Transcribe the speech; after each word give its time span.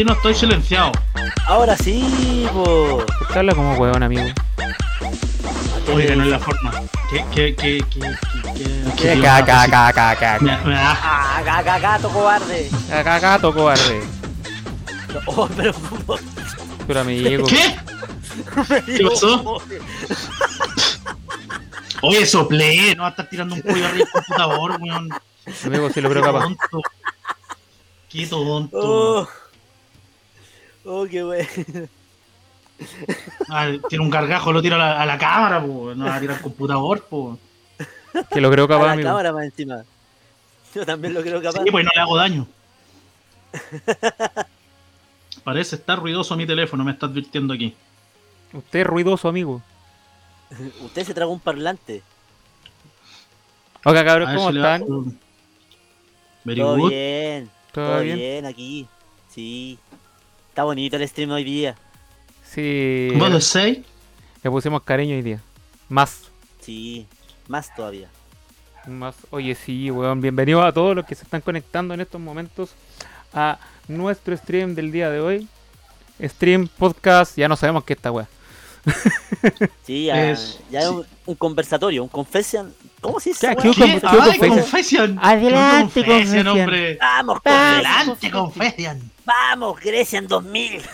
sí 0.00 0.04
no 0.04 0.14
estoy 0.14 0.34
silenciado. 0.34 0.92
Ahora 1.46 1.76
sí, 1.76 2.48
po. 2.54 3.04
¿Por 3.18 3.28
qué 3.28 3.38
habla 3.40 3.54
como 3.54 3.74
huevón, 3.74 4.02
amigo? 4.02 4.22
Oiga, 5.92 6.16
no 6.16 6.24
es 6.24 6.30
la 6.30 6.38
forma. 6.38 6.72
¿Qué, 7.10 7.24
qué, 7.34 7.54
qué, 7.54 7.84
qué, 7.90 8.00
qué, 8.00 8.82
qué, 8.96 9.12
qué- 9.14 9.20
Ca, 9.20 9.44
ca, 9.44 9.66
ca, 9.68 9.92
ca, 9.92 10.16
ca, 10.16 10.38
Me, 10.40 10.56
ca. 10.56 10.64
me 10.64 10.74
da- 10.74 10.98
Ah, 11.02 11.42
ga- 11.44 11.62
ga- 11.64 11.80
gato 11.80 12.08
cobarde. 12.08 12.70
Ca, 12.88 13.18
gato 13.18 13.52
cobarde. 13.52 14.00
Oh, 15.26 15.46
pero. 15.54 15.74
Pero 16.86 17.00
amigo. 17.00 17.46
¿Qué? 17.46 17.76
¿Qué 18.86 19.04
pasó? 19.04 19.60
Oye, 22.02 22.24
soplé, 22.24 22.94
no 22.94 23.02
va 23.02 23.08
a 23.08 23.10
estar 23.10 23.28
tirando 23.28 23.54
un 23.54 23.60
pollo 23.62 23.84
arriba 23.86 24.04
del 24.06 24.08
computador, 24.10 24.78
weón. 24.80 25.08
Amigo, 25.66 25.90
si 25.90 26.00
lo 26.00 26.08
Qué 26.08 26.14
creo 26.14 26.24
capaz. 26.24 26.42
tonto. 26.44 26.80
Qué 28.08 28.26
tonto. 28.26 29.28
Oh. 30.92 31.06
Qué 31.08 31.22
wey. 31.24 31.46
Ah, 33.48 33.68
tiene 33.88 34.02
un 34.04 34.10
gargajo, 34.10 34.52
lo 34.52 34.62
tira 34.62 34.76
a 34.76 34.78
la, 34.78 35.02
a 35.02 35.06
la 35.06 35.18
cámara, 35.18 35.62
po. 35.62 35.94
no 35.94 36.06
va 36.06 36.16
a 36.16 36.20
tirar 36.20 36.36
al 36.36 36.42
computador, 36.42 37.04
po. 37.08 37.38
Que 38.32 38.40
lo 38.40 38.50
creo 38.50 38.64
A 38.64 38.68
capaz, 38.68 38.86
la 38.86 38.92
amigo. 38.92 39.08
cámara 39.08 39.32
más 39.32 39.44
encima. 39.44 39.84
Yo 40.74 40.86
también 40.86 41.12
lo 41.14 41.20
creo 41.22 41.42
capaz. 41.42 41.62
Sí, 41.62 41.70
pues 41.70 41.84
no 41.84 41.90
le 41.94 42.00
hago 42.00 42.16
daño. 42.16 42.46
Parece 45.44 45.76
estar 45.76 45.98
ruidoso 45.98 46.36
mi 46.36 46.46
teléfono, 46.46 46.84
me 46.84 46.92
está 46.92 47.06
advirtiendo 47.06 47.54
aquí. 47.54 47.74
Usted 48.52 48.80
es 48.80 48.86
ruidoso, 48.86 49.28
amigo. 49.28 49.62
Usted 50.82 51.04
se 51.04 51.14
tragó 51.14 51.32
un 51.32 51.40
parlante. 51.40 52.02
Oiga, 53.84 54.00
A 54.00 54.04
cabros, 54.04 54.28
ver 54.28 54.36
¿cómo 54.36 54.48
si 54.48 54.54
le 54.54 54.60
va- 54.60 54.76
están? 54.76 55.18
Very 56.44 56.60
Todo 56.60 56.76
good. 56.76 56.90
bien. 56.90 57.50
¿Todo 57.72 57.86
Todo 57.86 58.00
bien? 58.00 58.16
bien? 58.18 58.46
aquí. 58.46 58.88
Sí. 59.28 59.78
Está 60.50 60.64
bonito 60.64 60.96
el 60.96 61.08
stream 61.08 61.30
hoy 61.30 61.44
día. 61.44 61.76
Sí. 62.44 63.10
¿Vos 63.16 63.30
lo 63.30 63.40
sé? 63.40 63.82
Le 64.42 64.50
pusimos 64.50 64.82
cariño 64.82 65.14
hoy 65.16 65.22
día. 65.22 65.40
Más. 65.88 66.22
Sí. 66.60 67.06
Más 67.48 67.74
todavía. 67.74 68.08
Más. 68.86 69.14
Oye, 69.30 69.54
sí, 69.54 69.90
weón. 69.90 70.20
Bienvenidos 70.20 70.64
a 70.64 70.72
todos 70.72 70.96
los 70.96 71.06
que 71.06 71.14
se 71.14 71.24
están 71.24 71.40
conectando 71.40 71.94
en 71.94 72.00
estos 72.00 72.20
momentos 72.20 72.70
a 73.32 73.58
nuestro 73.88 74.36
stream 74.36 74.74
del 74.74 74.90
día 74.92 75.10
de 75.10 75.20
hoy. 75.20 75.48
Stream, 76.22 76.68
podcast, 76.68 77.36
ya 77.36 77.48
no 77.48 77.56
sabemos 77.56 77.84
qué 77.84 77.94
está, 77.94 78.10
weón. 78.12 78.28
Sí, 79.84 80.06
ya 80.06 80.30
Es- 80.30 80.58
ya 80.70 80.82
sí. 80.82 80.88
un, 80.88 81.06
un 81.26 81.34
conversatorio, 81.36 82.02
un 82.02 82.08
confession. 82.08 82.74
¿Cómo 83.00 83.20
se 83.20 83.30
dice? 83.30 83.46
Ya, 83.46 83.52
esa 83.52 83.62
¿qué 83.62 83.68
weá? 83.68 83.76
¿Qué 83.76 83.84
¿Qué? 83.84 84.00
con- 84.00 84.10
qué 84.10 84.16
¡Ay, 84.22 84.38
confesión? 84.38 84.58
confesión! 84.60 85.18
Adelante, 85.22 86.02
¿Qué 86.02 86.06
confesión, 86.06 86.46
confesión. 86.46 86.48
hombre! 86.48 86.98
Vamos, 87.00 87.38
¡Adelante, 87.44 88.30
confesión! 88.30 89.10
Vamos, 89.24 89.80
Grecia 89.80 90.18
en 90.18 90.26
2000. 90.28 90.82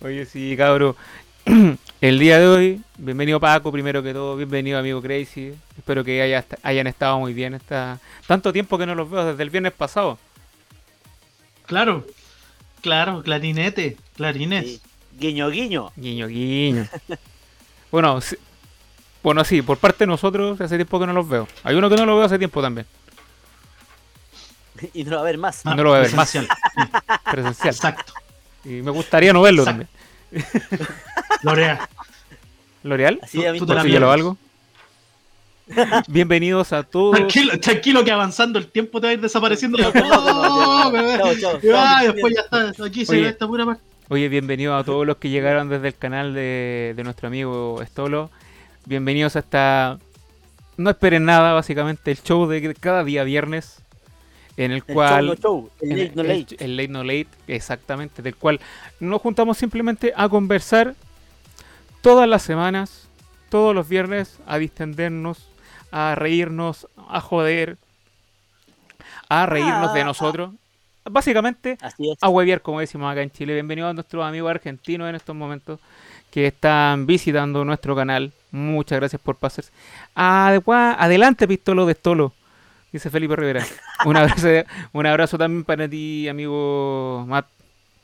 Oye, 0.00 0.26
sí, 0.26 0.54
cabro. 0.56 0.96
El 2.00 2.18
día 2.18 2.38
de 2.38 2.46
hoy, 2.46 2.80
bienvenido 2.98 3.40
Paco, 3.40 3.72
primero 3.72 4.02
que 4.02 4.12
todo, 4.12 4.36
bienvenido 4.36 4.78
amigo 4.78 5.00
Crazy. 5.00 5.54
Espero 5.78 6.04
que 6.04 6.20
haya- 6.22 6.44
hayan 6.62 6.86
estado 6.86 7.18
muy 7.18 7.32
bien. 7.32 7.54
Esta... 7.54 7.98
Tanto 8.26 8.52
tiempo 8.52 8.76
que 8.78 8.86
no 8.86 8.94
los 8.94 9.10
veo, 9.10 9.24
desde 9.24 9.42
el 9.42 9.50
viernes 9.50 9.72
pasado. 9.72 10.18
Claro, 11.66 12.06
claro, 12.82 13.22
clarinete, 13.22 13.96
clarines. 14.16 14.64
Sí. 14.64 14.80
Guiño, 15.18 15.48
guiño. 15.48 15.90
Guiño, 15.96 16.26
guiño. 16.28 16.86
bueno, 17.90 18.20
sí, 18.20 18.36
bueno, 19.26 19.42
sí, 19.42 19.60
por 19.60 19.76
parte 19.76 20.04
de 20.04 20.06
nosotros, 20.06 20.60
hace 20.60 20.76
tiempo 20.76 21.00
que 21.00 21.06
no 21.08 21.12
los 21.12 21.28
veo. 21.28 21.48
Hay 21.64 21.74
uno 21.74 21.90
que 21.90 21.96
no 21.96 22.06
lo 22.06 22.14
veo 22.14 22.26
hace 22.26 22.38
tiempo 22.38 22.62
también. 22.62 22.86
Y 24.94 25.02
no 25.02 25.10
va 25.12 25.16
a 25.16 25.20
haber 25.22 25.36
más. 25.36 25.62
Ah, 25.64 25.74
No 25.74 25.82
lo 25.82 25.88
voy 25.90 25.98
a 25.98 26.02
ver 26.02 26.14
más. 26.14 26.32
esencial. 26.32 26.56
Presencial. 27.32 27.74
Exacto. 27.74 28.12
Y 28.64 28.82
me 28.82 28.92
gustaría 28.92 29.32
no 29.32 29.42
verlo 29.42 29.64
Exacto. 29.64 29.88
también. 30.30 30.46
Lorea. 31.42 31.88
¿L'Oreal? 32.84 33.18
Así 33.20 33.44
a 33.44 33.50
mí 33.50 33.58
Tú 33.58 33.66
te 33.66 33.74
la 33.74 33.80
¿Por 33.80 33.88
si 33.88 33.94
ya 33.94 33.98
lo 33.98 34.12
algo? 34.12 34.36
Bienvenidos 36.06 36.72
a 36.72 36.84
todos. 36.84 37.16
Tranquilo, 37.16 37.58
tranquilo 37.58 38.04
que 38.04 38.12
avanzando 38.12 38.60
el 38.60 38.68
tiempo 38.68 39.00
te 39.00 39.08
va 39.08 39.10
a 39.10 39.14
ir 39.14 39.20
desapareciendo. 39.20 39.76
Oh, 39.88 40.92
va, 40.92 42.02
después 42.04 42.32
ya 42.32 42.42
está, 42.42 42.84
aquí 42.84 43.04
se 43.04 43.10
Oye. 43.10 43.22
ve 43.22 43.28
esta 43.30 43.48
pura 43.48 43.66
parte. 43.66 43.82
Oye, 44.08 44.28
bienvenidos 44.28 44.80
a 44.80 44.84
todos 44.84 45.04
los 45.04 45.16
que 45.16 45.30
llegaron 45.30 45.68
desde 45.68 45.88
el 45.88 45.96
canal 45.96 46.32
de, 46.32 46.92
de 46.94 47.02
nuestro 47.02 47.26
amigo 47.26 47.82
Stolo. 47.84 48.30
Bienvenidos 48.86 49.34
a 49.34 49.40
esta... 49.40 49.98
No 50.76 50.90
esperen 50.90 51.24
nada, 51.24 51.52
básicamente, 51.54 52.12
el 52.12 52.22
show 52.22 52.46
de 52.46 52.72
cada 52.74 53.02
día 53.02 53.24
viernes. 53.24 53.82
En 54.56 54.70
el 54.70 54.78
El 54.86 54.94
cual... 54.94 55.26
show, 55.26 55.34
no 55.34 55.34
show. 55.34 55.70
El 55.80 55.88
late, 55.98 56.12
no 56.14 56.22
late. 56.22 56.64
el 56.64 56.76
late 56.76 56.88
no 56.88 57.02
late, 57.02 57.28
exactamente, 57.48 58.22
del 58.22 58.36
cual 58.36 58.60
nos 59.00 59.20
juntamos 59.20 59.58
simplemente 59.58 60.12
a 60.16 60.28
conversar 60.28 60.94
todas 62.00 62.28
las 62.28 62.42
semanas, 62.42 63.08
todos 63.50 63.74
los 63.74 63.88
viernes, 63.88 64.38
a 64.46 64.56
distendernos, 64.58 65.48
a 65.90 66.14
reírnos, 66.14 66.86
a 67.08 67.20
joder, 67.20 67.76
a 69.28 69.46
reírnos 69.46 69.92
de 69.94 70.00
Ah. 70.02 70.04
nosotros. 70.04 70.54
Básicamente, 71.10 71.76
Así 71.80 72.10
es. 72.12 72.18
a 72.20 72.28
hueviar, 72.28 72.62
como 72.62 72.80
decimos 72.80 73.10
acá 73.10 73.22
en 73.22 73.30
Chile. 73.32 73.52
Bienvenidos 73.54 73.90
a 73.90 73.94
nuestros 73.94 74.24
amigos 74.24 74.50
argentinos 74.50 75.08
en 75.08 75.16
estos 75.16 75.34
momentos 75.34 75.80
que 76.36 76.48
están 76.48 77.06
visitando 77.06 77.64
nuestro 77.64 77.96
canal. 77.96 78.30
Muchas 78.50 78.98
gracias 78.98 79.22
por 79.22 79.36
pasarse. 79.36 79.72
Adegua- 80.14 80.94
Adelante, 80.98 81.48
Pistolo 81.48 81.86
de 81.86 81.94
Stolo, 81.94 82.34
dice 82.92 83.08
Felipe 83.08 83.36
Rivera. 83.36 83.64
Un 84.04 84.18
abrazo, 84.18 84.46
un 84.92 85.06
abrazo 85.06 85.38
también 85.38 85.64
para 85.64 85.88
ti, 85.88 86.28
amigo 86.28 87.24
Matt. 87.26 87.46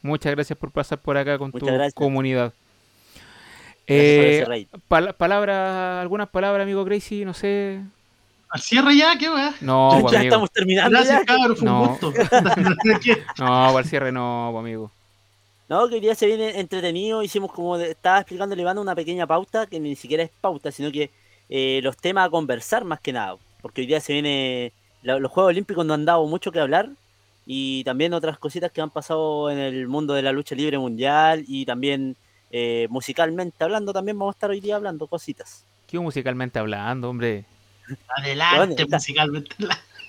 Muchas 0.00 0.32
gracias 0.34 0.58
por 0.58 0.70
pasar 0.70 0.96
por 0.96 1.18
acá 1.18 1.36
con 1.36 1.52
tu 1.52 1.58
Muchas 1.58 1.74
gracias. 1.74 1.92
comunidad. 1.94 2.54
Gracias 3.86 4.44
por 4.46 4.54
Eh, 4.54 4.66
pal- 4.88 5.14
palabra, 5.14 6.00
algunas 6.00 6.30
palabras, 6.30 6.62
amigo 6.64 6.86
Crazy, 6.86 7.26
no 7.26 7.34
sé. 7.34 7.80
Al 8.48 8.60
cierre 8.62 8.96
ya, 8.96 9.14
qué 9.18 9.28
weá. 9.28 9.52
No, 9.60 9.92
ya 9.96 10.00
pues, 10.00 10.14
amigo. 10.14 10.24
estamos 10.30 10.50
terminando. 10.52 10.90
Gracias, 10.96 11.18
ya. 11.20 11.24
cabrón, 11.26 11.54
fue 11.56 11.66
No. 11.66 11.82
un 11.82 11.88
gusto. 11.88 12.12
No, 13.38 13.46
para 13.46 13.78
el 13.80 13.84
cierre 13.84 14.10
no, 14.10 14.48
pues, 14.52 14.60
amigo. 14.62 14.90
No, 15.72 15.88
que 15.88 15.94
hoy 15.94 16.00
día 16.02 16.14
se 16.14 16.26
viene 16.26 16.60
entretenido. 16.60 17.22
Hicimos 17.22 17.50
como 17.50 17.78
estaba 17.78 18.18
explicando 18.18 18.54
Iván 18.54 18.76
una 18.76 18.94
pequeña 18.94 19.26
pauta, 19.26 19.64
que 19.66 19.80
ni 19.80 19.96
siquiera 19.96 20.22
es 20.22 20.28
pauta, 20.38 20.70
sino 20.70 20.92
que 20.92 21.10
eh, 21.48 21.80
los 21.82 21.96
temas 21.96 22.26
a 22.26 22.30
conversar 22.30 22.84
más 22.84 23.00
que 23.00 23.10
nada. 23.14 23.38
Porque 23.62 23.80
hoy 23.80 23.86
día 23.86 23.98
se 23.98 24.12
viene 24.12 24.74
la- 25.02 25.18
los 25.18 25.32
Juegos 25.32 25.48
Olímpicos 25.48 25.86
no 25.86 25.94
han 25.94 26.04
dado 26.04 26.26
mucho 26.26 26.52
que 26.52 26.60
hablar. 26.60 26.90
Y 27.46 27.84
también 27.84 28.12
otras 28.12 28.36
cositas 28.38 28.70
que 28.70 28.82
han 28.82 28.90
pasado 28.90 29.50
en 29.50 29.56
el 29.56 29.88
mundo 29.88 30.12
de 30.12 30.20
la 30.20 30.32
lucha 30.32 30.54
libre 30.54 30.76
mundial. 30.76 31.42
Y 31.48 31.64
también 31.64 32.16
eh, 32.50 32.86
musicalmente 32.90 33.64
hablando, 33.64 33.94
también 33.94 34.18
vamos 34.18 34.34
a 34.34 34.36
estar 34.36 34.50
hoy 34.50 34.60
día 34.60 34.76
hablando 34.76 35.06
cositas. 35.06 35.64
¿Qué 35.86 35.98
musicalmente 35.98 36.58
hablando, 36.58 37.08
hombre? 37.08 37.46
Adelante, 38.14 38.74
Bueno, 38.84 38.96
musicalmente. 38.96 39.56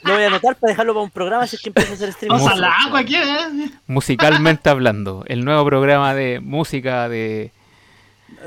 Lo 0.04 0.14
voy 0.14 0.24
a 0.24 0.28
anotar 0.28 0.56
para 0.56 0.72
dejarlo 0.72 0.94
para 0.94 1.04
un 1.04 1.12
programa 1.12 1.48
si 1.48 1.56
es 1.56 1.62
que 1.62 1.70
empieza 1.70 1.92
a 1.92 1.94
hacer 1.96 2.10
streaming. 2.10 2.38
Vamos 2.38 2.52
al 2.52 2.64
agua 2.64 3.00
aquí, 3.00 3.16
¿eh? 3.16 3.70
Musicalmente 3.88 4.70
hablando, 4.70 5.24
el 5.28 5.46
nuevo 5.46 5.66
programa 5.66 6.14
de 6.14 6.40
música 6.42 7.08
de... 7.10 7.52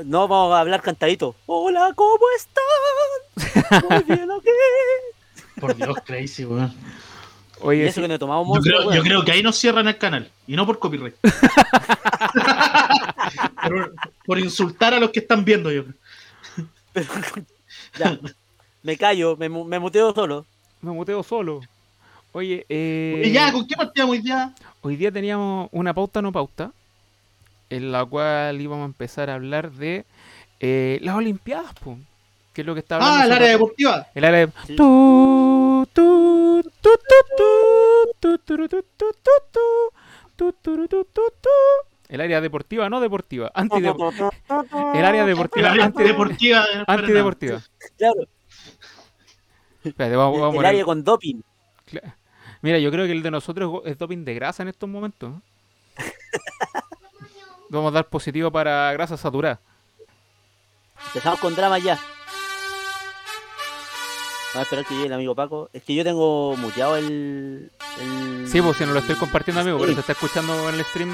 No, 0.05 0.27
vamos 0.27 0.53
a 0.55 0.59
hablar 0.59 0.81
cantadito. 0.81 1.35
Hola, 1.47 1.91
¿cómo 1.95 2.19
están? 2.35 3.83
Muy 3.89 4.03
bien, 4.03 4.29
ok. 4.29 4.45
Por 5.59 5.75
Dios, 5.75 5.97
crazy, 6.05 6.45
weón. 6.45 6.73
Oye, 7.61 7.87
eso 7.87 8.01
que 8.01 8.07
no 8.07 8.19
tomamos 8.19 8.45
Yo 8.45 8.49
mucho. 8.53 8.61
creo, 8.69 8.93
yo 8.93 9.01
creo 9.01 9.25
que 9.25 9.31
ahí 9.31 9.41
nos 9.41 9.57
cierran 9.57 9.87
el 9.87 9.97
canal. 9.97 10.29
Y 10.45 10.55
no 10.55 10.67
por 10.67 10.77
copyright. 10.77 11.15
por, 13.67 13.93
por 14.25 14.39
insultar 14.39 14.93
a 14.93 14.99
los 14.99 15.09
que 15.09 15.19
están 15.21 15.43
viendo, 15.43 15.71
yo 15.71 15.85
creo. 15.85 15.95
Pero- 16.93 17.07
ya, 17.97 18.19
me 18.83 18.97
callo, 18.97 19.35
me 19.37 19.49
muteo 19.49 20.13
solo. 20.13 20.45
Me 20.81 20.91
muteo 20.91 21.23
solo. 21.23 21.61
Oye, 22.33 22.65
eh, 22.69 23.23
Y 23.25 23.31
ya, 23.31 23.51
¿con 23.51 23.65
qué 23.67 23.75
partíamos 23.75 24.13
hoy 24.13 24.21
día? 24.21 24.53
hoy 24.81 24.95
día 24.95 25.11
teníamos 25.11 25.69
una 25.71 25.93
pauta 25.93 26.21
no 26.21 26.31
pauta, 26.31 26.71
en 27.69 27.91
la 27.91 28.05
cual 28.05 28.59
íbamos 28.61 28.83
a 28.83 28.85
empezar 28.85 29.29
a 29.29 29.35
hablar 29.35 29.71
de 29.71 30.05
eh, 30.59 30.99
las 31.01 31.15
Olimpiadas, 31.15 31.73
po, 31.83 31.97
que 32.53 32.61
es 32.61 32.67
lo 32.67 32.73
que 32.73 32.79
está 32.81 32.95
hablando. 32.95 33.21
Ah, 33.21 33.25
el 33.25 33.31
área 33.31 33.47
deportiva. 33.49 34.07
El 34.13 34.25
área 34.25 34.39
de... 34.45 34.51
Sí. 34.67 34.75
Tu, 34.75 35.87
tu, 35.93 36.63
tu. 36.81 36.97
El 42.09 42.21
área 42.21 42.39
deportiva, 42.41 42.89
no 42.89 42.99
deportiva. 43.01 43.51
Antidep- 43.53 44.31
el 44.95 45.05
área 45.05 45.21
El 45.23 45.27
deportiva. 45.27 45.71
área 45.71 45.85
antide- 45.85 46.07
deportiva. 46.07 46.63
eh, 46.73 46.83
Antideportiva. 46.87 47.61
Claro, 47.97 48.15
Espérate, 49.87 50.15
vamos, 50.15 50.39
vamos 50.39 50.55
a 50.55 50.59
el 50.59 50.65
área 50.65 50.85
con 50.85 51.03
doping. 51.03 51.41
Mira, 52.61 52.79
yo 52.79 52.91
creo 52.91 53.05
que 53.05 53.11
el 53.11 53.23
de 53.23 53.31
nosotros 53.31 53.81
es 53.85 53.97
doping 53.97 54.25
de 54.25 54.33
grasa 54.33 54.63
en 54.63 54.69
estos 54.69 54.89
momentos. 54.89 55.33
Vamos 57.69 57.91
a 57.91 57.95
dar 57.95 58.09
positivo 58.09 58.51
para 58.51 58.91
grasa 58.93 59.17
saturada. 59.17 59.59
Empezamos 61.07 61.39
con 61.39 61.55
drama 61.55 61.79
ya. 61.79 61.99
a 64.55 64.61
esperar 64.61 64.85
que 64.85 64.95
llegue 64.95 65.07
el 65.07 65.13
amigo 65.13 65.35
Paco. 65.35 65.69
Es 65.73 65.83
que 65.83 65.93
yo 65.93 66.03
tengo 66.03 66.55
muteado 66.57 66.97
el. 66.97 67.71
el... 67.99 68.47
Sí, 68.47 68.61
pues 68.61 68.77
si 68.77 68.85
no 68.85 68.93
lo 68.93 68.99
estoy 68.99 69.15
compartiendo, 69.15 69.61
amigo, 69.61 69.77
pero 69.79 69.93
se 69.93 69.99
está 69.99 70.13
escuchando 70.13 70.69
en 70.69 70.75
el 70.75 70.85
stream. 70.85 71.11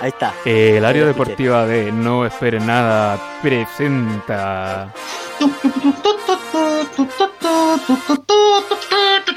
Ahí 0.00 0.08
está. 0.10 0.34
El 0.44 0.84
área 0.84 1.06
deportiva 1.06 1.64
de 1.66 1.90
No 1.90 2.26
Esperen 2.26 2.66
Nada 2.66 3.18
presenta. 3.42 4.92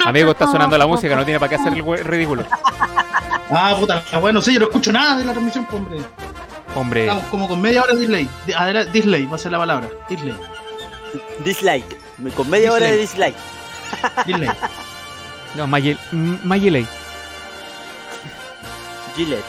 Amigo, 0.05 0.31
está 0.31 0.47
sonando 0.47 0.77
la 0.77 0.87
música, 0.87 1.15
no 1.15 1.23
tiene 1.23 1.39
para 1.39 1.49
qué 1.49 1.55
hacer 1.55 1.73
el 1.73 2.03
ridículo. 2.05 2.43
Ah, 3.51 3.75
puta, 3.79 4.03
bueno, 4.21 4.41
sí, 4.41 4.53
yo 4.53 4.59
no 4.61 4.65
escucho 4.67 4.91
nada 4.91 5.17
de 5.17 5.25
la 5.25 5.31
transmisión, 5.31 5.67
hombre. 5.71 5.99
Hombre, 6.75 7.01
Estamos 7.01 7.23
como 7.25 7.47
con 7.47 7.59
media 7.61 7.81
hora 7.83 7.93
de 7.93 8.01
delay. 8.01 8.29
De- 8.45 8.53
adela- 8.53 8.85
Delay, 8.85 9.25
va 9.25 9.35
a 9.35 9.39
ser 9.39 9.51
la 9.51 9.57
palabra. 9.57 9.89
Delay. 10.07 10.35
Dislike. 11.43 11.97
Con 12.35 12.49
media 12.49 12.71
hora 12.71 12.85
de 12.85 12.97
dislike. 12.97 13.35
Delay. 14.25 14.49
no, 15.55 15.65
Mayel- 15.67 15.97
M- 16.11 16.39
Mayeley. 16.43 16.85
Gillette. 19.15 19.43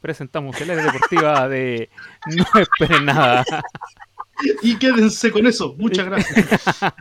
Presentamos 0.00 0.60
el 0.60 0.70
área 0.70 0.84
deportiva 0.84 1.48
de 1.48 1.90
No 2.26 2.44
Esperen 2.60 3.04
Nada. 3.04 3.44
Y 4.62 4.76
quédense 4.76 5.30
con 5.30 5.46
eso. 5.46 5.74
Muchas 5.76 6.06
gracias. 6.06 6.48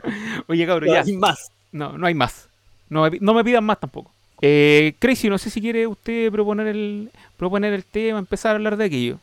Oye, 0.48 0.68
cabrón, 0.68 0.90
ya. 0.94 1.04
Y 1.06 1.16
más. 1.16 1.52
No, 1.72 1.98
no 1.98 2.06
hay 2.06 2.14
más. 2.14 2.50
No, 2.90 3.10
no 3.10 3.34
me 3.34 3.44
pidan 3.44 3.64
más 3.64 3.80
tampoco. 3.80 4.12
Eh, 4.42 4.96
Crazy, 5.00 5.30
no 5.30 5.38
sé 5.38 5.50
si 5.50 5.62
quiere 5.62 5.86
usted 5.88 6.32
proponer 6.32 6.68
el 6.68 7.10
proponer 7.38 7.74
el 7.74 7.86
tema, 7.86 8.20
empezar 8.20 8.52
a 8.52 8.56
hablar 8.56 8.78
de 8.78 8.86
aquello. 8.86 9.20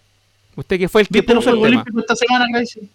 Usted 0.55 0.79
que 0.79 0.89
fue 0.89 1.03
el 1.03 1.09
que 1.09 1.21
¿Viste 1.21 1.35
los 1.35 1.45
puso 1.45 1.51
el 1.55 1.59
Juegos 1.59 1.71
tema. 1.71 1.83
Olímpicos 1.83 2.03
esta 2.03 2.17
semana, 2.17 2.47
Gracie? 2.51 2.89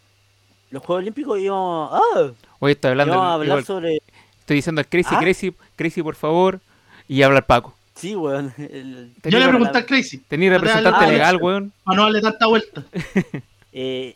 Los 0.71 0.83
Juegos 0.83 1.01
Olímpicos 1.01 1.39
íbamos. 1.39 1.91
¡Ah! 1.93 2.31
Hoy 2.59 2.71
estoy 2.71 2.91
hablando. 2.91 3.13
íbamos 3.13 3.31
a 3.31 3.35
igual, 3.35 3.51
hablar 3.51 3.65
sobre. 3.65 4.01
Estoy 4.39 4.55
diciendo 4.55 4.79
al 4.81 4.87
Crazy, 4.87 5.15
¿Ah? 5.15 5.19
Crazy, 5.19 5.53
Crazy, 5.75 6.01
por 6.01 6.15
favor. 6.15 6.59
Y 7.07 7.21
hablar 7.21 7.45
Paco. 7.45 7.75
Sí, 7.95 8.15
weón. 8.15 8.53
el- 8.57 9.11
Yo 9.23 9.39
le 9.39 9.47
pregunté 9.47 9.77
a 9.77 9.85
Crazy. 9.85 10.17
Tenía 10.19 10.49
representante 10.51 11.05
Ah, 11.05 11.07
legal, 11.11 11.37
weón. 11.37 11.71
Para 11.83 11.97
no 11.97 12.03
darle 12.03 12.21
tanta 12.21 12.47
vuelta. 12.47 12.83
eh, 13.73 14.15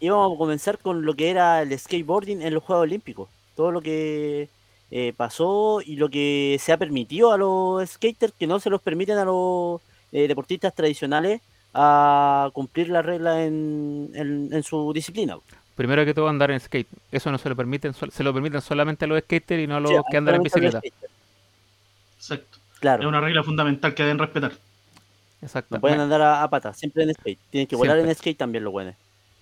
íbamos 0.00 0.34
a 0.34 0.38
comenzar 0.38 0.78
con 0.78 1.04
lo 1.04 1.14
que 1.14 1.30
era 1.30 1.62
el 1.62 1.76
skateboarding 1.78 2.42
en 2.42 2.54
los 2.54 2.62
Juegos 2.62 2.82
Olímpicos. 2.84 3.28
Todo 3.56 3.70
lo 3.72 3.80
que 3.80 4.48
eh, 4.90 5.12
pasó 5.16 5.80
y 5.84 5.96
lo 5.96 6.08
que 6.08 6.58
se 6.60 6.72
ha 6.72 6.76
permitido 6.76 7.32
a 7.32 7.38
los 7.38 7.88
skaters 7.90 8.32
que 8.38 8.46
no 8.46 8.60
se 8.60 8.70
los 8.70 8.80
permiten 8.82 9.18
a 9.18 9.24
los 9.24 9.80
eh, 10.12 10.28
deportistas 10.28 10.74
tradicionales 10.74 11.40
a 11.72 12.50
cumplir 12.52 12.88
las 12.90 13.04
reglas 13.04 13.38
en, 13.40 14.10
en- 14.14 14.48
en 14.52 14.62
su 14.62 14.92
disciplina. 14.92 15.36
Primero 15.74 16.04
que 16.04 16.14
todo 16.14 16.28
andar 16.28 16.52
en 16.52 16.60
skate. 16.60 16.86
Eso 17.10 17.32
no 17.32 17.38
se 17.38 17.48
lo 17.48 17.56
permiten, 17.56 17.92
se 17.94 18.22
lo 18.22 18.32
permiten 18.32 18.60
solamente 18.60 19.06
a 19.06 19.08
los 19.08 19.20
skaters 19.22 19.62
y 19.64 19.66
no 19.66 19.76
a 19.76 19.80
los 19.80 19.90
Sí, 19.90 19.96
que 20.08 20.16
andan 20.16 20.36
en 20.36 20.42
bicicleta. 20.42 20.78
skaters. 20.78 22.44
Es 23.00 23.06
una 23.06 23.20
regla 23.20 23.42
fundamental 23.42 23.94
que 23.94 24.02
deben 24.02 24.18
respetar. 24.18 24.52
Exacto. 25.42 25.74
no 25.74 25.80
pueden 25.80 26.00
andar 26.00 26.22
a, 26.22 26.42
a 26.42 26.48
pata, 26.48 26.72
siempre 26.72 27.02
en 27.02 27.12
skate. 27.14 27.38
Tienen 27.50 27.66
que 27.66 27.76
volar 27.76 27.96
Siempre. 27.96 28.12
en 28.12 28.16
skate 28.18 28.38
también 28.38 28.64
los 28.64 28.72
buenos. 28.72 28.94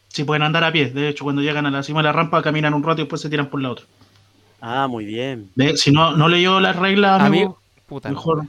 Si 0.09 0.25
pueden 0.25 0.43
andar 0.43 0.65
a 0.65 0.73
pie. 0.73 0.91
De 0.91 1.09
hecho, 1.09 1.25
cuando 1.25 1.43
llegan 1.43 1.65
a 1.67 1.71
la 1.71 1.83
cima 1.83 2.00
de 2.00 2.05
la 2.05 2.12
rampa, 2.12 2.43
caminan 2.43 2.75
un 2.75 2.83
rato 2.83 3.00
y 3.00 3.05
después 3.05 3.21
se 3.23 3.31
tiran 3.31 3.47
por 3.49 3.62
la 3.62 3.71
otra. 3.71 3.85
Ah, 4.61 4.87
muy 4.89 5.05
bien. 5.05 5.50
Ve, 5.55 5.77
Si 5.77 5.91
no, 5.93 6.17
no 6.17 6.29
leyó 6.29 6.61
las 6.61 6.77
reglas, 6.77 7.21
amigo, 7.21 7.44
Amigo, 7.44 7.59
puta. 7.87 8.09
mejor. 8.09 8.44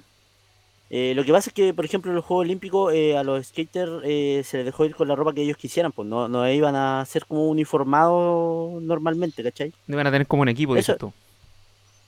Eh, 0.90 1.14
lo 1.16 1.24
que 1.24 1.32
pasa 1.32 1.50
es 1.50 1.54
que, 1.54 1.74
por 1.74 1.86
ejemplo, 1.86 2.12
en 2.12 2.16
los 2.16 2.26
Juegos 2.26 2.46
Olímpicos 2.46 2.94
eh, 2.94 3.18
a 3.18 3.24
los 3.24 3.46
skaters 3.48 4.02
eh, 4.04 4.42
se 4.46 4.58
les 4.58 4.66
dejó 4.68 4.86
ir 4.86 4.96
con 4.96 5.08
la 5.08 5.16
ropa 5.16 5.34
que 5.34 5.42
ellos 5.42 5.58
quisieran, 5.58 5.92
pues 5.92 6.08
no, 6.08 6.28
no 6.28 6.48
iban 6.52 6.76
a 6.76 7.04
ser 7.06 7.26
como 7.26 7.48
uniformados 7.48 8.82
normalmente, 8.84 9.42
¿cachai? 9.44 9.74
No 9.88 9.98
van 9.98 10.08
a 10.08 10.12
tener 10.12 10.28
como 10.28 10.42
un 10.44 10.50
equipo, 10.50 10.76
dices 10.76 10.90
Eso- 10.90 10.98
tú. 10.98 11.14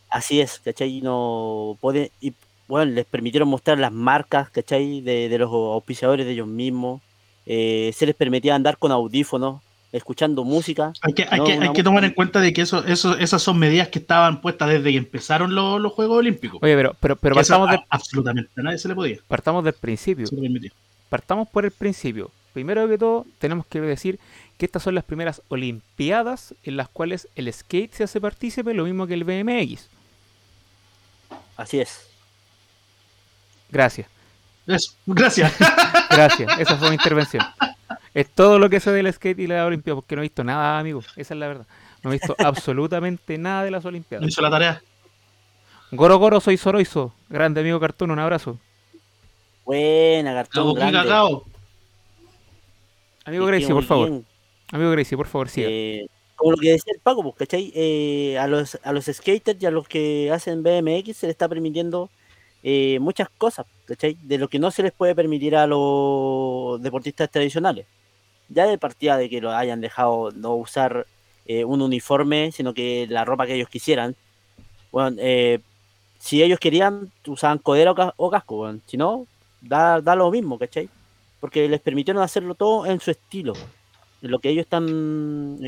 Así 0.09 0.39
es, 0.39 0.59
¿cachai? 0.63 0.97
Y 0.97 1.01
no 1.01 1.77
puede, 1.81 2.11
y 2.21 2.31
bueno, 2.67 2.91
les 2.91 3.05
permitieron 3.05 3.47
mostrar 3.49 3.77
las 3.79 3.91
marcas, 3.91 4.49
¿cachai? 4.49 5.01
De, 5.01 5.29
de 5.29 5.37
los 5.37 5.51
auspiciadores 5.51 6.25
de 6.25 6.31
ellos 6.33 6.47
mismos. 6.47 7.01
Eh, 7.45 7.91
se 7.95 8.05
les 8.05 8.15
permitía 8.15 8.55
andar 8.55 8.77
con 8.77 8.91
audífonos, 8.91 9.61
escuchando 9.91 10.43
música. 10.43 10.91
Hay 11.01 11.13
que, 11.13 11.27
hay 11.29 11.39
No, 11.39 11.45
que, 11.45 11.53
una 11.57 11.65
hay 11.67 11.73
que 11.73 11.81
mu- 11.83 11.85
tomar 11.85 12.03
en 12.05 12.11
cuenta 12.13 12.39
de 12.41 12.51
que 12.53 12.61
eso, 12.61 12.83
eso, 12.85 13.15
esas 13.17 13.41
son 13.41 13.57
medidas 13.59 13.87
que 13.89 13.99
estaban 13.99 14.41
puestas 14.41 14.69
desde 14.69 14.91
que 14.91 14.97
empezaron 14.97 15.53
los, 15.55 15.79
los 15.79 15.93
Juegos 15.93 16.17
Olímpicos. 16.17 16.59
Oye, 16.63 16.75
pero, 16.75 16.95
pero, 16.99 17.15
pero 17.15 17.35
partamos, 17.35 17.69
de- 17.69 17.79
absolutamente 17.89 18.49
a 18.57 18.63
nadie 18.63 18.77
se 18.79 18.87
le 18.87 18.95
podía. 18.95 19.17
partamos 19.27 19.63
del 19.63 19.73
principio. 19.73 20.25
Partamos 21.09 21.47
por 21.47 21.65
el 21.65 21.71
principio. 21.71 22.31
Primero 22.53 22.87
que 22.89 22.97
todo, 22.97 23.25
tenemos 23.37 23.65
que 23.67 23.79
decir 23.81 24.17
que 24.57 24.65
estas 24.65 24.81
son 24.83 24.95
las 24.95 25.03
primeras 25.03 25.41
Olimpiadas 25.49 26.55
en 26.63 26.77
las 26.77 26.87
cuales 26.89 27.27
el 27.35 27.51
skate 27.53 27.93
se 27.93 28.05
hace 28.05 28.19
partícipe, 28.19 28.73
lo 28.73 28.85
mismo 28.85 29.05
que 29.05 29.13
el 29.13 29.23
BMX. 29.23 29.87
Así 31.57 31.79
es. 31.79 32.07
Gracias, 33.69 34.07
Eso. 34.67 34.93
Gracias. 35.05 35.53
gracias. 36.09 36.59
Esa 36.59 36.77
fue 36.77 36.89
mi 36.89 36.95
intervención. 36.95 37.43
Es 38.13 38.29
todo 38.29 38.57
lo 38.59 38.69
que 38.69 38.79
sé 38.79 38.91
del 38.91 39.11
skate 39.11 39.39
y 39.39 39.47
la 39.47 39.65
Olimpiada, 39.65 39.95
porque 39.95 40.15
no 40.15 40.21
he 40.21 40.23
visto 40.23 40.43
nada, 40.43 40.79
amigo. 40.79 41.01
Esa 41.15 41.33
es 41.33 41.39
la 41.39 41.47
verdad. 41.47 41.67
No 42.03 42.11
he 42.11 42.13
visto 42.13 42.35
absolutamente 42.39 43.37
nada 43.37 43.63
de 43.63 43.71
las 43.71 43.83
No 43.83 43.89
Olimpiadas. 43.89 44.27
hizo 44.27 44.41
la 44.41 44.49
tarea. 44.49 44.81
Goro 45.91 46.17
Goro, 46.17 46.39
soy 46.39 46.57
Soroizo. 46.57 47.13
Grande 47.29 47.61
amigo 47.61 47.79
Cartoon, 47.79 48.11
un 48.11 48.19
abrazo. 48.19 48.57
Buena, 49.65 50.33
cartón 50.33 50.73
grande. 50.75 50.99
cacao. 50.99 51.43
Amigo 53.25 53.45
Gracie, 53.47 53.69
por 53.73 53.83
favor. 53.83 54.09
bien. 54.09 54.25
Amigo 54.71 54.91
Gracie, 54.91 55.17
por 55.17 55.27
favor, 55.27 55.49
siga. 55.49 55.67
Eh, 55.69 56.07
como 56.35 56.51
lo 56.51 56.57
que 56.57 56.71
decía 56.73 56.93
el 56.93 56.99
Paco, 57.01 57.23
pues, 57.23 57.35
¿cachai? 57.35 57.71
Eh, 57.75 58.37
a, 58.39 58.45
los, 58.47 58.77
a 58.83 58.91
los 58.91 59.05
skaters 59.05 59.61
y 59.61 59.65
a 59.65 59.71
los 59.71 59.87
que 59.87 60.31
hacen 60.31 60.61
BMX 60.63 61.17
se 61.17 61.27
les 61.27 61.33
está 61.33 61.47
permitiendo 61.49 62.09
eh, 62.67 62.97
muchas 62.99 63.29
cosas, 63.29 63.67
¿cachai? 63.85 64.17
De 64.23 64.39
lo 64.39 64.47
que 64.47 64.57
no 64.57 64.71
se 64.71 64.81
les 64.81 64.91
puede 64.91 65.13
permitir 65.13 65.55
a 65.55 65.67
los 65.67 66.81
deportistas 66.81 67.29
tradicionales. 67.29 67.85
Ya 68.49 68.65
de 68.65 68.79
partida 68.79 69.17
de 69.17 69.29
que 69.29 69.39
lo 69.39 69.51
hayan 69.51 69.81
dejado 69.81 70.31
no 70.31 70.55
usar 70.55 71.05
eh, 71.45 71.63
un 71.63 71.83
uniforme, 71.83 72.51
sino 72.51 72.73
que 72.73 73.05
la 73.07 73.23
ropa 73.23 73.45
que 73.45 73.53
ellos 73.53 73.69
quisieran. 73.69 74.15
Bueno, 74.91 75.15
eh, 75.19 75.59
si 76.17 76.41
ellos 76.41 76.59
querían, 76.59 77.11
usaban 77.27 77.59
codera 77.59 77.91
o, 77.91 78.13
o 78.17 78.31
casco, 78.31 78.55
bueno. 78.55 78.79
si 78.87 78.97
no, 78.97 79.27
da, 79.61 80.01
da 80.01 80.15
lo 80.15 80.31
mismo, 80.31 80.57
¿cachai? 80.57 80.89
Porque 81.39 81.69
les 81.69 81.81
permitieron 81.81 82.23
hacerlo 82.23 82.55
todo 82.55 82.87
en 82.87 82.99
su 82.99 83.11
estilo 83.11 83.53
lo 84.21 84.39
que 84.39 84.49
ellos 84.49 84.63
están 84.63 85.59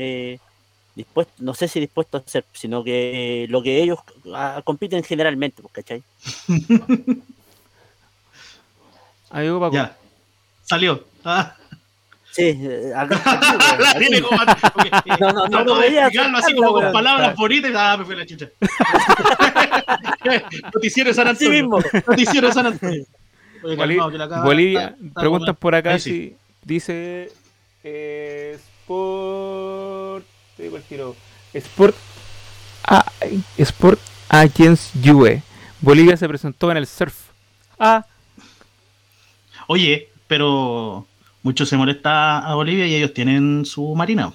dispuestos, 0.98 1.40
no 1.40 1.54
sé 1.54 1.66
si 1.68 1.80
dispuestos 1.80 2.20
a 2.20 2.24
hacer, 2.26 2.44
sino 2.52 2.84
que 2.84 3.44
eh, 3.44 3.48
lo 3.48 3.62
que 3.62 3.82
ellos 3.82 3.98
ah, 4.34 4.60
compiten 4.64 5.02
generalmente, 5.02 5.62
pues, 5.62 5.72
¿cachai? 5.72 6.02
Amigo 9.30 9.60
Paco. 9.60 9.74
Ya. 9.74 9.96
Salió. 10.64 11.04
Ah, 11.24 11.54
Sí, 12.30 12.44
eh, 12.44 12.92
acá- 12.94 13.20
la 13.80 13.94
tiene 13.98 14.20
como. 14.22 14.38
No, 15.18 15.32
no, 15.32 15.34
no 15.44 15.48
trato 15.50 15.74
de 15.74 15.86
podía 15.86 16.02
explicarlo 16.02 16.38
así 16.38 16.54
como 16.54 16.72
con 16.72 16.92
palabras 16.92 17.34
bonitas. 17.34 17.72
Ah, 17.74 17.96
me 17.98 18.04
fue 18.04 18.14
la 18.16 18.26
chucha. 18.26 18.48
Noticiero 20.74 21.08
de 21.10 21.14
San 21.14 21.26
Antonio. 21.28 21.52
mismo. 21.52 21.80
Noticiero 22.06 22.46
de 22.48 22.52
San 22.54 22.66
Antonio. 22.66 23.04
Oye, 23.64 23.76
Boli- 23.76 23.96
calmado, 23.96 24.10
que 24.12 24.18
la 24.18 24.28
cámara 24.28 24.44
Bolivia, 24.44 24.80
está- 24.88 25.04
está 25.06 25.20
preguntan 25.20 25.46
como- 25.54 25.58
por 25.58 25.74
acá 25.74 25.90
Ahí 25.94 26.00
sí. 26.00 26.10
si 26.10 26.36
dice 26.62 27.32
eh, 27.82 28.52
Sport. 28.82 29.87
Te 30.58 30.64
digo 30.64 30.76
el 30.76 30.82
tiro. 30.82 31.16
Sport. 31.54 31.96
Sport 33.56 34.00
Agents 34.28 34.90
UE. 34.96 35.42
Bolivia 35.80 36.16
se 36.18 36.28
presentó 36.28 36.70
en 36.70 36.76
el 36.78 36.86
surf. 36.86 37.14
Ah, 37.78 38.04
Oye, 39.68 40.08
pero 40.26 41.06
mucho 41.42 41.64
se 41.66 41.76
molesta 41.76 42.38
a 42.38 42.54
Bolivia 42.54 42.86
y 42.86 42.94
ellos 42.96 43.12
tienen 43.14 43.64
su 43.64 43.94
marina. 43.94 44.32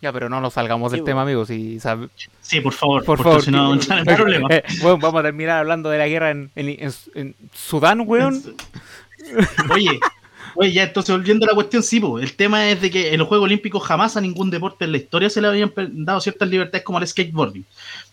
ya, 0.00 0.12
pero 0.12 0.28
no 0.28 0.40
nos 0.40 0.54
salgamos 0.54 0.90
Sí, 0.90 0.96
del 0.96 1.02
bueno. 1.02 1.10
tema, 1.12 1.22
amigos. 1.22 1.48
Sabe- 1.80 2.08
Sí, 2.40 2.60
por 2.60 2.72
favor, 2.72 3.04
por 3.04 3.18
porque 3.18 3.22
favor. 3.30 3.42
si 3.44 3.50
no, 3.52 3.72
en 3.74 4.04
problemas. 4.16 4.50
Eh, 4.50 4.64
bueno, 4.80 4.98
vamos 4.98 5.20
a 5.20 5.22
terminar 5.22 5.58
hablando 5.58 5.90
de 5.90 5.98
la 5.98 6.08
guerra 6.08 6.30
en, 6.32 6.50
en- 6.56 6.68
en- 6.70 6.92
en 7.14 7.34
Sudán, 7.54 8.02
weón. 8.04 8.42
Oye, 9.70 10.00
oye, 10.54 10.72
ya 10.72 10.82
entonces 10.84 11.14
volviendo 11.14 11.46
a 11.46 11.48
la 11.48 11.54
cuestión, 11.54 11.82
sí, 11.82 12.00
po, 12.00 12.18
el 12.18 12.34
tema 12.34 12.70
es 12.70 12.80
de 12.80 12.90
que 12.90 13.12
en 13.12 13.18
los 13.18 13.28
Juegos 13.28 13.46
Olímpicos 13.46 13.82
jamás 13.82 14.16
a 14.16 14.20
ningún 14.20 14.50
deporte 14.50 14.84
en 14.84 14.92
la 14.92 14.98
historia 14.98 15.30
se 15.30 15.40
le 15.40 15.48
habían 15.48 15.72
dado 15.92 16.20
ciertas 16.20 16.48
libertades 16.48 16.84
como 16.84 16.98
al 16.98 17.06
skateboarding. 17.06 17.64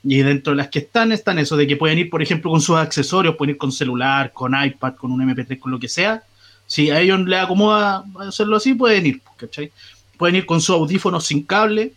Y 0.03 0.17
dentro 0.19 0.51
de 0.51 0.57
las 0.57 0.69
que 0.69 0.79
están, 0.79 1.11
están 1.11 1.39
eso 1.39 1.57
de 1.57 1.67
que 1.67 1.75
pueden 1.75 1.97
ir, 1.99 2.09
por 2.09 2.21
ejemplo, 2.21 2.51
con 2.51 2.61
sus 2.61 2.77
accesorios, 2.77 3.35
pueden 3.35 3.55
ir 3.55 3.57
con 3.57 3.71
celular, 3.71 4.31
con 4.33 4.53
iPad, 4.61 4.95
con 4.95 5.11
un 5.11 5.21
MP3, 5.21 5.59
con 5.59 5.71
lo 5.71 5.79
que 5.79 5.87
sea. 5.87 6.23
Si 6.65 6.89
a 6.89 6.99
ellos 6.99 7.19
les 7.21 7.39
acomoda 7.39 8.03
hacerlo 8.19 8.57
así, 8.57 8.73
pueden 8.73 9.05
ir, 9.05 9.21
¿cachai? 9.37 9.71
Pueden 10.17 10.35
ir 10.35 10.45
con 10.45 10.61
sus 10.61 10.75
audífonos 10.75 11.25
sin 11.25 11.43
cable. 11.43 11.93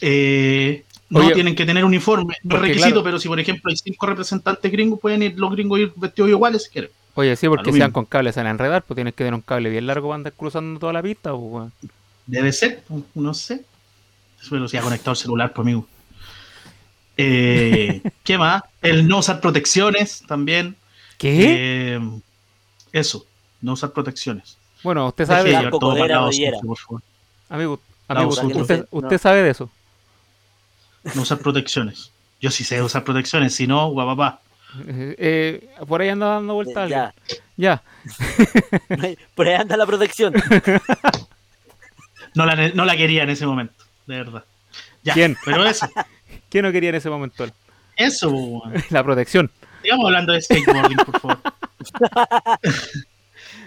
eh, 0.00 0.84
no 1.10 1.20
Oye, 1.20 1.32
tienen 1.32 1.54
que 1.54 1.64
tener 1.64 1.84
uniforme, 1.84 2.34
no 2.42 2.56
es 2.56 2.62
requisito, 2.62 2.86
claro. 2.86 3.04
pero 3.04 3.18
si 3.18 3.28
por 3.28 3.40
ejemplo 3.40 3.70
hay 3.70 3.76
cinco 3.76 4.06
representantes 4.06 4.70
gringos, 4.70 5.00
pueden 5.00 5.22
ir 5.22 5.38
los 5.38 5.50
gringos 5.50 5.80
ir 5.80 5.92
vestidos 5.96 6.30
iguales 6.30 6.64
si 6.64 6.70
quieren. 6.70 6.90
Oye, 7.18 7.34
sí, 7.34 7.48
porque 7.48 7.70
lo 7.70 7.72
si 7.72 7.80
van 7.80 7.88
mismo. 7.88 7.94
con 7.94 8.04
cable 8.04 8.32
se 8.32 8.38
van 8.38 8.46
a 8.46 8.50
enredar, 8.50 8.84
pues 8.84 8.94
tienes 8.94 9.12
que 9.12 9.24
tener 9.24 9.34
un 9.34 9.40
cable 9.40 9.70
bien 9.70 9.88
largo 9.88 10.06
para 10.06 10.14
andar 10.18 10.32
cruzando 10.34 10.78
toda 10.78 10.92
la 10.92 11.02
pista, 11.02 11.32
pues. 11.34 11.72
Debe 12.26 12.52
ser, 12.52 12.84
no 13.16 13.34
sé. 13.34 13.64
Pero 14.48 14.68
si 14.68 14.76
ha 14.76 14.82
conectado 14.82 15.10
el 15.10 15.16
celular 15.16 15.52
por 15.52 15.64
mí. 15.64 15.82
Eh, 17.16 18.02
¿Qué 18.22 18.38
más? 18.38 18.62
El 18.80 19.08
no 19.08 19.18
usar 19.18 19.40
protecciones 19.40 20.22
también. 20.28 20.76
¿Qué? 21.18 21.96
Eh, 21.96 22.00
eso, 22.92 23.26
no 23.62 23.72
usar 23.72 23.90
protecciones. 23.90 24.56
Bueno, 24.84 25.08
usted 25.08 25.26
sabe, 25.26 25.50
de 25.50 25.70
favor. 25.70 27.02
amigo, 27.48 27.80
amigo, 28.06 28.30
usted, 28.60 28.86
usted 28.92 29.18
sabe 29.18 29.42
de 29.42 29.50
eso. 29.50 29.68
No 31.16 31.22
usar 31.22 31.38
protecciones. 31.38 32.12
Yo 32.40 32.52
sí 32.52 32.62
sé 32.62 32.80
usar 32.80 33.02
protecciones, 33.02 33.56
si 33.56 33.66
no, 33.66 33.90
guapapá. 33.90 34.40
Eh, 34.86 35.14
eh, 35.18 35.68
por 35.86 36.00
ahí 36.00 36.08
anda 36.08 36.26
dando 36.26 36.54
vuelta 36.54 36.86
Ya, 36.86 37.06
alguien. 37.06 37.12
Ya. 37.56 37.82
por 39.34 39.48
ahí 39.48 39.54
anda 39.54 39.76
la 39.76 39.86
protección. 39.86 40.34
No 42.34 42.44
la, 42.46 42.68
no 42.68 42.84
la 42.84 42.96
quería 42.96 43.22
en 43.24 43.30
ese 43.30 43.46
momento, 43.46 43.84
de 44.06 44.16
verdad. 44.18 44.44
Ya, 45.02 45.14
¿Quién? 45.14 45.36
Pero 45.44 45.64
eso, 45.64 45.88
¿Quién 46.50 46.64
no 46.64 46.70
quería 46.70 46.90
en 46.90 46.96
ese 46.96 47.08
momento? 47.10 47.46
eso, 47.96 48.28
weón. 48.30 48.74
La 48.90 49.02
protección. 49.02 49.50
Sigamos 49.82 50.06
hablando 50.06 50.34
de 50.34 50.42
skateboarding, 50.42 50.98
por 50.98 51.20
favor. 51.20 51.38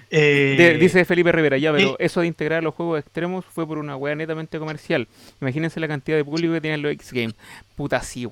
Eh, 0.09 0.55
De- 0.57 0.77
dice 0.77 1.05
Felipe 1.05 1.31
Rivera, 1.31 1.57
ya, 1.57 1.71
pero 1.71 1.91
eh. 1.93 1.95
eso 2.05 2.21
de 2.21 2.27
integrar 2.27 2.61
los 2.63 2.73
juegos 2.75 2.99
extremos 2.99 3.45
fue 3.45 3.65
por 3.65 3.77
una 3.77 3.95
wea 3.95 4.13
netamente 4.15 4.59
comercial. 4.59 5.07
Imagínense 5.41 5.79
la 5.79 5.87
cantidad 5.87 6.17
de 6.17 6.25
público 6.25 6.53
que 6.53 6.61
tienen 6.61 6.81
los 6.81 6.91
X-Games. 6.93 7.35
Puta 7.75 8.01
sí. 8.01 8.27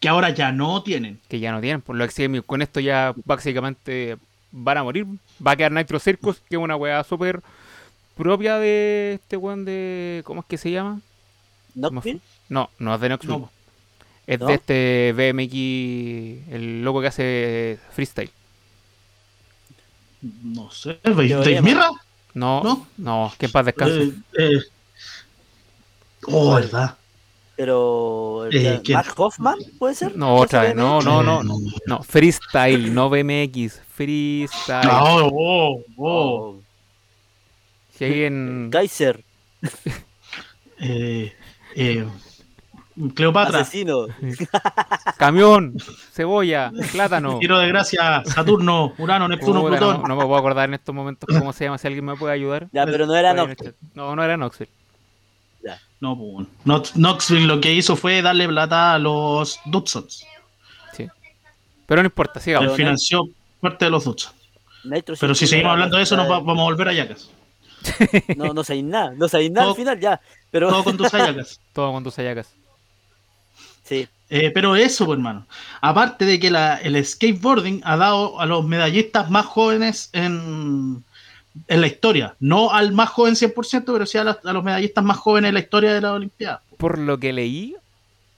Que 0.00 0.08
ahora 0.08 0.30
ya 0.30 0.52
no 0.52 0.82
tienen. 0.82 1.20
Que 1.28 1.40
ya 1.40 1.52
no 1.52 1.60
tienen. 1.60 1.80
Por 1.80 1.96
los 1.96 2.06
X-Games 2.06 2.42
con 2.44 2.62
esto 2.62 2.80
ya 2.80 3.14
básicamente 3.24 4.16
van 4.52 4.78
a 4.78 4.84
morir. 4.84 5.06
Va 5.44 5.52
a 5.52 5.56
quedar 5.56 5.72
Nitro 5.72 5.98
Circus, 5.98 6.40
que 6.48 6.56
es 6.56 6.62
una 6.62 6.76
wea 6.76 7.02
súper 7.04 7.42
propia 8.16 8.58
de 8.58 9.14
este 9.14 9.36
weón 9.36 9.64
de... 9.64 10.22
¿Cómo 10.24 10.40
es 10.40 10.46
que 10.46 10.58
se 10.58 10.70
llama? 10.70 11.00
Knoxville. 11.74 12.20
No, 12.48 12.70
no 12.78 12.94
es 12.94 13.00
de 13.00 13.08
Knoxville. 13.08 13.38
No. 13.38 13.50
Es 14.26 14.40
¿No? 14.40 14.46
de 14.46 14.54
este 14.54 15.12
BMX, 15.12 16.52
el 16.52 16.82
loco 16.82 17.00
que 17.00 17.06
hace 17.06 17.78
freestyle. 17.92 18.30
No 20.20 20.70
sé. 20.70 20.98
¿Dave 21.04 21.28
Teoría, 21.28 21.62
Mirra? 21.62 21.90
No, 22.34 22.62
no, 22.62 22.86
¿No? 22.98 23.32
que 23.38 23.46
en 23.46 23.52
paz 23.52 23.66
descanse. 23.66 24.02
Eh, 24.02 24.12
eh. 24.38 24.60
Oh, 26.26 26.54
¿verdad? 26.54 26.96
Pero. 27.56 28.48
Eh. 28.52 28.82
¿Mark 28.90 29.14
Hoffman 29.16 29.58
puede 29.78 29.94
ser? 29.94 30.16
No, 30.16 30.34
otra 30.36 30.60
vez, 30.62 30.70
¿Ese 30.70 30.78
no, 30.78 31.00
no, 31.00 31.22
no, 31.22 31.42
no, 31.42 31.54
no, 31.86 32.02
freestyle, 32.02 32.92
no 32.94 33.08
BMX, 33.08 33.80
freestyle. 33.88 34.86
No, 34.86 35.26
oh, 35.32 35.82
oh. 35.96 36.56
Si 37.92 38.04
hay 38.04 38.24
en 38.24 38.68
Kaiser, 38.72 39.24
Eh, 40.78 41.32
eh, 41.74 42.04
Cleopatra. 43.14 43.60
asesino. 43.60 44.06
camión, 45.16 45.74
cebolla, 46.12 46.70
plátano. 46.92 47.38
Tiro 47.38 47.58
de 47.58 47.68
gracia. 47.68 48.22
Saturno, 48.26 48.92
Urano, 48.98 49.26
Neptuno, 49.28 49.64
Plutón. 49.66 50.02
no, 50.02 50.08
no 50.08 50.16
me 50.16 50.22
puedo 50.24 50.36
acordar 50.36 50.68
en 50.68 50.74
estos 50.74 50.94
momentos 50.94 51.26
cómo 51.38 51.54
se 51.54 51.64
llama, 51.64 51.78
si 51.78 51.86
alguien 51.86 52.04
me 52.04 52.16
puede 52.16 52.34
ayudar. 52.34 52.68
Ya, 52.72 52.84
pero 52.84 53.06
no 53.06 53.14
era 53.16 53.30
Puede 53.32 53.42
en 53.44 53.50
el 53.50 53.56
Knoxville. 53.56 53.72
chat. 53.72 53.90
No, 53.94 54.14
no 54.16 54.22
era 54.22 54.36
Knoxville. 54.36 54.70
No, 56.00 56.16
pues, 56.16 56.30
bueno. 56.32 56.48
Knox- 56.64 56.92
Knoxville 56.92 57.46
lo 57.46 57.60
que 57.60 57.72
hizo 57.72 57.96
fue 57.96 58.20
darle 58.22 58.46
plata 58.48 58.94
a 58.94 58.98
los 58.98 59.58
Dudsons. 59.64 60.24
Sí. 60.92 61.06
Pero 61.86 62.02
no 62.02 62.06
importa, 62.06 62.38
sigamos. 62.40 62.66
Pero- 62.66 62.76
financió 62.76 63.28
parte 63.60 63.86
de 63.86 63.90
los 63.90 64.04
Dudsons. 64.04 64.34
Nitro 64.84 65.16
Pero 65.18 65.34
si 65.34 65.46
seguimos 65.46 65.72
hablando 65.72 65.96
de 65.96 66.02
eso, 66.04 66.16
nos 66.16 66.30
va- 66.30 66.38
vamos 66.38 66.60
a 66.60 66.64
volver 66.64 66.88
a 66.88 66.92
Yacas. 66.92 67.30
No, 68.36 68.52
no 68.54 68.62
sabéis 68.64 68.84
nada, 68.84 69.12
no 69.16 69.28
sabéis 69.28 69.50
nada 69.50 69.64
Todo- 69.64 69.72
al 69.72 69.76
final 69.76 70.00
ya. 70.00 70.20
Pero 70.50 70.68
Todo 70.68 70.84
con 70.84 70.96
tus 70.96 71.10
Yacas. 71.12 71.60
Todo 71.72 71.92
con 71.92 72.04
tus 72.04 72.18
ayacas. 72.18 72.48
sí, 73.84 74.06
Eh, 74.28 74.50
pero 74.52 74.74
eso, 74.76 75.06
pues, 75.06 75.16
hermano. 75.18 75.46
Aparte 75.80 76.24
de 76.24 76.38
que 76.40 76.50
la- 76.50 76.76
el 76.76 77.04
skateboarding 77.04 77.80
ha 77.84 77.96
dado 77.96 78.40
a 78.40 78.46
los 78.46 78.64
medallistas 78.66 79.30
más 79.30 79.46
jóvenes 79.46 80.10
en, 80.12 81.04
en 81.68 81.80
la 81.80 81.86
historia. 81.86 82.34
No 82.40 82.72
al 82.72 82.92
más 82.92 83.10
joven 83.10 83.34
100%, 83.34 83.84
pero 83.86 84.06
sí 84.06 84.18
a, 84.18 84.24
los 84.24 84.64
medallistas 84.64 85.04
más 85.04 85.16
jóvenes 85.16 85.48
en 85.48 85.54
la 85.54 85.60
historia 85.60 85.94
de 85.94 86.00
la 86.00 86.12
Olimpiada. 86.12 86.62
Por 86.76 86.98
lo 86.98 87.18
que 87.18 87.32
leí 87.32 87.76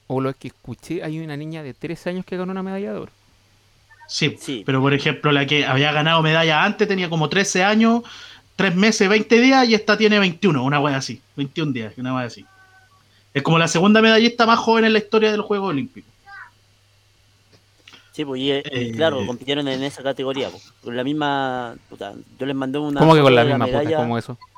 o 0.07 0.21
lo 0.21 0.33
que 0.35 0.49
escuché, 0.49 1.03
hay 1.03 1.19
una 1.21 1.37
niña 1.37 1.63
de 1.63 1.75
13 1.75 2.11
años 2.11 2.25
que 2.25 2.37
ganó 2.37 2.53
una 2.53 2.63
medalla 2.63 2.93
de 2.93 2.99
oro. 2.99 3.13
Sí, 4.09 4.37
Sí. 4.41 4.63
pero 4.65 4.81
por 4.81 4.95
ejemplo, 4.95 5.33
la 5.33 5.47
que 5.47 5.67
había 5.67 5.93
ganado 5.93 6.23
medalla 6.23 6.65
antes 6.65 6.89
tenía 6.89 7.11
como 7.11 7.29
13 7.29 7.63
años, 7.63 8.03
3 8.57 8.75
meses, 8.75 9.09
20 9.09 9.39
días, 9.41 9.69
y 9.69 9.75
esta 9.75 9.99
tiene 9.99 10.19
21, 10.19 10.65
una 10.65 10.81
wea 10.81 10.97
así, 10.97 11.21
21 11.37 11.73
días, 11.73 11.93
una 11.99 12.15
wea 12.15 12.25
así. 12.25 12.47
Es 13.35 13.43
como 13.43 13.59
la 13.59 13.69
segunda 13.69 14.01
medallista 14.01 14.47
más 14.47 14.59
joven 14.59 14.87
en 14.87 14.95
la 14.95 14.99
historia 14.99 15.31
del 15.31 15.43
Juego 15.43 15.67
Olímpico. 15.67 16.09
Sí, 18.19 18.25
pues 18.25 18.41
y, 18.41 18.51
y 18.51 18.53
Eh. 18.65 18.93
claro, 18.97 19.25
compitieron 19.25 19.69
en 19.69 19.83
esa 19.85 20.03
categoría. 20.03 20.51
pues, 20.51 20.73
con 20.83 20.97
la 20.97 21.05
misma. 21.05 21.77
puta, 21.89 22.15
yo 22.39 22.47
les 22.47 22.57
mandé 22.57 22.79
una. 22.81 22.99
¿Cómo 22.99 23.15
que 23.15 23.23
con 23.23 23.33
la 23.35 23.45
de 23.45 23.51
misma 23.51 23.67
puta? 23.67 23.79
medalla, 23.79 23.97
¿Cómo 23.99 24.19
eso? 24.19 24.37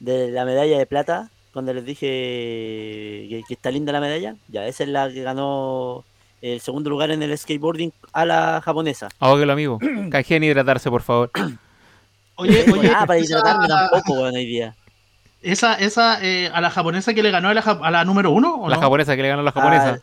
De 0.00 0.30
la 0.32 0.44
medalla 0.44 0.78
de 0.78 0.86
plata, 0.86 1.30
cuando 1.52 1.72
les 1.72 1.84
dije 1.84 2.06
que, 2.06 3.42
que 3.46 3.54
está 3.54 3.70
linda 3.70 3.92
la 3.92 4.00
medalla. 4.00 4.34
Ya, 4.48 4.66
esa 4.66 4.82
es 4.82 4.88
la 4.88 5.08
que 5.12 5.22
ganó 5.22 6.04
el 6.40 6.60
segundo 6.60 6.90
lugar 6.90 7.12
en 7.12 7.22
el 7.22 7.36
skateboarding 7.38 7.92
a 8.12 8.24
la 8.24 8.60
japonesa. 8.64 9.08
Ahóguelo, 9.20 9.52
amigo. 9.52 9.78
Canjeen 10.10 10.42
hidratarse, 10.42 10.90
por 10.90 11.02
favor. 11.02 11.30
Oye, 12.34 12.64
oye, 12.72 12.90
ah, 12.92 13.04
para 13.06 13.18
esa- 13.20 13.26
hidratarme 13.34 13.68
tampoco, 13.68 14.14
bueno, 14.16 14.36
hoy 14.38 14.46
día. 14.46 14.74
Esa, 15.42 15.74
esa 15.74 16.18
eh, 16.24 16.50
a 16.52 16.60
la 16.60 16.70
japonesa 16.70 17.12
que 17.14 17.22
le 17.22 17.30
ganó 17.30 17.48
a 17.50 17.54
la, 17.54 17.62
ja- 17.62 17.78
a 17.82 17.90
la 17.90 18.04
número 18.04 18.30
uno, 18.30 18.54
¿o 18.62 18.68
La 18.68 18.76
no? 18.76 18.82
japonesa 18.82 19.14
que 19.14 19.22
le 19.22 19.28
ganó 19.28 19.42
a 19.42 19.44
la 19.44 19.52
japonesa. 19.52 19.90
A, 19.90 20.00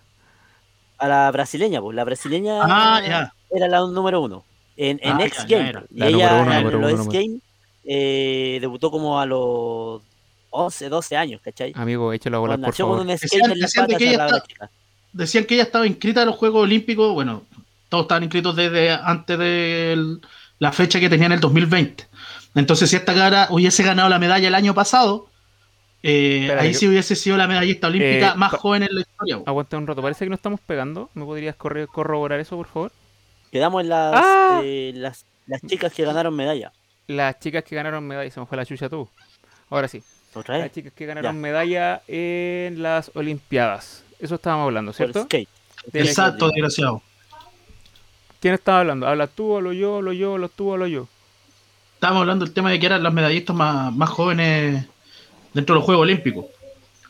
a 1.00 1.08
la 1.08 1.32
brasileña, 1.32 1.82
pues 1.82 1.96
la 1.96 2.04
brasileña 2.04 2.60
Ah, 2.62 3.32
era 3.50 3.68
la 3.68 3.80
número 3.80 4.22
uno. 4.22 4.44
En, 4.78 5.00
en 5.04 5.18
Ah, 5.18 5.26
X 5.26 5.46
Game. 5.48 5.74
Y 5.94 6.00
La 6.00 6.08
ella 6.08 6.34
uno, 6.42 6.52
en 6.54 6.58
número 6.64 6.80
los 6.80 6.94
uno, 6.94 7.04
X 7.04 7.14
Game 7.14 7.40
eh, 7.86 8.58
debutó 8.62 8.92
como 8.92 9.20
a 9.20 9.26
los 9.26 10.02
11, 10.52 10.90
12 10.90 11.18
años, 11.18 11.42
¿cachai? 11.44 11.74
Amigo, 11.76 12.14
échalo 12.14 12.38
a 12.38 12.40
volar, 12.42 12.60
por 12.62 12.74
favor. 12.74 13.00
un 13.02 13.18
skate 13.18 13.22
Decían- 13.22 13.88
que 13.88 13.96
ella 13.96 14.10
cerrada 14.12 14.32
la 14.32 14.38
está- 14.38 14.48
chica. 14.48 14.70
Decían 15.12 15.46
que 15.46 15.54
ella 15.56 15.64
estaba 15.64 15.88
inscrita 15.88 16.22
a 16.22 16.26
los 16.26 16.36
Juegos 16.36 16.64
Olímpicos, 16.64 17.14
bueno, 17.14 17.44
todos 17.90 18.04
estaban 18.04 18.24
inscritos 18.24 18.56
desde 18.56 18.92
antes 18.92 19.40
de 19.40 20.18
la 20.60 20.72
fecha 20.72 21.00
que 21.00 21.10
tenía 21.10 21.26
en 21.28 21.32
el 21.34 21.40
2020. 21.40 22.06
Entonces, 22.56 22.90
si 22.90 22.96
esta 22.96 23.14
cara 23.16 23.48
hubiese 23.50 23.82
ganado 23.84 24.08
la 24.10 24.20
medalla 24.20 24.48
el 24.48 24.56
año 24.56 24.74
pasado, 24.76 25.28
eh, 26.04 26.56
ahí 26.60 26.72
yo- 26.74 26.80
sí 26.80 26.88
hubiese 26.88 27.16
sido 27.16 27.36
la 27.38 27.48
medallista 27.48 27.88
olímpica 27.88 28.32
Eh, 28.32 28.36
más 28.38 28.54
joven 28.54 28.84
en 28.84 28.96
la 28.96 29.02
historia. 29.02 29.40
Aguanta 29.46 29.78
un 29.78 29.88
rato, 29.88 30.02
parece 30.02 30.26
que 30.26 30.30
no 30.30 30.36
estamos 30.36 30.60
pegando. 30.62 31.10
¿Me 31.14 31.26
podrías 31.26 31.56
corroborar 31.56 32.40
eso, 32.40 32.56
por 32.56 32.68
favor? 32.68 32.92
Quedamos 33.52 33.82
en 33.84 33.90
las, 33.90 34.14
Ah. 34.16 34.62
eh, 34.64 34.92
las, 34.96 35.26
las 35.48 35.62
chicas 35.62 35.92
que 35.94 36.04
ganaron 36.06 36.36
medalla. 36.36 36.72
Las 37.08 37.40
chicas 37.40 37.64
que 37.64 37.76
ganaron 37.76 38.06
medalla, 38.08 38.30
se 38.30 38.40
me 38.40 38.46
fue 38.46 38.56
la 38.58 38.66
chucha 38.66 38.88
tú. 38.90 39.10
Ahora 39.70 39.88
sí. 39.88 40.04
¿Otra 40.36 40.60
Las 40.60 40.72
chicas 40.72 40.94
que 40.96 41.06
ganaron 41.08 41.36
Ya. 41.36 41.42
medalla 41.42 42.02
en 42.08 42.84
las 42.84 43.12
Olimpiadas. 43.16 44.04
Eso 44.20 44.36
estábamos 44.36 44.66
hablando, 44.66 44.94
¿cierto? 44.94 45.24
skate. 45.24 45.50
Exacto, 45.94 46.50
desgraciado. 46.50 47.02
¿Quién 48.40 48.54
estaba 48.54 48.82
hablando? 48.82 49.08
¿Hablas 49.08 49.32
tú, 49.36 49.56
hablo 49.58 49.74
yo, 49.74 49.98
hablo 49.98 50.14
yo, 50.14 50.34
hablas 50.36 50.52
tú, 50.56 50.72
hablo 50.72 50.88
yo? 50.88 51.08
Estábamos 51.96 52.22
hablando 52.22 52.46
del 52.46 52.54
tema 52.54 52.72
de 52.72 52.80
que 52.80 52.86
eran 52.86 53.02
las 53.04 53.14
medallistas 53.14 53.56
más, 53.56 53.92
más 53.94 54.10
jóvenes 54.10 54.86
dentro 55.54 55.76
de 55.76 55.80
los 55.80 55.86
Juegos 55.86 56.04
Olímpicos. 56.04 56.46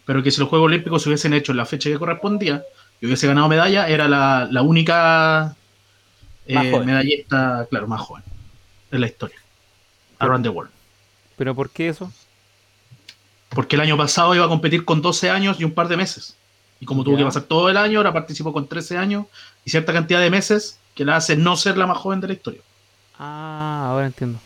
Pero 0.05 0.23
que 0.23 0.31
si 0.31 0.39
los 0.39 0.49
Juegos 0.49 0.67
Olímpicos 0.67 1.03
se 1.03 1.09
hubiesen 1.09 1.33
hecho 1.33 1.51
en 1.51 1.57
la 1.57 1.65
fecha 1.65 1.89
que 1.89 1.99
correspondía 1.99 2.63
y 2.99 3.05
hubiese 3.05 3.27
ganado 3.27 3.47
medalla, 3.47 3.87
era 3.87 4.07
la, 4.07 4.47
la 4.49 4.61
única 4.61 5.55
eh, 6.47 6.79
medallista, 6.83 7.67
claro, 7.69 7.87
más 7.87 8.01
joven 8.01 8.23
en 8.91 9.01
la 9.01 9.07
historia. 9.07 9.37
Around 10.17 10.43
the 10.43 10.49
World. 10.49 10.71
¿Pero 11.37 11.55
por 11.55 11.69
qué 11.69 11.89
eso? 11.89 12.11
Porque 13.49 13.75
el 13.75 13.81
año 13.81 13.97
pasado 13.97 14.35
iba 14.35 14.45
a 14.45 14.49
competir 14.49 14.83
con 14.83 15.01
12 15.01 15.29
años 15.29 15.59
y 15.59 15.63
un 15.63 15.71
par 15.71 15.87
de 15.87 15.97
meses. 15.97 16.35
Y 16.79 16.85
como 16.85 17.03
tuvo 17.03 17.17
que 17.17 17.23
pasar 17.23 17.43
todo 17.43 17.69
el 17.69 17.77
año, 17.77 17.99
ahora 17.99 18.13
participó 18.13 18.53
con 18.53 18.67
13 18.67 18.97
años 18.97 19.25
y 19.65 19.69
cierta 19.69 19.93
cantidad 19.93 20.19
de 20.19 20.29
meses 20.29 20.79
que 20.95 21.05
la 21.05 21.17
hace 21.17 21.35
no 21.35 21.55
ser 21.55 21.77
la 21.77 21.85
más 21.85 21.97
joven 21.97 22.19
de 22.19 22.27
la 22.27 22.33
historia. 22.33 22.61
Ah, 23.17 23.89
ahora 23.91 24.07
entiendo. 24.07 24.39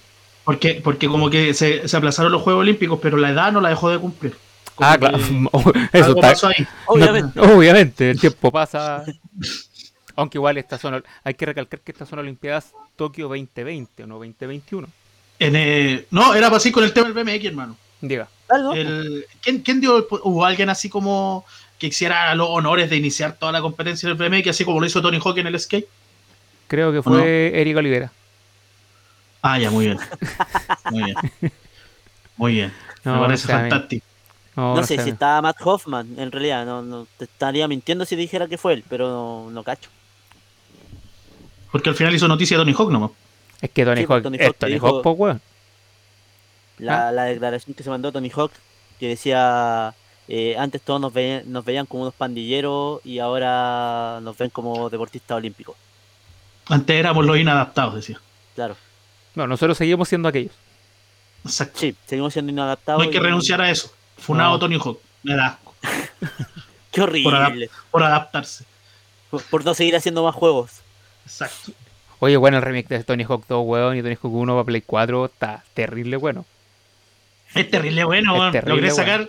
Porque, 0.44 0.82
porque 0.84 1.08
como 1.08 1.30
que 1.30 1.54
se, 1.54 1.88
se 1.88 1.98
aplazaron 1.98 2.32
los 2.32 2.42
Juegos 2.42 2.62
Olímpicos, 2.62 3.00
pero 3.02 3.18
la 3.18 3.30
edad 3.32 3.52
no 3.52 3.62
la 3.62 3.70
dejó 3.70 3.90
de 3.90 4.00
cumplir. 4.00 4.36
Como 4.76 4.90
Ah, 4.90 4.98
claro. 4.98 5.18
Eso 5.94 6.06
algo 6.06 6.16
está. 6.20 6.22
pasó 6.22 6.48
ahí. 6.48 6.68
Obviamente. 6.88 7.32
No, 7.40 7.58
obviamente, 7.58 8.12
el 8.12 8.20
tiempo 8.20 8.52
pasa. 8.52 9.04
Aunque 10.16 10.38
igual 10.38 10.58
estas 10.58 10.82
son. 10.82 11.04
Hay 11.24 11.34
que 11.34 11.46
recalcar 11.46 11.80
que 11.80 11.92
estas 11.92 12.10
son 12.10 12.20
Olimpiadas 12.20 12.72
Tokio 12.96 13.28
2020 13.28 14.04
o 14.04 14.08
no 14.08 14.16
2021. 14.16 14.88
En, 15.40 15.56
eh, 15.56 16.06
no, 16.12 16.36
era 16.36 16.48
para 16.48 16.58
así 16.58 16.72
con 16.72 16.84
el 16.84 16.94
tema 16.94 17.10
del 17.10 17.24
BMX, 17.24 17.46
hermano. 17.46 17.78
Diga. 18.02 18.28
¿Algo? 18.50 18.74
El, 18.74 19.26
¿quién, 19.42 19.60
quién 19.62 19.80
dio? 19.82 19.98
el- 19.98 20.06
¿Hubo 20.10 20.46
alguien 20.46 20.70
así 20.70 20.90
como 20.90 21.46
que 21.80 21.88
hiciera 21.88 22.34
los 22.36 22.48
honores 22.50 22.90
de 22.90 22.98
iniciar 22.98 23.34
toda 23.40 23.52
la 23.52 23.62
competencia 23.62 24.08
del 24.08 24.18
BMX, 24.18 24.50
así 24.50 24.64
como 24.66 24.80
lo 24.80 24.86
hizo 24.86 25.02
Tony 25.02 25.20
Hawk 25.24 25.38
en 25.38 25.48
el 25.48 25.60
skate? 25.60 25.88
Creo 26.68 26.92
que 26.92 27.02
fue 27.02 27.52
Eric 27.60 27.78
Olivera. 27.78 28.12
Ah, 29.44 29.60
ya, 29.60 29.70
muy 29.70 29.86
bien. 29.88 30.00
Muy 30.90 31.04
bien. 31.04 31.16
Muy 32.38 32.54
bien. 32.54 32.74
No, 33.04 33.16
Me 33.16 33.20
parece 33.22 33.52
no 33.52 33.60
fantástico. 33.60 34.06
No, 34.56 34.84
sé 34.84 34.98
si 35.04 35.10
estaba 35.10 35.42
Matt 35.42 35.58
Hoffman, 35.64 36.18
en 36.18 36.32
realidad, 36.32 36.66
no, 36.66 36.82
no 36.82 37.08
te 37.18 37.26
estaría 37.26 37.68
mintiendo 37.68 38.06
si 38.06 38.16
dijera 38.16 38.48
que 38.48 38.58
fue 38.58 38.74
él, 38.74 38.84
pero 38.88 39.10
no, 39.10 39.52
no 39.52 39.64
cacho. 39.64 39.90
Porque 41.72 41.90
al 41.90 41.96
final 41.96 42.14
hizo 42.16 42.28
noticia 42.28 42.56
Tony 42.58 42.74
Hawk 42.78 42.92
nomás. 42.92 43.12
Es 43.62 43.72
que 43.72 43.84
Tony 43.84 44.02
Sí, 44.02 44.08
Hawk 44.08 44.24
Tony 44.24 44.38
es 44.40 44.48
Hawk 44.48 44.56
Tony 44.58 44.74
dijo- 44.74 44.88
Hawk, 44.88 45.02
po, 45.04 45.12
weón. 45.12 45.42
La, 46.78 47.08
Ah. 47.08 47.12
la 47.12 47.24
declaración 47.26 47.74
que 47.74 47.84
se 47.84 47.90
mandó 47.90 48.12
Tony 48.12 48.30
Hawk, 48.34 48.52
que 49.00 49.08
decía, 49.10 49.94
eh, 50.28 50.56
antes 50.58 50.82
todos 50.82 51.02
nos 51.02 51.12
veían, 51.12 51.52
nos 51.52 51.66
veían 51.66 51.86
como 51.88 52.04
unos 52.04 52.14
pandilleros 52.14 53.02
y 53.04 53.20
ahora 53.20 54.20
nos 54.22 54.38
ven 54.38 54.52
como 54.52 54.90
deportistas 54.90 55.36
olímpicos. 55.36 55.76
Antes 56.68 56.96
éramos 56.96 57.26
los 57.26 57.38
inadaptados, 57.38 57.96
decía. 57.96 58.22
Claro. 58.56 58.76
No, 59.36 59.48
nosotros 59.48 59.78
seguimos 59.78 60.08
siendo 60.10 60.30
aquellos. 60.30 60.54
Exacto. 61.46 61.80
Sí, 61.80 61.96
seguimos 62.06 62.34
siendo 62.34 62.52
No 62.52 62.62
inadaptados. 62.62 63.02
hay 63.04 63.10
que 63.10 63.18
y- 63.18 63.22
renunciar 63.22 63.62
a 63.62 63.70
eso. 63.70 63.92
Funado 64.18 64.52
No. 64.54 64.60
Tony 64.60 64.76
Hawk. 64.76 65.00
Me 65.24 65.36
da 65.36 65.48
asco. 65.48 65.76
Qué 66.92 67.02
horrible. 67.02 67.70
Por 67.92 68.04
adaptarse. 68.04 68.66
Por, 69.30 69.42
por 69.44 69.66
no 69.66 69.74
seguir 69.74 69.96
haciendo 69.96 70.24
más 70.24 70.36
juegos. 70.36 70.72
Exacto. 71.26 71.72
Oye, 72.20 72.38
bueno, 72.38 72.58
el 72.58 72.64
remake 72.64 72.88
de 72.88 73.04
Tony 73.04 73.24
Hawk 73.24 73.46
2, 73.50 73.66
weón, 73.66 73.98
y 73.98 74.02
Tony 74.02 74.16
Hawk 74.16 74.32
1 74.34 74.54
para 74.54 74.64
Play 74.66 74.82
4 74.86 75.26
está 75.26 75.64
terrible 75.74 76.16
bueno. 76.18 76.46
Es 77.56 77.70
terrible 77.70 78.04
bueno, 78.04 78.34
weón. 78.34 78.52
terrible 78.52 78.76
logré 78.76 78.94
bueno. 78.94 78.96
sacar, 79.04 79.28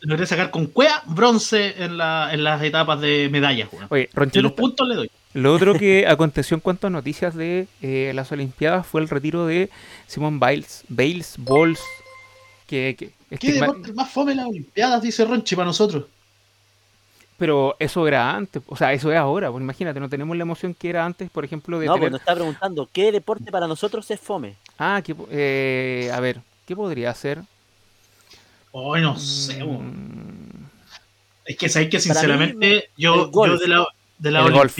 logré 0.00 0.26
sacar 0.26 0.50
con 0.50 0.66
cuea 0.66 1.02
bronce 1.06 1.74
en, 1.82 1.96
la, 1.96 2.28
en 2.32 2.44
las 2.44 2.62
etapas 2.62 3.00
de 3.00 3.28
medallas, 3.30 3.68
weón. 3.72 3.86
Oye, 3.90 4.02
De 4.02 4.10
Ronchito, 4.12 4.42
los 4.42 4.52
puntos 4.52 4.86
le 4.88 4.94
doy. 4.96 5.10
Lo 5.34 5.52
otro 5.54 5.74
que 5.78 6.06
aconteció 6.08 6.54
en 6.54 6.60
cuanto 6.60 6.86
a 6.86 6.90
noticias 6.90 7.34
de 7.34 7.66
eh, 7.82 8.12
las 8.14 8.32
Olimpiadas 8.32 8.86
fue 8.86 9.00
el 9.02 9.08
retiro 9.08 9.46
de 9.46 9.68
Simon 10.06 10.40
Biles, 10.40 10.84
Bales, 10.88 11.34
Balls, 11.38 11.80
que, 12.66 12.96
que 12.98 13.10
¿Qué 13.28 13.48
estigma- 13.50 13.66
deporte 13.66 13.92
más 13.92 14.10
fome 14.10 14.32
en 14.32 14.38
las 14.38 14.46
Olimpiadas? 14.46 15.02
Dice 15.02 15.24
Ronchi 15.24 15.54
para 15.56 15.66
nosotros. 15.66 16.04
pero 17.36 17.74
eso 17.80 18.06
era 18.08 18.30
antes, 18.34 18.62
o 18.66 18.76
sea, 18.76 18.92
eso 18.92 19.10
es 19.12 19.18
ahora, 19.18 19.50
pues 19.50 19.60
imagínate, 19.62 19.98
no 20.00 20.08
tenemos 20.08 20.36
la 20.36 20.42
emoción 20.42 20.72
que 20.72 20.88
era 20.88 21.04
antes, 21.04 21.28
por 21.30 21.44
ejemplo, 21.44 21.78
de 21.78 21.86
No, 21.86 21.94
tener- 21.94 22.00
pues 22.10 22.12
nos 22.12 22.20
está 22.20 22.34
preguntando, 22.34 22.88
¿qué 22.92 23.10
deporte 23.12 23.50
para 23.50 23.66
nosotros 23.66 24.08
es 24.10 24.20
fome? 24.20 24.54
Ah, 24.78 25.02
que, 25.04 25.14
po- 25.14 25.28
eh, 25.30 26.10
a 26.14 26.20
ver, 26.20 26.40
¿qué 26.66 26.74
podría 26.76 27.12
ser? 27.14 27.42
Ay, 28.72 29.02
no 29.02 29.16
sé. 29.18 29.62
Mm, 29.62 30.64
Es 31.44 31.56
que 31.56 31.68
sabéis 31.68 31.90
que 31.90 32.00
sinceramente 32.00 32.88
yo, 32.96 33.30
yo 33.32 33.58
de, 33.58 33.68
la, 33.68 33.86
de 34.18 34.30
las 34.30 34.46
El 34.46 34.52
golf. 34.52 34.74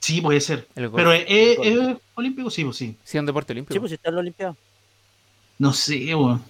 Sí 0.00 0.20
puede 0.20 0.40
ser. 0.40 0.68
el 0.76 0.88
golf. 0.88 0.96
Pero 0.96 1.12
es, 1.12 1.24
es- 1.26 1.58
El 1.62 1.76
golf. 1.78 1.90
es 1.90 2.02
olímpico, 2.14 2.50
sí, 2.50 2.64
pues 2.64 2.76
sí. 2.76 2.96
Sí, 3.04 3.16
es 3.16 3.20
un 3.20 3.26
deporte 3.26 3.52
olímpico. 3.52 3.72
Sí, 3.74 3.80
pues 3.80 3.90
si 3.90 3.94
está 3.96 4.08
en 4.10 4.14
la 4.14 4.20
Olimpiada. 4.20 4.54
No 5.58 5.72
sé, 5.72 6.14
weón. 6.14 6.42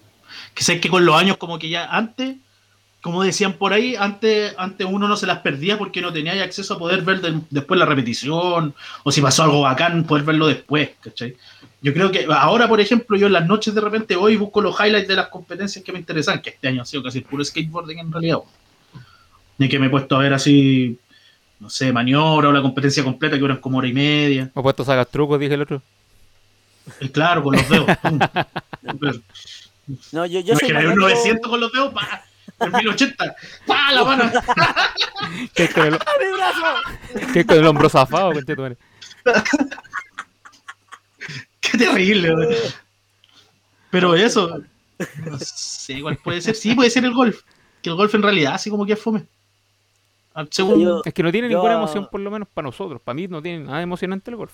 Que 0.54 0.62
sé 0.62 0.80
que 0.80 0.88
con 0.90 1.04
los 1.06 1.16
años 1.16 1.38
como 1.38 1.58
que 1.58 1.70
ya 1.70 1.86
antes, 1.86 2.36
como 3.00 3.22
decían 3.22 3.54
por 3.54 3.72
ahí, 3.72 3.96
antes, 3.96 4.54
antes 4.58 4.86
uno 4.90 5.08
no 5.08 5.16
se 5.16 5.26
las 5.26 5.38
perdía 5.38 5.78
porque 5.78 6.02
no 6.02 6.12
tenía 6.12 6.42
acceso 6.42 6.74
a 6.74 6.78
poder 6.78 7.02
ver 7.02 7.20
después 7.48 7.80
la 7.80 7.86
repetición, 7.86 8.74
o 9.04 9.10
si 9.12 9.22
pasó 9.22 9.44
algo 9.44 9.62
bacán, 9.62 10.04
poder 10.04 10.24
verlo 10.24 10.46
después, 10.46 10.90
¿cachai? 11.00 11.36
Yo 11.80 11.94
creo 11.94 12.10
que 12.10 12.26
ahora, 12.30 12.68
por 12.68 12.80
ejemplo, 12.80 13.16
yo 13.16 13.28
en 13.28 13.32
las 13.32 13.46
noches 13.46 13.74
de 13.74 13.80
repente 13.80 14.16
voy 14.16 14.34
y 14.34 14.36
busco 14.36 14.60
los 14.60 14.78
highlights 14.78 15.08
de 15.08 15.16
las 15.16 15.28
competencias 15.28 15.82
que 15.84 15.92
me 15.92 16.00
interesan, 16.00 16.42
que 16.42 16.50
este 16.50 16.68
año 16.68 16.82
ha 16.82 16.84
sido 16.84 17.02
casi 17.04 17.18
el 17.18 17.24
puro 17.24 17.42
skateboarding 17.44 17.98
en 18.00 18.12
realidad. 18.12 18.36
weón. 18.38 19.04
Ni 19.56 19.68
que 19.68 19.78
me 19.78 19.86
he 19.86 19.90
puesto 19.90 20.16
a 20.16 20.18
ver 20.18 20.34
así, 20.34 20.98
no 21.60 21.68
sé, 21.70 21.92
maniobra 21.92 22.48
o 22.48 22.52
la 22.52 22.62
competencia 22.62 23.02
completa 23.02 23.36
que 23.36 23.40
duran 23.40 23.58
como 23.58 23.78
hora 23.78 23.88
y 23.88 23.92
media. 23.92 24.50
Me 24.54 24.60
he 24.60 24.62
puesto 24.62 24.84
sacar 24.84 25.06
trucos, 25.06 25.40
dije 25.40 25.54
el 25.54 25.62
otro. 25.62 25.82
Y 27.00 27.08
claro, 27.08 27.42
con 27.42 27.54
los 27.56 27.68
dedos. 27.68 27.86
No, 30.12 30.26
yo, 30.26 30.40
yo 30.40 30.54
soy 30.54 30.68
un 30.70 30.74
maniático- 30.76 31.00
900 31.00 31.50
con 31.50 31.60
los 31.60 31.72
dedos, 31.72 31.94
pa, 31.94 32.22
en 32.60 32.72
1080, 32.72 33.36
pa, 33.66 33.92
la 33.92 34.04
mano. 34.04 34.30
Que 35.54 35.64
es 35.64 35.72
con 35.72 35.86
el, 35.86 35.94
¡Ah, 35.94 35.98
mi 36.20 36.32
brazo! 36.36 37.32
que 37.32 37.40
es 37.40 37.46
con 37.46 37.56
el 37.56 37.66
hombro 37.66 37.88
zafado. 37.88 38.32
Qué 41.60 41.78
terrible. 41.78 42.34
Pero 43.90 44.14
eso, 44.14 44.60
no 45.24 45.38
sé 45.38 46.00
cuál 46.02 46.18
puede 46.18 46.40
ser. 46.42 46.54
Sí, 46.54 46.74
puede 46.74 46.90
ser 46.90 47.04
el 47.04 47.14
golf. 47.14 47.40
Que 47.82 47.90
el 47.90 47.96
golf 47.96 48.14
en 48.14 48.22
realidad 48.22 48.54
así 48.54 48.68
como 48.70 48.84
que 48.84 48.92
es 48.92 49.00
fome. 49.00 49.24
Ah, 50.40 50.46
Según, 50.50 50.80
Yo- 50.80 51.02
Es 51.04 51.12
que 51.12 51.22
no 51.24 51.32
tiene 51.32 51.48
Yo- 51.48 51.56
ninguna 51.58 51.74
emoción, 51.74 52.08
por 52.10 52.20
lo 52.20 52.30
menos 52.30 52.46
para 52.52 52.66
nosotros. 52.66 53.00
Para 53.02 53.14
mí 53.14 53.26
no 53.26 53.42
tiene 53.42 53.64
nada 53.64 53.82
emocionante 53.82 54.30
el 54.30 54.36
golf. 54.36 54.52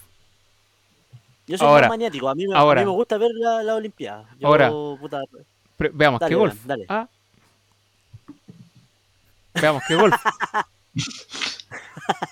Yo 1.46 1.58
soy 1.58 1.66
Ahora, 1.66 1.82
más 1.88 1.98
maniático, 1.98 2.26
a 2.28 2.34
mí, 2.34 2.46
me, 2.46 2.56
ahora. 2.56 2.80
a 2.80 2.84
mí 2.84 2.90
me 2.90 2.96
gusta 2.96 3.18
ver 3.18 3.30
la, 3.34 3.62
la 3.62 3.74
Olimpiada. 3.74 4.24
Yo, 4.38 4.48
Ahora. 4.48 4.70
puta, 4.70 5.20
Pre- 5.76 5.90
veamos, 5.92 6.20
Dale, 6.20 6.30
¿qué 6.30 6.34
golf? 6.36 6.64
Dale. 6.64 6.86
Ah. 6.88 7.06
Veamos, 9.60 9.82
¿qué 9.86 9.94
golf? 9.94 10.14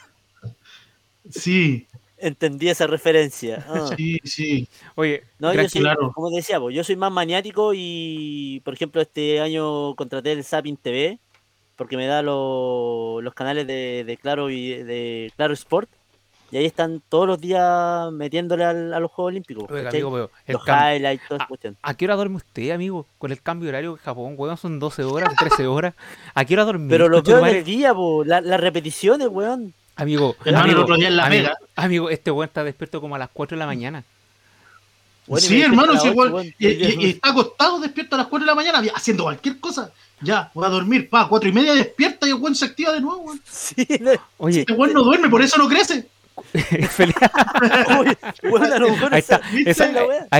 sí, 1.30 1.86
entendí 2.18 2.68
esa 2.68 2.86
referencia. 2.86 3.64
Ah. 3.68 3.90
sí, 3.96 4.18
sí. 4.24 4.68
Oye, 4.94 5.24
No, 5.38 5.52
yo 5.54 5.68
soy, 5.68 5.80
claro. 5.82 6.12
como 6.14 6.30
decía, 6.30 6.58
yo 6.70 6.84
soy 6.84 6.96
más 6.96 7.12
maniático 7.12 7.72
y, 7.74 8.60
por 8.64 8.74
ejemplo, 8.74 9.00
este 9.02 9.40
año 9.40 9.94
contraté 9.94 10.32
el 10.32 10.44
Sapin 10.44 10.76
TV 10.76 11.18
porque 11.76 11.96
me 11.96 12.06
da 12.06 12.22
lo- 12.22 13.20
los 13.20 13.34
canales 13.34 13.66
de, 13.66 14.04
de 14.04 14.16
Claro 14.16 14.50
y 14.50 14.68
de 14.82 15.32
Claro 15.36 15.52
Sport 15.54 15.88
y 16.50 16.58
ahí 16.58 16.66
están 16.66 17.00
todos 17.08 17.26
los 17.26 17.40
días 17.40 18.12
metiéndole 18.12 18.64
al- 18.64 18.92
a 18.92 19.00
los 19.00 19.10
Juegos 19.10 19.30
Olímpicos. 19.30 19.64
oiga, 19.70 19.88
amigo, 19.88 20.10
pero 20.12 20.30
el 20.46 20.52
los 20.52 20.62
cam- 20.64 20.96
highlights, 20.96 21.26
toda 21.28 21.38
esa 21.38 21.46
cuestión. 21.46 21.76
¿A 21.82 21.94
qué 21.94 22.04
hora 22.04 22.14
duerme 22.16 22.36
usted, 22.36 22.70
amigo? 22.72 23.06
Con 23.18 23.32
el 23.32 23.40
cambio 23.40 23.64
de 23.66 23.70
horario 23.70 23.92
de 23.94 23.98
Japón, 24.00 24.34
weón, 24.36 24.56
son 24.58 24.78
12 24.78 25.02
horas, 25.04 25.34
13 25.38 25.66
horas. 25.66 25.94
¿A 26.34 26.44
qué 26.44 26.52
hora 26.54 26.64
dormir? 26.64 26.90
Pero 26.90 27.08
lo 27.08 27.16
conche 27.18 27.30
veo 27.32 27.38
tu 27.40 27.44
en 27.46 27.48
madre? 27.48 27.58
el 27.60 27.64
día, 27.64 27.94
po, 27.94 28.22
la- 28.24 28.40
las 28.42 28.60
repeticiones, 28.60 29.28
weón. 29.28 29.72
Amigo, 29.96 30.36
amigo, 30.46 30.84
amigo, 31.22 31.48
amigo, 31.76 32.10
este 32.10 32.30
weón 32.30 32.48
está 32.48 32.64
despierto 32.64 33.00
como 33.00 33.14
a 33.14 33.18
las 33.18 33.30
4 33.32 33.56
de 33.56 33.58
la 33.58 33.66
mañana. 33.66 34.04
Bueno, 35.26 35.46
sí, 35.46 35.62
hermano, 35.62 35.92
ocho, 35.94 36.08
igual. 36.08 36.54
Y, 36.58 36.66
y- 36.66 36.96
y 37.06 37.10
está 37.10 37.30
acostado, 37.30 37.78
despierto 37.80 38.16
a 38.16 38.18
las 38.18 38.26
4 38.26 38.44
de 38.44 38.50
la 38.50 38.54
mañana, 38.54 38.82
haciendo 38.94 39.24
cualquier 39.24 39.58
cosa. 39.60 39.92
Ya, 40.20 40.50
voy 40.54 40.64
a 40.66 40.68
dormir, 40.68 41.08
pa, 41.08 41.28
4 41.28 41.48
y 41.48 41.52
media 41.52 41.74
despierta 41.74 42.26
y 42.26 42.30
el 42.30 42.36
weón 42.36 42.54
se 42.54 42.64
activa 42.64 42.92
de 42.92 43.00
nuevo, 43.00 43.20
weón. 43.22 43.40
Sí, 43.48 43.86
no, 44.00 44.12
Oye, 44.38 44.60
Este 44.60 44.72
weón 44.72 44.92
no 44.92 45.02
duerme, 45.02 45.28
por 45.28 45.42
eso 45.42 45.58
no 45.58 45.68
crece. 45.68 46.08
feliz- 46.90 47.14
lo 48.78 48.90
mejor 48.90 49.14
ahí 49.14 49.20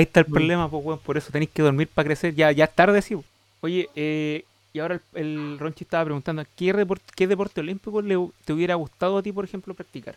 está, 0.03 0.21
el 0.21 0.27
problema, 0.27 0.69
pues, 0.71 0.85
weón, 0.85 0.99
por 1.01 1.17
eso 1.17 1.31
tenéis 1.31 1.51
que 1.53 1.63
dormir 1.63 1.89
para 1.89 2.07
crecer. 2.07 2.35
Ya, 2.35 2.51
ya 2.53 2.65
es 2.65 2.75
tarde, 2.75 3.03
sí. 3.03 3.17
Oye, 3.61 3.89
eh, 3.95 4.45
y 4.73 4.79
ahora 4.79 5.01
el, 5.15 5.21
el 5.27 5.59
Ronchi 5.59 5.85
estaba 5.85 6.05
preguntando, 6.05 6.45
¿qué, 6.57 6.73
report- 6.75 7.01
¿qué 7.15 7.27
deporte 7.27 7.61
olímpico 7.61 8.01
le, 8.03 8.17
te 8.45 8.53
hubiera 8.53 8.75
gustado 8.75 9.19
a 9.19 9.23
ti, 9.23 9.33
por 9.33 9.45
ejemplo, 9.45 9.75
practicar? 9.75 10.17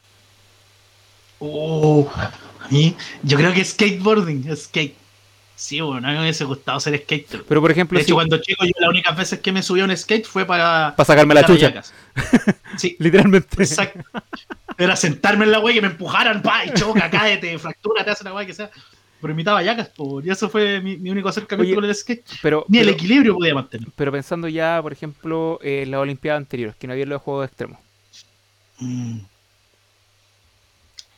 Oh, 1.39 2.09
a 2.15 2.67
mí, 2.69 2.95
yo 3.23 3.37
creo 3.37 3.53
que 3.53 3.63
skateboarding, 3.63 4.55
skate. 4.55 4.95
Sí, 5.57 5.79
bueno, 5.79 6.05
a 6.07 6.11
mí 6.11 6.17
me 6.17 6.23
hubiese 6.23 6.43
gustado 6.43 6.79
ser 6.81 6.97
skater. 7.01 7.45
Pero, 7.47 7.61
por 7.61 7.71
ejemplo, 7.71 7.97
De 7.97 8.03
si- 8.03 8.09
hecho, 8.09 8.15
cuando 8.15 8.37
chico, 8.39 8.65
yo 8.65 8.71
las 8.77 8.89
únicas 8.89 9.15
veces 9.15 9.39
que 9.39 9.51
me 9.53 9.63
subí 9.63 9.79
a 9.79 9.85
un 9.85 9.95
skate 9.95 10.25
fue 10.25 10.45
para. 10.45 10.93
para 10.97 11.05
sacarme 11.07 11.33
la 11.33 11.45
chucha. 11.45 11.81
Sí, 12.77 12.97
literalmente. 12.99 13.63
exacto. 13.63 14.01
Era 14.77 14.97
sentarme 14.97 15.45
en 15.45 15.51
la 15.51 15.59
wey 15.59 15.73
que 15.75 15.81
me 15.81 15.87
empujaran, 15.87 16.41
pa, 16.41 16.65
y 16.65 16.73
choca, 16.73 17.09
cáete, 17.11 17.57
fractura, 17.57 18.03
te 18.03 18.11
hace 18.11 18.25
la 18.25 18.33
wey 18.33 18.45
que 18.45 18.53
sea. 18.53 18.69
Pero 19.21 19.31
imitaba 19.33 19.63
yacas, 19.63 19.87
por 19.89 20.25
y 20.25 20.29
eso 20.29 20.49
fue 20.49 20.81
mi, 20.81 20.97
mi 20.97 21.09
único 21.09 21.29
acercamiento 21.29 21.69
Oye, 21.69 21.75
con 21.75 21.85
el 21.85 21.95
skate. 21.95 22.25
Pero, 22.41 22.65
Ni 22.67 22.79
el 22.79 22.85
pero, 22.87 22.95
equilibrio 22.97 23.35
podía 23.35 23.53
mantener. 23.55 23.87
pero 23.95 24.11
pensando 24.11 24.49
ya, 24.49 24.79
por 24.81 24.91
ejemplo, 24.91 25.57
en 25.63 25.89
las 25.89 26.01
Olimpiadas 26.01 26.39
anteriores, 26.39 26.75
que 26.75 26.85
no 26.87 26.93
había 26.93 27.05
los 27.05 27.21
juegos 27.21 27.47
extremos. 27.47 27.79
Mm. 28.79 29.19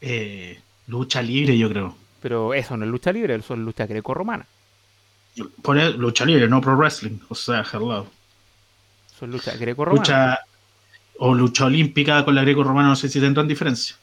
Eh, 0.01 0.59
lucha 0.87 1.21
libre, 1.21 1.57
yo 1.57 1.69
creo. 1.69 1.95
Pero 2.21 2.53
eso 2.53 2.75
no 2.77 2.85
es 2.85 2.91
lucha 2.91 3.11
libre, 3.11 3.35
eso 3.35 3.53
es 3.53 3.59
lucha 3.59 3.85
greco-romana. 3.85 4.45
Por 5.61 5.77
el- 5.77 5.97
lucha 5.97 6.25
libre, 6.25 6.47
no 6.47 6.61
pro 6.61 6.75
wrestling. 6.75 7.19
O 7.29 7.35
sea, 7.35 7.63
hello. 7.71 8.07
Eso 9.15 9.25
es 9.25 9.31
lucha 9.31 9.55
greco-romana. 9.55 9.99
Lucha 10.01 10.39
o 11.19 11.33
lucha 11.33 11.65
olímpica 11.65 12.23
con 12.25 12.35
la 12.35 12.41
greco-romana, 12.43 12.89
no 12.89 12.95
sé 12.95 13.09
si 13.09 13.19
tendrán 13.19 13.47
diferencia. 13.47 13.95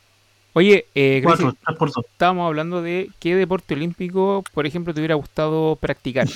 Oye, 0.53 0.87
eh, 0.95 1.21
Gracie, 1.23 1.45
Cuatro, 1.47 1.59
tres 1.67 1.79
por 1.79 1.93
dos. 1.93 2.05
estábamos 2.11 2.47
hablando 2.47 2.81
de 2.83 3.11
qué 3.19 3.35
deporte 3.35 3.75
olímpico, 3.75 4.45
por 4.53 4.67
ejemplo, 4.67 4.95
te 4.95 5.01
hubiera 5.01 5.17
gustado 5.17 5.77
practicar. 5.77 6.29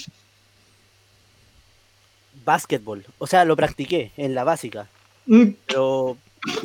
Básquetbol. 2.44 3.04
O 3.18 3.26
sea, 3.26 3.44
lo 3.44 3.56
practiqué 3.56 4.12
en 4.16 4.34
la 4.34 4.44
básica. 4.44 4.88
Mm, 5.26 5.50
Pero 5.66 6.16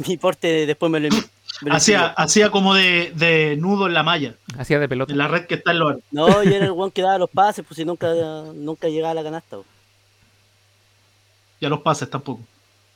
mi 0.08 0.18
porte 0.18 0.66
después 0.66 0.92
me 0.92 1.00
lo, 1.00 1.10
me 1.10 1.18
lo 1.18 1.28
Hacía, 1.70 2.08
hacía 2.08 2.50
como 2.50 2.74
de, 2.74 3.12
de 3.16 3.56
nudo 3.58 3.88
en 3.88 3.94
la 3.94 4.04
malla, 4.04 4.36
Hacía 4.58 4.80
de 4.80 4.89
pelota. 4.89 5.12
en 5.12 5.18
la 5.20 5.28
red 5.28 5.46
que 5.46 5.56
está 5.56 5.72
en 5.72 5.80
los 5.80 5.98
No, 6.12 6.44
yo 6.44 6.50
era 6.52 6.66
el 6.66 6.72
weón 6.72 6.92
que 6.92 7.02
daba 7.04 7.18
los 7.20 7.30
pases, 7.30 7.63
pues 7.68 7.76
si 7.78 7.86
nunca, 7.86 8.08
nunca 8.54 8.88
llegaba 8.89 9.12
a 9.12 9.16
la 9.16 9.24
canasta. 9.24 9.58
weón. 9.58 9.68
Ya 11.62 11.70
los 11.70 11.82
pases 11.82 12.10
tampoco. 12.10 12.42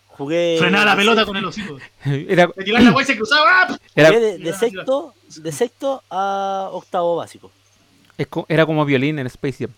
Jugué. 0.10 0.58
Frenaba 0.60 0.84
la 0.86 0.96
pelota 0.96 1.22
sexto- 1.22 1.28
con 1.28 1.38
el 1.38 1.46
hocico. 1.46 1.78
Era, 2.04 2.48
Me 2.56 2.64
tiraba 2.66 2.84
la 2.84 2.92
weá 2.92 3.04
y 3.04 3.06
se 3.06 3.16
cruzaba. 3.16 3.44
¡ah! 3.48 3.78
era, 3.96 4.08
jugué 4.10 4.20
de, 4.20 4.38
de 4.40 4.54
sexto, 4.54 5.14
de 5.38 5.52
sexto 5.52 6.04
a 6.10 6.70
octavo 6.74 7.16
básico. 7.16 7.52
es 8.18 8.28
co- 8.28 8.46
era 8.50 8.66
como 8.66 8.84
violín 8.84 9.20
en 9.20 9.28
Space 9.28 9.58
Jam. 9.68 9.74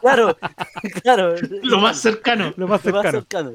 Claro, 0.00 0.36
claro. 1.02 1.34
Lo 1.62 1.78
más 1.78 1.98
cercano. 2.00 2.54
Lo 2.56 2.68
más 2.68 2.84
Lo 2.84 2.92
más 2.92 3.10
cercano. 3.10 3.52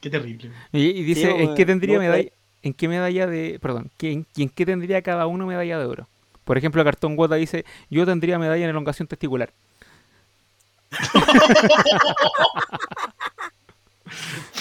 Qué 0.00 0.10
terrible. 0.10 0.50
Y, 0.72 0.80
y 0.86 1.02
dice, 1.02 1.22
Sí, 1.22 1.26
¿en 1.28 1.36
bueno, 1.36 1.54
qué 1.54 1.66
tendría 1.66 1.94
no, 1.96 2.00
medalla? 2.00 2.30
¿En 2.62 2.74
qué 2.74 2.88
medalla 2.88 3.26
de. 3.26 3.58
Perdón, 3.60 3.90
¿quién, 3.96 4.26
¿y 4.36 4.42
en 4.42 4.48
qué 4.48 4.66
tendría 4.66 5.02
cada 5.02 5.26
uno 5.26 5.46
medalla 5.46 5.78
de 5.78 5.84
oro? 5.86 6.08
Por 6.44 6.58
ejemplo, 6.58 6.82
Cartón 6.84 7.16
Gota 7.16 7.36
dice, 7.36 7.64
yo 7.90 8.04
tendría 8.06 8.38
medalla 8.38 8.64
en 8.64 8.70
elongación 8.70 9.08
testicular. 9.08 9.52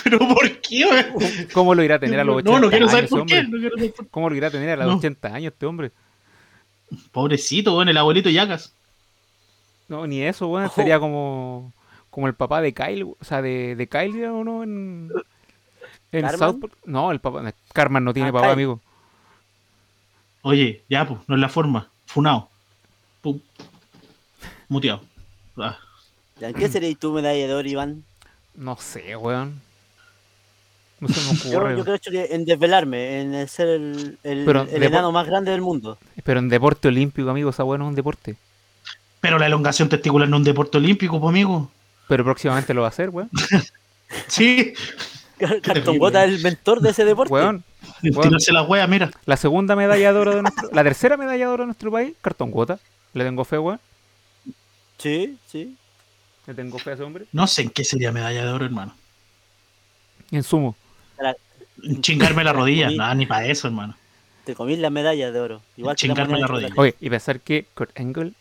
Pero 0.04 0.19
¿por 0.19 0.62
qué? 0.62 0.86
weón? 0.86 1.47
¿Cómo 1.54 1.73
lo 1.75 1.84
irá 1.84 1.95
a 1.95 1.99
tener 1.99 2.19
a 2.19 2.23
los 2.23 2.38
80 2.38 2.52
No, 2.52 2.60
no 2.60 2.69
quiero 2.69 2.86
años, 2.86 2.91
saber 2.91 3.10
por 3.10 3.19
hombre? 3.21 3.36
qué. 3.38 3.43
no 3.47 3.58
quiero 3.58 3.75
saber 3.78 3.93
por 3.93 4.06
qué. 4.06 4.12
¿Cómo 4.12 4.30
lo 4.30 4.36
irá 4.36 4.47
a 4.47 4.52
tener 4.52 4.69
a 4.69 4.75
los 4.78 4.88
No. 4.88 4.97
80 4.97 5.28
años 5.34 5.54
este 5.54 5.65
hombre? 5.65 5.91
Pobrecito, 7.12 7.75
weón, 7.75 7.89
el 7.89 7.97
abuelito 7.97 8.30
Yagas. 8.30 8.73
No, 9.88 10.06
ni 10.06 10.21
eso. 10.21 10.49
Ojo. 10.49 10.73
Sería 10.75 10.99
como, 10.99 11.73
como 12.10 12.28
el 12.28 12.34
papá 12.34 12.62
de 12.62 12.74
Kyle, 12.74 13.04
o 13.04 13.17
sea, 13.22 13.41
de, 13.41 13.76
de 13.76 13.88
Kyle, 13.88 14.26
¿o 14.28 14.43
no? 14.43 14.63
En, 14.63 15.10
en 16.12 16.22
¿Cartman? 16.22 16.50
South 16.52 16.60
Park. 16.62 16.74
No, 16.86 17.12
el 17.12 17.19
papá. 17.19 17.54
Carmen 17.74 18.04
no 18.04 18.13
tiene 18.13 18.30
Ah, 18.30 18.34
papá, 18.34 18.48
Kyle. 18.48 18.54
amigo. 18.54 18.80
Oye, 20.41 20.84
ya, 20.89 21.08
pues, 21.08 21.19
no 21.28 21.36
es 21.36 21.41
la 21.41 21.50
forma. 21.50 21.89
Funao. 22.06 22.50
Pum. 23.22 23.39
Muteado. 24.69 25.02
Ah. 25.58 25.78
¿Ya 26.39 26.50
¿En 26.50 26.54
qué 26.56 26.69
seréis 26.69 26.98
tu 26.98 27.12
medalla 27.12 27.48
de 27.48 27.54
oro, 27.54 27.67
Iván? 27.67 28.04
No 28.56 28.78
sé, 28.78 29.15
weón. 29.15 29.62
No 31.02 31.08
se 31.10 31.22
me 31.34 31.39
Yo, 31.52 31.60
ocurre. 31.60 31.78
yo 31.78 31.84
creo 31.84 32.00
que 32.00 32.36
en 32.36 32.45
desvelarme, 32.45 33.22
en 33.22 33.48
ser 33.48 33.67
el, 33.67 34.17
el, 34.24 34.45
Pero 34.45 34.63
el 34.63 34.84
enano 34.84 35.12
más 35.12 35.28
grande 35.28 35.52
del 35.52 35.62
mundo. 35.62 35.98
Pero 36.24 36.39
en 36.39 36.50
deporte 36.50 36.88
olímpico, 36.88 37.30
amigo, 37.30 37.50
esa 37.50 37.63
weón 37.63 37.82
es 37.82 37.88
un 37.89 37.95
deporte. 37.95 38.36
Pero 39.22 39.38
la 39.38 39.48
elongación 39.48 39.89
testicular 39.89 40.30
no 40.30 40.38
es 40.38 40.39
un 40.39 40.43
deporte 40.45 40.78
olímpico, 40.78 41.19
pues, 41.19 41.30
amigo. 41.30 41.69
Pero 42.10 42.26
próximamente 42.26 42.74
lo 42.74 42.82
va 42.82 42.88
a 42.88 42.89
hacer, 42.89 43.10
weón. 43.10 43.30
Sí. 44.28 44.74
Cartón 45.62 46.00
Gota 46.00 46.26
es 46.26 46.34
el 46.34 46.41
mentor 46.41 46.82
de 46.82 46.89
ese 46.89 47.06
deporte. 47.06 47.32
Weón. 47.32 47.63
Tirarse 48.02 48.52
la 48.52 48.63
wea, 48.63 48.88
mira. 48.88 49.12
la 49.26 49.38
segunda 49.38 49.76
medalla 49.76 50.12
de 50.12 50.19
oro 50.19 50.36
de 50.36 50.41
nuestro. 50.41 50.69
La 50.74 50.84
tercera 50.84 51.15
medalla 51.15 51.45
de 51.45 51.52
oro 51.54 51.63
de 51.63 51.67
nuestro 51.67 51.91
país, 51.91 52.13
cartón 52.22 52.50
gota. 52.50 52.80
Le 53.13 53.24
tengo 53.24 53.45
fe, 53.45 53.60
weón. 53.60 53.80
Sí, 54.98 55.38
sí. 55.48 55.78
Le 56.48 56.54
tengo 56.56 56.80
fe 56.80 56.89
a 56.89 56.93
ese 56.95 57.04
hombre. 57.04 57.26
No 57.32 57.45
sé 57.45 57.62
en 57.62 57.69
qué 57.69 57.84
sería 57.84 58.12
medalla 58.12 58.43
de 58.43 58.52
oro, 58.52 58.65
hermano. 58.65 58.95
En 60.32 60.41
sumo. 60.41 60.76
En 61.84 62.02
Chingarme 62.02 62.43
la 62.43 62.54
rodilla. 62.54 62.89
Nada, 62.89 63.13
ni 63.13 63.28
para 63.28 63.45
eso, 63.45 63.67
hermano. 63.67 63.95
Te 64.45 64.56
comí 64.56 64.76
la 64.76 64.89
medalla 64.89 65.32
de 65.32 65.39
oro. 65.39 65.62
Igual 65.78 65.95
que 65.95 66.02
Chingarme 66.02 66.32
moneda 66.34 66.48
la 66.48 66.54
de 66.54 66.67
rodilla. 66.67 66.82
Oye, 66.82 66.95
y 67.00 67.10
pensar 67.12 67.39
que 67.41 67.67
Kurt 67.76 67.98
Angle 68.00 68.34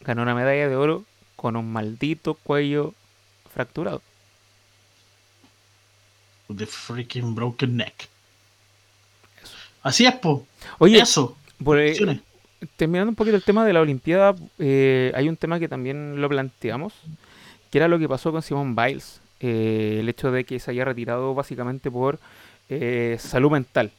ganó 0.00 0.22
una 0.22 0.34
medalla 0.34 0.68
de 0.68 0.74
oro 0.74 1.04
con 1.44 1.56
un 1.56 1.70
maldito 1.70 2.32
cuello 2.32 2.94
fracturado. 3.52 4.00
The 6.48 6.64
freaking 6.66 7.34
broken 7.34 7.76
neck. 7.76 8.08
Así 9.82 10.06
es, 10.06 10.14
po. 10.14 10.46
Oye, 10.78 10.98
Eso. 11.00 11.36
por, 11.62 11.78
eh, 11.78 12.22
terminando 12.76 13.10
un 13.10 13.14
poquito 13.16 13.36
el 13.36 13.44
tema 13.44 13.66
de 13.66 13.74
la 13.74 13.82
Olimpiada, 13.82 14.34
eh, 14.58 15.12
hay 15.14 15.28
un 15.28 15.36
tema 15.36 15.58
que 15.58 15.68
también 15.68 16.18
lo 16.22 16.28
planteamos, 16.30 16.94
que 17.70 17.78
era 17.78 17.88
lo 17.88 17.98
que 17.98 18.08
pasó 18.08 18.32
con 18.32 18.40
Simone 18.42 18.74
Biles. 18.74 19.20
eh, 19.40 19.98
el 20.00 20.08
hecho 20.08 20.30
de 20.32 20.44
que 20.44 20.58
se 20.60 20.70
haya 20.70 20.84
retirado 20.86 21.34
básicamente 21.34 21.90
por 21.90 22.18
eh, 22.70 23.18
salud 23.20 23.50
mental. 23.50 23.92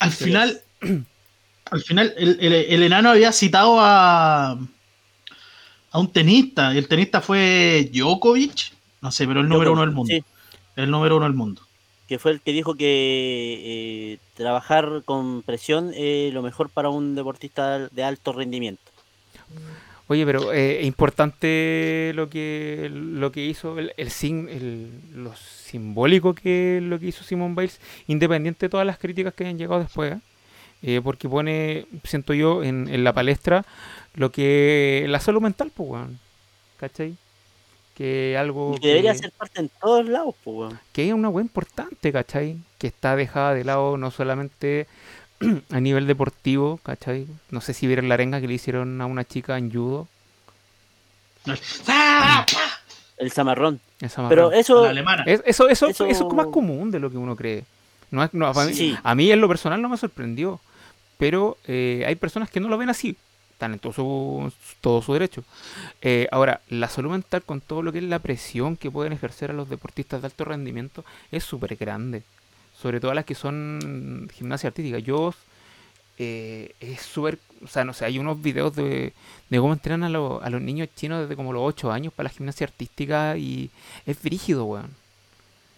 Al 0.00 0.10
final, 0.10 0.60
al 1.72 1.82
final, 1.82 2.14
el, 2.16 2.36
el- 2.40 2.52
el 2.54 2.82
enano 2.84 3.10
había 3.10 3.32
citado 3.32 3.78
a, 3.80 4.52
a 5.90 5.98
un 5.98 6.12
tenista. 6.12 6.72
y 6.74 6.78
El 6.78 6.88
tenista 6.88 7.20
fue 7.20 7.90
Djokovic. 7.92 8.72
No 9.00 9.10
sé, 9.10 9.26
pero 9.26 9.40
el 9.40 9.48
número 9.48 9.72
uno 9.72 9.80
del 9.80 9.90
mundo. 9.90 10.12
Sí, 10.14 10.22
El 10.76 10.90
número 10.90 11.16
uno 11.16 11.24
del 11.26 11.34
mundo. 11.34 11.62
que 12.08 12.18
fue 12.18 12.30
el 12.32 12.40
que 12.40 12.52
dijo 12.52 12.74
que 12.74 12.84
eh, 14.14 14.18
trabajar 14.34 15.02
con 15.04 15.42
presión 15.42 15.92
es 15.96 16.32
lo 16.32 16.42
mejor 16.42 16.68
para 16.70 16.88
un 16.90 17.14
deportista 17.14 17.88
de 17.88 18.04
alto 18.04 18.32
rendimiento. 18.32 18.82
Oye, 20.08 20.26
pero 20.26 20.52
eh, 20.52 20.80
es 20.80 20.86
importante 20.86 22.12
lo 22.14 22.28
que 22.28 22.90
lo 22.92 23.32
que 23.32 23.46
hizo 23.46 23.78
el, 23.78 23.92
el, 23.96 24.10
sim- 24.10 24.48
el- 24.48 24.90
lo 25.14 25.32
simbólico 25.36 26.34
que 26.34 26.80
lo 26.82 26.98
que 26.98 27.06
hizo 27.06 27.24
Simone 27.24 27.54
Biles, 27.54 27.80
independiente 28.08 28.66
de 28.66 28.70
todas 28.70 28.86
las 28.86 28.98
críticas 28.98 29.32
que 29.34 29.44
hayan 29.44 29.58
llegado 29.58 29.80
después, 29.80 30.16
¿eh? 30.82 31.00
Porque 31.02 31.28
pone, 31.28 31.86
siento 32.04 32.34
yo, 32.34 32.62
en, 32.62 32.88
en 32.88 33.04
la 33.04 33.12
palestra 33.12 33.64
lo 34.14 34.30
que 34.32 35.04
la 35.08 35.20
salud 35.20 35.40
mental, 35.40 35.70
pues, 35.74 35.88
weón, 35.90 36.18
¿cachai? 36.78 37.16
Que 37.94 38.36
algo 38.38 38.74
Y 38.76 38.80
que 38.80 38.88
debería 38.88 39.12
que- 39.12 39.18
ser 39.18 39.32
parte 39.32 39.60
en 39.60 39.70
todos 39.80 40.06
lados, 40.06 40.34
pues, 40.44 40.56
weón. 40.56 40.80
que 40.92 41.08
es 41.08 41.14
una 41.14 41.28
weá 41.28 41.42
importante, 41.44 42.12
¿cachai? 42.12 42.56
Que 42.78 42.86
está 42.88 43.16
dejada 43.16 43.54
de 43.54 43.64
lado 43.64 43.96
no 43.96 44.10
solamente 44.10 44.86
a 45.70 45.80
nivel 45.80 46.06
deportivo, 46.06 46.78
¿cachai? 46.82 47.26
No 47.50 47.60
sé 47.60 47.74
si 47.74 47.86
vieron 47.86 48.08
la 48.08 48.14
arenga 48.14 48.40
que 48.40 48.48
le 48.48 48.54
hicieron 48.54 49.00
a 49.00 49.06
una 49.06 49.24
chica 49.24 49.56
en 49.58 49.72
judo. 49.72 50.08
¡Ah! 51.88 52.46
El 53.18 53.30
zamarrón. 53.30 53.80
Esa 54.00 54.28
Pero 54.28 54.50
marrón. 54.50 54.54
A 54.54 54.60
eso. 54.60 54.86
Es- 55.26 55.42
eso, 55.46 55.68
eso, 55.68 55.86
eso- 55.88 56.06
eso 56.06 56.28
es 56.28 56.34
más 56.34 56.46
común 56.46 56.90
de 56.90 56.98
lo 57.00 57.10
que 57.10 57.16
uno 57.16 57.36
cree. 57.36 57.64
No, 58.10 58.22
es- 58.24 58.34
no, 58.34 58.46
a, 58.46 58.64
mí, 58.64 58.74
Sí. 58.74 58.96
a 59.02 59.14
mí 59.14 59.30
en 59.30 59.40
lo 59.40 59.48
personal 59.48 59.80
no 59.80 59.88
me 59.88 59.96
sorprendió, 59.96 60.60
pero 61.22 61.56
eh, 61.68 62.02
hay 62.04 62.16
personas 62.16 62.50
que 62.50 62.58
no 62.58 62.68
lo 62.68 62.76
ven 62.78 62.90
así. 62.90 63.16
Están 63.52 63.74
en 63.74 63.78
todo 63.78 63.92
su, 63.92 64.52
todo 64.80 65.02
su 65.02 65.12
derecho. 65.12 65.44
Eh, 66.00 66.26
ahora, 66.32 66.62
la 66.68 66.88
salud 66.88 67.12
mental 67.12 67.42
con 67.44 67.60
todo 67.60 67.80
lo 67.80 67.92
que 67.92 67.98
es 67.98 68.04
la 68.04 68.18
presión 68.18 68.76
que 68.76 68.90
pueden 68.90 69.12
ejercer 69.12 69.52
a 69.52 69.54
los 69.54 69.68
deportistas 69.68 70.20
de 70.20 70.26
alto 70.26 70.44
rendimiento 70.44 71.04
es 71.30 71.44
súper 71.44 71.76
grande. 71.76 72.24
Sobre 72.76 72.98
todo 72.98 73.12
a 73.12 73.14
las 73.14 73.24
que 73.24 73.36
son 73.36 74.28
gimnasia 74.34 74.66
artística. 74.66 74.98
Yo 74.98 75.32
eh, 76.18 76.74
es 76.80 77.02
súper, 77.02 77.38
o 77.64 77.68
sea, 77.68 77.84
no 77.84 77.92
sé, 77.94 78.04
hay 78.04 78.18
unos 78.18 78.42
videos 78.42 78.74
de, 78.74 79.12
cómo 79.50 79.72
entrenan 79.72 80.02
a, 80.02 80.08
los- 80.08 80.42
a 80.42 80.50
los 80.50 80.60
niños 80.60 80.88
chinos 80.96 81.20
desde 81.22 81.36
como 81.36 81.52
los 81.52 81.62
8 81.64 81.92
años 81.92 82.12
para 82.12 82.30
la 82.30 82.34
gimnasia 82.34 82.66
artística 82.66 83.36
y 83.36 83.70
es 84.06 84.20
brígido, 84.20 84.64
weón. 84.64 84.90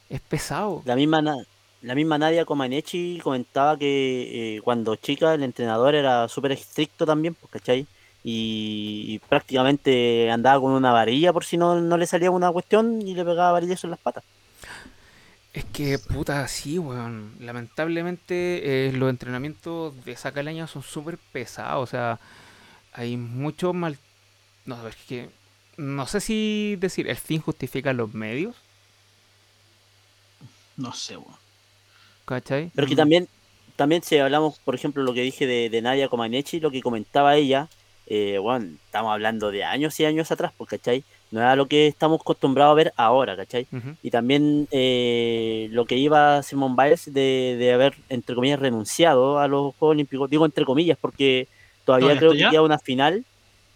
Es 0.08 0.20
pesado. 0.22 0.82
la 0.86 0.96
misma, 0.96 1.20
Na- 1.22 1.36
la 1.84 1.94
misma 1.94 2.18
Nadia 2.18 2.44
Comaneci 2.44 3.20
comentaba 3.22 3.78
que 3.78 4.56
eh, 4.56 4.60
cuando 4.62 4.96
chica 4.96 5.34
el 5.34 5.42
entrenador 5.42 5.94
era 5.94 6.28
súper 6.28 6.52
estricto 6.52 7.06
también, 7.06 7.34
pues, 7.34 7.52
¿cachai? 7.52 7.86
Y, 8.22 9.04
y 9.08 9.18
prácticamente 9.28 10.30
andaba 10.30 10.60
con 10.60 10.72
una 10.72 10.92
varilla 10.92 11.32
por 11.32 11.44
si 11.44 11.56
no, 11.58 11.80
no 11.80 11.96
le 11.98 12.06
salía 12.06 12.30
una 12.30 12.50
cuestión 12.52 13.02
y 13.02 13.14
le 13.14 13.24
pegaba 13.24 13.52
varillazos 13.52 13.84
en 13.84 13.90
las 13.90 14.00
patas. 14.00 14.24
Es 15.52 15.64
que, 15.66 15.98
puta, 15.98 16.46
sí, 16.48 16.78
weón. 16.78 17.36
Lamentablemente, 17.40 18.88
eh, 18.88 18.92
los 18.92 19.08
entrenamientos 19.10 19.94
de 20.04 20.12
esa 20.12 20.32
calaña 20.32 20.66
son 20.66 20.82
súper 20.82 21.18
pesados. 21.32 21.82
O 21.82 21.86
sea, 21.90 22.18
hay 22.92 23.16
mucho 23.16 23.72
mal. 23.72 23.98
No, 24.66 24.86
es 24.88 24.96
que. 24.96 25.30
No 25.76 26.06
sé 26.06 26.20
si 26.20 26.76
decir, 26.80 27.08
el 27.08 27.16
fin 27.16 27.40
justifica 27.40 27.92
los 27.92 28.14
medios, 28.14 28.56
No 30.76 30.92
sé, 30.92 31.16
weón. 31.16 31.43
¿Cachai? 32.24 32.70
Pero 32.74 32.86
que 32.86 32.94
Mm. 32.94 32.96
también, 32.96 33.28
también 33.76 34.02
si 34.02 34.16
hablamos, 34.18 34.58
por 34.60 34.74
ejemplo, 34.74 35.02
lo 35.02 35.12
que 35.14 35.22
dije 35.22 35.46
de, 35.46 35.70
de 35.70 35.82
Nadia 35.82 36.08
Comaneci, 36.08 36.60
lo 36.60 36.70
que 36.70 36.80
comentaba 36.82 37.36
ella, 37.36 37.68
eh, 38.06 38.38
bueno, 38.38 38.66
estamos 38.84 39.12
hablando 39.12 39.50
de 39.50 39.64
años 39.64 39.98
y 40.00 40.04
años 40.04 40.30
atrás, 40.30 40.52
pues, 40.56 40.68
¿cachai? 40.70 41.04
No 41.30 41.40
era 41.40 41.56
lo 41.56 41.66
que 41.66 41.86
estamos 41.86 42.20
acostumbrados 42.20 42.72
a 42.72 42.74
ver 42.74 42.92
ahora, 42.96 43.36
¿cachai? 43.36 43.66
Y 44.02 44.10
también 44.10 44.68
eh, 44.70 45.68
lo 45.72 45.84
que 45.86 45.96
iba 45.96 46.42
Simone 46.42 46.76
Biles 46.78 47.12
de, 47.12 47.56
de 47.58 47.72
haber, 47.72 47.94
entre 48.08 48.34
comillas, 48.36 48.60
renunciado 48.60 49.38
a 49.40 49.48
los 49.48 49.74
Juegos 49.76 49.94
Olímpicos. 49.94 50.30
Digo 50.30 50.44
entre 50.44 50.64
comillas 50.64 50.98
porque 51.00 51.48
todavía 51.84 52.08
¿Todavía 52.10 52.18
creo 52.20 52.32
que 52.32 52.38
ya? 52.38 52.50
queda 52.50 52.62
una 52.62 52.78
final 52.78 53.24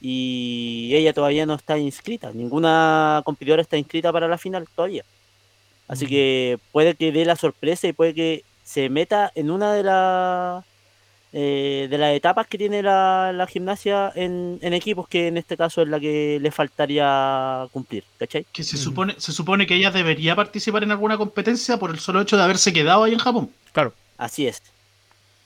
y 0.00 0.90
ella 0.94 1.12
todavía 1.12 1.46
no 1.46 1.54
está 1.54 1.78
inscrita. 1.78 2.30
Ninguna 2.32 3.22
competidora 3.24 3.62
está 3.62 3.76
inscrita 3.76 4.12
para 4.12 4.28
la 4.28 4.38
final 4.38 4.66
todavía. 4.74 5.04
Así 5.88 6.06
que 6.06 6.58
puede 6.72 6.94
que 6.94 7.10
dé 7.12 7.24
la 7.24 7.36
sorpresa 7.36 7.88
y 7.88 7.92
puede 7.92 8.14
que 8.14 8.44
se 8.62 8.88
meta 8.90 9.32
en 9.34 9.50
una 9.50 9.72
de 9.72 9.82
las 9.82 10.64
eh, 11.32 11.88
de 11.90 11.98
las 11.98 12.14
etapas 12.14 12.46
que 12.46 12.56
tiene 12.56 12.82
la, 12.82 13.32
la 13.34 13.46
gimnasia 13.46 14.10
en, 14.14 14.58
en 14.62 14.72
equipos, 14.72 15.06
que 15.08 15.26
en 15.28 15.36
este 15.36 15.56
caso 15.58 15.82
es 15.82 15.88
la 15.88 16.00
que 16.00 16.38
le 16.40 16.50
faltaría 16.50 17.66
cumplir, 17.70 18.04
¿cachai? 18.18 18.46
Que 18.52 18.62
se 18.64 18.76
Mm. 18.76 18.80
supone, 18.80 19.14
se 19.18 19.32
supone 19.32 19.66
que 19.66 19.74
ella 19.74 19.90
debería 19.90 20.34
participar 20.34 20.82
en 20.84 20.90
alguna 20.90 21.18
competencia 21.18 21.76
por 21.76 21.90
el 21.90 21.98
solo 21.98 22.22
hecho 22.22 22.36
de 22.38 22.44
haberse 22.44 22.72
quedado 22.72 23.04
ahí 23.04 23.12
en 23.12 23.18
Japón. 23.18 23.50
Claro. 23.72 23.92
Así 24.16 24.46
es. 24.46 24.62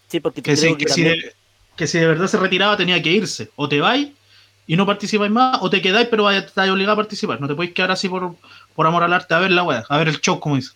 Sí, 0.08 0.20
porque 0.20 0.40
Que, 0.42 0.56
si, 0.56 0.68
que 0.76 0.84
que, 0.84 0.92
si 0.92 1.02
también- 1.02 1.20
de, 1.26 1.32
que 1.76 1.86
si 1.88 1.98
de 1.98 2.06
verdad 2.06 2.26
se 2.28 2.36
retiraba 2.38 2.76
tenía 2.76 3.02
que 3.02 3.10
irse. 3.10 3.50
O 3.56 3.68
te 3.68 3.80
vais 3.80 4.08
y 4.68 4.76
no 4.76 4.86
participáis 4.86 5.32
más, 5.32 5.58
o 5.62 5.68
te 5.68 5.82
quedáis, 5.82 6.06
pero 6.08 6.30
estáis 6.30 6.70
obligado 6.70 6.92
a 6.92 6.96
participar. 7.02 7.40
No 7.40 7.48
te 7.48 7.54
podéis 7.56 7.74
quedar 7.74 7.90
así 7.90 8.08
por, 8.08 8.36
por 8.74 8.86
amor 8.86 9.02
al 9.02 9.12
arte 9.12 9.34
a 9.34 9.38
ver 9.38 9.50
la 9.50 9.62
weá, 9.62 9.84
a 9.88 9.98
ver 9.98 10.08
el 10.08 10.20
show, 10.20 10.40
como 10.40 10.56
dice. 10.56 10.70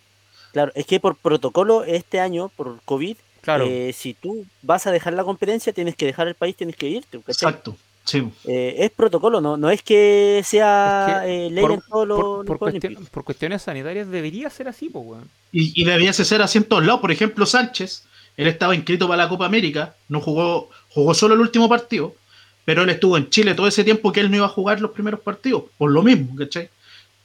Claro, 0.53 0.71
es 0.75 0.85
que 0.85 0.99
por 0.99 1.15
protocolo 1.15 1.83
este 1.83 2.19
año, 2.19 2.49
por 2.55 2.79
COVID, 2.85 3.15
Claro. 3.41 3.65
eh, 3.67 3.93
si 3.93 4.13
tú 4.13 4.45
vas 4.61 4.87
a 4.87 4.91
dejar 4.91 5.13
la 5.13 5.23
competencia, 5.23 5.71
tienes 5.73 5.95
que 5.95 6.05
dejar 6.05 6.27
el 6.27 6.35
país, 6.35 6.55
tienes 6.55 6.75
que 6.75 6.87
irte. 6.89 7.17
¿cachai? 7.19 7.31
Exacto. 7.49 7.77
Sí. 8.03 8.25
Eh, 8.45 8.75
es 8.79 8.91
protocolo, 8.91 9.41
no, 9.41 9.57
no 9.57 9.69
es 9.69 9.81
que 9.81 10.41
sea 10.45 11.17
Es 11.19 11.25
que 11.25 11.47
eh, 11.47 11.49
ley 11.51 11.61
por- 11.61 11.71
en 11.73 11.81
todos 11.89 12.07
los, 12.07 12.45
por, 12.45 12.57
cuestion- 12.57 13.23
cuestiones 13.23 13.61
sanitarias 13.61 14.07
debería 14.09 14.49
ser 14.49 14.67
así, 14.69 14.87
pues, 14.89 15.05
weón. 15.05 15.29
Y, 15.51 15.79
y 15.81 15.83
debiese 15.85 16.23
ser 16.23 16.41
así 16.41 16.57
en 16.57 16.63
todos 16.63 16.85
lados. 16.85 17.01
Por 17.01 17.11
ejemplo, 17.11 17.45
Sánchez, 17.45 18.05
él 18.37 18.47
estaba 18.47 18.73
inscrito 18.75 19.07
para 19.09 19.23
la 19.23 19.29
Copa 19.29 19.45
América, 19.45 19.93
no 20.07 20.21
jugó, 20.21 20.69
jugó 20.89 21.13
solo 21.13 21.33
el 21.33 21.41
último 21.41 21.67
partido, 21.67 22.15
pero 22.63 22.83
él 22.83 22.89
estuvo 22.89 23.17
en 23.17 23.29
Chile 23.29 23.53
todo 23.55 23.67
ese 23.67 23.83
tiempo 23.83 24.11
que 24.13 24.21
él 24.21 24.31
no 24.31 24.37
iba 24.37 24.45
a 24.45 24.49
jugar 24.49 24.79
los 24.79 24.91
primeros 24.91 25.19
partidos, 25.19 25.63
por 25.77 25.91
lo 25.91 26.01
mismo, 26.01 26.33
¿cachai? 26.37 26.69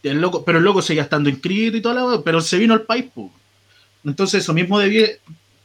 El 0.02 0.20
loco, 0.20 0.44
pero 0.44 0.58
el 0.58 0.64
loco 0.64 0.82
seguía 0.82 1.02
estando 1.02 1.30
inscrito 1.30 1.76
y 1.76 1.80
toda 1.80 1.94
la 1.94 2.22
pero 2.22 2.40
se 2.40 2.58
vino 2.58 2.74
al 2.74 2.82
país, 2.82 3.06
pues. 3.14 3.30
Entonces 4.04 4.42
eso 4.42 4.52
mismo 4.52 4.78
debía, 4.78 5.06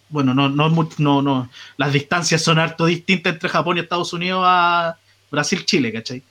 bueno, 0.10 0.34
no, 0.34 0.48
no, 0.48 0.70
no, 0.98 1.22
no, 1.22 1.50
las 1.78 1.94
distancias 1.94 2.44
son 2.44 2.60
harto 2.60 2.86
distintas 2.86 3.34
entre 3.34 3.50
Japón 3.50 3.78
y 3.78 3.80
Estados 3.80 4.14
Unidos 4.14 4.44
a 4.46 4.98
Brasil-Chile, 5.32 5.92
¿cachai? 5.92 6.22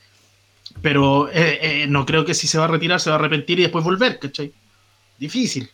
Pero 0.82 1.28
eh, 1.30 1.58
eh, 1.62 1.86
no 1.88 2.06
creo 2.06 2.24
que 2.24 2.34
si 2.34 2.46
se 2.46 2.58
va 2.58 2.64
a 2.64 2.68
retirar 2.68 3.00
se 3.00 3.10
va 3.10 3.16
a 3.16 3.18
arrepentir 3.18 3.58
y 3.58 3.62
después 3.62 3.84
volver, 3.84 4.18
¿cachai? 4.18 4.52
Difícil. 5.18 5.68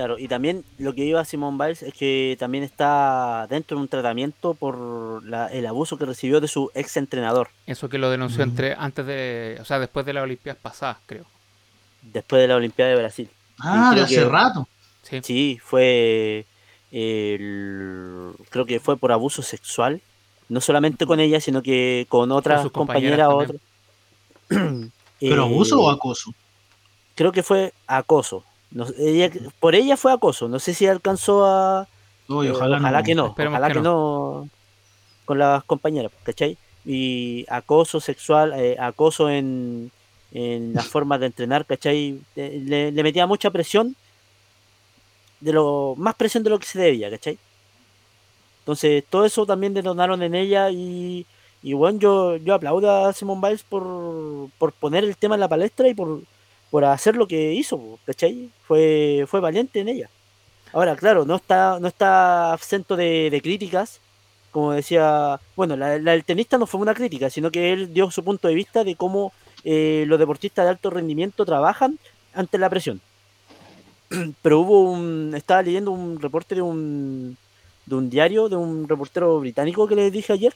Claro, 0.00 0.18
y 0.18 0.28
también 0.28 0.64
lo 0.78 0.94
que 0.94 1.04
iba 1.04 1.22
Simón 1.26 1.58
Biles 1.58 1.82
es 1.82 1.92
que 1.92 2.34
también 2.40 2.64
está 2.64 3.46
dentro 3.50 3.76
de 3.76 3.82
un 3.82 3.88
tratamiento 3.88 4.54
por 4.54 5.22
la- 5.26 5.48
el 5.48 5.66
abuso 5.66 5.98
que 5.98 6.06
recibió 6.06 6.40
de 6.40 6.48
su 6.48 6.70
ex 6.74 6.96
entrenador 6.96 7.48
Eso 7.66 7.90
que 7.90 7.98
lo 7.98 8.08
denunció 8.08 8.38
Mm. 8.38 8.48
entre 8.48 8.74
antes 8.78 9.04
de, 9.04 9.58
o 9.60 9.64
sea, 9.66 9.78
después 9.78 10.06
de 10.06 10.14
las 10.14 10.22
Olimpiadas 10.24 10.58
pasadas, 10.62 10.96
creo. 11.04 11.26
después 12.00 12.40
de 12.40 12.48
la 12.48 12.56
Olimpiada 12.56 12.92
de 12.92 12.96
Brasil. 12.96 13.28
Ah, 13.58 13.92
de 13.94 14.00
hace 14.00 14.14
que- 14.14 14.24
rato. 14.24 14.66
Sí. 15.02 15.20
Sí, 15.22 15.60
fue. 15.62 16.46
el- 16.92 18.32
creo 18.48 18.64
que 18.64 18.80
fue 18.80 18.96
por 18.96 19.12
abuso 19.12 19.42
sexual. 19.42 20.00
No 20.48 20.60
solamente 20.62 21.04
con 21.06 21.20
ella, 21.20 21.40
sino 21.40 21.62
que 21.62 22.06
con 22.08 22.32
otras 22.32 22.62
sus 22.62 22.72
compañeras 22.72 23.28
compañeras. 23.28 23.60
otras. 24.48 24.90
¿Pero 25.20 25.42
Eh, 25.42 25.46
abuso 25.46 25.78
o 25.80 25.90
acoso? 25.90 26.32
Creo 27.14 27.30
que 27.32 27.42
fue 27.42 27.72
acoso. 27.86 28.44
No 28.70 28.86
sé, 28.86 28.94
ella, 28.98 29.30
por 29.58 29.74
ella 29.74 29.96
fue 29.96 30.12
acoso. 30.12 30.48
No 30.48 30.58
sé 30.58 30.74
si 30.74 30.86
alcanzó 30.86 31.44
a. 31.46 31.88
Uy, 32.28 32.46
eh, 32.46 32.50
ojalá, 32.50 33.02
que 33.02 33.14
no. 33.14 33.28
Esperemos 33.28 33.58
Ojalá 33.58 33.68
que 33.68 33.74
que, 33.74 33.80
no. 33.80 34.48
Con 35.24 35.38
las 35.38 35.64
compañeras, 35.64 36.12
¿cachai? 36.22 36.56
Y 36.84 37.44
acoso 37.48 38.00
sexual, 38.00 38.52
eh, 38.56 38.76
acoso 38.78 39.28
en, 39.28 39.90
en 40.32 40.74
las 40.74 40.86
formas 40.88 41.20
de 41.20 41.26
entrenar, 41.26 41.66
¿cachai? 41.66 42.20
Eh, 42.36 42.62
Le, 42.64 42.92
le 42.92 43.02
metía 43.02 43.26
mucha 43.26 43.50
presión, 43.50 43.96
de 45.40 45.52
lo 45.52 45.94
más 45.96 46.14
presión 46.14 46.42
de 46.42 46.50
lo 46.50 46.58
que 46.58 46.66
se 46.66 46.78
debía, 46.78 47.10
¿cachai? 47.10 47.38
Entonces, 48.60 49.04
todo 49.08 49.24
eso 49.24 49.46
también 49.46 49.74
detonaron 49.74 50.22
en 50.22 50.34
ella 50.34 50.70
y, 50.70 51.26
y 51.62 51.72
bueno, 51.72 51.98
yo, 51.98 52.36
yo 52.36 52.54
aplaudo 52.54 53.06
a 53.06 53.12
Simone 53.12 53.40
Biles 53.40 53.62
por, 53.64 54.48
por 54.58 54.72
poner 54.72 55.02
el 55.04 55.16
tema 55.16 55.34
en 55.34 55.40
la 55.40 55.48
palestra 55.48 55.88
y 55.88 55.94
por, 55.94 56.20
por 56.70 56.84
hacer 56.84 57.16
lo 57.16 57.26
que 57.26 57.52
hizo, 57.52 57.98
¿cachai? 58.06 58.50
Fue, 58.62 59.24
fue 59.28 59.40
valiente 59.40 59.80
en 59.80 59.88
ella. 59.88 60.10
Ahora, 60.72 60.96
claro, 60.96 61.24
no 61.24 61.36
está, 61.36 61.78
no 61.80 61.88
está 61.88 62.52
absento 62.52 62.96
de, 62.96 63.40
críticas, 63.42 64.00
como 64.52 64.72
decía, 64.72 65.40
bueno, 65.56 65.76
la, 65.76 65.98
la 65.98 66.12
del 66.12 66.24
tenista 66.24 66.58
no 66.58 66.66
fue 66.66 66.80
una 66.80 66.94
crítica, 66.94 67.28
sino 67.30 67.50
que 67.50 67.72
él 67.72 67.92
dio 67.92 68.10
su 68.10 68.22
punto 68.24 68.48
de 68.48 68.54
vista 68.54 68.84
de 68.84 68.94
cómo 68.96 69.32
eh, 69.64 70.04
los 70.06 70.18
deportistas 70.18 70.64
de 70.64 70.70
alto 70.70 70.90
rendimiento 70.90 71.44
trabajan 71.44 71.98
ante 72.34 72.58
la 72.58 72.70
presión. 72.70 73.00
Pero 74.42 74.60
hubo 74.60 74.90
un, 74.90 75.32
estaba 75.34 75.62
leyendo 75.62 75.90
un 75.90 76.20
reporte 76.20 76.54
de 76.54 76.62
un, 76.62 77.36
de 77.86 77.94
un 77.94 78.10
diario, 78.10 78.48
de 78.48 78.56
un 78.56 78.88
reportero 78.88 79.40
británico 79.40 79.86
que 79.86 79.96
les 79.96 80.12
dije 80.12 80.32
ayer, 80.32 80.54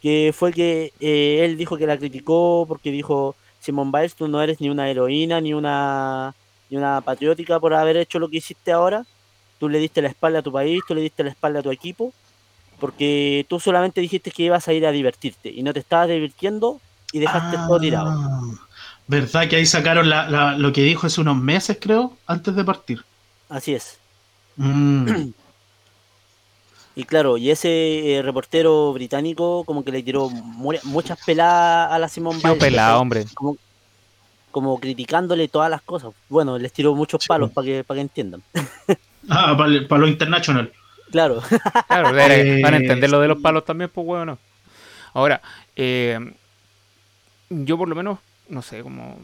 que 0.00 0.32
fue 0.34 0.52
que 0.52 0.92
eh, 1.00 1.44
él 1.44 1.56
dijo 1.56 1.76
que 1.76 1.86
la 1.86 1.96
criticó 1.96 2.66
porque 2.68 2.90
dijo, 2.90 3.36
Simone 3.64 3.90
Biles, 3.92 4.14
tú 4.14 4.28
no 4.28 4.42
eres 4.42 4.60
ni 4.60 4.68
una 4.68 4.88
heroína, 4.90 5.40
ni 5.40 5.54
una, 5.54 6.34
ni 6.70 6.76
una 6.76 7.00
patriótica 7.00 7.58
por 7.58 7.72
haber 7.74 7.96
hecho 7.96 8.18
lo 8.18 8.28
que 8.28 8.36
hiciste 8.38 8.72
ahora. 8.72 9.04
Tú 9.58 9.68
le 9.68 9.78
diste 9.78 10.02
la 10.02 10.08
espalda 10.08 10.40
a 10.40 10.42
tu 10.42 10.52
país, 10.52 10.82
tú 10.86 10.94
le 10.94 11.00
diste 11.00 11.24
la 11.24 11.30
espalda 11.30 11.60
a 11.60 11.62
tu 11.62 11.70
equipo, 11.70 12.12
porque 12.80 13.46
tú 13.48 13.58
solamente 13.60 14.00
dijiste 14.00 14.30
que 14.30 14.42
ibas 14.44 14.68
a 14.68 14.72
ir 14.72 14.84
a 14.86 14.92
divertirte 14.92 15.50
y 15.50 15.62
no 15.62 15.72
te 15.72 15.80
estabas 15.80 16.08
divirtiendo 16.08 16.80
y 17.12 17.18
dejaste 17.20 17.56
todo 17.66 17.80
tirado. 17.80 18.10
Ah, 18.10 18.40
¿Verdad 19.06 19.48
que 19.48 19.56
ahí 19.56 19.66
sacaron 19.66 20.08
la- 20.08 20.28
la- 20.28 20.56
lo 20.58 20.72
que 20.72 20.82
dijo 20.82 21.06
hace 21.06 21.20
unos 21.20 21.36
meses, 21.36 21.78
creo, 21.80 22.16
antes 22.26 22.54
de 22.54 22.64
partir? 22.64 23.04
Así 23.48 23.74
es. 23.74 23.98
Mm. 24.56 25.06
Y 26.96 27.04
claro, 27.04 27.36
y 27.36 27.50
ese 27.50 28.14
eh, 28.16 28.22
reportero 28.22 28.92
británico 28.92 29.64
como 29.64 29.84
que 29.84 29.90
le 29.90 30.02
tiró 30.02 30.30
mu- 30.30 30.72
muchas 30.84 31.18
peladas 31.24 31.90
a 31.92 31.98
la 31.98 32.08
Qué 32.08 32.20
Biles. 32.54 32.64
pelado, 32.70 32.88
¿cachai? 32.92 33.00
hombre. 33.02 33.24
Como, 33.34 33.56
como 34.52 34.78
criticándole 34.78 35.48
todas 35.48 35.68
las 35.70 35.82
cosas. 35.82 36.12
Bueno, 36.28 36.56
les 36.58 36.72
tiró 36.72 36.94
muchos 36.94 37.22
Sí. 37.22 37.28
palos 37.28 37.50
para 37.50 37.64
que, 37.66 37.84
para 37.84 37.96
que 37.98 38.02
entiendan. 38.02 38.42
Ah, 39.28 39.56
para, 39.56 39.70
lo 40.02 40.06
internacional. 40.06 40.70
Claro. 41.10 41.40
Claro, 41.88 42.12
de- 42.12 42.58
Eh, 42.60 42.76
entender 42.76 43.10
lo 43.10 43.20
de 43.20 43.28
los 43.28 43.40
palos 43.40 43.64
también, 43.64 43.90
pues 43.92 44.06
bueno. 44.06 44.38
Ahora, 45.14 45.40
eh, 45.74 46.18
yo 47.48 47.78
por 47.78 47.88
lo 47.88 47.94
menos, 47.94 48.18
no 48.48 48.60
sé 48.62 48.82
cómo. 48.82 49.18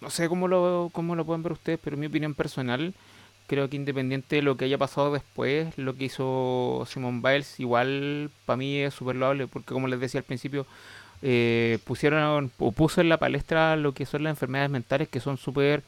No 0.00 0.08
sé 0.08 0.28
cómo 0.28 0.48
lo, 0.48 0.88
cómo 0.92 1.14
lo 1.16 1.24
pueden 1.26 1.42
ver 1.42 1.52
ustedes, 1.52 1.78
pero 1.82 1.96
mi 1.96 2.06
opinión 2.06 2.32
personal, 2.34 2.94
creo 3.50 3.68
que 3.68 3.74
independiente 3.74 4.36
de 4.36 4.42
lo 4.42 4.56
que 4.56 4.66
haya 4.66 4.78
pasado 4.78 5.12
después, 5.12 5.76
lo 5.76 5.96
que 5.96 6.04
hizo 6.04 6.86
Simon 6.88 7.20
Biles, 7.20 7.58
igual 7.58 8.30
para 8.46 8.56
mí 8.56 8.76
es 8.76 8.94
súper 8.94 9.16
loable, 9.16 9.48
porque 9.48 9.74
como 9.74 9.88
les 9.88 9.98
decía 9.98 10.20
al 10.20 10.24
principio, 10.24 10.68
eh, 11.20 11.80
pusieron 11.82 12.52
o 12.58 12.70
puso 12.70 13.00
en 13.00 13.08
la 13.08 13.16
palestra 13.16 13.74
lo 13.74 13.92
que 13.92 14.06
son 14.06 14.22
las 14.22 14.30
enfermedades 14.30 14.70
mentales, 14.70 15.08
que 15.08 15.18
son 15.18 15.36
súper 15.36 15.82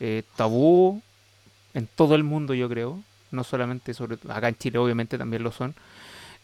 eh, 0.00 0.22
tabú 0.34 1.02
en 1.74 1.86
todo 1.94 2.14
el 2.14 2.24
mundo, 2.24 2.54
yo 2.54 2.70
creo. 2.70 3.02
No 3.30 3.44
solamente 3.44 3.92
sobre 3.92 4.16
acá 4.30 4.48
en 4.48 4.56
Chile 4.56 4.78
obviamente 4.78 5.18
también 5.18 5.42
lo 5.42 5.52
son. 5.52 5.74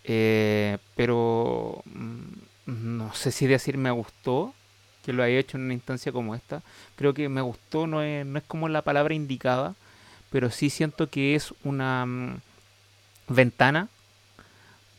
Eh, 0.05 0.77
pero 0.95 1.83
mm, 1.87 2.97
no 2.99 3.15
sé 3.15 3.33
si 3.33 3.47
decir 3.47 3.79
me 3.79 3.91
gustó 3.91 4.53
que 5.07 5.15
lo 5.15 5.23
haya 5.23 5.39
hecho 5.39 5.57
en 5.57 5.65
una 5.65 5.75
instancia 5.75 6.13
como 6.13 6.35
esta. 6.35 6.63
Creo 6.97 7.15
que 7.15 7.31
me 7.31 7.41
gustó 7.41 7.87
no 7.87 8.03
es, 8.03 8.27
no 8.27 8.39
es 8.39 8.45
como 8.45 8.69
la 8.69 8.83
palabra 8.83 9.15
indicada 9.15 9.75
pero 10.31 10.51
sí 10.51 10.71
siento 10.71 11.09
que 11.09 11.35
es 11.35 11.55
una 11.65 12.07
mm, 12.07 12.41
ventana 13.29 13.89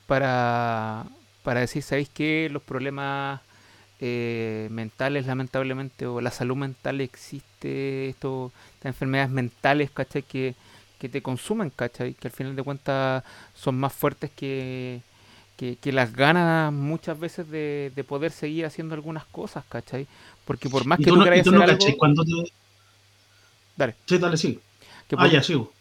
para 0.07 1.05
para 1.43 1.61
decir 1.61 1.83
sabéis 1.83 2.09
que 2.09 2.49
los 2.51 2.61
problemas 2.61 3.41
eh, 3.99 4.67
mentales 4.71 5.25
lamentablemente 5.27 6.05
o 6.05 6.21
la 6.21 6.31
salud 6.31 6.55
mental 6.55 7.01
existe 7.01 8.09
esto 8.09 8.51
estas 8.75 8.89
enfermedades 8.89 9.31
mentales 9.31 9.91
¿cachai? 9.91 10.23
que 10.23 10.55
que 11.01 11.09
te 11.09 11.23
consumen, 11.23 11.71
¿cachai? 11.71 12.13
Que 12.13 12.27
al 12.27 12.31
final 12.31 12.55
de 12.55 12.61
cuentas 12.61 13.23
son 13.55 13.75
más 13.79 13.91
fuertes 13.91 14.29
que, 14.29 15.01
que, 15.57 15.75
que 15.77 15.91
las 15.91 16.13
ganas 16.13 16.71
muchas 16.71 17.19
veces 17.19 17.49
de, 17.49 17.91
de 17.95 18.03
poder 18.03 18.31
seguir 18.31 18.67
haciendo 18.67 18.93
algunas 18.93 19.25
cosas, 19.25 19.65
¿cachai? 19.67 20.05
Porque 20.45 20.69
por 20.69 20.85
más 20.85 20.99
¿Y 20.99 21.05
que 21.05 21.09
tú 21.09 21.15
tú 21.15 21.25
no, 21.25 21.31
hacer 21.31 21.53
no 21.53 21.63
algo, 21.63 21.75
cachai 21.75 21.97
cuando 21.97 22.23
te... 22.23 22.53
Dale. 23.75 23.95
Sí, 24.05 24.19
dale, 24.19 24.37
sí. 24.37 24.59
Que 25.17 25.23
Ah, 25.23 25.27
ya, 25.27 25.43
sigo. 25.43 25.71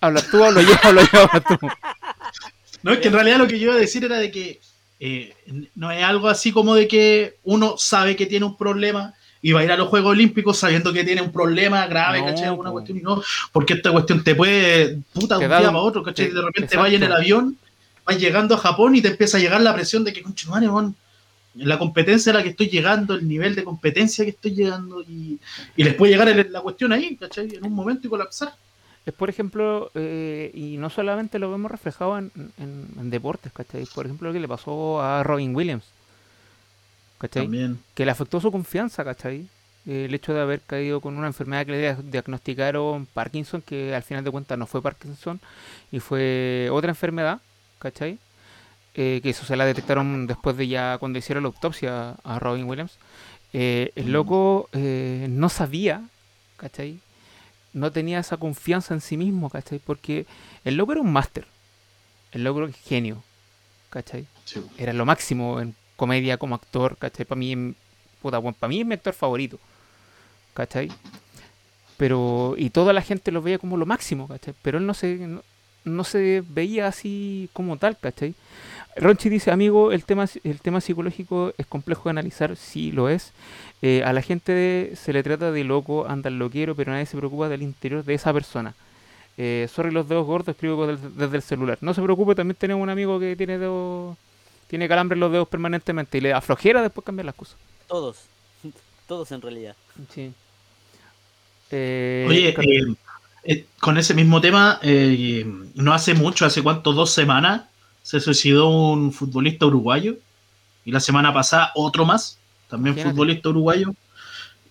hablas 0.00 0.28
tú, 0.30 0.42
hablo 0.44 0.60
yo, 0.60 0.74
hablo 0.82 1.02
yo, 1.12 1.20
hablas 1.20 1.44
tú. 1.60 1.68
No, 2.82 2.92
es 2.92 2.98
que 2.98 3.08
en 3.08 3.14
realidad 3.14 3.38
lo 3.38 3.46
que 3.46 3.58
yo 3.60 3.66
iba 3.68 3.74
a 3.74 3.78
decir 3.78 4.04
era 4.04 4.18
de 4.18 4.32
que 4.32 4.60
eh, 4.98 5.34
no 5.76 5.92
es 5.92 6.02
algo 6.02 6.28
así 6.28 6.50
como 6.50 6.74
de 6.74 6.88
que 6.88 7.36
uno 7.44 7.76
sabe 7.78 8.16
que 8.16 8.26
tiene 8.26 8.44
un 8.44 8.56
problema 8.56 9.14
y 9.40 9.52
va 9.52 9.60
a 9.60 9.64
ir 9.64 9.70
a 9.70 9.76
los 9.76 9.88
Juegos 9.88 10.10
Olímpicos 10.12 10.58
sabiendo 10.58 10.92
que 10.92 11.04
tiene 11.04 11.22
un 11.22 11.30
problema 11.30 11.86
grave, 11.86 12.20
No, 12.20 12.26
¿cachai? 12.26 12.46
Alguna 12.48 12.70
cuestión 12.72 12.98
y 12.98 13.02
no, 13.02 13.22
porque 13.52 13.74
esta 13.74 13.92
cuestión 13.92 14.24
te 14.24 14.34
puede, 14.34 14.98
puta, 15.12 15.38
Te 15.38 15.44
un 15.44 15.50
día 15.50 15.60
para 15.60 15.78
otro, 15.78 16.02
¿cachai? 16.02 16.28
te- 16.28 16.34
de 16.34 16.42
repente 16.42 16.76
vaya 16.76 16.96
en 16.96 17.02
el 17.04 17.12
avión, 17.12 17.56
vas 18.04 18.18
llegando 18.18 18.56
a 18.56 18.58
Japón 18.58 18.96
y 18.96 19.02
te 19.02 19.08
empieza 19.08 19.36
a 19.38 19.40
llegar 19.40 19.60
la 19.60 19.74
presión 19.74 20.02
de 20.02 20.12
que, 20.12 20.22
conche, 20.22 20.48
madre, 20.48 20.68
weón, 20.68 20.96
la 21.54 21.78
competencia 21.78 22.32
a 22.32 22.36
la 22.36 22.42
que 22.42 22.50
estoy 22.50 22.68
llegando, 22.68 23.14
el 23.14 23.28
nivel 23.28 23.54
de 23.54 23.64
competencia 23.64 24.24
que 24.24 24.30
estoy 24.30 24.54
llegando 24.54 25.02
y, 25.02 25.38
y 25.76 25.84
les 25.84 25.94
puede 25.94 26.12
llegar 26.12 26.28
el- 26.28 26.50
la 26.52 26.60
cuestión 26.60 26.92
ahí, 26.92 27.16
¿cachai? 27.16 27.54
En 27.54 27.64
un 27.66 27.72
momento 27.74 28.06
y 28.06 28.10
colapsar. 28.10 28.54
Es 29.04 29.12
por 29.12 29.28
ejemplo, 29.28 29.90
eh, 29.94 30.50
y 30.54 30.76
no 30.78 30.88
solamente 30.88 31.38
lo 31.38 31.50
vemos 31.50 31.70
reflejado 31.70 32.16
en, 32.18 32.30
en- 32.58 32.86
en 32.98 33.10
deportes, 33.10 33.52
¿cachai? 33.52 33.84
Por 33.94 34.06
ejemplo, 34.06 34.28
lo 34.28 34.32
que 34.32 34.40
le 34.40 34.48
pasó 34.48 35.02
a 35.02 35.22
Robin 35.24 35.54
Williams, 35.54 35.84
¿cachai? 37.18 37.42
También. 37.44 37.78
que 37.94 38.04
le 38.04 38.10
afectó 38.12 38.40
su 38.40 38.50
confianza, 38.52 39.04
¿cachai? 39.04 39.46
Eh, 39.86 40.04
El 40.08 40.14
hecho 40.14 40.32
de 40.32 40.40
haber 40.40 40.60
caído 40.60 41.00
con 41.00 41.16
una 41.16 41.26
enfermedad 41.26 41.66
que 41.66 41.72
le 41.72 41.78
dia- 41.80 41.98
diagnosticaron 42.02 43.06
Parkinson, 43.06 43.62
que 43.62 43.94
al 43.94 44.02
final 44.02 44.22
de 44.24 44.30
cuentas 44.30 44.56
no 44.58 44.66
fue 44.66 44.80
Parkinson 44.82 45.40
y 45.90 45.98
fue 46.00 46.68
otra 46.70 46.90
enfermedad, 46.90 47.40
¿cachai? 47.78 48.18
Eh, 48.94 49.20
que 49.22 49.30
eso 49.30 49.44
se 49.46 49.56
la 49.56 49.64
detectaron 49.64 50.26
después 50.26 50.56
de 50.56 50.68
ya 50.68 50.98
cuando 50.98 51.18
hicieron 51.18 51.44
la 51.44 51.48
autopsia 51.48 52.16
a 52.24 52.38
Robin 52.38 52.64
Williams, 52.64 52.98
eh, 53.52 53.92
el 53.96 54.12
loco 54.12 54.68
eh, 54.72 55.26
no 55.30 55.48
sabía, 55.48 56.02
¿cachai? 56.56 57.00
No 57.72 57.90
tenía 57.90 58.18
esa 58.18 58.36
confianza 58.36 58.94
en 58.94 59.00
sí 59.00 59.16
mismo, 59.16 59.50
¿cachai? 59.50 59.78
Porque 59.78 60.26
el 60.64 60.76
loco 60.76 60.92
era 60.92 61.00
un 61.00 61.12
máster, 61.12 61.46
el 62.32 62.44
loco 62.44 62.64
era 62.64 62.72
genio, 62.72 63.22
¿cachai? 63.90 64.26
Sí. 64.44 64.62
Era 64.78 64.92
lo 64.92 65.06
máximo 65.06 65.60
en 65.60 65.74
comedia 65.96 66.36
como 66.36 66.54
actor, 66.54 66.96
¿cachai? 66.98 67.24
Para 67.24 67.38
mí, 67.38 67.74
puta, 68.20 68.38
bueno, 68.38 68.56
para 68.58 68.68
mí 68.68 68.80
es 68.80 68.86
mi 68.86 68.94
actor 68.94 69.14
favorito, 69.14 69.58
¿cachai? 70.54 70.90
Pero, 71.96 72.54
y 72.58 72.70
toda 72.70 72.92
la 72.92 73.02
gente 73.02 73.32
lo 73.32 73.42
veía 73.42 73.58
como 73.58 73.76
lo 73.76 73.86
máximo, 73.86 74.28
¿cachai? 74.28 74.54
Pero 74.62 74.78
él 74.78 74.86
no 74.86 74.94
se, 74.94 75.16
no, 75.16 75.42
no 75.84 76.04
se 76.04 76.42
veía 76.48 76.86
así 76.86 77.50
como 77.52 77.76
tal, 77.76 77.98
¿cachai? 77.98 78.34
Ronchi 78.96 79.28
dice, 79.30 79.50
amigo, 79.50 79.90
el 79.92 80.04
tema, 80.04 80.26
el 80.44 80.60
tema 80.60 80.80
psicológico 80.80 81.54
es 81.56 81.66
complejo 81.66 82.04
de 82.04 82.10
analizar, 82.10 82.56
sí 82.56 82.92
lo 82.92 83.08
es. 83.08 83.32
Eh, 83.80 84.02
a 84.04 84.12
la 84.12 84.20
gente 84.22 84.92
se 84.96 85.12
le 85.12 85.22
trata 85.22 85.50
de 85.50 85.64
loco, 85.64 86.06
anda 86.08 86.28
al 86.28 86.38
loquero, 86.38 86.74
pero 86.76 86.92
nadie 86.92 87.06
se 87.06 87.16
preocupa 87.16 87.48
del 87.48 87.62
interior 87.62 88.04
de 88.04 88.14
esa 88.14 88.32
persona. 88.32 88.74
Eh, 89.38 89.66
sorry 89.72 89.90
los 89.90 90.08
dedos 90.08 90.26
gordos, 90.26 90.54
escribo 90.54 90.86
desde 90.86 91.36
el 91.36 91.42
celular. 91.42 91.78
No 91.80 91.94
se 91.94 92.02
preocupe, 92.02 92.34
también 92.34 92.56
tenemos 92.56 92.82
un 92.82 92.90
amigo 92.90 93.18
que 93.18 93.34
tiene 93.34 93.56
dedos, 93.58 94.16
tiene 94.68 94.86
calambre 94.88 95.14
en 95.16 95.20
los 95.20 95.32
dedos 95.32 95.48
permanentemente 95.48 96.18
y 96.18 96.20
le 96.20 96.28
da 96.28 96.40
flojera 96.42 96.82
después 96.82 97.04
cambiar 97.04 97.26
las 97.26 97.34
cosas. 97.34 97.56
Todos. 97.88 98.18
Todos 99.08 99.32
en 99.32 99.40
realidad. 99.40 99.74
Sí. 100.14 100.32
Eh, 101.70 102.26
Oye, 102.28 102.52
Car- 102.54 102.64
eh, 102.66 102.94
eh, 103.44 103.66
con 103.80 103.96
ese 103.96 104.14
mismo 104.14 104.40
tema, 104.40 104.78
eh, 104.82 105.46
no 105.74 105.94
hace 105.94 106.14
mucho, 106.14 106.44
hace 106.44 106.62
cuánto, 106.62 106.92
dos 106.92 107.10
semanas, 107.10 107.62
se 108.02 108.20
suicidó 108.20 108.68
un 108.68 109.12
futbolista 109.12 109.66
uruguayo 109.66 110.16
y 110.84 110.90
la 110.92 111.00
semana 111.00 111.32
pasada 111.32 111.70
otro 111.74 112.04
más, 112.04 112.38
también 112.68 112.94
Imagínate. 112.94 113.14
futbolista 113.14 113.48
uruguayo. 113.50 113.94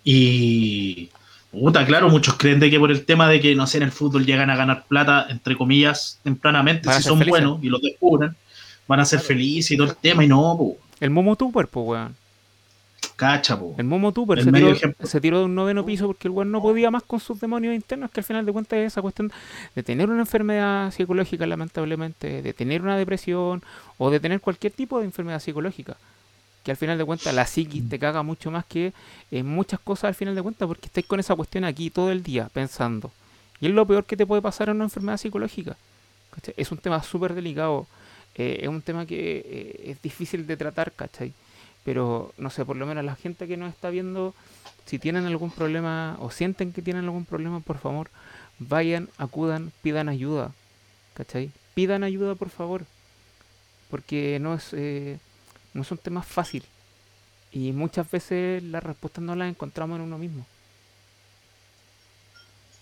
Y, 0.03 1.09
puta, 1.51 1.85
claro, 1.85 2.09
muchos 2.09 2.35
creen 2.35 2.59
de 2.59 2.69
que 2.69 2.79
por 2.79 2.91
el 2.91 3.05
tema 3.05 3.27
de 3.29 3.39
que, 3.39 3.55
no 3.55 3.67
sé, 3.67 3.77
en 3.77 3.83
el 3.83 3.91
fútbol 3.91 4.25
llegan 4.25 4.49
a 4.49 4.55
ganar 4.55 4.85
plata, 4.87 5.27
entre 5.29 5.55
comillas, 5.55 6.19
tempranamente, 6.23 6.87
Van 6.87 6.97
si 6.97 7.03
son 7.07 7.19
felices. 7.19 7.29
buenos 7.43 7.63
y 7.63 7.67
lo 7.69 7.77
descubren, 7.79 8.35
van 8.87 8.99
a 8.99 9.05
ser 9.05 9.19
Claro. 9.19 9.27
felices 9.27 9.71
y 9.71 9.77
todo 9.77 9.87
el 9.87 9.95
tema, 9.95 10.23
y 10.23 10.27
no, 10.27 10.55
po, 10.57 10.77
el 10.99 11.09
Momo 11.09 11.35
Tupper, 11.35 11.67
pues, 11.67 11.85
weón. 11.87 12.15
Cacha, 13.21 13.60
po. 13.60 13.75
El 13.77 13.86
Momo 13.86 14.12
Tupper 14.12 14.43
se 14.43 14.51
tiró, 14.51 14.75
se 14.75 15.21
tiró 15.21 15.39
de 15.39 15.45
un 15.45 15.53
noveno 15.53 15.86
piso 15.86 16.07
porque 16.07 16.27
el 16.27 16.31
weón 16.31 16.49
no 16.49 16.60
podía 16.60 16.89
más 16.89 17.03
con 17.03 17.19
sus 17.19 17.39
demonios 17.39 17.75
internos, 17.75 18.10
que 18.10 18.19
al 18.19 18.23
final 18.23 18.47
de 18.47 18.51
cuentas 18.51 18.79
es 18.79 18.88
esa 18.88 19.01
cuestión 19.03 19.31
de 19.75 19.84
tener 19.84 20.10
una 20.10 20.21
enfermedad 20.21 20.89
psicológica, 20.91 21.45
lamentablemente, 21.45 22.41
de 22.41 22.53
tener 22.53 22.81
una 22.81 22.97
depresión 22.97 23.62
o 23.99 24.10
de 24.10 24.19
tener 24.19 24.41
cualquier 24.41 24.73
tipo 24.73 24.97
de 24.97 25.05
enfermedad 25.05 25.39
psicológica. 25.39 25.97
Que 26.63 26.71
al 26.71 26.77
final 26.77 26.97
de 26.97 27.05
cuentas 27.05 27.31
la 27.36 27.45
psiquis 27.45 27.88
te 27.88 27.99
caga 27.99 28.23
mucho 28.23 28.49
más 28.49 28.65
que 28.65 28.91
en 29.29 29.45
muchas 29.45 29.79
cosas 29.79 30.05
al 30.05 30.15
final 30.15 30.34
de 30.34 30.41
cuentas 30.41 30.67
porque 30.67 30.88
estáis 30.88 31.05
con 31.05 31.19
esa 31.19 31.36
cuestión 31.36 31.63
aquí 31.63 31.91
todo 31.91 32.12
el 32.12 32.23
día 32.23 32.49
pensando. 32.51 33.12
Y 33.60 33.67
es 33.67 33.71
lo 33.71 33.86
peor 33.86 34.05
que 34.05 34.17
te 34.17 34.25
puede 34.25 34.41
pasar 34.41 34.69
en 34.69 34.77
una 34.77 34.86
enfermedad 34.86 35.17
psicológica. 35.17 35.77
¿cachai? 36.31 36.55
Es 36.57 36.71
un 36.71 36.79
tema 36.79 37.03
súper 37.03 37.36
delicado, 37.36 37.86
eh, 38.34 38.62
es 38.62 38.67
un 38.67 38.81
tema 38.81 39.05
que 39.05 39.45
eh, 39.45 39.91
es 39.91 40.01
difícil 40.01 40.47
de 40.47 40.57
tratar, 40.57 40.91
¿cachai? 40.93 41.34
Pero, 41.83 42.33
no 42.37 42.49
sé, 42.49 42.65
por 42.65 42.77
lo 42.77 42.85
menos 42.85 43.03
la 43.05 43.15
gente 43.15 43.47
que 43.47 43.57
nos 43.57 43.69
está 43.73 43.89
viendo, 43.89 44.35
si 44.85 44.99
tienen 44.99 45.25
algún 45.25 45.51
problema 45.51 46.17
o 46.19 46.31
sienten 46.31 46.73
que 46.73 46.81
tienen 46.83 47.05
algún 47.05 47.25
problema, 47.25 47.59
por 47.61 47.79
favor, 47.79 48.11
vayan, 48.59 49.09
acudan, 49.17 49.73
pidan 49.81 50.09
ayuda, 50.09 50.53
¿cachai? 51.13 51.51
Pidan 51.75 52.03
ayuda, 52.03 52.35
por 52.35 52.49
favor, 52.49 52.85
porque 53.89 54.39
no 54.41 54.53
es, 54.55 54.69
eh, 54.73 55.19
no 55.73 55.81
es 55.83 55.91
un 55.91 55.97
tema 55.97 56.23
fácil. 56.23 56.63
Y 57.51 57.73
muchas 57.73 58.09
veces 58.11 58.63
las 58.63 58.83
respuestas 58.83 59.23
no 59.23 59.35
las 59.35 59.49
encontramos 59.49 59.97
en 59.97 60.03
uno 60.03 60.17
mismo. 60.17 60.47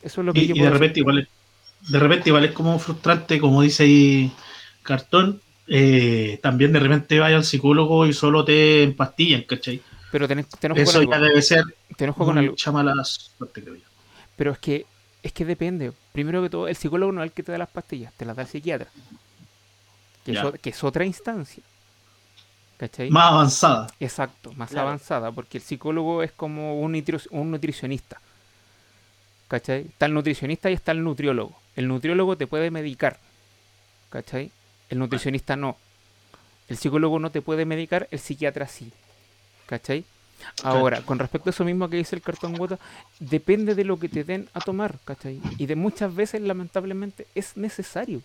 Eso 0.01 0.21
es 0.21 0.25
lo 0.25 0.35
que 0.35 0.43
Y, 0.43 0.47
yo 0.47 0.57
y 0.57 0.61
de 0.61 0.69
puedo 0.69 0.73
decir. 0.73 0.79
repente 0.79 0.99
igual 0.99 1.19
es, 1.19 1.27
de 1.91 1.99
repente 1.99 2.29
igual 2.29 2.45
es 2.45 2.51
como 2.53 2.79
frustrante, 2.79 3.39
como 3.39 3.61
dice 3.61 3.83
ahí 3.83 4.37
Cartón, 4.83 5.41
eh, 5.69 6.39
también 6.41 6.73
de 6.73 6.79
repente 6.79 7.19
vaya 7.19 7.37
al 7.37 7.45
psicólogo 7.45 8.05
y 8.07 8.13
solo 8.13 8.43
te 8.43 8.83
empastillan, 8.83 9.43
¿cachai? 9.43 9.81
Pero 10.11 10.27
tenés, 10.27 10.47
tenés 10.49 10.79
Eso 10.89 10.99
con 10.99 11.09
ya 11.09 11.15
algo. 11.17 11.27
debe 11.27 11.41
ser 11.41 11.63
tenés 11.95 12.15
con 12.15 12.37
algo. 12.37 12.51
mucha 12.51 12.71
mala 12.71 13.03
suerte, 13.05 13.61
creo 13.61 13.75
yo. 13.75 13.83
Pero 14.35 14.51
es 14.51 14.57
que, 14.59 14.85
es 15.21 15.31
que 15.31 15.45
depende. 15.45 15.91
Primero 16.11 16.41
que 16.41 16.49
todo, 16.49 16.67
el 16.67 16.75
psicólogo 16.75 17.11
no 17.11 17.21
es 17.23 17.29
el 17.29 17.33
que 17.33 17.43
te 17.43 17.51
da 17.51 17.57
las 17.59 17.69
pastillas, 17.69 18.11
te 18.13 18.25
las 18.25 18.35
da 18.35 18.41
el 18.43 18.47
psiquiatra. 18.47 18.87
Que, 20.25 20.31
es, 20.31 20.39
que 20.61 20.85
otra 20.85 21.05
instancia. 21.05 21.63
¿Cachai? 22.77 23.09
Más 23.09 23.31
avanzada. 23.31 23.87
Exacto, 23.99 24.53
más 24.53 24.69
Claro. 24.69 24.87
avanzada, 24.87 25.31
porque 25.31 25.57
el 25.57 25.63
psicólogo 25.63 26.23
es 26.23 26.31
como 26.31 26.79
un, 26.79 26.93
nitri- 26.93 27.27
un 27.31 27.51
nutricionista. 27.51 28.21
¿Cachai? 29.49 29.81
Está 29.81 30.05
el 30.05 30.13
nutricionista 30.13 30.69
y 30.69 30.73
está 30.73 30.91
el 30.93 31.03
nutriólogo. 31.03 31.59
El 31.75 31.87
nutriólogo 31.87 32.37
te 32.37 32.47
puede 32.47 32.71
medicar. 32.71 33.19
¿Cachai? 34.09 34.51
El 34.89 34.99
nutricionista 34.99 35.55
no. 35.55 35.77
El 36.67 36.77
psicólogo 36.77 37.19
no 37.19 37.31
te 37.31 37.41
puede 37.41 37.65
medicar, 37.65 38.07
el 38.11 38.19
psiquiatra 38.19 38.67
sí. 38.67 38.91
¿Cachai? 39.65 40.03
Ahora, 40.63 41.01
con 41.01 41.19
respecto 41.19 41.49
a 41.49 41.51
eso 41.51 41.65
mismo 41.65 41.89
que 41.89 41.97
dice 41.97 42.15
el 42.15 42.21
cartón 42.21 42.57
gota, 42.57 42.79
depende 43.19 43.75
de 43.75 43.83
lo 43.83 43.99
que 43.99 44.07
te 44.09 44.23
den 44.23 44.47
a 44.53 44.61
tomar, 44.61 44.97
¿cachai? 45.03 45.41
Y 45.57 45.65
de 45.65 45.75
muchas 45.75 46.15
veces, 46.15 46.41
lamentablemente, 46.41 47.27
es 47.35 47.57
necesario. 47.57 48.21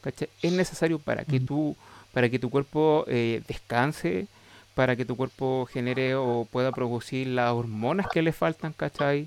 ¿Cachai? 0.00 0.28
Es 0.42 0.52
necesario 0.52 0.98
para 0.98 1.24
que 1.24 1.40
Mm. 1.40 1.46
tú, 1.46 1.76
para 2.12 2.28
que 2.28 2.38
tu 2.38 2.50
cuerpo 2.50 3.04
eh, 3.08 3.42
descanse, 3.48 4.28
para 4.74 4.94
que 4.94 5.04
tu 5.04 5.16
cuerpo 5.16 5.66
genere 5.72 6.14
o 6.14 6.46
pueda 6.50 6.70
producir 6.70 7.26
las 7.26 7.52
hormonas 7.52 8.06
que 8.12 8.22
le 8.22 8.32
faltan, 8.32 8.72
¿cachai? 8.72 9.26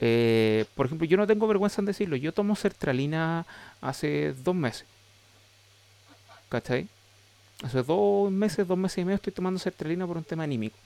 Eh, 0.00 0.66
por 0.76 0.86
ejemplo, 0.86 1.04
yo 1.06 1.16
no 1.16 1.26
tengo 1.26 1.48
vergüenza 1.48 1.80
en 1.82 1.86
decirlo, 1.86 2.14
yo 2.14 2.32
tomo 2.32 2.54
sertralina 2.54 3.44
hace 3.80 4.34
dos 4.44 4.54
meses. 4.54 4.86
¿Cachai? 6.48 6.88
Hace 7.62 7.82
dos 7.82 8.30
meses, 8.30 8.66
dos 8.66 8.78
meses 8.78 8.98
y 8.98 9.04
medio 9.04 9.16
estoy 9.16 9.32
tomando 9.32 9.58
sertralina 9.58 10.06
por 10.06 10.16
un 10.16 10.24
tema 10.24 10.44
anímico. 10.44 10.76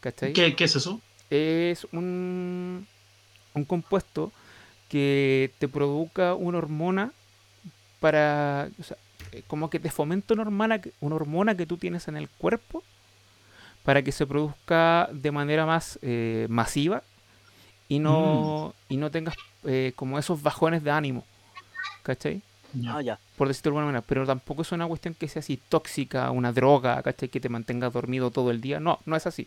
¿Cachai? 0.00 0.32
¿Qué, 0.32 0.54
qué 0.54 0.64
es 0.64 0.76
eso? 0.76 1.00
es 1.30 1.86
un, 1.92 2.86
un 3.52 3.64
compuesto 3.66 4.32
que 4.88 5.50
te 5.58 5.68
provoca 5.68 6.34
una 6.34 6.56
hormona 6.58 7.12
para, 8.00 8.70
o 8.80 8.82
sea, 8.82 8.96
eh, 9.32 9.42
como 9.46 9.68
que 9.68 9.78
te 9.78 9.90
fomenta 9.90 10.32
una 10.32 10.44
hormona, 10.44 10.80
que- 10.80 10.92
una 11.00 11.16
hormona 11.16 11.54
que 11.54 11.66
tú 11.66 11.76
tienes 11.76 12.08
en 12.08 12.16
el 12.16 12.30
cuerpo 12.30 12.82
para 13.82 14.02
que 14.02 14.12
se 14.12 14.26
produzca 14.26 15.08
de 15.12 15.30
manera 15.32 15.66
más 15.66 15.98
eh, 16.00 16.46
masiva 16.48 17.02
y 17.88 17.98
no, 17.98 18.74
y 18.88 18.96
no 18.96 19.10
tengas 19.10 19.34
eh, 19.64 19.92
como 19.96 20.18
esos 20.18 20.42
bajones 20.42 20.82
de 20.82 20.90
ánimo. 20.90 21.24
¿Cachai? 22.04 22.40
Ah, 22.86 23.00
ya. 23.00 23.18
por 23.36 23.48
decirlo 23.48 23.70
de 23.70 23.78
alguna 23.78 23.86
manera, 23.86 24.04
pero 24.06 24.26
tampoco 24.26 24.62
es 24.62 24.72
una 24.72 24.86
cuestión 24.86 25.14
que 25.14 25.28
sea 25.28 25.40
así 25.40 25.58
tóxica, 25.68 26.30
una 26.30 26.52
droga, 26.52 27.02
¿cachai? 27.02 27.28
Que 27.28 27.40
te 27.40 27.48
mantenga 27.48 27.88
dormido 27.90 28.30
todo 28.30 28.50
el 28.50 28.60
día. 28.60 28.78
No, 28.78 28.98
no 29.06 29.16
es 29.16 29.26
así. 29.26 29.46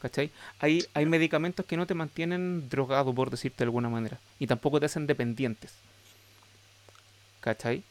¿Cachai? 0.00 0.30
Hay, 0.60 0.84
hay 0.94 1.06
medicamentos 1.06 1.64
que 1.66 1.76
no 1.76 1.86
te 1.86 1.94
mantienen 1.94 2.68
drogado, 2.68 3.14
por 3.14 3.30
decirte 3.30 3.58
de 3.58 3.64
alguna 3.64 3.88
manera. 3.88 4.18
Y 4.38 4.46
tampoco 4.46 4.78
te 4.80 4.86
hacen 4.86 5.06
dependientes. 5.06 5.74
¿Cachai? 7.40 7.82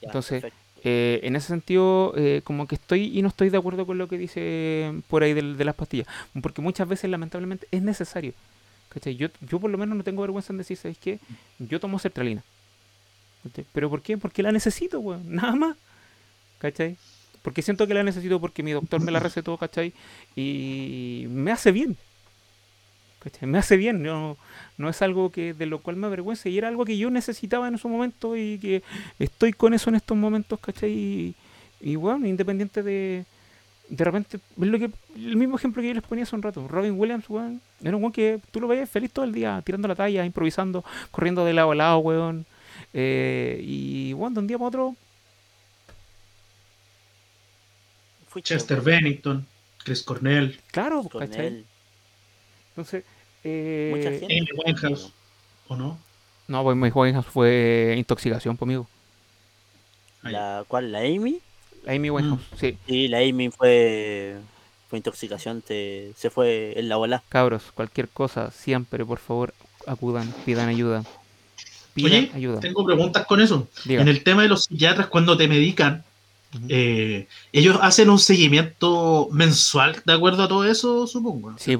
ya, 0.00 0.06
Entonces. 0.06 0.44
Eh, 0.84 1.20
en 1.22 1.36
ese 1.36 1.46
sentido, 1.46 2.12
eh, 2.16 2.40
como 2.42 2.66
que 2.66 2.74
estoy 2.74 3.16
y 3.16 3.22
no 3.22 3.28
estoy 3.28 3.50
de 3.50 3.56
acuerdo 3.56 3.86
con 3.86 3.98
lo 3.98 4.08
que 4.08 4.18
dice 4.18 4.92
por 5.08 5.22
ahí 5.22 5.32
de, 5.32 5.64
las 5.64 5.76
pastillas. 5.76 6.08
Porque 6.42 6.60
muchas 6.60 6.88
veces, 6.88 7.08
lamentablemente, 7.08 7.68
es 7.70 7.82
necesario. 7.82 8.34
¿Cachai? 8.88 9.16
Yo, 9.16 9.28
yo 9.40 9.60
por 9.60 9.70
lo 9.70 9.78
menos 9.78 9.96
no 9.96 10.02
tengo 10.02 10.22
vergüenza 10.22 10.52
en 10.52 10.58
decir, 10.58 10.76
¿sabes 10.76 10.98
qué? 10.98 11.20
Yo 11.60 11.78
tomo 11.78 12.00
sertralina. 12.00 12.42
¿Cachai? 13.42 13.64
¿Pero 13.72 13.90
por 13.90 14.02
qué? 14.02 14.16
Porque 14.16 14.42
la 14.42 14.52
necesito, 14.52 15.00
weón. 15.00 15.22
Nada 15.34 15.54
más. 15.54 15.76
¿Cachai? 16.58 16.96
Porque 17.42 17.62
siento 17.62 17.86
que 17.86 17.94
la 17.94 18.02
necesito 18.02 18.40
porque 18.40 18.62
mi 18.62 18.72
doctor 18.72 19.00
me 19.00 19.10
la 19.10 19.18
recetó, 19.20 19.56
¿cachai? 19.56 19.92
Y 20.36 21.26
me 21.28 21.50
hace 21.50 21.72
bien. 21.72 21.96
¿Cachai? 23.18 23.48
Me 23.48 23.58
hace 23.58 23.76
bien. 23.76 24.02
No, 24.02 24.36
no 24.78 24.88
es 24.88 25.02
algo 25.02 25.30
que 25.30 25.54
de 25.54 25.66
lo 25.66 25.80
cual 25.80 25.96
me 25.96 26.06
avergüence. 26.06 26.50
Y 26.50 26.58
era 26.58 26.68
algo 26.68 26.84
que 26.84 26.96
yo 26.96 27.10
necesitaba 27.10 27.68
en 27.68 27.78
su 27.78 27.88
momento 27.88 28.36
y 28.36 28.58
que 28.58 28.82
estoy 29.18 29.52
con 29.52 29.74
eso 29.74 29.90
en 29.90 29.96
estos 29.96 30.16
momentos, 30.16 30.58
¿cachai? 30.60 30.90
Y, 30.92 31.34
y 31.80 31.96
bueno, 31.96 32.26
independiente 32.26 32.82
de. 32.82 33.24
De 33.88 34.04
repente, 34.04 34.38
es 34.38 34.66
lo 34.66 34.78
que, 34.78 34.90
el 35.16 35.36
mismo 35.36 35.56
ejemplo 35.56 35.82
que 35.82 35.88
yo 35.88 35.94
les 35.94 36.02
ponía 36.04 36.22
hace 36.22 36.34
un 36.34 36.40
rato. 36.40 36.66
Robin 36.66 36.98
Williams, 36.98 37.28
weón, 37.28 37.60
era 37.82 37.94
un 37.94 38.02
weón 38.02 38.12
que 38.12 38.40
tú 38.50 38.58
lo 38.58 38.68
veías 38.68 38.88
feliz 38.88 39.10
todo 39.12 39.26
el 39.26 39.32
día, 39.32 39.60
tirando 39.66 39.86
la 39.86 39.94
talla, 39.94 40.24
improvisando, 40.24 40.82
corriendo 41.10 41.44
de 41.44 41.52
lado 41.52 41.72
a 41.72 41.74
lado, 41.74 41.98
weón. 41.98 42.46
Eh, 42.94 43.60
y 43.62 44.12
bueno, 44.12 44.34
de 44.34 44.40
un 44.40 44.46
día 44.46 44.58
para 44.58 44.68
otro, 44.68 44.96
Chester 48.40 48.80
Bennington, 48.80 49.46
Chris 49.84 50.02
Cornell, 50.02 50.58
claro, 50.70 51.02
con 51.04 51.26
¿cachai? 51.26 51.64
Entonces, 52.70 53.04
eh, 53.44 53.92
Mucha 53.94 54.10
gente. 54.10 54.38
Amy 54.38 54.48
Winehouse, 54.64 55.12
¿o 55.68 55.76
no? 55.76 55.98
no, 56.48 56.62
pues 56.62 56.76
mi 56.76 56.88
Winehouse 56.88 57.26
fue 57.26 57.94
intoxicación 57.98 58.56
conmigo. 58.56 58.86
La, 60.22 60.64
¿Cuál? 60.68 60.92
¿La 60.92 61.00
Amy? 61.00 61.40
La 61.84 61.92
Amy 61.92 62.10
Winehouse, 62.10 62.42
sí. 62.56 62.78
Y 62.86 63.08
la 63.08 63.18
Amy 63.18 63.50
fue, 63.50 64.36
fue 64.88 64.98
intoxicación, 64.98 65.62
se, 65.66 66.12
se 66.16 66.30
fue 66.30 66.78
en 66.78 66.88
la 66.88 66.96
bola. 66.96 67.22
Cabros, 67.28 67.72
cualquier 67.72 68.08
cosa, 68.08 68.50
siempre, 68.50 69.04
por 69.04 69.18
favor, 69.18 69.52
acudan, 69.86 70.32
pidan 70.44 70.68
ayuda. 70.68 71.04
Pidan 71.94 72.12
Oye, 72.12 72.30
ayuda. 72.34 72.60
tengo 72.60 72.84
preguntas 72.84 73.26
con 73.26 73.40
eso. 73.40 73.68
Diga. 73.84 74.00
En 74.02 74.08
el 74.08 74.22
tema 74.22 74.42
de 74.42 74.48
los 74.48 74.64
psiquiatras, 74.64 75.08
cuando 75.08 75.36
te 75.36 75.46
medican, 75.48 76.02
eh, 76.68 77.26
ellos 77.52 77.78
hacen 77.82 78.10
un 78.10 78.18
seguimiento 78.18 79.28
mensual 79.32 79.96
de 80.04 80.12
acuerdo 80.12 80.42
a 80.44 80.48
todo 80.48 80.64
eso, 80.64 81.06
supongo. 81.06 81.54
Sí. 81.58 81.76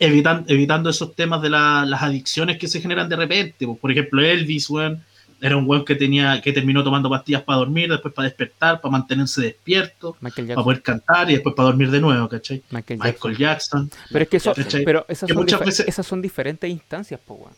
Evitan- 0.00 0.44
evitando 0.48 0.90
esos 0.90 1.14
temas 1.14 1.40
de 1.40 1.50
la- 1.50 1.84
las 1.86 2.02
adicciones 2.02 2.58
que 2.58 2.66
se 2.68 2.80
generan 2.80 3.08
de 3.08 3.16
repente. 3.16 3.64
po. 3.66 3.76
Por 3.76 3.90
ejemplo, 3.92 4.20
Elvis, 4.22 4.68
weón, 4.68 5.02
era 5.40 5.56
un 5.56 5.68
weón 5.68 5.84
que 5.84 5.94
tenía, 5.94 6.40
que 6.42 6.52
terminó 6.52 6.82
tomando 6.82 7.08
pastillas 7.08 7.42
para 7.42 7.58
dormir, 7.58 7.90
después 7.90 8.12
para 8.12 8.26
despertar, 8.26 8.80
para 8.80 8.92
mantenerse 8.92 9.40
despierto, 9.42 10.16
para 10.20 10.62
poder 10.62 10.82
cantar 10.82 11.30
y 11.30 11.34
después 11.34 11.54
para 11.54 11.66
dormir 11.66 11.90
de 11.90 12.00
nuevo, 12.00 12.28
¿cachai? 12.28 12.62
Michael 12.70 12.98
Jackson. 12.98 13.12
Michael 13.14 13.36
Jackson. 13.38 13.90
Pero 14.10 14.22
es 14.24 14.28
que 14.28 14.36
eso, 14.38 14.54
pero 14.84 15.06
esas 15.08 15.26
Que 15.28 15.34
son, 15.34 15.42
muchas 15.42 15.60
difer- 15.60 15.64
veces- 15.66 15.88
esas 15.88 16.06
son 16.06 16.20
diferentes 16.22 16.68
instancias, 16.70 17.20
po, 17.24 17.34
weón. 17.34 17.52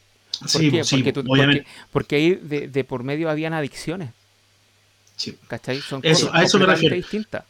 ¿Por 0.53 0.63
Sí, 0.63 0.69
qué? 0.69 0.85
po, 0.85 0.85
sí, 0.85 0.97
porque, 0.97 1.13
po, 1.13 1.13
tú- 1.13 1.25
obviamente. 1.27 1.65
porque, 1.65 1.67
porque 1.91 2.17
ahí 2.17 2.35
de, 2.37 2.69
de 2.69 2.85
por 2.85 3.03
medio 3.05 3.31
habían 3.31 3.53
adicciones, 3.55 4.15
sí. 5.17 5.39
¿cachai? 5.47 5.83
Son 5.83 6.03
Eso, 6.03 6.31
cosas 6.31 6.35
a 6.35 6.45
eso 6.45 6.59
me 6.59 6.67
refiero. 6.67 6.97
distintas. 6.97 7.45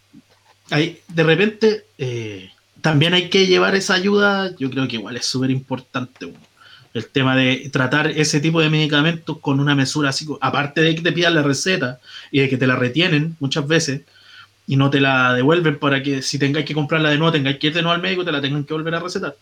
Ahí, 0.70 0.98
de 1.08 1.22
repente, 1.22 1.84
eh, 1.98 2.50
también 2.80 3.14
hay 3.14 3.30
que 3.30 3.46
llevar 3.46 3.74
esa 3.74 3.94
ayuda, 3.94 4.54
yo 4.58 4.70
creo 4.70 4.88
que 4.88 4.96
igual 4.96 5.16
es 5.16 5.26
súper 5.26 5.50
importante. 5.50 6.32
El 6.92 7.08
tema 7.10 7.36
de 7.36 7.68
tratar 7.72 8.08
ese 8.10 8.40
tipo 8.40 8.60
de 8.60 8.70
medicamentos 8.70 9.38
con 9.40 9.60
una 9.60 9.74
mesura 9.74 10.10
así, 10.10 10.26
aparte 10.40 10.80
de 10.80 10.94
que 10.94 11.02
te 11.02 11.12
pidan 11.12 11.34
la 11.34 11.42
receta 11.42 12.00
y 12.30 12.40
de 12.40 12.48
que 12.48 12.56
te 12.56 12.66
la 12.66 12.76
retienen 12.76 13.36
muchas 13.38 13.66
veces 13.68 14.02
y 14.66 14.76
no 14.76 14.90
te 14.90 15.00
la 15.00 15.34
devuelven 15.34 15.78
para 15.78 16.02
que 16.02 16.22
si 16.22 16.38
tengáis 16.38 16.66
que 16.66 16.74
comprarla 16.74 17.10
de 17.10 17.18
nuevo, 17.18 17.32
tengáis 17.32 17.58
que 17.58 17.68
ir 17.68 17.74
de 17.74 17.82
nuevo 17.82 17.94
al 17.96 18.02
médico, 18.02 18.24
te 18.24 18.32
la 18.32 18.42
tengan 18.42 18.64
que 18.64 18.74
volver 18.74 18.94
a 18.96 19.00
recetar. 19.00 19.36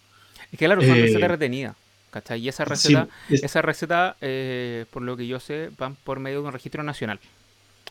Es 0.51 0.59
que 0.59 0.65
claro, 0.67 0.83
son 0.85 1.01
Eh, 1.01 1.01
recetas 1.01 1.31
retenidas, 1.31 1.77
¿cachai? 2.15 2.41
Y 2.41 2.49
esa 2.49 2.65
Sí, 2.65 2.71
receta, 2.71 3.09
es- 3.29 3.43
esa 3.43 3.61
receta, 3.61 4.17
eh, 4.21 4.87
por 4.93 5.03
lo 5.03 5.17
que 5.17 5.27
yo 5.27 5.41
sé, 5.41 5.71
van 5.77 5.97
por 5.97 6.21
medio 6.21 6.41
de 6.43 6.47
un 6.47 6.53
registro 6.53 6.85
nacional. 6.85 7.19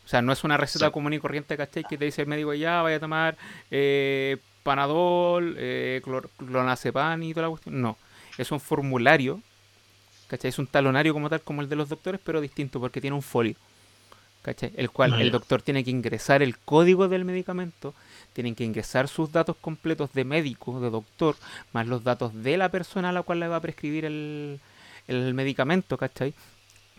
O 0.05 0.07
sea, 0.07 0.21
no 0.21 0.31
es 0.31 0.43
una 0.45 0.55
receta 0.55 0.85
Sí. 0.87 0.91
común 0.93 1.11
y 1.13 1.19
corriente, 1.19 1.57
¿cachai? 1.57 1.83
Que 1.83 1.97
te 1.97 2.05
dice 2.05 2.21
el 2.21 2.27
médico, 2.27 2.53
ya, 2.53 2.81
vaya 2.81 2.95
a 2.97 2.99
tomar 3.01 3.37
eh, 3.69 4.37
Panadol, 4.63 5.55
eh, 5.57 6.01
clonazepam 6.37 7.21
y 7.21 7.33
toda 7.33 7.47
la 7.47 7.49
cuestión. 7.49 7.81
No, 7.81 7.97
es 8.37 8.49
un 8.51 8.61
formulario, 8.61 9.41
¿cachai? 10.29 10.49
Es 10.49 10.57
un 10.59 10.67
talonario 10.67 11.11
como 11.13 11.29
tal, 11.29 11.41
como 11.41 11.61
el 11.61 11.67
de 11.67 11.75
los 11.75 11.89
doctores, 11.89 12.21
pero 12.23 12.39
distinto, 12.39 12.79
porque 12.79 13.01
tiene 13.01 13.15
un 13.15 13.21
folio, 13.21 13.55
¿cachai? 14.41 14.71
El 14.77 14.89
cual 14.89 15.13
Ah, 15.15 15.21
el 15.21 15.31
doctor 15.31 15.61
tiene 15.61 15.83
que 15.83 15.91
ingresar 15.91 16.41
el 16.41 16.57
código 16.59 17.09
del 17.09 17.25
medicamento, 17.25 17.93
tienen 18.33 18.55
que 18.55 18.63
ingresar 18.63 19.07
sus 19.07 19.31
datos 19.31 19.55
completos 19.61 20.11
de 20.13 20.23
médico, 20.25 20.79
de 20.79 20.89
doctor, 20.89 21.35
más 21.71 21.87
los 21.87 22.03
datos 22.03 22.33
de 22.43 22.57
la 22.57 22.69
persona 22.69 23.09
a 23.09 23.11
la 23.11 23.21
cual 23.23 23.39
le 23.39 23.47
va 23.47 23.57
a 23.57 23.61
prescribir 23.61 24.05
el, 24.05 24.59
el 25.07 25.33
medicamento, 25.33 25.97
¿cachai? 25.97 26.33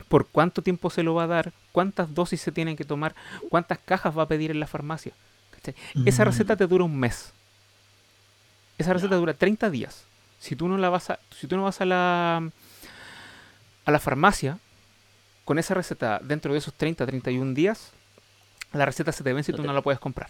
Por 0.09 0.27
cuánto 0.29 0.63
tiempo 0.63 0.91
se 0.91 1.03
lo 1.03 1.15
va 1.15 1.25
a 1.25 1.29
dar, 1.29 1.53
cuántas 1.73 2.15
dosis 2.15 2.41
se 2.41 2.53
tienen 2.53 2.77
que 2.77 2.85
tomar, 2.85 3.15
cuántas 3.51 3.79
cajas 3.79 4.17
va 4.17 4.23
a 4.23 4.29
pedir 4.29 4.51
en 4.51 4.61
la 4.61 4.67
farmacia. 4.67 5.13
¿cachai? 5.51 5.75
Esa 6.07 6.25
Mm. 6.25 6.27
receta 6.29 6.57
te 6.57 6.67
dura 6.67 6.85
un 6.85 6.97
mes. 6.99 7.33
Esa 8.79 8.93
receta 8.93 9.15
dura 9.17 9.35
30 9.35 9.71
días. 9.71 10.05
Si 10.41 10.57
tú 10.57 10.69
no 10.69 10.77
la 10.79 10.89
vas 10.91 11.11
a, 11.11 11.19
si 11.39 11.47
tú 11.47 11.57
no 11.57 11.63
vas 11.65 11.81
a 11.81 11.85
la 11.85 12.51
a 13.87 13.91
la 13.91 13.99
farmacia 13.99 14.59
con 15.45 15.59
esa 15.59 15.75
receta 15.75 16.19
dentro 16.23 16.53
de 16.53 16.59
esos 16.59 16.73
30, 16.75 17.05
31 17.07 17.55
días, 17.55 17.93
la 18.73 18.85
receta 18.87 19.13
se 19.13 19.23
te 19.23 19.33
vence 19.33 19.53
y 19.53 19.55
tú 19.55 19.63
no 19.63 19.73
la 19.73 19.83
puedes 19.83 20.01
comprar. 20.01 20.29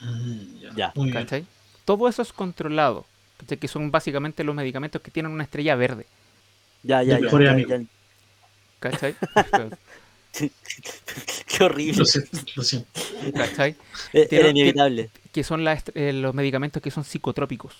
Mm, 0.00 0.60
ya, 0.76 0.92
Ya. 0.94 1.12
¿Cachai? 1.12 1.46
Todo 1.84 2.08
eso 2.08 2.22
es 2.22 2.32
controlado. 2.32 3.06
¿cachai? 3.38 3.58
Que 3.58 3.68
son 3.68 3.90
básicamente 3.90 4.44
los 4.44 4.54
medicamentos 4.54 5.00
que 5.02 5.10
tienen 5.10 5.32
una 5.32 5.44
estrella 5.44 5.74
verde. 5.76 6.06
ya, 6.82 7.02
ya, 7.02 7.18
ya. 7.20 7.82
¿Cachai? 8.80 9.14
Qué 10.32 11.64
horrible. 11.64 11.98
Lo 11.98 12.04
siento, 12.04 12.38
lo 12.56 12.62
siento. 12.62 12.88
¿Cachai? 13.34 13.76
Eh, 14.12 14.28
Era 14.30 14.48
inevitable. 14.48 15.10
Que 15.32 15.44
son 15.44 15.64
las 15.64 15.84
eh, 15.94 16.12
los 16.12 16.34
medicamentos 16.34 16.82
que 16.82 16.90
son 16.90 17.04
psicotrópicos. 17.04 17.74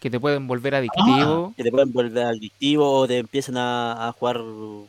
Que 0.00 0.10
te 0.10 0.20
pueden 0.20 0.46
volver 0.46 0.74
adictivo. 0.74 1.54
Que 1.56 1.62
te 1.62 1.70
pueden 1.70 1.92
volver 1.92 2.26
adictivo 2.26 2.90
o 3.00 3.06
te 3.06 3.18
empiezan 3.18 3.56
a, 3.56 4.08
a 4.08 4.12
jugar 4.12 4.40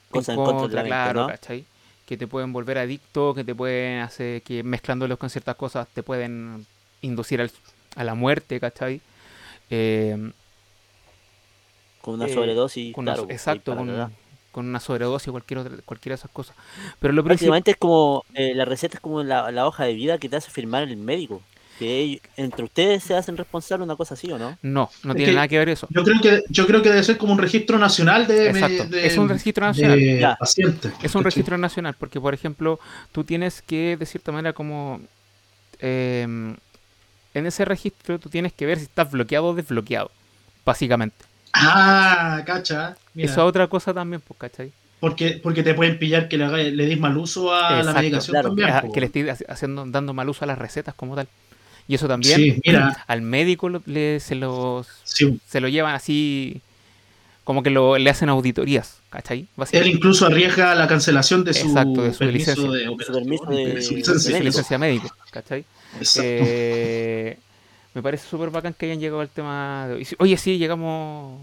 cosas 0.10 0.36
en 0.38 0.44
contra 0.44 0.68
de 0.68 0.76
la 0.76 0.82
mente, 0.84 0.90
claro, 0.90 1.22
¿no? 1.22 1.28
¿cachai? 1.28 1.66
Que 2.08 2.18
te 2.18 2.28
pueden 2.28 2.54
volver 2.54 2.80
adicto, 2.80 3.36
que 3.36 3.44
te 3.46 3.54
pueden 3.56 4.02
hacer, 4.02 4.42
que 4.44 4.64
mezclándolos 4.64 5.20
con 5.20 5.30
ciertas 5.30 5.56
cosas 5.58 5.88
te 5.94 6.04
pueden 6.04 6.66
inducir 7.02 7.42
al- 7.42 7.52
a 7.96 8.04
la 8.06 8.16
muerte, 8.16 8.60
¿cachai? 8.60 9.02
Eh, 9.70 10.32
Con 12.02 12.16
una 12.16 12.28
eh, 12.28 12.34
sobredosis. 12.34 12.94
con 12.94 13.06
claro, 13.06 13.24
pues, 13.26 13.36
exacto, 13.36 13.76
con, 13.76 14.66
una 14.66 14.80
sobredosis 14.80 15.28
o 15.28 15.32
cualquier 15.34 15.60
otra, 15.60 15.78
cualquiera 15.86 16.16
de 16.16 16.20
esas 16.20 16.32
cosas. 16.32 16.56
Pero 17.00 17.14
lo 17.14 17.24
Prácticamente 17.24 17.72
es 17.72 17.78
como, 17.78 18.26
eh, 18.34 18.54
la 18.56 18.66
receta 18.66 18.96
es 18.98 19.02
como 19.02 19.24
la, 19.24 19.52
la 19.52 19.68
hoja 19.68 19.84
de 19.86 19.94
vida 19.94 20.18
que 20.18 20.30
te 20.30 20.38
hace 20.38 20.50
firmar 20.52 20.84
el 20.84 20.98
médico. 20.98 21.42
Que 21.80 22.00
ellos- 22.00 22.22
entre 22.38 22.64
ustedes 22.66 23.04
se 23.04 23.16
hacen 23.16 23.38
responsable 23.38 23.84
una 23.84 23.96
cosa 23.96 24.16
así, 24.16 24.32
¿o 24.32 24.40
no? 24.40 24.58
no, 24.64 24.90
no 25.04 25.12
Es 25.12 25.16
tiene 25.18 25.26
que 25.32 25.36
nada 25.36 25.48
que 25.48 25.58
ver 25.60 25.70
eso. 25.70 25.88
Yo 25.92 26.04
creo 26.04 26.20
que 26.22 26.44
yo 26.50 26.66
creo 26.66 26.82
que 26.82 26.90
debe 26.90 27.04
ser 27.04 27.18
como 27.18 27.34
un 27.34 27.40
registro 27.40 27.78
nacional 27.78 28.26
de, 28.26 28.50
Exacto, 28.50 28.86
de- 28.86 29.06
es 29.06 29.18
un 29.18 29.30
registro 29.30 29.66
nacional. 29.68 30.00
de 30.00 30.36
pacientes. 30.40 30.92
Es 31.04 31.14
un 31.16 31.24
registro 31.24 31.58
nacional, 31.58 31.96
porque 32.00 32.20
por 32.20 32.34
ejemplo, 32.34 32.80
tú 33.12 33.24
tienes 33.24 33.62
que, 33.62 33.96
de 33.98 34.06
cierta 34.08 34.32
manera, 34.32 34.54
como 34.54 35.02
em, 35.80 36.56
en 37.34 37.46
ese 37.46 37.64
registro 37.66 38.18
tú 38.20 38.30
tienes 38.30 38.54
que 38.54 38.66
ver 38.66 38.78
si 38.80 38.86
estás 38.86 39.12
bloqueado 39.12 39.46
o 39.48 39.54
desbloqueado, 39.54 40.10
básicamente. 40.66 41.26
Ah, 41.54 42.42
cacha. 42.46 42.96
Mira, 43.14 43.32
Eso 43.32 43.42
es 43.42 43.48
otra 43.48 43.68
cosa 43.68 43.94
también, 43.94 44.22
pues, 44.28 44.40
¿cachai? 44.40 44.72
porque, 45.00 45.40
porque 45.44 45.62
te 45.62 45.76
pueden 45.76 46.00
pillar 46.00 46.28
que 46.28 46.38
le, 46.40 46.46
haga- 46.46 46.58
le 46.58 46.86
des 46.88 47.00
mal 47.00 47.16
uso 47.18 47.54
a 47.54 47.84
la 47.84 47.94
medicación 47.94 48.34
claro, 48.34 48.48
también. 48.50 48.70
Po. 48.82 48.92
que 48.92 49.00
le 49.00 49.06
estoy 49.06 49.22
haci- 49.26 49.46
haciendo, 49.48 49.86
dando 49.86 50.12
mal 50.14 50.28
uso 50.28 50.44
a 50.44 50.48
las 50.48 50.58
recetas 50.58 50.96
como 50.96 51.16
tal. 51.16 51.28
Y 51.88 51.96
eso 51.96 52.08
también 52.08 52.36
Sí, 52.38 52.62
mira. 52.66 53.04
al 53.08 53.22
médico 53.22 53.70
lo- 53.70 53.82
le, 53.86 54.20
se, 54.20 54.36
los, 54.36 54.88
Sí, 55.04 55.40
se 55.48 55.62
lo 55.62 55.68
llevan 55.70 55.96
así, 55.96 56.62
como 57.44 57.64
que 57.64 57.70
lo, 57.70 57.98
le 57.98 58.10
hacen 58.10 58.28
auditorías, 58.30 58.98
¿cachai? 59.10 59.48
él 59.72 59.88
incluso 59.88 60.26
arriesga 60.26 60.76
la 60.76 60.88
cancelación 60.88 61.44
de 61.46 61.54
su, 61.54 61.68
Exacto, 61.68 62.02
de 62.04 62.12
su 62.14 62.20
permiso 62.20 62.52
licencia. 62.52 62.72
de 62.72 62.88
operación, 62.90 63.24
permiso 63.24 63.46
de- 63.46 63.56
de 63.76 63.82
su 63.82 63.94
de 63.96 64.02
de 64.02 64.20
su 64.20 64.44
licencia. 64.44 64.78
médico, 64.78 65.10
¿cachai? 65.32 65.64
Exacto. 65.98 66.22
Eh, 66.30 67.38
me 67.94 68.02
parece 68.04 68.28
súper 68.28 68.50
bacán 68.50 68.74
que 68.74 68.86
hayan 68.88 69.00
llegado 69.00 69.22
al 69.22 69.30
tema 69.30 69.88
de 69.88 70.06
Oye, 70.20 70.38
sí, 70.38 70.58
llegamos, 70.58 71.40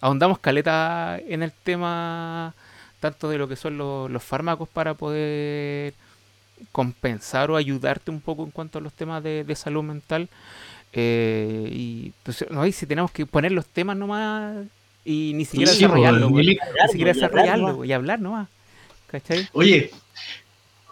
ahondamos 0.00 0.38
caleta 0.38 1.20
en 1.28 1.42
el 1.42 1.52
tema 1.52 2.54
tanto 3.00 3.28
de 3.28 3.36
lo 3.36 3.46
que 3.46 3.56
son 3.56 3.76
los, 3.76 4.10
los 4.10 4.22
fármacos 4.24 4.66
para 4.68 4.94
poder 4.94 5.92
compensar 6.72 7.50
o 7.50 7.56
ayudarte 7.56 8.10
un 8.10 8.20
poco 8.20 8.44
en 8.44 8.50
cuanto 8.50 8.78
a 8.78 8.82
los 8.82 8.92
temas 8.92 9.22
de, 9.22 9.44
de 9.44 9.54
salud 9.56 9.82
mental. 9.82 10.28
Eh, 10.92 11.68
y 11.72 12.12
pues, 12.22 12.44
no, 12.50 12.64
y 12.66 12.72
si 12.72 12.86
tenemos 12.86 13.10
que 13.10 13.26
poner 13.26 13.52
los 13.52 13.66
temas 13.66 13.96
nomás 13.96 14.64
y 15.04 15.32
ni 15.34 15.44
siquiera 15.44 15.72
Sí, 15.72 15.84
pues, 15.86 15.94
desarrollarlo, 16.00 16.28
li- 16.40 16.46
ni 16.46 16.88
siquiera 16.88 17.10
y 17.10 17.14
hablar 17.14 17.14
desarrollarlo 17.14 17.74
güey, 17.76 17.90
y 17.90 17.92
hablar 17.92 18.20
nomás. 18.20 18.48
¿Cachai? 19.08 19.48
Oye, 19.52 19.90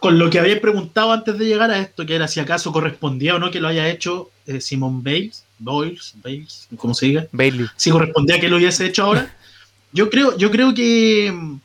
con 0.01 0.19
lo 0.19 0.29
que 0.31 0.39
había 0.41 0.61
preguntado 0.61 1.13
antes 1.13 1.39
de 1.39 1.47
llegar 1.47 1.71
a 1.71 1.79
esto, 1.79 2.05
que 2.05 2.15
era 2.17 2.27
si 2.29 2.41
acaso 2.41 2.73
correspondía 2.73 3.37
o 3.37 3.39
no 3.39 3.51
que 3.51 3.61
lo 3.61 3.69
haya 3.69 3.89
hecho 3.89 4.31
eh, 4.47 4.61
Simon 4.61 5.03
Bales, 5.03 5.45
Boyles, 5.59 6.15
Bales, 6.23 6.69
como 6.77 6.95
se 6.95 7.07
diga, 7.07 7.27
Bailey. 7.31 7.67
si 7.77 7.91
correspondía 7.91 8.41
que 8.41 8.49
lo 8.49 8.57
hubiese 8.57 8.87
hecho 8.87 9.05
ahora. 9.05 9.35
Yo 9.95 10.09
creo, 10.09 10.39
yo 10.39 10.51
creo 10.51 10.73
que, 10.73 11.59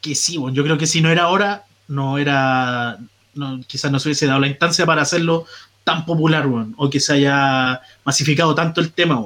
que 0.00 0.14
sí, 0.16 0.36
bueno, 0.36 0.52
yo 0.52 0.64
creo 0.64 0.76
que 0.76 0.86
si 0.88 1.00
no 1.00 1.10
era 1.10 1.22
ahora, 1.22 1.64
no 1.86 2.18
era, 2.18 2.98
no, 3.38 3.60
quizás 3.66 3.90
no 3.90 3.98
se 3.98 4.08
hubiese 4.08 4.26
dado 4.26 4.40
la 4.40 4.48
instancia 4.48 4.84
para 4.84 5.02
hacerlo 5.02 5.46
tan 5.84 6.04
popular, 6.04 6.46
o 6.76 6.90
que 6.90 7.00
se 7.00 7.14
haya 7.14 7.80
masificado 8.04 8.54
tanto 8.54 8.80
el 8.80 8.92
tema, 8.92 9.24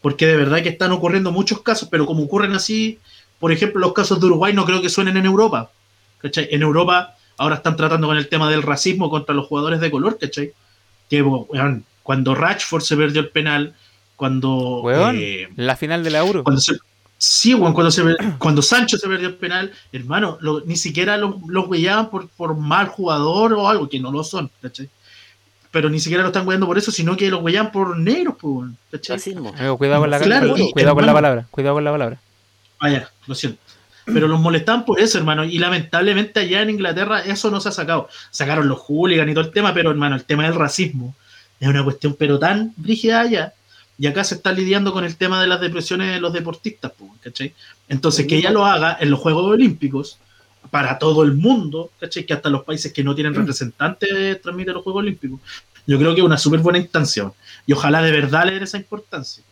porque 0.00 0.26
de 0.26 0.36
verdad 0.36 0.62
que 0.62 0.68
están 0.68 0.92
ocurriendo 0.92 1.32
muchos 1.32 1.62
casos, 1.62 1.88
pero 1.90 2.06
como 2.06 2.22
ocurren 2.22 2.52
así, 2.52 3.00
por 3.40 3.50
ejemplo, 3.50 3.80
los 3.80 3.92
casos 3.92 4.20
de 4.20 4.26
Uruguay 4.26 4.52
no 4.52 4.64
creo 4.64 4.80
que 4.80 4.88
suenen 4.88 5.16
en 5.16 5.26
Europa, 5.26 5.70
¿cachai? 6.18 6.46
En 6.52 6.62
Europa 6.62 7.16
ahora 7.36 7.56
están 7.56 7.76
tratando 7.76 8.06
con 8.06 8.16
el 8.16 8.28
tema 8.28 8.48
del 8.48 8.62
racismo 8.62 9.10
contra 9.10 9.34
los 9.34 9.46
jugadores 9.46 9.80
de 9.80 9.90
color, 9.90 10.16
¿cachai? 10.18 10.52
Que, 11.10 11.24
cuando 12.04 12.34
Rashford 12.36 12.82
se 12.82 12.96
perdió 12.96 13.20
el 13.20 13.30
penal, 13.30 13.74
cuando... 14.14 14.84
Eh, 15.12 15.48
la 15.56 15.74
final 15.76 16.04
de 16.04 16.10
la 16.10 16.18
Euro. 16.20 16.44
cuando 16.44 16.60
se, 16.60 16.76
sí, 17.18 17.54
weón, 17.54 17.72
cuando, 17.72 17.90
se, 17.90 18.02
cuando 18.38 18.62
Sancho 18.62 18.98
se 18.98 19.08
perdió 19.08 19.28
el 19.28 19.34
penal, 19.36 19.72
hermano, 19.92 20.38
lo- 20.40 20.60
ni 20.60 20.76
siquiera 20.76 21.16
los 21.16 21.34
lo 21.48 21.64
huellaban 21.66 22.10
por, 22.10 22.28
por 22.28 22.56
mal 22.56 22.88
jugador 22.88 23.52
o 23.54 23.68
algo, 23.68 23.88
que 23.88 24.00
no 24.00 24.10
lo 24.12 24.22
son, 24.24 24.50
¿cachai? 24.62 24.88
Pero 25.70 25.90
ni 25.90 26.00
siquiera 26.00 26.22
lo 26.22 26.28
están 26.28 26.46
huellando 26.46 26.66
por 26.66 26.78
eso, 26.78 26.90
sino 26.90 27.16
que 27.16 27.30
lo 27.30 27.38
huellaban 27.38 27.72
por 27.72 27.96
negros, 27.98 28.36
pues, 28.40 28.70
¿cachai? 28.90 29.16
Cuidado 29.78 30.00
con 30.00 30.10
la, 30.10 30.18
Claro, 30.20 30.50
cu- 30.54 30.58
y, 30.58 30.72
cuidado 30.72 30.94
con 30.94 31.04
la 31.06 31.10
hermano, 31.12 31.14
palabra. 31.14 31.46
Cuidado 31.50 31.74
con 31.74 31.84
la 31.84 31.92
palabra. 31.92 32.20
Vaya, 32.80 33.10
lo 33.26 33.34
siento. 33.34 33.58
pero 34.06 34.28
los 34.28 34.38
molestaban 34.40 34.84
por 34.84 35.00
eso, 35.00 35.18
hermano. 35.18 35.44
Y 35.44 35.58
lamentablemente 35.58 36.40
allá 36.40 36.62
en 36.62 36.70
Inglaterra 36.70 37.20
eso 37.20 37.50
no 37.50 37.60
se 37.60 37.70
ha 37.70 37.72
sacado. 37.72 38.08
Sacaron 38.30 38.68
los 38.68 38.78
hooligans 38.78 39.30
y 39.30 39.34
todo 39.34 39.44
el 39.44 39.50
tema, 39.50 39.74
pero 39.74 39.90
hermano, 39.90 40.14
el 40.16 40.24
tema 40.24 40.44
del 40.44 40.54
racismo 40.54 41.14
es 41.58 41.66
una 41.68 41.82
cuestión 41.82 42.14
pero 42.18 42.38
tan 42.38 42.72
brígida 42.76 43.20
allá. 43.20 43.52
Y 43.98 44.06
acá 44.06 44.24
se 44.24 44.34
está 44.34 44.52
lidiando 44.52 44.92
con 44.92 45.04
el 45.04 45.16
tema 45.16 45.40
de 45.40 45.46
las 45.46 45.60
depresiones 45.60 46.12
de 46.12 46.20
los 46.20 46.32
deportistas, 46.32 46.92
po, 46.92 47.14
¿cachai? 47.22 47.54
Entonces, 47.88 48.26
que 48.26 48.36
ella 48.36 48.50
lo 48.50 48.66
haga 48.66 48.96
en 49.00 49.10
los 49.10 49.20
Juegos 49.20 49.46
Olímpicos, 49.46 50.18
para 50.70 50.98
todo 50.98 51.22
el 51.22 51.34
mundo, 51.34 51.90
¿cachai? 51.98 52.24
Que 52.26 52.34
hasta 52.34 52.50
los 52.50 52.64
países 52.64 52.92
que 52.92 53.04
no 53.04 53.14
tienen 53.14 53.34
representantes 53.34 54.40
transmiten 54.42 54.74
los 54.74 54.82
Juegos 54.82 55.00
Olímpicos. 55.00 55.40
Yo 55.86 55.98
creo 55.98 56.14
que 56.14 56.20
es 56.20 56.26
una 56.26 56.38
súper 56.38 56.60
buena 56.60 56.78
instancia. 56.78 57.32
Y 57.66 57.72
ojalá 57.72 58.02
de 58.02 58.10
verdad 58.10 58.44
le 58.44 58.52
den 58.52 58.64
esa 58.64 58.76
importancia. 58.76 59.42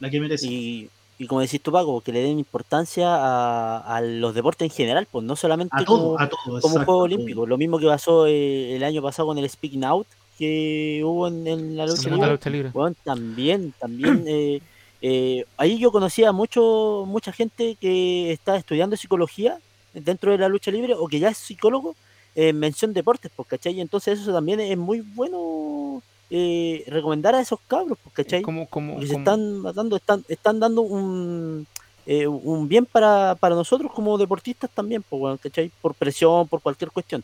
La 0.00 0.10
que 0.10 0.20
merece. 0.20 0.46
Y, 0.46 0.90
y 1.18 1.26
como 1.26 1.40
decís 1.40 1.62
tú, 1.62 1.70
Paco, 1.70 2.00
que 2.00 2.12
le 2.12 2.20
den 2.20 2.38
importancia 2.38 3.06
a, 3.08 3.96
a 3.96 4.00
los 4.00 4.34
deportes 4.34 4.68
en 4.68 4.74
general, 4.74 5.06
pues 5.10 5.24
no 5.24 5.36
solamente 5.36 5.74
a 5.74 5.84
como, 5.84 5.98
todo, 5.98 6.20
a 6.20 6.28
todo. 6.28 6.40
como 6.44 6.56
exacto, 6.56 6.84
Juegos 6.84 7.00
a 7.00 7.04
Olímpicos. 7.04 7.48
Lo 7.48 7.58
mismo 7.58 7.78
que 7.78 7.86
pasó 7.86 8.26
eh, 8.26 8.74
el 8.74 8.82
año 8.82 9.02
pasado 9.02 9.28
con 9.28 9.38
el 9.38 9.48
Speaking 9.48 9.84
Out 9.84 10.06
que 10.40 11.02
hubo 11.04 11.28
en, 11.28 11.46
en 11.46 11.76
la 11.76 11.84
lucha 11.86 12.08
libre. 12.08 12.30
lucha 12.30 12.48
libre. 12.50 12.70
Bueno, 12.72 12.96
también, 13.04 13.74
también. 13.78 14.24
eh, 14.26 14.60
eh, 15.02 15.44
ahí 15.58 15.78
yo 15.78 15.92
conocía 15.92 16.32
mucho, 16.32 17.04
mucha 17.06 17.30
gente 17.30 17.76
que 17.78 18.32
está 18.32 18.56
estudiando 18.56 18.96
psicología 18.96 19.58
dentro 19.92 20.32
de 20.32 20.38
la 20.38 20.48
lucha 20.48 20.70
libre 20.70 20.94
o 20.94 21.06
que 21.08 21.18
ya 21.18 21.28
es 21.28 21.36
psicólogo 21.38 21.94
en 22.34 22.58
mención 22.58 22.92
deportes, 22.94 23.30
pues, 23.36 23.48
¿cachai? 23.48 23.80
Entonces 23.80 24.18
eso 24.20 24.32
también 24.32 24.60
es 24.60 24.78
muy 24.78 25.00
bueno 25.02 26.02
eh, 26.30 26.84
recomendar 26.86 27.34
a 27.34 27.40
esos 27.40 27.58
cabros, 27.68 27.98
pues, 28.02 28.14
¿cachai? 28.14 28.40
Como, 28.42 28.66
como, 28.66 28.94
Porque 28.94 29.08
se 29.08 29.12
como- 29.14 29.24
están 29.24 29.62
dando, 29.74 29.96
están, 29.96 30.24
están 30.28 30.60
dando 30.60 30.80
un, 30.82 31.66
eh, 32.06 32.26
un 32.26 32.66
bien 32.68 32.86
para, 32.86 33.34
para 33.34 33.54
nosotros 33.54 33.92
como 33.92 34.16
deportistas 34.16 34.70
también, 34.70 35.02
pues, 35.06 35.20
bueno, 35.20 35.38
¿cachai? 35.42 35.70
Por 35.82 35.94
presión, 35.94 36.48
por 36.48 36.62
cualquier 36.62 36.90
cuestión. 36.92 37.22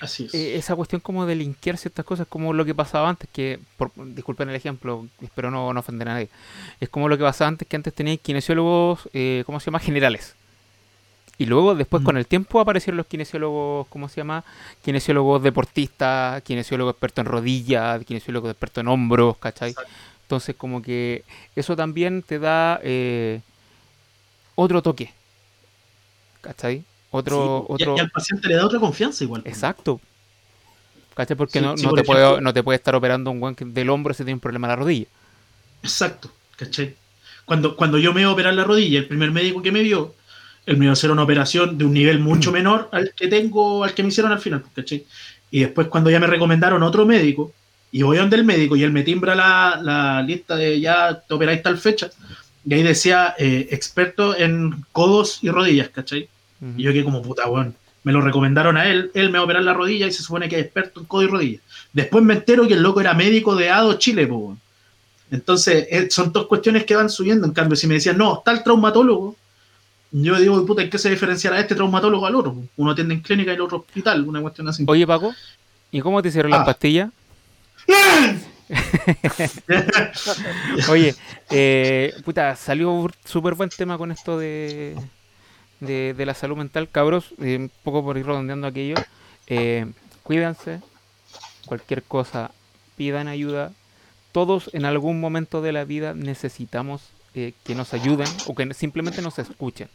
Así 0.00 0.24
es. 0.24 0.34
eh, 0.34 0.56
esa 0.56 0.74
cuestión 0.76 1.00
como 1.00 1.26
de 1.26 1.34
linkear 1.34 1.76
ciertas 1.76 2.04
cosas, 2.04 2.26
como 2.26 2.52
lo 2.52 2.64
que 2.64 2.74
pasaba 2.74 3.08
antes, 3.08 3.28
que, 3.32 3.58
por, 3.76 3.90
disculpen 4.14 4.48
el 4.48 4.54
ejemplo, 4.56 5.06
espero 5.20 5.50
no, 5.50 5.72
no 5.72 5.80
ofender 5.80 6.08
a 6.08 6.14
nadie, 6.14 6.28
es 6.80 6.88
como 6.88 7.08
lo 7.08 7.16
que 7.18 7.24
pasaba 7.24 7.48
antes, 7.48 7.68
que 7.68 7.76
antes 7.76 7.92
teníais 7.94 8.20
kinesiólogos, 8.20 9.08
eh, 9.12 9.42
¿cómo 9.46 9.60
se 9.60 9.66
llama? 9.66 9.78
Generales. 9.80 10.34
Y 11.38 11.46
luego, 11.46 11.74
después, 11.74 12.02
Mm. 12.02 12.04
con 12.06 12.16
el 12.18 12.26
tiempo, 12.26 12.60
aparecieron 12.60 12.98
los 12.98 13.06
kinesiólogos, 13.06 13.86
¿cómo 13.88 14.08
se 14.10 14.16
llama? 14.16 14.44
Kinesiólogos 14.84 15.42
deportistas, 15.42 16.42
kinesiólogos 16.42 16.92
expertos 16.92 17.22
en 17.24 17.26
rodillas, 17.32 18.04
kinesiólogos 18.04 18.50
expertos 18.50 18.82
en 18.82 18.88
hombros, 18.88 19.38
¿cachai? 19.38 19.74
Entonces, 20.22 20.54
como 20.56 20.82
que 20.82 21.24
eso 21.56 21.76
también 21.76 22.22
te 22.22 22.38
da 22.38 22.78
eh, 22.82 23.40
otro 24.54 24.82
toque, 24.82 25.12
¿cachai? 26.42 26.84
Otro, 27.10 27.66
Y- 27.68 27.72
otro... 27.74 27.96
Y, 27.96 28.00
al 28.00 28.10
paciente 28.10 28.48
le 28.48 28.54
da 28.54 28.66
otra 28.66 28.78
confianza 28.78 29.24
igual. 29.24 29.42
Exacto. 29.44 30.00
¿Cachai? 31.14 31.36
Porque 31.36 31.58
Sí, 31.58 31.64
no, 31.64 31.76
sí, 31.76 31.82
no 31.82 31.90
por 31.90 31.98
te 31.98 32.04
ejemplo- 32.04 32.28
puede, 32.30 32.40
no 32.40 32.52
te 32.54 32.62
puede 32.62 32.76
estar 32.76 32.94
operando 32.94 33.30
un 33.30 33.40
guan 33.40 33.56
del 33.58 33.90
hombro 33.90 34.14
si 34.14 34.18
tiene 34.24 34.34
un 34.34 34.40
problema 34.40 34.66
en 34.66 34.70
la 34.70 34.76
rodilla. 34.76 35.06
Exacto, 35.82 36.30
¿cachai? 36.56 36.94
Cuando, 37.44 37.74
cuando 37.76 37.98
yo 37.98 38.12
me 38.14 38.20
iba 38.20 38.30
a 38.30 38.32
operar 38.32 38.54
la 38.54 38.64
rodilla, 38.64 39.00
el 39.00 39.06
primer 39.08 39.30
médico 39.32 39.60
que 39.60 39.72
me 39.72 39.82
vio, 39.82 40.14
él 40.66 40.76
me 40.76 40.84
iba 40.84 40.92
a 40.92 40.94
hacer 40.94 41.10
una 41.10 41.22
operación 41.24 41.76
de 41.78 41.84
un 41.84 41.92
nivel 41.92 42.20
mucho 42.20 42.52
menor 42.52 42.88
al 42.92 43.12
que 43.14 43.26
tengo, 43.26 43.82
al 43.82 43.92
que 43.92 44.02
me 44.02 44.10
hicieron 44.10 44.30
al 44.30 44.38
final, 44.40 44.62
¿cachai? 44.74 45.04
Y 45.50 45.60
después 45.60 45.88
cuando 45.88 46.10
ya 46.10 46.20
me 46.20 46.28
recomendaron 46.28 46.82
otro 46.84 47.04
médico, 47.06 47.52
y 47.90 48.02
voy 48.02 48.18
donde 48.18 48.36
el 48.36 48.44
médico 48.44 48.76
y 48.76 48.84
él 48.84 48.92
me 48.92 49.02
timbra 49.02 49.34
la, 49.34 49.80
la 49.82 50.22
lista 50.22 50.54
de 50.54 50.78
ya 50.80 51.20
te 51.26 51.34
operáis 51.34 51.60
tal 51.62 51.76
fecha, 51.76 52.08
y 52.64 52.72
ahí 52.74 52.82
decía 52.84 53.34
eh, 53.36 53.66
experto 53.72 54.36
en 54.38 54.84
codos 54.92 55.40
y 55.42 55.48
rodillas, 55.50 55.88
¿cachai? 55.88 56.28
Y 56.76 56.82
yo 56.82 56.92
que 56.92 57.04
como 57.04 57.22
puta, 57.22 57.48
weón. 57.48 57.74
Me 58.02 58.12
lo 58.12 58.22
recomendaron 58.22 58.78
a 58.78 58.88
él, 58.88 59.10
él 59.12 59.26
me 59.28 59.36
va 59.36 59.42
a 59.42 59.44
operar 59.44 59.62
la 59.62 59.74
rodilla 59.74 60.06
y 60.06 60.12
se 60.12 60.22
supone 60.22 60.48
que 60.48 60.58
es 60.58 60.64
experto 60.64 61.00
en 61.00 61.06
codo 61.06 61.22
y 61.22 61.26
rodilla. 61.26 61.58
Después 61.92 62.24
me 62.24 62.32
entero 62.34 62.66
que 62.66 62.72
el 62.74 62.82
loco 62.82 63.00
era 63.02 63.12
médico 63.12 63.54
de 63.54 63.68
ADO 63.68 63.94
Chile, 63.98 64.26
po, 64.26 64.36
weón. 64.36 64.60
Entonces, 65.30 65.86
eh, 65.90 66.08
son 66.10 66.32
dos 66.32 66.46
cuestiones 66.46 66.84
que 66.84 66.96
van 66.96 67.10
subiendo. 67.10 67.46
En 67.46 67.52
cambio, 67.52 67.76
si 67.76 67.86
me 67.86 67.94
decían, 67.94 68.16
no, 68.16 68.38
está 68.38 68.52
el 68.52 68.62
traumatólogo, 68.62 69.36
yo 70.12 70.40
digo, 70.40 70.64
puta, 70.66 70.82
¿en 70.82 70.90
qué 70.90 70.98
se 70.98 71.10
diferenciará 71.10 71.60
este 71.60 71.74
traumatólogo 71.74 72.26
al 72.26 72.34
otro? 72.34 72.56
Uno 72.76 72.90
atiende 72.90 73.14
en 73.14 73.20
clínica 73.20 73.52
y 73.52 73.54
el 73.54 73.60
otro 73.60 73.78
hospital, 73.78 74.26
una 74.26 74.40
cuestión 74.40 74.66
así. 74.68 74.84
Oye, 74.88 75.06
Paco, 75.06 75.32
¿y 75.90 76.00
cómo 76.00 76.20
te 76.22 76.28
hicieron 76.30 76.50
las 76.50 76.60
Ah. 76.60 76.64
pastillas? 76.64 77.10
Oye, 80.88 81.14
eh, 81.50 82.14
puta, 82.24 82.56
salió 82.56 83.08
súper 83.24 83.54
buen 83.54 83.68
tema 83.70 83.98
con 83.98 84.10
esto 84.10 84.38
de, 84.38 84.96
de, 85.80 86.14
de 86.14 86.26
la 86.26 86.34
salud 86.34 86.56
mental, 86.56 86.88
cabros. 86.88 87.32
un 87.38 87.70
poco 87.82 88.02
por 88.04 88.16
ir 88.18 88.26
redondeando 88.26 88.66
aquello. 88.66 88.96
Eh, 89.46 89.86
cuídense, 90.22 90.80
cualquier 91.66 92.02
cosa, 92.02 92.50
pidan 92.96 93.28
ayuda. 93.28 93.72
Todos 94.32 94.70
en 94.74 94.84
algún 94.84 95.20
momento 95.20 95.60
de 95.62 95.72
la 95.72 95.84
vida 95.84 96.14
necesitamos 96.14 97.02
eh, 97.34 97.52
que 97.64 97.74
nos 97.74 97.94
ayuden 97.94 98.28
o 98.46 98.54
que 98.54 98.72
simplemente 98.74 99.22
nos 99.22 99.38
escuchen. 99.38 99.88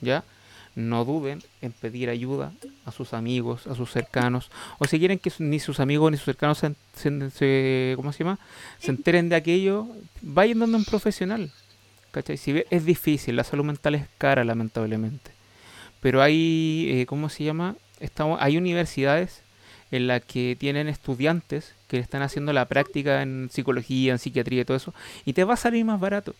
¿Ya? 0.00 0.24
No 0.74 1.04
duden 1.04 1.42
en 1.60 1.72
pedir 1.72 2.08
ayuda 2.08 2.52
a 2.84 2.92
sus 2.92 3.12
amigos, 3.12 3.66
a 3.66 3.74
sus 3.74 3.90
cercanos, 3.90 4.48
o 4.78 4.86
si 4.86 4.98
quieren 5.00 5.18
que 5.18 5.32
ni 5.40 5.58
sus 5.58 5.80
amigos 5.80 6.10
ni 6.12 6.16
sus 6.18 6.26
cercanos 6.26 6.58
se, 6.58 6.74
se- 6.94 7.30
se- 7.30 7.92
¿cómo 7.96 8.12
se 8.12 8.22
llama? 8.22 8.38
se 8.78 8.90
enteren 8.92 9.28
de 9.28 9.34
aquello, 9.36 9.88
vayan 10.22 10.60
donde 10.60 10.76
un 10.76 10.84
profesional. 10.84 11.50
¿Cachai? 12.10 12.36
Si 12.36 12.64
es 12.70 12.84
difícil, 12.84 13.36
la 13.36 13.44
salud 13.44 13.64
mental 13.64 13.94
es 13.94 14.06
cara, 14.18 14.44
lamentablemente. 14.44 15.30
Pero 16.00 16.22
hay, 16.22 16.88
eh, 17.02 17.06
¿cómo 17.06 17.28
se 17.28 17.44
llama? 17.44 17.76
Estamos, 18.00 18.38
hay 18.42 18.56
universidades 18.56 19.42
en 19.90 20.06
las 20.06 20.22
que 20.24 20.56
tienen 20.58 20.88
estudiantes 20.88 21.74
que 21.88 21.98
están 21.98 22.22
haciendo 22.22 22.52
la 22.52 22.66
práctica 22.66 23.22
en 23.22 23.48
psicología, 23.52 24.12
en 24.12 24.18
psiquiatría 24.18 24.62
y 24.62 24.64
todo 24.64 24.76
eso, 24.76 24.94
y 25.24 25.32
te 25.32 25.44
va 25.44 25.54
a 25.54 25.56
salir 25.58 25.84
más 25.84 26.00
barato. 26.00 26.34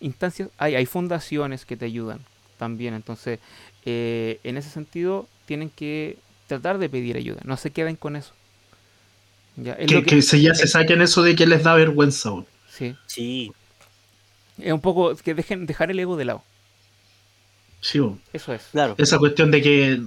Instancias, 0.00 0.48
hay, 0.58 0.74
hay 0.74 0.86
fundaciones 0.86 1.64
que 1.64 1.76
te 1.76 1.84
ayudan 1.86 2.20
también, 2.58 2.94
entonces, 2.94 3.38
eh, 3.84 4.40
en 4.44 4.56
ese 4.56 4.70
sentido, 4.70 5.28
tienen 5.46 5.70
que 5.70 6.16
tratar 6.48 6.78
de 6.78 6.88
pedir 6.88 7.16
ayuda, 7.16 7.40
no 7.44 7.56
se 7.56 7.70
queden 7.70 7.96
con 7.96 8.16
eso. 8.16 8.32
Ya, 9.56 9.72
es 9.74 9.86
que, 9.86 9.94
lo 9.94 10.00
que- 10.02 10.16
que 10.16 10.22
se, 10.22 10.40
ya 10.40 10.54
se 10.54 10.66
saquen 10.66 11.02
eso 11.02 11.22
de 11.22 11.36
que 11.36 11.46
les 11.46 11.62
da 11.62 11.74
vergüenza. 11.74 12.30
sí. 12.70 12.94
Sí, 13.06 13.52
Es 14.62 14.72
un 14.72 14.80
poco 14.80 15.14
que 15.16 15.34
dejen 15.34 15.66
dejar 15.66 15.90
el 15.90 15.98
ego 16.00 16.16
de 16.16 16.24
lado. 16.26 16.42
Sí, 17.80 18.00
weón. 18.00 18.20
Eso 18.32 18.52
es. 18.52 18.62
claro. 18.72 18.94
esa 18.98 19.18
cuestión 19.18 19.50
de 19.50 19.60
que, 19.60 20.00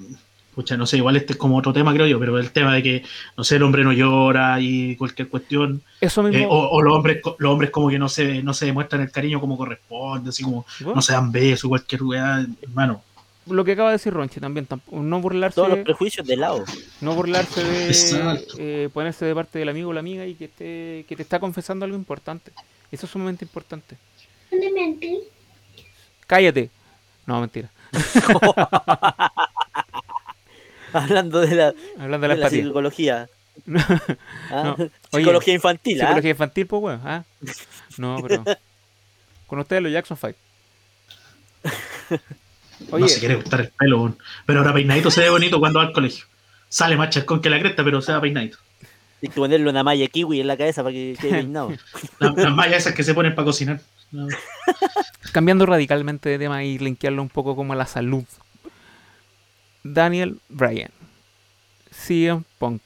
pucha, 0.54 0.78
no 0.78 0.86
sé, 0.86 0.98
igual 0.98 1.18
este 1.18 1.34
es 1.34 1.38
como 1.40 1.58
otro 1.58 1.74
tema, 1.74 1.94
creo 1.94 2.08
yo, 2.08 2.18
pero 2.20 2.40
el 2.40 2.52
tema 2.52 2.74
de 2.74 2.82
que, 2.82 3.04
no 3.36 3.44
sé, 3.44 3.58
el 3.58 3.64
hombre 3.64 3.84
no 3.84 3.92
llora 3.92 4.62
y 4.62 4.96
cualquier 4.96 5.28
cuestión, 5.28 5.82
Eso 6.00 6.24
mismo. 6.24 6.38
eh, 6.40 6.48
o, 6.50 6.70
o 6.70 6.82
los 6.82 6.94
hombres 6.96 7.22
los 7.38 7.52
hombres 7.52 7.72
como 7.72 7.90
que 7.90 8.00
no 8.00 8.08
se, 8.08 8.42
no 8.42 8.54
se 8.54 8.66
demuestran 8.68 9.02
el 9.02 9.12
cariño 9.12 9.42
como 9.42 9.58
corresponde, 9.58 10.30
así 10.30 10.44
como 10.44 10.66
Bueno, 10.80 10.96
no 10.96 11.02
se 11.02 11.12
dan 11.14 11.32
besos, 11.34 11.68
cualquier 11.68 12.04
weá, 12.04 12.46
hermano. 12.62 13.04
Lo 13.48 13.64
que 13.64 13.74
acaba 13.74 13.90
de 13.90 13.96
decir 13.98 14.12
Ronchi 14.14 14.40
también. 14.40 14.68
tamp- 14.68 14.90
No 14.90 15.20
burlarse, 15.22 15.56
Todos 15.56 15.70
los 15.70 15.80
prejuicios 15.80 16.26
de 16.26 16.36
lado. 16.38 16.64
no 17.02 17.14
burlarse 17.14 17.64
de 17.64 18.46
eh, 18.58 18.90
ponerse 18.92 19.26
de 19.26 19.36
parte 19.36 19.60
del 19.60 19.70
amigo 19.70 19.90
o 19.90 19.94
la 19.94 20.00
amiga 20.00 20.26
y 20.26 20.34
que, 20.34 20.46
esté, 20.46 21.06
que 21.08 21.16
te 21.16 21.22
está 21.22 21.40
confesando 21.40 21.86
algo 21.86 21.96
importante. 21.98 22.52
Eso 22.92 23.06
es 23.06 23.12
sumamente 23.12 23.44
importante. 23.46 23.98
Cállate. 26.28 26.70
No, 27.26 27.42
mentira. 27.42 27.70
Hablando 30.94 31.42
de 31.42 31.56
la, 31.56 31.74
Hablando 32.00 32.28
de 32.28 32.28
la 32.28 32.36
de 32.36 32.40
la 32.42 32.46
empatía. 32.48 32.64
psicología. 32.64 33.30
¿ah? 34.52 34.64
No, 34.64 34.74
oye, 34.76 34.92
Psicología 35.12 35.54
infantil, 35.54 36.02
¿ah? 36.02 36.06
Psicología 36.06 36.32
infantil, 36.32 36.68
pues, 36.68 36.82
weón. 36.84 37.02
¿ah? 37.04 37.24
No, 37.98 38.18
pero. 38.26 38.44
Con 39.48 39.60
ustedes 39.60 39.82
los 39.84 39.92
Jackson 39.92 40.18
5. 40.18 40.34
Oye, 42.92 43.02
no 43.02 43.08
se 43.08 43.20
quiere 43.20 43.36
gustar 43.36 43.62
el 43.62 43.70
pelo, 43.70 43.98
weón. 44.02 44.18
pero 44.46 44.60
ahora 44.60 44.74
peinadito 44.74 45.12
se 45.12 45.22
ve 45.22 45.30
bonito 45.30 45.60
cuando 45.60 45.80
va 45.80 45.86
al 45.86 45.94
colegio. 45.94 46.26
Sale 46.70 46.96
más 46.98 47.10
chascón 47.10 47.42
que 47.42 47.50
la 47.50 47.60
cresta, 47.60 47.84
pero 47.84 48.02
se 48.02 48.12
va 48.12 48.22
peinadito. 48.22 48.58
Hay 49.22 49.30
que 49.30 49.36
ponerle 49.36 49.70
una 49.70 49.84
malla 49.84 50.08
kiwi 50.08 50.42
en 50.42 50.48
la 50.48 50.58
cabeza 50.58 50.84
para 50.84 50.94
que 50.94 51.16
quede 51.20 51.32
peinado. 51.32 51.72
La- 52.20 52.32
Las 52.36 52.54
mallas 52.54 52.78
esas 52.84 52.94
que 52.94 53.04
se 53.04 53.14
ponen 53.14 53.34
para 53.36 53.46
cocinar. 53.46 53.80
No. 54.12 54.28
cambiando 55.34 55.66
radicalmente 55.66 56.30
de 56.30 56.40
tema 56.40 56.64
y 56.64 56.78
linkearlo 56.78 57.22
un 57.22 57.30
poco 57.30 57.56
como 57.56 57.74
a 57.74 57.76
la 57.76 57.86
salud. 57.86 58.24
Daniel 59.84 60.40
Bryan, 60.50 60.92
CM 61.92 62.44
Punk, 62.60 62.82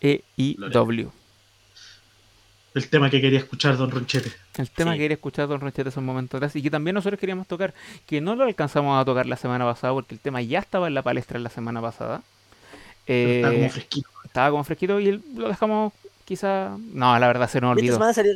EIW. 0.00 1.10
El 2.74 2.88
tema 2.90 3.08
que 3.08 3.20
quería 3.22 3.38
escuchar 3.38 3.76
Don 3.78 3.90
Ronchete. 3.90 4.30
El 4.58 4.70
tema 4.70 4.92
Sí. 4.92 4.98
que 4.98 5.04
quería 5.04 5.14
escuchar 5.14 5.48
Don 5.48 5.60
Rochete 5.60 5.88
hace 5.88 5.98
un 5.98 6.04
momento 6.06 6.36
atrás 6.36 6.54
y 6.56 6.62
que 6.62 6.70
también 6.70 6.94
nosotros 6.94 7.18
queríamos 7.18 7.46
tocar, 7.46 7.72
que 8.06 8.20
no 8.20 8.34
lo 8.36 8.44
alcanzamos 8.44 9.00
a 9.00 9.04
tocar 9.04 9.26
la 9.26 9.36
semana 9.36 9.64
pasada 9.64 9.92
porque 9.94 10.14
el 10.14 10.20
tema 10.20 10.42
ya 10.42 10.58
estaba 10.58 10.86
en 10.86 10.94
la 10.94 11.02
palestra 11.02 11.38
la 11.38 11.48
semana 11.50 11.80
pasada. 11.80 12.22
Pero 13.06 13.30
está 13.30 13.48
Eh, 13.52 13.56
como 13.56 13.70
fresquito. 13.70 14.08
estaba 14.24 14.50
como 14.50 14.64
fresquito 14.64 15.00
y 15.00 15.22
lo 15.34 15.48
dejamos 15.48 15.92
quizá... 16.26 16.76
No, 16.92 17.18
la 17.18 17.26
verdad 17.26 17.48
se 17.48 17.60
nos 17.60 17.70
Esta 17.70 17.80
olvidó. 17.80 17.94
semana 17.94 18.12
salió. 18.12 18.32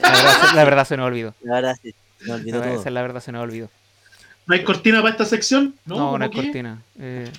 La 0.00 0.10
verdad, 0.10 0.48
se- 0.50 0.56
la 0.56 0.64
verdad 0.64 0.84
se 0.86 0.96
nos 0.96 1.06
olvidó. 1.06 1.34
La 1.42 1.54
verdad, 1.54 1.76
sí. 1.82 1.94
Me 2.20 2.28
La 2.28 2.34
olvidó 2.36 2.60
todo. 2.62 2.70
esa 2.72 2.88
es 2.88 2.92
la 2.94 3.02
verdad 3.02 3.20
se 3.20 3.32
nos 3.32 3.42
olvidó. 3.42 3.68
¿No 4.46 4.54
hay 4.54 4.64
cortina 4.64 4.98
para 5.02 5.10
esta 5.10 5.24
sección? 5.24 5.74
No, 5.84 5.96
¿cómo 5.96 6.18
no 6.18 6.24
hay 6.24 6.30
qué? 6.30 6.42
cortina. 6.42 6.82
Eh, 6.98 7.30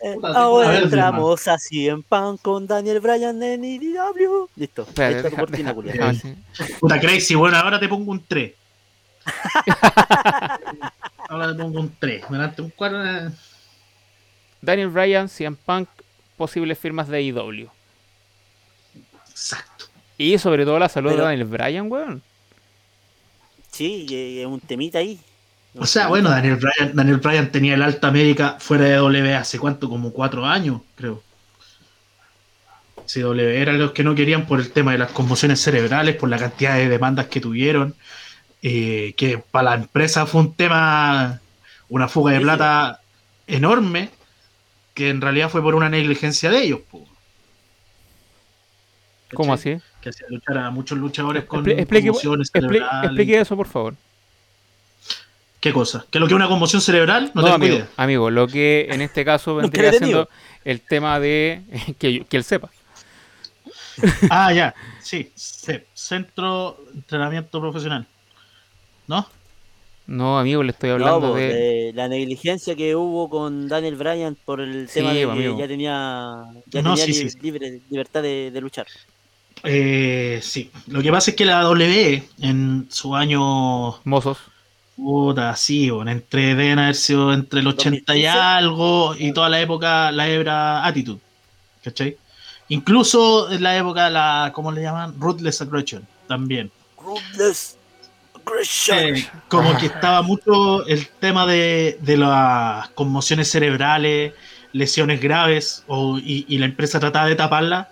Eh, 0.00 0.14
Puta, 0.16 0.28
ahora 0.34 0.78
entramos 0.80 1.48
así 1.48 1.88
en 1.88 2.02
pan 2.02 2.36
con 2.36 2.66
Daniel 2.66 3.00
Bryan 3.00 3.42
en 3.42 3.64
IDW. 3.64 4.48
Listo. 4.54 4.84
tu 4.84 5.00
deja- 5.00 5.30
cortina, 5.30 5.72
deja- 5.72 6.06
ver 6.06 6.14
si- 6.16 6.36
Puta 6.78 7.00
crazy, 7.00 7.34
bueno, 7.34 7.56
ahora 7.56 7.80
te 7.80 7.88
pongo 7.88 8.10
un 8.12 8.22
3. 8.22 8.52
ahora 11.28 11.48
te 11.56 11.62
pongo 11.62 11.80
un 11.80 11.94
3. 11.98 12.24
Delante 12.28 12.62
un 12.62 12.70
4. 12.70 12.98
Daniel 14.60 14.88
Bryan, 14.88 15.28
CM 15.28 15.56
Punk, 15.64 15.88
posibles 16.36 16.78
firmas 16.78 17.08
de 17.08 17.22
IW. 17.22 17.68
Y 20.16 20.38
sobre 20.38 20.64
todo 20.64 20.78
la 20.78 20.88
salud 20.88 21.10
de 21.10 21.16
Daniel 21.16 21.44
Bryan, 21.44 21.90
weón. 21.90 22.22
Sí, 23.70 24.06
es 24.10 24.46
un 24.46 24.60
temita 24.60 24.98
ahí. 24.98 25.18
O 25.76 25.86
sea, 25.86 26.06
bueno, 26.06 26.30
Daniel 26.30 26.56
Bryan, 26.56 26.94
Daniel 26.94 27.16
Bryan 27.16 27.50
tenía 27.50 27.74
el 27.74 27.82
alta 27.82 28.12
médica 28.12 28.56
fuera 28.60 28.84
de 28.84 28.94
W 28.94 29.34
hace 29.34 29.58
cuánto, 29.58 29.88
como 29.88 30.12
cuatro 30.12 30.46
años, 30.46 30.80
creo. 30.94 31.22
CW 33.06 33.40
eran 33.40 33.78
los 33.78 33.92
que 33.92 34.04
no 34.04 34.14
querían 34.14 34.46
por 34.46 34.60
el 34.60 34.70
tema 34.70 34.92
de 34.92 34.98
las 34.98 35.10
conmociones 35.10 35.60
cerebrales, 35.60 36.16
por 36.16 36.28
la 36.28 36.38
cantidad 36.38 36.76
de 36.76 36.88
demandas 36.88 37.26
que 37.26 37.40
tuvieron, 37.40 37.94
eh, 38.62 39.14
que 39.16 39.38
para 39.38 39.70
la 39.70 39.76
empresa 39.76 40.26
fue 40.26 40.42
un 40.42 40.54
tema, 40.54 41.40
una 41.88 42.08
fuga 42.08 42.32
de 42.32 42.40
plata 42.40 43.00
enorme, 43.46 44.10
que 44.94 45.10
en 45.10 45.20
realidad 45.20 45.50
fue 45.50 45.60
por 45.60 45.74
una 45.74 45.88
negligencia 45.88 46.50
de 46.50 46.62
ellos. 46.62 46.80
po. 46.90 47.06
¿Cómo 49.34 49.52
así? 49.52 49.78
Que 50.04 50.10
hacía 50.10 50.26
luchar 50.28 50.58
a 50.58 50.70
muchos 50.70 50.96
luchadores 50.98 51.44
con 51.44 51.64
Expli- 51.64 51.78
explique- 51.80 52.08
conmociones 52.08 52.50
explique 52.54 53.40
eso, 53.40 53.56
por 53.56 53.66
favor. 53.66 53.94
¿Qué 55.60 55.72
cosa? 55.72 56.04
¿Que 56.10 56.20
lo 56.20 56.26
que 56.26 56.34
es 56.34 56.36
una 56.36 56.46
conmoción 56.48 56.82
cerebral? 56.82 57.30
No, 57.34 57.40
No, 57.40 57.42
tengo 57.42 57.54
amigo, 57.56 57.74
idea. 57.76 57.88
amigo, 57.96 58.30
lo 58.30 58.46
que 58.46 58.86
en 58.90 59.00
este 59.00 59.24
caso 59.24 59.56
vendría 59.56 59.92
siendo 59.92 60.28
el 60.64 60.80
tema 60.80 61.18
de 61.18 61.62
que, 61.98 62.24
que 62.26 62.36
él 62.36 62.44
sepa. 62.44 62.68
Ah, 64.28 64.52
ya. 64.52 64.74
Sí, 65.00 65.30
CEP, 65.36 65.86
Centro 65.94 66.76
de 66.92 66.98
Entrenamiento 66.98 67.60
Profesional. 67.60 68.06
¿No? 69.06 69.26
No, 70.06 70.38
amigo, 70.38 70.62
le 70.62 70.72
estoy 70.72 70.88
No, 70.90 70.94
hablando 70.96 71.34
de. 71.34 71.46
de 71.54 71.92
la 71.94 72.08
negligencia 72.08 72.74
que 72.76 72.94
hubo 72.94 73.30
con 73.30 73.68
Daniel 73.68 73.96
Bryan 73.96 74.36
por 74.44 74.60
el 74.60 74.86
Sí, 74.88 74.94
tema 75.00 75.12
de 75.14 75.20
que 75.20 75.30
amigo. 75.30 75.58
ya 75.58 75.66
tenía, 75.68 76.44
ya 76.66 76.82
No, 76.82 76.94
tenía 76.94 77.06
sí, 77.06 77.22
li- 77.24 77.30
sí. 77.30 77.38
libre, 77.40 77.80
libertad 77.88 78.22
de, 78.22 78.50
de 78.50 78.60
luchar. 78.60 78.86
Eh, 79.64 80.40
sí. 80.42 80.70
Lo 80.86 81.02
que 81.02 81.10
pasa 81.10 81.30
es 81.30 81.36
que 81.36 81.44
la 81.44 81.62
W 81.62 82.22
en 82.40 82.86
su 82.90 83.16
año. 83.16 84.00
Mozos. 84.04 84.38
Puta, 84.96 85.56
sí, 85.56 85.90
bueno, 85.90 86.12
entre 86.12 86.54
deben 86.54 86.78
haber 86.78 86.94
sido 86.94 87.32
entre 87.32 87.60
el 87.60 87.66
80 87.66 88.14
y 88.14 88.22
2015. 88.22 88.28
algo 88.28 89.14
y 89.18 89.32
toda 89.32 89.48
la 89.48 89.60
época, 89.60 90.12
la 90.12 90.28
era 90.28 90.86
Attitude. 90.86 91.18
¿Cachai? 91.82 92.16
Incluso 92.68 93.50
en 93.50 93.62
la 93.62 93.76
época, 93.76 94.08
la, 94.08 94.52
¿cómo 94.54 94.70
le 94.70 94.82
llaman? 94.82 95.14
Ruthless 95.18 95.62
Aggression 95.62 96.06
también. 96.28 96.70
Ruthless 96.96 97.76
aggression. 98.34 99.16
Eh, 99.16 99.28
como 99.48 99.76
que 99.78 99.86
estaba 99.86 100.22
mucho 100.22 100.86
el 100.86 101.08
tema 101.08 101.44
de, 101.46 101.98
de 102.00 102.16
las 102.16 102.88
conmociones 102.90 103.50
cerebrales, 103.50 104.32
lesiones 104.72 105.20
graves, 105.20 105.82
o, 105.88 106.18
y, 106.18 106.46
y 106.48 106.58
la 106.58 106.66
empresa 106.66 107.00
trataba 107.00 107.26
de 107.26 107.34
taparla 107.34 107.88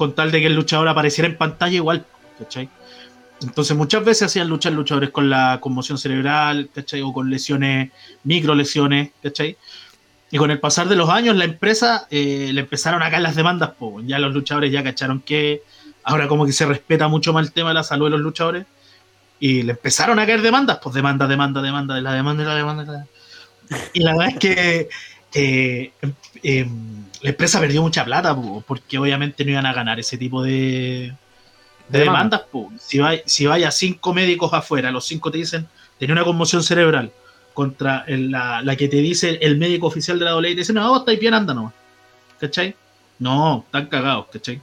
con 0.00 0.14
tal 0.14 0.30
de 0.30 0.40
que 0.40 0.46
el 0.46 0.54
luchador 0.54 0.88
apareciera 0.88 1.28
en 1.28 1.36
pantalla 1.36 1.74
igual, 1.74 2.06
¿cachai? 2.38 2.70
Entonces 3.42 3.76
muchas 3.76 4.02
veces 4.02 4.22
hacían 4.28 4.48
luchar 4.48 4.72
luchadores 4.72 5.10
con 5.10 5.28
la 5.28 5.58
conmoción 5.60 5.98
cerebral, 5.98 6.70
¿cachai? 6.74 7.02
O 7.02 7.12
con 7.12 7.28
lesiones, 7.28 7.90
micro 8.24 8.54
lesiones, 8.54 9.10
¿cachai? 9.22 9.58
Y 10.30 10.38
con 10.38 10.50
el 10.50 10.58
pasar 10.58 10.88
de 10.88 10.96
los 10.96 11.10
años 11.10 11.36
la 11.36 11.44
empresa 11.44 12.06
eh, 12.10 12.50
le 12.50 12.62
empezaron 12.62 13.02
a 13.02 13.10
caer 13.10 13.20
las 13.20 13.36
demandas, 13.36 13.72
po. 13.78 14.00
ya 14.00 14.18
los 14.18 14.32
luchadores 14.32 14.72
ya 14.72 14.82
cacharon 14.82 15.20
que 15.20 15.64
ahora 16.02 16.28
como 16.28 16.46
que 16.46 16.52
se 16.52 16.64
respeta 16.64 17.06
mucho 17.08 17.34
más 17.34 17.48
el 17.48 17.52
tema 17.52 17.68
de 17.68 17.74
la 17.74 17.82
salud 17.82 18.06
de 18.06 18.12
los 18.12 18.22
luchadores 18.22 18.64
y 19.38 19.64
le 19.64 19.72
empezaron 19.72 20.18
a 20.18 20.24
caer 20.24 20.40
demandas, 20.40 20.78
pues 20.82 20.94
demanda, 20.94 21.26
demanda, 21.26 21.60
demanda, 21.60 21.94
de 21.94 22.00
la 22.00 22.14
demanda, 22.14 22.42
de 22.42 22.48
la 22.48 22.54
demanda. 22.54 23.06
Y 23.92 24.00
la 24.00 24.12
verdad 24.12 24.28
es 24.30 24.38
que 24.38 24.88
eh, 25.34 25.92
em- 26.00 26.14
em, 26.42 26.99
la 27.22 27.30
empresa 27.30 27.60
perdió 27.60 27.82
mucha 27.82 28.04
plata, 28.04 28.34
po, 28.34 28.62
porque 28.66 28.98
obviamente 28.98 29.44
no 29.44 29.50
iban 29.52 29.66
a 29.66 29.72
ganar 29.72 29.98
ese 30.00 30.16
tipo 30.18 30.42
de, 30.42 31.12
de 31.88 31.98
De 31.98 32.04
demandas. 32.04 32.42
po. 32.50 32.70
Si 32.78 32.98
vaya 32.98 33.22
si 33.26 33.46
vaya 33.46 33.70
cinco 33.70 34.14
médicos 34.14 34.52
afuera, 34.54 34.90
los 34.90 35.04
cinco 35.06 35.30
te 35.30 35.38
dicen, 35.38 35.66
tenía 35.98 36.14
una 36.14 36.24
conmoción 36.24 36.62
cerebral, 36.62 37.12
contra 37.54 38.04
el- 38.06 38.30
la, 38.30 38.62
la 38.62 38.76
que 38.76 38.88
te 38.88 38.96
dice 38.98 39.38
el 39.42 39.58
médico 39.58 39.86
oficial 39.88 40.18
de 40.18 40.24
la 40.24 40.30
doble 40.32 40.50
y 40.50 40.54
te 40.54 40.60
dice, 40.60 40.72
no, 40.72 40.96
estáis 40.98 41.20
bien, 41.20 41.34
anda 41.34 41.52
nomás. 41.52 41.74
¿Cachai? 42.38 42.74
No, 43.18 43.64
están 43.66 43.86
cagados, 43.86 44.26
¿cachai? 44.32 44.62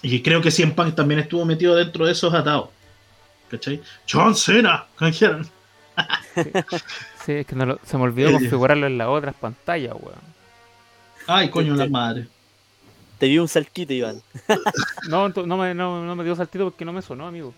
Y 0.00 0.22
creo 0.22 0.40
que 0.40 0.50
Cien 0.50 0.74
Punk 0.74 0.94
también 0.94 1.20
estuvo 1.20 1.44
metido 1.44 1.74
dentro 1.74 2.06
de 2.06 2.12
esos 2.12 2.32
atados. 2.32 2.70
¿Cachai? 3.50 3.82
John 4.10 4.34
Cena, 4.34 4.86
canjearon. 4.96 5.46
Sí, 7.26 7.32
es 7.32 7.46
que 7.46 7.54
no 7.54 7.66
lo- 7.66 7.78
se 7.84 7.96
me 7.98 8.04
olvidó 8.04 8.32
configurarlo 8.32 8.86
en 8.86 8.96
las 8.96 9.08
otras 9.08 9.34
pantallas, 9.34 9.94
weón. 10.00 10.31
Ay, 11.26 11.48
coño, 11.50 11.74
la 11.74 11.86
madre. 11.86 12.26
Te 13.18 13.26
dio 13.26 13.42
un 13.42 13.48
saltito, 13.48 13.92
Iván. 13.92 14.20
No, 15.08 15.28
no 15.28 15.56
me, 15.56 15.74
no, 15.74 16.04
no 16.04 16.16
me 16.16 16.24
dio 16.24 16.34
saltito 16.36 16.64
porque 16.64 16.84
no 16.84 16.92
me 16.92 17.02
sonó, 17.02 17.26
amigo. 17.26 17.52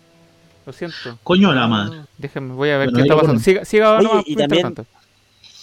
Lo 0.65 0.73
siento. 0.73 1.17
Coño, 1.23 1.53
la 1.53 1.67
madre. 1.67 2.01
Déjenme, 2.17 2.53
voy 2.53 2.69
a 2.69 2.77
ver 2.77 2.87
Bueno, 2.89 2.97
qué 2.97 3.01
está 3.03 3.15
pasando. 3.15 3.39
Siga, 3.41 3.65
siga 3.65 3.97
Oye, 3.99 4.23
y 4.25 4.35
también-. 4.35 4.73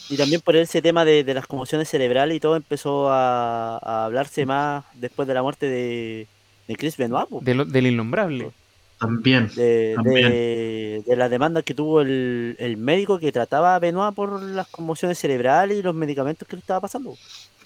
Y 0.09 0.17
también 0.17 0.41
por 0.43 0.55
ese 0.57 0.83
tema 0.83 1.05
de, 1.05 1.25
de 1.25 1.35
las 1.35 1.47
conmociones 1.47 1.89
cerebrales 1.89 2.37
y 2.37 2.41
todo 2.41 2.57
empezó 2.57 3.11
a, 3.11 3.79
a 3.79 4.05
hablarse 4.05 4.45
más 4.45 4.85
después 4.95 5.27
de 5.27 5.35
la 5.35 5.43
muerte 5.43 5.67
de, 5.67 6.27
de 6.69 6.77
Chris 6.77 6.97
Benoit. 6.97 7.29
De 7.41 7.55
lo- 7.55 7.65
del 7.65 7.87
innombrable. 7.87 8.51
También. 8.99 9.49
de, 9.57 9.93
también. 9.97 10.31
de, 10.31 11.03
de 11.07 11.17
las 11.17 11.31
demandas 11.31 11.65
que 11.65 11.75
tuvo 11.75 12.03
el, 12.03 12.57
el 12.59 12.77
médico 12.77 13.19
que 13.19 13.33
trataba 13.33 13.75
a 13.75 13.79
Benoit 13.79 14.15
por 14.15 14.41
las 14.43 14.69
conmociones 14.69 15.19
cerebrales 15.19 15.79
y 15.79 15.83
los 15.83 15.95
medicamentos 15.95 16.47
que 16.47 16.57
le 16.57 16.61
estaba 16.61 16.81
pasando. 16.81 17.17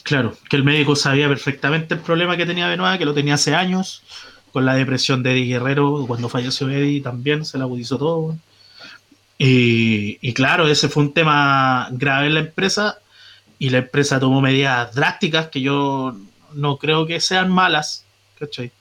Claro, 0.03 0.36
que 0.49 0.57
el 0.57 0.64
médico 0.64 0.94
sabía 0.94 1.28
perfectamente 1.28 1.94
el 1.94 2.01
problema 2.01 2.36
que 2.36 2.47
tenía 2.47 2.68
Benoit, 2.68 2.99
que 2.99 3.05
lo 3.05 3.14
tenía 3.14 3.34
hace 3.34 3.55
años, 3.55 4.03
con 4.53 4.64
la 4.64 4.74
depresión 4.74 5.22
de 5.22 5.32
Eddie 5.32 5.53
Guerrero, 5.55 6.05
cuando 6.07 6.28
falleció 6.28 6.70
Eddie 6.70 7.03
también 7.03 7.44
se 7.44 7.59
le 7.59 7.64
agudizó 7.64 7.99
todo. 7.99 8.36
Y, 9.38 10.32
claro, 10.32 10.66
ese 10.66 10.88
fue 10.88 11.03
un 11.03 11.12
tema 11.12 11.88
grave 11.90 12.28
en 12.28 12.34
la 12.34 12.40
empresa 12.40 12.99
y 13.59 13.70
la 13.70 13.78
empresa 13.78 14.18
tomó 14.18 14.40
medidas 14.40 14.94
drásticas 14.94 15.49
que 15.49 15.61
yo 15.61 16.16
no 16.55 16.78
creo 16.78 17.07
que 17.07 17.20
sean 17.20 17.51
malas, 17.51 18.07
¿cachai? 18.38 18.72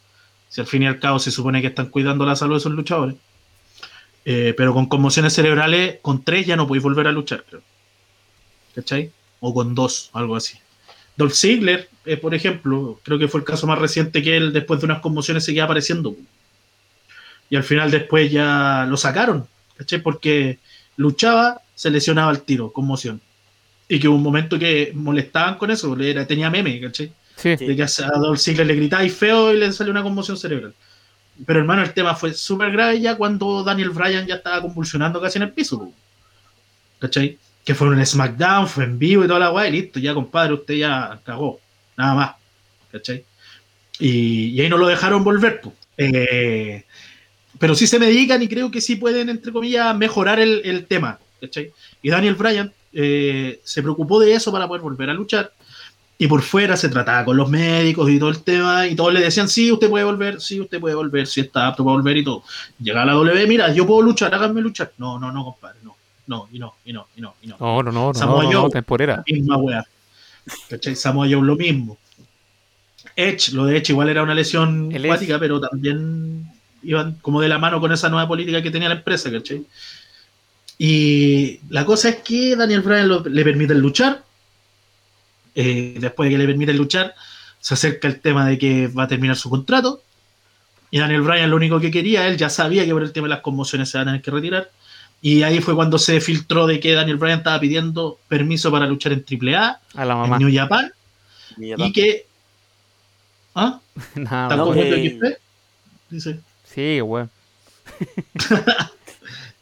Si 0.47 0.61
al 0.61 0.67
fin 0.67 0.83
y 0.83 0.87
al 0.87 0.99
cabo 0.99 1.19
se 1.19 1.31
supone 1.31 1.61
que 1.61 1.67
están 1.67 1.87
cuidando 1.87 2.25
la 2.25 2.37
salud 2.37 2.53
de 2.53 2.59
esos 2.59 2.71
luchadores. 2.71 3.15
Eh, 4.23 4.53
pero 4.55 4.73
con 4.73 4.85
conmociones 4.85 5.33
cerebrales, 5.33 5.97
con 6.01 6.23
tres 6.23 6.47
ya 6.47 6.55
no 6.55 6.67
podéis 6.67 6.83
volver 6.83 7.07
a 7.07 7.11
luchar, 7.11 7.43
creo. 7.47 7.61
¿Cachai? 8.75 9.11
O 9.41 9.53
con 9.53 9.75
dos, 9.75 10.09
algo 10.13 10.35
así. 10.35 10.57
Dolph 11.15 11.33
Ziggler, 11.33 11.89
eh, 12.05 12.17
por 12.17 12.35
ejemplo, 12.35 12.99
creo 13.03 13.17
que 13.17 13.27
fue 13.27 13.39
el 13.39 13.45
caso 13.45 13.67
más 13.67 13.79
reciente 13.79 14.21
que 14.21 14.35
él 14.37 14.53
después 14.53 14.79
de 14.79 14.85
unas 14.85 14.99
conmociones 14.99 15.45
seguía 15.45 15.63
apareciendo. 15.63 16.15
Y 17.49 17.55
al 17.55 17.63
final 17.63 17.91
después 17.91 18.31
ya 18.31 18.85
lo 18.89 18.97
sacaron, 18.97 19.47
¿cachai? 19.77 20.01
Porque 20.01 20.59
luchaba, 20.97 21.61
se 21.73 21.89
lesionaba 21.89 22.31
al 22.31 22.41
tiro, 22.41 22.71
conmoción. 22.71 23.21
Y 23.87 23.99
que 23.99 24.07
hubo 24.07 24.15
un 24.15 24.23
momento 24.23 24.57
que 24.57 24.91
molestaban 24.95 25.57
con 25.57 25.71
eso, 25.71 25.97
era, 25.99 26.25
tenía 26.25 26.49
meme, 26.49 26.91
Sí. 26.93 27.11
De 27.43 27.75
que 27.75 27.83
a 27.83 28.17
Dolph 28.17 28.39
Ziggler 28.39 28.65
le 28.65 28.75
gritáis 28.75 29.13
feo 29.13 29.53
y 29.53 29.57
le 29.57 29.71
salió 29.73 29.91
una 29.91 30.01
conmoción 30.01 30.37
cerebral. 30.37 30.73
Pero 31.45 31.59
hermano, 31.59 31.83
el 31.83 31.93
tema 31.93 32.15
fue 32.15 32.33
súper 32.33 32.71
grave 32.71 33.01
ya 33.01 33.17
cuando 33.17 33.61
Daniel 33.63 33.89
Bryan 33.89 34.25
ya 34.25 34.35
estaba 34.35 34.61
convulsionando 34.61 35.19
casi 35.21 35.37
en 35.37 35.43
el 35.43 35.51
piso. 35.51 35.91
¿Cachai? 36.99 37.37
Que 37.65 37.75
fue 37.75 37.87
en 37.87 38.05
SmackDown, 38.05 38.67
fue 38.67 38.85
en 38.85 38.97
vivo 38.97 39.25
y 39.25 39.27
toda 39.27 39.39
la 39.39 39.49
guay, 39.49 39.71
listo, 39.71 39.99
ya 39.99 40.13
compadre, 40.13 40.53
usted 40.53 40.75
ya 40.75 41.19
cagó. 41.25 41.59
Nada 41.97 42.13
más. 42.13 42.31
¿Cachai? 42.91 43.25
Y, 43.99 44.51
y 44.51 44.61
ahí 44.61 44.69
no 44.69 44.77
lo 44.77 44.87
dejaron 44.87 45.23
volver. 45.23 45.61
Eh, 45.97 46.85
pero 47.59 47.75
sí 47.75 47.87
se 47.87 47.99
medican 47.99 48.41
y 48.41 48.47
creo 48.47 48.71
que 48.71 48.81
sí 48.81 48.95
pueden, 48.95 49.29
entre 49.29 49.51
comillas, 49.51 49.95
mejorar 49.97 50.39
el, 50.39 50.61
el 50.63 50.85
tema. 50.85 51.19
¿cachai? 51.41 51.71
Y 52.01 52.09
Daniel 52.09 52.35
Bryan 52.35 52.71
eh, 52.93 53.59
se 53.63 53.81
preocupó 53.81 54.19
de 54.19 54.33
eso 54.33 54.51
para 54.51 54.67
poder 54.67 54.81
volver 54.81 55.09
a 55.09 55.13
luchar. 55.13 55.51
Y 56.17 56.27
por 56.27 56.41
fuera 56.41 56.77
se 56.77 56.87
trataba 56.87 57.25
con 57.25 57.35
los 57.35 57.49
médicos 57.49 58.09
y 58.09 58.17
todo 58.17 58.29
el 58.29 58.41
tema, 58.41 58.87
y 58.87 58.95
todos 58.95 59.13
le 59.13 59.19
decían, 59.19 59.49
sí, 59.49 59.69
usted 59.69 59.89
puede 59.89 60.05
volver, 60.05 60.39
sí, 60.39 60.61
usted 60.61 60.79
puede 60.79 60.95
volver, 60.95 61.27
sí 61.27 61.41
está 61.41 61.67
apto 61.67 61.83
para 61.83 61.97
volver 61.97 62.15
y 62.15 62.23
todo. 62.23 62.41
Llega 62.79 63.01
a 63.01 63.05
la 63.05 63.11
W, 63.11 63.47
mira, 63.47 63.73
yo 63.73 63.85
puedo 63.85 64.01
luchar, 64.01 64.33
háganme 64.33 64.61
luchar. 64.61 64.93
No, 64.97 65.19
no, 65.19 65.33
no, 65.33 65.43
compadre, 65.43 65.79
no, 65.83 65.94
no, 66.27 66.47
y 66.51 66.59
no, 66.59 66.75
y 66.85 66.93
no, 66.93 67.07
y 67.15 67.21
no, 67.21 67.35
y 67.41 67.47
no. 67.47 67.57
No, 67.59 67.83
no, 67.83 67.91
no, 67.91 68.07
no, 68.07 68.13
Samoa 68.13 68.43
no, 68.43 68.51
no, 68.51 68.61
Joe. 68.63 68.69
temporera. 68.71 69.23
Misma. 69.27 69.83
¿Cachai? 70.69 70.95
Samoa 70.95 71.27
Joe 71.29 71.41
lo 71.41 71.55
mismo. 71.55 71.97
Edge, 73.15 73.53
lo 73.53 73.65
de 73.65 73.77
Edge 73.77 73.91
igual 73.91 74.09
era 74.09 74.23
una 74.23 74.33
lesión 74.33 74.91
El 74.91 75.05
acuática, 75.05 75.39
pero 75.39 75.59
también 75.61 76.51
iban 76.83 77.15
como 77.21 77.41
de 77.41 77.47
la 77.49 77.57
mano 77.59 77.79
con 77.79 77.91
esa 77.91 78.09
nueva 78.09 78.27
política 78.27 78.61
que 78.61 78.71
tenía 78.71 78.89
la 78.89 78.95
empresa, 78.95 79.31
¿cachai? 79.31 79.65
Y 80.77 81.59
la 81.69 81.85
cosa 81.85 82.09
es 82.09 82.15
que 82.17 82.55
Daniel 82.55 82.81
Bryan 82.81 83.07
lo- 83.07 83.23
le 83.23 83.43
permiten 83.43 83.79
luchar. 83.79 84.23
Eh, 85.55 85.95
después 85.99 86.27
de 86.29 86.35
que 86.35 86.37
le 86.39 86.45
permiten 86.47 86.75
luchar, 86.77 87.15
se 87.61 87.73
acerca 87.75 88.07
el 88.09 88.19
tema 88.19 88.45
de 88.45 88.57
que 88.57 88.87
va 88.87 89.03
a 89.03 89.07
terminar 89.07 89.37
su 89.37 89.49
contrato. 89.49 90.01
Y 90.91 90.99
Daniel 90.99 91.21
Bryan 91.21 91.49
lo 91.49 91.55
único 91.55 91.79
que 91.79 91.91
quería, 91.91 92.27
él 92.27 92.37
ya 92.37 92.49
sabía 92.49 92.85
que 92.85 92.91
por 92.91 93.03
el 93.03 93.11
tema 93.13 93.25
de 93.27 93.35
las 93.35 93.39
conmociones 93.41 93.89
se 93.89 93.97
van 93.97 94.07
a 94.09 94.11
tener 94.11 94.21
que 94.21 94.31
retirar. 94.31 94.69
Y 95.25 95.41
ahí 95.41 95.59
fue 95.59 95.73
cuando 95.73 95.97
se 95.97 96.21
filtró 96.21 96.67
de 96.67 96.79
que 96.79 96.93
Daniel 96.93 97.17
Bryan 97.17 97.39
estaba 97.39 97.59
pidiendo 97.59 98.19
permiso 98.27 98.71
para 98.71 98.85
luchar 98.85 99.11
en 99.11 99.25
AAA, 99.27 99.79
A 99.95 100.05
la 100.05 100.13
en 100.13 100.19
mamá. 100.19 100.37
New 100.37 100.53
Japan, 100.53 100.91
y 101.57 101.91
que. 101.91 102.27
¿Ah? 103.55 103.79
Nada, 104.13 104.43
¿Están 104.43 104.59
no? 104.59 105.35
Dice. 106.11 106.39
Sí, 106.63 107.01
weón. 107.01 107.31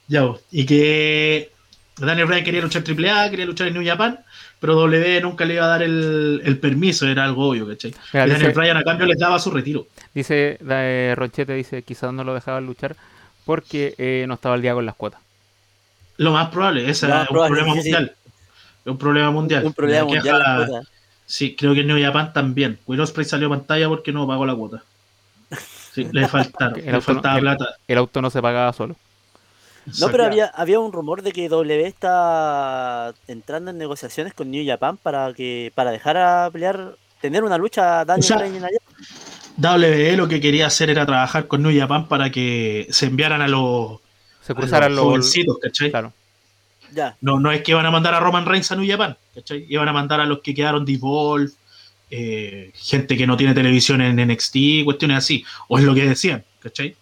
Ya, 0.09 0.23
vos. 0.23 0.41
y 0.51 0.65
que 0.65 1.49
Daniel 1.95 2.27
Bryan 2.27 2.43
quería 2.43 2.61
luchar 2.61 2.83
en 2.85 3.05
AAA, 3.05 3.29
quería 3.29 3.45
luchar 3.45 3.67
en 3.69 3.75
New 3.75 3.85
Japan, 3.87 4.19
pero 4.59 4.75
W 4.75 5.21
nunca 5.21 5.45
le 5.45 5.53
iba 5.53 5.63
a 5.63 5.69
dar 5.69 5.81
el, 5.81 6.41
el 6.43 6.59
permiso, 6.59 7.07
era 7.07 7.23
algo 7.23 7.47
obvio, 7.47 7.65
¿cachai? 7.69 7.91
Mira, 8.11 8.25
y 8.25 8.29
Daniel 8.31 8.47
dice, 8.49 8.59
Bryan 8.59 8.77
a 8.77 8.83
cambio 8.83 9.05
les 9.07 9.17
daba 9.17 9.39
su 9.39 9.49
retiro. 9.49 9.87
dice 10.13 10.57
eh, 10.59 11.13
Rochete, 11.15 11.53
dice, 11.53 11.83
quizás 11.83 12.11
no 12.11 12.25
lo 12.25 12.33
dejaban 12.33 12.65
luchar 12.65 12.97
porque 13.45 13.95
eh, 13.97 14.25
no 14.27 14.33
estaba 14.33 14.55
al 14.55 14.61
día 14.61 14.73
con 14.73 14.85
las 14.85 14.95
cuotas. 14.95 15.21
Lo 16.17 16.31
más 16.31 16.49
probable, 16.49 16.89
ese 16.89 17.07
es 17.07 17.13
un 17.13 17.27
problema 17.27 17.73
mundial. 17.75 18.15
Es 18.85 18.91
un 18.91 18.97
problema 18.97 19.31
mundial. 19.31 19.65
Un 19.65 19.73
problema 19.73 20.05
mundial. 20.05 20.39
la. 20.39 20.81
Sí, 21.25 21.55
creo 21.55 21.73
que 21.73 21.81
en 21.81 21.87
New 21.87 22.01
Japan 22.01 22.33
también. 22.33 22.77
Will 22.85 22.99
Ospreay 23.01 23.25
salió 23.25 23.47
a 23.47 23.51
pantalla 23.51 23.87
porque 23.87 24.11
no 24.11 24.27
pagó 24.27 24.45
la 24.45 24.55
cuota. 24.55 24.83
Sí, 25.93 26.07
le 26.11 26.27
faltaron, 26.27 26.79
El 26.79 26.85
le 26.85 26.91
auto 26.91 26.97
no- 26.97 27.15
faltaba 27.15 27.35
el- 27.37 27.41
plata. 27.41 27.65
El 27.87 27.97
auto 27.97 28.21
no 28.21 28.29
se 28.29 28.41
pagaba 28.41 28.73
solo. 28.73 28.95
No, 29.99 30.07
pero 30.09 30.23
había, 30.25 30.45
había 30.47 30.79
un 30.79 30.93
rumor 30.93 31.21
de 31.23 31.33
que 31.33 31.49
W 31.49 31.85
está 31.85 33.13
entrando 33.27 33.71
en 33.71 33.77
negociaciones 33.77 34.33
con 34.33 34.49
New 34.49 34.65
Japan 34.65 34.95
para 34.97 35.33
que 35.33 35.71
para 35.75 35.91
dejar 35.91 36.15
a 36.17 36.49
pelear, 36.51 36.95
tener 37.19 37.43
una 37.43 37.57
lucha 37.57 38.05
Daniel 38.05 38.33
O 38.33 38.39
sea, 38.39 38.45
allá. 38.45 38.79
WWE 39.57 40.15
lo 40.17 40.27
que 40.29 40.39
quería 40.39 40.67
hacer 40.67 40.89
era 40.89 41.05
trabajar 41.05 41.47
con 41.47 41.61
New 41.63 41.77
Japan 41.77 42.07
para 42.07 42.29
que 42.29 42.87
se 42.91 43.07
enviaran 43.07 43.41
a 43.41 43.47
los, 43.49 43.99
Se 44.45 44.53
cruzaran 44.53 44.91
los 44.95 44.97
los... 44.97 45.05
jovencitos, 45.05 45.57
¿cachai? 45.61 45.89
Claro. 45.89 46.13
Ya, 46.91 47.17
No, 47.21 47.39
no 47.39 47.51
es 47.51 47.61
que 47.63 47.71
iban 47.71 47.85
a 47.85 47.91
mandar 47.91 48.13
a 48.13 48.19
Roman 48.19 48.45
Reigns 48.45 48.71
a 48.71 48.75
New 48.75 48.87
Japan, 48.89 49.17
¿cachai? 49.33 49.65
Iban 49.69 49.87
a 49.87 49.93
mandar 49.93 50.19
a 50.19 50.25
los 50.25 50.41
que 50.41 50.53
quedaron 50.53 50.85
de 50.85 50.93
Evolve, 50.93 51.51
eh, 52.11 52.71
gente 52.75 53.17
que 53.17 53.25
no 53.25 53.35
tiene 53.35 53.53
televisión 53.55 53.99
en 54.01 54.17
NXT, 54.27 54.83
cuestiones 54.85 55.17
así, 55.17 55.43
o 55.67 55.79
es 55.79 55.83
lo 55.85 55.95
que 55.95 56.05
decían, 56.07 56.43
¿cachai? 56.59 56.95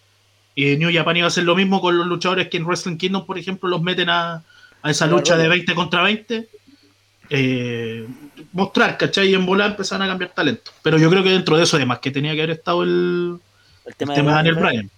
Y 0.55 0.77
New 0.77 0.89
Japan 0.93 1.17
iba 1.17 1.25
a 1.25 1.27
hacer 1.27 1.43
lo 1.43 1.55
mismo 1.55 1.81
con 1.81 1.97
los 1.97 2.07
luchadores 2.07 2.47
que 2.47 2.57
en 2.57 2.65
Wrestling 2.65 2.97
Kingdom, 2.97 3.25
por 3.25 3.37
ejemplo, 3.37 3.67
los 3.69 3.81
meten 3.81 4.09
a, 4.09 4.43
a 4.81 4.91
esa 4.91 5.07
lucha 5.07 5.35
de 5.35 5.43
rola. 5.43 5.55
20 5.55 5.75
contra 5.75 6.03
20. 6.03 6.47
eh, 7.29 8.07
mostrar, 8.53 8.97
¿cachai? 8.97 9.29
Y 9.29 9.33
en 9.33 9.45
volar 9.45 9.71
empezaron 9.71 10.05
a 10.05 10.09
cambiar 10.09 10.31
talento. 10.31 10.71
Pero 10.81 10.97
yo 10.97 11.09
creo 11.09 11.23
que 11.23 11.29
dentro 11.31 11.57
de 11.57 11.63
eso, 11.63 11.77
además, 11.77 11.99
que 11.99 12.11
tenía 12.11 12.33
que 12.33 12.41
haber 12.43 12.57
estado 12.57 12.83
el, 12.83 13.39
el 13.85 13.91
el 13.91 13.95
tema, 13.95 14.13
tema 14.13 14.31
de 14.31 14.35
Daniel 14.37 14.55
Bryan. 14.55 14.91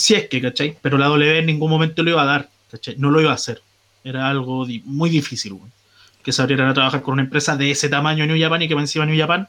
Si 0.00 0.14
es 0.14 0.28
que, 0.28 0.40
¿cachai? 0.40 0.76
Pero 0.82 0.98
la 0.98 1.06
W 1.06 1.38
en 1.38 1.46
ningún 1.46 1.70
momento 1.70 2.02
lo 2.02 2.10
iba 2.10 2.22
a 2.22 2.26
dar, 2.26 2.48
¿cachai? 2.70 2.96
No 2.98 3.10
lo 3.10 3.20
iba 3.20 3.30
a 3.30 3.34
hacer. 3.34 3.62
Era 4.02 4.28
algo 4.28 4.64
di- 4.66 4.82
muy 4.84 5.10
difícil, 5.10 5.52
weón. 5.52 5.70
Que 6.22 6.32
se 6.32 6.42
abrieran 6.42 6.68
a 6.68 6.74
trabajar 6.74 7.02
con 7.02 7.14
una 7.14 7.22
empresa 7.22 7.56
de 7.56 7.70
ese 7.70 7.88
tamaño 7.88 8.24
en 8.24 8.30
New 8.30 8.40
Japan 8.40 8.62
y 8.62 8.68
que 8.68 8.74
encima 8.74 9.06
New 9.06 9.18
Japan 9.18 9.48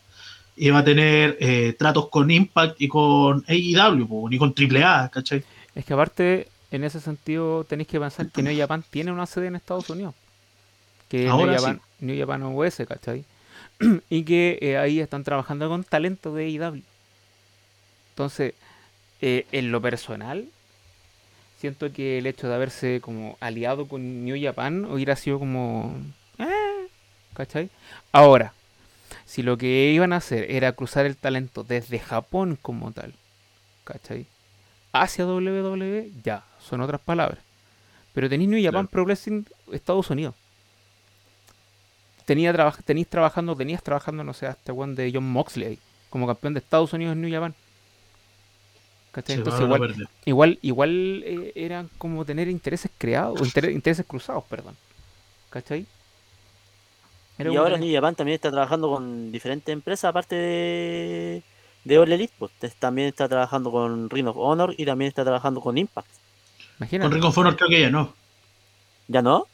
iba 0.57 0.79
a 0.79 0.83
tener 0.83 1.37
eh, 1.39 1.73
tratos 1.79 2.09
con 2.09 2.29
Impact 2.29 2.81
y 2.81 2.87
con 2.87 3.43
AEW, 3.47 4.29
ni 4.29 4.37
con 4.37 4.53
AAA, 4.57 5.09
¿cachai? 5.09 5.43
Es 5.75 5.85
que 5.85 5.93
aparte, 5.93 6.47
en 6.71 6.83
ese 6.83 6.99
sentido, 6.99 7.63
tenéis 7.63 7.87
que 7.87 7.99
pensar 7.99 8.29
que 8.29 8.43
New 8.43 8.57
Japan 8.57 8.83
tiene 8.89 9.11
una 9.11 9.25
sede 9.25 9.47
en 9.47 9.55
Estados 9.55 9.89
Unidos. 9.89 10.13
Que 11.09 11.27
es 11.27 11.33
New 11.33 11.47
Japan, 11.53 11.81
New 11.99 12.19
Japan 12.19 12.43
US, 12.43 12.83
¿cachai? 12.87 13.25
y 14.09 14.23
que 14.23 14.57
eh, 14.61 14.77
ahí 14.77 14.99
están 14.99 15.23
trabajando 15.23 15.67
con 15.69 15.83
talento 15.83 16.33
de 16.35 16.45
AEW. 16.45 16.81
Entonces, 18.11 18.53
eh, 19.21 19.45
en 19.51 19.71
lo 19.71 19.81
personal, 19.81 20.47
siento 21.59 21.91
que 21.93 22.17
el 22.17 22.25
hecho 22.27 22.47
de 22.47 22.55
haberse 22.55 22.99
como 23.01 23.37
aliado 23.39 23.87
con 23.87 24.25
New 24.25 24.37
Japan 24.41 24.85
hubiera 24.85 25.15
sido 25.15 25.39
como... 25.39 25.95
eh, 26.39 26.87
¿Cachai? 27.33 27.69
Ahora, 28.11 28.53
si 29.25 29.43
lo 29.43 29.57
que 29.57 29.91
iban 29.93 30.13
a 30.13 30.17
hacer 30.17 30.49
era 30.51 30.73
cruzar 30.73 31.05
el 31.05 31.15
talento 31.15 31.63
desde 31.63 31.99
Japón 31.99 32.57
como 32.61 32.91
tal, 32.91 33.13
¿cachai? 33.83 34.25
Hacia 34.93 35.25
WWE, 35.25 36.11
ya, 36.23 36.43
son 36.59 36.81
otras 36.81 36.99
palabras. 37.01 37.39
Pero 38.13 38.27
tenéis 38.29 38.49
New 38.49 38.59
Japan 38.61 38.87
Claro. 38.87 38.89
Pro 38.89 39.05
Wrestling 39.05 39.43
Estados 39.71 40.09
Unidos. 40.09 40.35
Tenía 42.25 42.51
traba- 42.53 42.75
tenéis 42.85 43.07
trabajando, 43.07 43.55
tenías 43.55 43.81
trabajando, 43.83 44.23
no 44.23 44.33
sé, 44.33 44.47
hasta 44.47 44.73
one 44.73 44.95
de 44.95 45.11
John 45.13 45.23
Moxley 45.31 45.67
ahí, 45.67 45.79
como 46.09 46.27
campeón 46.27 46.53
de 46.53 46.59
Estados 46.59 46.93
Unidos 46.93 47.13
en 47.13 47.21
New 47.21 47.31
Japan. 47.31 47.55
Entonces 49.13 49.61
igual, 49.61 50.09
igual, 50.25 50.59
igual 50.61 51.23
eh, 51.25 51.51
eran 51.55 51.89
como 51.97 52.23
tener 52.25 52.47
intereses 52.47 52.89
creados, 52.97 53.41
o 53.41 53.45
inter- 53.45 53.71
intereses 53.71 54.05
cruzados, 54.05 54.43
perdón. 54.45 54.75
¿Cachai? 55.49 55.85
Era 57.37 57.51
Y 57.51 57.55
ahora 57.55 57.77
New 57.77 57.93
Japan 57.93 58.15
también 58.15 58.35
está 58.35 58.51
trabajando 58.51 58.89
con 58.89 59.31
diferentes 59.31 59.71
empresas 59.73 60.05
aparte 60.09 60.35
de, 60.35 61.43
de 61.83 61.97
All 61.97 62.11
Elite, 62.11 62.33
pues 62.37 62.51
también 62.79 63.07
está 63.09 63.27
trabajando 63.27 63.71
con 63.71 64.09
Ring 64.09 64.27
of 64.27 64.37
Honor 64.37 64.75
y 64.77 64.85
también 64.85 65.09
está 65.09 65.23
trabajando 65.23 65.59
con 65.59 65.77
Impact. 65.77 66.07
Imagínate. 66.79 67.09
Con 67.09 67.13
Ring 67.13 67.25
of 67.25 67.37
Honor 67.37 67.55
creo 67.57 67.69
que 67.69 67.81
ya 67.81 67.89
no. 67.89 68.13
¿Ya 69.07 69.21
no? 69.21 69.45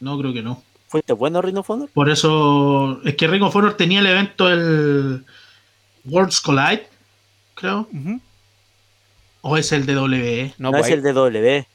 No, 0.00 0.18
creo 0.18 0.32
que 0.32 0.42
no. 0.42 0.62
¿Fuiste 0.88 1.12
bueno 1.14 1.40
Ring 1.42 1.56
of 1.56 1.70
Honor? 1.70 1.88
Por 1.92 2.10
eso, 2.10 3.00
es 3.02 3.16
que 3.16 3.26
Ring 3.26 3.42
of 3.42 3.56
Honor 3.56 3.76
tenía 3.76 4.00
el 4.00 4.06
evento 4.06 4.48
el 4.50 5.24
Worlds 6.04 6.40
Collide, 6.40 6.86
creo. 7.54 7.88
Ujú. 7.92 8.20
O 9.42 9.56
es 9.56 9.72
el 9.72 9.84
de 9.86 9.94
WWE. 9.96 10.54
No, 10.58 10.70
No, 10.70 10.70
pues 10.72 10.82
es 10.82 10.86
ahí- 10.88 10.92
el 10.94 11.02
de 11.02 11.12
W. 11.12 11.66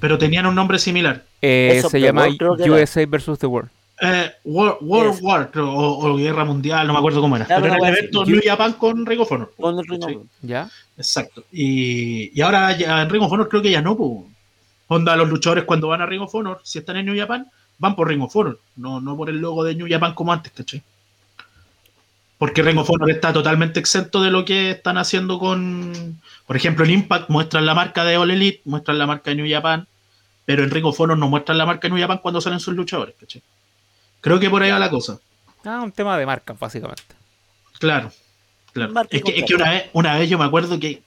Pero 0.00 0.18
tenían 0.18 0.46
un 0.46 0.54
nombre 0.54 0.78
similar. 0.78 1.24
eh, 1.40 1.74
Eso, 1.76 1.88
se 1.88 2.00
llama 2.00 2.26
que 2.28 2.36
era. 2.64 2.72
USA 2.72 3.06
vs. 3.06 3.38
The 3.38 3.46
World. 3.46 3.70
Eh, 4.00 4.30
World. 4.44 5.18
War, 5.22 5.50
creo, 5.52 5.70
o, 5.72 6.10
o 6.10 6.16
Guerra 6.16 6.44
Mundial, 6.44 6.86
no 6.86 6.92
me 6.94 6.98
acuerdo 6.98 7.20
cómo 7.20 7.36
era. 7.36 7.44
Claro, 7.44 7.62
pero 7.62 7.74
era 7.76 7.88
el 7.88 7.96
evento. 7.96 8.24
New 8.26 8.40
Japan 8.44 8.72
con 8.72 9.06
Ring 9.06 9.20
of 9.20 9.30
Honor. 9.30 9.52
Con 9.56 9.78
el 9.78 9.86
Ring 9.86 10.02
of 10.02 10.08
Sí. 10.10 10.14
Honor. 10.16 10.26
¿Ya? 10.42 10.68
Exacto. 10.96 11.44
Y, 11.52 12.36
y 12.36 12.40
ahora 12.42 12.76
ya 12.76 13.02
en 13.02 13.08
Ring 13.10 13.22
of 13.22 13.30
Honor 13.32 13.48
creo 13.48 13.62
que 13.62 13.70
ya 13.70 13.80
no, 13.82 13.96
po. 13.96 14.26
Onda, 14.88 15.16
los 15.16 15.28
luchadores 15.28 15.64
cuando 15.64 15.88
van 15.88 16.00
a 16.02 16.06
Ring 16.06 16.22
of 16.22 16.34
Honor, 16.34 16.60
si 16.64 16.80
están 16.80 16.96
en 16.96 17.06
New 17.06 17.16
Japan, 17.16 17.46
van 17.78 17.94
por 17.94 18.08
Ring 18.08 18.22
of 18.22 18.34
Honor, 18.34 18.58
no, 18.76 19.00
no 19.00 19.16
por 19.16 19.30
el 19.30 19.36
logo 19.38 19.62
de 19.64 19.74
New 19.76 19.86
Japan 19.88 20.12
como 20.14 20.32
antes, 20.32 20.52
¿cachai? 20.52 20.82
Porque 22.38 22.62
Ring 22.62 22.78
of 22.78 22.90
Honor 22.90 23.10
está 23.10 23.32
totalmente 23.32 23.80
exento 23.80 24.20
de 24.22 24.30
lo 24.30 24.44
que 24.44 24.72
están 24.72 24.98
haciendo 24.98 25.38
con. 25.38 26.20
Por 26.46 26.56
ejemplo, 26.56 26.84
en 26.84 26.90
Impact 26.90 27.30
muestran 27.30 27.64
la 27.64 27.74
marca 27.74 28.04
de 28.04 28.16
All 28.16 28.30
Elite, 28.30 28.60
muestran 28.64 28.98
la 28.98 29.06
marca 29.06 29.30
de 29.30 29.36
New 29.36 29.50
Japan, 29.50 29.86
pero 30.44 30.62
en 30.62 30.70
Ring 30.70 30.84
of 30.84 30.98
Honor 31.00 31.16
no 31.16 31.28
muestran 31.28 31.58
la 31.58 31.66
marca 31.66 31.88
de 31.88 31.94
New 31.94 32.02
Japan 32.02 32.18
cuando 32.18 32.40
salen 32.40 32.60
sus 32.60 32.74
luchadores, 32.74 33.14
¿cachai? 33.18 33.42
Creo 34.20 34.40
que 34.40 34.50
por 34.50 34.62
ahí 34.62 34.70
va 34.70 34.78
la 34.78 34.90
cosa. 34.90 35.18
Ah, 35.64 35.80
un 35.82 35.92
tema 35.92 36.18
de 36.18 36.26
marca, 36.26 36.54
básicamente. 36.54 37.02
Claro, 37.78 38.12
claro. 38.72 38.92
Es 39.10 39.22
que, 39.22 39.38
es 39.38 39.44
que 39.44 39.54
una, 39.54 39.70
vez, 39.70 39.90
una 39.92 40.14
vez 40.16 40.28
yo 40.28 40.38
me 40.38 40.44
acuerdo 40.44 40.78
que. 40.78 41.02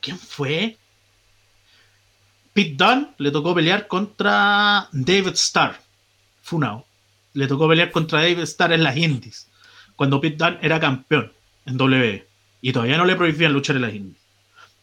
¿Quién 0.00 0.18
fue? 0.18 0.76
Pete 2.52 2.74
Dunne 2.74 3.08
le 3.18 3.30
tocó 3.30 3.54
pelear 3.54 3.86
contra 3.86 4.88
David 4.90 5.34
Starr. 5.34 5.78
Funao. 6.42 6.86
Le 7.34 7.46
tocó 7.46 7.68
pelear 7.68 7.90
contra 7.90 8.20
David 8.20 8.40
Starr 8.40 8.72
en 8.72 8.82
las 8.82 8.96
Indies. 8.96 9.45
Cuando 9.96 10.20
Pete 10.20 10.36
Dunne 10.36 10.58
era 10.62 10.78
campeón 10.78 11.32
en 11.64 11.80
WWE. 11.80 12.26
Y 12.62 12.72
todavía 12.72 12.96
no 12.96 13.04
le 13.04 13.16
prohibían 13.16 13.52
luchar 13.52 13.76
en 13.76 13.82
las 13.82 13.94
Indies. 13.94 14.18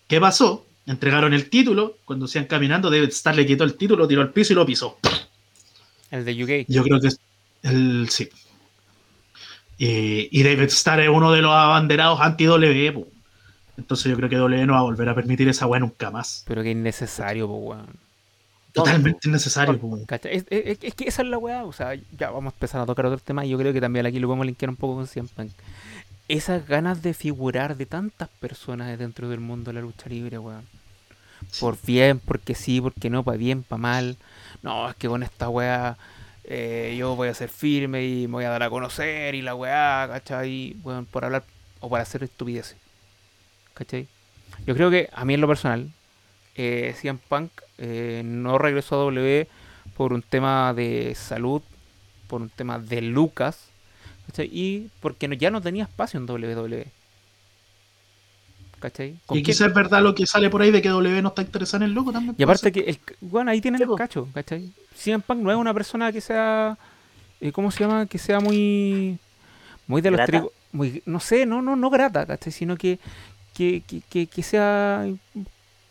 ¿Qué 0.07 0.20
pasó? 0.20 0.66
Entregaron 0.86 1.34
el 1.34 1.49
título. 1.49 1.97
Cuando 2.05 2.28
se 2.28 2.39
iban 2.39 2.47
caminando, 2.47 2.89
David 2.89 3.09
Starr 3.09 3.36
le 3.36 3.45
quitó 3.45 3.64
el 3.64 3.76
título, 3.76 4.03
lo 4.03 4.07
tiró 4.07 4.22
al 4.22 4.32
piso 4.32 4.53
y 4.53 4.55
lo 4.55 4.66
pisó. 4.66 4.99
El 6.11 6.26
de 6.26 6.43
UK. 6.43 6.66
Yo 6.68 6.84
creo 6.84 6.99
que 6.99 7.07
es 7.07 7.20
el 7.64 8.09
sí. 8.09 8.30
Y, 9.78 10.30
y 10.32 10.43
David 10.43 10.64
Starr 10.64 11.01
es 11.01 11.09
uno 11.09 11.32
de 11.32 11.41
los 11.41 11.51
abanderados 11.51 12.20
anti-W. 12.22 12.91
po. 12.91 13.07
Entonces 13.78 14.09
yo 14.09 14.16
creo 14.16 14.30
que 14.30 14.36
W 14.36 14.66
no 14.66 14.74
va 14.74 14.80
a 14.80 14.84
volver 14.84 15.09
a 15.09 15.16
permitir 15.16 15.49
esa 15.49 15.66
weá 15.66 15.80
nunca 15.80 16.11
más. 16.11 16.43
Pero 16.47 16.61
que 16.61 16.72
innecesario, 16.72 17.47
pues, 17.47 17.59
weón. 17.61 18.03
Totalmente 18.74 19.28
innecesario. 19.30 19.74
Es, 20.24 20.45
es- 20.49 20.80
es 20.82 20.93
que 20.95 21.05
esa 21.07 21.21
es 21.21 21.28
la 21.28 21.38
weá, 21.38 21.63
o 21.63 21.71
sea, 21.74 21.93
ya 22.17 22.32
vamos 22.32 22.53
a 22.53 22.55
empezar 22.55 22.82
a 22.82 22.86
tocar 22.86 23.05
otro 23.05 23.19
tema 23.19 23.45
y 23.45 23.49
yo 23.49 23.57
creo 23.57 23.71
que 23.74 23.80
también 23.82 24.05
aquí 24.05 24.19
lo 24.19 24.28
podemos 24.28 24.45
linkear 24.45 24.69
un 24.69 24.76
poco 24.76 24.95
con 24.95 25.07
CM 25.07 25.30
Punk. 25.36 25.51
Esas 26.28 26.67
ganas 26.67 27.01
de 27.03 27.13
figurar 27.13 27.76
de 27.78 27.86
tantas 27.86 28.30
personas 28.30 28.97
dentro 28.97 29.30
del 29.30 29.39
mundo 29.41 29.69
de 29.71 29.76
la 29.76 29.82
lucha 29.82 30.09
libre, 30.09 30.38
weón. 30.39 30.63
Por 31.59 31.78
bien, 31.86 32.19
porque 32.19 32.55
sí, 32.55 32.80
porque 32.82 33.09
no, 33.09 33.24
para 33.24 33.38
bien, 33.38 33.63
para 33.63 33.78
mal. 33.82 34.17
No, 34.61 34.89
es 34.89 34.95
que 34.95 35.07
con 35.09 35.21
esta 35.24 35.49
weá 35.49 35.97
eh, 36.45 36.95
yo 36.97 37.15
voy 37.15 37.28
a 37.28 37.34
ser 37.34 37.49
firme 37.49 38.05
y 38.05 38.28
me 38.28 38.34
voy 38.34 38.45
a 38.45 38.49
dar 38.49 38.63
a 38.63 38.69
conocer 38.69 39.36
y 39.36 39.41
la 39.41 39.53
weá, 39.53 40.07
¿cachai? 40.09 40.78
Weón, 40.84 41.05
por 41.05 41.26
hablar 41.26 41.43
o 41.82 41.89
para 41.89 42.03
hacer 42.03 42.24
estupideces. 42.24 42.78
¿Cachai? 43.74 44.07
Yo 44.65 44.74
creo 44.76 44.89
que 44.89 45.09
a 45.11 45.26
mí 45.26 45.34
en 45.34 45.41
lo 45.41 45.47
personal, 45.47 45.91
eh, 46.56 46.93
CM 46.99 47.20
Punk 47.30 47.51
eh, 47.78 48.22
no 48.26 48.58
regresó 48.58 48.95
a 48.95 48.99
W 49.06 49.47
por 49.95 50.14
un 50.14 50.22
tema 50.22 50.74
de 50.74 51.14
salud, 51.16 51.62
por 52.28 52.41
un 52.41 52.49
tema 52.49 52.80
de 52.80 53.01
Lucas, 53.01 53.70
¿cachai? 54.28 54.49
y 54.51 54.89
porque 55.01 55.28
no- 55.28 55.36
ya 55.36 55.51
no 55.51 55.62
tenía 55.62 55.84
espacio 55.84 56.20
en 56.20 56.26
WWE. 56.26 56.88
¿Cachai? 58.80 59.16
¿Con 59.26 59.38
Y 59.38 59.43
quizás 59.43 59.70
es 59.70 59.74
verdad 59.74 60.01
lo 60.01 60.14
que 60.14 60.26
sale 60.26 60.49
por 60.49 60.62
ahí 60.62 60.70
de 60.70 60.82
que 60.82 60.89
W 60.89 61.22
no 61.22 61.30
está 61.30 61.41
interesado 61.41 61.84
en 61.86 61.89
el 61.89 61.95
loco 61.95 62.12
también. 62.12 62.34
Y 62.34 62.36
puede 62.36 62.43
aparte 62.45 62.72
que, 62.74 62.82
el, 62.82 62.99
bueno, 63.22 63.49
ahí 63.51 63.62
tienen 63.62 63.78
Sí, 63.78 63.84
el 63.84 63.88
po. 63.89 63.95
cacho, 63.95 64.28
¿cachai? 64.34 64.72
CM 64.95 65.24
Punk 65.26 65.39
no 65.39 65.51
es 65.51 65.58
una 65.58 65.74
persona 65.74 66.12
que 66.12 66.20
sea, 66.20 66.78
eh, 67.39 67.51
¿cómo 67.54 67.72
se 67.72 67.80
llama? 67.86 68.06
Que 68.08 68.18
sea 68.18 68.41
muy, 68.41 69.18
muy 69.88 70.01
de 70.01 70.12
los 70.12 70.26
trigos, 70.26 70.51
muy, 70.74 71.01
no 71.06 71.22
sé, 71.22 71.45
no, 71.45 71.62
no, 71.62 71.78
no 71.78 71.89
grata, 71.89 72.26
¿cachai? 72.26 72.51
Sino 72.51 72.76
que, 72.76 72.99
que, 73.54 73.84
que, 74.10 74.28
que 74.28 74.43
sea, 74.43 75.06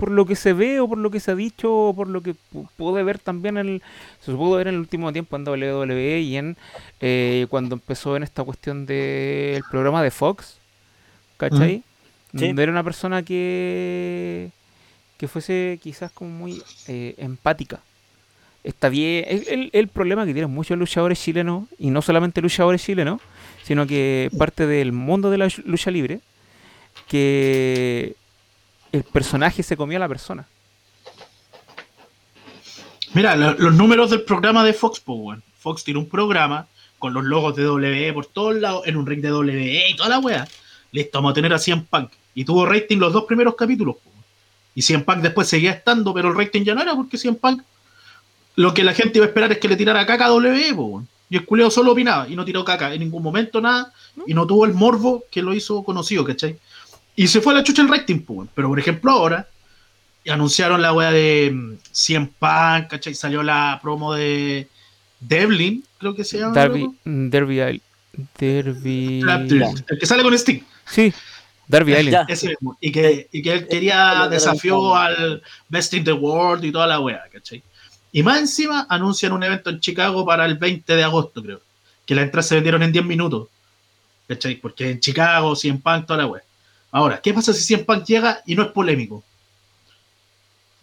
por 0.03 0.11
lo 0.11 0.26
que 0.26 0.34
se 0.34 0.53
ve 0.53 0.80
o 0.80 0.88
por 0.88 0.98
lo 0.98 1.12
que 1.12 1.20
se 1.20 1.30
ha 1.30 1.36
dicho 1.36 1.72
o 1.72 1.94
por 1.94 2.09
lo 2.09 2.20
que 2.22 2.32
pu- 2.53 2.68
pude 2.76 3.05
ver 3.05 3.20
también, 3.20 3.57
en 3.57 3.68
el, 3.68 3.82
se 4.20 4.32
pudo 4.32 4.57
ver 4.57 4.66
en 4.66 4.74
el 4.74 4.80
último 4.80 5.12
tiempo 5.12 5.36
en 5.36 5.44
WWE 5.46 6.18
y 6.20 6.36
en, 6.36 6.57
eh, 7.00 7.46
cuando 7.50 7.76
empezó 7.76 8.16
en 8.16 8.24
esta 8.24 8.42
cuestión 8.42 8.84
del 8.84 9.62
programa 9.70 10.03
de 10.03 10.11
Fox, 10.11 10.59
¿cachai? 11.36 11.84
Mm. 12.32 12.38
Sí. 12.40 12.46
Era 12.59 12.72
una 12.72 12.82
persona 12.82 13.22
que 13.22 14.50
que 15.18 15.28
fuese 15.28 15.78
quizás 15.80 16.11
como 16.11 16.30
muy 16.30 16.61
eh, 16.88 17.14
empática. 17.18 17.78
Está 18.64 18.88
bien. 18.88 19.24
El, 19.28 19.46
el- 19.48 19.70
el 19.72 19.86
problema 19.88 20.26
que 20.26 20.32
tienen 20.32 20.50
muchos 20.50 20.76
luchadores 20.76 21.20
chilenos, 21.22 21.68
y 21.78 21.90
no 21.90 22.03
solamente 22.03 22.40
luchadores 22.40 22.82
chilenos, 22.84 23.20
sino 23.62 23.86
que 23.86 24.30
parte 24.36 24.66
del 24.66 24.90
mundo 24.90 25.30
de 25.30 25.38
la 25.38 25.48
lucha 25.64 25.92
libre, 25.92 26.18
que 27.09 28.16
el 28.93 29.05
personaje 29.05 29.62
se 29.62 29.76
comió 29.76 29.97
a 29.97 30.01
la 30.01 30.09
persona. 30.09 30.47
Mira, 33.14 33.36
lo- 33.36 33.55
los 33.55 33.74
números 33.74 34.11
del 34.11 34.22
programa 34.22 34.64
de 34.64 34.72
Fox, 34.72 35.01
pues, 35.01 35.18
weón. 35.20 35.43
Fox 35.59 35.84
tiene 35.84 36.01
un 36.01 36.09
programa 36.09 36.66
con 36.99 37.12
los 37.14 37.24
logos 37.24 37.55
de 37.57 37.62
W 37.64 38.12
por 38.12 38.26
todos 38.26 38.57
lados, 38.57 38.86
en 38.86 38.97
un 38.97 39.07
ring 39.07 39.20
de 39.20 39.28
W 39.28 39.88
y 39.90 39.97
toda 39.97 40.09
la 40.09 40.18
wea. 40.18 40.49
Listo, 40.93 41.18
vamos 41.18 41.32
a 41.32 41.34
tener 41.34 41.53
a 41.53 41.59
CM 41.59 41.84
Punk. 41.88 42.11
Y 42.34 42.45
tuvo 42.45 42.64
rating 42.66 42.99
los 42.99 43.12
dos 43.12 43.24
primeros 43.24 43.55
capítulos. 43.55 43.97
po. 43.97 44.11
Y 44.74 44.82
CM 44.82 45.05
Punk 45.05 45.18
después 45.18 45.49
seguía 45.49 45.72
estando, 45.72 46.14
pero 46.14 46.30
el 46.30 46.36
rating 46.36 46.62
ya 46.64 46.74
no 46.74 46.82
era 46.82 46.95
porque 46.95 47.18
CM 47.18 47.36
Punk 47.36 47.62
lo 48.57 48.74
que 48.74 48.84
la 48.84 48.93
gente 48.93 49.18
iba 49.18 49.24
a 49.24 49.28
esperar 49.28 49.51
es 49.53 49.59
que 49.59 49.68
le 49.68 49.76
tirara 49.76 50.05
caca 50.07 50.26
a 50.26 50.28
W, 50.28 50.74
po, 50.74 50.82
weón. 50.84 51.09
Y 51.30 51.36
el 51.36 51.47
culeo 51.47 51.70
solo 51.70 51.93
opinaba 51.93 52.28
y 52.28 52.36
no 52.36 52.45
tiró 52.45 52.62
caca 52.64 52.93
en 52.93 53.01
ningún 53.01 53.22
momento, 53.22 53.61
nada. 53.61 53.93
Y 54.26 54.34
no 54.34 54.47
tuvo 54.47 54.66
el 54.66 54.74
morbo 54.74 55.24
que 55.30 55.40
lo 55.43 55.55
hizo 55.55 55.82
conocido, 55.82 56.24
¿cachai? 56.24 56.59
Y 57.15 57.29
se 57.29 57.41
fue 57.41 57.53
a 57.53 57.57
la 57.57 57.65
chucha 57.65 57.83
el 57.83 57.89
rating, 57.89 58.21
weón. 58.27 58.49
Pero 58.55 58.69
por 58.69 58.79
ejemplo 58.79 59.11
ahora, 59.11 59.49
y 60.25 60.31
anunciaron 60.31 60.81
la 60.81 60.93
wea 60.93 61.11
de 61.11 61.51
mm, 61.53 61.75
CM 61.93 62.31
Punk, 62.39 62.91
¿cachai? 62.91 63.15
Salió 63.15 63.43
la 63.43 63.79
promo 63.83 64.15
de 64.15 64.69
Devlin, 65.21 65.85
creo 65.99 66.15
que 66.15 66.25
se 66.25 66.39
llama. 66.39 66.55
Derby, 66.55 66.89
mm, 67.05 67.29
Derby 67.29 67.61
Island. 67.61 67.81
Derby. 68.39 69.21
El 69.89 69.99
que 69.99 70.07
sale 70.07 70.23
con 70.23 70.35
Sting, 70.35 70.61
Sí, 70.87 71.13
Derby 71.67 71.95
Island. 71.95 72.31
Ese 72.31 72.49
mismo. 72.49 72.77
Y 72.81 72.93
que, 72.93 73.29
y 73.33 73.43
que 73.43 73.53
él 73.53 73.69
quería 73.69 74.29
desafió 74.29 74.95
al 74.95 75.43
Best 75.69 75.95
in 75.95 76.05
the 76.05 76.13
World 76.13 76.65
y 76.65 76.73
toda 76.73 76.87
la 76.87 77.01
wea, 77.01 77.23
¿cachai? 77.33 77.63
Y 78.13 78.23
más 78.23 78.39
encima 78.39 78.87
anuncian 78.91 79.33
un 79.33 79.43
evento 79.43 79.71
en 79.71 79.81
Chicago 79.81 80.27
para 80.27 80.45
el 80.45 80.59
20 80.59 80.95
de 80.95 81.03
agosto, 81.03 81.43
creo. 81.43 81.63
Que 82.05 82.15
las 82.15 82.25
entradas 82.25 82.47
se 82.47 82.57
vendieron 82.57 82.83
en 82.83 82.93
10 82.93 83.07
minutos. 83.07 83.49
¿Cachai? 84.29 84.57
Porque 84.57 84.91
en 84.91 85.01
Chicago, 85.01 85.57
CM 85.57 85.79
Punk, 85.79 86.07
toda 86.07 86.19
la 86.19 86.27
wea. 86.27 86.43
Ahora, 86.93 87.20
¿qué 87.20 87.32
pasa 87.34 87.53
si 87.53 87.64
CM 87.64 87.84
Punk 87.84 88.05
llega 88.05 88.43
y 88.47 88.55
no 88.55 88.62
es 88.62 88.68
polémico? 88.68 89.24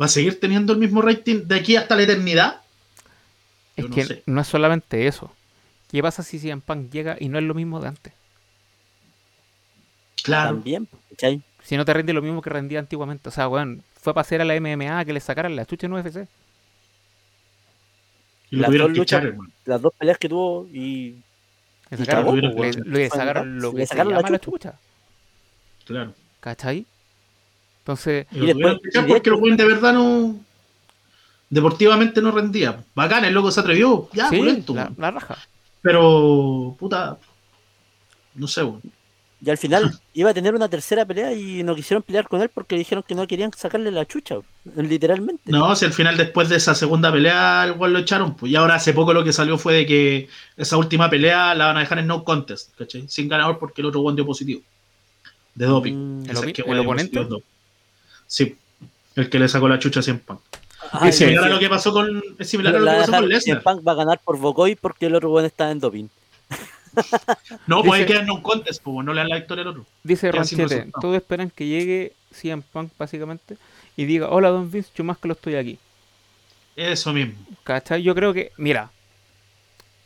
¿Va 0.01 0.05
a 0.05 0.09
seguir 0.09 0.39
teniendo 0.39 0.73
el 0.73 0.79
mismo 0.79 1.01
rating 1.01 1.43
de 1.45 1.55
aquí 1.55 1.75
hasta 1.75 1.95
la 1.95 2.03
eternidad? 2.03 2.61
Es 3.75 3.83
Yo 3.85 3.89
no 3.89 3.95
que 3.95 4.03
sé. 4.05 4.23
no 4.25 4.41
es 4.41 4.47
solamente 4.47 5.07
eso. 5.07 5.31
¿Qué 5.91 6.01
pasa 6.01 6.23
si 6.23 6.39
CM 6.39 6.61
Punk 6.61 6.89
llega 6.91 7.15
y 7.19 7.29
no 7.29 7.37
es 7.37 7.43
lo 7.45 7.53
mismo 7.53 7.79
de 7.79 7.87
antes? 7.89 8.13
Claro. 10.23 10.55
También. 10.55 10.87
Si 11.63 11.77
no 11.77 11.85
te 11.85 11.93
rinde 11.93 12.13
lo 12.13 12.21
mismo 12.21 12.41
que 12.41 12.49
rendía 12.49 12.79
antiguamente. 12.79 13.29
O 13.29 13.31
sea, 13.31 13.47
weón, 13.47 13.83
fue 14.01 14.13
para 14.13 14.21
hacer 14.21 14.41
a 14.41 14.45
la 14.45 14.55
MMA 14.59 15.05
que 15.05 15.13
le 15.13 15.19
sacaran 15.19 15.55
la 15.55 15.65
chucha 15.65 15.85
en 15.87 15.93
UFC. 15.93 16.27
Y 18.51 18.55
lo 18.55 18.61
Las 18.61 18.67
tuvieron 18.69 18.87
dos 18.93 18.97
que 18.97 19.03
echar, 19.03 19.23
luchas- 19.23 19.31
hermano. 19.33 19.51
Las 19.65 19.81
dos 19.81 19.93
peleas 19.97 20.17
que 20.17 20.29
tuvo 20.29 20.67
y 20.73 21.21
Le 21.91 21.97
Y 21.97 21.97
sacaron, 21.97 22.23
cagó, 22.25 22.35
le, 22.35 22.41
le- 22.41 22.53
weón. 22.53 22.83
le 22.85 23.09
Fue 23.09 23.17
sacaron 23.19 23.59
lo 23.59 23.71
le 23.71 23.77
que 23.77 23.81
se 23.85 23.87
sacaron 23.87 24.13
la 24.13 24.17
llama 24.19 24.29
la 24.31 24.39
chucha. 24.39 24.71
chucha. 24.71 24.79
Claro. 25.89 26.13
¿Cachai? 26.39 26.85
Entonces, 27.79 28.27
Y, 28.31 28.37
Y 28.37 28.39
lo 28.41 28.45
después- 28.69 28.77
y 28.93 29.07
porque 29.07 29.29
el 29.49 29.57
de 29.57 29.65
verdad 29.65 29.93
no. 29.93 30.35
Deportivamente 31.49 32.21
no 32.21 32.31
rendía. 32.31 32.83
Bacán, 32.93 33.25
el 33.25 33.33
loco 33.33 33.49
se 33.49 33.59
atrevió. 33.59 34.07
Ya, 34.13 34.29
sí, 34.29 34.39
la, 34.39 34.53
weón. 34.67 34.95
la 34.97 35.11
raja. 35.11 35.37
Pero, 35.81 36.75
puta. 36.79 37.17
No 38.35 38.47
sé, 38.47 38.63
weón. 38.63 38.81
Y 39.41 39.49
al 39.49 39.57
final 39.57 39.91
iba 40.13 40.29
a 40.29 40.33
tener 40.35 40.53
una 40.53 40.69
tercera 40.69 41.05
pelea 41.05 41.33
y 41.33 41.63
no 41.63 41.73
quisieron 41.73 42.03
pelear 42.03 42.27
con 42.27 42.41
él 42.43 42.49
porque 42.53 42.77
dijeron 42.77 43.03
que 43.07 43.15
no 43.15 43.25
querían 43.25 43.51
sacarle 43.53 43.89
la 43.89 44.05
chucha, 44.05 44.35
literalmente. 44.75 45.51
No, 45.51 45.75
si 45.75 45.85
al 45.85 45.93
final, 45.93 46.15
después 46.17 46.49
de 46.49 46.57
esa 46.57 46.75
segunda 46.75 47.11
pelea, 47.11 47.63
el 47.65 47.71
weón 47.71 47.93
lo 47.93 47.99
echaron. 47.99 48.35
Pues, 48.35 48.51
y 48.51 48.55
ahora 48.55 48.75
hace 48.75 48.93
poco 48.93 49.13
lo 49.13 49.23
que 49.23 49.33
salió 49.33 49.57
fue 49.57 49.73
de 49.73 49.85
que 49.87 50.29
esa 50.57 50.77
última 50.77 51.09
pelea 51.09 51.55
la 51.55 51.65
van 51.67 51.77
a 51.77 51.79
dejar 51.79 51.97
en 51.97 52.05
no 52.07 52.23
contest, 52.23 52.75
¿cachai? 52.77 53.07
Sin 53.07 53.27
ganador 53.27 53.57
porque 53.57 53.81
el 53.81 53.87
otro 53.87 54.01
weón 54.01 54.15
dio 54.15 54.25
positivo. 54.27 54.61
De 55.55 55.65
doping. 55.65 55.93
Mm. 55.93 56.29
¿El 56.29 56.53
que 56.53 56.61
el 56.61 56.79
oponente? 56.79 57.27
Sí. 58.27 58.55
El 59.15 59.29
que 59.29 59.39
le 59.39 59.47
sacó 59.47 59.67
la 59.67 59.79
chucha 59.79 59.99
a 59.99 60.03
Cien 60.03 60.19
Punk. 60.19 60.39
Ah, 60.91 61.09
es 61.09 61.17
similar 61.17 61.43
a 61.43 61.47
sí. 61.47 61.53
lo 61.53 61.59
que 61.59 61.69
pasó 61.69 61.91
con. 61.91 62.23
Es 62.37 62.49
similar 62.49 62.75
a 62.75 62.79
lo 62.79 62.85
que 62.85 62.97
pasó 62.97 63.11
con 63.11 63.29
Lesnar. 63.29 63.63
Punk 63.63 63.87
va 63.87 63.91
a 63.91 63.95
ganar 63.95 64.19
por 64.23 64.37
Bocoy 64.37 64.75
porque 64.75 65.07
el 65.07 65.15
otro 65.15 65.31
weón 65.31 65.45
está 65.45 65.71
en 65.71 65.79
doping. 65.79 66.07
No, 67.67 67.83
pues 67.83 68.05
queda 68.05 68.21
en 68.21 68.25
no 68.25 68.41
contest, 68.41 68.81
pues 68.83 69.05
no 69.05 69.13
le 69.13 69.21
dan 69.21 69.29
la 69.29 69.35
victoria 69.35 69.61
al 69.61 69.69
otro. 69.69 69.85
Dice 70.03 70.31
Ranchete, 70.31 70.89
todos 70.99 71.15
esperan 71.15 71.49
que 71.49 71.67
llegue 71.67 72.13
CM 72.31 72.63
Punk 72.73 72.91
básicamente 72.97 73.57
y 73.95 74.05
diga, 74.05 74.29
hola 74.29 74.49
Don 74.49 74.69
Vince, 74.69 74.89
yo 74.95 75.03
más 75.03 75.17
que 75.17 75.27
lo 75.27 75.33
estoy 75.33 75.55
aquí. 75.55 75.77
Eso 76.75 77.13
mismo. 77.13 77.33
¿Cachai? 77.63 78.01
Yo 78.01 78.15
creo 78.15 78.33
que, 78.33 78.51
mira, 78.57 78.91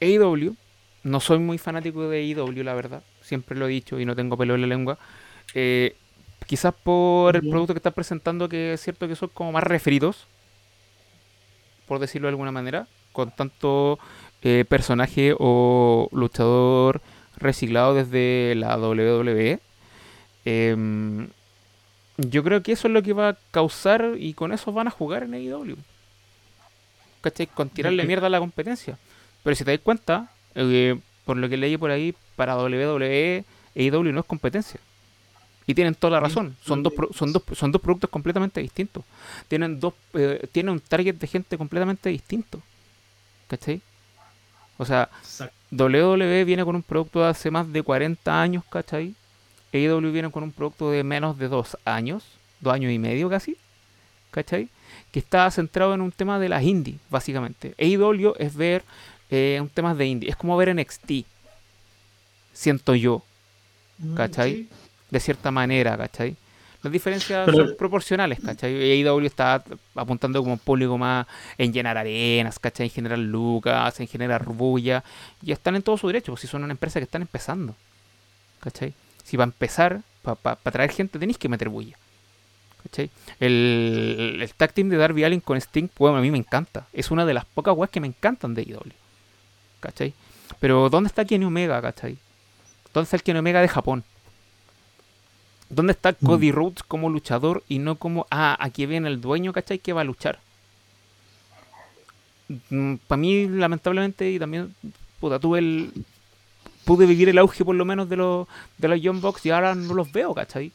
AEW, 0.02 0.56
no 1.04 1.20
soy 1.20 1.40
muy 1.40 1.58
fanático 1.58 2.10
de 2.10 2.20
AEW, 2.20 2.64
la 2.64 2.74
verdad, 2.74 3.04
siempre 3.22 3.58
lo 3.58 3.68
he 3.68 3.70
dicho 3.70 4.00
y 4.00 4.06
no 4.06 4.16
tengo 4.16 4.38
pelo 4.38 4.56
en 4.56 4.62
la 4.62 4.68
lengua. 4.68 4.98
Eh, 5.54 5.96
quizás 6.46 6.74
por 6.74 7.36
el 7.36 7.48
producto 7.48 7.74
que 7.74 7.80
estás 7.80 7.94
presentando, 7.94 8.50
que 8.50 8.74
es 8.74 8.82
cierto 8.82 9.08
que 9.08 9.16
son 9.16 9.30
como 9.34 9.52
más 9.52 9.64
referidos, 9.64 10.28
por 11.88 12.00
decirlo 12.00 12.28
de 12.28 12.32
alguna 12.32 12.52
manera, 12.52 12.88
con 13.12 13.32
tanto 13.32 14.00
eh, 14.42 14.66
personaje 14.68 15.36
o 15.38 16.10
luchador 16.12 17.02
reciclado 17.38 17.94
desde 17.94 18.56
la 18.56 18.78
WWE. 18.78 19.60
Em, 20.46 21.30
yo 22.18 22.44
creo 22.44 22.62
que 22.62 22.74
eso 22.74 22.88
es 22.88 22.94
lo 22.94 23.02
que 23.02 23.14
va 23.14 23.30
a 23.30 23.38
causar 23.52 24.16
y 24.18 24.34
con 24.34 24.52
eso 24.52 24.72
van 24.72 24.88
a 24.88 24.92
jugar 24.92 25.24
en 25.24 25.34
AEW. 25.34 25.78
¿Cachai? 27.22 27.48
Con 27.48 27.70
tirarle 27.70 28.04
mierda 28.04 28.28
a 28.28 28.30
la 28.30 28.40
competencia. 28.40 28.98
Pero 29.44 29.56
si 29.56 29.64
te 29.64 29.72
das 29.72 29.80
cuenta, 29.80 30.32
eh, 30.56 31.00
por 31.26 31.38
lo 31.38 31.48
que 31.48 31.58
leí 31.58 31.78
por 31.78 31.92
ahí, 31.92 32.14
para 32.36 32.58
WWE, 32.58 33.46
AEW 33.76 34.12
no 34.12 34.20
es 34.20 34.26
competencia. 34.26 34.80
Y 35.66 35.74
tienen 35.74 35.96
toda 35.96 36.12
la 36.12 36.20
razón. 36.20 36.56
Son 36.64 36.84
dos, 36.84 36.94
son 37.14 37.32
dos, 37.32 37.44
son 37.54 37.72
dos 37.72 37.82
productos 37.82 38.10
completamente 38.10 38.62
distintos. 38.62 39.04
Tienen 39.48 39.80
dos, 39.80 39.94
eh, 40.14 40.48
tienen 40.52 40.74
un 40.74 40.80
target 40.80 41.16
de 41.16 41.28
gente 41.28 41.58
completamente 41.58 42.10
distinto. 42.10 42.62
¿Cachai? 43.48 43.82
O 44.78 44.86
sea. 44.86 45.10
WWE 45.72 46.44
viene 46.44 46.64
con 46.66 46.76
un 46.76 46.84
producto 46.84 47.22
de 47.22 47.30
hace 47.30 47.50
más 47.50 47.72
de 47.72 47.82
40 47.82 48.42
años, 48.42 48.64
¿cachai? 48.70 49.16
AEW 49.74 50.12
viene 50.12 50.30
con 50.30 50.44
un 50.44 50.52
producto 50.52 50.92
de 50.92 51.04
menos 51.04 51.38
de 51.38 51.48
dos 51.48 51.78
años, 51.84 52.24
dos 52.60 52.74
años 52.74 52.92
y 52.92 53.00
medio 53.00 53.28
casi, 53.30 53.58
¿cachai? 54.30 54.70
Que 55.12 55.18
está 55.20 55.50
centrado 55.50 55.96
en 55.96 56.02
un 56.02 56.12
tema 56.12 56.38
de 56.38 56.50
las 56.50 56.62
indies, 56.62 57.00
básicamente. 57.10 57.74
AEW 57.80 58.36
es 58.38 58.56
ver 58.56 58.84
eh, 59.32 59.58
un 59.60 59.70
tema 59.70 59.96
de 59.96 60.06
indie, 60.06 60.30
es 60.30 60.36
como 60.36 60.56
ver 60.58 60.76
NXT, 60.76 61.26
siento 62.54 62.94
yo, 62.94 63.24
Mm, 64.04 64.16
¿Cachai? 64.16 64.54
sí. 64.54 64.70
De 65.14 65.20
cierta 65.20 65.52
manera, 65.52 65.96
¿cachai? 65.96 66.36
Las 66.82 66.92
diferencias 66.92 67.46
Pero- 67.46 67.68
son 67.68 67.76
proporcionales, 67.78 68.40
¿cachai? 68.44 68.74
AEW 69.06 69.26
está 69.26 69.64
apuntando 69.96 70.42
como 70.42 70.54
un 70.54 70.60
público 70.60 70.98
más 70.98 71.26
en 71.58 71.72
llenar 71.72 71.98
arenas, 71.98 72.60
¿cachai? 72.60 72.88
En 72.88 72.92
generar 72.92 73.20
lucas, 73.20 74.00
en 74.02 74.08
generar 74.08 74.44
bulla. 74.46 75.04
Y 75.42 75.52
están 75.54 75.76
en 75.76 75.82
todo 75.84 75.98
su 75.98 76.08
derecho, 76.08 76.36
si 76.36 76.48
son 76.48 76.64
una 76.64 76.74
empresa 76.74 77.00
que 77.00 77.06
están 77.06 77.22
empezando, 77.22 77.76
¿cachai? 78.60 78.94
Si 79.24 79.38
va 79.38 79.46
a 79.46 79.48
empezar, 79.48 80.02
para 80.24 80.56
traer 80.58 80.92
gente 80.92 81.20
tenéis 81.20 81.38
que 81.38 81.48
meter 81.48 81.70
bulla. 81.70 81.96
¿Cachai? 82.84 83.10
El, 83.40 84.40
el 84.42 84.54
tag 84.56 84.74
team 84.74 84.90
de 84.90 84.98
Darby 84.98 85.24
Allin 85.24 85.40
con 85.40 85.56
Sting, 85.58 85.88
bueno, 85.98 86.18
a 86.18 86.22
mí 86.22 86.32
me 86.32 86.38
encanta. 86.38 86.88
Es 86.92 87.12
una 87.12 87.26
de 87.26 87.34
las 87.34 87.46
pocas 87.46 87.74
weas 87.78 87.90
que 87.92 88.02
me 88.02 88.08
encantan 88.08 88.54
de 88.56 88.64
AEW. 88.64 88.92
¿Cachai? 89.80 90.14
Pero 90.60 90.90
¿dónde 90.90 91.08
está 91.08 91.24
Kenny 91.24 91.46
Omega, 91.46 91.82
cachai? 91.82 92.18
¿Dónde 92.94 93.06
está 93.06 93.16
el 93.16 93.24
Kenny 93.24 93.40
Omega 93.40 93.62
de 93.62 93.70
Japón? 93.70 94.04
¿Dónde 95.74 95.92
está 95.94 96.12
Mm. 96.20 96.26
Cody 96.26 96.52
Rhodes 96.52 96.84
como 96.84 97.10
luchador 97.10 97.64
y 97.68 97.80
no 97.80 97.96
como, 97.96 98.26
ah, 98.32 98.56
aquí 98.60 98.86
viene 98.86 99.08
el 99.10 99.22
dueño, 99.22 99.54
¿cachai? 99.54 99.80
Que 99.80 99.94
va 99.94 100.02
a 100.02 100.06
luchar. 100.06 100.40
Para 103.08 103.20
mí, 103.20 103.48
lamentablemente, 103.48 104.30
y 104.32 104.40
también, 104.40 104.76
puta, 105.20 105.40
tuve 105.40 105.60
el... 105.60 105.92
Pude 106.86 107.06
vivir 107.06 107.30
el 107.30 107.38
auge 107.38 107.64
por 107.64 107.76
lo 107.76 107.86
menos 107.86 108.10
de 108.10 108.18
los, 108.18 108.46
de 108.78 108.88
los 108.90 109.02
Young 109.02 109.22
Bucks 109.22 109.46
y 109.46 109.52
ahora 109.52 109.74
no 109.74 109.94
los 109.94 110.12
veo, 110.12 110.34
¿cachai? 110.36 110.72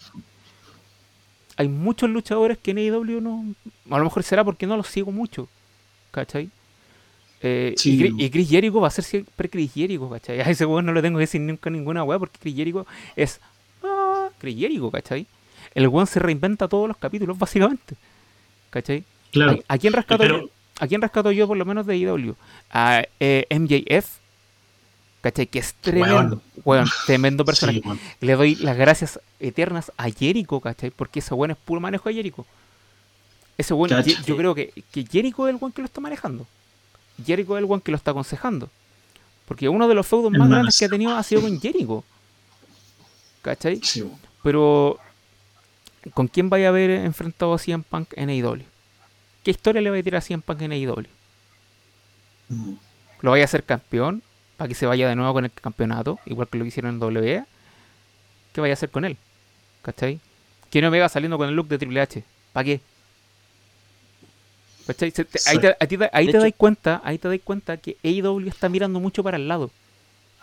Hay 1.58 1.68
muchos 1.68 2.08
luchadores 2.08 2.56
que 2.56 2.70
en 2.70 2.78
AEW 2.78 3.20
no... 3.20 3.44
A 3.90 3.98
lo 3.98 4.04
mejor 4.04 4.22
será 4.22 4.42
porque 4.42 4.66
no 4.66 4.76
los 4.78 4.86
sigo 4.86 5.12
mucho, 5.12 5.48
¿cachai? 6.10 6.48
Eh, 7.42 7.74
Sí. 7.76 8.14
y, 8.16 8.30
Chris, 8.30 8.48
Jericho 8.48 8.80
va 8.80 8.88
a 8.88 8.90
ser 8.90 9.04
siempre 9.04 9.50
Chris 9.50 9.72
Jericho, 9.74 10.08
¿cachai? 10.08 10.40
A 10.40 10.44
ese 10.50 10.64
weón 10.64 10.86
no 10.86 10.94
le 10.94 11.02
tengo 11.02 11.18
que 11.18 11.24
decir 11.24 11.42
nunca 11.42 11.68
ninguna 11.68 12.02
weá 12.02 12.18
porque 12.18 12.38
Chris 12.40 12.56
Jericho 12.56 12.86
es 13.16 13.38
Chris 14.38 14.56
Jericho, 14.58 14.90
¿cachai? 14.90 15.26
El 15.74 15.88
weón 15.88 16.06
se 16.06 16.18
reinventa 16.18 16.68
todos 16.68 16.88
los 16.88 16.96
capítulos, 16.96 17.38
básicamente. 17.38 17.94
¿Cachai? 18.70 19.04
Claro. 19.32 19.58
¿A, 19.68 19.74
a 19.74 19.78
quién 19.78 19.92
rescato 19.92 20.22
Pero- 20.22 20.40
yo? 20.42 20.48
¿A 20.80 20.86
quién 20.86 21.02
rescato 21.02 21.32
yo 21.32 21.48
por 21.48 21.56
lo 21.56 21.64
menos 21.64 21.86
de 21.86 21.96
IW? 21.96 22.34
A 22.70 23.02
eh, 23.18 23.46
MJF, 23.50 24.06
¿cachai? 25.22 25.48
Que 25.48 25.58
es 25.58 25.74
tremendo, 25.74 26.40
weón, 26.64 26.86
tremendo 27.04 27.44
personaje. 27.44 27.82
Sí. 27.82 27.90
Le 28.20 28.34
doy 28.36 28.54
las 28.56 28.76
gracias 28.76 29.18
eternas 29.40 29.90
a 29.96 30.08
Jericho, 30.08 30.60
¿cachai? 30.60 30.90
Porque 30.90 31.18
ese 31.18 31.34
weón 31.34 31.50
es 31.50 31.56
puro 31.56 31.80
manejo 31.80 32.08
de 32.08 32.14
Jericho. 32.14 32.46
Ese 33.56 33.74
weón, 33.74 34.04
yo 34.24 34.36
creo 34.36 34.54
que, 34.54 34.72
que 34.92 35.04
Jericho 35.04 35.48
es 35.48 35.54
el 35.54 35.60
weón 35.60 35.72
que 35.72 35.82
lo 35.82 35.86
está 35.86 36.00
manejando. 36.00 36.46
Jericho 37.26 37.56
es 37.56 37.58
el 37.58 37.64
weón 37.64 37.80
que 37.80 37.90
lo 37.90 37.96
está 37.96 38.12
aconsejando. 38.12 38.70
Porque 39.46 39.68
uno 39.68 39.88
de 39.88 39.94
los 39.96 40.06
feudos 40.06 40.30
más 40.30 40.40
más. 40.40 40.48
grandes 40.50 40.78
que 40.78 40.84
ha 40.84 40.88
tenido 40.88 41.16
ha 41.16 41.22
sido 41.24 41.40
con 41.40 41.60
Jericho. 41.60 42.04
¿Cachai? 43.42 43.80
Sí. 43.82 44.04
Pero, 44.42 44.98
¿con 46.14 46.28
quién 46.28 46.48
vaya 46.50 46.66
a 46.66 46.68
haber 46.70 46.90
enfrentado 46.90 47.54
a 47.54 47.58
CM 47.58 47.84
Punk 47.88 48.08
en 48.16 48.30
AEW? 48.30 48.62
¿Qué 49.44 49.50
historia 49.50 49.80
le 49.82 49.90
va 49.90 49.96
a 49.98 50.02
tirar 50.02 50.18
a 50.18 50.22
CM 50.22 50.42
Punk 50.42 50.60
en 50.62 50.72
AEW? 50.72 51.04
Mm. 52.48 52.72
¿Lo 53.22 53.30
vaya 53.32 53.44
a 53.44 53.46
hacer 53.46 53.64
campeón? 53.64 54.22
¿Para 54.56 54.68
que 54.68 54.74
se 54.74 54.86
vaya 54.86 55.08
de 55.08 55.16
nuevo 55.16 55.32
con 55.32 55.44
el 55.44 55.52
campeonato? 55.52 56.18
Igual 56.26 56.48
que 56.48 56.58
lo 56.58 56.64
que 56.64 56.68
hicieron 56.68 56.94
en 56.94 57.02
WWE. 57.02 57.44
¿Qué 58.52 58.60
vaya 58.60 58.72
a 58.72 58.74
hacer 58.74 58.90
con 58.90 59.04
él? 59.04 59.16
¿Cachai? 59.82 60.20
Que 60.70 60.82
no 60.82 60.90
vega 60.90 61.08
saliendo 61.08 61.38
con 61.38 61.48
el 61.48 61.54
look 61.54 61.68
de 61.68 61.78
Triple 61.78 62.00
H. 62.00 62.24
¿Para 62.52 62.64
qué? 62.64 62.80
¿Cachai? 64.86 65.10
Te- 65.12 65.22
ahí 65.46 65.56
Sí. 65.56 65.60
te, 65.60 65.68
a 65.78 65.86
ti 65.86 65.98
te- 65.98 66.10
ahí 66.12 66.26
De 66.26 66.32
te 66.32 66.38
das 66.38 66.52
cuenta, 66.56 67.00
ahí 67.04 67.18
te 67.18 67.28
das 67.28 67.38
cuenta 67.44 67.76
que 67.76 67.96
AEW 68.02 68.48
está 68.48 68.68
mirando 68.68 69.00
mucho 69.00 69.22
para 69.22 69.36
el 69.36 69.46
lado. 69.46 69.70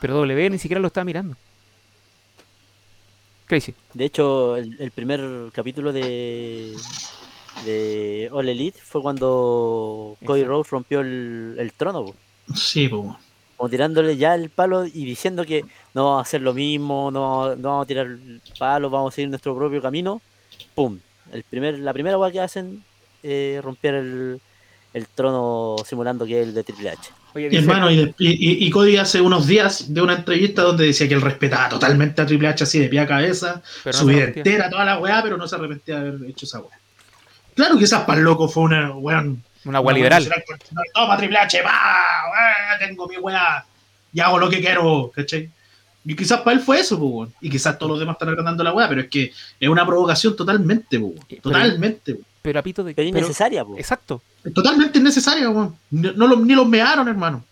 Pero 0.01 0.19
WWE 0.21 0.49
ni 0.51 0.59
siquiera 0.59 0.79
lo 0.79 0.87
está 0.87 1.03
mirando. 1.03 1.35
Crazy. 3.45 3.73
De 3.93 4.05
hecho, 4.05 4.57
el, 4.57 4.75
el 4.79 4.91
primer 4.91 5.21
capítulo 5.53 5.93
de, 5.93 6.75
de 7.65 8.29
All 8.31 8.49
Elite 8.49 8.79
fue 8.81 9.01
cuando 9.01 10.17
Cody. 10.25 10.43
Rhodes 10.43 10.69
rompió 10.69 11.01
el, 11.01 11.55
el 11.59 11.73
trono, 11.73 12.05
po. 12.05 12.15
Sí, 12.55 12.87
po, 12.87 13.17
como 13.55 13.69
tirándole 13.69 14.17
ya 14.17 14.35
el 14.35 14.49
palo 14.49 14.85
y 14.85 15.05
diciendo 15.05 15.45
que 15.45 15.63
no 15.93 16.05
vamos 16.05 16.19
a 16.19 16.21
hacer 16.23 16.41
lo 16.41 16.53
mismo, 16.53 17.09
no, 17.11 17.55
no 17.55 17.69
vamos 17.69 17.85
a 17.85 17.87
tirar 17.87 18.07
el 18.07 18.41
palo, 18.59 18.89
vamos 18.89 19.13
a 19.13 19.15
seguir 19.15 19.29
nuestro 19.29 19.55
propio 19.55 19.81
camino. 19.81 20.21
¡Pum! 20.73 20.99
El 21.31 21.43
primer, 21.43 21.79
la 21.79 21.93
primera 21.93 22.17
cosa 22.17 22.31
que 22.31 22.41
hacen 22.41 22.83
es 23.23 23.63
romper 23.63 23.95
el, 23.95 24.41
el 24.95 25.07
trono 25.07 25.75
simulando 25.85 26.25
que 26.25 26.41
es 26.41 26.47
el 26.47 26.53
de 26.53 26.63
Triple 26.63 26.89
H. 26.91 26.99
Oye, 27.33 27.49
Y 27.51 27.57
hermano, 27.57 27.91
y, 27.91 27.97
de- 27.97 28.13
y- 28.17 28.65
y 28.65 28.69
Cody 28.71 28.95
hace 28.95 29.19
unos 29.19 29.45
días 29.45 29.93
de 29.93 30.01
una 30.01 30.13
entrevista 30.15 30.61
donde 30.61 30.85
decía 30.85 31.07
que 31.07 31.13
él 31.15 31.21
respetaba 31.21 31.67
totalmente 31.67 32.21
a 32.21 32.25
Triple 32.25 32.47
H 32.47 32.63
así 32.63 32.79
de 32.79 32.87
pie 32.87 33.01
a 33.01 33.07
cabeza, 33.07 33.61
pero 33.83 33.97
su 33.97 34.05
vida 34.05 34.23
entera, 34.37 34.69
toda 34.69 34.85
la 34.85 34.97
weá, 34.99 35.21
pero 35.21 35.35
no 35.35 35.47
se 35.47 35.55
arrepentía 35.55 35.99
de 35.99 36.09
haber 36.09 36.29
hecho 36.29 36.45
esa 36.45 36.59
weá. 36.61 36.79
Claro, 37.55 37.77
quizás 37.77 38.03
para 38.05 38.19
el 38.19 38.23
loco 38.25 38.47
fue 38.47 38.63
una 38.63 38.91
weón. 38.95 39.43
Una 39.65 39.79
agua 39.79 39.91
liberal. 39.93 40.27
Toma 40.93 41.17
Triple 41.17 41.37
H, 41.39 41.61
va, 41.61 41.71
weá, 42.31 42.79
tengo 42.87 43.07
mi 43.07 43.17
weá, 43.17 43.65
y 44.13 44.19
hago 44.21 44.39
lo 44.39 44.49
que 44.49 44.61
quiero, 44.61 45.11
¿cachai? 45.13 45.49
Y 46.05 46.15
quizás 46.15 46.39
para 46.41 46.55
él 46.55 46.61
fue 46.63 46.79
eso, 46.79 46.97
pues, 46.97 47.11
weón. 47.11 47.33
Y 47.41 47.49
quizás 47.49 47.77
todos 47.77 47.89
los 47.91 47.99
demás 47.99 48.13
están 48.15 48.29
agrandando 48.29 48.63
la 48.63 48.71
weá, 48.73 48.87
pero 48.87 49.01
es 49.01 49.07
que 49.09 49.33
es 49.59 49.67
una 49.69 49.85
provocación 49.85 50.35
totalmente, 50.37 50.97
pues, 50.99 51.11
weón. 51.13 51.25
Pero- 51.27 51.41
Totalmente, 51.41 52.13
weón. 52.13 52.25
Pero 52.45 52.59
a 52.59 52.63
pito 52.63 52.83
de. 52.83 52.93
Pero 52.93 53.09
pero- 53.11 53.19
innecesaria, 53.25 53.65
po. 53.65 53.77
exacto. 53.77 54.21
Totalmente 54.53 54.99
innecesaria, 54.99 55.49
weón. 55.49 55.75
No, 55.91 56.11
no 56.13 56.27
lo- 56.27 56.37
ni 56.37 56.53
los 56.55 56.67
mearon, 56.67 57.07
hermano. 57.07 57.43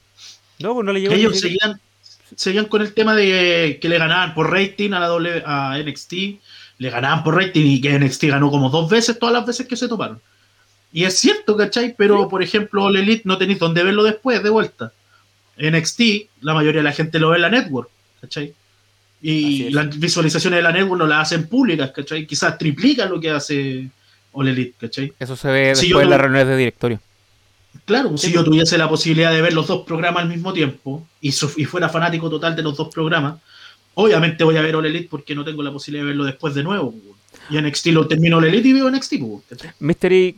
No, 0.60 0.74
pues 0.76 0.86
no 0.86 0.94
le 0.94 1.02
llegó 1.02 1.14
ellos 1.14 1.40
seguían, 1.40 1.80
seguían 2.36 2.66
con 2.66 2.82
el 2.82 2.94
tema 2.94 3.16
de 3.16 3.80
que 3.82 3.90
le 3.90 3.98
ganaban 3.98 4.34
por 4.34 4.52
rating 4.52 4.92
a 4.94 5.00
la 5.00 5.08
W, 5.08 5.44
a 5.46 5.78
NXT, 5.80 6.14
le 6.78 6.90
ganaban 6.90 7.24
por 7.24 7.36
rating 7.36 7.66
y 7.66 7.82
que 7.82 7.98
NXT 8.00 8.24
ganó 8.26 8.50
como 8.50 8.70
dos 8.70 8.90
veces 8.90 9.20
todas 9.20 9.34
las 9.34 9.46
veces 9.46 9.68
que 9.68 9.76
se 9.76 9.88
toparon. 9.88 10.22
Y 10.92 11.06
es 11.06 11.18
cierto, 11.20 11.58
¿cachai? 11.58 11.96
Pero, 11.98 12.30
por 12.30 12.44
ejemplo, 12.44 12.84
All 12.84 12.96
Elite 12.96 13.24
no 13.26 13.38
tenéis 13.40 13.58
dónde 13.60 13.84
verlo 13.84 14.04
después, 14.04 14.44
de 14.44 14.50
vuelta. 14.52 14.94
NXT, 15.58 16.02
la 16.42 16.54
mayoría 16.54 16.82
de 16.82 16.84
la 16.86 16.92
gente 16.94 17.18
lo 17.20 17.30
ve 17.30 17.38
en 17.38 17.42
la 17.42 17.50
network, 17.50 17.90
¿cachai? 18.22 18.54
Y 19.22 19.70
las 19.72 19.98
visualizaciones 19.98 20.58
de 20.58 20.64
la 20.64 20.72
network 20.72 21.00
no 21.00 21.08
las 21.08 21.22
hacen 21.32 21.48
públicas, 21.48 21.92
¿cachai? 21.92 22.28
Quizás 22.28 22.58
triplica 22.58 23.06
lo 23.06 23.20
que 23.20 23.32
hace 23.32 23.90
All 24.34 24.48
Elite, 24.48 24.74
¿cachai? 24.80 25.14
Eso 25.20 25.36
se 25.36 25.48
ve 25.50 25.76
Si 25.76 25.88
después 25.88 26.06
de 26.06 26.10
las 26.10 26.20
reuniones 26.22 26.48
de 26.48 26.58
directorio. 26.58 27.00
Claro, 27.86 28.18
si 28.18 28.32
yo 28.32 28.44
tuviese 28.44 28.78
la 28.78 28.88
posibilidad 28.88 29.32
de 29.32 29.42
ver 29.42 29.54
los 29.54 29.68
dos 29.68 29.86
programas 29.86 30.24
al 30.24 30.30
mismo 30.30 30.54
tiempo 30.54 31.06
y, 31.22 31.32
so- 31.32 31.52
y 31.58 31.66
fuera 31.66 31.90
fanático 31.90 32.30
total 32.30 32.56
de 32.56 32.62
los 32.62 32.78
dos 32.78 32.90
programas, 32.94 33.36
obviamente 33.96 34.44
voy 34.44 34.58
a 34.58 34.62
ver 34.62 34.76
All 34.76 34.86
Elite 34.86 35.08
porque 35.10 35.34
no 35.36 35.44
tengo 35.44 35.64
la 35.64 35.72
posibilidad 35.72 36.04
de 36.04 36.08
verlo 36.10 36.24
después 36.26 36.54
de 36.54 36.64
nuevo. 36.64 36.92
pues, 36.92 37.42
Y 37.50 37.58
NXT 37.62 37.88
lo 37.88 38.08
termino 38.08 38.38
All 38.38 38.46
Elite 38.46 38.68
y 38.68 38.74
veo 38.74 38.90
NXT. 38.92 39.14
pues, 39.20 39.44
¿cachai? 39.50 39.72
Mystery. 39.80 40.38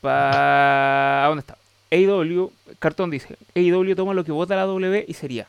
Pa... 0.00 1.24
¿Dónde 1.28 1.40
está? 1.40 1.56
AEW. 1.90 2.50
Cartón 2.78 3.10
dice: 3.10 3.36
AEW 3.54 3.94
toma 3.94 4.14
lo 4.14 4.24
que 4.24 4.32
vota 4.32 4.56
la 4.56 4.62
W 4.66 5.04
y 5.06 5.14
sería. 5.14 5.46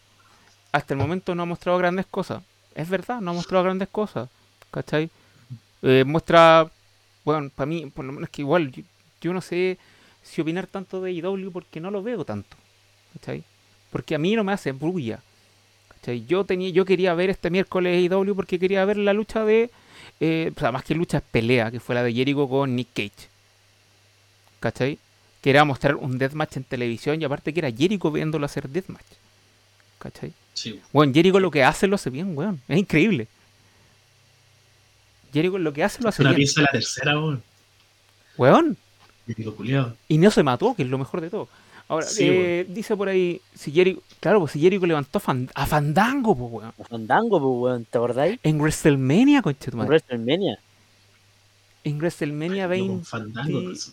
Hasta 0.72 0.94
el 0.94 1.00
momento 1.00 1.34
no 1.36 1.44
ha 1.44 1.46
mostrado 1.46 1.78
grandes 1.78 2.06
cosas. 2.06 2.44
Es 2.76 2.90
verdad, 2.90 3.22
no 3.22 3.32
ha 3.32 3.34
mostrado 3.34 3.64
grandes 3.64 3.88
cosas. 3.90 4.30
¿Cachai? 4.72 5.10
Eh, 5.82 6.04
muestra. 6.06 6.68
Bueno, 7.26 7.50
para 7.56 7.66
mí, 7.66 7.86
por 7.94 8.06
lo 8.06 8.14
menos 8.14 8.30
que 8.30 8.42
igual. 8.42 8.72
Yo, 8.72 8.84
yo 9.22 9.34
no 9.34 9.42
sé 9.42 9.78
si 10.22 10.42
opinar 10.42 10.68
tanto 10.68 11.02
de 11.02 11.12
AEW 11.12 11.52
porque 11.52 11.80
no 11.80 11.92
lo 11.92 12.04
veo 12.04 12.26
tanto. 12.26 12.58
¿Cachai? 13.14 13.44
Porque 13.92 14.16
a 14.16 14.18
mí 14.20 14.36
no 14.36 14.44
me 14.44 14.54
hace 14.54 14.72
bulla. 14.72 15.22
¿Cachai? 15.90 16.26
Yo, 16.26 16.44
tenía, 16.44 16.70
yo 16.70 16.86
quería 16.86 17.14
ver 17.14 17.30
este 17.30 17.50
miércoles 17.50 18.12
AEW 18.12 18.36
porque 18.36 18.60
quería 18.60 18.84
ver 18.86 18.98
la 18.98 19.14
lucha 19.14 19.44
de. 19.46 19.70
eh, 20.20 20.52
o 20.56 20.60
sea, 20.60 20.72
más 20.72 20.84
que 20.84 20.96
lucha 20.96 21.18
es 21.18 21.24
pelea, 21.24 21.72
que 21.72 21.80
fue 21.80 21.96
la 21.96 22.04
de 22.04 22.14
Jericho 22.14 22.48
con 22.50 22.76
Nick 22.76 22.90
Cage. 22.94 23.30
¿Cachai? 24.60 24.98
Que 25.42 25.50
era 25.50 25.66
mostrar 25.66 25.96
un 25.96 26.18
deathmatch 26.18 26.58
en 26.58 26.64
televisión 26.64 27.22
y 27.22 27.26
aparte 27.26 27.54
que 27.54 27.60
era 27.60 27.72
Jericho 27.72 28.12
viéndolo 28.12 28.46
hacer 28.46 28.70
deathmatch. 28.70 29.06
¿Cachai? 30.00 30.34
Sí. 30.54 30.80
Bueno, 30.92 31.14
Jericho 31.14 31.40
lo 31.40 31.52
que 31.52 31.64
hace 31.64 31.88
lo 31.88 31.96
hace 31.96 32.10
bien, 32.10 32.38
weón. 32.38 32.62
Es 32.68 32.78
increíble. 32.78 33.28
Jericho 35.34 35.58
lo 35.58 35.74
que 35.74 35.84
hace 35.84 36.02
lo 36.02 36.10
hace 36.10 36.22
Una 36.22 36.30
bien. 36.32 36.38
pieza 36.38 36.62
de 36.62 36.66
la 36.66 36.72
tercera, 36.72 37.20
weón. 37.20 37.44
Weón. 38.38 38.78
Yo 39.28 39.34
digo, 39.38 39.56
culiado. 39.56 39.96
Y 40.08 40.18
no 40.18 40.30
se 40.32 40.44
mató, 40.44 40.74
que 40.76 40.84
es 40.84 40.90
lo 40.90 40.98
mejor 40.98 41.22
de 41.22 41.30
todo. 41.30 41.48
Ahora, 41.88 42.06
Sí, 42.06 42.26
eh, 42.28 42.66
dice 42.70 42.96
por 42.96 43.10
ahí, 43.10 43.42
si 43.54 43.72
Jericho, 43.72 44.02
claro, 44.20 44.40
pues 44.40 44.54
si 44.54 44.60
Jericho 44.62 44.86
levantó 44.86 45.20
Fan- 45.20 45.50
a 45.54 45.66
Fandango, 45.66 46.36
pues, 46.36 46.52
weón. 46.52 46.74
A 46.80 46.84
Fandango, 46.86 47.40
po, 47.40 47.48
weón, 47.60 47.86
¿te 47.86 47.98
acordáis? 47.98 48.40
En 48.44 48.58
WrestleMania, 48.60 49.42
Con 49.42 49.54
conchetumadre. 49.54 49.90
WrestleMania. 49.90 50.58
En 51.84 51.98
WrestleMania 51.98 52.64
Yo 52.64 52.70
20, 52.70 52.88
con 52.94 53.06
Fandango, 53.06 53.62
no 53.62 53.76
sé. 53.76 53.92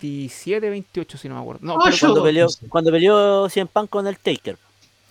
27, 0.00 0.70
28, 0.70 1.18
si 1.18 1.28
no 1.28 1.34
me 1.36 1.40
acuerdo. 1.40 1.60
No, 1.62 1.78
pero 1.82 1.96
Cuando 1.98 2.22
peleó, 2.22 2.46
cuando 2.68 2.90
peleó 2.90 3.48
CM 3.48 3.68
Punk 3.72 3.90
con 3.90 4.06
el 4.06 4.18
Taker. 4.18 4.58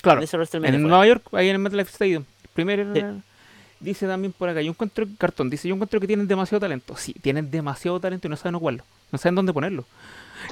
claro, 0.02 0.20
En 0.20 0.24
ese 0.26 0.38
WrestleMania 0.38 0.76
en. 0.76 0.84
Nueva 0.84 1.06
York, 1.08 1.24
ahí 1.34 1.50
en 1.50 1.56
el 1.56 1.60
MetLife 1.62 1.90
Stadium. 1.92 2.24
Primer, 2.54 2.88
Sí. 2.94 3.02
Dice 3.80 4.08
también 4.08 4.34
por 4.34 4.50
acá, 4.50 4.62
yo 4.62 4.72
encuentro, 4.72 5.06
cartón, 5.18 5.50
dice, 5.50 5.68
yo 5.68 5.76
encuentro 5.76 6.00
que 6.00 6.08
tienen 6.08 6.28
demasiado 6.28 6.60
talento. 6.60 6.96
Sí, 6.98 7.14
tienen 7.22 7.50
demasiado 7.52 8.00
talento 8.00 8.28
y 8.28 8.30
no 8.30 8.38
saben 8.38 8.56
ocuparlo. 8.56 8.84
No 9.12 9.18
saben 9.18 9.36
dónde 9.36 9.54
ponerlo. 9.54 9.86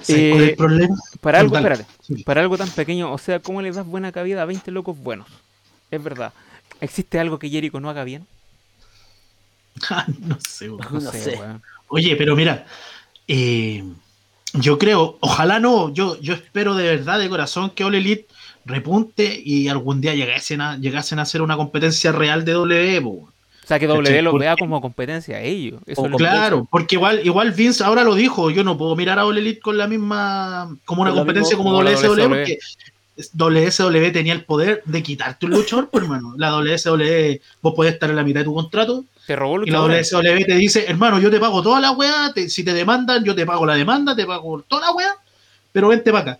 ¿Sabes 0.01 0.31
cuál 0.31 0.41
es 0.41 0.47
Eh, 0.47 0.49
el 0.51 0.55
problema? 0.55 0.95
Para 1.21 1.39
algo, 1.39 1.55
espérate, 1.57 1.85
Sí. 2.01 2.23
para 2.23 2.41
algo 2.41 2.57
tan 2.57 2.69
pequeño, 2.69 3.11
o 3.11 3.17
sea, 3.17 3.39
¿cómo 3.39 3.61
le 3.61 3.71
das 3.71 3.85
buena 3.85 4.11
cabida 4.11 4.41
a 4.41 4.45
20 4.45 4.71
locos 4.71 4.97
buenos? 4.97 5.27
Es 5.91 6.03
verdad. 6.03 6.33
¿Existe 6.81 7.19
algo 7.19 7.39
que 7.39 7.49
Jericho 7.49 7.79
no 7.79 7.89
haga 7.89 8.03
bien? 8.03 8.25
Ah, 9.89 10.05
no 10.19 10.37
sé. 10.47 10.67
No 10.67 11.01
sé. 11.01 11.39
Oye, 11.89 12.15
pero 12.15 12.35
mira, 12.35 12.65
eh, 13.27 13.83
yo 14.53 14.77
creo, 14.77 15.17
ojalá 15.19 15.59
no, 15.59 15.93
yo, 15.93 16.19
yo 16.21 16.33
espero 16.33 16.75
de 16.75 16.85
verdad, 16.95 17.19
de 17.19 17.29
corazón, 17.29 17.69
que 17.71 17.83
All 17.83 17.95
Elite 17.95 18.27
repunte 18.65 19.41
y 19.43 19.67
algún 19.67 20.01
día 20.01 20.13
llegasen 20.15 20.61
a, 20.61 20.77
llegasen 20.77 21.19
a 21.19 21.23
hacer 21.23 21.41
una 21.41 21.55
competencia 21.55 22.11
real 22.11 22.43
de 22.45 22.57
WWE. 22.57 23.01
po. 23.01 23.09
O 23.09 23.67
sea, 23.67 23.79
que. 23.79 23.87
W 23.87 24.21
los 24.21 24.31
Porque- 24.31 24.45
vea 24.45 24.55
como 24.57 24.79
competencia 24.81 25.37
a 25.37 25.41
ellos. 25.41 25.81
Eso 25.87 26.07
lo- 26.07 26.17
Claro, 26.17 26.67
porque 26.69 26.95
igual, 26.95 27.21
igual 27.25 27.51
Vince 27.51 27.83
ahora 27.83 28.03
lo 28.03 28.13
dijo, 28.15 28.51
yo 28.51 28.63
no 28.63 28.77
puedo 28.77 28.95
mirar 28.95 29.17
a 29.19 29.25
All 29.25 29.37
Elite 29.37 29.59
con 29.59 29.77
la 29.77 29.87
misma, 29.87 30.75
como 30.85 31.01
una 31.03 31.11
competencia 31.13 31.55
misma- 31.57 31.63
como 31.71 31.77
como 31.79 31.89
WSW, 31.89 32.27
porque 32.29 32.59
WSW 33.33 34.11
tenía 34.11 34.33
el 34.33 34.43
poder 34.43 34.81
de 34.85 35.01
quitarte 35.01 35.45
un 35.45 35.53
luchador, 35.53 35.89
pues, 35.89 36.03
hermano. 36.03 36.33
La 36.37 36.49
WSW, 36.51 37.39
vos 37.61 37.73
podés 37.73 37.93
estar 37.93 38.09
en 38.09 38.15
la 38.17 38.23
mitad 38.23 38.41
de 38.41 38.45
tu 38.45 38.53
contrato 38.53 39.05
Te 39.25 39.35
robó 39.35 39.63
y 39.63 39.69
la. 39.71 39.79
WSW 39.81 40.45
te 40.45 40.55
dice, 40.55 40.85
hermano, 40.87 41.19
yo 41.19 41.31
te 41.31 41.39
pago 41.39 41.63
toda 41.63 41.79
la 41.79 41.91
weá, 41.91 42.31
te- 42.33 42.49
si 42.49 42.63
te 42.63 42.73
demandan, 42.73 43.23
yo 43.23 43.33
te 43.33 43.45
pago 43.45 43.65
la 43.65 43.75
demanda, 43.75 44.15
te 44.15 44.25
pago 44.25 44.61
toda 44.67 44.87
la 44.87 44.91
weá, 44.91 45.11
pero 45.71 45.87
vente 45.87 46.11
para 46.11 46.33
acá. 46.33 46.39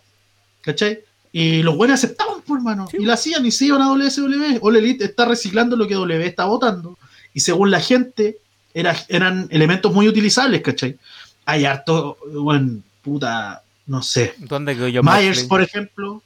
¿Cachai? 0.61 0.99
Y 1.38 1.63
los 1.63 1.75
buenos 1.75 1.95
aceptaban, 2.01 2.39
pues, 2.47 2.59
hermano. 2.59 2.88
Sí. 2.89 2.95
Y 2.97 3.05
la 3.05 3.15
hacían 3.15 3.45
y 3.45 3.51
se 3.51 3.65
iban 3.65 3.81
a 3.81 3.89
WSW. 3.89 4.59
All 4.61 4.77
Elite 4.77 5.03
está 5.03 5.25
reciclando 5.25 5.75
lo 5.75 5.86
que 5.86 5.95
W 5.95 6.25
está 6.25 6.45
votando. 6.45 6.97
Y 7.33 7.41
según 7.41 7.71
la 7.71 7.81
gente, 7.81 8.38
era, 8.73 8.95
eran 9.09 9.45
elementos 9.51 9.93
muy 9.93 10.07
utilizables, 10.07 10.61
¿cachai? 10.61 10.97
Hay 11.43 11.65
harto, 11.65 12.17
bueno, 12.31 12.79
puta, 13.01 13.63
no 13.86 14.01
sé. 14.01 14.33
¿Dónde 14.38 14.77
yo 14.93 15.03
Myers, 15.03 15.43
por 15.43 15.61
ejemplo. 15.61 16.23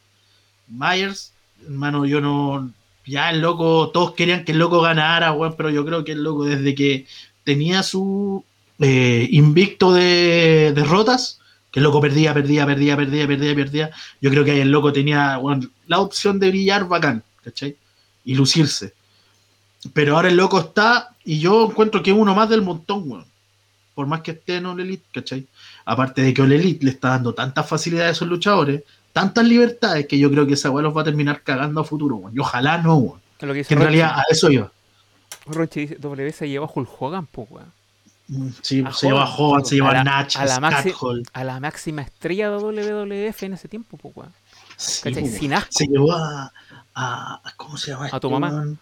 Myers, 0.68 1.34
hermano, 1.66 2.06
yo 2.06 2.22
no. 2.22 2.72
Ya 3.08 3.32
el 3.32 3.42
loco, 3.42 3.90
todos 3.90 4.14
querían 4.14 4.46
que 4.46 4.52
el 4.52 4.60
loco 4.60 4.80
ganara, 4.80 5.32
weón, 5.32 5.56
pero 5.58 5.72
yo 5.72 5.84
creo 5.88 6.04
que 6.04 6.12
el 6.12 6.22
loco, 6.22 6.46
desde 6.46 6.76
que 6.76 7.08
tenía 7.44 7.82
su 7.82 8.46
eh, 8.78 9.28
invicto 9.32 9.92
de 9.92 10.72
derrotas, 10.76 11.40
que 11.72 11.80
el 11.80 11.84
loco 11.84 12.02
perdía, 12.02 12.34
perdía, 12.34 12.66
perdía, 12.66 12.98
perdía, 12.98 13.28
perdía, 13.28 13.56
perdía. 13.56 13.92
Yo 14.22 14.30
creo 14.30 14.44
que 14.44 14.52
ahí 14.52 14.60
el 14.60 14.72
loco 14.72 14.92
tenía 14.92 15.38
weón, 15.38 15.72
la 15.88 16.00
opción 16.00 16.40
de 16.40 16.50
brillar 16.50 16.88
bacán, 16.88 17.24
¿cachai? 17.44 17.76
Y 18.26 18.36
lucirse. 18.36 18.94
Pero 19.94 20.16
ahora 20.16 20.30
el 20.30 20.36
loco 20.36 20.60
está, 20.60 21.16
y 21.24 21.40
yo 21.40 21.70
encuentro 21.70 22.02
que 22.04 22.12
es 22.12 22.18
uno 22.18 22.34
más 22.36 22.50
del 22.50 22.62
montón, 22.62 23.04
weón. 23.10 23.26
Por 23.94 24.08
más 24.08 24.22
que 24.22 24.32
esté 24.32 24.56
en 24.56 24.66
All 24.66 24.80
Elite, 24.80 25.06
¿cachai? 25.14 25.46
Aparte 25.86 26.22
de 26.22 26.34
que 26.34 26.42
All 26.42 26.52
Elite 26.52 26.86
le 26.86 26.92
está 26.92 27.10
dando 27.10 27.34
tantas 27.34 27.68
facilidades 27.68 28.10
a 28.10 28.12
esos 28.12 28.28
luchadores, 28.28 28.84
tantas 29.14 29.46
libertades, 29.46 30.08
que 30.08 30.18
yo 30.18 30.32
creo 30.32 30.48
que 30.48 30.54
esa 30.54 30.70
weá 30.70 30.84
los 30.84 30.96
va 30.96 31.02
a 31.02 31.06
terminar 31.06 31.44
cagando 31.44 31.82
a 31.82 31.84
futuro, 31.84 32.16
weón. 32.16 32.36
Y 32.36 32.40
ojalá 32.40 32.78
no, 32.78 32.96
weón. 32.96 33.22
Que 33.38 33.46
en 33.46 33.80
realidad 33.80 34.18
a 34.18 34.24
eso 34.30 34.50
iba. 34.52 34.72
Ronchi 35.46 35.82
dice, 35.82 35.96
W 35.96 36.32
se 36.32 36.50
llevó 36.50 36.66
a 36.66 36.72
Hulk 36.74 36.90
Hogan, 37.00 37.26
pues, 37.28 37.48
weón. 37.50 37.79
Sí, 38.62 38.84
A 38.86 38.94
se 38.94 39.08
lleva 39.08 39.24
a 39.24 39.36
Hogan, 39.36 39.66
se 39.66 39.76
lleva 39.76 40.00
a 40.00 40.04
Natch, 40.04 40.36
a 40.38 40.46
la 40.46 40.56
a 41.34 41.44
la 41.44 41.60
máxima 41.60 42.04
estrella 42.04 42.52
de 42.52 42.58
WWF 42.58 43.44
en 43.44 43.54
ese 43.54 43.68
tiempo, 43.68 43.98
pues, 43.98 44.16
weón. 44.16 44.34
Sí, 44.78 45.02
¿Cachai? 45.04 45.24
weón. 45.24 45.36
Sin 45.36 45.54
asco. 45.54 45.72
Se 45.72 45.88
llevó 45.88 46.12
a, 46.14 46.52
a- 46.94 47.42
¿Cómo 47.58 47.76
se 47.78 47.92
llama? 47.92 48.08
A 48.12 48.20
tu 48.20 48.28
este, 48.28 48.40
mamá. 48.40 48.50
weón? 48.50 48.80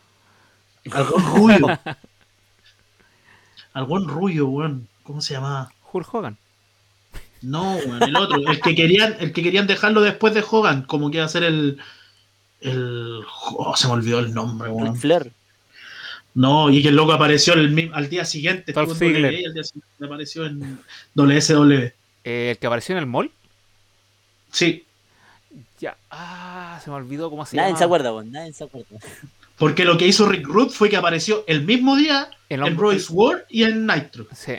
Al 0.91 1.03
buen 1.05 1.25
Rubio. 1.25 1.79
Al 3.73 3.85
buen 3.85 4.07
Rubio, 4.07 4.47
weón. 4.47 4.87
¿Cómo 5.03 5.21
se 5.21 5.35
llamaba? 5.35 5.71
Hulk 5.93 6.13
Hogan. 6.13 6.37
No, 7.41 7.75
weón, 7.75 8.03
el 8.03 8.15
otro. 8.17 8.37
El 8.37 8.59
que 8.59 8.75
querían, 8.75 9.15
el 9.19 9.31
que 9.31 9.43
querían 9.43 9.67
dejarlo 9.67 10.01
después 10.01 10.33
de 10.33 10.43
Hogan, 10.49 10.81
como 10.83 11.09
que 11.09 11.17
iba 11.17 11.25
a 11.25 11.29
ser 11.29 11.43
el. 11.43 11.79
el 12.59 13.21
oh, 13.55 13.75
se 13.77 13.87
me 13.87 13.93
olvidó 13.93 14.19
el 14.19 14.33
nombre, 14.33 14.69
weón. 14.69 14.97
Flair. 14.97 15.31
No, 16.37 16.69
y 16.69 16.83
que 16.83 16.89
el 16.89 16.95
loco 16.95 17.13
apareció 17.13 17.53
el 17.55 17.89
al 17.93 18.09
día 18.09 18.23
siguiente. 18.23 18.71
Dolph 18.71 18.91
estuvo 18.91 19.07
en 19.09 19.13
Ziggler. 19.15 19.31
WWE, 19.33 19.41
y 19.41 19.45
al 19.45 19.53
día 19.55 19.63
siguiente 19.63 20.05
apareció 20.05 20.45
en 20.45 20.79
WSW. 21.15 21.73
Eh, 22.23 22.51
el 22.51 22.57
que 22.59 22.67
apareció 22.67 22.93
en 22.93 22.99
el 22.99 23.05
mall. 23.07 23.31
Sí, 24.51 24.83
Ya. 25.79 25.95
Ah, 26.11 26.79
se 26.83 26.89
me 26.91 26.95
olvidó 26.95 27.29
cómo 27.29 27.45
se 27.45 27.55
Nadie 27.55 27.69
llama. 27.69 27.77
se 27.79 27.83
acuerda, 27.85 28.13
weón. 28.13 28.31
Nadie 28.31 28.53
se 28.53 28.63
acuerda. 28.63 28.97
porque 29.57 29.83
lo 29.85 29.97
que 29.97 30.05
hizo 30.07 30.27
Rick 30.29 30.45
Rude 30.45 30.69
fue 30.69 30.89
que 30.89 30.97
apareció 30.97 31.43
el 31.47 31.63
mismo 31.63 31.95
día 31.95 32.29
El 32.49 32.65
en 32.65 32.77
Royce 32.77 33.11
World 33.11 33.43
y 33.49 33.63
en 33.63 33.87
Nitro. 33.87 34.27
Sí. 34.35 34.53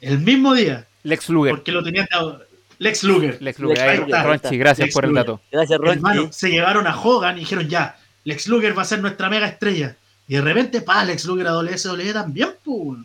El 0.00 0.18
mismo 0.18 0.54
día. 0.54 0.86
Lex 1.04 1.28
Luger. 1.28 1.54
Porque 1.54 1.70
lo 1.72 1.82
tenían 1.84 2.06
dado- 2.10 2.42
Lex 2.78 3.04
Luger. 3.04 3.40
Lex 3.40 3.58
Luger. 3.60 3.80
Ahí, 3.80 3.98
Lex 3.98 4.08
Luger. 4.08 4.26
Ronchi, 4.26 4.56
gracias 4.58 4.86
Lex 4.86 4.94
por 4.94 5.04
el 5.04 5.10
Luger. 5.10 5.26
dato. 5.26 5.40
Gracias, 5.52 5.80
Hermano, 5.80 6.20
Ronchi. 6.22 6.32
se 6.32 6.50
llevaron 6.50 6.86
a 6.86 6.98
Hogan 7.00 7.36
y 7.36 7.40
dijeron 7.40 7.68
ya, 7.68 7.96
Lex 8.24 8.48
Luger 8.48 8.76
va 8.76 8.82
a 8.82 8.86
ser 8.86 9.00
nuestra 9.00 9.28
mega 9.30 9.46
estrella. 9.46 9.96
Y 10.30 10.34
de 10.36 10.42
repente, 10.42 10.80
pa, 10.80 11.04
Lex 11.04 11.24
Luger 11.24 11.48
a 11.48 11.54
WSW 11.54 12.12
también, 12.12 12.50
pues. 12.62 13.00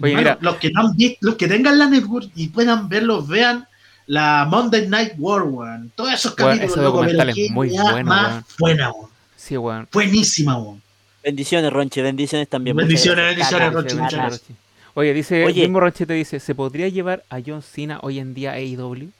Oye, 0.00 0.14
mira. 0.14 0.38
los 0.40 0.54
que 0.58 0.70
no 0.70 0.82
han 0.82 0.96
visto, 0.96 1.18
los 1.22 1.34
que 1.34 1.48
tengan 1.48 1.76
la 1.76 1.86
network 1.90 2.30
y 2.36 2.50
puedan 2.50 2.88
verlos, 2.88 3.26
vean 3.26 3.66
la 4.06 4.46
Monday 4.48 4.86
Night 4.86 5.14
War, 5.18 5.42
weón. 5.42 5.90
Todos 5.96 6.12
esos 6.12 6.36
capítulos, 6.36 6.70
ese 6.70 6.82
loco, 6.82 7.00
pero 7.00 7.22
es 7.30 7.50
muy 7.50 7.70
bueno, 7.70 8.04
más 8.04 8.30
weón. 8.30 8.44
buena, 8.60 8.92
weón. 8.92 9.10
Sí, 9.34 9.56
weón. 9.56 9.88
Buenísima, 9.92 10.56
weón. 10.56 10.80
Bendiciones, 11.24 11.72
Ronchi. 11.72 12.00
Bendiciones 12.00 12.48
también. 12.48 12.76
Bendiciones, 12.76 13.24
bendiciones, 13.24 13.90
Sí, 13.90 13.96
muchas 13.96 14.12
gracias. 14.12 14.58
Oye, 14.94 15.12
dice, 15.12 15.44
Oye. 15.46 15.62
el 15.62 15.68
mismo 15.68 15.80
Ronchete 15.80 16.12
dice, 16.12 16.38
¿se 16.38 16.54
podría 16.54 16.86
llevar 16.86 17.24
a 17.28 17.40
John 17.44 17.62
Cena 17.62 17.98
hoy 18.02 18.20
en 18.20 18.34
día 18.34 18.52
a 18.52 18.54
AEW? 18.54 19.10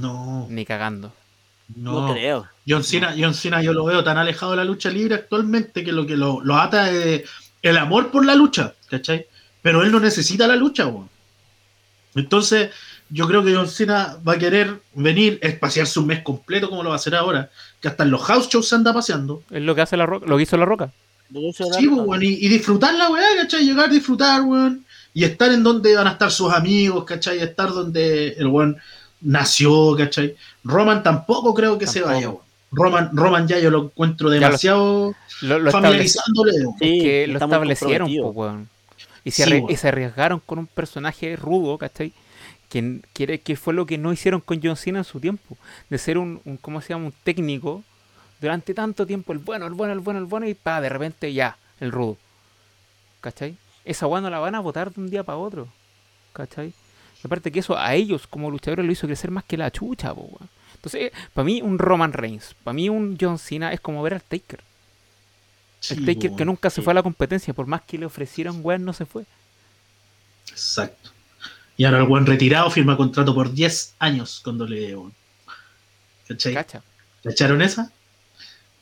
No, 0.00 0.46
Ni 0.48 0.64
cagando. 0.64 1.12
No, 1.74 2.06
no. 2.06 2.14
creo. 2.14 2.53
John 2.66 2.84
Cena, 2.84 3.14
John 3.18 3.34
Cena 3.34 3.62
yo 3.62 3.72
lo 3.72 3.84
veo 3.84 4.02
tan 4.02 4.16
alejado 4.16 4.52
de 4.52 4.58
la 4.58 4.64
lucha 4.64 4.90
libre 4.90 5.14
actualmente 5.14 5.84
que 5.84 5.92
lo 5.92 6.06
que 6.06 6.16
lo, 6.16 6.40
lo 6.40 6.56
ata 6.56 6.90
es 6.90 7.28
el 7.62 7.76
amor 7.76 8.10
por 8.10 8.24
la 8.24 8.34
lucha, 8.34 8.74
¿cachai? 8.88 9.26
Pero 9.62 9.82
él 9.82 9.92
no 9.92 10.00
necesita 10.00 10.46
la 10.46 10.56
lucha, 10.56 10.86
weón. 10.86 11.08
Entonces, 12.14 12.70
yo 13.08 13.26
creo 13.26 13.44
que 13.44 13.54
John 13.54 13.68
Cena 13.68 14.16
va 14.26 14.34
a 14.34 14.38
querer 14.38 14.80
venir, 14.94 15.38
es 15.42 15.58
pasearse 15.58 15.98
un 15.98 16.06
mes 16.06 16.22
completo 16.22 16.70
como 16.70 16.82
lo 16.82 16.90
va 16.90 16.94
a 16.94 16.98
hacer 16.98 17.14
ahora, 17.14 17.50
que 17.80 17.88
hasta 17.88 18.04
en 18.04 18.10
los 18.10 18.22
house 18.22 18.48
shows 18.48 18.68
se 18.68 18.74
anda 18.74 18.92
paseando. 18.92 19.42
Es 19.50 19.62
lo 19.62 19.74
que 19.74 19.82
hace 19.82 19.96
la 19.96 20.06
roca, 20.06 20.26
lo 20.26 20.36
que 20.36 20.42
hizo 20.44 20.56
la 20.56 20.64
roca. 20.64 20.90
Sí, 21.32 21.88
pues, 21.88 22.06
weón, 22.06 22.22
y, 22.22 22.28
y 22.28 22.48
disfrutar 22.48 22.94
la 22.94 23.10
weá, 23.10 23.26
¿cachai? 23.36 23.64
Llegar, 23.64 23.90
disfrutar, 23.90 24.42
weón. 24.42 24.84
Y 25.12 25.24
estar 25.24 25.50
en 25.52 25.62
donde 25.62 25.94
van 25.94 26.06
a 26.06 26.12
estar 26.12 26.30
sus 26.30 26.52
amigos, 26.52 27.04
¿cachai? 27.04 27.38
Estar 27.40 27.70
donde 27.70 28.28
el 28.30 28.46
weón 28.46 28.76
nació, 29.20 29.96
¿cachai? 29.96 30.36
Roman 30.62 31.02
tampoco 31.02 31.54
creo 31.54 31.78
que 31.78 31.86
se 31.86 32.02
vaya, 32.02 32.28
weón. 32.28 32.43
Roman, 32.74 33.10
Roman 33.16 33.46
ya 33.48 33.58
yo 33.58 33.70
lo 33.70 33.84
encuentro 33.84 34.30
demasiado 34.30 35.14
Lo, 35.42 35.58
lo 35.58 35.70
familiarizándole. 35.70 36.52
weón. 36.66 36.74
Sí, 36.78 36.98
que 37.00 37.26
lo 37.26 37.38
establecieron, 37.38 38.08
po, 38.20 38.28
weón. 38.30 38.68
Y 39.24 39.30
se, 39.30 39.44
Sí, 39.44 39.50
weón. 39.54 39.70
y 39.70 39.76
se 39.76 39.88
arriesgaron 39.88 40.40
con 40.44 40.58
un 40.58 40.66
personaje 40.66 41.36
rudo, 41.36 41.78
¿cachai? 41.78 42.12
Que, 42.68 43.00
que, 43.12 43.40
que 43.40 43.56
fue 43.56 43.72
lo 43.74 43.86
que 43.86 43.98
no 43.98 44.12
hicieron 44.12 44.40
con 44.40 44.60
John 44.62 44.76
Cena 44.76 44.98
en 44.98 45.04
su 45.04 45.20
tiempo. 45.20 45.56
De 45.90 45.98
ser 45.98 46.18
un, 46.18 46.40
un 46.44 46.56
¿cómo 46.56 46.80
se 46.80 46.90
llama? 46.90 47.06
Un 47.06 47.14
técnico 47.24 47.82
durante 48.40 48.74
tanto 48.74 49.06
tiempo, 49.06 49.32
el 49.32 49.38
bueno, 49.38 49.66
el 49.66 49.72
bueno, 49.74 49.92
el 49.92 50.00
bueno, 50.00 50.18
el 50.20 50.26
bueno, 50.26 50.46
y 50.48 50.54
pa, 50.54 50.80
de 50.80 50.88
repente 50.90 51.32
ya, 51.32 51.56
el 51.80 51.92
rudo. 51.92 52.16
¿Cachai? 53.20 53.56
Esa 53.84 54.06
weá 54.06 54.20
no 54.20 54.28
la 54.30 54.38
van 54.38 54.54
a 54.54 54.60
votar 54.60 54.92
de 54.92 55.00
un 55.00 55.08
día 55.10 55.22
para 55.22 55.38
otro. 55.38 55.68
¿Cachai? 56.32 56.68
Y 56.68 57.26
aparte 57.26 57.50
que 57.52 57.60
eso 57.60 57.78
a 57.78 57.94
ellos 57.94 58.26
como 58.26 58.50
luchadores 58.50 58.84
lo 58.84 58.92
hizo 58.92 59.06
crecer 59.06 59.30
más 59.30 59.44
que 59.44 59.56
la 59.56 59.70
chucha, 59.70 60.14
po, 60.14 60.22
weón. 60.22 60.48
Entonces, 60.84 61.12
para 61.32 61.44
mí 61.46 61.62
un 61.62 61.78
Roman 61.78 62.12
Reigns, 62.12 62.54
para 62.62 62.74
mí 62.74 62.88
un 62.90 63.16
John 63.20 63.38
Cena 63.38 63.72
es 63.72 63.80
como 63.80 64.02
ver 64.02 64.14
al 64.14 64.22
Taker. 64.22 64.64
Sí, 65.80 65.94
el 65.94 66.02
Taker 66.02 66.34
que 66.34 66.44
weón. 66.44 66.46
nunca 66.46 66.70
se 66.70 66.82
fue 66.82 66.92
a 66.92 66.94
la 66.94 67.02
competencia, 67.02 67.54
por 67.54 67.66
más 67.66 67.82
que 67.82 67.98
le 67.98 68.06
ofrecieron 68.06 68.60
weón, 68.62 68.84
no 68.84 68.92
se 68.92 69.06
fue. 69.06 69.26
Exacto. 70.50 71.10
Y 71.76 71.84
ahora 71.84 71.98
el 72.00 72.06
buen 72.08 72.26
retirado 72.26 72.70
firma 72.70 72.96
contrato 72.96 73.34
por 73.34 73.52
10 73.52 73.96
años 73.98 74.40
con 74.40 74.60
WWE. 74.60 74.96
weón. 74.96 75.16
¿Cachai? 76.26 76.52
Cacha. 76.52 76.82
¿Le 77.22 77.32
echaron 77.32 77.62
esa? 77.62 77.92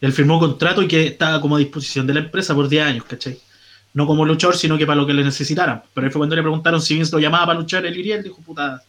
Él 0.01 0.12
firmó 0.12 0.39
contrato 0.40 0.82
y 0.82 0.89
que 0.89 1.06
estaba 1.09 1.40
como 1.40 1.56
a 1.56 1.59
disposición 1.60 2.06
de 2.06 2.14
la 2.14 2.20
empresa 2.20 2.55
por 2.55 2.68
10 2.68 2.85
años, 2.86 3.05
¿cachai? 3.06 3.40
No 3.94 4.06
como 4.06 4.24
luchador, 4.26 4.56
sino 4.56 4.78
que 4.78 4.86
para 4.86 5.01
lo 5.01 5.06
que 5.06 5.14
le 5.14 5.24
necesitaran. 5.24 5.85
Pero 5.94 6.06
ahí 6.06 6.12
fue 6.12 6.20
cuando 6.20 6.36
le 6.36 6.43
preguntaron 6.43 6.82
si 6.82 6.94
Vince 6.94 7.12
lo 7.12 7.20
llamaba 7.20 7.47
para 7.47 7.60
luchar, 7.60 7.86
él 7.86 7.97
iría, 7.98 8.16
él 8.16 8.22
dijo, 8.24 8.43
puta, 8.43 8.85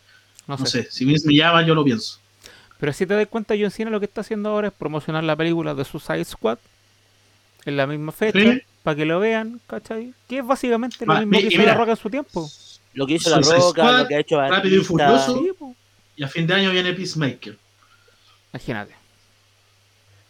No, 0.48 0.58
no 0.58 0.66
sé. 0.66 0.84
sé, 0.84 0.92
si 0.92 1.06
Vince 1.06 1.28
me 1.28 1.36
llama, 1.36 1.66
yo 1.66 1.76
lo 1.76 1.84
pienso. 1.86 2.23
Pero 2.84 2.92
si 2.92 3.06
te 3.06 3.14
das 3.14 3.28
cuenta, 3.28 3.56
John 3.58 3.72
Cena 3.72 3.90
lo 3.90 4.00
que 4.02 4.08
está 4.08 4.20
haciendo 4.20 4.50
ahora 4.50 4.68
es 4.68 4.74
promocionar 4.74 5.24
la 5.24 5.38
película 5.38 5.74
de 5.74 5.86
Suicide 5.86 6.26
Squad 6.26 6.58
en 7.64 7.78
la 7.78 7.88
misma 7.88 8.12
fecha, 8.12 8.38
Sí. 8.38 8.62
para 8.84 8.98
que 8.98 9.06
lo 9.06 9.22
vean, 9.22 9.62
¿cachai? 9.68 10.14
Que 10.28 10.40
es 10.40 10.46
básicamente 10.46 11.06
lo 11.06 11.14
Ah, 11.14 11.20
mismo 11.20 11.32
mi- 11.32 11.40
que 11.44 11.48
hizo 11.48 11.60
mira, 11.60 11.72
La 11.72 11.78
Roca 11.78 11.92
en 11.92 11.98
su 11.98 12.10
tiempo. 12.10 12.46
Lo 12.94 13.08
que 13.08 13.14
hizo 13.14 13.30
la 13.30 13.38
Roca, 13.38 13.62
Squad, 13.62 14.00
lo 14.02 14.08
que 14.10 14.16
ha 14.16 14.20
hecho 14.20 14.38
Rápido 14.42 14.82
y. 14.82 14.84
Furioso. 14.84 15.34
Sí. 15.42 15.52
Y 16.18 16.24
a 16.24 16.28
fin 16.28 16.46
de 16.46 16.56
año 16.56 16.72
viene 16.72 16.92
Peacemaker. 16.92 17.58
Imagínate. 18.52 18.94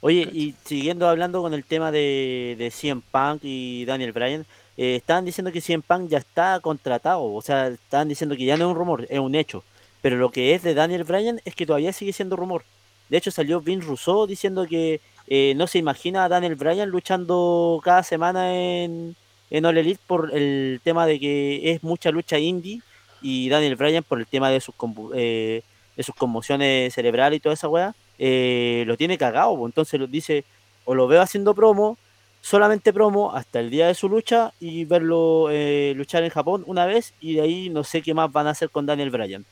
Oye, 0.01 0.21
y 0.31 0.53
siguiendo 0.63 1.09
hablando 1.09 1.41
con 1.41 1.55
el 1.55 1.63
tema 1.63 1.91
de, 1.91 2.55
de 2.59 2.69
CM 2.69 3.01
Punk 3.09 3.39
y 3.45 3.83
Daniel 3.85 4.11
Bryan, 4.11 4.45
eh, 4.77 4.97
estaban 4.97 5.25
diciendo 5.25 5.51
que 5.51 5.59
CM 5.59 5.81
Punk 5.81 6.07
ya 6.07 6.19
está 6.19 6.59
contratado, 6.59 7.23
o 7.23 7.41
sea, 7.41 7.69
estaban 7.69 8.09
diciendo 8.09 8.35
que 8.35 8.45
ya 8.45 8.57
no 8.57 8.65
es 8.65 8.69
un 8.73 8.75
rumor, 8.77 9.07
es 9.09 9.17
un 9.17 9.33
hecho. 9.33 9.63
Pero 10.03 10.17
lo 10.17 10.31
que 10.31 10.53
es 10.53 10.63
de 10.63 10.73
Daniel 10.73 11.05
Bryan 11.05 11.39
es 11.45 11.55
que 11.55 11.65
todavía 11.65 11.93
sigue 11.93 12.11
siendo 12.11 12.35
rumor. 12.35 12.65
De 13.07 13.15
hecho, 13.17 13.31
salió 13.31 13.61
Vince 13.61 13.87
Russo 13.87 14.27
diciendo 14.27 14.67
que 14.67 14.99
eh, 15.27 15.53
no 15.55 15.65
se 15.65 15.77
imagina 15.79 16.25
a 16.25 16.29
Daniel 16.29 16.55
Bryan 16.55 16.89
luchando 16.89 17.79
cada 17.81 18.03
semana 18.03 18.53
en, 18.53 19.15
en 19.49 19.65
All 19.65 19.77
Elite 19.77 20.01
por 20.05 20.29
el 20.35 20.81
tema 20.83 21.05
de 21.05 21.21
que 21.21 21.71
es 21.71 21.83
mucha 21.83 22.11
lucha 22.11 22.37
indie 22.37 22.81
y 23.21 23.47
Daniel 23.47 23.77
Bryan 23.77 24.03
por 24.03 24.19
el 24.19 24.27
tema 24.27 24.49
de 24.49 24.59
sus, 24.59 24.75
eh, 25.15 25.63
de 25.95 26.03
sus 26.03 26.15
conmociones 26.15 26.93
cerebrales 26.93 27.37
y 27.37 27.39
toda 27.39 27.53
esa 27.53 27.69
weá, 27.69 27.95
eh, 28.19 28.83
lo 28.85 28.97
tiene 28.97 29.17
cagado. 29.17 29.55
po. 29.55 29.65
Entonces 29.65 30.01
dice, 30.11 30.43
o 30.83 30.95
lo 30.95 31.07
veo 31.07 31.21
haciendo 31.21 31.55
promo, 31.55 31.97
solamente 32.41 32.91
promo 32.91 33.33
hasta 33.33 33.61
el 33.61 33.69
día 33.69 33.87
de 33.87 33.95
su 33.95 34.09
lucha 34.09 34.51
y 34.59 34.83
verlo 34.83 35.47
eh, 35.49 35.93
luchar 35.95 36.23
en 36.23 36.29
Japón 36.29 36.63
una 36.67 36.85
vez 36.85 37.13
y 37.21 37.35
de 37.35 37.41
ahí 37.41 37.69
no 37.69 37.85
sé 37.85 38.01
qué 38.01 38.13
más 38.13 38.29
van 38.33 38.47
a 38.47 38.49
hacer 38.49 38.69
con 38.69 38.85
Daniel 38.85 39.09
Bryan. 39.09 39.45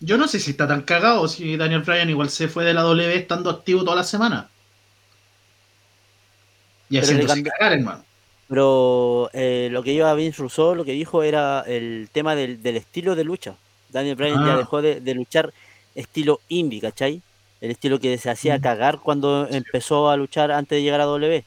Yo 0.00 0.16
no 0.16 0.28
sé 0.28 0.38
si 0.40 0.52
está 0.52 0.68
tan 0.68 0.82
cagado 0.82 1.26
si 1.28 1.56
Daniel 1.56 1.82
Bryan 1.82 2.10
igual 2.10 2.30
se 2.30 2.48
fue 2.48 2.64
de 2.64 2.72
la 2.74 2.82
W 2.82 3.14
estando 3.16 3.50
activo 3.50 3.82
toda 3.84 3.96
la 3.96 4.04
semana. 4.04 4.48
Y 6.90 6.98
cambi- 6.98 7.50
cagar, 7.58 7.72
hermano. 7.72 8.04
Pero 8.48 9.28
eh, 9.34 9.68
lo 9.70 9.82
que 9.82 9.92
iba 9.92 10.14
Vince 10.14 10.40
Russo, 10.40 10.74
lo 10.74 10.84
que 10.84 10.92
dijo 10.92 11.22
era 11.22 11.60
el 11.66 12.08
tema 12.12 12.34
del, 12.34 12.62
del 12.62 12.76
estilo 12.76 13.14
de 13.14 13.24
lucha. 13.24 13.56
Daniel 13.90 14.16
Bryan 14.16 14.44
ya 14.46 14.54
Ah. 14.54 14.58
dejó 14.58 14.80
de, 14.80 15.00
de 15.00 15.14
luchar 15.14 15.52
estilo 15.94 16.40
indie, 16.48 16.80
¿cachai? 16.80 17.20
El 17.60 17.70
estilo 17.72 17.98
que 17.98 18.16
se 18.18 18.30
hacía 18.30 18.56
Mm. 18.58 18.60
cagar 18.62 19.00
cuando 19.00 19.46
empezó 19.50 20.08
a 20.10 20.16
luchar 20.16 20.50
antes 20.52 20.76
de 20.78 20.82
llegar 20.82 21.00
a 21.00 21.04
W. 21.04 21.44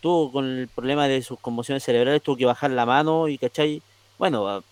Tuvo 0.00 0.30
con 0.32 0.44
el 0.46 0.68
problema 0.68 1.08
de 1.08 1.20
sus 1.22 1.38
conmociones 1.40 1.82
cerebrales, 1.82 2.22
tuvo 2.22 2.36
que 2.36 2.46
bajar 2.46 2.70
la 2.70 2.86
mano 2.86 3.28
y, 3.28 3.36
¿cachai? 3.38 3.82
Bueno, 4.18 4.62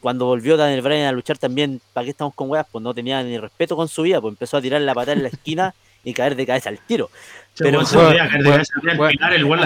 cuando 0.00 0.26
volvió 0.26 0.56
Daniel 0.56 0.82
Bryan 0.82 1.06
a 1.06 1.12
luchar 1.12 1.38
también, 1.38 1.80
¿para 1.92 2.04
qué 2.04 2.10
estamos 2.10 2.34
con 2.34 2.48
weas? 2.50 2.66
Pues 2.70 2.82
no 2.82 2.94
tenía 2.94 3.22
ni 3.22 3.38
respeto 3.38 3.76
con 3.76 3.88
su 3.88 4.02
vida, 4.02 4.20
pues 4.20 4.32
empezó 4.32 4.56
a 4.56 4.62
tirar 4.62 4.80
la 4.80 4.94
patada 4.94 5.14
en 5.14 5.22
la 5.22 5.28
esquina 5.28 5.74
y 6.04 6.12
caer 6.14 6.36
de 6.36 6.46
cabeza 6.46 6.68
al 6.70 6.78
tiro. 6.78 7.10
Pero 7.58 7.80
había- 7.80 8.24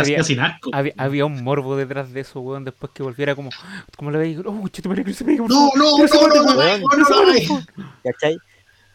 hacía 0.00 0.24
sin 0.24 0.40
asco. 0.40 0.70
Había, 0.72 0.94
había 0.96 1.26
un 1.26 1.44
morbo 1.44 1.76
detrás 1.76 2.10
de 2.12 2.20
eso, 2.20 2.40
weón, 2.40 2.64
después 2.64 2.90
que 2.94 3.02
volviera 3.02 3.34
como, 3.34 3.50
como 3.96 4.10
le 4.10 4.18
veía, 4.18 4.40
oh, 4.46 4.64
se 4.72 4.82
pegue, 4.82 5.38
por 5.38 5.50
No, 5.50 5.68
no, 5.76 5.98
no, 5.98 6.06
no, 6.06 6.44
no, 6.44 6.58
weón, 6.58 6.80
no, 6.80 6.88
que 6.88 6.96
no, 6.96 7.04
se 7.04 7.12
no, 7.12 7.26
mate, 7.26 7.46
no. 7.46 7.54
por 7.54 7.66
favor". 7.76 7.92
¿Cachai? 8.02 8.38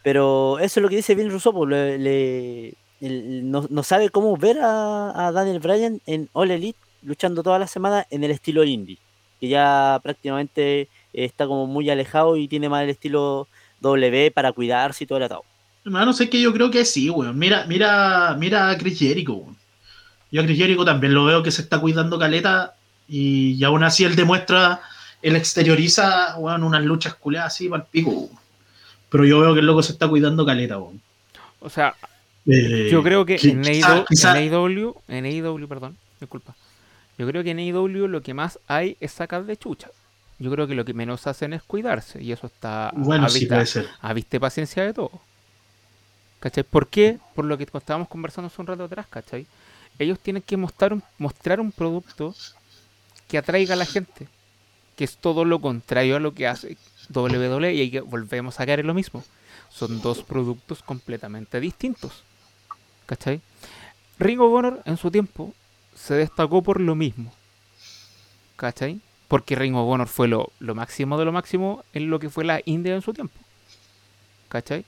Pero 0.04 0.58
eso 0.60 0.80
es 0.80 0.82
lo 0.82 0.90
que 0.90 0.96
dice 0.96 1.16
Vince 1.16 1.32
Russo, 1.32 1.54
pues, 1.54 1.70
le- 1.70 1.98
le- 2.00 2.74
el- 3.02 3.52
no, 3.52 3.68
no 3.70 3.84
sabe 3.84 4.10
cómo 4.10 4.36
ver 4.38 4.58
a, 4.60 5.28
a 5.28 5.32
Daniel 5.32 5.60
Bryan 5.60 6.02
en 6.08 6.30
All 6.34 6.50
Elite 6.50 6.80
luchando 7.04 7.44
toda 7.44 7.60
la 7.60 7.68
semana 7.68 8.08
en 8.10 8.24
el 8.24 8.32
estilo 8.32 8.64
indie, 8.64 8.98
que 9.40 9.48
ya 9.48 10.00
prácticamente 10.02 10.88
está 11.26 11.48
como 11.48 11.68
muy 11.68 11.90
alejado 11.90 12.38
y 12.38 12.48
tiene 12.48 12.70
más 12.70 12.84
el 12.84 12.90
estilo 12.90 13.48
W 13.82 14.32
para 14.32 14.52
cuidarse 14.52 15.04
y 15.04 15.08
todo 15.08 15.18
el 15.18 15.24
atado. 15.26 15.44
Hermano, 15.86 16.14
sé 16.14 16.30
que 16.30 16.42
yo 16.42 16.52
creo 16.54 16.70
que 16.70 16.84
sí, 16.86 17.10
weón. 17.10 17.38
Mira, 17.38 17.66
mira, 17.68 18.36
mira 18.38 18.70
a 18.70 18.78
Chris 18.78 19.00
Jericho, 19.00 19.34
weón. 19.34 19.56
Yo 20.32 20.42
a 20.42 20.46
Chris 20.46 20.58
Jericho 20.58 20.84
también 20.84 21.14
lo 21.14 21.26
veo 21.26 21.42
que 21.44 21.52
se 21.52 21.62
está 21.62 21.80
cuidando 21.80 22.20
caleta 22.20 22.76
y, 23.08 23.54
y 23.54 23.64
aún 23.64 23.84
así 23.84 24.04
él 24.04 24.16
demuestra, 24.16 24.82
él 25.22 25.36
exterioriza, 25.38 26.36
weón, 26.38 26.64
unas 26.64 26.84
luchas 26.84 27.16
culeadas 27.16 27.54
así 27.54 27.70
para 27.70 27.84
el 27.84 27.90
pico, 27.90 28.10
weón. 28.12 28.30
Pero 29.10 29.26
yo 29.26 29.40
veo 29.40 29.54
que 29.54 29.62
el 29.62 29.66
loco 29.66 29.82
se 29.82 29.94
está 29.94 30.08
cuidando 30.08 30.46
caleta, 30.46 30.78
weón. 30.78 31.02
O 31.60 31.70
sea, 31.70 31.96
Eh, 32.50 32.88
yo 32.92 33.02
creo 33.04 33.26
que 33.26 33.36
en 33.42 33.62
quizá- 33.62 33.94
AEW, 33.96 34.06
quizá- 34.06 34.40
en 34.42 34.54
AEW, 34.54 34.96
en 35.08 35.26
AEW, 35.26 35.68
perdón, 35.68 35.98
disculpa. 36.20 36.56
Yo 37.18 37.26
creo 37.28 37.44
que 37.44 37.52
en 37.52 37.60
AEW 37.60 38.08
lo 38.08 38.22
que 38.22 38.34
más 38.34 38.60
hay 38.68 38.96
es 39.00 39.12
sacar 39.12 39.46
de 39.46 39.58
chucha. 39.58 39.90
Yo 40.40 40.52
creo 40.52 40.68
que 40.68 40.76
lo 40.76 40.86
que 40.86 40.94
menos 40.94 41.26
hacen 41.28 41.54
es 41.54 41.64
cuidarse 41.64 42.22
y 42.22 42.32
eso 42.32 42.48
está 42.48 42.92
Bueno, 42.96 43.26
a, 43.26 43.30
sí 43.30 43.40
vista, 43.42 43.56
puede 43.56 43.66
ser. 43.66 43.88
a 44.02 44.14
vista 44.14 44.40
paciencia 44.40 44.84
de 44.84 44.94
todo. 44.94 45.22
¿Cachai? 46.40 46.64
¿Por 46.64 46.88
qué? 46.88 47.20
Por 47.36 47.46
lo 47.46 47.58
que 47.58 47.64
estábamos 47.64 48.08
conversando 48.08 48.48
hace 48.48 48.62
un 48.62 48.68
rato 48.68 48.84
atrás, 48.84 49.08
¿cachai? 49.10 49.48
Ellos 49.98 50.20
tienen 50.20 50.44
que 50.44 50.58
mostrar 50.58 50.94
un, 50.94 51.04
mostrar 51.18 51.60
un 51.60 51.72
producto 51.72 52.36
que 53.28 53.38
atraiga 53.40 53.74
a 53.74 53.78
la 53.78 53.86
gente, 53.86 54.28
que 54.96 55.04
es 55.04 55.18
todo 55.18 55.46
lo 55.46 55.60
contrario 55.60 56.18
a 56.18 56.20
lo 56.20 56.34
que 56.34 56.48
hace 56.48 56.78
WWE 57.14 57.74
y 57.74 57.82
ahí 57.82 58.00
volvemos 58.00 58.60
a 58.60 58.66
caer 58.66 58.82
en 58.82 58.88
lo 58.88 58.94
mismo. 58.94 59.24
Son 59.70 60.02
dos 60.02 60.24
productos 60.24 60.84
completamente 60.84 61.60
distintos. 61.60 62.24
¿Cachai? 63.08 63.42
Ring 64.20 64.40
of 64.42 64.54
Honor 64.54 64.82
en 64.86 64.98
su 64.98 65.10
tiempo 65.12 65.54
se 65.96 66.14
destacó 66.16 66.62
por 66.62 66.80
lo 66.80 66.96
mismo. 66.96 67.34
¿Cachai? 68.56 69.02
Porque 69.28 69.56
Ring 69.56 69.76
of 69.76 69.88
Honor 69.88 70.08
fue 70.08 70.28
lo, 70.28 70.52
máximo 70.60 71.18
de 71.18 71.26
lo 71.26 71.32
máximo 71.32 71.84
en 71.94 72.10
lo 72.10 72.20
que 72.20 72.30
fue 72.30 72.46
la 72.46 72.62
India 72.66 72.96
en 72.96 73.02
su 73.02 73.14
tiempo. 73.14 73.38
¿Cachai? 74.48 74.86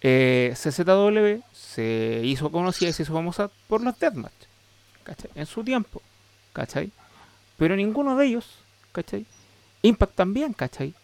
Eh, 0.00 0.54
CZW 0.54 1.42
se 1.52 2.20
hizo 2.24 2.50
conocida 2.50 2.90
y 2.90 2.92
se 2.92 3.02
hizo 3.04 3.12
famosa 3.12 3.50
por 3.68 3.82
los 3.82 3.98
Deathmatch. 3.98 4.32
¿Cachai? 5.04 5.30
En 5.34 5.46
su 5.46 5.62
tiempo. 5.62 6.02
¿Cachai? 6.52 6.90
Pero 7.56 7.76
ninguno 7.76 8.16
de 8.16 8.26
ellos, 8.26 8.46
¿cachai? 8.92 9.26
Impact 9.82 10.14
también, 10.14 10.52
¿cachai? 10.52 10.94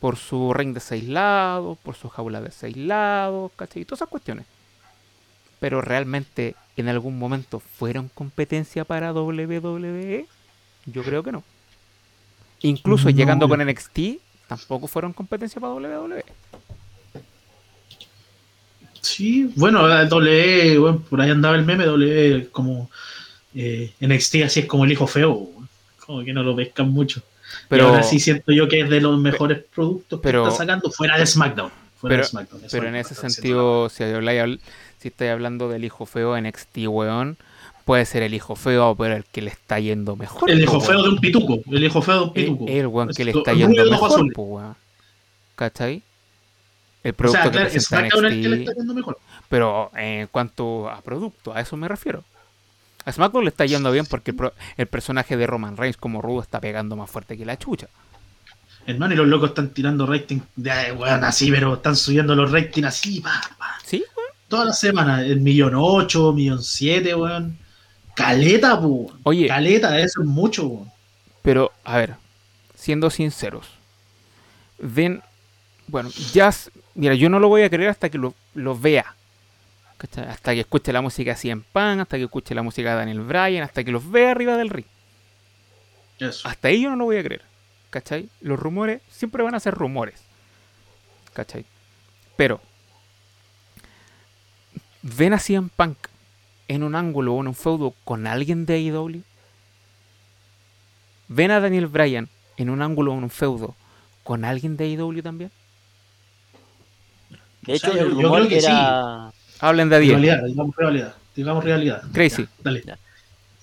Por 0.00 0.16
su 0.16 0.52
ring 0.54 0.74
de 0.74 0.80
seis 0.80 1.04
lados, 1.08 1.78
por 1.82 1.94
su 1.94 2.08
jaula 2.08 2.40
de 2.40 2.50
seis 2.50 2.76
lados, 2.76 3.52
¿cachai? 3.56 3.82
Y 3.82 3.84
todas 3.84 3.98
esas 3.98 4.08
cuestiones. 4.08 4.46
Pero 5.60 5.82
realmente 5.82 6.56
en 6.76 6.88
algún 6.88 7.18
momento 7.18 7.60
fueron 7.60 8.08
competencia 8.08 8.84
para 8.84 9.12
WWE? 9.12 10.26
Yo 10.86 11.02
creo 11.02 11.22
que 11.22 11.32
no. 11.32 11.44
Incluso 12.62 13.04
No, 13.04 13.10
llegando 13.10 13.48
con 13.48 13.60
NXT, 13.64 13.98
tampoco 14.46 14.86
fueron 14.86 15.12
competencia 15.12 15.60
para 15.60 15.72
WWE. 15.74 16.24
Sí, 19.00 19.50
bueno, 19.56 19.90
el 20.00 20.08
W, 20.08 20.78
weón, 20.78 21.02
por 21.02 21.20
ahí 21.20 21.30
andaba 21.30 21.56
el 21.56 21.64
meme, 21.64 21.86
W 21.86 22.48
como 22.50 22.90
eh, 23.54 23.92
NXT 24.00 24.34
así 24.44 24.60
es 24.60 24.66
como 24.66 24.84
el 24.84 24.92
hijo 24.92 25.06
feo, 25.06 25.48
como 26.04 26.22
que 26.22 26.32
no 26.32 26.42
lo 26.42 26.54
pescan 26.54 26.90
mucho. 26.90 27.22
Pero, 27.68 27.84
y 27.84 27.86
ahora 27.88 28.02
sí 28.02 28.20
siento 28.20 28.52
yo 28.52 28.68
que 28.68 28.80
es 28.80 28.90
de 28.90 29.00
los 29.00 29.18
mejores 29.18 29.64
productos 29.74 30.20
pero- 30.22 30.42
que 30.44 30.48
está 30.50 30.58
sacando 30.64 30.90
fuera 30.90 31.18
de 31.18 31.26
SmackDown. 31.26 31.70
Fuera 31.96 32.14
pero- 32.16 32.22
de 32.22 32.28
SmackDown, 32.28 32.64
eso 32.64 32.70
pero 32.76 32.82
es 32.84 32.88
en 32.88 32.96
ese 32.96 33.14
SmackDown, 33.14 33.30
sentido, 33.32 33.88
si, 33.88 34.04
habláis 34.04 34.60
si 34.98 35.08
estáis 35.08 35.30
hablando 35.32 35.68
del 35.68 35.84
hijo 35.84 36.04
feo 36.06 36.36
NXT, 36.36 36.86
weón, 36.88 37.38
puede 37.90 38.06
ser 38.06 38.22
el 38.22 38.34
hijo 38.34 38.54
feo, 38.54 38.94
pero 38.96 39.16
el 39.16 39.24
que 39.24 39.42
le 39.42 39.50
está 39.50 39.80
yendo 39.80 40.14
mejor. 40.14 40.48
El 40.48 40.58
po, 40.58 40.62
hijo 40.62 40.72
weón. 40.78 40.86
feo 40.86 41.02
de 41.02 41.08
un 41.08 41.18
pituco. 41.18 41.58
El 41.72 41.82
hijo 41.84 42.00
feo 42.02 42.14
de 42.14 42.20
un 42.22 42.28
El, 42.28 42.32
pituco. 42.44 42.64
el 42.68 42.86
weón 42.86 43.08
que 43.08 43.24
le 43.24 43.30
está 43.32 43.50
el 43.50 43.58
yendo 43.58 43.82
ojos 43.96 44.10
mejor, 44.12 44.32
po, 44.32 44.42
weón. 44.42 44.76
¿Cachai? 45.56 46.00
El 47.02 47.10
O 47.10 47.14
producto 47.16 47.42
sea, 47.42 47.50
que 47.50 47.50
claro, 47.50 47.66
es 47.66 47.72
presenta 47.72 47.96
SmackDown 47.98 48.24
el 48.26 48.42
que 48.42 48.48
le 48.48 48.56
NXT, 48.58 48.68
está 48.68 48.80
yendo 48.80 48.94
mejor. 48.94 49.18
pero 49.48 49.90
en 49.96 50.26
cuanto 50.28 50.88
a 50.88 51.00
producto, 51.00 51.52
a 51.52 51.60
eso 51.60 51.76
me 51.76 51.88
refiero. 51.88 52.22
A 53.04 53.10
SmackDown 53.10 53.42
le 53.42 53.50
está 53.50 53.66
yendo 53.66 53.90
bien 53.90 54.06
porque 54.06 54.30
el, 54.30 54.36
pro- 54.36 54.54
el 54.76 54.86
personaje 54.86 55.36
de 55.36 55.46
Roman 55.48 55.76
Reigns 55.76 55.96
como 55.96 56.22
rudo 56.22 56.42
está 56.42 56.60
pegando 56.60 56.94
más 56.94 57.10
fuerte 57.10 57.36
que 57.36 57.44
la 57.44 57.58
chucha. 57.58 57.88
Hermano, 58.86 59.14
y 59.14 59.16
los 59.16 59.26
locos 59.26 59.48
están 59.48 59.70
tirando 59.70 60.06
rating 60.06 60.38
de 60.54 60.92
weón 60.92 61.24
así, 61.24 61.50
pero 61.50 61.74
están 61.74 61.96
subiendo 61.96 62.36
los 62.36 62.52
ratings 62.52 62.86
así, 62.86 63.20
pa, 63.20 63.40
pa. 63.58 63.78
¿Sí, 63.84 64.04
weón? 64.16 64.30
Todas 64.46 64.66
las 64.66 64.78
semanas, 64.78 65.22
el 65.22 65.40
millón 65.40 65.72
ocho, 65.74 66.32
millón 66.32 66.62
siete, 66.62 67.14
weón. 67.16 67.58
Caleta, 68.20 68.74
weón. 68.76 69.18
Oye. 69.24 69.46
Caleta, 69.48 69.98
eso 69.98 70.20
es 70.22 70.26
mucho. 70.26 70.86
Pero, 71.42 71.72
a 71.84 71.96
ver, 71.96 72.16
siendo 72.74 73.10
sinceros, 73.10 73.66
ven, 74.78 75.22
bueno, 75.86 76.10
ya, 76.32 76.48
s- 76.48 76.70
mira, 76.94 77.14
yo 77.14 77.28
no 77.30 77.38
lo 77.40 77.48
voy 77.48 77.62
a 77.62 77.70
creer 77.70 77.90
hasta 77.90 78.08
que 78.10 78.18
lo, 78.18 78.34
lo 78.54 78.78
vea. 78.78 79.14
Hasta 80.28 80.54
que 80.54 80.60
escuche 80.60 80.92
la 80.92 81.02
música 81.02 81.32
así 81.32 81.50
en 81.50 81.62
pan, 81.62 82.00
hasta 82.00 82.16
que 82.16 82.24
escuche 82.24 82.54
la 82.54 82.62
música 82.62 82.90
de 82.90 82.96
Daniel 82.96 83.20
Bryan, 83.20 83.62
hasta 83.64 83.84
que 83.84 83.92
los 83.92 84.10
vea 84.10 84.30
arriba 84.30 84.56
del 84.56 84.70
ring. 84.70 84.86
Eso. 86.18 86.48
Hasta 86.48 86.68
ahí 86.68 86.82
yo 86.82 86.90
no 86.90 86.96
lo 86.96 87.04
voy 87.06 87.16
a 87.18 87.22
creer. 87.24 87.42
¿Cachai? 87.90 88.28
Los 88.40 88.58
rumores 88.58 89.02
siempre 89.10 89.42
van 89.42 89.54
a 89.54 89.60
ser 89.60 89.74
rumores. 89.74 90.20
¿Cachai? 91.34 91.64
Pero, 92.36 92.60
¿ven 95.02 95.32
así 95.34 95.54
en 95.54 95.68
Punk 95.68 95.96
en 96.74 96.82
un 96.84 96.94
ángulo 96.94 97.34
o 97.34 97.40
en 97.40 97.48
un 97.48 97.54
feudo 97.54 97.94
con 98.04 98.26
alguien 98.26 98.64
de 98.64 98.74
AEW? 98.74 99.22
¿Ven 101.28 101.50
a 101.50 101.60
Daniel 101.60 101.86
Bryan 101.86 102.28
en 102.56 102.70
un 102.70 102.82
ángulo 102.82 103.12
o 103.12 103.16
en 103.18 103.24
un 103.24 103.30
feudo 103.30 103.74
con 104.24 104.44
alguien 104.44 104.76
de 104.76 104.84
AEW 104.84 105.22
también? 105.22 105.50
De 107.62 107.72
O 107.72 107.76
hecho, 107.76 107.92
sea, 107.92 108.02
yo- 108.04 108.16
creo 108.16 108.48
que 108.48 108.58
era... 108.58 109.32
Hablen 109.60 109.88
de 109.90 109.96
Adiel. 109.96 110.10
Rivalidad, 110.20 110.44
digamos 110.46 110.76
rivalidad. 110.76 111.14
Digamos 111.36 111.64
rivalidad. 111.64 112.02
Crazy. 112.12 112.42
Ya, 112.44 112.48
dale. 112.62 112.84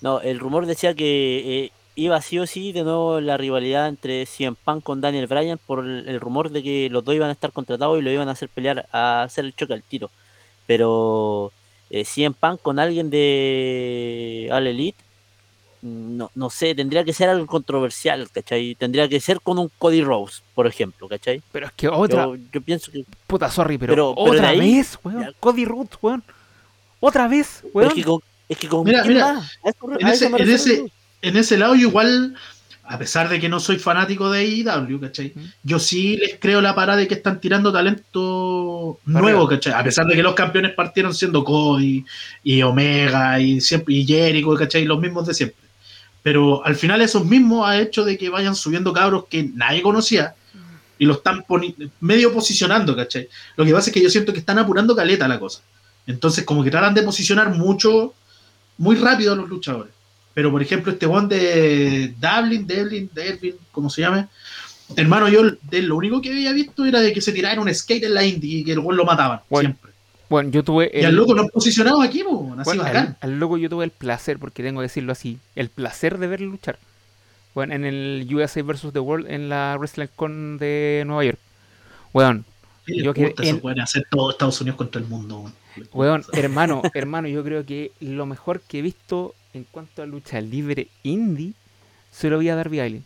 No, 0.00 0.20
el 0.20 0.38
rumor 0.38 0.66
decía 0.66 0.94
que 0.94 1.64
eh, 1.64 1.72
iba 1.96 2.20
sí 2.22 2.38
o 2.38 2.46
sí 2.46 2.70
de 2.72 2.84
nuevo 2.84 3.20
la 3.20 3.36
rivalidad 3.36 3.88
entre 3.88 4.24
CM 4.26 4.56
Punk 4.64 4.84
con 4.84 5.00
Daniel 5.00 5.26
Bryan 5.26 5.58
por 5.66 5.84
el, 5.84 6.08
el 6.08 6.20
rumor 6.20 6.50
de 6.50 6.62
que 6.62 6.88
los 6.90 7.04
dos 7.04 7.14
iban 7.16 7.30
a 7.30 7.32
estar 7.32 7.50
contratados 7.52 7.98
y 7.98 8.02
lo 8.02 8.10
iban 8.12 8.28
a 8.28 8.32
hacer 8.32 8.48
pelear, 8.48 8.86
a 8.92 9.22
hacer 9.22 9.44
el 9.44 9.56
choque 9.56 9.72
al 9.74 9.82
tiro. 9.82 10.10
Pero 10.68 11.50
eh, 11.90 12.04
CM 12.04 12.34
Punk 12.38 12.60
con 12.62 12.78
alguien 12.78 13.10
de 13.10 14.48
All 14.52 14.66
Elite, 14.66 14.98
no, 15.80 16.30
no 16.34 16.50
sé, 16.50 16.74
tendría 16.74 17.04
que 17.04 17.12
ser 17.12 17.28
algo 17.28 17.46
controversial, 17.46 18.28
¿cachai? 18.32 18.74
Tendría 18.74 19.08
que 19.08 19.20
ser 19.20 19.40
con 19.40 19.58
un 19.58 19.70
Cody 19.78 20.02
Rose, 20.02 20.42
por 20.54 20.66
ejemplo, 20.66 21.08
¿cachai? 21.08 21.40
Pero 21.52 21.66
es 21.66 21.72
que 21.72 21.88
otra, 21.88 22.24
Yo, 22.24 22.36
yo 22.52 22.60
pienso 22.60 22.90
que... 22.90 23.04
puta, 23.28 23.48
sorry, 23.50 23.78
pero, 23.78 23.92
pero- 23.92 24.14
pero 24.16 24.24
de 24.32 24.38
otra 24.38 24.48
ahí- 24.50 24.58
vez, 24.58 24.98
weón. 25.04 25.20
ya. 25.22 25.32
Cody 25.38 25.64
Rhodes, 25.64 25.90
weón. 26.02 26.24
Otra 27.00 27.28
vez, 27.28 27.60
pero 27.62 27.70
weón. 27.74 27.88
es 27.90 27.94
que 27.94 28.02
con, 28.04 28.20
es 28.48 28.58
que 28.58 28.68
con 28.68 28.84
Mira, 28.84 29.02
¿quién 29.02 29.14
mira, 29.14 29.32
más? 29.34 29.58
A 29.64 29.68
eso- 29.70 29.98
en 30.00 30.08
ese- 30.08 30.26
en 30.26 30.50
ese-. 30.50 30.92
En 31.20 31.36
ese 31.36 31.56
lado, 31.58 31.74
yo 31.74 31.88
igual, 31.88 32.36
a 32.90 32.98
pesar 32.98 33.28
de 33.28 33.38
que 33.38 33.48
no 33.48 33.60
soy 33.60 33.78
fanático 33.78 34.30
de 34.30 34.40
AEW, 34.40 35.00
¿cachai? 35.00 35.32
¿Mm? 35.34 35.44
Yo 35.62 35.78
sí 35.78 36.16
les 36.16 36.38
creo 36.40 36.62
la 36.62 36.74
parada 36.74 36.98
de 36.98 37.06
que 37.06 37.14
están 37.14 37.38
tirando 37.38 37.70
talento 37.70 38.98
nuevo, 39.04 39.46
¿cachai? 39.46 39.74
A 39.74 39.84
pesar 39.84 40.06
de 40.06 40.16
que 40.16 40.22
los 40.22 40.34
campeones 40.34 40.72
partieron 40.72 41.14
siendo 41.14 41.44
Cody 41.44 42.04
y 42.42 42.62
Omega 42.62 43.38
y, 43.40 43.60
siempre, 43.60 43.94
y 43.94 44.06
Jericho, 44.06 44.54
¿cachai? 44.54 44.86
Los 44.86 45.00
mismos 45.00 45.26
de 45.26 45.34
siempre. 45.34 45.58
Pero 46.22 46.64
al 46.64 46.76
final 46.76 47.02
esos 47.02 47.26
mismos 47.26 47.68
ha 47.68 47.78
hecho 47.78 48.04
de 48.04 48.16
que 48.16 48.30
vayan 48.30 48.54
subiendo 48.54 48.92
cabros 48.92 49.26
que 49.28 49.44
nadie 49.54 49.82
conocía 49.82 50.34
Y 50.98 51.04
lo 51.04 51.14
están 51.14 51.44
medio 52.00 52.32
posicionando, 52.32 52.96
¿cachai? 52.96 53.28
Lo 53.56 53.66
que 53.66 53.72
pasa 53.72 53.90
es 53.90 53.94
que 53.94 54.02
yo 54.02 54.08
siento 54.08 54.32
que 54.32 54.40
están 54.40 54.58
apurando 54.58 54.96
caleta 54.96 55.28
la 55.28 55.38
cosa. 55.38 55.60
Entonces, 56.06 56.44
como 56.44 56.64
que 56.64 56.70
tratan 56.70 56.94
de 56.94 57.02
posicionar 57.02 57.50
mucho, 57.50 58.14
muy 58.78 58.96
rápido 58.96 59.34
a 59.34 59.36
los 59.36 59.48
luchadores. 59.48 59.92
Pero, 60.38 60.52
por 60.52 60.62
ejemplo, 60.62 60.92
este 60.92 61.04
one 61.04 61.26
de 61.26 62.14
Dublin, 62.16 62.64
Devlin, 62.64 63.10
Devlin, 63.12 63.56
como 63.72 63.90
se 63.90 64.02
llame, 64.02 64.28
hermano, 64.94 65.28
yo 65.28 65.42
de 65.62 65.82
lo 65.82 65.96
único 65.96 66.22
que 66.22 66.30
había 66.30 66.52
visto 66.52 66.84
era 66.84 67.00
de 67.00 67.12
que 67.12 67.20
se 67.20 67.32
tirara 67.32 67.54
en 67.54 67.58
un 67.58 67.74
skate 67.74 68.04
en 68.04 68.14
la 68.14 68.24
indie 68.24 68.60
y 68.60 68.64
que 68.64 68.70
el 68.70 68.78
gol 68.78 68.96
lo 68.96 69.04
mataban, 69.04 69.40
Bueno, 69.50 69.70
siempre. 69.70 69.92
Bueno, 70.30 70.50
yo 70.50 70.62
tuve 70.62 70.92
Y 70.94 71.04
al 71.04 71.16
loco 71.16 71.34
lo 71.34 71.42
han 71.42 71.48
posicionado 71.48 72.00
aquí, 72.02 72.22
po, 72.22 72.54
así 72.56 72.62
bueno, 72.66 72.84
al, 72.84 72.86
bacán. 72.86 73.16
al 73.20 73.40
loco 73.40 73.58
yo 73.58 73.68
tuve 73.68 73.84
el 73.84 73.90
placer, 73.90 74.38
porque 74.38 74.62
tengo 74.62 74.78
que 74.78 74.84
decirlo 74.84 75.10
así, 75.10 75.40
el 75.56 75.70
placer 75.70 76.18
de 76.18 76.28
verlo 76.28 76.52
luchar. 76.52 76.78
Bueno, 77.52 77.74
en 77.74 77.84
el 77.84 78.24
USA 78.32 78.62
vs. 78.62 78.92
The 78.92 79.00
World 79.00 79.28
en 79.28 79.48
la 79.48 79.74
Wrestling 79.76 80.06
Con 80.14 80.56
de 80.58 81.02
Nueva 81.04 81.24
York. 81.24 81.38
Les 82.86 83.02
yo 83.02 83.12
que 83.12 83.34
se 83.42 83.54
pueden 83.56 83.80
hacer 83.80 84.06
todo 84.08 84.30
Estados 84.30 84.60
Unidos 84.60 84.76
contra 84.76 85.00
el 85.00 85.08
mundo. 85.08 85.50
weón. 85.92 86.22
Hermano, 86.32 86.82
hermano, 86.94 87.26
yo 87.26 87.42
creo 87.42 87.66
que 87.66 87.90
lo 87.98 88.24
mejor 88.24 88.60
que 88.60 88.78
he 88.78 88.82
visto 88.82 89.34
en 89.52 89.64
cuanto 89.64 90.02
a 90.02 90.06
lucha 90.06 90.40
libre 90.40 90.88
indie 91.02 91.54
se 92.10 92.28
lo 92.28 92.38
vi 92.38 92.48
a 92.48 92.56
Darby 92.56 92.80
Allin. 92.80 93.04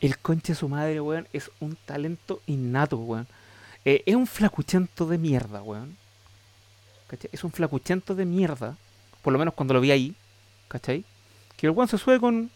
El 0.00 0.18
conche 0.18 0.54
su 0.54 0.68
madre, 0.68 1.00
weón, 1.00 1.28
es 1.32 1.50
un 1.60 1.76
talento 1.76 2.42
innato, 2.46 2.96
weón. 2.96 3.26
Eh, 3.84 4.02
es 4.06 4.14
un 4.14 4.26
flacuchento 4.26 5.06
de 5.06 5.18
mierda, 5.18 5.62
weón. 5.62 5.96
¿Cachai? 7.06 7.30
Es 7.32 7.44
un 7.44 7.52
flacuchento 7.52 8.14
de 8.14 8.24
mierda. 8.24 8.76
Por 9.22 9.32
lo 9.32 9.38
menos 9.38 9.54
cuando 9.54 9.74
lo 9.74 9.80
vi 9.80 9.90
ahí. 9.90 10.14
¿Cachai? 10.68 11.04
Que 11.56 11.66
el 11.66 11.72
weón 11.72 11.88
se 11.88 11.98
sube 11.98 12.18
con 12.18 12.50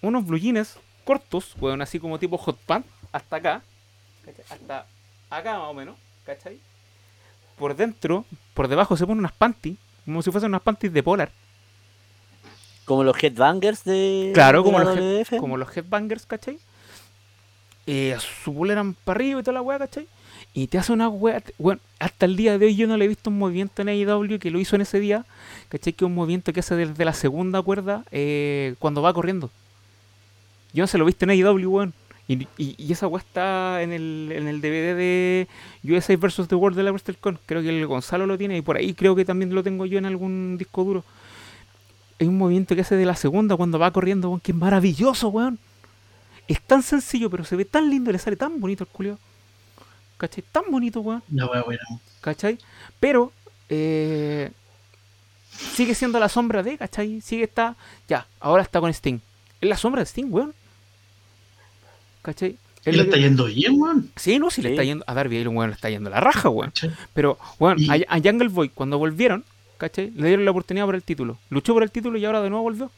unos 0.00 0.26
blue 0.26 0.38
jeans 0.38 0.78
cortos, 1.04 1.54
weón, 1.60 1.82
así 1.82 1.98
como 1.98 2.18
tipo 2.18 2.38
hot 2.38 2.58
pants, 2.66 2.88
hasta 3.12 3.36
acá. 3.36 3.62
¿cachai? 4.24 4.44
Hasta 4.48 4.86
acá 5.30 5.58
más 5.58 5.68
o 5.68 5.74
menos. 5.74 5.96
¿Cachai? 6.24 6.60
Por 7.58 7.74
dentro, 7.74 8.24
por 8.54 8.68
debajo 8.68 8.96
se 8.96 9.06
pone 9.06 9.18
unas 9.18 9.32
panties. 9.32 9.78
Como 10.04 10.22
si 10.22 10.30
fuesen 10.30 10.50
unas 10.50 10.62
panties 10.62 10.92
de 10.92 11.02
polar. 11.02 11.32
Como 12.88 13.04
los 13.04 13.22
headbangers 13.22 13.84
de. 13.84 14.30
Claro, 14.32 14.60
de 14.60 14.64
como 14.64 14.78
la 14.78 14.94
los, 14.94 15.28
como 15.38 15.58
los 15.58 15.76
headbangers, 15.76 16.24
¿cachai? 16.24 16.58
Eh, 17.86 18.16
su 18.44 18.54
polera 18.54 18.82
para 19.04 19.18
arriba 19.18 19.40
y 19.40 19.42
toda 19.42 19.52
la 19.52 19.62
weá, 19.62 19.78
¿cachai? 19.78 20.06
Y 20.54 20.68
te 20.68 20.78
hace 20.78 20.94
una 20.94 21.10
weá. 21.10 21.42
Bueno, 21.58 21.82
hasta 21.98 22.24
el 22.24 22.34
día 22.34 22.56
de 22.56 22.64
hoy 22.64 22.76
yo 22.76 22.86
no 22.86 22.96
le 22.96 23.04
he 23.04 23.08
visto 23.08 23.28
un 23.28 23.38
movimiento 23.38 23.82
en 23.82 23.90
AEW 23.90 24.38
que 24.38 24.50
lo 24.50 24.58
hizo 24.58 24.74
en 24.74 24.82
ese 24.82 25.00
día, 25.00 25.26
¿cachai? 25.68 25.92
Que 25.92 26.06
es 26.06 26.06
un 26.06 26.14
movimiento 26.14 26.50
que 26.54 26.60
hace 26.60 26.76
desde 26.76 27.04
la 27.04 27.12
segunda 27.12 27.60
cuerda 27.60 28.04
eh, 28.10 28.74
cuando 28.78 29.02
va 29.02 29.12
corriendo. 29.12 29.50
Yo 30.72 30.82
no 30.82 30.86
se 30.86 30.96
lo 30.96 31.04
he 31.04 31.08
visto 31.08 31.26
en 31.26 31.30
AEW, 31.32 31.68
weón. 31.68 31.92
Y, 32.26 32.46
y, 32.56 32.74
y 32.78 32.92
esa 32.92 33.06
weá 33.06 33.20
está 33.20 33.82
en 33.82 33.92
el, 33.92 34.32
en 34.34 34.48
el 34.48 34.62
DVD 34.62 34.96
de 34.96 35.48
USA 35.84 36.16
vs. 36.16 36.48
The 36.48 36.54
World 36.54 36.76
de 36.78 36.84
la 36.84 36.90
WrestleCon. 36.90 37.38
Creo 37.44 37.60
que 37.60 37.68
el 37.68 37.86
Gonzalo 37.86 38.26
lo 38.26 38.38
tiene 38.38 38.56
y 38.56 38.62
por 38.62 38.78
ahí 38.78 38.94
creo 38.94 39.14
que 39.14 39.26
también 39.26 39.54
lo 39.54 39.62
tengo 39.62 39.84
yo 39.84 39.98
en 39.98 40.06
algún 40.06 40.56
disco 40.56 40.84
duro. 40.84 41.04
Hay 42.20 42.26
un 42.26 42.36
movimiento 42.38 42.74
que 42.74 42.80
hace 42.80 42.96
de 42.96 43.06
la 43.06 43.14
segunda 43.16 43.56
cuando 43.56 43.78
va 43.78 43.90
corriendo, 43.92 44.28
weón, 44.28 44.40
que 44.40 44.52
es 44.52 44.58
maravilloso, 44.58 45.28
weón. 45.28 45.58
Es 46.48 46.60
tan 46.62 46.82
sencillo, 46.82 47.30
pero 47.30 47.44
se 47.44 47.56
ve 47.56 47.64
tan 47.64 47.90
lindo 47.90 48.10
y 48.10 48.14
le 48.14 48.18
sale 48.18 48.36
tan 48.36 48.58
bonito 48.60 48.84
el 48.84 48.88
culio. 48.90 49.18
¿Cachai? 50.16 50.42
Tan 50.50 50.64
bonito, 50.70 51.00
weón. 51.00 51.22
Wea 51.30 51.62
buena. 51.62 51.82
¿Cachai? 52.20 52.58
Pero 52.98 53.32
eh, 53.68 54.50
sigue 55.50 55.94
siendo 55.94 56.18
la 56.18 56.28
sombra 56.28 56.62
de, 56.62 56.76
¿cachai? 56.78 57.20
Sigue 57.20 57.44
está. 57.44 57.76
Ya, 58.08 58.26
ahora 58.40 58.62
está 58.62 58.80
con 58.80 58.90
Sting. 58.92 59.18
Es 59.60 59.68
la 59.68 59.76
sombra 59.76 60.00
de 60.00 60.06
Sting, 60.06 60.26
weón. 60.30 60.54
¿Cachai? 62.22 62.56
Y 62.86 62.92
le 62.92 63.02
está 63.02 63.16
yendo 63.16 63.44
bien, 63.44 63.74
weón. 63.80 64.10
Sí, 64.16 64.38
no, 64.38 64.50
si 64.50 64.62
le 64.62 64.70
Sí. 64.70 64.74
está 64.74 64.84
yendo. 64.84 65.04
A 65.06 65.14
Darby 65.14 65.36
Allin, 65.36 65.56
weón, 65.56 65.70
le 65.70 65.74
está 65.76 65.90
yendo 65.90 66.08
la 66.10 66.20
raja, 66.20 66.48
weón. 66.48 66.70
¿cachai? 66.70 66.90
Pero, 67.12 67.38
weón, 67.58 67.78
Y- 67.78 67.90
a, 67.90 67.94
a 68.08 68.20
Jungle 68.20 68.48
Boy, 68.48 68.70
cuando 68.70 68.98
volvieron, 68.98 69.44
¿cachai? 69.78 70.10
Le 70.10 70.26
dieron 70.28 70.44
la 70.44 70.50
oportunidad 70.50 70.84
por 70.84 70.94
el 70.94 71.02
título. 71.02 71.38
Luchó 71.50 71.72
por 71.72 71.82
el 71.82 71.90
título 71.90 72.18
y 72.18 72.24
ahora 72.24 72.42
de 72.42 72.50
nuevo 72.50 72.64
volvió. 72.64 72.90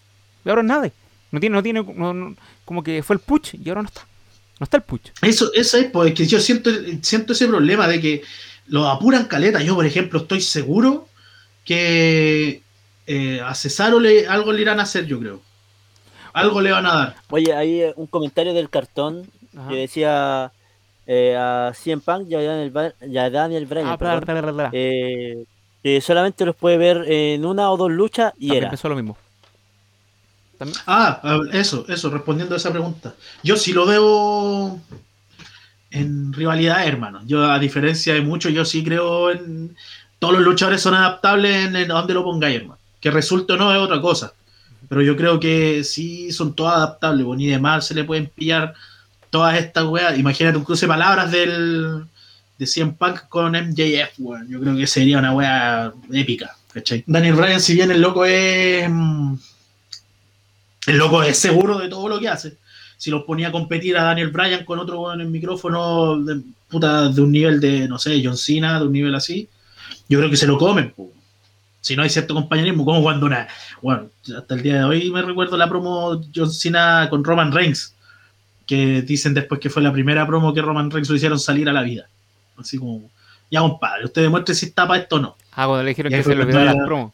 Y 0.45 0.49
ahora 0.49 0.63
es 0.63 0.67
nada. 0.69 0.91
No 1.31 1.39
tiene, 1.39 1.55
no 1.55 1.63
tiene, 1.63 1.83
no- 1.95 2.13
no- 2.15 2.35
como 2.65 2.83
que 2.83 3.03
fue 3.03 3.15
el 3.15 3.21
push 3.21 3.55
y 3.63 3.69
ahora 3.69 3.83
no 3.83 3.89
está. 3.89 4.07
No 4.59 4.65
está 4.65 4.77
el 4.79 4.83
push. 4.83 5.11
Eso, 5.23 5.53
eso 5.55 5.77
es, 5.79 5.87
pues, 5.91 6.13
que 6.15 6.27
yo 6.27 6.41
siento, 6.41 6.71
siento 7.03 7.33
ese 7.33 7.47
problema 7.47 7.87
de 7.87 8.01
que 8.01 8.23
lo 8.67 8.89
apuran 8.89 9.27
caleta. 9.27 9.63
Yo, 9.63 9.75
por 9.75 9.87
ejemplo, 9.87 10.21
estoy 10.21 10.41
seguro 10.41 11.07
que 11.65 12.63
eh, 13.07 13.41
a 13.45 13.55
Cesaro 13.55 14.01
le, 14.01 14.27
algo 14.27 14.53
le 14.53 14.63
irán 14.63 14.81
a 14.81 14.85
hacer, 14.85 15.07
yo 15.07 15.19
creo. 15.21 15.41
Algo 16.33 16.61
le 16.61 16.71
van 16.73 16.87
a 16.87 16.95
dar. 16.95 17.17
Oye, 17.31 17.53
hay 17.55 17.81
eh, 17.83 17.93
un 17.97 18.07
comentario 18.07 18.53
del 18.55 18.71
cartón 18.71 19.29
Ajá. 19.57 19.69
que 19.69 19.77
decía 19.77 20.53
eh, 21.07 21.37
a 21.37 21.73
CM 21.75 22.03
Punk 22.03 22.29
y 22.31 22.35
a 22.35 22.41
Daniel, 22.43 22.73
Daniel 23.33 23.67
Bryan 23.67 23.89
Ah, 23.89 23.99
perdón, 23.99 24.57
bla. 24.57 24.71
eh, 24.73 25.45
que 25.83 26.01
solamente 26.01 26.45
los 26.45 26.57
puede 26.57 26.77
ver 26.77 27.05
en 27.11 27.45
una 27.45 27.71
o 27.71 27.77
dos 27.77 27.91
luchas 27.91 28.33
y 28.37 28.49
También 28.49 28.63
era. 28.65 28.71
pensó 28.71 28.89
lo 28.89 28.97
mismo. 28.97 29.17
También- 30.59 30.79
Ah, 30.87 31.21
a- 31.23 31.57
eso, 31.57 31.85
eso, 31.89 32.11
respondiendo 32.11 32.55
a 32.55 32.59
esa 32.59 32.71
pregunta. 32.71 33.15
Yo 33.43 33.57
sí 33.57 33.73
lo 33.73 33.87
veo 33.87 34.79
en 35.91 36.33
rivalidad, 36.33 36.87
hermano. 36.87 37.21
Yo, 37.27 37.51
a 37.51 37.59
diferencia 37.59 38.15
de 38.15 38.21
muchos, 38.21 38.53
yo 38.53 38.65
sí 38.65 38.85
creo 38.85 39.31
en. 39.31 39.77
Todos 40.19 40.35
los 40.35 40.43
luchadores 40.43 40.83
son 40.83 40.95
adaptables 40.95 41.67
en, 41.67 41.77
en 41.77 41.89
donde 41.89 42.13
lo 42.15 42.23
pongáis, 42.23 42.57
hermano. 42.61 42.79
Que 43.01 43.11
resulte 43.11 43.55
o 43.55 43.57
no 43.57 43.73
es 43.73 43.79
otra 43.79 44.01
cosa. 44.03 44.35
Pero 44.89 45.01
yo 45.03 45.17
creo 45.17 45.41
que 45.41 45.83
sí 45.83 46.31
son 46.33 46.55
todos 46.55 46.73
adaptables, 46.75 47.25
pues, 47.25 47.39
ni 47.39 47.47
de 47.47 47.59
mal 47.59 47.81
se 47.81 47.95
le 47.95 48.05
pueden 48.05 48.27
pillar 48.27 48.75
todas 49.31 49.57
estas 49.59 49.85
weas. 49.85 50.19
Imagínate 50.19 50.59
un 50.59 50.65
cruce 50.65 50.85
de 50.87 50.89
palabras 50.93 51.31
del 51.33 52.05
de 52.61 52.67
CM 52.67 52.93
Punk 52.93 53.27
con 53.31 53.53
MJF, 53.53 54.19
weón. 54.19 54.47
Yo 54.47 54.61
creo 54.61 54.77
que 54.77 54.87
sería 54.87 55.19
una 55.19 55.33
wea 55.33 55.95
épica, 56.13 56.55
¿cachai? 56.71 57.03
Daniel 57.07 57.35
Bryan, 57.35 57.59
si 57.59 57.73
bien 57.73 57.91
el 57.91 58.03
loco 58.03 58.27
es. 58.27 58.87
mm, 58.87 59.35
el 60.89 60.97
loco 60.99 61.23
es 61.23 61.39
seguro 61.39 61.79
de 61.79 61.89
todo 61.89 62.07
lo 62.07 62.21
que 62.21 62.29
hace. 62.29 62.59
Si 62.99 63.11
lo 63.11 63.25
ponía 63.25 63.49
a 63.49 63.53
competir 63.53 63.97
a 63.97 64.05
Daniel 64.05 64.29
Bryan 64.29 64.67
con 64.67 64.79
otro 64.79 65.01
weón 65.01 65.23
en 65.23 65.27
el 65.27 65.33
micrófono 65.33 66.23
de, 66.23 66.43
puta, 66.69 67.09
de 67.09 67.23
un 67.23 67.33
nivel 67.33 67.61
de, 67.61 67.89
no 67.89 67.99
sé, 67.99 68.21
John 68.23 68.37
Cena, 68.37 68.79
de 68.79 68.85
un 68.85 68.93
nivel 68.93 69.15
así, 69.15 69.49
yo 70.07 70.19
creo 70.19 70.29
que 70.29 70.37
se 70.37 70.47
lo 70.47 70.59
comen. 70.59 70.93
Si 71.81 71.97
no 71.97 72.03
hay 72.03 72.11
cierto 72.11 72.35
compañerismo, 72.35 72.85
como 72.85 73.01
cuando 73.01 73.25
una. 73.25 73.49
Bueno, 73.81 74.11
hasta 74.37 74.55
el 74.55 74.63
día 74.63 74.75
de 74.81 74.85
hoy 74.85 75.11
me 75.11 75.23
recuerdo 75.23 75.57
la 75.57 75.67
promo 75.67 76.21
John 76.35 76.53
Cena 76.53 77.09
con 77.09 77.25
Roman 77.25 77.53
Reigns, 77.53 77.95
que 78.67 79.01
dicen 79.01 79.33
después 79.33 79.63
que 79.63 79.71
fue 79.71 79.83
la 79.83 79.95
primera 79.95 80.27
promo 80.27 80.53
que 80.53 80.61
Roman 80.61 80.91
Reigns 80.91 81.09
lo 81.09 81.17
hicieron 81.17 81.41
salir 81.41 81.67
a 81.67 81.73
la 81.73 81.81
vida. 81.81 82.07
Así 82.57 82.79
como, 82.79 83.11
ya 83.51 83.61
compadre, 83.61 84.05
usted 84.05 84.23
demuestre 84.23 84.55
si 84.55 84.67
está 84.67 84.87
para 84.87 85.01
esto 85.01 85.17
o 85.17 85.21
no. 85.21 85.37
Ah, 85.53 85.67
cuando 85.67 85.83
le 85.83 85.89
dijeron 85.91 86.13
que 86.13 86.23
se 86.23 86.35
le 86.35 86.43
olvidó 86.43 86.65
las 86.65 86.77
promos. 86.77 87.13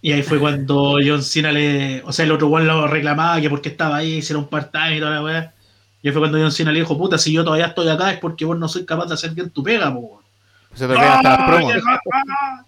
Y 0.00 0.12
ahí 0.12 0.22
fue 0.22 0.38
cuando 0.38 0.98
John 1.04 1.22
Cena 1.22 1.50
le. 1.50 2.02
O 2.04 2.12
sea, 2.12 2.24
el 2.24 2.32
otro 2.32 2.48
weón 2.48 2.66
lo 2.66 2.86
reclamaba 2.86 3.40
que 3.40 3.50
porque 3.50 3.68
estaba 3.68 3.96
ahí, 3.96 4.18
hicieron 4.18 4.46
part-time 4.46 4.96
y 4.96 5.00
toda 5.00 5.10
la 5.12 5.22
weá. 5.22 5.54
Y 6.02 6.08
ahí 6.08 6.12
fue 6.12 6.20
cuando 6.20 6.38
John 6.38 6.52
Cena 6.52 6.70
le 6.70 6.78
dijo, 6.80 6.96
puta, 6.96 7.18
si 7.18 7.32
yo 7.32 7.42
todavía 7.42 7.66
estoy 7.66 7.88
acá 7.88 8.12
es 8.12 8.18
porque 8.18 8.44
vos 8.44 8.56
no 8.56 8.68
soy 8.68 8.86
capaz 8.86 9.06
de 9.06 9.14
hacer 9.14 9.30
bien 9.32 9.50
tu 9.50 9.62
pega, 9.62 9.92
po. 9.92 9.98
weón". 9.98 10.22
Se 10.74 10.86
te 10.86 10.92
olvidan 10.92 11.12
hasta 11.16 11.38
las 11.38 11.48
promos. 11.48 11.72
¡Ah! 12.30 12.64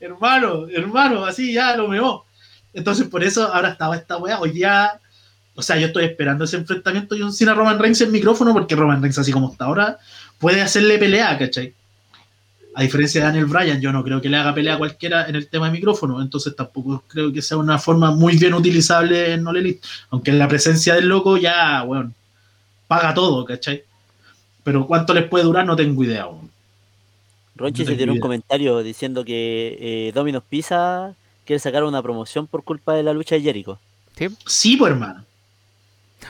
hermano, 0.00 0.68
hermano, 0.68 1.24
así 1.24 1.52
ya 1.52 1.76
lo 1.76 1.88
meó. 1.88 2.24
Entonces, 2.72 3.08
por 3.08 3.24
eso 3.24 3.52
ahora 3.52 3.70
estaba 3.70 3.96
esta 3.96 4.16
weá. 4.18 4.38
Hoy 4.38 4.52
día, 4.52 5.00
o 5.54 5.62
sea, 5.62 5.76
yo 5.76 5.88
estoy 5.88 6.04
esperando 6.04 6.44
ese 6.44 6.56
enfrentamiento 6.56 7.14
de 7.14 7.22
John 7.22 7.32
Cena 7.32 7.54
Roman 7.54 7.78
Reigns 7.78 8.00
en 8.02 8.12
micrófono, 8.12 8.52
porque 8.52 8.76
Roman 8.76 9.02
Reigns, 9.02 9.18
así 9.18 9.32
como 9.32 9.50
está 9.50 9.64
ahora, 9.64 9.98
puede 10.38 10.60
hacerle 10.62 10.98
pelea, 10.98 11.36
¿cachai? 11.38 11.74
A 12.74 12.82
diferencia 12.82 13.20
de 13.20 13.26
Daniel 13.26 13.46
Bryan, 13.46 13.80
yo 13.80 13.90
no 13.92 14.04
creo 14.04 14.20
que 14.20 14.28
le 14.28 14.36
haga 14.36 14.54
pelea 14.54 14.74
a 14.74 14.78
cualquiera 14.78 15.28
en 15.28 15.34
el 15.34 15.48
tema 15.48 15.66
de 15.66 15.72
micrófono, 15.72 16.22
entonces 16.22 16.54
tampoco 16.54 17.02
creo 17.08 17.32
que 17.32 17.42
sea 17.42 17.56
una 17.56 17.78
forma 17.78 18.12
muy 18.12 18.36
bien 18.36 18.54
utilizable 18.54 19.32
en 19.32 19.46
All 19.46 19.56
Elite. 19.56 19.80
Aunque 20.10 20.30
en 20.30 20.38
la 20.38 20.46
presencia 20.46 20.94
del 20.94 21.08
loco 21.08 21.36
ya, 21.36 21.82
weón, 21.82 22.14
paga 22.86 23.12
todo, 23.14 23.44
¿cachai? 23.44 23.82
Pero 24.62 24.86
cuánto 24.86 25.12
les 25.14 25.24
puede 25.28 25.44
durar 25.44 25.66
no 25.66 25.74
tengo 25.74 26.04
idea, 26.04 26.26
weón. 26.26 26.48
Ronchi 27.56 27.82
No 27.82 27.88
se 27.90 27.96
tiró 27.96 28.12
un 28.12 28.20
comentario 28.20 28.82
diciendo 28.84 29.24
que 29.24 29.76
eh, 29.80 30.12
Domino's 30.14 30.44
Pizza 30.48 31.14
quiere 31.44 31.58
sacar 31.58 31.82
una 31.82 32.00
promoción 32.02 32.46
por 32.46 32.62
culpa 32.62 32.94
de 32.94 33.02
la 33.02 33.12
lucha 33.12 33.34
de 33.34 33.40
Jericho. 33.40 33.80
¿sí? 34.16 34.28
Sí, 34.46 34.76
pues 34.76 34.92
hermano. 34.92 35.24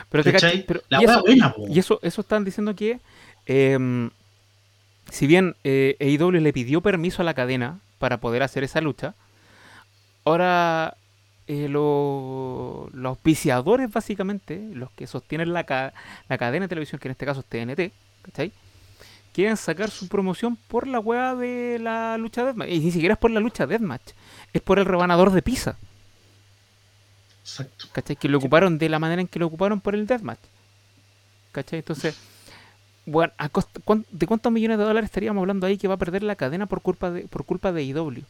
Pero 0.09 0.23
te 0.23 0.63
pero- 0.65 0.81
La 0.89 1.01
y 1.01 1.05
eso- 1.05 1.21
buena, 1.21 1.53
po. 1.53 1.67
Y 1.67 1.77
eso, 1.77 1.99
eso 2.01 2.21
están 2.21 2.43
diciendo 2.43 2.75
que, 2.75 2.99
em, 3.49 4.11
si 5.09 5.25
bien 5.27 5.55
eh, 5.63 5.97
AEW 5.99 6.31
le 6.39 6.53
pidió 6.53 6.81
permiso 6.81 7.21
a 7.21 7.25
la 7.25 7.33
cadena 7.33 7.79
para 7.97 8.17
poder 8.19 8.43
hacer 8.43 8.63
esa 8.63 8.79
lucha, 8.79 9.15
ahora 10.23 10.95
eh, 11.47 11.67
lo- 11.67 12.89
los 12.93 13.09
auspiciadores, 13.09 13.91
básicamente, 13.91 14.69
los 14.73 14.91
que 14.91 15.07
sostienen 15.07 15.51
la, 15.51 15.63
ca- 15.63 15.93
la 16.29 16.37
cadena 16.37 16.65
de 16.65 16.69
televisión, 16.69 16.99
que 16.99 17.07
en 17.07 17.13
este 17.13 17.25
caso 17.25 17.39
es 17.39 17.45
TNT, 17.47 17.91
¿cachai? 18.21 18.51
Quieren 19.33 19.57
sacar 19.57 19.89
su 19.89 20.07
promoción 20.07 20.55
por 20.67 20.87
la 20.87 20.99
weá 20.99 21.33
de 21.35 21.79
la 21.79 22.17
lucha 22.19 22.43
Deathmatch. 22.43 22.69
Y 22.69 22.79
ni 22.79 22.91
siquiera 22.91 23.13
es 23.13 23.19
por 23.19 23.31
la 23.31 23.39
lucha 23.39 23.65
Deathmatch, 23.65 24.11
es 24.53 24.61
por 24.61 24.77
el 24.79 24.85
rebanador 24.85 25.31
de 25.31 25.41
pizza. 25.41 25.75
Exacto. 27.41 27.87
¿Cachai? 27.93 28.15
Que 28.15 28.27
lo 28.29 28.37
ocuparon 28.37 28.77
de 28.77 28.89
la 28.89 28.99
manera 28.99 29.21
en 29.21 29.27
que 29.27 29.39
lo 29.39 29.47
ocuparon 29.47 29.81
por 29.81 29.95
el 29.95 30.05
Deathmatch. 30.05 30.39
¿Cachai? 31.51 31.79
Entonces, 31.79 32.15
Bueno, 33.05 33.33
¿a 33.37 33.49
costa- 33.49 33.79
¿de 34.11 34.27
cuántos 34.27 34.51
millones 34.51 34.77
de 34.77 34.83
dólares 34.83 35.07
estaríamos 35.09 35.41
hablando 35.41 35.65
ahí 35.65 35.77
que 35.77 35.87
va 35.87 35.95
a 35.95 35.97
perder 35.97 36.23
la 36.23 36.35
cadena 36.35 36.65
por 36.67 36.81
culpa 36.81 37.09
de 37.11 37.21
por 37.27 37.43
culpa 37.45 37.71
de 37.71 37.83
IW? 37.83 38.23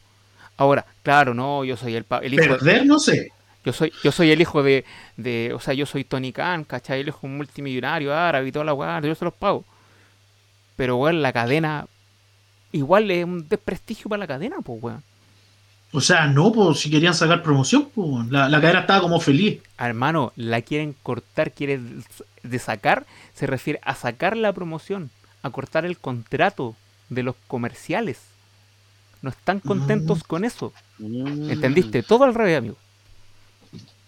Ahora, 0.56 0.84
claro, 1.02 1.34
no, 1.34 1.64
yo 1.64 1.76
soy 1.76 1.96
el, 1.96 2.06
el 2.22 2.34
hijo 2.34 2.42
de- 2.44 2.48
Perder, 2.50 2.86
no 2.86 2.98
sé. 2.98 3.30
yo 3.64 3.72
soy 3.72 3.92
yo 4.02 4.12
soy 4.12 4.30
el 4.30 4.40
hijo 4.40 4.62
de, 4.62 4.84
de 5.16 5.52
o 5.54 5.60
sea, 5.60 5.74
yo 5.74 5.86
soy 5.86 6.04
Tony 6.04 6.32
Khan, 6.32 6.64
¿cachai? 6.64 7.00
El 7.00 7.08
hijo 7.08 7.20
un 7.26 7.36
multimillonario 7.36 8.14
árabe 8.14 8.48
y 8.48 8.52
toda 8.52 8.64
la 8.64 8.74
weá, 8.74 9.00
yo 9.02 9.14
se 9.14 9.24
los 9.24 9.34
pago. 9.34 9.64
Pero 10.76 10.96
weón, 10.96 11.20
la 11.22 11.32
cadena 11.32 11.86
igual 12.72 13.10
es 13.10 13.24
un 13.24 13.48
desprestigio 13.48 14.08
para 14.08 14.20
la 14.20 14.26
cadena, 14.26 14.56
pues 14.64 14.82
weón. 14.82 15.02
O 15.92 16.00
sea, 16.00 16.26
no, 16.28 16.52
pues 16.52 16.78
si 16.78 16.88
querían 16.90 17.14
sacar 17.14 17.42
promoción, 17.42 17.88
pues 17.94 18.28
la, 18.30 18.48
la 18.48 18.60
cadena 18.60 18.80
estaba 18.80 19.00
como 19.00 19.18
feliz. 19.20 19.60
Hermano, 19.78 20.32
la 20.36 20.62
quieren 20.62 20.94
cortar, 21.02 21.50
quieren 21.52 22.04
de 22.42 22.58
sacar, 22.58 23.06
se 23.34 23.46
refiere 23.46 23.80
a 23.82 23.94
sacar 23.94 24.36
la 24.36 24.52
promoción, 24.52 25.10
a 25.42 25.50
cortar 25.50 25.84
el 25.84 25.98
contrato 25.98 26.76
de 27.08 27.22
los 27.22 27.34
comerciales. 27.46 28.18
No 29.22 29.30
están 29.30 29.60
contentos 29.60 30.24
con 30.24 30.44
eso. 30.44 30.72
Mm. 30.98 31.50
¿Entendiste? 31.50 32.02
Todo 32.02 32.24
al 32.24 32.34
revés, 32.34 32.58
amigo. 32.58 32.76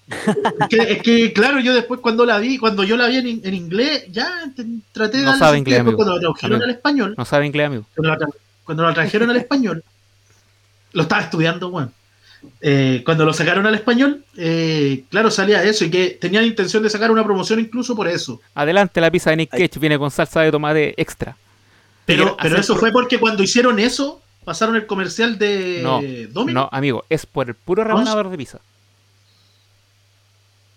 Es 0.08 0.68
que, 0.68 0.76
es 0.92 1.02
que, 1.02 1.32
claro, 1.32 1.60
yo 1.60 1.74
después 1.74 2.00
cuando 2.00 2.26
la 2.26 2.38
vi, 2.38 2.58
cuando 2.58 2.82
yo 2.84 2.96
la 2.96 3.06
vi 3.06 3.16
en, 3.18 3.40
en 3.44 3.54
inglés, 3.54 4.04
ya 4.10 4.30
te- 4.54 4.64
traté 4.92 5.18
de 5.18 5.24
No 5.24 5.38
sabe 5.38 5.58
inglés, 5.58 5.80
amigo. 5.80 5.96
cuando 5.96 6.14
la 6.14 6.20
tradujeron 6.20 6.56
Amigo. 6.56 6.64
al 6.64 6.70
español, 6.76 7.14
No 7.16 7.24
sabe 7.24 7.46
inglés, 7.46 7.66
amigo. 7.66 7.84
cuando 7.94 8.10
la, 8.10 8.18
tra- 8.18 8.34
cuando 8.64 8.82
la 8.84 8.94
trajeron 8.94 9.30
al 9.30 9.36
español, 9.36 9.84
lo 10.92 11.02
estaba 11.02 11.22
estudiando, 11.22 11.68
weón. 11.68 11.92
Eh, 12.60 13.02
cuando 13.04 13.24
lo 13.24 13.32
sacaron 13.32 13.66
al 13.66 13.74
español, 13.74 14.24
eh, 14.36 15.04
claro, 15.10 15.30
salía 15.30 15.62
eso 15.64 15.84
y 15.84 15.90
que 15.90 16.10
tenían 16.20 16.44
intención 16.44 16.82
de 16.82 16.90
sacar 16.90 17.10
una 17.10 17.24
promoción 17.24 17.58
incluso 17.60 17.94
por 17.96 18.06
eso. 18.08 18.40
Adelante, 18.54 19.00
la 19.00 19.10
pizza 19.10 19.30
de 19.30 19.36
Nick. 19.36 19.50
Cage 19.50 19.78
viene 19.80 19.98
con 19.98 20.10
salsa 20.10 20.40
de 20.42 20.50
tomate 20.52 20.94
extra. 20.96 21.36
Pero, 22.06 22.36
pero 22.40 22.56
eso 22.58 22.74
pro- 22.74 22.80
fue 22.80 22.92
porque 22.92 23.18
cuando 23.18 23.42
hicieron 23.42 23.78
eso, 23.78 24.20
pasaron 24.44 24.74
el 24.76 24.86
comercial 24.86 25.38
de 25.38 25.80
No, 25.82 26.00
Domino 26.32 26.62
No, 26.62 26.68
amigo, 26.72 27.04
es 27.08 27.26
por 27.26 27.48
el 27.48 27.54
puro 27.54 27.84
rebanador 27.84 28.28
de 28.30 28.36
pizza. 28.36 28.58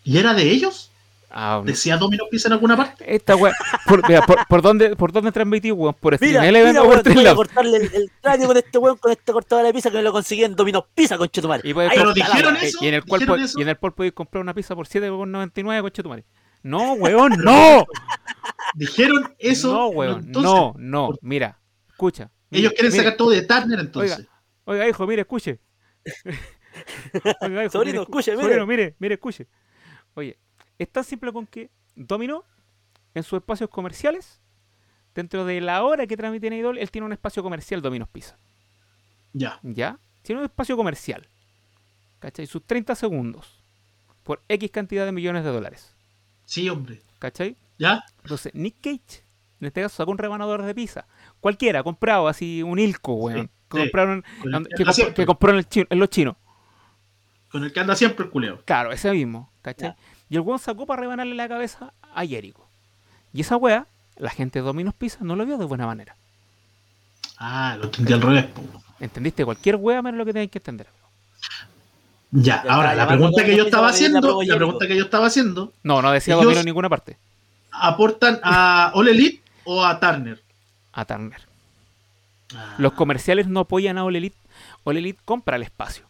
y 0.03 0.17
era 0.17 0.33
de 0.33 0.49
ellos. 0.51 0.91
No. 1.35 1.63
Decía 1.63 1.97
Domino 1.97 2.23
Pizza 2.31 2.47
en 2.47 2.53
alguna 2.53 2.77
parte. 2.77 3.13
Esta 3.13 3.35
weá. 3.35 3.53
Por, 3.85 4.07
mira, 4.07 4.21
por, 4.25 4.37
por 4.47 4.61
dónde, 4.61 4.95
¿Por 4.95 5.11
dónde 5.11 5.31
transmití, 5.33 5.69
weón? 5.71 5.93
Por 5.93 6.13
Mira, 6.13 6.17
Stream 6.17 6.31
mira, 6.33 6.47
Eleven 6.49 6.77
o 6.77 6.85
por 6.85 7.13
voy 7.13 7.25
a 7.27 7.35
cortarle 7.35 7.77
el, 7.77 7.93
el 7.93 8.11
cráneo 8.21 8.47
con 8.47 8.55
este 8.57 8.77
weón, 8.77 8.97
con 8.97 9.11
este 9.11 9.33
cortador 9.33 9.65
de 9.65 9.73
pizza 9.73 9.91
que 9.91 9.97
me 9.97 10.03
lo 10.03 10.13
conseguí 10.13 10.45
en 10.45 10.55
Domino's 10.55 10.85
Pizza, 10.95 11.17
con 11.17 11.27
Chetumare. 11.27 11.67
Y 11.67 11.73
puede- 11.73 11.89
Pero 11.89 12.13
dijeron 12.13 12.55
eso. 12.57 12.77
Y 12.81 12.87
en 12.87 12.93
el 12.93 13.03
cual 13.03 13.19
¿Dijeron 13.19 13.39
po- 13.39 13.45
eso? 13.45 13.59
y 13.59 13.61
en 13.63 13.67
el 13.69 13.77
cual 13.77 13.93
podéis 13.93 14.13
comprar 14.13 14.41
una 14.41 14.53
pizza 14.53 14.75
por 14.75 14.87
7,99 14.87 15.81
coche 15.81 16.01
tu 16.03 16.09
madre. 16.09 16.25
No, 16.63 16.93
weón, 16.93 17.33
no. 17.43 17.85
Dijeron 18.73 19.35
eso. 19.37 19.73
no, 19.73 19.87
weón. 19.87 20.23
entonces, 20.25 20.51
no, 20.51 20.73
no. 20.77 21.09
Mira, 21.21 21.59
escucha. 21.89 22.31
Ellos 22.49 22.71
quieren 22.71 22.91
Mire, 22.93 23.03
sacar 23.03 23.17
todo 23.17 23.31
de 23.31 23.41
Turner 23.41 23.79
entonces. 23.81 24.25
Oiga, 24.63 24.87
hijo, 24.87 25.05
mire, 25.05 25.21
escuche. 25.23 25.59
Oiga, 27.41 27.63
hijo, 27.63 27.71
Sobrino, 27.71 27.91
mire, 27.99 28.03
escuche, 28.03 28.31
mire. 28.31 28.43
Sobrino, 28.43 28.65
mire, 28.65 28.95
mire, 28.99 29.13
escuche. 29.15 29.47
Oye, 30.15 30.37
es 30.79 30.89
tan 30.91 31.03
simple 31.03 31.31
con 31.33 31.45
que 31.47 31.69
Domino, 31.95 32.43
en 33.13 33.23
sus 33.23 33.37
espacios 33.37 33.69
comerciales, 33.69 34.41
dentro 35.13 35.45
de 35.45 35.61
la 35.61 35.83
hora 35.83 36.05
que 36.07 36.17
transmite 36.17 36.53
Idol, 36.55 36.77
él 36.77 36.91
tiene 36.91 37.05
un 37.05 37.13
espacio 37.13 37.41
comercial 37.43 37.81
Domino's 37.81 38.09
Pizza. 38.09 38.37
Ya. 39.33 39.59
¿Ya? 39.63 39.97
Tiene 40.21 40.39
un 40.41 40.45
espacio 40.45 40.75
comercial. 40.75 41.27
¿Cachai? 42.19 42.47
Sus 42.47 42.63
30 42.65 42.95
segundos. 42.95 43.61
Por 44.23 44.41
X 44.49 44.71
cantidad 44.71 45.05
de 45.05 45.11
millones 45.11 45.43
de 45.43 45.51
dólares. 45.51 45.93
Sí, 46.45 46.67
hombre. 46.69 47.01
¿Cachai? 47.19 47.55
¿Ya? 47.77 48.03
Entonces, 48.23 48.53
Nick 48.55 48.75
Cage, 48.81 49.23
en 49.59 49.67
este 49.67 49.81
caso, 49.81 49.95
sacó 49.97 50.11
un 50.11 50.17
rebanador 50.17 50.63
de 50.63 50.73
pizza. 50.73 51.05
Cualquiera, 51.39 51.83
comprado 51.83 52.27
así, 52.27 52.63
un 52.63 52.79
ilco, 52.79 53.13
weón. 53.13 53.49
que 53.69 53.77
sí. 53.77 53.91
el 53.93 55.05
que, 55.05 55.13
que 55.13 55.25
compró 55.25 55.51
en, 55.51 55.57
el 55.57 55.67
chino- 55.69 55.87
en 55.89 55.99
los 55.99 56.09
chinos. 56.09 56.35
Con 57.51 57.63
el 57.63 57.71
que 57.71 57.79
anda 57.79 57.95
siempre 57.95 58.25
el 58.25 58.31
culeo. 58.31 58.61
Claro, 58.65 58.91
ese 58.91 59.11
mismo, 59.11 59.51
¿cachai? 59.61 59.89
Ya. 59.89 59.97
Y 60.35 60.37
el 60.37 60.41
weón 60.41 60.59
sacó 60.59 60.85
para 60.85 60.99
rebanarle 60.99 61.33
la 61.33 61.47
cabeza 61.47 61.93
a 62.13 62.25
Jericho. 62.25 62.67
Y 63.31 63.39
esa 63.39 63.55
wea, 63.55 63.87
la 64.17 64.29
gente 64.29 64.59
de 64.59 64.65
Domino's 64.65 64.93
Pizza 64.93 65.19
no 65.21 65.37
lo 65.37 65.45
vio 65.45 65.57
de 65.57 65.63
buena 65.63 65.85
manera. 65.85 66.17
Ah, 67.37 67.77
lo 67.79 67.85
entendí 67.85 68.11
al 68.11 68.21
revés. 68.21 68.47
¿Entendiste? 68.99 69.45
Cualquier 69.45 69.77
wea 69.77 70.01
menos 70.01 70.17
lo 70.17 70.25
que 70.25 70.33
tenéis 70.33 70.51
que 70.51 70.57
entender. 70.57 70.87
Ya, 72.31 72.63
Ya 72.65 72.73
ahora 72.73 72.93
la 72.95 73.07
pregunta 73.07 73.45
que 73.45 73.55
yo 73.55 73.63
estaba 73.63 73.87
haciendo, 73.87 74.43
la 74.43 74.55
pregunta 74.57 74.85
que 74.87 74.97
yo 74.97 75.05
estaba 75.05 75.27
haciendo, 75.27 75.71
No, 75.83 76.01
no 76.01 76.11
decía 76.11 76.35
Domino 76.35 76.59
en 76.59 76.65
ninguna 76.65 76.89
parte. 76.89 77.15
¿aportan 77.71 78.41
a 78.43 78.91
All 78.93 79.07
Elite 79.07 79.41
o 79.63 79.85
a 79.85 79.97
Turner? 80.01 80.43
A 80.91 81.05
Turner. 81.05 81.39
Ah, 82.53 82.75
Los 82.77 82.91
comerciales 82.91 83.47
no 83.47 83.61
apoyan 83.61 83.97
a 83.97 84.03
All 84.03 84.17
Elite. 84.17 84.35
All 84.83 84.97
Elite 84.97 85.21
compra 85.23 85.55
el 85.55 85.61
espacio. 85.61 86.03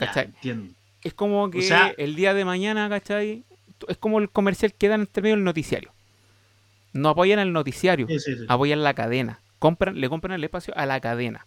ya, 0.00 0.22
entiendo. 0.22 0.77
Es 1.04 1.14
como 1.14 1.50
que 1.50 1.62
sea- 1.62 1.94
el 1.96 2.14
día 2.16 2.34
de 2.34 2.44
mañana, 2.44 2.88
¿cachai? 2.88 3.44
Es 3.86 3.96
como 3.98 4.18
el 4.18 4.28
comercial 4.30 4.72
que 4.76 4.88
dan 4.88 5.00
entre 5.02 5.22
medio 5.22 5.36
del 5.36 5.44
noticiario. 5.44 5.92
No 6.92 7.10
apoyan 7.10 7.38
al 7.38 7.52
noticiario, 7.52 8.06
Sí, 8.08 8.18
sí, 8.18 8.34
sí. 8.36 8.44
apoyan 8.48 8.82
la 8.82 8.94
cadena. 8.94 9.38
Compran, 9.58 10.00
le 10.00 10.08
compran 10.08 10.34
el 10.34 10.44
espacio 10.44 10.72
a 10.76 10.86
la 10.86 11.00
cadena. 11.00 11.44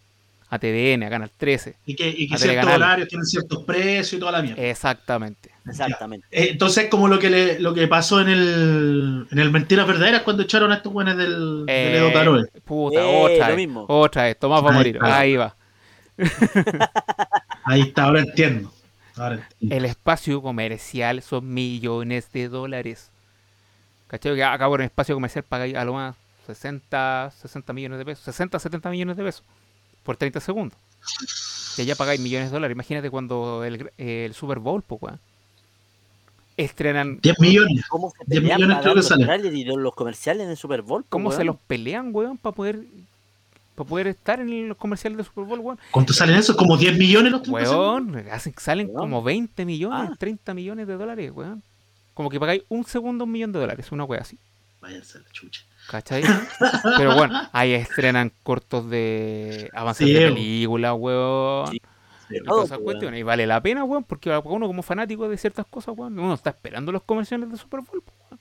A 0.50 0.60
TVN, 0.60 1.04
a 1.06 1.10
Canal 1.10 1.32
13. 1.38 1.76
Y 1.86 1.96
que, 1.96 2.10
y 2.10 2.28
que 2.28 2.38
ciertos 2.38 2.74
horarios 2.74 3.08
tienen 3.08 3.26
ciertos 3.26 3.64
precios 3.64 4.12
y 4.14 4.20
toda 4.20 4.34
la 4.34 4.42
mierda. 4.42 4.62
Exactamente. 4.62 5.50
Exactamente. 5.66 6.28
Eh, 6.30 6.50
Entonces, 6.52 6.90
como 6.90 7.08
lo 7.08 7.20
que 7.20 7.30
le, 7.30 7.60
lo 7.60 7.74
que 7.74 7.88
pasó 7.88 8.20
en 8.20 8.28
el, 8.28 9.28
en 9.32 9.40
el 9.40 9.50
Mentiras 9.50 9.88
Verdaderas 9.88 10.24
cuando 10.24 10.44
echaron 10.44 10.72
a 10.74 10.76
estos 10.76 10.92
buenos 10.92 11.16
del, 11.16 11.66
del 11.66 11.70
Eh, 11.70 11.98
Edo 11.98 12.12
Taroe. 12.12 12.44
puta, 12.66 13.00
Eh, 13.00 13.22
otra 13.36 13.50
lo 13.50 13.56
vez. 13.56 13.66
mismo. 13.66 13.86
Otra 13.88 14.24
vez. 14.24 14.38
Tomás 14.40 14.62
va 14.66 14.70
a 14.70 14.74
morir. 14.74 14.98
Ahí 15.02 15.38
va. 15.38 15.56
Ahí 17.64 17.82
está, 17.82 18.04
ahora 18.04 18.20
entiendo. 18.22 18.74
El 19.62 19.86
espacio 19.86 20.42
comercial 20.42 21.22
son 21.22 21.54
millones 21.54 22.32
de 22.32 22.50
dólares. 22.50 23.12
¿Cachai? 24.08 24.36
Que 24.36 24.44
acá 24.44 24.68
por 24.68 24.80
un 24.80 24.86
espacio 24.86 25.16
comercial 25.16 25.46
pagáis 25.48 25.76
a 25.76 25.86
lo 25.86 25.94
más 25.94 26.16
60, 26.48 27.32
60 27.42 27.74
millones 27.74 28.00
de 28.00 28.06
pesos. 28.06 28.24
60, 28.26 28.60
70 28.60 28.90
millones 28.90 29.18
de 29.18 29.24
pesos. 29.24 29.44
Por 30.04 30.18
30 30.18 30.40
segundos. 30.40 30.78
Que 31.76 31.86
ya 31.86 31.96
pagáis 31.96 32.20
millones 32.20 32.50
de 32.50 32.56
dólares. 32.56 32.76
Imagínate 32.76 33.10
cuando 33.10 33.64
el, 33.64 33.92
el 33.98 34.34
Super 34.34 34.60
Bowl, 34.60 34.82
pues, 34.82 35.02
weón. 35.02 35.20
Estrenan. 36.58 37.20
10 37.22 37.40
millones. 37.40 37.86
¿Cómo 37.88 38.12
se 38.12 38.18
10 38.26 38.42
pelean 38.42 38.60
millones 38.60 38.78
creo 38.82 38.94
que 38.94 39.78
los 39.78 39.94
y 39.94 39.96
comerciales 39.96 40.44
en 40.44 40.52
el 40.52 40.58
Super 40.58 40.82
Bowl? 40.82 41.06
¿Cómo 41.08 41.32
se 41.32 41.44
los 41.44 41.56
pelean, 41.56 42.10
weón? 42.14 42.38
Para 42.38 42.56
poder. 42.56 42.82
Para 43.76 43.88
poder 43.90 44.08
estar 44.08 44.40
en 44.40 44.68
los 44.68 44.78
comerciales 44.78 45.18
de 45.18 45.24
Super 45.24 45.46
Bowl, 45.46 45.60
weón. 45.60 45.80
¿Cuánto 45.92 46.14
salen 46.14 46.36
esos? 46.36 46.56
¿Como 46.56 46.78
10 46.78 46.98
millones 46.98 47.32
los 47.32 47.42
30 47.44 47.66
segundos? 47.66 48.16
Weón, 48.16 48.30
hacen- 48.32 48.54
salen 48.58 48.88
Weón. 48.88 49.00
como 49.00 49.24
20 49.24 49.66
millones, 49.66 50.10
Ah. 50.12 50.16
30 50.20 50.54
millones 50.54 50.88
de 50.88 50.98
dólares, 50.98 51.32
weón. 51.34 51.64
Como 52.14 52.30
que 52.30 52.40
pagáis 52.40 52.64
un 52.70 52.84
segundo 52.86 53.24
un 53.24 53.32
millón 53.32 53.52
de 53.54 53.60
dólares, 53.60 53.92
una 53.92 54.04
wea 54.04 54.22
así. 54.22 54.38
Váyanse 54.82 55.18
a 55.20 55.22
la 55.22 55.30
chucha. 55.32 55.62
¿Cachai? 55.90 56.22
Pero 56.98 57.16
bueno, 57.16 57.40
ahí 57.54 57.74
estrenan 57.74 58.32
cortos 58.44 58.90
de 58.90 59.70
avances 59.74 60.08
Sí, 60.08 60.14
de 60.14 60.28
películas, 60.28 60.94
weón. 60.98 61.68
Sí, 61.72 61.82
y 62.30 62.38
todo, 62.40 62.46
todas 62.56 62.66
esas 62.66 62.80
cuestiones. 62.80 63.20
Y 63.20 63.24
vale 63.24 63.48
la 63.48 63.62
pena, 63.62 63.84
weón, 63.84 64.04
porque 64.04 64.30
uno 64.44 64.68
como 64.68 64.84
fanático 64.84 65.28
de 65.30 65.38
ciertas 65.38 65.66
cosas, 65.68 65.96
weón, 65.98 66.18
uno 66.20 66.34
está 66.34 66.50
esperando 66.52 66.92
los 66.92 67.04
comerciales 67.04 67.50
de 67.50 67.58
Super 67.58 67.82
Bowl. 67.82 68.04
weón. 68.30 68.40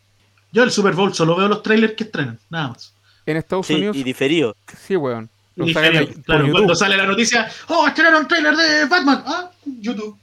Yo 0.52 0.64
el 0.64 0.70
Super 0.72 0.94
Bowl 0.94 1.14
solo 1.14 1.36
veo 1.36 1.46
los 1.48 1.62
trailers 1.62 1.94
que 1.94 2.04
estrenan, 2.04 2.38
nada 2.50 2.68
más. 2.68 2.92
En 3.26 3.36
Estados 3.36 3.66
Sí, 3.66 3.74
Unidos, 3.74 3.96
y 3.96 4.02
diferido. 4.04 4.56
sí, 4.86 4.96
weón. 4.96 5.28
Sacan 5.74 5.92
por 6.06 6.22
claro, 6.22 6.40
YouTube. 6.46 6.52
cuando 6.52 6.74
sale 6.74 6.96
la 6.96 7.06
noticia, 7.06 7.48
¡Oh, 7.68 7.86
estrenaron 7.86 8.26
trailer 8.26 8.56
de 8.56 8.86
Batman! 8.86 9.22
Ah, 9.26 9.50
YouTube. 9.80 10.16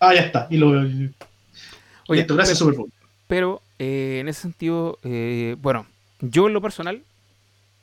Ah, 0.00 0.12
ya 0.14 0.22
está. 0.22 0.46
Y 0.50 0.56
lo 0.56 0.70
veo. 0.72 0.80
Oye, 2.08 2.20
Listo, 2.20 2.34
gracias, 2.34 2.58
pero- 2.58 2.72
Super. 2.74 2.92
Pero 3.28 3.62
eh, 3.78 4.18
en 4.20 4.28
ese 4.28 4.42
sentido, 4.42 4.98
eh, 5.04 5.56
bueno, 5.60 5.86
yo 6.20 6.48
en 6.48 6.52
lo 6.54 6.60
personal, 6.60 7.02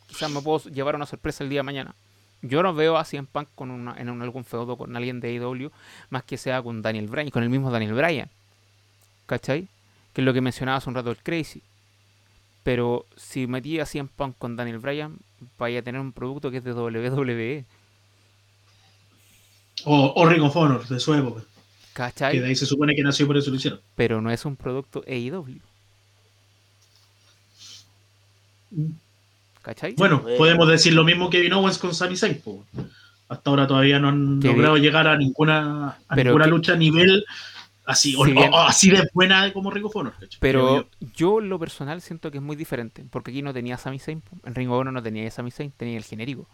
quizás 0.08 0.30
me 0.30 0.42
puedo 0.42 0.60
llevar 0.70 0.96
una 0.96 1.06
sorpresa 1.06 1.44
el 1.44 1.50
día 1.50 1.60
de 1.60 1.64
mañana. 1.64 1.96
Yo 2.42 2.62
no 2.64 2.74
veo 2.74 2.98
a 2.98 3.06
CM 3.06 3.28
Punk 3.32 3.48
con 3.56 3.72
una, 3.72 3.96
en 3.98 4.10
un- 4.10 4.22
algún 4.22 4.44
feudo 4.46 4.78
con 4.78 4.96
alguien 4.96 5.20
de 5.22 5.30
AEW, 5.38 5.72
más 6.10 6.24
que 6.24 6.38
sea 6.38 6.62
con 6.62 6.82
Daniel 6.82 7.08
Bryan, 7.08 7.30
con 7.32 7.44
el 7.44 7.50
mismo 7.50 7.72
Daniel 7.72 7.94
Bryan. 7.94 8.30
¿Cachai? 9.26 9.68
Que 10.14 10.22
es 10.22 10.26
lo 10.26 10.34
que 10.34 10.42
mencionaba 10.42 10.78
hace 10.78 10.90
un 10.90 10.96
rato 10.96 11.12
el 11.12 11.18
Crazy. 11.18 11.62
Pero 12.64 13.06
si 13.16 13.48
metí 13.48 13.80
a 13.80 13.86
CM 13.86 14.10
Punk 14.16 14.36
con 14.38 14.56
Daniel 14.56 14.80
Bryan, 14.80 15.18
vaya 15.58 15.80
a 15.80 15.82
tener 15.82 16.02
un 16.02 16.12
producto 16.12 16.52
que 16.52 16.58
es 16.58 16.64
de 16.64 16.74
WWE. 16.74 17.66
O, 19.86 20.14
o 20.16 20.26
Ring 20.28 20.44
of 20.44 20.56
Honor, 20.56 20.86
de 20.88 21.00
su 21.00 21.14
época. 21.14 21.42
Que 21.42 22.04
de 22.04 22.12
¿Cachai? 22.12 22.40
ahí 22.44 22.56
se 22.56 22.66
supone 22.66 22.96
que 22.96 23.04
nació 23.04 23.28
por 23.28 23.38
eso 23.38 23.50
lo 23.50 23.56
hicieron. 23.58 23.80
Pero 23.96 24.22
no 24.22 24.30
es 24.32 24.46
un 24.46 24.56
producto 24.56 25.04
AEW. 25.08 25.60
¿Cachai? 29.62 29.94
Bueno, 29.96 30.24
Eh. 30.28 30.36
podemos 30.38 30.68
decir 30.68 30.94
lo 30.94 31.04
mismo 31.04 31.30
que 31.30 31.40
vino 31.42 31.60
Owens 31.60 31.78
con 31.78 31.94
Sami 31.94 32.16
Zayn. 32.16 32.42
Hasta 33.28 33.50
ahora 33.50 33.68
todavía 33.68 34.00
no 34.00 34.10
han 34.10 34.40
logrado 34.40 34.78
llegar 34.78 35.08
a 35.08 35.18
ninguna, 35.18 35.98
a 36.08 36.16
ninguna 36.16 36.46
que- 36.46 36.52
lucha 36.52 36.74
a 36.74 36.78
nivel 36.78 37.24
Así, 37.92 38.16
o, 38.16 38.24
Si 38.26 38.32
bien- 38.34 38.54
o- 38.54 38.58
o 38.58 38.60
así 38.60 38.90
de 38.92 39.10
buena 39.14 39.52
como 39.52 39.72
Ring 39.72 39.86
of 39.86 39.96
Honor, 39.96 40.14
¿cachai? 40.14 40.40
Creo 40.40 40.40
Pero 40.40 40.78
yo. 41.02 41.08
yo 41.16 41.40
en 41.40 41.50
lo 41.50 41.58
personal 41.58 42.02
siento 42.02 42.30
que 42.30 42.38
es 42.38 42.44
muy 42.44 42.56
diferente. 42.56 43.04
Porque 43.10 43.32
aquí 43.32 43.42
no 43.42 43.52
tenía 43.52 43.78
Sami 43.78 43.98
Zayn. 43.98 44.22
En 44.46 44.54
Ring 44.54 44.70
of 44.70 44.78
Honor 44.80 44.94
no 44.94 45.02
tenía 45.02 45.30
Sami 45.32 45.50
Zayn, 45.50 45.72
tenía 45.72 45.98
el 45.98 46.04
genérico. 46.04 46.48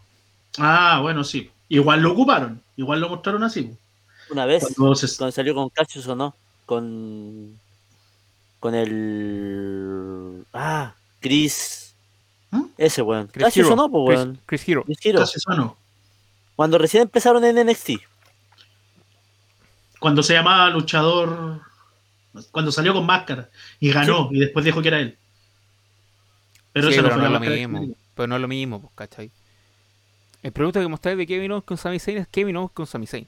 Ah, 0.58 1.00
bueno, 1.02 1.24
sí. 1.24 1.50
Igual 1.68 2.00
lo 2.00 2.12
ocuparon, 2.12 2.62
igual 2.76 3.00
lo 3.00 3.08
mostraron 3.10 3.42
así. 3.44 3.70
Una 4.30 4.46
vez, 4.46 4.62
Cuando 4.76 4.94
se- 4.96 5.14
cuando 5.16 5.32
salió 5.32 5.54
con 5.54 5.68
Cassius 5.68 6.06
o 6.08 6.16
no, 6.16 6.34
con. 6.64 7.58
Con 8.60 8.74
el. 8.74 10.44
Ah, 10.52 10.94
Chris. 11.20 11.94
¿Ah? 12.52 12.62
Ese 12.78 13.02
weón. 13.02 13.26
Chris 13.28 13.44
Cassius 13.44 13.66
Hero. 13.66 13.74
o 13.74 13.76
no, 13.76 13.90
pues 13.90 14.06
Chris, 14.06 14.18
weón. 14.24 14.40
Chris 14.46 14.68
Hero. 14.68 14.82
Chris 14.84 14.98
Hero. 15.04 15.18
Casi 15.20 15.40
sano. 15.40 15.76
Cuando 16.54 16.78
recién 16.78 17.02
empezaron 17.02 17.44
en 17.44 17.58
NXT. 17.58 18.00
Cuando 20.06 20.22
se 20.22 20.34
llamaba 20.34 20.70
luchador. 20.70 21.62
Cuando 22.52 22.70
salió 22.70 22.94
con 22.94 23.04
máscara 23.04 23.50
y 23.80 23.90
ganó 23.90 24.28
y 24.30 24.38
después 24.38 24.64
dijo 24.64 24.80
que 24.80 24.86
era 24.86 25.00
él. 25.00 25.18
Pero 26.72 26.86
Sí, 26.86 26.92
esa 26.94 27.02
no 27.02 27.08
fue 27.08 27.16
no 27.16 27.22
la 27.24 27.40
lo 27.40 27.40
mismo. 27.40 27.96
Pero 28.14 28.26
no 28.28 28.36
es 28.36 28.40
lo 28.42 28.46
mismo, 28.46 28.80
pues, 28.80 28.92
¿cachai? 28.94 29.32
El 30.44 30.52
producto 30.52 30.78
que 30.78 30.86
mostráis 30.86 31.18
de 31.18 31.26
Kevin 31.26 31.50
Owens 31.50 31.64
con 31.64 31.76
Sami 31.76 31.98
Zayn 31.98 32.18
es 32.18 32.28
Kevin 32.28 32.56
Owens 32.56 32.70
con 32.72 32.86
Sami 32.86 33.08
Zayn. 33.08 33.26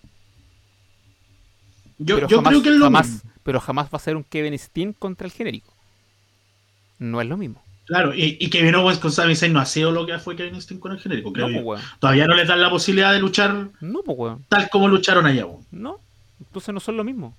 Yo, 1.98 2.14
pero 2.14 2.28
yo 2.28 2.36
jamás, 2.36 2.50
creo 2.52 2.62
que 2.62 2.68
es 2.68 2.74
lo 2.76 2.84
jamás, 2.84 3.08
mismo. 3.08 3.30
pero 3.42 3.58
jamás 3.60 3.86
va 3.86 3.96
a 3.96 3.98
ser 3.98 4.14
un 4.14 4.22
Kevin 4.22 4.56
Steen 4.56 4.92
contra 4.92 5.26
el 5.26 5.32
genérico. 5.32 5.74
No 7.00 7.20
es 7.20 7.26
lo 7.26 7.36
mismo. 7.36 7.60
Claro, 7.86 8.14
y, 8.14 8.36
y 8.38 8.50
Kevin 8.50 8.76
Owens 8.76 9.00
con 9.00 9.10
Sami 9.10 9.34
Zayn 9.34 9.52
no 9.52 9.58
ha 9.58 9.66
sido 9.66 9.90
lo 9.90 10.06
que 10.06 10.16
fue 10.20 10.36
Kevin 10.36 10.62
Steen 10.62 10.78
con 10.78 10.92
el 10.92 11.00
genérico, 11.00 11.32
creo 11.32 11.48
No, 11.48 11.60
pues. 11.64 11.82
Todavía 11.98 12.28
no 12.28 12.36
les 12.36 12.46
dan 12.46 12.60
la 12.62 12.70
posibilidad 12.70 13.12
de 13.12 13.18
luchar 13.18 13.70
No, 13.80 14.02
pues, 14.04 14.36
tal 14.48 14.70
como 14.70 14.86
lucharon 14.86 15.26
allá. 15.26 15.44
weón. 15.44 15.66
No. 15.72 16.00
Entonces 16.40 16.72
no 16.74 16.80
son 16.80 16.96
lo 16.96 17.04
mismo. 17.04 17.34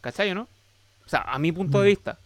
¿Cachai 0.00 0.30
o 0.30 0.34
no? 0.34 0.42
O 1.04 1.08
sea, 1.08 1.22
a 1.22 1.38
mi 1.38 1.52
punto 1.52 1.80
de 1.80 1.86
Mm. 1.86 1.90
vista, 1.90 2.18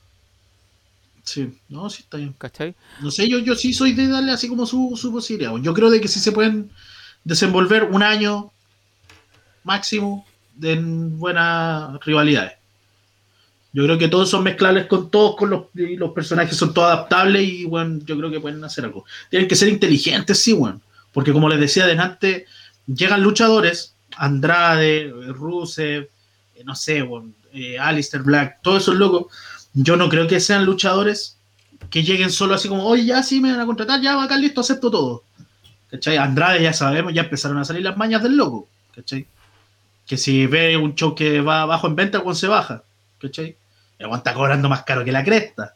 Sí, 1.23 1.53
no, 1.69 1.89
sí 1.91 2.03
está 2.03 2.17
bien. 2.17 2.35
¿cachai? 2.39 2.75
No 3.03 3.11
sé, 3.11 3.29
yo, 3.29 3.39
yo 3.39 3.55
sí 3.55 3.73
soy 3.75 3.93
de 3.93 4.09
darle 4.09 4.33
así 4.33 4.49
como 4.49 4.67
su, 4.67 4.97
su 4.97 5.13
posibilidad. 5.13 5.55
Yo 5.59 5.75
creo 5.75 5.91
de 5.91 6.01
que 6.01 6.09
sí 6.09 6.19
se 6.19 6.33
pueden 6.33 6.71
desenvolver 7.25 7.85
un 7.85 8.03
año 8.03 8.51
máximo 9.63 10.27
de 10.57 10.77
buenas 10.81 12.01
rivalidades. 12.05 12.53
Yo 13.73 13.85
creo 13.85 13.99
que 13.99 14.09
todos 14.09 14.29
son 14.31 14.43
mezclables 14.43 14.87
con 14.87 15.11
todos, 15.11 15.37
con 15.37 15.51
los, 15.51 15.67
y 15.75 15.97
los 15.97 16.11
personajes 16.13 16.57
son 16.57 16.75
todos 16.75 16.89
adaptables 16.89 17.47
y 17.47 17.65
bueno, 17.67 18.01
yo 18.05 18.17
creo 18.17 18.31
que 18.31 18.41
pueden 18.41 18.65
hacer 18.65 18.85
algo. 18.85 19.05
Tienen 19.29 19.47
que 19.49 19.55
ser 19.55 19.69
inteligentes, 19.69 20.43
sí, 20.43 20.53
bueno. 20.53 20.81
Porque 21.13 21.33
como 21.33 21.49
les 21.49 21.61
decía 21.61 21.85
adelante, 21.85 22.47
llegan 22.87 23.23
luchadores, 23.23 23.95
Andrade, 24.21 25.11
Rusev, 25.29 26.11
eh, 26.55 26.65
no 26.65 26.75
sé, 26.75 27.03
eh, 27.55 27.79
Alistair 27.79 28.23
Black, 28.23 28.59
todos 28.63 28.83
esos 28.83 28.97
locos. 28.97 29.33
Yo 29.73 29.97
no 29.97 30.11
creo 30.11 30.29
que 30.29 30.41
sean 30.41 30.67
luchadores 30.67 31.39
que 31.89 32.03
lleguen 32.03 32.31
solo 32.31 32.55
así 32.55 32.69
como, 32.69 32.85
oye, 32.85 33.07
ya 33.07 33.23
sí 33.23 33.41
me 33.41 33.51
van 33.51 33.61
a 33.61 33.67
contratar, 33.67 34.01
ya 34.03 34.23
acá 34.23 34.37
listo, 34.37 34.61
acepto 34.61 34.91
todo. 34.91 35.25
¿Cachai? 35.91 36.19
Andrade 36.19 36.63
ya 36.63 36.75
sabemos, 36.75 37.15
ya 37.15 37.23
empezaron 37.23 37.57
a 37.59 37.65
salir 37.65 37.83
las 37.83 37.97
mañas 37.97 38.23
del 38.23 38.37
loco. 38.37 38.69
¿Cachai? 38.95 39.27
Que 40.07 40.19
si 40.19 40.47
ve 40.47 40.77
un 40.77 40.95
show 40.95 41.15
que 41.15 41.41
va 41.41 41.65
bajo 41.65 41.87
en 41.87 41.97
venta, 41.97 42.23
el 42.25 42.37
se 42.37 42.47
baja. 42.47 42.83
¿Cachai? 43.19 43.57
El 43.99 44.13
está 44.13 44.35
cobrando 44.35 44.69
más 44.69 44.83
caro 44.83 45.03
que 45.03 45.13
la 45.13 45.25
cresta. 45.25 45.75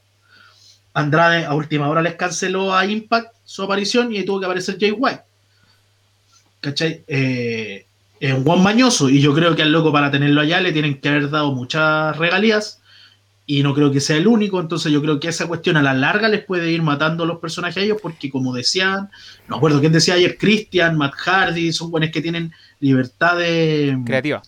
Andrade 0.92 1.46
a 1.46 1.54
última 1.54 1.88
hora 1.88 2.02
les 2.02 2.14
canceló 2.16 2.74
a 2.74 2.84
Impact 2.84 3.34
su 3.44 3.62
aparición 3.62 4.14
y 4.14 4.22
tuvo 4.24 4.40
que 4.40 4.46
aparecer 4.46 4.76
Jay 4.78 4.92
White. 4.92 5.22
¿Cachai? 6.60 7.04
Eh, 7.08 7.86
es 8.24 8.32
un 8.32 8.42
buen 8.42 8.62
mañoso 8.62 9.10
y 9.10 9.20
yo 9.20 9.34
creo 9.34 9.55
que 9.55 9.60
al 9.60 9.70
loco 9.70 9.92
para 9.92 10.10
tenerlo 10.10 10.40
allá 10.40 10.59
le 10.59 10.72
tienen 10.72 10.98
que 10.98 11.10
haber 11.10 11.28
dado 11.28 11.52
muchas 11.52 12.16
regalías 12.16 12.80
y 13.44 13.62
no 13.62 13.74
creo 13.74 13.92
que 13.92 14.01
sea 14.01 14.16
el 14.16 14.26
único, 14.26 14.59
entonces 14.59 14.90
yo 14.90 15.02
creo 15.02 15.20
que 15.20 15.28
esa 15.28 15.46
cuestión 15.46 15.76
a 15.76 15.82
la 15.82 15.92
larga 15.92 16.30
les 16.30 16.42
puede 16.42 16.70
ir 16.70 16.80
matando 16.80 17.24
a 17.24 17.26
los 17.26 17.38
personajes 17.38 17.76
a 17.76 17.80
ellos 17.84 17.98
porque 18.01 18.30
como 18.30 18.55
decían, 18.55 19.10
no 19.46 19.56
acuerdo 19.56 19.78
quién 19.78 19.92
decía 19.92 20.14
ayer, 20.14 20.38
Christian, 20.38 20.96
Matt 20.96 21.12
Hardy, 21.16 21.70
son 21.74 21.90
buenos 21.90 22.09
que 22.10 22.22
tienen 22.22 22.51
libertad 22.80 23.36
de... 23.36 23.98
Creativa. 24.06 24.42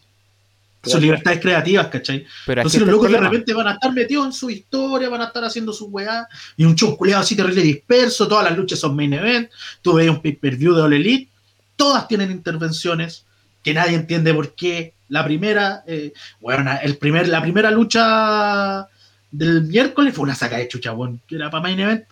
Son 0.82 1.02
libertades 1.02 1.40
creativas, 1.40 1.88
¿cachai? 1.88 2.24
Pero 2.46 2.62
Entonces 2.62 2.80
los 2.80 2.88
locos 2.88 3.10
de 3.10 3.18
repente 3.18 3.52
van 3.52 3.68
a 3.68 3.72
estar 3.72 3.92
metidos 3.92 4.24
en 4.24 4.32
su 4.32 4.48
historia, 4.48 5.10
van 5.10 5.20
a 5.20 5.24
estar 5.26 5.44
haciendo 5.44 5.74
su 5.74 5.88
weá, 5.88 6.26
y 6.56 6.64
un 6.64 6.74
show 6.74 6.96
culiado 6.96 7.20
así 7.20 7.36
terrible 7.36 7.60
disperso, 7.60 8.26
todas 8.26 8.44
las 8.48 8.56
luchas 8.56 8.78
son 8.78 8.96
main 8.96 9.12
event, 9.12 9.50
tú 9.82 9.94
ves 9.94 10.08
un 10.08 10.22
pay-per-view 10.22 10.74
de 10.74 10.80
All 10.80 10.94
Elite, 10.94 11.28
todas 11.76 12.08
tienen 12.08 12.30
intervenciones 12.30 13.25
que 13.66 13.74
nadie 13.74 13.96
entiende 13.96 14.32
por 14.32 14.54
qué. 14.54 14.94
La 15.08 15.24
primera, 15.24 15.82
eh, 15.88 16.12
bueno, 16.40 16.70
el 16.80 16.98
primer, 16.98 17.26
la 17.26 17.42
primera 17.42 17.68
lucha 17.72 18.86
del 19.32 19.64
miércoles 19.64 20.14
fue 20.14 20.22
una 20.22 20.36
saca 20.36 20.56
de 20.56 20.68
chucha, 20.68 20.92
weón, 20.92 21.20
que 21.26 21.34
era 21.34 21.50
para 21.50 21.64
main 21.64 21.80
event, 21.80 22.04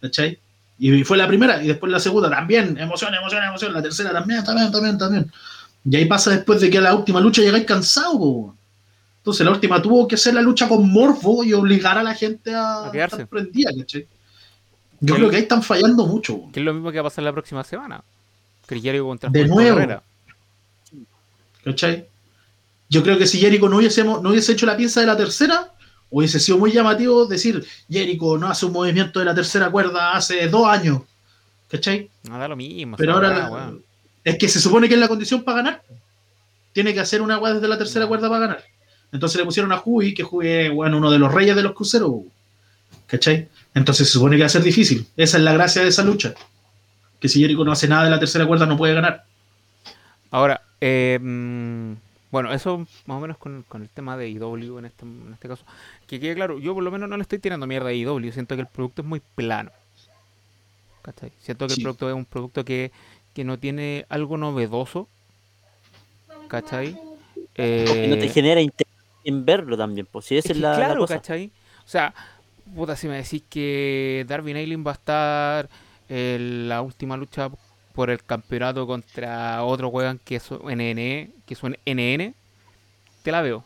¿cachai? 0.00 0.38
Y 0.78 1.04
fue 1.04 1.18
la 1.18 1.28
primera, 1.28 1.62
y 1.62 1.66
después 1.66 1.92
la 1.92 2.00
segunda 2.00 2.30
también, 2.30 2.78
emoción, 2.78 3.14
emoción, 3.14 3.44
emoción, 3.44 3.74
la 3.74 3.82
tercera 3.82 4.10
también, 4.10 4.42
también, 4.42 4.72
también, 4.72 4.96
también. 4.96 5.32
Y 5.84 5.96
ahí 5.96 6.06
pasa 6.06 6.30
después 6.30 6.62
de 6.62 6.70
que 6.70 6.78
a 6.78 6.80
la 6.80 6.94
última 6.94 7.20
lucha 7.20 7.42
llegáis 7.42 7.66
cansado, 7.66 8.18
po. 8.18 8.56
Entonces 9.18 9.44
la 9.44 9.52
última 9.52 9.82
tuvo 9.82 10.08
que 10.08 10.14
hacer 10.14 10.32
la 10.32 10.40
lucha 10.40 10.66
con 10.66 10.90
Morfo 10.90 11.44
y 11.44 11.52
obligar 11.52 11.98
a 11.98 12.02
la 12.02 12.14
gente 12.14 12.54
a, 12.54 12.86
A 12.86 12.90
quedarse. 12.90 13.16
estar 13.16 13.28
prendida, 13.28 13.70
¿cachai? 13.78 14.08
Yo 15.00 15.14
creo 15.16 15.28
que 15.28 15.36
ahí 15.36 15.42
están 15.42 15.62
fallando 15.62 16.06
mucho. 16.06 16.40
Que 16.54 16.60
es 16.60 16.64
lo 16.64 16.72
mismo 16.72 16.90
que 16.90 16.96
va 16.96 17.02
a 17.02 17.10
pasar 17.10 17.22
la 17.22 17.32
próxima 17.32 17.62
semana. 17.64 18.02
Chris 18.66 18.82
Jericho 18.82 19.04
contra 19.04 19.28
De 19.28 19.46
nuevo. 19.46 20.02
¿Cachai? 21.64 22.06
Yo 22.88 23.02
creo 23.02 23.18
que 23.18 23.26
si 23.26 23.38
Jericho 23.40 23.68
no, 23.68 23.78
hubiésemos, 23.78 24.22
no 24.22 24.30
hubiese 24.30 24.52
hecho 24.52 24.66
la 24.66 24.76
pieza 24.76 25.00
de 25.00 25.06
la 25.06 25.16
tercera, 25.16 25.72
hubiese 26.10 26.38
sido 26.38 26.58
muy 26.58 26.70
llamativo 26.72 27.26
decir, 27.26 27.64
Jericho 27.90 28.36
no 28.38 28.48
hace 28.48 28.66
un 28.66 28.72
movimiento 28.72 29.18
de 29.18 29.24
la 29.24 29.34
tercera 29.34 29.70
cuerda 29.70 30.12
hace 30.12 30.46
dos 30.48 30.66
años. 30.68 31.00
¿Cachai? 31.70 32.10
No 32.28 32.38
da 32.38 32.46
lo 32.46 32.56
mismo. 32.56 32.96
Pero 32.96 33.14
ahora 33.14 33.30
la- 33.30 33.72
es 34.22 34.38
que 34.38 34.48
se 34.48 34.60
supone 34.60 34.88
que 34.88 34.94
es 34.94 35.00
la 35.00 35.08
condición 35.08 35.42
para 35.42 35.56
ganar. 35.58 35.82
Tiene 36.72 36.92
que 36.94 37.00
hacer 37.00 37.20
una 37.22 37.38
weá 37.38 37.54
desde 37.54 37.68
la 37.68 37.78
tercera 37.78 38.06
cuerda 38.06 38.28
para 38.28 38.40
ganar. 38.40 38.64
Entonces 39.12 39.38
le 39.38 39.44
pusieron 39.44 39.72
a 39.72 39.80
Hui, 39.84 40.12
que 40.14 40.24
Hui 40.24 40.46
es 40.48 40.72
bueno, 40.72 40.98
uno 40.98 41.10
de 41.10 41.18
los 41.18 41.32
reyes 41.32 41.54
de 41.56 41.62
los 41.62 41.72
cruceros. 41.72 42.12
¿Cachai? 43.06 43.48
Entonces 43.74 44.06
se 44.06 44.12
supone 44.14 44.36
que 44.36 44.42
va 44.42 44.46
a 44.46 44.50
ser 44.50 44.62
difícil. 44.62 45.06
Esa 45.16 45.38
es 45.38 45.42
la 45.44 45.52
gracia 45.52 45.82
de 45.82 45.88
esa 45.88 46.02
lucha. 46.02 46.34
Que 47.20 47.28
si 47.28 47.40
Jericho 47.40 47.64
no 47.64 47.72
hace 47.72 47.86
nada 47.88 48.04
de 48.04 48.10
la 48.10 48.18
tercera 48.18 48.46
cuerda 48.46 48.66
no 48.66 48.76
puede 48.76 48.94
ganar. 48.94 49.24
Ahora, 50.30 50.62
eh, 50.80 51.18
bueno, 52.30 52.52
eso 52.52 52.78
más 53.06 53.18
o 53.18 53.20
menos 53.20 53.38
con, 53.38 53.62
con 53.64 53.82
el 53.82 53.90
tema 53.90 54.16
de 54.16 54.28
IW 54.28 54.78
en 54.78 54.84
este, 54.86 55.04
en 55.04 55.32
este 55.32 55.48
caso. 55.48 55.64
Que 56.06 56.18
quede 56.20 56.34
claro, 56.34 56.58
yo 56.58 56.74
por 56.74 56.82
lo 56.82 56.90
menos 56.90 57.08
no 57.08 57.16
le 57.16 57.22
estoy 57.22 57.38
tirando 57.38 57.66
mierda 57.66 57.90
a 57.90 57.92
IW. 57.92 58.32
Siento 58.32 58.56
que 58.56 58.62
el 58.62 58.66
producto 58.68 59.02
es 59.02 59.08
muy 59.08 59.20
plano. 59.20 59.70
¿Cachai? 61.02 61.32
Siento 61.38 61.68
que 61.68 61.74
Sí. 61.74 61.80
el 61.80 61.80
producto 61.80 62.08
es 62.08 62.14
un 62.14 62.24
producto 62.24 62.64
que, 62.64 62.92
que 63.34 63.44
no 63.44 63.58
tiene 63.58 64.06
algo 64.08 64.36
novedoso. 64.36 65.08
¿Cachai? 66.46 67.00
Que 68.00 68.06
no 68.08 68.18
te 68.18 68.28
Eh, 68.28 68.28
genera 68.28 68.60
interés 68.60 68.92
en 69.24 69.44
verlo 69.44 69.76
también, 69.76 70.06
pues 70.10 70.26
si 70.26 70.36
esa 70.36 70.52
Es 70.52 70.54
es, 70.54 70.58
la, 70.58 70.82
la 70.84 70.94
claro, 70.94 70.96
cosa. 70.96 71.14
¿cachai? 71.18 71.52
O 71.84 71.88
sea, 71.88 72.14
puta, 72.74 72.96
si 72.96 73.08
me 73.08 73.16
decís 73.16 73.42
que 73.48 74.24
Darby 74.28 74.52
Allin 74.52 74.84
va 74.86 74.92
a 74.92 74.94
estar 74.94 75.70
en 76.08 76.68
la 76.68 76.82
última 76.82 77.16
lucha 77.16 77.50
por 77.94 78.10
el 78.10 78.22
campeonato 78.24 78.86
contra 78.86 79.62
otro 79.64 79.88
weón 79.88 80.20
que 80.24 80.36
es 80.36 80.50
NN, 80.50 81.32
que 81.46 81.54
es 81.54 81.62
un 81.62 81.76
NN, 81.86 82.34
te 83.22 83.32
la 83.32 83.40
veo. 83.42 83.62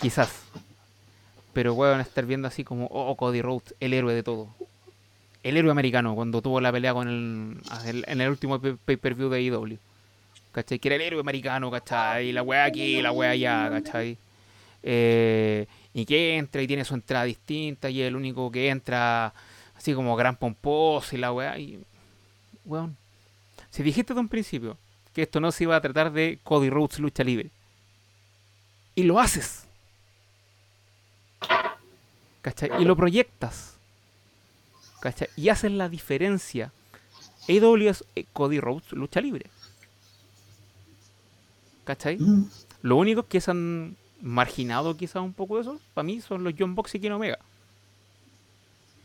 Quizás. 0.00 0.30
Pero 1.52 1.74
weón, 1.74 2.00
estar 2.00 2.24
viendo 2.26 2.46
así 2.48 2.62
como, 2.64 2.86
oh, 2.86 3.16
Cody 3.16 3.42
Rhodes, 3.42 3.74
el 3.80 3.92
héroe 3.94 4.14
de 4.14 4.22
todo. 4.22 4.48
El 5.42 5.56
héroe 5.56 5.70
americano, 5.72 6.14
cuando 6.14 6.42
tuvo 6.42 6.60
la 6.60 6.70
pelea 6.70 6.92
con 6.92 7.08
el, 7.08 7.56
el- 7.86 8.04
en 8.06 8.20
el 8.20 8.28
último 8.30 8.60
pay- 8.60 8.76
pay-per-view 8.84 9.28
de 9.30 9.42
IW. 9.42 9.78
¿Cachai? 10.52 10.78
Que 10.78 10.88
era 10.88 10.96
el 10.96 11.02
héroe 11.02 11.20
americano, 11.20 11.70
¿cachai? 11.70 12.32
La 12.32 12.42
wea 12.42 12.64
aquí, 12.64 13.00
la 13.00 13.12
wea 13.12 13.30
allá, 13.30 13.70
¿cachai? 13.70 14.18
Eh, 14.82 15.66
y 15.94 16.04
que 16.04 16.36
entra 16.36 16.60
y 16.62 16.66
tiene 16.66 16.84
su 16.84 16.94
entrada 16.94 17.24
distinta 17.24 17.88
y 17.90 18.00
es 18.02 18.08
el 18.08 18.16
único 18.16 18.50
que 18.50 18.68
entra 18.68 19.32
así 19.76 19.94
como 19.94 20.14
gran 20.16 20.36
pomposo 20.36 21.16
y 21.16 21.18
la 21.18 21.32
weá. 21.32 21.58
Y, 21.58 21.80
weón, 22.64 22.96
si 23.70 23.82
dijiste 23.82 24.14
de 24.14 24.20
un 24.20 24.28
principio 24.28 24.76
que 25.12 25.22
esto 25.22 25.40
no 25.40 25.52
se 25.52 25.64
iba 25.64 25.76
a 25.76 25.80
tratar 25.80 26.12
de 26.12 26.38
Cody 26.42 26.70
Rhodes 26.70 26.98
lucha 26.98 27.24
libre 27.24 27.50
y 28.94 29.04
lo 29.04 29.18
haces, 29.18 29.64
¿cachai? 32.42 32.70
Y 32.80 32.84
lo 32.84 32.96
proyectas, 32.96 33.76
¿cachai? 35.00 35.28
Y 35.36 35.48
haces 35.48 35.72
la 35.72 35.88
diferencia. 35.88 36.72
AEW 37.48 37.88
es 37.88 38.04
eh, 38.14 38.26
Cody 38.32 38.60
Rhodes 38.60 38.92
lucha 38.92 39.20
libre. 39.20 39.46
¿Cachai? 41.84 42.18
Mm. 42.18 42.50
Lo 42.82 42.96
único 42.96 43.24
que 43.24 43.40
se 43.40 43.50
han 43.50 43.96
marginado 44.20 44.96
quizás 44.96 45.22
un 45.22 45.32
poco 45.32 45.56
de 45.56 45.62
eso, 45.62 45.80
para 45.94 46.04
mí 46.04 46.20
son 46.20 46.44
los 46.44 46.54
John 46.58 46.74
Box 46.74 46.94
y 46.94 47.00
Ken 47.00 47.12
Omega. 47.12 47.38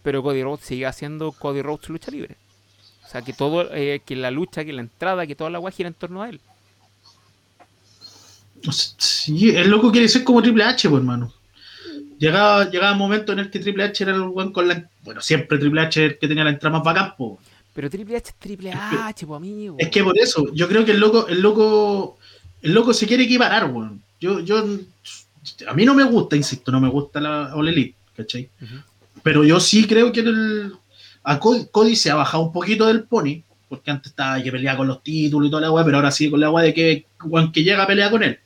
Pero 0.03 0.21
Cody 0.21 0.43
Rhodes 0.43 0.65
sigue 0.65 0.85
haciendo 0.85 1.31
Cody 1.31 1.61
Rhodes 1.61 1.89
lucha 1.89 2.11
libre. 2.11 2.37
O 3.05 3.09
sea, 3.09 3.21
que 3.21 3.33
todo, 3.33 3.73
eh, 3.73 4.01
que 4.05 4.15
la 4.15 4.31
lucha, 4.31 4.65
que 4.65 4.73
la 4.73 4.81
entrada, 4.81 5.27
que 5.27 5.35
toda 5.35 5.49
la 5.49 5.59
guay 5.59 5.73
gira 5.73 5.87
en 5.87 5.93
torno 5.93 6.23
a 6.23 6.29
él. 6.29 6.39
Sí, 8.71 9.49
el 9.49 9.69
loco 9.69 9.91
quiere 9.91 10.07
ser 10.07 10.23
como 10.23 10.41
Triple 10.41 10.63
H, 10.63 10.89
pues, 10.89 10.99
hermano. 10.99 11.31
Llegaba, 12.17 12.69
llegaba 12.69 12.93
un 12.93 12.97
momento 12.97 13.33
en 13.33 13.39
el 13.39 13.51
que 13.51 13.59
Triple 13.59 13.83
H 13.83 14.03
era 14.03 14.15
el 14.15 14.21
buen 14.21 14.51
con 14.51 14.67
la. 14.67 14.89
Bueno, 15.03 15.21
siempre 15.21 15.57
Triple 15.57 15.81
H 15.81 16.03
era 16.03 16.13
el 16.13 16.19
que 16.19 16.27
tenía 16.27 16.43
la 16.43 16.49
entrada 16.49 16.77
más 16.77 16.85
bacán, 16.85 17.13
pues. 17.17 17.39
Pero 17.73 17.89
Triple 17.89 18.17
H 18.17 18.29
es 18.29 18.35
Triple 18.35 18.71
H, 18.71 19.27
pues 19.27 19.37
amigo. 19.37 19.75
Es 19.77 19.89
que 19.89 20.03
por 20.03 20.17
eso, 20.17 20.51
yo 20.53 20.67
creo 20.67 20.83
que 20.83 20.91
el 20.91 20.99
loco, 20.99 21.27
el 21.27 21.41
loco, 21.41 22.17
el 22.61 22.73
loco 22.73 22.93
se 22.93 23.05
quiere 23.05 23.23
equiparar, 23.23 23.69
weón. 23.69 24.01
Yo, 24.19 24.39
yo, 24.39 24.65
a 25.67 25.73
mí 25.73 25.85
no 25.85 25.93
me 25.93 26.03
gusta, 26.03 26.35
insisto, 26.35 26.71
no 26.71 26.79
me 26.79 26.89
gusta 26.89 27.19
la 27.19 27.53
All 27.53 27.67
Elite, 27.67 27.95
¿cachai? 28.15 28.49
Pero 29.21 29.43
yo 29.43 29.59
sí 29.59 29.85
creo 29.85 30.11
que 30.11 30.21
el, 30.21 30.73
a 31.25 31.39
Cody, 31.39 31.65
Cody 31.71 31.95
se 31.95 32.11
ha 32.11 32.15
bajado 32.15 32.43
un 32.43 32.51
poquito 32.53 32.85
del 32.87 33.03
pony, 33.03 33.41
porque 33.67 33.91
antes 33.91 34.11
estaba 34.11 34.41
que 34.41 34.51
peleaba 34.51 34.77
con 34.77 34.87
los 34.87 35.01
títulos 35.03 35.47
y 35.47 35.49
toda 35.51 35.61
la 35.63 35.71
weá, 35.71 35.83
pero 35.83 35.97
ahora 35.97 36.11
sí 36.11 36.29
con 36.29 36.39
la 36.39 36.49
weá 36.51 36.63
de 36.65 36.73
que 36.73 37.05
weón 37.23 37.51
que 37.51 37.63
llega 37.63 37.83
a 37.83 37.87
pelear 37.87 38.11
con 38.11 38.23
él. 38.23 38.39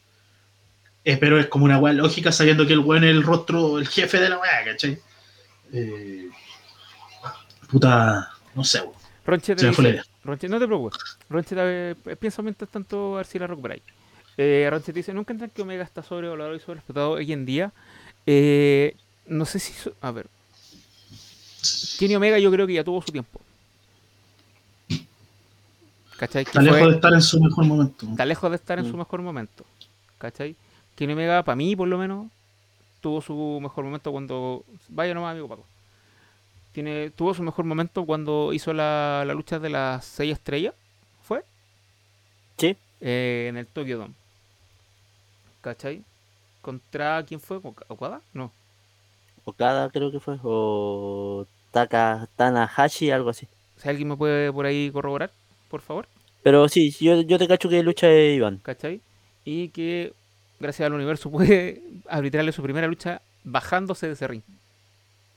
Eh, 1.06 1.18
pero 1.18 1.40
es 1.40 1.48
como 1.48 1.66
una 1.66 1.78
weá 1.78 1.94
lógica 1.94 2.32
sabiendo 2.32 2.66
que 2.68 2.74
el 2.74 2.80
weón 2.80 3.04
es 3.04 3.12
el 3.12 3.24
rostro, 3.24 3.78
el 3.80 3.88
jefe 3.88 4.20
de 4.20 4.30
la 4.30 4.38
weá, 4.40 4.64
¿cachai? 4.66 4.98
Eh, 5.74 6.30
puta, 7.70 8.30
no 8.56 8.64
sé, 8.64 8.82
weón. 8.82 8.94
Ronche 9.26 9.56
te 9.56 9.62
dice, 9.70 10.48
no 10.50 10.60
te 10.60 10.66
preocupes. 10.68 11.00
Ronche, 11.30 11.56
te- 11.56 11.92
eh, 12.12 12.16
piensa 12.16 12.42
mientras 12.42 12.70
tanto 12.72 13.14
a 13.14 13.18
ver 13.18 13.26
si 13.26 13.38
la 13.40 13.46
recuperáis. 13.48 13.82
Eh, 14.38 14.68
Ronche 14.72 14.92
te 14.92 15.00
dice, 15.00 15.14
¿nunca 15.14 15.34
entendido 15.34 15.54
que 15.56 15.62
Omega 15.62 15.84
está 15.84 16.02
sobrevalorado 16.02 16.56
y 16.56 16.60
sobreexplotado 16.60 17.12
hoy 17.12 17.32
en 17.32 17.46
día? 17.46 17.72
Eh, 18.26 18.96
no 19.28 19.46
sé 19.46 19.60
si... 19.60 19.74
so- 19.74 19.94
A 20.02 20.12
ver. 20.12 20.28
Kenny 21.98 22.16
Omega 22.16 22.40
yo 22.40 22.52
creo 22.52 22.66
que 22.68 22.74
ya 22.74 22.84
tuvo 22.84 23.02
su 23.02 23.12
tiempo. 23.12 23.40
¿Cachai? 26.18 26.44
Está 26.44 26.62
fue- 26.62 26.72
lejos 26.72 26.90
de 26.90 26.96
estar 26.96 27.14
en 27.14 27.22
su 27.22 27.40
mejor 27.40 27.66
momento. 27.66 28.06
está 28.06 28.26
lejos 28.26 28.50
de 28.52 28.56
estar 28.58 28.80
en 28.80 28.86
su 28.86 28.94
Mm. 28.96 29.00
mejor 29.00 29.22
momento. 29.22 29.66
¿Cachai? 30.18 30.56
Kenny 30.96 31.14
Omega, 31.14 31.44
para 31.44 31.56
mí 31.56 31.76
por 31.76 31.88
lo 31.88 31.98
menos, 31.98 32.28
tuvo 33.02 33.22
su 33.22 33.60
mejor 33.62 33.86
momento 33.86 34.12
cuando... 34.12 34.66
Vaya 34.90 35.14
nomás, 35.14 35.32
amigo 35.32 35.48
Paco. 35.48 35.66
Tiene, 36.74 37.10
tuvo 37.12 37.34
su 37.34 37.42
mejor 37.42 37.64
momento 37.66 38.06
cuando 38.06 38.52
hizo 38.54 38.74
la, 38.74 39.24
la 39.26 39.34
lucha 39.34 39.60
de 39.60 39.70
las 39.70 40.04
seis 40.06 40.34
estrellas. 40.34 40.74
¿Fue? 41.24 41.44
Sí. 42.58 42.76
Eh, 43.00 43.48
en 43.50 43.56
el 43.58 43.66
Tokyo 43.66 43.98
Dome. 44.00 44.14
¿Cachai? 45.62 46.04
¿Contra 46.62 47.24
quién 47.26 47.40
fue? 47.40 47.58
¿Oka- 47.64 47.86
¿Okada? 47.88 48.22
No. 48.34 48.52
Okada 49.50 49.90
creo 49.90 50.12
que 50.12 50.20
fue, 50.20 50.38
o 50.44 51.46
Taka, 51.72 52.28
Tanahashi, 52.36 53.12
algo 53.12 53.30
así. 53.30 53.48
Si 53.78 53.88
alguien 53.90 54.08
me 54.10 54.18
puede 54.18 54.52
por 54.52 54.66
ahí 54.66 54.90
corroborar, 54.92 55.32
por 55.70 55.82
favor. 55.82 56.08
Pero 56.44 56.68
sí, 56.70 56.92
yo, 57.00 57.22
yo 57.22 57.38
te 57.38 57.48
cacho 57.48 57.70
que 57.70 57.84
lucha 57.84 58.10
es 58.10 58.38
Iván. 58.38 58.58
¿Cachai? 58.64 59.02
Y 59.46 59.70
que 59.70 60.14
gracias 60.60 60.88
al 60.88 60.94
universo 60.94 61.30
puede 61.32 61.82
arbitrarle 62.08 62.52
su 62.52 62.62
primera 62.64 62.88
lucha 62.88 63.22
bajándose 63.44 64.08
de 64.08 64.14
ese 64.14 64.28
ring. 64.28 64.42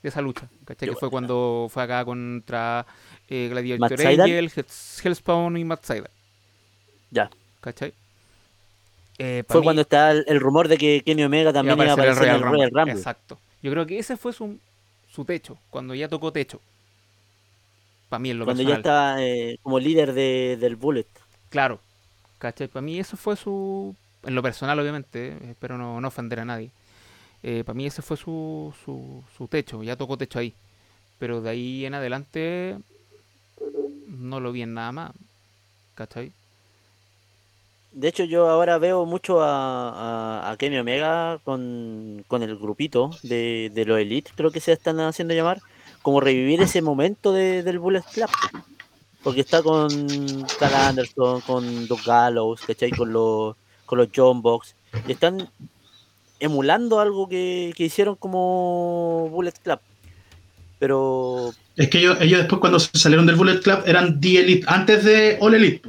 De 0.01 0.09
esa 0.09 0.21
lucha. 0.21 0.47
¿Cachai? 0.65 0.89
Que 0.89 0.95
fue 0.95 1.07
buena. 1.09 1.27
cuando 1.27 1.67
fue 1.69 1.83
acá 1.83 2.03
contra 2.03 2.85
eh, 3.29 3.47
Gladiator. 3.49 3.93
Angel, 4.05 4.51
Hell- 4.53 4.65
Hellspawn 5.03 5.55
y 5.57 5.63
Matt 5.63 5.85
Sydal. 5.85 6.09
Ya. 7.11 7.29
¿Cachai? 7.61 7.93
Eh, 9.19 9.43
Fue 9.47 9.61
mí 9.61 9.63
cuando 9.65 9.83
está 9.83 10.11
el, 10.11 10.25
el 10.27 10.39
rumor 10.39 10.67
de 10.67 10.77
que 10.77 11.01
Kenny 11.05 11.23
Omega 11.23 11.53
también 11.53 11.77
iba 11.77 11.91
a 11.91 11.93
aparecer 11.93 12.13
aparecer 12.23 12.35
en 12.35 12.41
el 12.43 12.51
Royal 12.51 12.71
Rumble. 12.73 12.93
Exacto. 12.93 13.37
Yo 13.63 13.71
creo 13.71 13.87
que 13.87 13.97
ese 13.97 14.17
fue 14.17 14.33
su, 14.33 14.59
su 15.09 15.25
techo, 15.25 15.57
cuando 15.69 15.95
ya 15.95 16.09
tocó 16.09 16.31
techo. 16.31 16.61
Para 18.09 18.19
mí 18.19 18.29
en 18.29 18.39
lo 18.39 18.45
Cuando 18.45 18.61
ya 18.61 18.75
estaba 18.75 19.23
eh, 19.23 19.57
como 19.63 19.79
líder 19.79 20.13
de, 20.13 20.57
del 20.59 20.75
Bullet. 20.75 21.07
Claro. 21.49 21.79
¿Cachai? 22.37 22.67
Para 22.67 22.81
mí 22.81 22.99
eso 22.99 23.17
fue 23.17 23.35
su... 23.35 23.95
En 24.23 24.35
lo 24.35 24.43
personal, 24.43 24.77
obviamente, 24.77 25.29
eh, 25.29 25.37
espero 25.51 25.77
no, 25.77 25.99
no 25.99 26.07
ofender 26.07 26.41
a 26.41 26.45
nadie. 26.45 26.69
para 27.41 27.73
mí 27.73 27.87
ese 27.87 28.01
fue 28.01 28.17
su, 28.17 28.73
su, 28.83 29.23
su 29.35 29.47
techo, 29.47 29.81
ya 29.81 29.95
tocó 29.95 30.17
techo 30.17 30.39
ahí. 30.39 30.53
Pero 31.17 31.41
de 31.41 31.49
ahí 31.49 31.85
en 31.85 31.93
adelante 31.93 32.77
no 34.07 34.39
lo 34.39 34.51
vi 34.51 34.61
en 34.61 34.73
nada 34.73 34.91
más. 34.91 35.11
¿Cachai? 35.95 36.33
De 37.93 38.07
hecho, 38.07 38.23
yo 38.23 38.49
ahora 38.49 38.79
veo 38.79 39.05
mucho 39.05 39.41
a, 39.41 39.89
a, 39.89 40.51
a 40.51 40.57
Kenny 40.57 40.77
Omega 40.77 41.39
con, 41.43 42.23
con 42.27 42.41
el 42.41 42.57
grupito 42.57 43.11
de, 43.21 43.71
de 43.73 43.85
los 43.85 43.99
Elite, 43.99 44.31
creo 44.35 44.51
que 44.51 44.59
se 44.59 44.71
están 44.71 44.99
haciendo 44.99 45.33
llamar, 45.35 45.61
como 46.01 46.19
revivir 46.19 46.61
ese 46.61 46.81
momento 46.81 47.31
de, 47.31 47.61
del 47.63 47.79
Bullet 47.79 48.03
Club. 48.13 48.29
Porque 49.23 49.41
está 49.41 49.63
con 49.63 49.87
Carl 50.59 50.75
Anderson, 50.75 51.41
con 51.41 51.87
Doug 51.87 52.01
Gallows, 52.05 52.61
¿cachai? 52.61 52.91
Con 52.91 53.13
los, 53.13 53.55
con 53.85 53.99
los 53.99 54.09
John 54.13 54.41
Box. 54.41 54.75
Y 55.07 55.13
están 55.13 55.49
emulando 56.39 56.99
algo 56.99 57.29
que, 57.29 57.73
que 57.77 57.85
hicieron 57.85 58.15
como 58.15 59.29
Bullet 59.29 59.53
Club. 59.63 59.79
Pero 60.77 61.53
Es 61.77 61.89
que 61.89 61.99
ellos, 61.99 62.17
ellos 62.19 62.39
después 62.39 62.59
cuando 62.59 62.79
se 62.79 62.89
salieron 62.97 63.25
del 63.25 63.37
Bullet 63.37 63.61
Club 63.61 63.83
eran 63.85 64.19
The 64.19 64.39
Elite, 64.39 64.65
antes 64.67 65.05
de 65.05 65.37
All 65.39 65.53
Elite. 65.53 65.81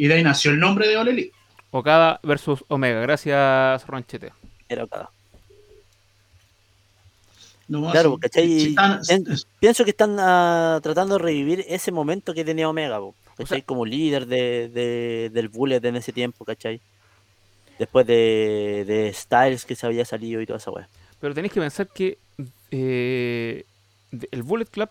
Y 0.00 0.08
de 0.08 0.14
ahí 0.14 0.22
nació 0.22 0.52
el 0.52 0.58
nombre 0.58 0.88
de 0.88 0.96
All 0.96 1.08
Elite. 1.08 1.32
Okada 1.72 2.20
versus 2.22 2.64
Omega. 2.68 3.00
Gracias, 3.02 3.86
Ronchete. 3.86 4.32
era 4.66 4.86
cada. 4.86 5.10
No, 7.68 7.90
Claro, 7.90 8.14
sí. 8.14 8.20
¿cachai? 8.20 8.46
Sí, 8.48 8.68
están- 8.70 9.00
En- 9.10 9.26
Pienso 9.60 9.84
que 9.84 9.90
están 9.90 10.16
ah, 10.18 10.80
tratando 10.82 11.18
de 11.18 11.22
revivir 11.24 11.64
ese 11.68 11.92
momento 11.92 12.32
que 12.32 12.46
tenía 12.46 12.66
Omega, 12.68 12.98
¿cachai? 13.36 13.58
sea- 13.58 13.66
como 13.66 13.84
líder 13.84 14.24
de, 14.26 14.70
de- 14.70 15.30
del 15.34 15.48
Bullet 15.50 15.80
en 15.84 15.96
ese 15.96 16.12
tiempo, 16.12 16.46
¿cachai? 16.46 16.80
Después 17.78 18.06
de, 18.06 18.84
de 18.86 19.12
Styles 19.12 19.66
que 19.66 19.76
se 19.76 19.84
había 19.86 20.06
salido 20.06 20.40
y 20.40 20.46
toda 20.46 20.58
esa 20.58 20.70
weá. 20.70 20.88
Pero 21.20 21.34
tenéis 21.34 21.52
que 21.52 21.60
pensar 21.60 21.88
que 21.88 22.16
eh, 22.70 23.64
el 24.32 24.42
Bullet 24.42 24.64
Club, 24.66 24.88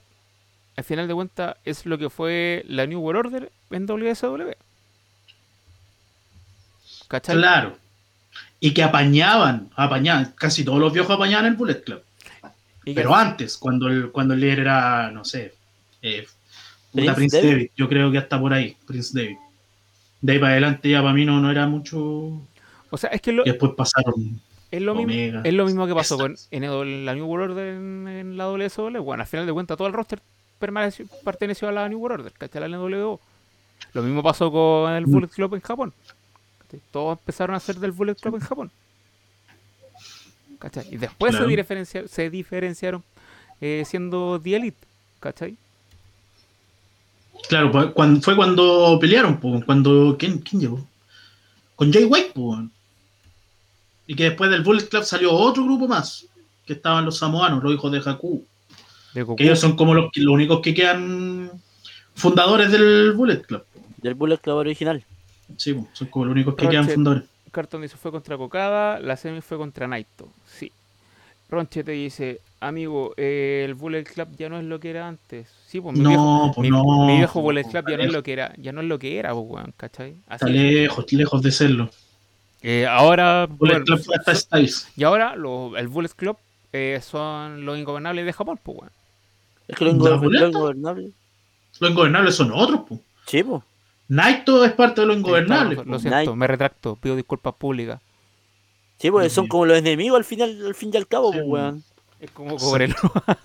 al 0.78 0.84
final 0.84 1.08
de 1.08 1.16
cuentas, 1.16 1.58
es 1.66 1.88
lo 1.88 1.98
que 1.98 2.12
fue 2.12 2.64
la 2.68 2.86
New 2.86 3.00
World 3.02 3.26
Order 3.26 3.52
en 3.72 3.86
WSW. 3.88 4.52
¿Cachai? 7.10 7.36
Claro. 7.36 7.76
Y 8.62 8.74
que 8.74 8.84
apañaban, 8.84 9.70
apañaban, 9.76 10.34
casi 10.38 10.64
todos 10.64 10.80
los 10.80 10.94
viejos 10.94 11.14
apañaban 11.14 11.46
el 11.48 11.56
Bullet 11.56 11.84
Club. 11.84 12.02
Pero 12.96 13.14
antes, 13.14 13.58
cuando 13.58 13.88
el, 13.88 14.12
cuando 14.12 14.34
el 14.34 14.40
líder 14.40 14.60
era, 14.62 15.12
no 15.12 15.24
sé, 15.26 15.54
eh, 16.02 16.26
Prince 16.94 17.14
Prince 17.14 17.38
David. 17.38 17.50
David. 17.52 17.70
yo 17.76 17.88
creo 17.90 18.12
que 18.12 18.18
hasta 18.18 18.40
por 18.40 18.54
ahí, 18.54 18.76
Prince 18.88 19.12
David. 19.14 19.38
De 20.22 20.34
ahí 20.34 20.40
para 20.40 20.52
adelante 20.54 20.90
ya 20.90 21.02
para 21.02 21.14
mí 21.14 21.24
no, 21.26 21.40
no 21.40 21.52
era 21.52 21.68
mucho. 21.68 22.00
o 22.90 22.98
sea, 22.98 23.10
es 23.12 23.22
que 23.22 23.32
lo- 23.32 23.44
después 23.44 23.74
pasaron. 23.78 24.40
es, 24.72 24.82
lo 24.82 24.96
mismo, 24.96 25.42
es 25.44 25.54
lo 25.54 25.66
mismo 25.66 25.86
que 25.88 25.94
pasó 25.94 26.18
con 26.18 26.36
en 26.52 26.64
el- 26.64 27.06
la 27.06 27.14
New 27.14 27.26
World 27.28 27.52
Order 27.52 27.76
en, 27.76 28.08
en 28.08 28.38
la 28.38 28.46
WSW. 28.48 29.02
Bueno, 29.04 29.22
al 29.24 29.28
final 29.28 29.46
de 29.46 29.54
cuentas, 29.54 29.78
todo 29.78 29.88
el 29.88 29.94
roster 29.94 30.20
permaneció, 30.58 31.06
perteneció 31.24 31.70
a 31.70 31.72
la 31.72 31.88
New 31.88 32.00
World 32.00 32.20
Order, 32.22 32.34
¿cachai? 32.34 32.62
La 32.62 32.68
NWO. 32.78 33.20
Lo 33.94 34.02
mismo 34.04 34.22
pasó 34.24 34.52
con 34.52 34.92
el 34.94 35.06
Mm. 35.08 35.12
Bullet 35.12 35.28
Club 35.30 35.56
en 35.56 35.62
Japón. 35.62 35.94
¿Cachai? 36.70 36.82
Todos 36.92 37.18
empezaron 37.20 37.56
a 37.56 37.60
ser 37.60 37.76
del 37.78 37.92
Bullet 37.92 38.16
Club 38.16 38.36
en 38.36 38.42
Japón. 38.42 38.72
¿Cachai? 40.60 40.88
Y 40.92 40.98
después 40.98 41.32
Claro. 41.32 41.46
se, 41.46 41.56
diferencia- 41.56 42.08
se 42.08 42.30
diferenciaron 42.30 43.04
eh, 43.62 43.84
siendo 43.86 44.40
The 44.42 44.56
Elite. 44.56 44.78
¿Cachai? 45.20 45.56
Claro, 47.48 47.72
pues, 47.72 47.88
cuando, 47.94 48.22
fue 48.22 48.36
cuando 48.36 48.98
pelearon, 49.00 49.40
pues, 49.40 49.64
cuando. 49.66 50.16
¿quién, 50.20 50.40
¿Quién 50.40 50.62
llegó? 50.62 50.86
Con 51.76 51.92
Jay 51.92 52.04
White, 52.06 52.32
pues. 52.36 52.60
Y 54.08 54.16
que 54.16 54.24
después 54.26 54.50
del 54.50 54.64
Bullet 54.64 54.88
Club 54.88 55.04
salió 55.04 55.32
otro 55.34 55.64
grupo 55.64 55.88
más, 55.88 56.26
que 56.66 56.74
estaban 56.74 57.06
los 57.06 57.18
samoanos, 57.18 57.64
los 57.64 57.74
hijos 57.74 57.92
de 57.92 58.00
Haku. 58.10 58.46
De. 59.14 59.26
Que 59.38 59.44
ellos 59.44 59.60
son 59.60 59.76
como 59.76 59.94
los, 59.94 60.10
los 60.16 60.34
únicos 60.34 60.60
que 60.62 60.74
quedan 60.74 61.52
fundadores 62.16 62.72
del 62.72 63.14
Bullet 63.14 63.42
Club. 63.42 63.64
po. 63.74 63.80
Del 63.98 64.14
Bullet 64.16 64.38
Club 64.38 64.56
original. 64.58 65.04
Sí, 65.58 65.74
po, 65.74 65.88
son 65.94 66.08
como 66.10 66.26
los 66.26 66.34
únicos 66.34 66.56
que 66.56 66.66
Roche. 66.66 66.72
quedan 66.78 66.90
fundadores. 66.90 67.24
Carton 67.52 67.82
dice 67.82 67.98
fue 67.98 68.12
contra 68.12 68.38
Cocada, 68.38 69.00
la 69.00 69.18
semi 69.18 69.42
fue 69.42 69.58
contra 69.58 69.88
Naito. 69.88 70.30
Sí. 70.48 70.72
Ronche 71.50 71.84
te 71.84 71.94
dice, 71.94 72.42
amigo, 72.60 73.14
eh, 73.18 73.64
el 73.66 73.74
Bullet 73.74 74.04
Club 74.04 74.28
ya 74.38 74.50
no 74.50 74.60
es 74.60 74.66
lo 74.66 74.80
que 74.80 74.92
era 74.92 75.08
antes. 75.08 75.48
Sí, 75.66 75.82
pues 75.82 75.96
mi 75.98 76.04
No, 76.04 76.10
viejo, 76.10 76.52
pues 76.54 76.62
mi, 76.64 76.70
no, 76.70 76.84
mi 77.08 77.18
viejo 77.18 77.34
pues, 77.34 77.44
Bullet 77.44 77.62
pues, 77.64 77.72
Club 77.74 77.86
ya 77.90 77.98
no 77.98 78.04
es 78.04 78.14
lo 78.14 78.22
que 78.22 78.34
era, 78.34 78.54
ya 78.58 78.72
no 78.72 78.82
es 78.82 78.88
lo 78.88 79.00
que 79.00 79.18
era, 79.18 79.34
pues, 79.34 79.46
weón, 79.50 79.74
¿cachai? 79.76 80.16
Está 80.30 80.46
lejos, 80.48 81.12
lejos 81.12 81.42
de 81.42 81.52
serlo. 81.52 81.90
Eh, 82.62 82.86
ahora, 82.86 83.48
Bullet 83.48 83.72
bueno, 83.80 83.86
Club 83.86 84.00
fue 84.04 84.16
hasta 84.18 84.36
Styles. 84.36 84.88
y 84.96 85.04
ahora 85.04 85.36
lo- 85.36 85.76
el 85.76 85.88
Bullet 85.88 86.10
Club 86.16 86.38
eh, 86.72 87.00
son 87.02 87.66
los 87.66 87.80
ingobernables 87.80 88.26
de 88.28 88.34
Japón, 88.34 88.60
pues, 88.62 88.78
weón. 88.78 88.92
Es 89.68 89.76
que 89.76 89.86
lo, 89.86 89.92
¿La 89.92 89.98
ingo- 89.98 90.20
boleta? 90.20 90.44
lo 90.44 90.50
ingobernable. 90.50 91.10
Los 91.80 91.90
ingobernables 91.92 92.36
son 92.36 92.52
otros, 92.54 92.82
pues. 92.88 93.00
Sí, 93.26 93.42
po. 93.44 93.64
Naito 94.10 94.66
es 94.66 94.74
parte 94.74 95.02
de. 95.02 95.08
Lo, 95.08 95.22
po. 95.22 95.38
lo 95.86 96.00
siento, 96.00 96.36
me 96.36 96.48
retracto, 96.48 96.96
pido 96.96 97.16
disculpas 97.16 97.54
públicas. 97.54 98.02
Sí, 98.98 99.12
pues 99.12 99.32
son 99.32 99.48
como 99.48 99.68
los 99.68 99.78
enemigos 99.78 100.18
al 100.18 100.26
final, 100.26 100.66
al 100.66 100.76
fin 100.76 100.90
y 100.94 100.98
al 100.98 101.08
cabo, 101.08 101.32
Sí, 101.32 101.38
pues, 101.38 101.48
weón. 101.48 101.84
Es 102.20 102.32
como 102.32 102.60
Sí. 102.60 102.66
Cobrelo. 102.66 102.96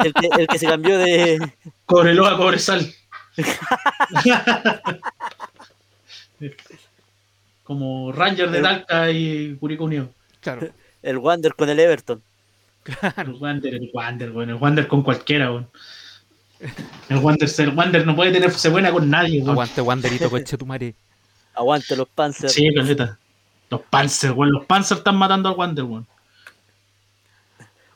El 0.02 0.12
que, 0.14 0.28
el 0.38 0.46
que 0.48 0.58
se 0.58 0.66
cambió 0.66 0.98
de. 0.98 1.52
Cobreloa, 1.86 2.36
Cobresal. 2.36 2.92
como 7.62 8.10
Ranger 8.12 8.50
de 8.50 8.62
Talca 8.62 9.10
y 9.10 9.54
Curicó 9.56 9.84
Unido. 9.84 10.08
Claro. 10.40 10.68
El 11.02 11.18
Wander 11.18 11.54
con 11.54 11.68
el 11.68 11.78
Everton. 11.78 12.22
El 13.16 13.34
Wander, 13.34 13.74
el 13.74 13.90
Wander, 13.92 14.30
bueno, 14.30 14.54
el 14.54 14.58
Wander 14.58 14.88
con 14.88 15.02
cualquiera, 15.02 15.50
weón. 15.50 15.68
El 17.08 17.18
Wander, 17.18 17.50
el 17.58 17.74
Wander 17.74 18.06
no 18.06 18.16
puede 18.16 18.32
tenerse 18.32 18.68
buena 18.68 18.90
con 18.90 19.08
nadie. 19.10 19.42
Aguante 19.42 19.80
Wanderito, 19.80 20.30
coche 20.30 20.56
tu 20.56 20.66
madre. 20.66 20.94
Aguante 21.54 21.96
los 21.96 22.08
Panzers. 22.08 22.52
Sí, 22.52 22.72
caleta. 22.74 23.18
Los 23.70 23.82
Panzer, 23.82 24.32
weón. 24.32 24.52
Los 24.52 24.66
Panzer 24.66 24.98
están 24.98 25.16
matando 25.16 25.48
al 25.48 25.56
Wander, 25.56 25.84
weón. 25.84 26.06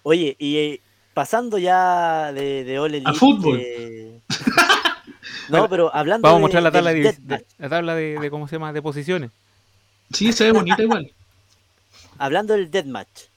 Oye, 0.03 0.37
y 0.39 0.57
eh, 0.57 0.81
pasando 1.15 1.59
ya 1.59 2.33
de, 2.33 2.65
de 2.65 2.77
Elite, 2.77 3.09
A 3.09 3.13
fútbol. 3.13 3.59
eh, 3.61 4.21
no, 5.49 5.69
pero 5.69 5.95
hablando 5.95 6.27
Vamos 6.27 6.39
a 6.39 6.41
mostrar 6.41 6.63
la 6.63 6.71
tabla, 6.71 6.93
de, 6.93 7.45
la 7.59 7.69
tabla 7.69 7.95
de, 7.95 8.19
de, 8.19 8.31
¿cómo 8.31 8.49
se 8.49 8.57
llama? 8.57 8.73
De 8.73 8.81
posiciones. 8.81 9.31
Sí, 10.13 10.33
se 10.33 10.45
ve 10.45 10.53
bonita 10.53 10.83
igual. 10.83 11.13
hablando 12.19 12.55
del 12.55 12.71
Deathmatch. 12.71 13.28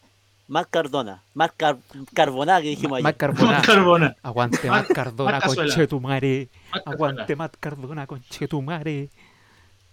Marc 0.52 0.70
Cardona. 0.70 1.24
Marc 1.34 1.54
Car 1.56 1.78
Carbona 2.14 2.62
que 2.62 2.68
dijimos 2.68 2.98
ayer. 2.98 3.04
Más 3.04 3.16
carbona. 3.64 4.16
Aguante 4.22 4.70
Matt- 4.70 4.88
Matt 4.90 4.92
Cardona, 4.94 5.32
Matt 5.32 5.42
Cazuela. 5.44 5.64
conche 5.74 5.88
tu 5.88 6.00
madre. 6.02 6.50
Más 6.74 6.82
Aguante. 6.86 7.36
Matt 7.38 7.56
Cardona, 7.58 8.06
conche 8.06 8.48
tu 8.50 8.62
madre. 8.62 9.10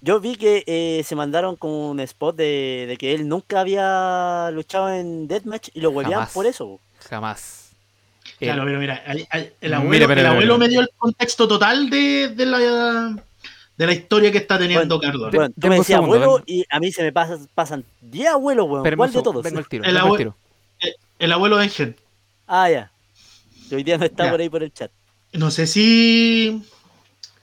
Yo 0.01 0.19
vi 0.21 0.35
que 0.35 0.65
eh, 0.67 1.03
se 1.05 1.15
mandaron 1.15 1.55
con 1.55 1.71
un 1.71 2.01
spot 2.01 2.35
de, 2.37 2.87
de 2.89 2.97
que 2.97 3.15
él 3.15 3.29
nunca 3.29 3.61
había 3.61 4.51
luchado 4.53 4.91
en 4.91 5.29
Deathmatch 5.29 5.69
y 5.75 5.81
lo 5.81 5.93
Jamás. 5.95 6.33
por 6.33 6.47
eso. 6.47 6.81
Jamás. 7.09 7.71
Claro, 8.41 8.63
Eh, 8.63 8.67
pero 8.67 8.79
mira, 8.81 8.97
el 9.07 9.27
Mira, 9.63 9.77
abuelo, 9.79 9.89
mira, 9.89 10.05
el 10.05 10.17
mira, 10.19 10.31
abuelo 10.31 10.55
mira. 10.55 10.67
me 10.67 10.69
dio 10.69 10.81
el 10.81 10.91
contexto 10.97 11.47
total 11.47 11.89
de, 11.89 12.29
de 12.35 12.47
la 12.47 12.59
de 13.77 13.87
la 13.87 13.93
historia 13.93 14.33
que 14.33 14.39
está 14.39 14.59
teniendo 14.59 14.99
Cardona. 15.01 15.31
Bueno, 15.33 15.55
tú 15.61 15.69
me 15.69 15.77
decías 15.77 15.99
abuelo 16.01 16.39
denme- 16.39 16.43
y 16.47 16.65
a 16.69 16.81
mí 16.81 16.91
se 16.91 17.03
me 17.05 17.13
pasa- 17.13 17.39
pasan 17.55 17.85
10 18.01 18.29
abuelos, 18.31 18.67
weón. 18.67 18.79
espérame 18.81 18.99
¿Cuál 18.99 19.13
de 19.13 19.23
todos? 19.23 19.43
Vengo 19.45 19.59
al 19.59 19.69
tiro. 19.69 19.85
El 19.85 19.95
vengo 19.95 20.17
tiro. 20.17 20.37
El 21.19 21.33
abuelo 21.33 21.57
de 21.59 21.65
Engen. 21.65 21.97
Ah, 22.47 22.71
ya. 22.71 22.93
Que 23.69 23.77
hoy 23.77 23.83
día 23.83 23.99
no 23.99 24.05
está 24.05 24.25
Ya. 24.25 24.31
por 24.31 24.41
ahí 24.41 24.49
por 24.49 24.63
el 24.63 24.73
chat. 24.73 24.91
No 25.33 25.51
sé 25.51 25.67
si 25.67 26.63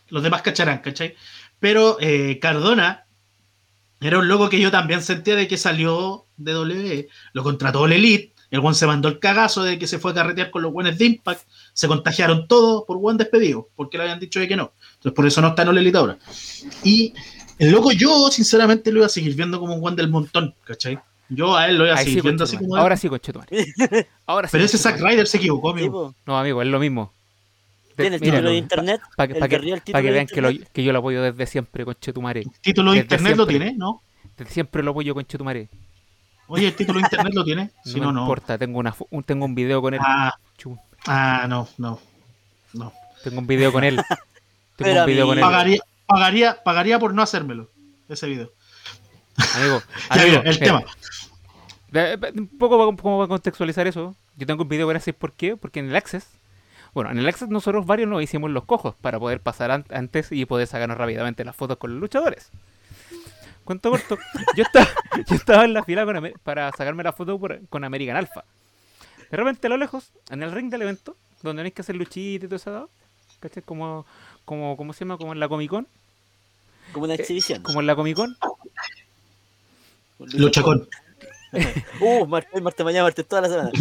los 0.10 0.24
demás 0.24 0.42
cacharán, 0.42 0.80
¿cachai? 0.80 1.16
Pero 1.60 1.98
eh, 2.00 2.40
Cardona 2.42 3.06
era 4.02 4.20
un 4.20 4.28
loco 4.28 4.50
que 4.50 4.60
yo 4.60 4.72
también 4.72 5.02
sentía 5.02 5.36
de 5.36 5.48
que 5.48 5.58
salió 5.58 6.26
de 6.38 6.58
WWE, 6.58 7.08
lo 7.34 7.44
contrató 7.44 7.86
el 7.86 7.94
Elite, 7.94 8.34
el 8.52 8.60
buen 8.60 8.76
se 8.76 8.86
mandó 8.88 9.08
el 9.08 9.20
cagazo 9.20 9.64
de 9.64 9.80
que 9.80 9.88
se 9.88 10.00
fue 10.00 10.12
a 10.12 10.16
carretear 10.16 10.52
con 10.52 10.62
los 10.62 10.72
buenos 10.72 10.98
de 10.98 11.06
Impact, 11.06 11.42
se 11.74 11.88
contagiaron 11.88 12.48
todos 12.48 12.84
por 12.86 12.98
buen 12.98 13.18
despedido, 13.18 13.70
porque 13.76 13.98
le 13.98 14.04
habían 14.04 14.20
dicho 14.20 14.40
de 14.40 14.48
que 14.48 14.56
no. 14.56 14.74
Entonces 14.96 15.14
por 15.14 15.26
eso 15.26 15.42
no 15.42 15.50
está 15.50 15.62
en 15.64 15.70
el 15.70 15.78
Elite 15.80 15.98
ahora. 15.98 16.18
Y 16.84 17.14
el 17.58 17.72
loco 17.72 17.92
yo 17.92 18.30
sinceramente 18.32 18.92
lo 18.92 19.00
iba 19.00 19.06
a 19.06 19.10
seguir 19.10 19.36
viendo 19.36 19.60
como 19.60 19.76
un 19.76 19.82
buen 19.82 19.96
del 19.96 20.10
montón, 20.10 20.54
¿cachai? 20.66 21.00
Yo 21.30 21.56
a 21.56 21.68
él 21.68 21.78
lo 21.78 21.86
iba 21.86 21.96
a 21.96 21.98
Ahí 21.98 22.06
seguir 22.06 22.20
sí, 22.22 22.24
viendo 22.24 22.44
así 22.44 22.58
como... 22.58 22.76
Ahora 22.76 22.98
sí, 22.98 23.10
conchetumare. 23.10 23.74
Ahora 24.26 24.48
sí. 24.48 24.52
pero 24.54 24.66
ese 24.66 24.78
Zack. 24.78 25.00
Ryder 25.00 25.28
se 25.28 25.38
equivocó, 25.38 25.72
amigo. 25.72 26.14
No, 26.26 26.38
amigo, 26.38 26.62
es 26.62 26.68
lo 26.68 26.80
mismo. 26.80 27.12
Tiene 27.96 28.18
el 28.18 28.22
título 28.22 28.50
de 28.50 28.58
internet. 28.58 29.02
Para 29.16 29.28
que, 29.28 29.34
el 29.34 29.40
pa' 29.40 29.46
el 29.46 29.82
pa' 29.92 30.02
vean 30.02 30.28
que, 30.28 30.42
lo- 30.42 30.52
internet. 30.52 30.72
que 30.74 30.84
yo 30.84 30.92
lo 30.92 31.00
apoyo 31.00 31.22
desde 31.22 31.46
siempre, 31.46 31.86
conchetumare. 31.86 32.44
Título 32.62 32.92
de 32.92 32.98
Desde 33.04 33.16
internet 33.16 33.38
lo 33.38 33.48
tiene, 33.48 33.74
¿no? 33.78 34.02
Desde 34.38 34.52
siempre 34.52 34.84
lo 34.84 34.92
apoyo, 34.92 35.14
conchetumare. 35.14 35.70
Oye, 36.48 36.68
el 36.68 36.76
título 36.76 37.00
de 37.00 37.06
internet 37.06 37.34
lo 37.34 37.44
tiene. 37.44 37.64
No 37.66 37.72
Si 37.92 38.00
no, 38.00 38.12
no. 38.12 38.22
importa, 38.22 38.58
tengo, 38.58 38.80
una, 38.80 38.94
un, 39.10 39.24
tengo 39.24 39.46
un 39.46 39.56
video 39.56 39.82
con 39.82 39.94
él. 39.94 40.00
Ah, 40.04 40.36
ah, 41.08 41.46
no, 41.48 41.68
no. 41.78 42.00
No. 42.74 42.92
tengo 43.24 43.40
un 43.40 43.48
video 43.48 43.72
con 43.72 43.84
él. 43.84 43.96
Tengo 44.76 44.92
Pero 44.92 45.00
un 45.02 45.06
video 45.08 45.26
con 45.28 45.38
él. 45.38 45.42
Pagaría, 45.42 45.80
pagaría, 46.06 46.62
pagaría 46.62 47.00
por 47.00 47.14
no 47.14 47.22
hacérmelo. 47.22 47.70
Ese 48.10 48.28
video. 48.28 48.52
Amigo, 49.56 49.82
Ya, 50.10 50.22
amigo, 50.22 50.40
mira, 50.40 50.50
el 50.52 50.60
mira, 50.60 50.84
tema. 51.92 52.32
un 52.36 52.48
poco 52.58 52.78
para, 52.78 52.98
como 53.02 53.18
para 53.20 53.28
contextualizar 53.28 53.88
eso. 53.88 54.16
Yo 54.38 54.46
tengo 54.48 54.64
un 54.64 54.70
video 54.70 54.88
con 54.88 54.96
ese, 54.96 55.14
¿por 55.14 55.34
qué? 55.34 55.56
Porque 55.58 55.80
en 55.80 55.90
el 55.90 55.96
Access, 55.96 56.28
bueno, 56.94 57.12
en 57.12 57.18
el 57.20 57.28
Access 57.28 57.50
nosotros 57.50 57.86
varios 57.86 58.10
nos 58.10 58.22
hicimos 58.22 58.52
los 58.52 58.66
cojos 58.66 58.96
para 59.02 59.20
poder 59.20 59.40
pasar 59.40 59.72
an- 59.72 59.86
antes 59.92 60.32
y 60.32 60.46
poder 60.46 60.68
sacarnos 60.68 60.98
rápidamente 60.98 61.46
las 61.46 61.56
fotos 61.56 61.78
con 61.78 61.92
los 61.92 62.00
luchadores. 62.02 62.50
Cuento 63.64 63.90
corto, 63.90 64.18
yo 64.56 64.64
estaba, 64.64 64.88
yo 65.28 65.36
estaba 65.36 65.66
en 65.66 65.74
la 65.74 65.84
fila 65.84 66.06
con 66.06 66.32
para 66.44 66.72
sacarme 66.72 67.04
la 67.04 67.14
foto 67.14 67.40
por- 67.40 67.66
con 67.68 67.84
American 67.84 68.16
Alpha. 68.18 68.44
De 69.32 69.38
repente 69.38 69.68
a 69.68 69.70
lo 69.70 69.78
lejos, 69.78 70.12
en 70.30 70.44
el 70.44 70.52
ring 70.52 70.70
del 70.70 70.84
evento, 70.84 71.16
donde 71.42 71.64
hay 71.64 71.72
que 71.72 71.82
hacer 71.82 71.96
luchita 71.96 72.46
y 72.46 72.48
todo 72.48 72.58
eso, 72.58 72.90
¿cachai? 73.40 73.64
Como, 73.64 74.06
como, 74.46 74.78
¿cómo 74.78 74.94
se 74.94 75.00
llama? 75.06 75.18
Como 75.18 75.34
en 75.34 75.40
la 75.40 75.48
Comic 75.48 75.70
Con. 75.70 75.88
Como 76.94 77.06
una 77.06 77.16
exhibición. 77.16 77.64
Como 77.64 77.80
en 77.82 77.88
la 77.88 77.96
Comic 77.96 78.16
Con. 78.16 78.38
Luchacón. 80.20 80.88
Uh, 82.02 82.26
martes, 82.28 82.62
martes, 82.62 82.86
mañana, 82.86 83.04
martes, 83.04 83.26
toda 83.26 83.44
la 83.44 83.48
semana. 83.48 83.72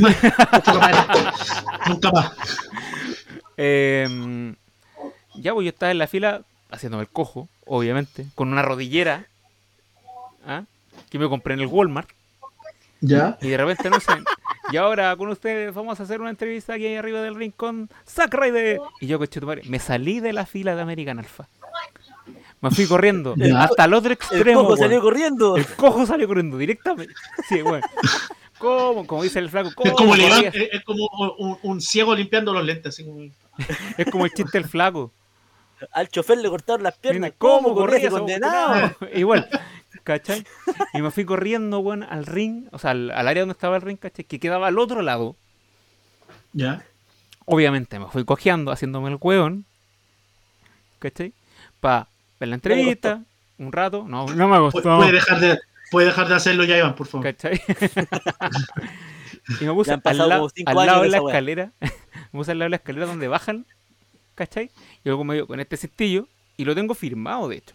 Nunca 1.88 2.12
más. 2.12 2.32
Eh, 3.56 4.54
ya, 5.34 5.52
pues 5.52 5.64
yo 5.64 5.70
estaba 5.70 5.90
en 5.90 5.98
la 5.98 6.06
fila 6.06 6.42
haciéndome 6.70 7.02
el 7.02 7.08
cojo, 7.08 7.48
obviamente, 7.66 8.26
con 8.36 8.52
una 8.52 8.62
rodillera 8.62 9.26
¿ah? 10.46 10.62
que 11.10 11.18
me 11.18 11.28
compré 11.28 11.54
en 11.54 11.60
el 11.60 11.66
Walmart. 11.66 12.08
Ya. 13.00 13.38
Y 13.42 13.48
de 13.48 13.56
repente 13.56 13.90
no 13.90 14.00
sé. 14.00 14.12
Y 14.72 14.76
ahora 14.76 15.14
con 15.16 15.28
ustedes 15.28 15.74
vamos 15.74 16.00
a 16.00 16.04
hacer 16.04 16.20
una 16.20 16.30
entrevista 16.30 16.74
aquí 16.74 16.94
arriba 16.94 17.20
del 17.20 17.34
rincón. 17.34 17.90
Zack 18.08 18.32
Ryder. 18.32 18.80
Y 19.00 19.06
yo, 19.06 19.18
coche 19.18 19.40
tu 19.40 19.46
madre, 19.46 19.62
me 19.66 19.78
salí 19.78 20.20
de 20.20 20.32
la 20.32 20.46
fila 20.46 20.74
de 20.74 20.82
American 20.82 21.18
Alpha. 21.18 21.48
Me 22.60 22.70
fui 22.70 22.86
corriendo 22.86 23.34
Ya. 23.36 23.62
hasta 23.64 23.84
el 23.84 23.94
otro 23.94 24.08
El 24.08 24.14
extremo. 24.14 24.60
cojo 24.60 24.68
weón. 24.74 24.78
salió 24.80 25.00
corriendo. 25.02 25.56
El 25.56 25.66
cojo 25.66 26.06
salió 26.06 26.26
corriendo 26.26 26.56
directamente. 26.56 27.14
Sí, 27.48 27.60
bueno. 27.62 27.86
¿Cómo? 28.58 29.06
Como 29.06 29.22
dice 29.22 29.38
el 29.40 29.50
flaco. 29.50 29.68
Es 29.68 29.74
¿cómo 29.74 29.92
como, 29.94 30.14
es, 30.14 30.54
es 30.54 30.82
como 30.84 31.06
un, 31.38 31.58
un 31.62 31.80
ciego 31.80 32.14
limpiando 32.14 32.52
los 32.54 32.64
lentes. 32.64 32.94
Así 32.94 33.04
como... 33.04 33.20
Es 33.98 34.10
como 34.10 34.24
el 34.24 34.32
chiste 34.32 34.58
del 34.58 34.68
flaco. 34.68 35.12
Al 35.92 36.08
chofer 36.08 36.38
le 36.38 36.48
cortaron 36.48 36.82
las 36.82 36.96
piernas. 36.96 37.32
¿Cómo 37.36 37.62
¿Cómo 37.64 37.74
corría 37.74 38.08
condenado? 38.08 38.96
Igual, 39.14 39.46
¿cachai? 40.02 40.46
Y 40.94 41.02
me 41.02 41.10
fui 41.10 41.26
corriendo, 41.26 41.80
weón, 41.80 42.02
al 42.04 42.24
ring, 42.24 42.68
o 42.72 42.78
sea, 42.78 42.92
al, 42.92 43.10
al 43.10 43.28
área 43.28 43.42
donde 43.42 43.52
estaba 43.52 43.76
el 43.76 43.82
ring, 43.82 43.98
¿cachai? 43.98 44.24
Que 44.24 44.40
quedaba 44.40 44.68
al 44.68 44.78
otro 44.78 45.02
lado. 45.02 45.36
Ya. 46.54 46.82
Obviamente 47.44 47.98
me 47.98 48.06
fui 48.06 48.24
cojeando, 48.24 48.70
haciéndome 48.72 49.10
el 49.10 49.18
hueón, 49.20 49.66
¿cachai? 51.00 51.34
Para 51.80 52.08
ver 52.40 52.48
la 52.48 52.54
entrevista, 52.56 53.22
un 53.58 53.72
rato. 53.72 54.04
No, 54.08 54.26
no 54.26 54.48
me 54.48 54.58
gustó. 54.58 54.96
Puede 54.96 55.12
dejar 55.12 55.40
de, 55.40 55.58
puede 55.90 56.06
dejar 56.08 56.28
de 56.28 56.34
hacerlo 56.34 56.64
ya, 56.64 56.78
Iván, 56.78 56.94
por 56.94 57.06
favor. 57.06 57.24
¿Cachai? 57.26 57.60
y 59.60 59.64
me 59.64 59.72
puse 59.72 59.92
al, 59.92 60.00
lado 60.18 60.48
de 61.02 61.08
la 61.08 61.22
wea. 61.22 61.32
escalera. 61.32 61.72
me 61.80 62.38
puse 62.38 62.52
al 62.52 62.58
lado 62.58 62.66
de 62.66 62.70
la 62.70 62.76
escalera 62.76 63.06
donde 63.06 63.28
bajan, 63.28 63.66
¿cachai? 64.34 64.70
Y 65.04 65.08
luego 65.08 65.24
me 65.24 65.34
dio 65.34 65.46
con 65.46 65.60
este 65.60 65.76
cintillo 65.76 66.28
y 66.56 66.64
lo 66.64 66.74
tengo 66.74 66.94
firmado, 66.94 67.48
de 67.48 67.56
hecho. 67.56 67.74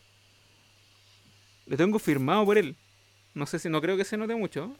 Lo 1.65 1.77
tengo 1.77 1.99
firmado 1.99 2.45
por 2.45 2.57
él. 2.57 2.75
No 3.33 3.45
sé 3.45 3.59
si, 3.59 3.69
no 3.69 3.79
creo 3.81 3.95
que 3.95 4.03
se 4.03 4.17
note 4.17 4.35
mucho. 4.35 4.75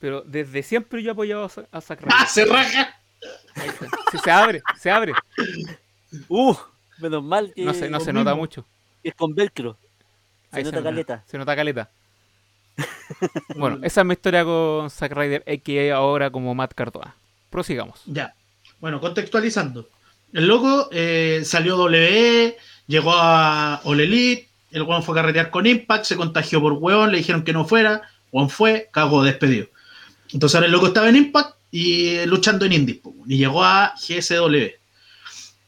Pero 0.00 0.22
desde 0.22 0.62
siempre 0.62 1.02
yo 1.02 1.10
he 1.10 1.12
apoyado 1.12 1.44
a, 1.44 1.48
Sa- 1.48 1.68
a 1.70 1.80
Zack 1.80 2.00
Ryder. 2.02 2.14
¡Ah, 2.18 2.26
se 2.26 2.44
raja! 2.44 3.00
Ahí 3.54 3.68
está. 3.68 3.86
Sí, 4.10 4.18
se 4.24 4.30
abre, 4.30 4.62
se 4.78 4.90
abre. 4.90 5.12
Uh, 6.28 6.54
menos 7.00 7.22
mal 7.22 7.52
que, 7.54 7.64
No 7.64 7.74
se, 7.74 7.88
no 7.88 7.98
lo 7.98 8.04
se 8.04 8.12
nota 8.12 8.34
mucho. 8.34 8.64
es 9.02 9.14
con 9.14 9.34
velcro. 9.34 9.76
Se 10.50 10.58
Ahí 10.58 10.64
nota 10.64 10.82
caleta. 10.82 11.24
Se 11.26 11.38
nota 11.38 11.56
caleta. 11.56 11.90
Bueno, 13.56 13.78
esa 13.82 14.00
es 14.00 14.06
mi 14.06 14.12
historia 14.12 14.44
con 14.44 14.88
Zack 14.88 15.12
Ryder, 15.12 15.44
a.k.a. 15.46 15.96
ahora 15.96 16.30
como 16.30 16.54
Matt 16.54 16.74
Cardona. 16.74 17.14
Prosigamos. 17.50 18.02
Ya. 18.06 18.34
Bueno, 18.80 19.00
contextualizando. 19.00 19.88
El 20.32 20.46
loco 20.46 20.88
eh, 20.92 21.42
salió 21.44 21.76
WWE, 21.76 22.56
llegó 22.86 23.12
a 23.12 23.80
All 23.84 24.00
Elite, 24.00 24.48
el 24.70 24.82
weón 24.82 25.02
fue 25.02 25.18
a 25.18 25.22
carretear 25.22 25.50
con 25.50 25.66
Impact, 25.66 26.04
se 26.04 26.16
contagió 26.16 26.60
por 26.60 26.74
weón, 26.74 27.10
le 27.10 27.18
dijeron 27.18 27.42
que 27.42 27.52
no 27.52 27.64
fuera, 27.66 28.02
weón 28.30 28.48
fue, 28.48 28.88
cagó, 28.92 29.24
despedido. 29.24 29.66
Entonces 30.32 30.54
ahora 30.54 30.66
el 30.66 30.72
loco 30.72 30.86
estaba 30.86 31.08
en 31.08 31.16
Impact 31.16 31.56
y 31.72 32.10
eh, 32.16 32.26
luchando 32.26 32.64
en 32.64 32.72
Indies, 32.72 33.00
y 33.26 33.38
llegó 33.38 33.64
a 33.64 33.94
GSW. 33.96 34.79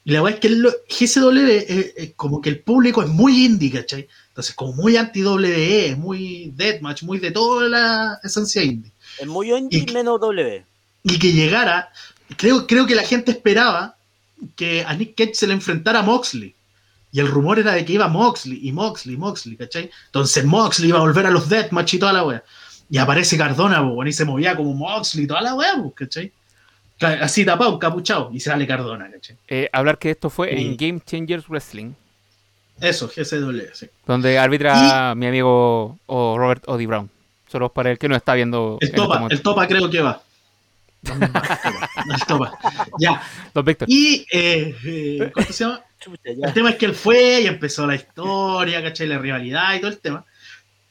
Y 0.04 0.10
la 0.12 0.20
verdad 0.22 0.38
es 0.38 0.40
que 0.40 0.48
el 0.48 0.66
GSW 0.88 1.46
es, 1.48 1.92
es 1.96 2.12
como 2.16 2.40
que 2.40 2.48
el 2.50 2.58
público 2.60 3.02
es 3.02 3.08
muy 3.08 3.44
indie, 3.44 3.70
¿cachai? 3.70 4.08
Entonces 4.28 4.54
como 4.54 4.72
muy 4.72 4.96
anti-WWE, 4.96 5.90
es 5.90 5.98
muy 5.98 6.52
deathmatch, 6.56 7.02
muy 7.02 7.18
de 7.18 7.30
toda 7.30 7.68
la 7.68 8.18
esencia 8.24 8.62
indie 8.62 8.90
Es 9.20 9.26
muy 9.26 9.52
indie 9.52 9.84
Y- 9.88 9.92
menos 9.92 10.18
W. 10.20 10.64
y 11.04 11.18
que 11.18 11.32
llegara, 11.32 11.90
creo, 12.36 12.66
creo 12.66 12.86
que 12.86 12.94
la 12.94 13.02
gente 13.04 13.30
esperaba 13.30 13.96
que 14.56 14.82
a 14.84 14.94
Nick 14.94 15.14
Cage 15.16 15.34
se 15.34 15.46
le 15.46 15.52
enfrentara 15.52 16.00
a 16.00 16.02
Moxley. 16.02 16.54
Y 17.12 17.20
el 17.20 17.28
rumor 17.28 17.58
era 17.58 17.72
de 17.74 17.84
que 17.84 17.92
iba 17.92 18.08
Moxley, 18.08 18.58
y 18.66 18.72
Moxley, 18.72 19.16
Moxley, 19.18 19.54
¿cachai? 19.56 19.90
Entonces 20.06 20.44
Moxley 20.44 20.88
iba 20.88 20.98
a 20.98 21.02
volver 21.02 21.26
a 21.26 21.30
los 21.30 21.48
Deathmatch 21.48 21.94
y 21.94 21.98
toda 21.98 22.12
la 22.14 22.24
wea. 22.24 22.42
Y 22.90 22.96
aparece 22.98 23.36
Cardona, 23.36 23.82
y 24.06 24.12
se 24.12 24.24
movía 24.24 24.56
como 24.56 24.72
Moxley 24.74 25.24
y 25.24 25.26
toda 25.28 25.42
la 25.42 25.54
wea, 25.54 25.74
¿cachai? 25.94 26.32
Así 27.02 27.44
tapado, 27.44 27.78
capuchado, 27.78 28.30
y 28.32 28.40
sale 28.40 28.66
Cardona, 28.66 29.10
¿cachai? 29.10 29.36
Eh, 29.48 29.68
hablar 29.72 29.98
que 29.98 30.10
esto 30.10 30.30
fue 30.30 30.50
Sí. 30.50 30.62
en 30.62 30.76
Game 30.76 31.00
Changers 31.04 31.48
Wrestling. 31.48 31.92
Eso, 32.80 33.08
GCW, 33.08 33.60
sí. 33.74 33.86
Donde 34.06 34.38
arbitra 34.38 35.14
mi 35.14 35.26
amigo 35.26 35.98
o 36.06 36.36
Robert 36.38 36.64
Odi 36.66 36.86
Brown. 36.86 37.08
Solo 37.48 37.68
para 37.72 37.90
el 37.90 37.98
que 37.98 38.08
no 38.08 38.16
está 38.16 38.34
viendo. 38.34 38.78
El 38.80 38.86
este 38.88 38.96
topa, 38.96 39.14
momento. 39.14 39.34
el 39.34 39.42
topa 39.42 39.68
creo 39.68 39.90
que 39.90 40.00
va. 40.00 40.22
el 41.04 42.26
topa. 42.26 42.58
Ya. 42.98 43.22
Don 43.52 43.64
Víctor. 43.64 43.88
Y, 43.90 44.26
eh, 44.32 44.74
eh, 44.84 45.30
¿cómo 45.32 45.46
se 45.46 45.64
llama? 45.64 45.82
El 46.24 46.52
tema 46.52 46.70
es 46.70 46.76
que 46.76 46.86
él 46.86 46.94
fue 46.94 47.42
y 47.42 47.46
empezó 47.46 47.86
la 47.86 47.94
historia, 47.94 48.82
¿cachai? 48.82 49.06
La 49.06 49.18
rivalidad 49.18 49.74
y 49.74 49.80
todo 49.80 49.90
el 49.90 49.98
tema. 49.98 50.24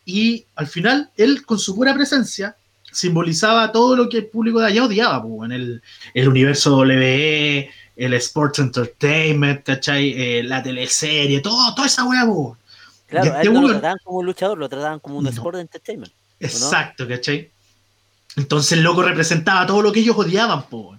Y 0.05 0.45
al 0.55 0.67
final, 0.67 1.09
él 1.17 1.45
con 1.45 1.59
su 1.59 1.75
pura 1.75 1.93
presencia 1.93 2.55
simbolizaba 2.91 3.71
todo 3.71 3.95
lo 3.95 4.09
que 4.09 4.17
el 4.19 4.25
público 4.27 4.59
de 4.59 4.67
allá 4.67 4.85
odiaba, 4.85 5.23
pues, 5.23 5.49
en 5.49 5.51
el, 5.53 5.81
el 6.13 6.27
universo 6.27 6.77
WWE, 6.77 7.69
el 7.95 8.13
Sports 8.15 8.59
Entertainment, 8.59 9.63
¿cachai? 9.63 10.13
Eh, 10.15 10.43
la 10.43 10.63
teleserie, 10.63 11.39
todo, 11.41 11.73
toda 11.75 11.87
esa 11.87 12.05
pues. 12.05 12.57
Claro, 13.07 13.33
a 13.33 13.35
este 13.35 13.47
él 13.47 13.53
no 13.53 13.61
lo 13.61 13.69
trataban 13.69 13.97
como 14.03 14.19
un 14.19 14.25
luchador, 14.25 14.57
lo 14.57 14.69
trataban 14.69 14.99
como 14.99 15.17
un 15.17 15.25
No. 15.25 15.29
sport 15.29 15.57
entertainment. 15.57 16.13
Exacto, 16.39 17.07
¿cachai? 17.07 17.51
Entonces 18.37 18.71
el 18.73 18.83
loco 18.83 19.03
representaba 19.03 19.65
todo 19.67 19.81
lo 19.81 19.91
que 19.91 19.99
ellos 19.99 20.17
odiaban, 20.17 20.63
po. 20.63 20.97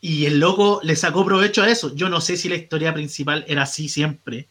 Y 0.00 0.24
el 0.24 0.40
loco 0.40 0.80
le 0.82 0.96
sacó 0.96 1.24
provecho 1.26 1.62
a 1.62 1.68
eso. 1.68 1.94
Yo 1.94 2.08
no 2.08 2.22
sé 2.22 2.36
si 2.38 2.48
la 2.48 2.56
historia 2.56 2.94
principal 2.94 3.44
era 3.46 3.62
así 3.62 3.88
siempre, 3.88 4.48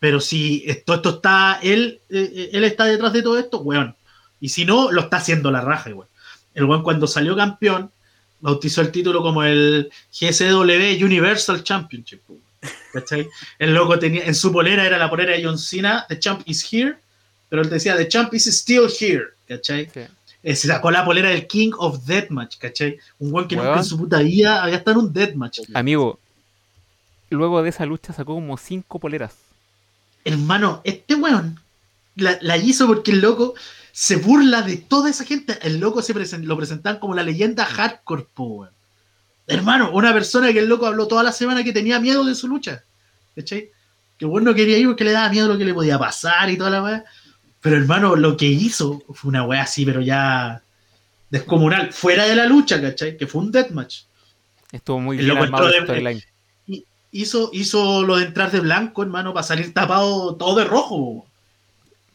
pero 0.00 0.20
si 0.20 0.64
esto, 0.66 0.94
esto 0.94 1.10
está, 1.10 1.60
él, 1.62 2.00
eh, 2.10 2.30
eh, 2.34 2.50
él 2.52 2.64
está 2.64 2.84
detrás 2.84 3.12
de 3.12 3.22
todo 3.22 3.38
esto, 3.38 3.60
weón. 3.60 3.94
Y 4.40 4.48
si 4.48 4.64
no, 4.64 4.90
lo 4.90 5.02
está 5.02 5.18
haciendo 5.18 5.50
la 5.50 5.60
raja, 5.60 5.90
weón. 5.90 6.08
El 6.54 6.64
weón 6.64 6.82
cuando 6.82 7.06
salió 7.06 7.36
campeón, 7.36 7.90
bautizó 8.40 8.82
el 8.82 8.90
título 8.90 9.22
como 9.22 9.42
el 9.42 9.90
GSW 10.12 11.02
Universal 11.04 11.64
Championship, 11.64 12.20
¿cachai? 12.92 13.26
El 13.58 13.74
loco 13.74 13.98
tenía, 13.98 14.24
en 14.24 14.34
su 14.34 14.52
polera 14.52 14.84
era 14.84 14.98
la 14.98 15.08
polera 15.08 15.32
de 15.32 15.42
John 15.42 15.58
Cena, 15.58 16.04
The 16.08 16.18
Champ 16.18 16.42
is 16.44 16.62
here, 16.70 16.96
pero 17.48 17.62
él 17.62 17.70
decía, 17.70 17.96
The 17.96 18.06
Champ 18.06 18.34
is 18.34 18.46
still 18.46 18.86
here, 19.00 19.24
¿cachai? 19.48 19.90
Eh, 20.42 20.54
se 20.54 20.68
sacó 20.68 20.90
la 20.90 21.06
polera 21.06 21.30
del 21.30 21.46
King 21.46 21.70
of 21.78 22.04
Deathmatch, 22.04 22.58
¿cachai? 22.58 22.98
Un 23.18 23.32
weón 23.32 23.48
que 23.48 23.56
nunca 23.56 23.78
en 23.78 23.84
su 23.84 23.96
puta 23.96 24.18
vida 24.18 24.62
había 24.62 24.76
estado 24.76 25.00
en 25.00 25.06
un 25.06 25.12
Deathmatch. 25.14 25.60
Amigo, 25.72 26.18
luego 27.30 27.62
de 27.62 27.70
esa 27.70 27.86
lucha 27.86 28.12
sacó 28.12 28.34
como 28.34 28.58
cinco 28.58 28.98
poleras. 28.98 29.34
Hermano, 30.22 30.82
este 30.84 31.14
weón 31.14 31.58
la, 32.16 32.38
la 32.42 32.58
hizo 32.58 32.86
porque 32.86 33.10
el 33.10 33.20
loco 33.20 33.54
se 33.96 34.16
burla 34.16 34.62
de 34.62 34.76
toda 34.76 35.08
esa 35.08 35.24
gente. 35.24 35.56
El 35.62 35.78
loco 35.78 36.02
se 36.02 36.12
lo 36.42 36.56
presentaban 36.56 36.98
como 36.98 37.14
la 37.14 37.22
leyenda 37.22 37.64
hardcore, 37.64 38.26
po. 38.34 38.66
Hermano, 39.46 39.92
una 39.92 40.12
persona 40.12 40.52
que 40.52 40.58
el 40.58 40.66
loco 40.66 40.86
habló 40.86 41.06
toda 41.06 41.22
la 41.22 41.30
semana 41.30 41.62
que 41.62 41.72
tenía 41.72 42.00
miedo 42.00 42.24
de 42.24 42.34
su 42.34 42.48
lucha. 42.48 42.82
¿Cachai? 43.36 43.70
Que 44.18 44.26
bueno 44.26 44.50
no 44.50 44.56
quería 44.56 44.78
ir 44.78 44.88
porque 44.88 45.04
le 45.04 45.12
daba 45.12 45.28
miedo 45.28 45.46
lo 45.46 45.56
que 45.56 45.64
le 45.64 45.72
podía 45.72 45.96
pasar 45.96 46.50
y 46.50 46.56
toda 46.56 46.70
la 46.70 46.82
weá. 46.82 47.04
Pero 47.60 47.76
hermano, 47.76 48.16
lo 48.16 48.36
que 48.36 48.46
hizo 48.46 49.00
fue 49.12 49.28
una 49.28 49.44
weá 49.44 49.62
así, 49.62 49.86
pero 49.86 50.00
ya 50.00 50.60
descomunal. 51.30 51.92
Fuera 51.92 52.24
de 52.24 52.34
la 52.34 52.46
lucha, 52.46 52.82
¿cachai? 52.82 53.16
Que 53.16 53.28
fue 53.28 53.42
un 53.42 53.52
deathmatch. 53.52 54.00
Estuvo 54.72 54.98
muy 54.98 55.18
El 55.18 55.26
bien 55.26 55.38
armado 55.38 55.68
de- 55.68 56.20
hizo, 57.12 57.50
hizo 57.52 58.02
lo 58.02 58.16
de 58.16 58.24
entrar 58.24 58.50
de 58.50 58.58
blanco, 58.58 59.04
hermano, 59.04 59.32
para 59.32 59.46
salir 59.46 59.72
tapado 59.72 60.34
todo 60.34 60.58
de 60.58 60.64
rojo. 60.64 61.26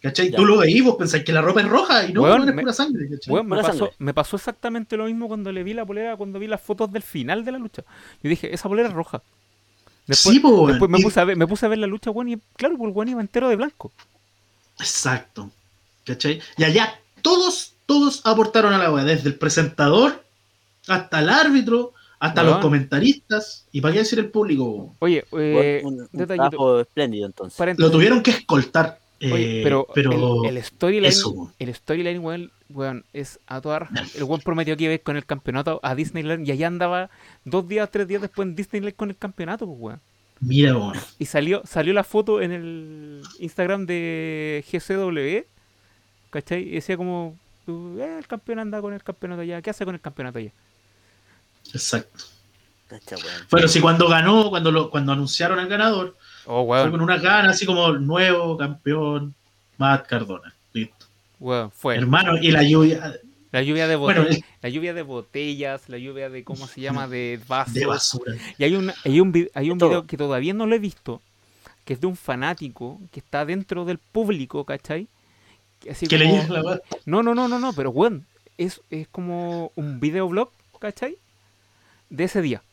¿Cachai? 0.01 0.29
Ya. 0.31 0.37
Tú 0.37 0.45
lo 0.45 0.57
veís, 0.59 0.81
vos 0.83 0.95
pensáis 0.95 1.23
que 1.25 1.33
la 1.33 1.41
ropa 1.41 1.59
es 1.61 1.67
roja 1.67 2.05
y 2.05 2.13
no, 2.13 2.21
weón, 2.23 2.47
es 2.47 2.55
me- 2.55 2.61
pura 2.61 2.73
sangre. 2.73 3.09
¿cachai? 3.09 3.33
Weón, 3.33 3.47
me, 3.47 3.55
Pura 3.57 3.67
pasó, 3.67 3.79
sangre. 3.79 3.95
me 3.99 4.13
pasó 4.13 4.35
exactamente 4.37 4.95
lo 4.95 5.05
mismo 5.05 5.27
cuando 5.27 5.51
le 5.51 5.61
vi 5.63 5.73
la 5.73 5.85
polera, 5.85 6.15
cuando 6.15 6.39
vi 6.39 6.47
las 6.47 6.61
fotos 6.61 6.91
del 6.91 7.01
final 7.03 7.43
de 7.43 7.51
la 7.51 7.57
lucha. 7.57 7.83
Yo 8.23 8.29
dije, 8.29 8.53
esa 8.53 8.69
polera 8.69 8.87
es 8.87 8.93
roja. 8.93 9.21
Después, 10.07 10.33
sí, 10.33 10.39
po, 10.39 10.67
después 10.67 10.89
me, 10.89 10.99
Y- 10.99 11.03
puse 11.03 11.19
a 11.19 11.23
ver, 11.25 11.35
me 11.37 11.45
puse 11.47 11.65
a 11.65 11.69
ver 11.69 11.79
la 11.79 11.87
lucha, 11.87 12.11
weón, 12.11 12.29
y 12.29 12.37
claro, 12.55 12.77
pues 12.77 12.89
el 12.89 12.95
weón 12.95 13.09
iba 13.09 13.21
entero 13.21 13.49
de 13.49 13.57
blanco. 13.57 13.91
Exacto. 14.79 15.51
¿Cachai? 16.05 16.41
Y 16.57 16.63
allá 16.63 16.99
todos, 17.21 17.73
todos 17.85 18.21
aportaron 18.25 18.73
a 18.73 18.77
la 18.77 18.91
weá, 18.91 19.03
desde 19.03 19.29
el 19.29 19.35
presentador 19.35 20.23
hasta 20.87 21.19
el 21.19 21.29
árbitro, 21.29 21.93
hasta 22.19 22.41
los 22.43 22.57
comentaristas. 22.59 23.65
¿Y 23.71 23.81
para 23.81 23.93
qué 23.93 23.99
decir 23.99 24.17
el 24.19 24.29
público? 24.31 24.95
Oye, 24.99 25.25
eh, 25.33 25.81
un, 25.83 26.01
un 26.01 26.07
detallito, 26.11 26.79
espléndido 26.81 27.25
entonces. 27.25 27.77
Lo 27.77 27.91
tuvieron 27.91 28.23
que 28.23 28.31
escoltar. 28.31 28.99
Oye, 29.21 29.59
eh, 29.59 29.63
pero, 29.63 29.87
el, 29.95 30.57
el 30.57 30.63
storyline, 30.63 31.13
el 31.59 31.75
storyline, 31.75 32.19
weón, 32.19 32.51
weón, 32.69 33.05
es 33.11 33.39
a 33.47 33.59
toda 33.59 33.79
raja. 33.79 34.05
El 34.15 34.23
weón 34.23 34.41
prometió 34.41 34.77
que 34.77 34.85
iba 34.85 34.91
a 34.91 34.95
ir 34.95 35.03
con 35.03 35.17
el 35.17 35.25
campeonato 35.25 35.79
a 35.83 35.93
Disneyland 35.93 36.47
y 36.47 36.51
allá 36.51 36.67
andaba 36.67 37.09
dos 37.43 37.67
días, 37.67 37.89
tres 37.91 38.07
días 38.07 38.21
después 38.21 38.47
en 38.47 38.55
Disneyland 38.55 38.95
con 38.95 39.09
el 39.09 39.17
campeonato, 39.17 39.65
pues, 39.65 39.77
weón. 39.79 40.01
Mira, 40.39 40.77
weón. 40.77 40.97
Y 41.17 41.25
salió, 41.25 41.61
salió 41.65 41.93
la 41.93 42.05
foto 42.05 42.41
en 42.41 42.51
el 42.53 43.21
Instagram 43.39 43.85
de 43.85 44.63
GCW, 44.71 45.45
¿cachai? 46.29 46.61
Y 46.63 46.71
decía 46.71 46.95
como, 46.95 47.37
eh, 47.67 48.15
el 48.19 48.27
campeón 48.27 48.59
anda 48.59 48.79
con 48.79 48.93
el 48.93 49.03
campeonato 49.03 49.41
allá, 49.41 49.61
¿qué 49.61 49.69
hace 49.69 49.83
con 49.83 49.95
el 49.95 50.01
campeonato 50.01 50.39
allá? 50.39 50.51
Exacto. 51.73 52.23
Cacha. 52.87 53.17
Bueno, 53.51 53.67
sí, 53.67 53.81
cuando 53.81 54.07
ganó, 54.07 54.49
cuando, 54.49 54.71
lo, 54.71 54.89
cuando 54.89 55.11
anunciaron 55.11 55.59
al 55.59 55.67
ganador, 55.67 56.17
Oh, 56.51 56.65
fue 56.65 56.77
weón, 56.79 56.91
con 56.91 57.01
unas 57.01 57.21
ganas 57.21 57.55
así 57.55 57.65
como 57.65 57.91
nuevo 57.93 58.57
campeón, 58.57 59.35
Matt 59.77 60.07
Cardona. 60.07 60.51
Listo. 60.73 61.05
fue. 61.75 61.95
Hermano, 61.95 62.37
y 62.41 62.49
la 62.51 62.63
lluvia 62.63 63.13
La 63.51 63.61
lluvia 63.61 63.87
de 63.87 63.95
Bueno, 63.95 64.21
botellas, 64.23 64.43
la 64.61 64.69
lluvia 64.69 64.93
de 64.95 65.01
botellas, 65.03 65.89
la 65.89 65.97
lluvia 65.99 66.29
de, 66.29 66.43
¿cómo 66.43 66.65
se 66.67 66.81
llama? 66.81 67.07
De 67.07 67.39
vasos. 67.47 67.73
de 67.75 67.85
basura. 67.85 68.33
Y 68.57 68.63
hay 68.63 68.75
un, 68.75 68.91
hay 69.05 69.19
un, 69.19 69.49
hay 69.53 69.69
un 69.69 69.77
todo. 69.77 69.89
video 69.89 70.07
que 70.07 70.17
todavía 70.17 70.53
no 70.55 70.65
lo 70.65 70.75
he 70.75 70.79
visto, 70.79 71.21
que 71.85 71.93
es 71.93 72.01
de 72.01 72.07
un 72.07 72.15
fanático 72.15 72.99
que 73.11 73.19
está 73.19 73.45
dentro 73.45 73.85
del 73.85 73.99
público, 73.99 74.63
¿cachai? 74.65 75.07
Que 75.79 75.91
Así 75.91 76.07
Que 76.07 76.17
le 76.17 76.25
como- 76.47 76.53
la. 76.53 76.81
No, 77.05 77.21
no, 77.23 77.35
no, 77.35 77.47
no, 77.47 77.59
no, 77.59 77.73
pero 77.73 77.91
weón, 77.91 78.25
es, 78.57 78.81
es 78.89 79.07
como 79.07 79.71
un 79.75 79.99
videoblog, 79.99 80.49
¿cachai? 80.79 81.15
De 82.09 82.23
ese 82.23 82.41
día. 82.41 82.63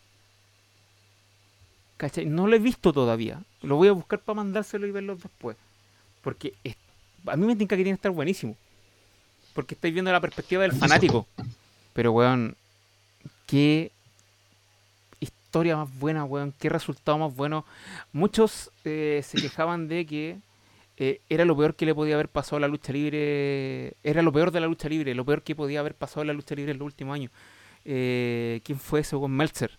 No 2.26 2.46
lo 2.46 2.56
he 2.56 2.58
visto 2.58 2.92
todavía. 2.92 3.42
Lo 3.62 3.76
voy 3.76 3.88
a 3.88 3.92
buscar 3.92 4.20
para 4.20 4.36
mandárselo 4.36 4.86
y 4.86 4.90
verlo 4.90 5.16
después. 5.16 5.56
Porque 6.22 6.54
a 7.26 7.36
mí 7.36 7.46
me 7.46 7.56
tinca 7.56 7.76
que 7.76 7.82
tiene 7.82 7.96
que 7.96 8.00
estar 8.00 8.12
buenísimo. 8.12 8.56
Porque 9.54 9.74
estáis 9.74 9.94
viendo 9.94 10.12
la 10.12 10.20
perspectiva 10.20 10.62
del 10.62 10.72
fanático. 10.72 11.26
Pero 11.94 12.12
weón, 12.12 12.56
qué 13.46 13.90
historia 15.20 15.76
más 15.76 15.98
buena, 15.98 16.24
weón, 16.24 16.52
qué 16.58 16.68
resultado 16.68 17.16
más 17.16 17.34
bueno. 17.34 17.64
Muchos 18.12 18.70
eh, 18.84 19.22
se 19.24 19.40
quejaban 19.40 19.88
de 19.88 20.04
que 20.04 20.36
eh, 20.98 21.20
era 21.30 21.44
lo 21.46 21.56
peor 21.56 21.74
que 21.74 21.86
le 21.86 21.94
podía 21.94 22.14
haber 22.14 22.28
pasado 22.28 22.58
a 22.58 22.60
la 22.60 22.68
lucha 22.68 22.92
libre. 22.92 23.94
Era 24.02 24.20
lo 24.20 24.32
peor 24.32 24.50
de 24.50 24.60
la 24.60 24.66
lucha 24.66 24.88
libre, 24.88 25.14
lo 25.14 25.24
peor 25.24 25.42
que 25.42 25.54
podía 25.54 25.80
haber 25.80 25.94
pasado 25.94 26.20
a 26.20 26.24
la 26.26 26.34
lucha 26.34 26.54
libre 26.54 26.72
en 26.72 26.78
los 26.78 26.86
últimos 26.86 27.14
años. 27.14 27.32
Eh, 27.86 28.60
¿Quién 28.64 28.78
fue 28.78 29.00
ese 29.00 29.16
con 29.16 29.30
Meltzer? 29.30 29.78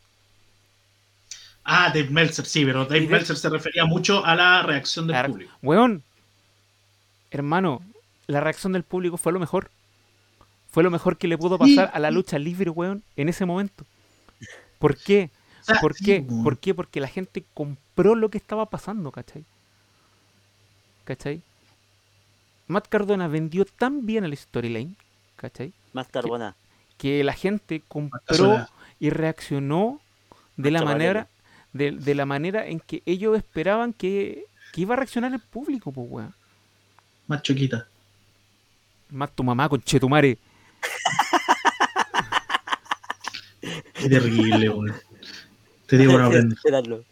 Ah, 1.70 1.90
Dave 1.90 2.10
Meltzer, 2.10 2.46
sí, 2.46 2.64
pero 2.64 2.86
Dave 2.86 3.08
Meltzer 3.08 3.36
se 3.36 3.50
refería 3.50 3.86
mucho 3.86 4.26
a 4.26 4.36
la 4.36 4.64
reacción 4.64 5.06
del 5.06 5.16
La 5.16 5.24
re- 5.24 5.30
público. 5.30 5.52
Weón, 5.62 6.02
hermano, 7.30 7.82
la 8.28 8.40
reacción 8.40 8.72
del 8.72 8.84
público 8.84 9.18
fue 9.18 9.34
lo 9.34 9.40
mejor. 9.40 9.70
Fue 10.72 10.82
lo 10.84 10.92
mejor 10.92 11.18
que 11.18 11.28
le 11.28 11.38
pudo 11.38 11.58
Sí. 11.64 11.76
pasar 11.76 11.92
a 11.94 12.00
la 12.00 12.10
lucha 12.12 12.40
libre, 12.40 12.70
weón, 12.70 13.04
en 13.18 13.28
ese 13.30 13.46
momento. 13.46 13.84
¿Por 14.80 14.96
qué? 14.98 15.30
¿Por 15.82 15.94
qué? 15.96 16.22
¿Por 16.44 16.58
qué? 16.58 16.74
Porque 16.74 17.02
la 17.02 17.08
gente 17.10 17.44
compró 17.54 18.16
lo 18.16 18.30
que 18.30 18.38
estaba 18.38 18.68
pasando, 18.68 19.12
¿cachai? 19.12 19.44
¿Cachai? 21.04 21.42
Matt 22.68 22.88
Cardona 22.88 23.28
vendió 23.28 23.66
tan 23.66 24.06
bien 24.06 24.24
el 24.24 24.36
storyline, 24.38 24.96
¿cachai? 25.36 25.74
Más 25.94 26.08
carbona. 26.08 26.56
Que 26.98 27.24
la 27.24 27.34
gente 27.34 27.82
compró 27.88 28.68
y 29.00 29.10
reaccionó 29.10 30.00
de 30.58 30.72
la 30.72 30.82
manera 30.84 31.28
de, 31.78 31.92
de 31.92 32.16
la 32.16 32.26
manera 32.26 32.66
en 32.68 32.80
que 32.80 33.02
ellos 33.06 33.38
esperaban 33.38 33.94
que, 33.94 34.46
que 34.74 34.82
iba 34.82 34.94
a 34.94 34.98
reaccionar 34.98 35.32
el 35.34 35.40
público, 35.40 35.92
pues 35.92 36.08
weón. 36.10 36.34
Más 37.28 37.42
choquita. 37.44 37.88
Más 39.10 39.32
tu 39.32 39.44
mamá, 39.44 39.70
conchetumare. 39.70 40.38
Qué 43.94 44.10
terrible, 44.10 44.70
weón. 44.70 44.94
Te 45.88 45.98
digo 45.98 46.16
una. 46.16 46.30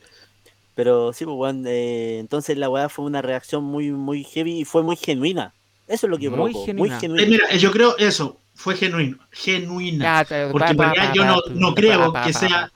Pero 0.76 1.14
sí, 1.14 1.24
pues, 1.24 1.38
weón, 1.38 1.64
eh, 1.68 2.20
entonces 2.20 2.58
la 2.58 2.70
weá 2.70 2.90
fue 2.90 3.06
una 3.06 3.22
reacción 3.22 3.64
muy, 3.64 3.92
muy 3.92 4.26
heavy 4.26 4.60
y 4.60 4.66
fue 4.66 4.84
muy 4.84 4.98
genuina. 4.98 5.54
Eso 5.88 6.08
es 6.08 6.10
lo 6.12 6.18
que 6.18 6.30
Muy 6.30 6.36
provocó, 6.52 6.66
genuina. 6.66 7.00
Muy 7.08 7.24
Eh, 7.24 7.28
mira, 7.28 7.46
eh, 7.50 7.58
yo 7.60 7.72
creo 7.72 7.96
eso, 7.98 8.42
fue 8.56 8.76
genuino, 8.76 9.18
genuina. 9.32 10.26
Ya, 10.28 10.50
Porque 10.52 10.72
en 10.72 10.78
pa- 10.78 10.94
realidad 10.94 11.08
pa- 11.08 11.14
yo 11.14 11.26
no, 11.26 11.36
pa- 11.36 11.54
no 11.54 11.70
pa- 11.70 11.76
creo 11.76 12.12
pa- 12.14 12.24
que 12.26 12.34
pa- 12.34 12.40
sea 12.40 12.72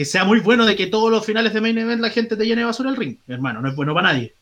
que 0.00 0.06
sea 0.06 0.24
muy 0.24 0.40
bueno 0.40 0.64
de 0.64 0.76
que 0.76 0.86
todos 0.86 1.10
los 1.10 1.26
finales 1.26 1.52
de 1.52 1.60
main 1.60 1.76
event 1.76 2.00
la 2.00 2.08
gente 2.08 2.34
te 2.34 2.46
llene 2.46 2.62
de 2.62 2.64
basura 2.64 2.88
el 2.88 2.96
ring, 2.96 3.18
hermano, 3.28 3.60
no 3.60 3.68
es 3.68 3.76
bueno 3.76 3.92
para 3.92 4.14
nadie. 4.14 4.32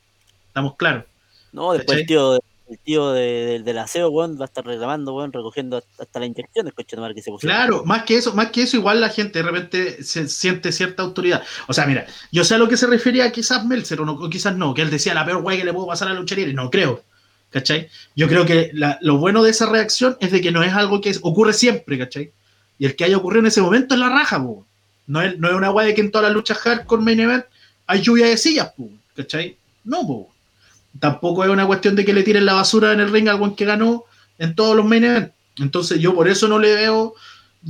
Estamos 0.46 0.76
claros. 0.76 1.02
No, 1.50 1.72
después 1.72 1.96
¿cachai? 1.96 2.00
el 2.02 2.06
tío 2.06 2.34
el 2.70 2.78
tío 2.78 3.10
de, 3.10 3.22
de- 3.22 3.62
del 3.64 3.78
aseo, 3.78 4.08
weón, 4.08 4.38
va 4.38 4.42
a 4.42 4.44
estar 4.44 4.64
reclamando, 4.64 5.16
weón, 5.16 5.32
recogiendo 5.32 5.82
hasta 5.98 6.20
las 6.20 6.28
inyecciones, 6.28 6.72
coche 6.74 6.96
de 6.96 7.12
que 7.12 7.22
se 7.22 7.32
pusieron. 7.32 7.56
Claro, 7.58 7.82
más 7.84 8.04
que 8.04 8.14
eso, 8.18 8.34
más 8.34 8.52
que 8.52 8.62
eso, 8.62 8.76
igual 8.76 9.00
la 9.00 9.08
gente 9.08 9.40
de 9.40 9.50
repente 9.50 10.04
se 10.04 10.28
siente 10.28 10.70
cierta 10.70 11.02
autoridad. 11.02 11.42
O 11.66 11.72
sea, 11.72 11.86
mira, 11.86 12.06
yo 12.30 12.44
sé 12.44 12.54
a 12.54 12.58
lo 12.58 12.68
que 12.68 12.76
se 12.76 12.86
refería 12.86 13.32
quizás 13.32 13.64
Meltzer 13.66 14.00
o, 14.00 14.04
no, 14.04 14.12
o 14.12 14.30
quizás 14.30 14.54
no, 14.54 14.74
que 14.74 14.82
él 14.82 14.90
decía 14.90 15.12
la 15.12 15.24
peor 15.26 15.42
wey 15.42 15.58
que 15.58 15.64
le 15.64 15.72
puedo 15.74 15.88
pasar 15.88 16.06
a 16.06 16.14
la 16.14 16.20
libre. 16.20 16.52
No 16.52 16.70
creo. 16.70 17.02
¿Cachai? 17.50 17.88
Yo 18.14 18.28
creo 18.28 18.46
que 18.46 18.70
la- 18.74 18.96
lo 19.00 19.16
bueno 19.16 19.42
de 19.42 19.50
esa 19.50 19.66
reacción 19.68 20.16
es 20.20 20.30
de 20.30 20.40
que 20.40 20.52
no 20.52 20.62
es 20.62 20.72
algo 20.72 21.00
que 21.00 21.08
es- 21.10 21.18
ocurre 21.24 21.52
siempre, 21.52 21.98
¿cachai? 21.98 22.30
Y 22.78 22.86
el 22.86 22.94
que 22.94 23.02
haya 23.02 23.16
ocurrido 23.16 23.40
en 23.40 23.46
ese 23.46 23.60
momento 23.60 23.94
es 23.96 24.00
la 24.00 24.08
raja, 24.08 24.40
po. 24.40 24.67
No 25.08 25.20
es, 25.20 25.36
no 25.38 25.48
es 25.48 25.54
una 25.54 25.72
wey 25.72 25.88
de 25.88 25.94
que 25.94 26.02
en 26.02 26.12
todas 26.12 26.28
las 26.28 26.34
luchas 26.34 26.58
hardcore 26.58 27.02
main 27.02 27.18
event 27.18 27.44
hay 27.86 28.00
lluvia 28.00 28.26
de 28.26 28.36
sillas, 28.36 28.72
¿cachai? 29.16 29.56
No, 29.84 30.06
po. 30.06 30.30
Tampoco 31.00 31.42
es 31.42 31.50
una 31.50 31.66
cuestión 31.66 31.96
de 31.96 32.04
que 32.04 32.12
le 32.12 32.22
tiren 32.22 32.46
la 32.46 32.54
basura 32.54 32.92
en 32.92 33.00
el 33.00 33.10
ring 33.10 33.28
al 33.28 33.38
buen 33.38 33.56
que 33.56 33.64
ganó 33.64 34.04
en 34.38 34.54
todos 34.54 34.76
los 34.76 34.86
main 34.86 35.04
event. 35.04 35.32
Entonces 35.58 35.98
yo 35.98 36.14
por 36.14 36.28
eso 36.28 36.46
no 36.46 36.60
le 36.60 36.74
veo 36.74 37.14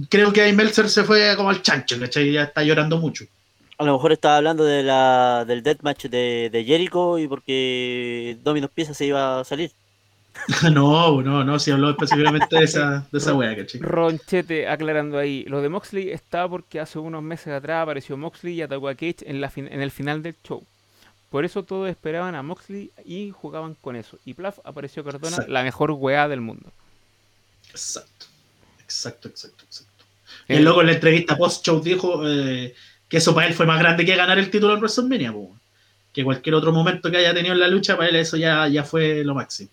creo 0.08 0.32
que 0.32 0.42
ahí 0.42 0.52
Meltzer 0.52 0.88
se 0.88 1.04
fue 1.04 1.34
como 1.36 1.50
al 1.50 1.62
chancho, 1.62 1.98
¿cachai? 1.98 2.32
Ya 2.32 2.44
está 2.44 2.62
llorando 2.62 2.98
mucho. 2.98 3.24
A 3.78 3.84
lo 3.84 3.92
mejor 3.92 4.12
estaba 4.12 4.36
hablando 4.36 4.64
de 4.64 4.82
la, 4.82 5.44
del 5.46 5.62
deathmatch 5.62 6.06
de, 6.06 6.50
de 6.50 6.64
Jericho 6.64 7.18
y 7.18 7.28
porque 7.28 8.36
Domino's 8.42 8.70
Pieza 8.74 8.92
se 8.92 9.06
iba 9.06 9.40
a 9.40 9.44
salir. 9.44 9.70
no, 10.72 11.20
no, 11.22 11.44
no, 11.44 11.58
si 11.58 11.70
habló 11.70 11.90
específicamente 11.90 12.56
de 12.58 12.64
esa, 12.64 13.06
de 13.10 13.18
esa 13.18 13.34
wea, 13.34 13.56
¿cachai? 13.56 13.80
Ronchete 13.80 14.68
aclarando 14.68 15.18
ahí. 15.18 15.44
Lo 15.44 15.60
de 15.60 15.68
Moxley 15.68 16.10
está 16.10 16.48
porque 16.48 16.80
hace 16.80 16.98
unos 16.98 17.22
meses 17.22 17.48
atrás 17.48 17.82
apareció 17.82 18.16
Moxley 18.16 18.54
y 18.54 18.62
atacó 18.62 18.88
a 18.88 18.94
Cage 18.94 19.18
en, 19.26 19.40
la 19.40 19.50
fin- 19.50 19.68
en 19.70 19.80
el 19.82 19.90
final 19.90 20.22
del 20.22 20.34
show. 20.46 20.64
Por 21.30 21.44
eso 21.44 21.62
todos 21.62 21.90
esperaban 21.90 22.34
a 22.34 22.42
Moxley 22.42 22.90
y 23.04 23.30
jugaban 23.30 23.74
con 23.74 23.96
eso. 23.96 24.18
Y 24.24 24.32
plaf 24.34 24.58
apareció 24.64 25.04
Cardona, 25.04 25.28
Exacto. 25.36 25.52
la 25.52 25.62
mejor 25.62 25.90
weá 25.90 26.26
del 26.28 26.40
mundo. 26.40 26.70
Exacto, 27.70 28.26
exacto, 28.80 29.28
exacto, 29.28 29.64
exacto. 29.64 30.04
Eh, 30.48 30.54
Y 30.54 30.56
el 30.56 30.64
loco 30.64 30.80
en 30.80 30.86
la 30.86 30.92
entrevista 30.94 31.36
post-show 31.36 31.80
dijo 31.82 32.22
eh, 32.26 32.74
que 33.08 33.18
eso 33.18 33.34
para 33.34 33.46
él 33.46 33.54
fue 33.54 33.66
más 33.66 33.78
grande 33.78 34.04
que 34.06 34.16
ganar 34.16 34.38
el 34.38 34.50
título 34.50 34.72
en 34.74 34.80
WrestleMania, 34.80 35.32
po. 35.32 35.54
que 36.14 36.24
cualquier 36.24 36.54
otro 36.54 36.72
momento 36.72 37.10
que 37.10 37.18
haya 37.18 37.34
tenido 37.34 37.52
en 37.54 37.60
la 37.60 37.68
lucha, 37.68 37.96
para 37.96 38.08
él 38.08 38.16
eso 38.16 38.36
ya, 38.38 38.66
ya 38.68 38.84
fue 38.84 39.22
lo 39.22 39.34
máximo. 39.34 39.68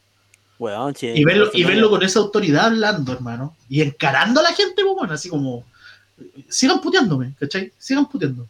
Y 1.16 1.24
verlo, 1.24 1.50
y 1.54 1.64
verlo 1.64 1.90
con 1.90 2.04
esa 2.04 2.20
autoridad 2.20 2.68
hablando, 2.68 3.12
hermano, 3.12 3.56
y 3.70 3.82
encarando 3.82 4.40
a 4.40 4.44
la 4.44 4.54
gente, 4.54 4.84
pues 4.84 4.96
bueno, 4.96 5.14
así 5.14 5.30
como, 5.30 5.66
sigan 6.50 6.82
puteándome, 6.82 7.34
¿cachai? 7.40 7.72
Sigan 7.78 8.08
puteando. 8.08 8.48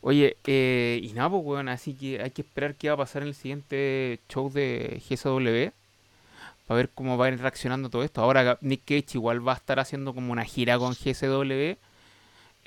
Oye, 0.00 0.36
eh, 0.46 1.00
y 1.02 1.12
nada, 1.14 1.30
pues, 1.30 1.42
weón, 1.44 1.68
así 1.68 1.94
que 1.94 2.22
hay 2.22 2.30
que 2.30 2.42
esperar 2.42 2.76
qué 2.76 2.88
va 2.88 2.94
a 2.94 2.98
pasar 2.98 3.22
en 3.22 3.28
el 3.28 3.34
siguiente 3.34 4.20
show 4.28 4.52
de 4.52 5.02
GSW 5.08 5.72
para 6.66 6.76
ver 6.76 6.90
cómo 6.94 7.16
va 7.16 7.26
a 7.26 7.28
ir 7.30 7.40
reaccionando 7.40 7.88
todo 7.90 8.04
esto. 8.04 8.20
Ahora 8.22 8.58
Nick 8.60 8.82
Cage 8.84 9.14
igual 9.14 9.46
va 9.46 9.52
a 9.52 9.56
estar 9.56 9.80
haciendo 9.80 10.14
como 10.14 10.32
una 10.32 10.44
gira 10.44 10.78
con 10.78 10.92
GSW 10.94 11.76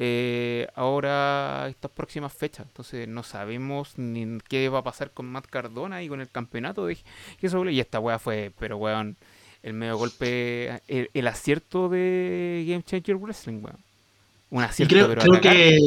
eh, 0.02 0.68
ahora 0.76 1.68
estas 1.70 1.92
próximas 1.92 2.32
fechas. 2.34 2.66
Entonces 2.66 3.08
no 3.08 3.22
sabemos 3.24 3.98
ni 3.98 4.40
qué 4.48 4.70
va 4.70 4.80
a 4.80 4.84
pasar 4.84 5.12
con 5.12 5.26
Matt 5.28 5.48
Cardona 5.48 6.02
y 6.02 6.08
con 6.08 6.22
el 6.22 6.30
campeonato 6.30 6.86
de 6.88 6.98
GSW. 7.42 7.70
Y 7.70 7.80
esta 7.82 8.00
weá 8.00 8.18
fue, 8.18 8.52
pero 8.58 8.78
weón, 8.78 9.18
el 9.62 9.74
medio 9.74 9.98
golpe, 9.98 10.82
el, 10.88 11.10
el 11.14 11.28
acierto 11.28 11.90
de 11.90 12.66
Game 12.68 12.84
Changer 12.84 13.18
Wrestling, 13.18 13.62
weón. 13.62 13.78
Un 14.52 14.62
Y 14.62 14.66
acierto, 14.66 14.96
creo, 14.96 15.08
pero 15.08 15.22
creo 15.22 15.42
que 15.42 15.78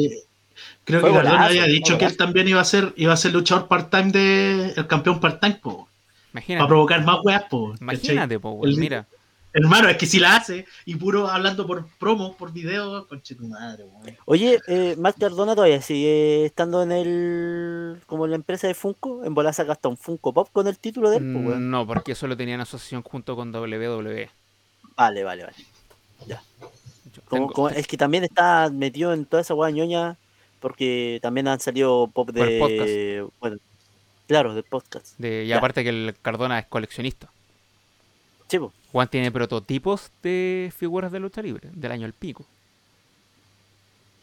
creo 0.85 1.01
Fue 1.01 1.09
que 1.09 1.15
Cardona 1.15 1.31
golazo, 1.39 1.49
había 1.49 1.65
dicho 1.65 1.97
que 1.97 2.05
él 2.05 2.15
también 2.15 2.47
iba 2.47 2.61
a 2.61 2.65
ser, 2.65 2.93
iba 2.97 3.13
a 3.13 3.17
ser 3.17 3.33
luchador 3.33 3.67
part-time 3.67 4.11
de 4.11 4.73
el 4.77 4.87
campeón 4.87 5.19
part-time, 5.19 5.55
po, 5.55 5.87
para 5.87 6.31
Imagínate. 6.31 6.67
provocar 6.67 7.03
más 7.03 7.17
weas, 7.23 7.43
po. 7.49 7.73
Imagínate, 7.81 8.39
po, 8.39 8.51
weón, 8.51 8.69
El- 8.73 8.77
mira. 8.77 9.07
Hermano, 9.53 9.87
es 9.89 9.97
que 9.97 10.05
si 10.07 10.19
la 10.19 10.35
hace 10.35 10.65
y 10.85 10.95
puro 10.95 11.27
hablando 11.27 11.67
por 11.67 11.87
promo, 11.99 12.35
por 12.35 12.51
video, 12.51 13.07
conche 13.07 13.35
tu 13.35 13.47
madre, 13.47 13.83
weón. 13.83 14.17
Oye, 14.25 14.59
eh, 14.67 14.95
Matt 14.97 15.19
Cardona 15.19 15.53
todavía 15.55 15.81
sigue 15.81 16.45
estando 16.45 16.81
en 16.83 16.91
el. 16.91 18.01
como 18.07 18.25
en 18.25 18.31
la 18.31 18.35
empresa 18.37 18.67
de 18.67 18.73
Funko. 18.73 19.23
En 19.23 19.33
bola 19.33 19.53
saca 19.53 19.73
hasta 19.73 19.89
un 19.89 19.97
Funko 19.97 20.33
Pop 20.33 20.49
con 20.51 20.67
el 20.67 20.77
título 20.79 21.09
de 21.11 21.17
él, 21.17 21.31
pues, 21.33 21.45
weón. 21.45 21.69
No, 21.69 21.85
porque 21.85 22.13
eso 22.13 22.27
lo 22.27 22.35
tenían 22.35 22.55
en 22.55 22.61
asociación 22.61 23.03
junto 23.03 23.35
con 23.35 23.53
WWE. 23.53 24.29
Vale, 24.97 25.23
vale, 25.23 25.43
vale. 25.43 25.55
Yo 26.27 26.35
Como- 27.25 27.41
tengo- 27.47 27.53
como- 27.53 27.69
es 27.69 27.85
que 27.87 27.97
también 27.97 28.23
está 28.23 28.69
metido 28.71 29.13
en 29.13 29.25
toda 29.25 29.41
esa 29.41 29.53
weá 29.53 29.69
ñoña. 29.71 30.17
Porque 30.59 31.19
también 31.21 31.47
han 31.49 31.59
salido 31.59 32.07
pop 32.07 32.29
de. 32.31 33.27
Bueno, 33.41 33.57
claro, 34.27 34.55
del 34.55 34.63
podcast. 34.63 35.13
de- 35.17 35.43
y 35.43 35.47
ya. 35.49 35.57
aparte 35.57 35.83
que 35.83 35.89
el 35.89 36.15
Cardona 36.21 36.57
es 36.57 36.67
coleccionista. 36.67 37.29
Sí, 38.47 38.59
po. 38.59 38.71
Juan 38.93 39.07
tiene 39.09 39.29
prototipos 39.31 40.09
de 40.21 40.71
figuras 40.77 41.11
de 41.11 41.19
lucha 41.19 41.41
libre 41.41 41.69
del 41.73 41.91
año 41.91 42.05
el 42.05 42.13
pico. 42.13 42.45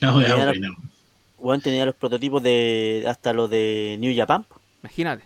No, 0.01 0.23
ya. 0.23 0.55
Weón 1.39 1.61
tenía 1.61 1.85
los 1.85 1.95
prototipos 1.95 2.43
de. 2.43 3.05
hasta 3.07 3.33
los 3.35 3.51
de 3.51 3.97
New 4.01 4.15
Japan. 4.17 4.47
Imagínate. 4.83 5.25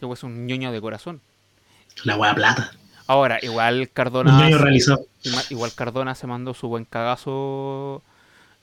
Yo 0.00 0.10
es 0.12 0.22
un 0.22 0.46
ñoño 0.46 0.72
de 0.72 0.80
corazón. 0.80 1.20
La 2.04 2.16
wea 2.16 2.34
plata. 2.34 2.72
Ahora, 3.06 3.38
igual 3.42 3.80
Un 3.80 3.86
Cardona. 3.86 4.40
niño 4.44 4.56
realizado. 4.58 5.04
ima- 5.24 5.44
Igual 5.50 5.72
Cardona 5.74 6.14
se 6.14 6.26
mandó 6.26 6.54
su 6.54 6.68
buen 6.68 6.84
cagazo. 6.84 8.02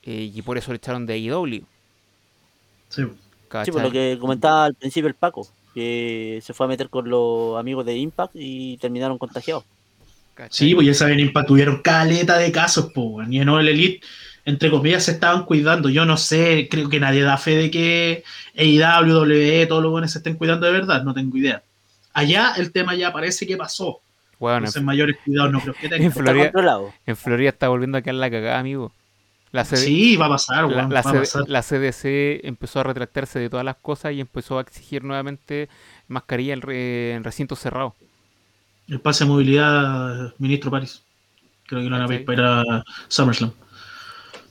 eh, 0.04 0.30
y 0.34 0.40
por 0.42 0.56
eso 0.56 0.70
le 0.72 0.76
echaron 0.78 1.04
de 1.06 1.14
AEW. 1.14 1.64
Sí. 2.88 3.02
Sí, 3.64 3.70
por 3.72 3.82
lo 3.82 3.90
que 3.90 4.16
comentaba 4.20 4.64
al 4.64 4.74
principio 4.74 5.06
el 5.08 5.14
Paco. 5.14 5.46
Que 5.78 6.40
se 6.42 6.54
fue 6.54 6.66
a 6.66 6.68
meter 6.68 6.88
con 6.88 7.08
los 7.08 7.56
amigos 7.56 7.86
de 7.86 7.96
Impact 7.96 8.32
y 8.34 8.78
terminaron 8.78 9.16
contagiados. 9.16 9.62
Sí, 10.50 10.74
pues 10.74 10.88
ya 10.88 10.94
saben, 10.94 11.20
Impact 11.20 11.46
tuvieron 11.46 11.82
caleta 11.82 12.36
de 12.36 12.50
casos, 12.50 12.90
pues, 12.92 13.28
y 13.30 13.40
en 13.40 13.48
el 13.48 13.68
Elite, 13.68 14.04
entre 14.44 14.70
comillas, 14.70 15.04
se 15.04 15.12
estaban 15.12 15.44
cuidando. 15.44 15.88
Yo 15.88 16.04
no 16.04 16.16
sé, 16.16 16.66
creo 16.68 16.88
que 16.88 16.98
nadie 16.98 17.22
da 17.22 17.36
fe 17.36 17.54
de 17.54 17.70
que 17.70 18.24
AEW, 18.56 19.22
WWE, 19.22 19.66
todos 19.66 19.82
los 19.84 19.92
buenos 19.92 20.10
se 20.10 20.18
estén 20.18 20.34
cuidando 20.34 20.66
de 20.66 20.72
verdad, 20.72 21.04
no 21.04 21.14
tengo 21.14 21.36
idea. 21.36 21.62
Allá 22.12 22.54
el 22.56 22.72
tema 22.72 22.96
ya 22.96 23.12
parece 23.12 23.46
que 23.46 23.56
pasó. 23.56 24.00
Bueno, 24.40 24.58
Entonces, 24.58 24.82
mayores 24.82 25.16
cuidados 25.24 25.52
no 25.52 25.60
creo 25.60 25.74
que 25.74 25.86
en 25.86 25.90
tengan. 25.90 26.08
Está 26.08 26.22
Florida, 26.22 26.44
controlado. 26.46 26.92
en 27.06 27.16
Florida 27.16 27.48
está 27.50 27.68
volviendo 27.68 27.98
a 27.98 28.02
quedar 28.02 28.16
la 28.16 28.30
cagada, 28.30 28.58
amigo. 28.58 28.92
La 29.50 29.64
CD 29.64 29.80
Sí, 29.82 30.16
va 30.16 30.26
a 30.26 30.28
pasar, 30.30 30.64
la, 30.68 30.76
weón, 30.76 30.92
la 30.92 31.00
va 31.02 31.10
a 31.10 31.12
CD 31.12 31.20
pasar. 31.20 31.48
la 31.48 31.62
CDC 31.62 32.46
empezó 32.46 32.80
a 32.80 32.82
retractarse 32.84 33.38
de 33.38 33.48
todas 33.48 33.64
las 33.64 33.76
cosas 33.76 34.12
y 34.12 34.20
empezó 34.20 34.58
a 34.58 34.60
exigir 34.62 35.02
nuevamente 35.04 35.68
mascarilla 36.06 36.52
en, 36.54 36.60
re- 36.62 37.12
en 37.14 37.24
recintos 37.24 37.58
cerrados. 37.58 37.94
El 38.88 39.00
pase 39.00 39.24
de 39.24 39.30
movilidad, 39.30 40.34
ministro 40.38 40.70
París. 40.70 41.02
Creo 41.66 41.80
que 41.82 41.88
lo 41.88 41.98
van 41.98 42.02
a 42.02 42.24
para 42.24 42.32
ir 42.32 42.40
a 42.42 42.84
SummerSlam. 43.08 43.52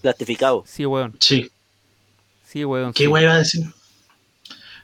Plastificado. 0.02 0.64
Sí, 0.68 0.86
weón. 0.86 1.16
Sí. 1.20 1.50
Sí, 2.46 2.64
weón. 2.66 2.94
¿Qué 2.94 3.04
sí. 3.04 3.08
weón 3.08 3.24
iba 3.24 3.34
a 3.34 3.38
decir? 3.40 3.66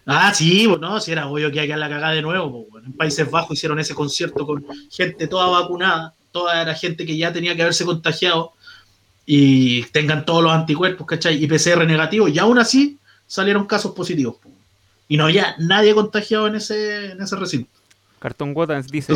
Ah, 0.06 0.34
sí, 0.34 0.65
pues 0.68 0.80
no, 0.81 0.99
si 0.99 1.11
era 1.11 1.27
obvio 1.27 1.49
que 1.52 1.61
hay 1.61 1.68
que 1.68 1.77
la 1.77 1.88
cagada 1.90 2.14
de 2.14 2.22
nuevo. 2.22 2.52
pues, 2.52 2.73
weón. 2.73 2.85
En 2.85 2.94
Países 2.94 3.30
Bajos 3.30 3.57
hicieron 3.57 3.80
ese 3.80 3.95
concierto 3.95 4.45
con 4.45 4.65
gente 4.91 5.27
toda 5.27 5.48
vacunada, 5.48 6.14
toda 6.31 6.61
era 6.61 6.73
gente 6.76 7.06
que 7.06 7.15
ya 7.15 7.31
tenía 7.31 7.56
que 7.56 7.61
haberse 7.61 7.85
contagiado 7.85 8.53
y 9.25 9.83
tengan 9.85 10.25
todos 10.25 10.43
los 10.43 10.51
anticuerpos, 10.51 11.07
¿cachai? 11.07 11.43
Y 11.43 11.47
PCR 11.47 11.85
negativo, 11.85 12.27
y 12.27 12.37
aún 12.39 12.59
así 12.59 12.97
salieron 13.27 13.65
casos 13.65 13.93
positivos. 13.93 14.35
Y 15.07 15.17
no 15.17 15.25
había 15.25 15.55
nadie 15.59 15.93
contagiado 15.93 16.47
en 16.47 16.55
ese, 16.55 17.11
en 17.11 17.21
ese 17.21 17.35
recinto. 17.35 17.69
Cartón 18.19 18.53
Gotans 18.53 18.87
dice, 18.87 19.13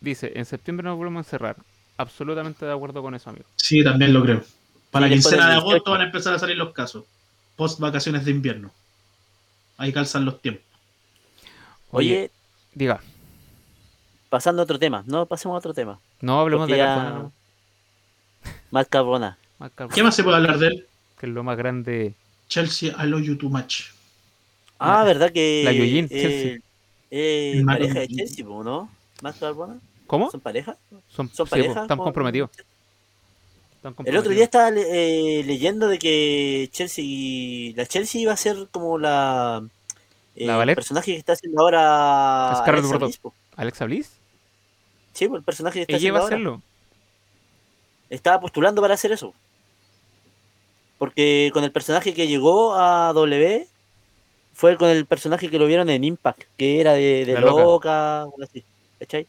dice, 0.00 0.32
en 0.34 0.44
septiembre 0.44 0.84
nos 0.84 0.96
volvemos 0.96 1.24
a 1.24 1.26
encerrar. 1.28 1.56
Absolutamente 1.96 2.66
de 2.66 2.72
acuerdo 2.72 3.00
con 3.02 3.14
eso, 3.14 3.30
amigo. 3.30 3.46
sí, 3.56 3.82
también 3.84 4.12
lo 4.12 4.22
creo. 4.22 4.42
Para 4.90 5.06
la 5.06 5.12
quincena 5.12 5.48
de 5.48 5.54
agosto 5.54 5.70
18. 5.74 5.90
van 5.90 6.00
a 6.00 6.04
empezar 6.04 6.34
a 6.34 6.38
salir 6.38 6.56
los 6.56 6.72
casos. 6.72 7.04
Post 7.56 7.78
vacaciones 7.80 8.24
de 8.24 8.32
invierno. 8.32 8.70
Ahí 9.76 9.92
calzan 9.92 10.24
los 10.24 10.40
tiempos. 10.42 10.64
Oye, 11.90 12.16
Oye, 12.18 12.30
diga, 12.74 13.00
pasando 14.28 14.62
a 14.62 14.64
otro 14.64 14.78
tema. 14.78 15.04
No, 15.06 15.26
pasemos 15.26 15.54
a 15.54 15.58
otro 15.58 15.72
tema. 15.74 15.98
no 16.20 16.40
hablemos 16.40 16.64
Porque 16.64 16.72
de 16.74 16.78
ya- 16.78 17.28
Más 18.70 18.86
Cardona, 18.88 19.38
¿Qué 19.94 20.02
más 20.02 20.14
se 20.14 20.22
puede 20.24 20.36
hablar 20.36 20.58
de 20.58 20.66
él? 20.68 20.86
que 21.18 21.26
es 21.26 21.32
lo 21.32 21.42
más 21.42 21.56
grande. 21.56 22.14
Chelsea, 22.48 22.94
I 23.02 23.06
love 23.06 23.22
you 23.22 23.36
too 23.36 23.48
much. 23.48 23.84
Ah, 24.78 24.98
La- 24.98 25.04
¿verdad 25.04 25.32
que. 25.32 25.62
la 25.64 25.72
Yojin, 25.72 26.06
eh, 26.06 26.08
Chelsea. 26.10 26.58
eh, 27.10 27.62
pareja 27.64 28.00
de. 28.00 28.08
Chelsea. 28.08 28.44
¿Cómo? 30.06 30.30
¿Son 30.30 30.40
pareja? 30.40 30.76
Son, 31.08 31.30
¿Son 31.32 31.46
pareja? 31.46 31.82
están 31.82 31.98
comprometidos. 31.98 32.50
están 33.76 33.94
El 34.04 34.16
otro 34.18 34.32
día 34.32 34.44
estaba 34.44 34.68
eh, 34.70 35.42
leyendo 35.46 35.88
de 35.88 35.98
que 35.98 36.68
Chelsea. 36.72 37.72
La 37.76 37.86
Chelsea 37.86 38.20
iba 38.20 38.32
a 38.32 38.36
ser 38.36 38.68
como 38.70 38.98
la. 38.98 39.66
eh, 40.36 40.46
¿La 40.46 40.62
el 40.62 40.74
personaje 40.74 41.12
que 41.12 41.18
está 41.18 41.32
haciendo 41.32 41.62
ahora. 41.62 42.54
Scarlett 42.58 42.84
Alexa. 42.84 42.98
Bliss, 43.06 43.18
po. 43.18 43.34
¿Alexa 43.56 43.84
Bliss? 43.86 44.10
Sí, 45.14 45.24
el 45.24 45.42
personaje 45.42 45.78
que 45.78 45.82
está 45.82 45.96
Ella 45.96 46.08
iba 46.08 46.18
haciendo 46.18 46.50
a 46.50 46.54
ahora. 46.54 46.64
Estaba 48.10 48.40
postulando 48.40 48.82
para 48.82 48.94
hacer 48.94 49.12
eso. 49.12 49.34
Porque 50.98 51.50
con 51.52 51.64
el 51.64 51.72
personaje 51.72 52.14
que 52.14 52.26
llegó 52.26 52.74
a 52.74 53.12
W, 53.12 53.66
fue 54.54 54.76
con 54.76 54.88
el 54.88 55.06
personaje 55.06 55.50
que 55.50 55.58
lo 55.58 55.66
vieron 55.66 55.90
en 55.90 56.04
Impact, 56.04 56.44
que 56.56 56.80
era 56.80 56.92
de, 56.92 57.24
de 57.24 57.34
La 57.34 57.40
loca. 57.40 57.62
loca, 57.62 58.22
algo 58.22 58.36
así, 58.42 58.64
¿cachai? 58.98 59.26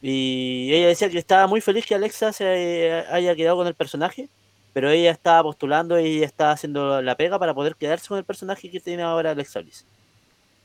Y 0.00 0.72
ella 0.72 0.88
decía 0.88 1.10
que 1.10 1.18
estaba 1.18 1.46
muy 1.46 1.60
feliz 1.60 1.84
que 1.84 1.94
Alexa 1.94 2.32
se 2.32 3.04
haya 3.10 3.34
quedado 3.34 3.56
con 3.56 3.66
el 3.66 3.74
personaje, 3.74 4.28
pero 4.72 4.90
ella 4.90 5.10
estaba 5.10 5.42
postulando 5.42 6.00
y 6.00 6.16
ella 6.16 6.26
estaba 6.26 6.52
haciendo 6.52 7.02
la 7.02 7.14
pega 7.16 7.38
para 7.38 7.52
poder 7.52 7.76
quedarse 7.76 8.08
con 8.08 8.18
el 8.18 8.24
personaje 8.24 8.70
que 8.70 8.80
tiene 8.80 9.02
ahora 9.02 9.32
Alexa 9.32 9.60
Bliss. 9.60 9.84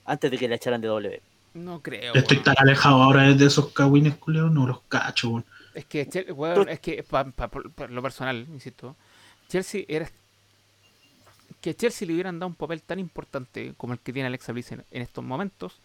Antes 0.05 0.31
de 0.31 0.37
que 0.37 0.47
la 0.47 0.55
echaran 0.55 0.81
de 0.81 0.87
W. 0.87 1.21
No 1.53 1.81
creo. 1.81 2.13
Estoy 2.13 2.37
tan 2.37 2.55
alejado 2.57 3.01
ahora 3.03 3.23
de 3.33 3.45
esos 3.45 3.73
cagüines, 3.73 4.15
culeos, 4.15 4.51
no 4.51 4.65
los 4.65 4.79
cacho. 4.87 5.43
Es 5.73 5.85
que, 5.85 6.03
weón, 6.33 6.69
es 6.69 6.79
que 6.79 7.03
pa- 7.03 7.23
pa- 7.25 7.47
por, 7.47 7.71
por 7.71 7.89
lo 7.89 8.01
personal, 8.01 8.45
insisto, 8.51 8.95
Chelsea 9.47 9.83
era. 9.87 10.09
Que 11.61 11.75
Chelsea 11.75 12.07
le 12.07 12.13
hubieran 12.13 12.39
dado 12.39 12.47
un 12.47 12.55
papel 12.55 12.81
tan 12.81 12.99
importante 12.99 13.73
como 13.77 13.93
el 13.93 13.99
que 13.99 14.11
tiene 14.11 14.27
Alexa 14.27 14.51
Bliss 14.51 14.71
en, 14.71 14.83
en 14.89 15.01
estos 15.01 15.23
momentos, 15.23 15.79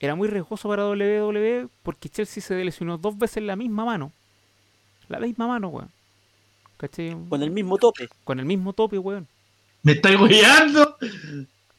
era 0.00 0.14
muy 0.16 0.26
riesgoso 0.28 0.68
para 0.68 0.88
WWE 0.88 1.68
porque 1.82 2.08
Chelsea 2.08 2.42
se 2.42 2.64
lesionó 2.64 2.98
dos 2.98 3.16
veces 3.16 3.42
la 3.42 3.54
misma 3.54 3.84
mano. 3.84 4.10
La 5.08 5.20
misma 5.20 5.46
mano, 5.46 5.68
weón. 5.68 5.90
¿Cachai? 6.76 7.16
Con 7.28 7.42
el 7.42 7.50
mismo 7.52 7.78
tope. 7.78 8.08
Con 8.24 8.40
el 8.40 8.46
mismo 8.46 8.72
tope, 8.72 8.98
weón. 8.98 9.28
¿Me 9.82 9.92
estáis 9.92 10.18
guiando? 10.18 10.96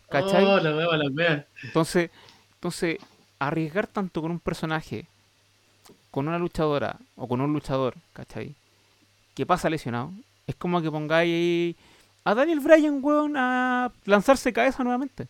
¿Cachai? 0.10 0.46
Oh, 0.46 0.60
la 0.60 0.76
wea, 0.76 0.98
la 0.98 1.10
wea. 1.10 1.48
Entonces, 1.64 2.12
entonces, 2.56 2.98
arriesgar 3.40 3.88
tanto 3.88 4.22
con 4.22 4.32
un 4.32 4.40
personaje, 4.40 5.06
con 6.14 6.27
una 6.27 6.38
luchadora 6.38 6.99
o 7.15 7.27
con 7.27 7.41
un 7.41 7.52
luchador, 7.53 7.95
¿cachai? 8.14 8.53
Que 9.34 9.48
pasa 9.48 9.68
lesionado, 9.68 10.11
es 10.45 10.53
como 10.53 10.80
que 10.80 10.91
pongáis 10.91 11.76
a 12.23 12.35
Daniel 12.35 12.60
Bryan, 12.60 12.99
weón, 13.02 13.34
a 13.35 13.91
lanzarse 14.06 14.53
cabeza 14.53 14.84
nuevamente. 14.84 15.27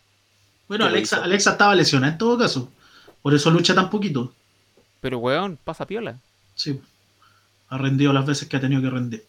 Bueno, 0.68 0.84
¿Qué 0.84 0.90
lo 0.90 0.96
Alexa? 0.96 1.24
Alexa 1.24 1.52
estaba 1.52 1.74
lesionada 1.74 2.12
en 2.12 2.18
todo 2.18 2.36
caso. 2.36 2.70
Por 3.22 3.32
eso 3.32 3.50
lucha 3.50 3.74
tan 3.74 3.88
poquito. 3.88 4.34
Pero, 5.00 5.16
weón, 5.20 5.58
pasa 5.64 5.86
piola. 5.86 6.18
Sí. 6.54 6.78
Ha 7.70 7.78
rendido 7.78 8.12
las 8.12 8.26
veces 8.26 8.46
que 8.46 8.58
ha 8.58 8.60
tenido 8.60 8.82
que 8.82 8.90
rendir. 8.90 9.24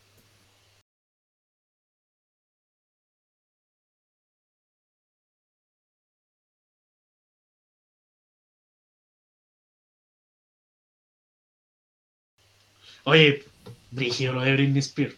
Oye, 13.06 13.44
brígido 13.92 14.34
lo 14.34 14.42
de 14.42 14.54
Britney 14.54 14.80
Spears. 14.80 15.16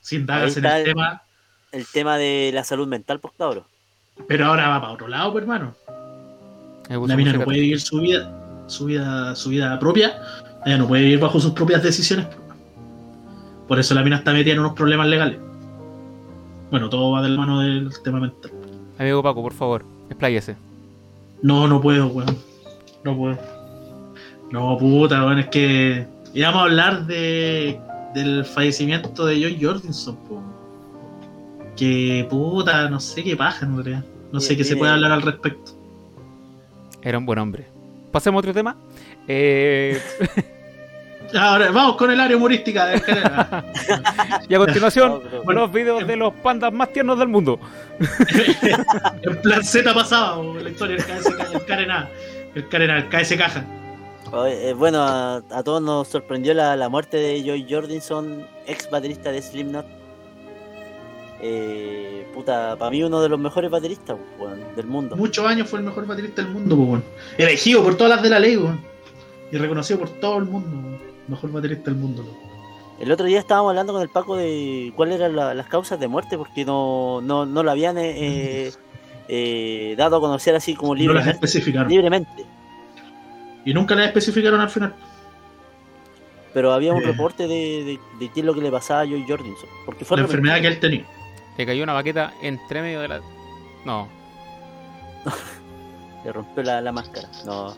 Sin 0.00 0.26
dagas 0.26 0.56
en 0.56 0.64
el 0.64 0.72
el- 0.72 0.84
tema, 0.84 1.22
El 1.72 1.86
tema 1.86 2.16
de 2.16 2.50
la 2.52 2.64
salud 2.64 2.88
mental, 2.88 3.20
pues 3.20 3.34
cabros. 3.38 3.64
pero 4.26 4.46
ahora 4.46 4.68
va 4.68 4.80
para 4.80 4.92
otro 4.94 5.06
lado, 5.08 5.32
pues, 5.32 5.42
hermano. 5.42 5.74
La 6.88 7.16
mina 7.16 7.32
no 7.34 7.44
puede 7.44 7.60
vivir 7.60 7.80
su 7.80 7.98
vida, 8.00 8.64
su 8.66 8.86
vida, 8.86 9.34
su 9.36 9.50
vida 9.50 9.78
propia. 9.78 10.20
Ella 10.64 10.78
no 10.78 10.88
puede 10.88 11.02
vivir 11.02 11.18
bajo 11.20 11.38
sus 11.38 11.52
propias 11.52 11.82
decisiones. 11.82 12.26
Por 13.68 13.78
eso 13.78 13.94
la 13.94 14.02
mina 14.02 14.16
está 14.16 14.32
metida 14.32 14.54
en 14.54 14.60
unos 14.60 14.72
problemas 14.72 15.06
legales. 15.08 15.38
Bueno, 16.70 16.88
todo 16.88 17.10
va 17.12 17.22
de 17.22 17.28
la 17.28 17.36
mano 17.38 17.60
del 17.60 17.90
tema 18.02 18.18
mental. 18.20 18.50
Amigo 18.98 19.22
Paco, 19.22 19.42
por 19.42 19.52
favor, 19.52 19.84
expláyese. 20.08 20.56
No, 21.42 21.68
no 21.68 21.80
puedo, 21.80 22.06
weón. 22.08 22.36
No 23.04 23.16
puedo. 23.16 23.38
No, 24.50 24.76
puta, 24.78 25.24
weón, 25.26 25.38
es 25.40 25.46
que 25.48 26.06
íbamos 26.34 26.60
a 26.60 26.64
hablar 26.64 27.06
de 27.06 27.80
del 28.14 28.44
fallecimiento 28.44 29.26
de 29.26 29.42
John 29.42 29.58
Jordinson, 29.60 30.16
po. 30.24 30.42
Que 31.76 32.26
puta, 32.28 32.88
no 32.88 32.98
sé 33.00 33.22
qué 33.22 33.36
paja, 33.36 33.66
en 33.66 33.76
realidad. 33.76 34.04
No 34.32 34.40
sé 34.40 34.56
qué 34.56 34.64
se 34.64 34.76
puede 34.76 34.92
hablar 34.92 35.12
al 35.12 35.22
respecto. 35.22 35.72
Era 37.02 37.18
un 37.18 37.26
buen 37.26 37.38
hombre. 37.38 37.68
Pasemos 38.10 38.38
a 38.38 38.40
otro 38.40 38.52
tema. 38.54 38.76
Eh, 39.28 40.00
Ahora, 41.38 41.70
vamos 41.70 41.96
con 41.96 42.10
el 42.10 42.18
área 42.18 42.36
humorística 42.38 42.86
de 42.86 43.02
y 44.48 44.54
a 44.54 44.58
continuación, 44.58 45.10
No, 45.32 45.42
pero- 45.46 45.60
los 45.60 45.72
videos 45.72 46.06
de 46.06 46.16
los 46.16 46.32
pandas 46.34 46.72
más 46.72 46.90
tiernos 46.92 47.18
del 47.18 47.28
mundo. 47.28 47.60
en 49.22 49.40
plan 49.42 49.62
Z 49.62 49.92
pasaba, 49.92 50.42
la 50.42 50.70
historia 50.70 50.96
del 50.96 51.04
KS, 51.04 51.26
el 51.54 51.64
Karena. 51.66 52.08
El 52.54 52.68
Karena, 52.68 52.96
el 52.98 53.08
KS 53.08 53.36
Caja. 53.36 53.64
Eh, 54.46 54.74
bueno, 54.76 55.00
a, 55.02 55.36
a 55.50 55.62
todos 55.62 55.80
nos 55.82 56.08
sorprendió 56.08 56.52
la, 56.54 56.76
la 56.76 56.88
muerte 56.88 57.16
de 57.16 57.42
Joy 57.42 57.66
Jordinson, 57.68 58.46
ex 58.66 58.90
baterista 58.90 59.32
de 59.32 59.40
Slipknot. 59.42 59.86
Eh, 61.40 62.26
puta, 62.34 62.76
para 62.76 62.90
mí 62.90 63.02
uno 63.02 63.20
de 63.22 63.28
los 63.28 63.38
mejores 63.38 63.70
bateristas 63.70 64.16
del 64.76 64.86
mundo. 64.86 65.16
Muchos 65.16 65.46
años 65.46 65.68
fue 65.68 65.78
el 65.78 65.84
mejor 65.84 66.06
baterista 66.06 66.42
del 66.42 66.50
mundo, 66.52 66.74
weón. 66.76 67.04
Elegido 67.36 67.82
por 67.82 67.96
todas 67.96 68.10
las 68.14 68.22
de 68.22 68.30
la 68.30 68.38
ley. 68.40 68.58
Y 69.50 69.56
reconocido 69.56 70.00
por 70.00 70.08
todo 70.10 70.38
el 70.38 70.44
mundo. 70.44 70.98
Mejor 71.28 71.52
baterista 71.52 71.90
del 71.90 72.00
mundo. 72.00 72.24
El 73.00 73.12
otro 73.12 73.26
día 73.26 73.38
estábamos 73.38 73.70
hablando 73.70 73.92
con 73.92 74.02
el 74.02 74.08
Paco 74.08 74.36
de 74.36 74.92
cuáles 74.96 75.16
eran 75.16 75.36
la- 75.36 75.54
las 75.54 75.68
causas 75.68 76.00
de 76.00 76.08
muerte 76.08 76.36
porque 76.36 76.64
no, 76.64 77.20
no, 77.22 77.46
no 77.46 77.62
lo 77.62 77.70
habían 77.70 77.96
eh, 77.98 78.72
eh, 79.28 79.94
dado 79.96 80.16
a 80.16 80.20
conocer 80.20 80.56
así 80.56 80.74
como 80.74 80.94
No 80.94 80.96
las 80.96 81.02
libremente. 81.02 81.30
especificaron. 81.46 81.88
libremente. 81.88 82.44
Y 83.68 83.74
nunca 83.74 83.94
las 83.94 84.06
especificaron 84.06 84.60
al 84.60 84.70
final. 84.70 84.94
Pero 86.54 86.72
había 86.72 86.92
un 86.92 87.02
Eh. 87.02 87.06
reporte 87.06 87.42
de, 87.46 87.84
de, 87.84 87.98
de 88.18 88.32
qué 88.32 88.40
es 88.40 88.46
lo 88.46 88.54
que 88.54 88.60
le 88.62 88.70
pasaba 88.70 89.00
a 89.02 89.04
Joy 89.04 89.24
Jordinson. 89.28 89.68
Porque 89.84 90.04
fue 90.04 90.16
la 90.16 90.22
enfermedad 90.24 90.60
que 90.60 90.66
él 90.68 90.80
tenía. 90.80 91.04
Le 91.56 91.66
cayó 91.66 91.82
una 91.82 91.92
baqueta 91.92 92.32
entre 92.42 92.80
medio 92.82 93.00
de 93.00 93.08
la. 93.08 93.20
No. 93.84 94.08
Le 96.24 96.32
rompió 96.32 96.62
la, 96.62 96.80
la 96.80 96.92
máscara. 96.92 97.28
No. 97.44 97.76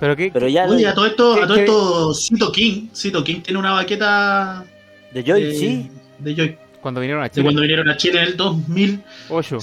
Pero 0.00 0.16
qué. 0.16 0.30
Pero 0.32 0.48
ya 0.48 0.64
Oye, 0.66 0.86
a 0.88 0.94
todo 0.94 1.06
esto, 1.06 1.34
¿Qué- 1.36 1.42
a 1.42 1.46
todo 1.46 1.56
qué- 1.56 1.64
esto, 1.64 2.14
Cito 2.14 2.52
King, 2.52 2.88
Cito 2.94 3.22
King 3.22 3.40
tiene 3.42 3.58
una 3.58 3.72
baqueta 3.72 4.64
de 5.12 5.22
Joy, 5.22 5.44
de, 5.44 5.54
sí. 5.54 5.90
de 6.18 6.34
Joy, 6.34 6.58
Cuando 6.80 7.00
vinieron 7.00 7.22
a 7.22 7.24
de 7.28 7.30
Chile. 7.30 7.44
cuando 7.44 7.60
vinieron 7.62 7.88
a 7.88 7.96
Chile 7.96 8.20
en 8.22 8.26
el 8.28 8.36
2005. 8.36 9.04
8. 9.30 9.58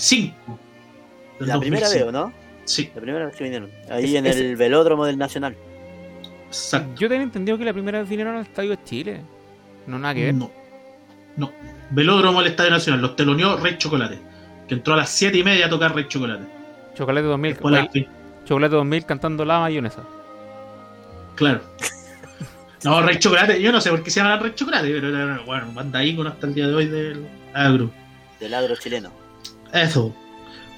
Del 1.40 1.48
La 1.50 1.60
primera 1.60 1.88
2005. 1.88 1.90
vez, 1.90 2.04
¿o 2.06 2.12
¿no? 2.12 2.41
Sí, 2.66 2.90
La 2.96 3.02
primera 3.02 3.26
vez 3.26 3.36
que 3.36 3.44
vinieron. 3.44 3.70
Ahí 3.90 4.06
Es- 4.06 4.14
en 4.16 4.26
es- 4.26 4.36
el 4.38 4.56
velódromo 4.56 5.06
del 5.06 5.18
Nacional. 5.18 5.56
exacto. 6.48 7.00
Yo 7.00 7.08
tenía 7.10 7.24
entendido 7.24 7.58
que 7.58 7.66
la 7.66 7.74
primera 7.74 8.00
vez 8.00 8.10
vinieron 8.10 8.36
al 8.36 8.44
estadio 8.44 8.72
de 8.72 8.84
Chile. 8.84 9.22
No, 9.88 9.98
nada 10.00 10.14
que 10.14 10.26
ver. 10.26 10.34
No. 10.36 10.52
No. 11.38 11.52
Velódromo 11.92 12.42
del 12.42 12.52
Estadio 12.52 12.72
Nacional, 12.72 13.02
los 13.02 13.16
teloneó 13.16 13.58
Rey 13.58 13.78
Chocolate. 13.78 14.20
Que 14.68 14.76
entró 14.76 14.94
a 14.94 14.98
las 14.98 15.10
7 15.10 15.38
y 15.38 15.44
media 15.44 15.66
a 15.66 15.70
tocar 15.70 15.94
Rey 15.96 16.06
Chocolate. 16.08 16.44
Chocolate 16.94 17.26
2000. 17.28 17.54
Después 17.54 17.74
a 17.76 17.78
las 17.84 17.94
bail- 17.94 18.08
Chocolate 18.46 18.76
2000 18.76 19.06
cantando 19.06 19.44
la 19.46 19.60
mayonesa. 19.60 20.04
Claro. 21.36 21.62
No, 22.84 23.00
Rey 23.00 23.20
Chocolate, 23.20 23.62
yo 23.62 23.72
no 23.72 23.80
sé 23.80 23.92
por 23.92 24.02
qué 24.02 24.10
se 24.10 24.22
llama 24.22 24.38
Rey 24.38 24.54
Chocolate, 24.56 24.88
pero 24.90 25.10
era 25.10 25.40
bueno, 25.46 25.72
banda 25.72 26.04
ícono 26.04 26.30
hasta 26.30 26.48
el 26.48 26.56
día 26.56 26.68
de 26.68 26.74
hoy 26.74 26.88
del 26.88 27.28
agro. 27.54 27.92
Del 28.40 28.54
agro 28.56 28.76
chileno. 28.76 29.12
Eso. 29.72 30.16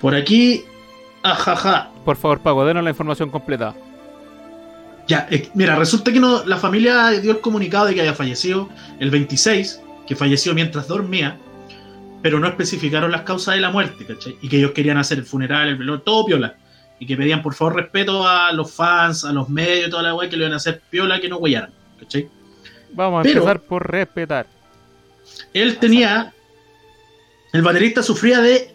Por 0.01 0.13
aquí, 0.13 0.65
ajaja. 1.23 1.89
Por 2.05 2.17
favor, 2.17 2.39
Paco, 2.41 2.65
denos 2.65 2.83
la 2.83 2.89
información 2.89 3.29
completa. 3.29 3.73
Ya, 5.07 5.27
eh, 5.31 5.49
mira, 5.53 5.75
resulta 5.75 6.11
que 6.13 6.19
no, 6.19 6.45
la 6.45 6.57
familia 6.57 7.09
dio 7.11 7.31
el 7.31 7.39
comunicado 7.41 7.85
de 7.87 7.93
que 7.93 8.01
había 8.01 8.13
fallecido 8.13 8.69
el 8.99 9.09
26, 9.09 9.81
que 10.07 10.15
falleció 10.15 10.53
mientras 10.53 10.87
dormía, 10.87 11.37
pero 12.21 12.39
no 12.39 12.47
especificaron 12.47 13.11
las 13.11 13.21
causas 13.23 13.55
de 13.55 13.61
la 13.61 13.69
muerte, 13.69 14.05
¿cachai? 14.05 14.37
Y 14.41 14.47
que 14.47 14.57
ellos 14.57 14.71
querían 14.71 14.97
hacer 14.97 15.17
el 15.17 15.25
funeral, 15.25 15.67
el 15.67 15.75
velorio, 15.77 16.01
todo 16.01 16.25
piola. 16.25 16.55
Y 16.99 17.05
que 17.05 17.17
pedían 17.17 17.41
por 17.41 17.53
favor 17.53 17.75
respeto 17.75 18.25
a 18.25 18.53
los 18.53 18.71
fans, 18.71 19.25
a 19.25 19.33
los 19.33 19.49
medios, 19.49 19.89
toda 19.89 20.03
la 20.03 20.15
weá, 20.15 20.29
que 20.29 20.37
lo 20.37 20.43
iban 20.43 20.53
a 20.53 20.57
hacer 20.57 20.81
piola, 20.89 21.19
que 21.19 21.27
no 21.27 21.37
huellaran, 21.37 21.71
¿cachai? 21.99 22.29
Vamos 22.93 23.19
a 23.19 23.23
Pero- 23.23 23.39
empezar 23.39 23.59
por 23.61 23.89
respetar. 23.91 24.45
Él 25.53 25.77
tenía. 25.77 26.31
El 27.51 27.61
baterista 27.61 28.01
sufría 28.01 28.39
de 28.39 28.73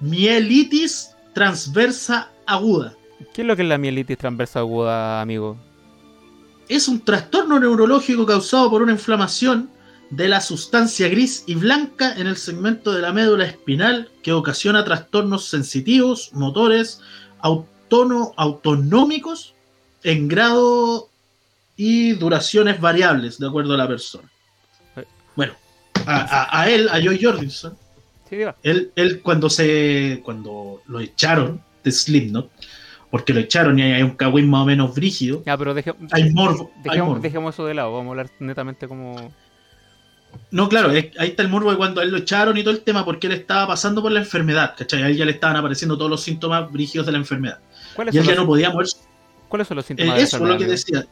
mielitis 0.00 1.10
transversa 1.42 2.30
aguda. 2.46 2.94
¿Qué 3.32 3.42
es 3.42 3.46
lo 3.46 3.54
que 3.54 3.62
es 3.62 3.68
la 3.68 3.78
mielitis 3.78 4.18
transversa 4.18 4.58
aguda, 4.58 5.20
amigo? 5.20 5.56
Es 6.68 6.88
un 6.88 7.00
trastorno 7.04 7.60
neurológico 7.60 8.26
causado 8.26 8.68
por 8.68 8.82
una 8.82 8.90
inflamación 8.90 9.70
de 10.10 10.26
la 10.28 10.40
sustancia 10.40 11.08
gris 11.08 11.44
y 11.46 11.54
blanca 11.54 12.12
en 12.16 12.26
el 12.26 12.36
segmento 12.36 12.92
de 12.92 13.02
la 13.02 13.12
médula 13.12 13.44
espinal 13.44 14.10
que 14.24 14.32
ocasiona 14.32 14.84
trastornos 14.84 15.44
sensitivos, 15.44 16.30
motores, 16.32 17.00
autóno- 17.40 18.32
autonómicos 18.36 19.54
en 20.02 20.26
grado 20.26 21.08
y 21.76 22.12
duraciones 22.14 22.80
variables 22.80 23.38
de 23.38 23.46
acuerdo 23.46 23.74
a 23.74 23.76
la 23.76 23.86
persona. 23.86 24.28
Eh. 24.96 25.04
Bueno, 25.36 25.52
a, 26.04 26.16
a- 26.16 26.60
a 26.62 26.68
él, 26.68 26.88
a 26.88 26.98
Joy 27.00 27.22
Jordison, 27.22 27.76
Sí, 28.28 28.36
él, 28.62 28.92
él 28.96 29.20
cuando 29.22 29.48
se 29.50 30.20
cuando 30.24 30.82
lo 30.86 31.00
echaron 31.00 31.60
de 31.82 31.90
Slipknot, 31.92 32.50
porque 33.10 33.32
lo 33.32 33.40
echaron 33.40 33.78
y 33.78 33.82
hay 33.82 34.02
un 34.02 34.10
cagüín 34.10 34.50
más 34.50 34.62
o 34.62 34.66
menos 34.66 34.94
brígido, 34.94 35.42
Ya, 35.46 35.56
pero 35.56 35.72
deje- 35.74 35.94
hay 36.12 36.30
morbo, 36.32 36.70
hay 36.76 36.82
dejemos, 36.84 37.08
morbo. 37.08 37.22
dejemos 37.22 37.54
eso 37.54 37.64
de 37.66 37.74
lado. 37.74 37.92
Vamos 37.92 38.06
a 38.08 38.10
hablar 38.10 38.30
netamente 38.40 38.86
como. 38.86 39.32
No, 40.50 40.68
claro, 40.68 40.90
es- 40.90 41.06
ahí 41.18 41.28
está 41.30 41.42
el 41.42 41.48
morbo 41.48 41.70
de 41.70 41.78
cuando 41.78 42.00
a 42.00 42.04
él 42.04 42.10
lo 42.10 42.18
echaron 42.18 42.56
y 42.58 42.62
todo 42.62 42.74
el 42.74 42.80
tema, 42.82 43.04
porque 43.04 43.26
él 43.28 43.32
estaba 43.32 43.66
pasando 43.66 44.02
por 44.02 44.12
la 44.12 44.20
enfermedad, 44.20 44.74
¿cachai? 44.76 45.02
A 45.02 45.08
él 45.08 45.16
ya 45.16 45.24
le 45.24 45.30
estaban 45.32 45.56
apareciendo 45.56 45.96
todos 45.96 46.10
los 46.10 46.22
síntomas 46.22 46.70
brígidos 46.70 47.06
de 47.06 47.12
la 47.12 47.18
enfermedad. 47.18 47.58
¿Cuáles 47.96 48.14
Y 48.14 48.18
él 48.18 48.24
ya 48.24 48.34
no 48.34 48.46
podía 48.46 48.70
mover 48.70 48.86
cuáles 49.48 49.66
son 49.68 49.76
los 49.76 49.84
Eh, 49.86 49.88
síntomas 49.88 50.16
de 50.16 50.22
eso 50.22 50.36
es 50.36 50.42
lo 50.42 50.58
que 50.58 50.66
decía. 50.66 51.06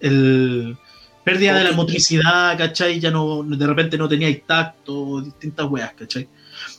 El 0.00 0.76
pérdida 1.24 1.54
de 1.56 1.64
la 1.64 1.72
motricidad, 1.72 2.56
¿cachai? 2.58 2.98
Ya 3.00 3.10
no, 3.10 3.42
de 3.42 3.66
repente 3.66 3.96
no 3.98 4.08
tenía 4.08 4.28
tacto, 4.46 5.20
distintas 5.22 5.66
weas, 5.68 5.92
¿cachai? 5.94 6.28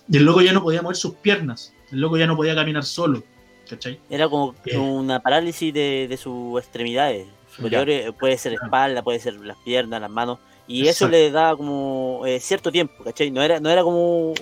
Y 0.09 0.17
el 0.17 0.25
loco 0.25 0.41
ya 0.41 0.53
no 0.53 0.61
podía 0.61 0.81
mover 0.81 0.95
sus 0.97 1.15
piernas. 1.15 1.73
El 1.91 2.01
loco 2.01 2.17
ya 2.17 2.27
no 2.27 2.35
podía 2.35 2.55
caminar 2.55 2.83
solo, 2.83 3.23
¿cachai? 3.69 3.99
Era 4.09 4.27
como 4.27 4.55
Eh. 4.65 4.77
una 4.77 5.19
parálisis 5.21 5.73
de, 5.73 6.07
de 6.09 6.17
sus 6.17 6.59
extremidades 6.59 7.27
superiores. 7.55 8.11
Puede 8.19 8.37
ser 8.37 8.53
espalda, 8.53 9.01
puede 9.03 9.19
ser 9.19 9.35
las 9.35 9.57
piernas, 9.57 10.01
las 10.01 10.09
manos. 10.09 10.39
Y 10.67 10.87
eso 10.87 11.07
le 11.09 11.29
daba 11.29 11.55
como 11.57 12.23
eh, 12.25 12.39
cierto 12.39 12.71
tiempo, 12.71 13.03
¿cachai? 13.03 13.29
No 13.31 13.41
era, 13.41 13.59
no 13.59 13.69
era 13.69 13.83
como 13.83 14.33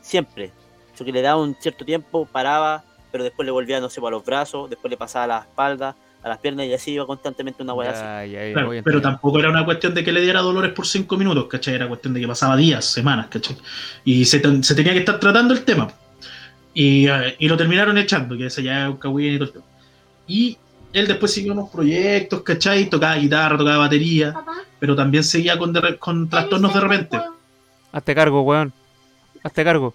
siempre. 0.00 0.52
Eso 0.94 1.04
que 1.04 1.12
le 1.12 1.22
daba 1.22 1.40
un 1.40 1.54
cierto 1.58 1.84
tiempo, 1.84 2.26
paraba, 2.26 2.84
pero 3.10 3.24
después 3.24 3.46
le 3.46 3.52
volvía, 3.52 3.80
no 3.80 3.88
sé, 3.88 4.00
a 4.04 4.10
los 4.10 4.24
brazos, 4.24 4.68
después 4.70 4.90
le 4.90 4.96
pasaba 4.96 5.24
a 5.24 5.28
la 5.28 5.38
espalda, 5.40 5.96
a 6.22 6.28
las 6.28 6.38
piernas 6.38 6.66
y 6.66 6.74
así 6.74 6.92
iba 6.92 7.06
constantemente 7.06 7.62
una 7.62 7.72
weá 7.72 7.90
así. 7.90 8.00
Ya, 8.02 8.26
ya, 8.40 8.46
ya, 8.48 8.52
Claro, 8.52 8.66
voy 8.68 8.82
pero 8.82 9.00
tampoco 9.00 9.38
era 9.38 9.48
una 9.50 9.64
cuestión 9.64 9.94
de 9.94 10.04
que 10.04 10.12
le 10.12 10.20
diera 10.20 10.40
dolores 10.40 10.72
por 10.72 10.86
cinco 10.86 11.16
minutos, 11.16 11.46
¿cachai? 11.46 11.74
Era 11.74 11.88
cuestión 11.88 12.12
de 12.14 12.20
que 12.20 12.28
pasaba 12.28 12.56
días, 12.56 12.84
semanas, 12.84 13.28
¿cachai? 13.30 13.56
Y 14.04 14.24
se, 14.26 14.40
ten- 14.40 14.62
se 14.62 14.74
tenía 14.74 14.92
que 14.92 14.98
estar 15.00 15.18
tratando 15.18 15.54
el 15.54 15.64
tema. 15.64 15.88
Y, 16.74 17.08
eh, 17.08 17.36
y 17.38 17.48
lo 17.48 17.56
terminaron 17.56 17.96
echando, 17.98 18.36
que 18.36 18.46
ese 18.46 18.62
ya 18.62 18.84
es 18.84 18.90
un 18.90 18.96
cagüín 18.98 19.34
y 19.34 19.38
todo 19.38 19.46
el 19.46 19.52
tema. 19.52 19.64
Y 20.26 20.58
él 20.92 21.06
después 21.08 21.32
siguió 21.32 21.52
unos 21.52 21.70
proyectos, 21.70 22.42
¿cachai? 22.42 22.88
Tocaba 22.90 23.16
guitarra, 23.16 23.56
tocaba 23.56 23.78
batería, 23.78 24.34
pero 24.78 24.94
también 24.94 25.24
seguía 25.24 25.56
con, 25.58 25.72
de 25.72 25.96
con 25.98 26.28
trastornos 26.28 26.72
de 26.74 26.80
repente. 26.80 27.20
Hazte 27.92 28.14
cargo, 28.14 28.42
weón. 28.42 28.72
Hazte 29.42 29.64
cargo. 29.64 29.94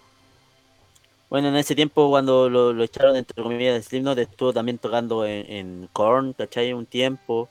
Bueno, 1.35 1.49
en 1.49 1.57
ese 1.57 1.75
tiempo 1.75 2.09
cuando 2.09 2.49
lo, 2.49 2.71
lo 2.71 2.81
echaron 2.85 3.17
entre 3.17 3.43
comillas 3.43 3.75
de 3.75 3.83
Slipknot 3.83 4.17
estuvo 4.19 4.53
también 4.53 4.77
tocando 4.77 5.25
en, 5.25 5.51
en 5.51 5.89
Korn, 5.91 6.31
¿cachai? 6.31 6.71
Un 6.71 6.85
tiempo. 6.85 7.49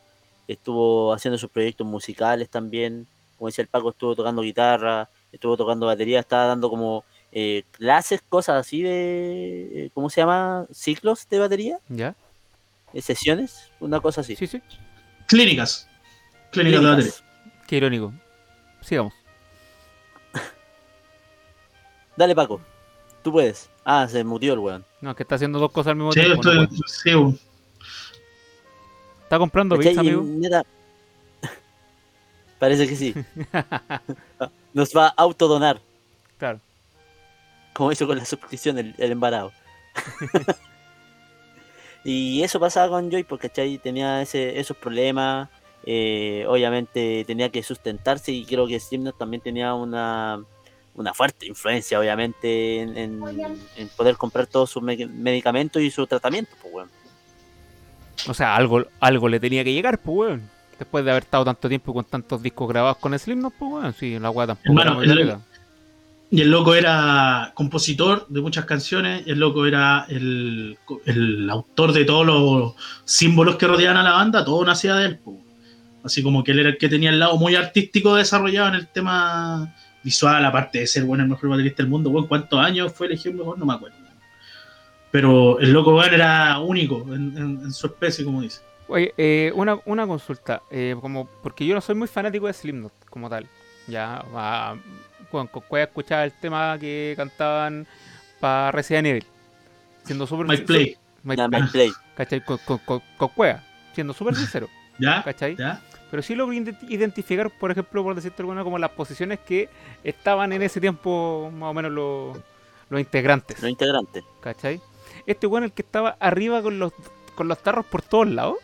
Estuvo 0.48 1.12
haciendo 1.12 1.36
sus 1.36 1.51
proyectos 1.51 1.86
musicales 1.86 2.48
también. 2.48 3.06
Como 3.36 3.48
decía 3.48 3.61
el 3.61 3.69
Paco, 3.69 3.90
estuvo 3.90 4.16
tocando 4.16 4.40
guitarra, 4.40 5.11
estuvo 5.31 5.55
tocando 5.59 5.85
batería, 5.85 6.20
estaba 6.20 6.47
dando 6.47 6.70
como 6.70 7.05
eh, 7.31 7.65
clases, 7.73 8.23
cosas 8.27 8.56
así 8.56 8.81
de... 8.81 9.69
eh, 9.74 9.90
¿Cómo 9.93 10.09
se 10.09 10.23
llama? 10.23 10.65
¿Ciclos 10.73 11.28
de 11.28 11.40
batería? 11.40 11.78
¿Ya? 11.90 12.15
Eh, 12.94 13.02
¿Sesiones? 13.02 13.70
Una 13.81 14.01
cosa 14.01 14.23
así. 14.23 14.35
Sí, 14.35 14.47
sí. 14.47 14.62
Clínicas. 15.28 15.86
Clínicas 16.52 16.81
de 16.81 16.86
batería. 16.89 17.12
Clínicas. 17.12 17.66
Qué 17.66 17.77
irónico. 17.77 18.15
Sigamos. 18.81 19.12
Dale, 22.16 22.35
Paco. 22.35 22.62
Tú 23.23 23.31
puedes. 23.31 23.74
Ah, 23.85 24.06
se 24.09 24.24
mutió 24.24 24.55
el 24.55 24.59
weón. 24.61 24.85
No, 25.01 25.15
que 25.15 25.23
está 25.24 25.35
haciendo 25.35 25.59
dos 25.59 25.70
cosas 25.73 25.90
al 25.90 25.97
mismo 25.97 26.12
Sí, 26.12 26.20
tiempo. 26.20 26.43
no 26.43 26.62
estoy- 26.62 26.66
puede. 26.66 26.81
sí, 27.32 27.40
¿Está 29.24 29.39
comprando 29.39 29.77
bits, 29.77 29.98
amigo? 29.98 30.23
neta- 30.24 30.65
Parece 32.59 32.89
que 32.89 32.97
sí. 32.97 33.15
Nos 34.74 34.90
va 34.97 35.06
a 35.09 35.15
autodonar. 35.16 35.81
Claro. 36.39 36.61
como 37.74 37.90
hizo 37.93 38.06
con 38.06 38.16
la 38.19 38.24
suscripción 38.24 38.78
el, 38.78 38.94
el 38.98 39.12
embarado. 39.12 39.52
y 42.05 42.43
eso 42.43 42.61
pasaba 42.61 42.89
con 42.89 43.11
Joy 43.11 43.24
porque 43.24 43.48
¿cachai? 43.48 43.78
tenía 43.78 44.20
ese, 44.23 44.59
esos 44.61 44.77
problemas, 44.77 45.48
eh, 45.86 46.44
obviamente 46.48 47.24
tenía 47.27 47.48
que 47.51 47.62
sustentarse 47.62 48.32
y 48.32 48.44
creo 48.44 48.66
que 48.66 48.78
Slipknot 48.81 49.16
también 49.19 49.40
tenía 49.43 49.74
una, 49.74 50.43
una 50.95 51.12
fuerte 51.12 51.47
influencia 51.47 51.99
obviamente 51.99 52.81
en, 52.81 52.97
en- 52.97 53.21
en 53.77 53.89
poder 53.97 54.16
comprar 54.16 54.47
todos 54.47 54.71
sus 54.71 54.83
me- 54.83 55.07
medicamentos 55.07 55.83
y 55.83 55.91
su 55.91 56.07
tratamiento. 56.07 56.53
Pues, 56.62 56.75
weón. 56.75 56.89
O 58.29 58.35
sea, 58.35 58.55
algo, 58.57 58.85
algo 59.01 59.29
le 59.29 59.41
tenía 59.41 59.65
que 59.65 59.73
llegar, 59.73 59.99
pues, 59.99 60.16
weón. 60.31 60.51
Después 60.79 61.05
de 61.05 61.11
haber 61.12 61.23
estado 61.25 61.45
tanto 61.45 61.69
tiempo 61.69 61.95
con 61.95 62.05
tantos 62.05 62.43
discos 62.43 62.69
grabados 62.69 62.99
con 62.99 63.16
Slipknot, 63.19 63.55
pues, 63.59 63.73
weón. 63.73 63.95
Sí, 63.95 64.19
la 64.19 64.31
weá 64.31 64.47
tampoco 64.47 64.69
Hermano, 64.81 65.03
era 65.03 65.15
muy 65.15 65.23
el-. 65.23 65.37
Y 66.31 66.41
el 66.41 66.51
loco 66.51 66.75
era 66.75 67.53
compositor 67.55 68.27
de 68.29 68.41
muchas 68.41 68.65
canciones, 68.65 69.25
y 69.27 69.31
el 69.31 69.39
loco 69.39 69.66
era 69.66 70.05
el, 70.09 70.77
el 71.07 71.49
autor 71.51 71.93
de 71.93 72.05
todos 72.05 72.27
los 72.27 72.75
símbolos 73.05 73.55
que 73.57 73.66
rodeaban 73.69 73.99
a 73.99 74.03
la 74.03 74.12
banda, 74.12 74.45
todo 74.45 74.65
nacía 74.65 74.97
de 74.97 75.07
él. 75.07 75.19
po. 75.19 75.39
Así 76.03 76.23
como 76.25 76.43
que 76.43 76.51
él 76.53 76.59
era 76.59 76.71
el 76.71 76.79
que 76.79 76.89
tenía 76.89 77.11
el 77.11 77.21
lado 77.21 77.37
muy 77.37 77.55
artístico 77.55 78.16
desarrollado 78.16 78.69
en 78.69 78.75
el 78.75 78.89
tema 78.89 79.75
visual, 80.05 80.45
aparte 80.45 80.79
de 80.81 80.87
ser 80.87 81.03
bueno 81.05 81.25
el 81.25 81.31
mejor 81.31 81.51
baterista 81.51 81.83
del 81.83 81.91
mundo. 81.91 82.11
Bueno, 82.11 82.29
¿Cuántos 82.29 82.61
años 82.61 82.93
fue 82.93 83.07
elegido 83.09 83.35
mejor? 83.35 83.59
No 83.59 83.65
me 83.67 83.75
acuerdo. 83.75 83.97
Pero 85.11 85.59
el 85.61 85.73
loco 85.73 85.93
bueno, 85.93 86.15
era 86.15 86.59
único 86.59 87.03
en, 87.15 87.37
en- 87.37 87.61
en 87.65 87.73
su 87.73 87.87
especie, 87.87 88.25
como 88.25 88.43
dice. 88.43 88.61
Oye, 88.89 89.15
eh, 89.17 89.53
una, 89.55 89.79
una 89.87 90.07
consulta, 90.07 90.63
eh, 90.71 90.95
como 91.01 91.27
porque 91.43 91.65
yo 91.67 91.75
no 91.75 91.81
soy 91.81 91.95
muy 91.95 92.09
fanático 92.09 92.47
de 92.47 92.53
Slipknot 92.53 92.93
como 93.09 93.31
tal. 93.31 93.47
Ya, 93.87 94.25
bueno, 95.31 95.51
escuchaba 95.83 96.25
el 96.25 96.33
tema 96.33 96.77
que 96.79 97.15
cantaban 97.17 97.87
para 98.41 98.73
Resident 98.73 99.07
Evil. 99.07 99.25
Siendo 100.05 100.27
súper 100.27 100.47
My 100.47 100.57
Play, 100.59 100.97
My 101.23 101.37
Play, 101.37 101.49
My 101.49 101.69
Play. 101.69 101.91
¿cachai? 102.17 102.45
Con, 102.45 102.59
con, 102.59 102.79
con- 102.79 103.03
con 103.17 103.29
Cueva, 103.29 103.63
siendo 103.95 104.13
súper 104.13 104.35
sincero, 104.35 104.69
¿ya? 104.99 105.23
¿cachai? 105.23 105.57
¿Ya? 105.57 105.81
Pero 106.11 106.23
sí 106.23 106.35
ident- 106.35 106.89
identificar, 106.89 107.51
por 107.59 107.71
ejemplo, 107.71 108.03
por 108.05 108.15
decirte 108.15 108.43
alguna, 108.43 108.63
como 108.63 108.79
las 108.79 108.91
posiciones 108.91 109.41
que 109.41 109.69
estaban 110.05 110.53
en 110.53 110.63
ese 110.63 110.81
tiempo, 110.81 111.51
más 111.53 111.71
o 111.71 111.75
menos 111.75 111.91
los, 111.93 112.39
los 112.89 113.01
integrantes, 113.01 113.61
Los 113.61 113.71
integrantes. 113.71 114.23
¿cachai? 114.41 114.81
Este 115.27 115.47
bueno 115.47 115.67
el 115.67 115.73
que 115.73 115.83
estaba 115.83 116.17
arriba 116.21 116.63
con 116.63 116.79
los 116.79 116.93
con 117.35 117.49
los 117.49 117.59
tarros 117.63 117.85
por 117.87 118.03
todos 118.03 118.29
lados. 118.29 118.57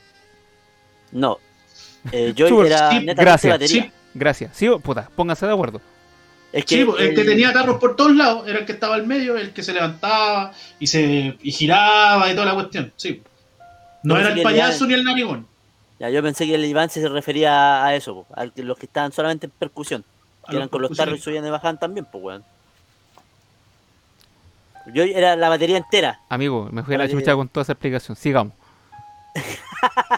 No. 1.12 1.38
Eh, 2.12 2.32
Súper, 2.48 2.66
era 2.66 2.90
sí, 2.90 3.04
gracias, 3.06 3.52
batería. 3.54 3.82
Sí, 3.84 3.90
Gracias. 4.14 4.56
Sí, 4.56 4.68
puta, 4.82 5.08
pónganse 5.14 5.46
de 5.46 5.52
acuerdo. 5.52 5.80
Es 6.52 6.64
que 6.64 6.76
Sí, 6.78 6.84
pues, 6.84 7.00
el 7.02 7.14
que 7.14 7.22
tenía 7.24 7.52
tarros 7.52 7.78
por 7.78 7.94
todos 7.94 8.14
lados 8.14 8.48
era 8.48 8.58
el 8.60 8.66
que 8.66 8.72
estaba 8.72 8.96
al 8.96 9.06
medio, 9.06 9.36
el 9.36 9.52
que 9.52 9.62
se 9.62 9.72
levantaba 9.72 10.52
y 10.80 10.86
se 10.88 11.36
y 11.40 11.52
giraba 11.52 12.28
y 12.30 12.34
toda 12.34 12.46
la 12.46 12.54
cuestión. 12.54 12.92
Sí. 12.96 13.22
No 14.02 14.14
Yo 14.16 14.20
era 14.20 14.32
el 14.32 14.42
payaso 14.42 14.80
ya- 14.84 14.86
ni 14.88 14.94
el 14.94 15.04
narigón. 15.04 15.46
Ya, 16.00 16.08
yo 16.08 16.22
pensé 16.22 16.46
que 16.46 16.54
el 16.54 16.64
Iván 16.64 16.88
se 16.88 17.06
refería 17.10 17.84
a 17.84 17.94
eso, 17.94 18.14
po, 18.14 18.26
a 18.34 18.46
los 18.46 18.78
que 18.78 18.86
estaban 18.86 19.12
solamente 19.12 19.46
en 19.46 19.52
percusión. 19.52 20.02
Que 20.48 20.56
eran 20.56 20.70
con 20.70 20.80
los 20.80 20.96
tarros 20.96 21.18
y 21.18 21.22
subían 21.22 21.46
y 21.46 21.50
bajaban 21.50 21.78
también, 21.78 22.06
pues, 22.10 22.24
weón. 22.24 22.44
Yo 24.94 25.02
era 25.02 25.36
la 25.36 25.50
batería 25.50 25.76
entera. 25.76 26.20
Amigo, 26.30 26.70
me 26.72 26.82
fui 26.82 26.94
a 26.94 26.98
la 26.98 27.08
chucha 27.08 27.34
con 27.34 27.48
toda 27.48 27.62
esa 27.62 27.72
explicación. 27.72 28.16
Sigamos. 28.16 28.54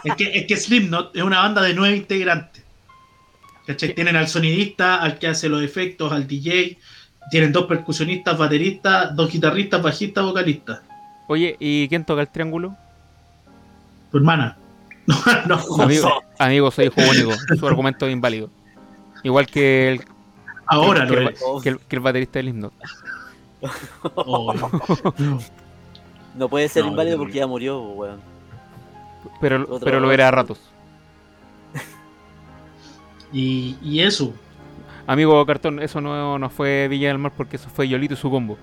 Es 0.03 0.15
que, 0.15 0.37
es 0.37 0.45
que 0.45 0.57
Slipknot 0.57 1.15
es 1.15 1.23
una 1.23 1.39
banda 1.39 1.61
de 1.61 1.73
nueve 1.73 1.95
integrantes. 1.95 2.61
¿Cachai? 3.65 3.95
Tienen 3.95 4.17
al 4.17 4.27
sonidista, 4.27 4.97
al 4.97 5.17
que 5.17 5.27
hace 5.27 5.47
los 5.47 5.63
efectos, 5.63 6.11
al 6.11 6.27
DJ. 6.27 6.77
Tienen 7.31 7.53
dos 7.53 7.65
percusionistas, 7.65 8.37
bateristas, 8.37 9.15
dos 9.15 9.31
guitarristas, 9.31 9.81
bajistas, 9.81 10.25
vocalistas. 10.25 10.81
Oye, 11.29 11.55
¿y 11.59 11.87
quién 11.87 12.03
toca 12.03 12.21
el 12.21 12.27
triángulo? 12.27 12.75
Tu 14.11 14.17
hermana. 14.17 14.57
No, 15.47 15.57
no. 15.77 15.83
Amigo, 15.83 16.09
amigo 16.39 16.71
soy 16.71 16.85
hijo 16.85 17.01
único. 17.09 17.31
Su 17.59 17.67
argumento 17.67 18.05
es 18.07 18.13
inválido. 18.13 18.49
Igual 19.23 19.47
que 19.47 19.91
el, 19.93 20.05
Ahora 20.65 21.05
que, 21.05 21.13
lo 21.13 21.19
el, 21.21 21.27
es. 21.29 21.43
que 21.61 21.69
el- 21.69 21.79
que 21.79 21.95
el 21.95 22.01
baterista 22.01 22.39
del 22.39 22.49
himno. 22.49 22.71
Oh, 24.15 24.53
no. 25.19 25.39
No 26.35 26.49
puede 26.49 26.67
ser 26.69 26.83
No, 26.85 26.91
inválido 26.91 27.17
no, 27.17 27.23
porque 27.23 27.37
ya 27.39 27.47
murió, 27.47 27.79
weón. 27.81 28.19
Pero, 29.39 29.61
Otro- 29.63 29.79
pero 29.81 29.99
lo 29.99 30.11
era 30.11 30.27
a 30.27 30.31
ratos. 30.31 30.59
Y, 33.31 33.77
y 33.81 34.01
eso. 34.01 34.33
Amigo 35.07 35.43
Cartón, 35.45 35.81
eso 35.81 35.99
no, 36.01 36.37
no 36.39 36.49
fue 36.49 36.87
Villa 36.87 37.07
del 37.09 37.17
Mar 37.17 37.33
porque 37.35 37.55
eso 37.57 37.67
fue 37.69 37.87
Yolito 37.87 38.13
y 38.13 38.17
su 38.17 38.29
combo. 38.29 38.57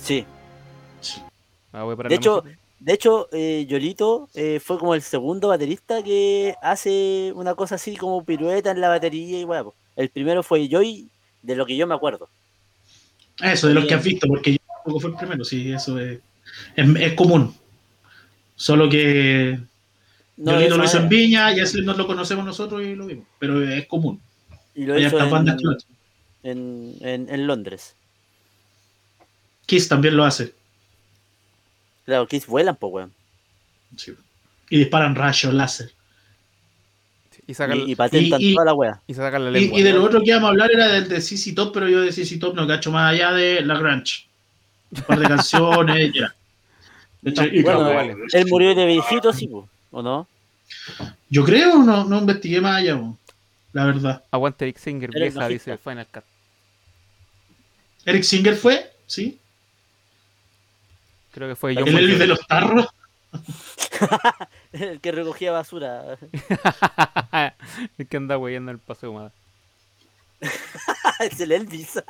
Sí. 0.00 0.24
Ah, 1.72 1.82
voy 1.84 1.92
a 1.94 1.96
parar 1.96 2.10
De 2.10 2.16
hecho, 2.16 2.42
música. 2.44 2.59
De 2.80 2.92
hecho 2.94 3.28
eh, 3.32 3.66
Yolito 3.68 4.28
eh, 4.34 4.58
fue 4.58 4.78
como 4.78 4.94
el 4.94 5.02
segundo 5.02 5.48
baterista 5.48 6.02
que 6.02 6.54
hace 6.62 7.32
una 7.36 7.54
cosa 7.54 7.76
así 7.76 7.96
como 7.96 8.24
pirueta 8.24 8.70
en 8.70 8.80
la 8.80 8.88
batería 8.88 9.40
y 9.40 9.46
po. 9.46 9.74
El 9.96 10.08
primero 10.08 10.42
fue 10.42 10.68
Joy, 10.68 11.08
de 11.42 11.56
lo 11.56 11.66
que 11.66 11.76
yo 11.76 11.86
me 11.86 11.94
acuerdo. 11.94 12.28
Eso, 13.42 13.68
de 13.68 13.74
los 13.74 13.84
que 13.84 13.88
Bien. 13.88 13.98
has 13.98 14.04
visto, 14.04 14.26
porque 14.26 14.52
yo 14.52 14.58
tampoco 14.74 15.00
fue 15.00 15.10
el 15.10 15.16
primero, 15.16 15.44
sí, 15.44 15.72
eso 15.72 15.98
es, 15.98 16.18
es, 16.76 16.88
es 16.96 17.12
común. 17.14 17.54
Solo 18.56 18.88
que 18.88 19.58
No, 20.36 20.52
Yolito 20.52 20.76
lo 20.78 20.84
hizo 20.84 20.98
en 20.98 21.08
Viña 21.08 21.52
y 21.54 21.60
así 21.60 21.80
no 21.82 21.94
lo 21.94 22.06
conocemos 22.06 22.44
nosotros 22.44 22.82
y 22.82 22.94
lo 22.94 23.06
vimos, 23.06 23.26
pero 23.38 23.62
es 23.62 23.86
común. 23.86 24.20
y 24.74 24.84
lo 24.84 24.94
Hay 24.94 25.04
hizo 25.06 25.18
en, 25.18 25.78
en, 26.42 26.96
en- 27.00 27.28
en 27.28 27.46
Londres. 27.46 27.94
Kiss 29.66 29.88
también 29.88 30.16
lo 30.16 30.24
hace. 30.24 30.52
Claro, 32.10 32.26
que 32.26 32.42
vuelan, 32.48 32.74
pues, 32.76 32.92
weón. 32.92 33.12
sí. 33.96 34.12
Y 34.68 34.78
disparan 34.78 35.14
rayos 35.14 35.52
láser. 35.54 35.92
Y 37.46 37.54
sacan, 37.54 37.78
y, 37.80 37.92
y 37.92 37.94
patentan 37.96 38.40
Y- 38.40 38.54
toda 38.54 38.64
la 38.66 38.74
wea. 38.74 39.00
y 39.08 39.14
se 39.14 39.20
sacan 39.20 39.44
la 39.44 39.50
Y, 39.58 39.62
lengua. 39.62 39.78
y 39.80 39.82
de 39.82 39.92
lo 39.92 40.04
otro 40.04 40.20
que 40.20 40.26
íbamos 40.30 40.46
a 40.46 40.50
hablar 40.50 40.70
era 40.72 40.86
del 40.88 41.08
de 41.08 41.20
CC 41.20 41.52
Top, 41.52 41.72
pero 41.74 41.88
yo 41.88 42.00
de 42.00 42.12
CC 42.12 42.38
Top 42.38 42.54
no 42.54 42.66
cacho 42.66 42.90
más 42.92 43.12
allá 43.12 43.32
de 43.32 43.60
La 43.62 43.76
Grange. 43.78 44.26
Un 44.92 45.02
par 45.02 45.18
de 45.20 45.26
canciones, 45.28 46.12
ya. 46.12 46.34
De 47.22 47.30
hecho, 47.30 47.44
y 47.44 47.62
Bueno, 47.62 47.80
no, 47.84 47.90
claro, 47.90 48.08
vale. 48.14 48.16
Él 48.32 48.46
murió 48.48 48.74
de 48.74 48.86
viejito, 48.86 49.32
sí, 49.32 49.46
po, 49.46 49.68
¿o 49.90 50.02
no? 50.02 50.26
Yo 51.28 51.44
creo, 51.44 51.82
no, 51.82 52.04
no 52.04 52.18
investigué 52.18 52.60
más 52.60 52.76
allá, 52.78 52.96
po, 52.98 53.16
la 53.72 53.84
verdad. 53.86 54.24
Aguante 54.30 54.64
Eric 54.64 54.78
Singer, 54.78 55.10
vieja, 55.10 55.46
dice 55.48 55.76
Final 55.78 56.06
Cut. 56.12 56.24
Eric 58.06 58.22
Singer 58.22 58.56
fue, 58.56 58.90
¿sí? 59.06 59.38
Creo 61.32 61.48
que 61.48 61.56
fue 61.56 61.74
John 61.74 61.88
El 61.88 61.98
Elvis 61.98 62.18
de 62.18 62.26
los 62.26 62.46
tarros. 62.46 62.86
El 64.72 65.00
que 65.00 65.12
recogía 65.12 65.52
basura. 65.52 66.18
El 67.98 68.06
que 68.06 68.16
anda 68.16 68.38
weyendo 68.38 68.70
en 68.72 68.76
el 68.78 68.80
paseo 68.82 69.10
humada. 69.12 69.32
es 71.20 71.38
el 71.40 71.52
Elvis. 71.52 72.02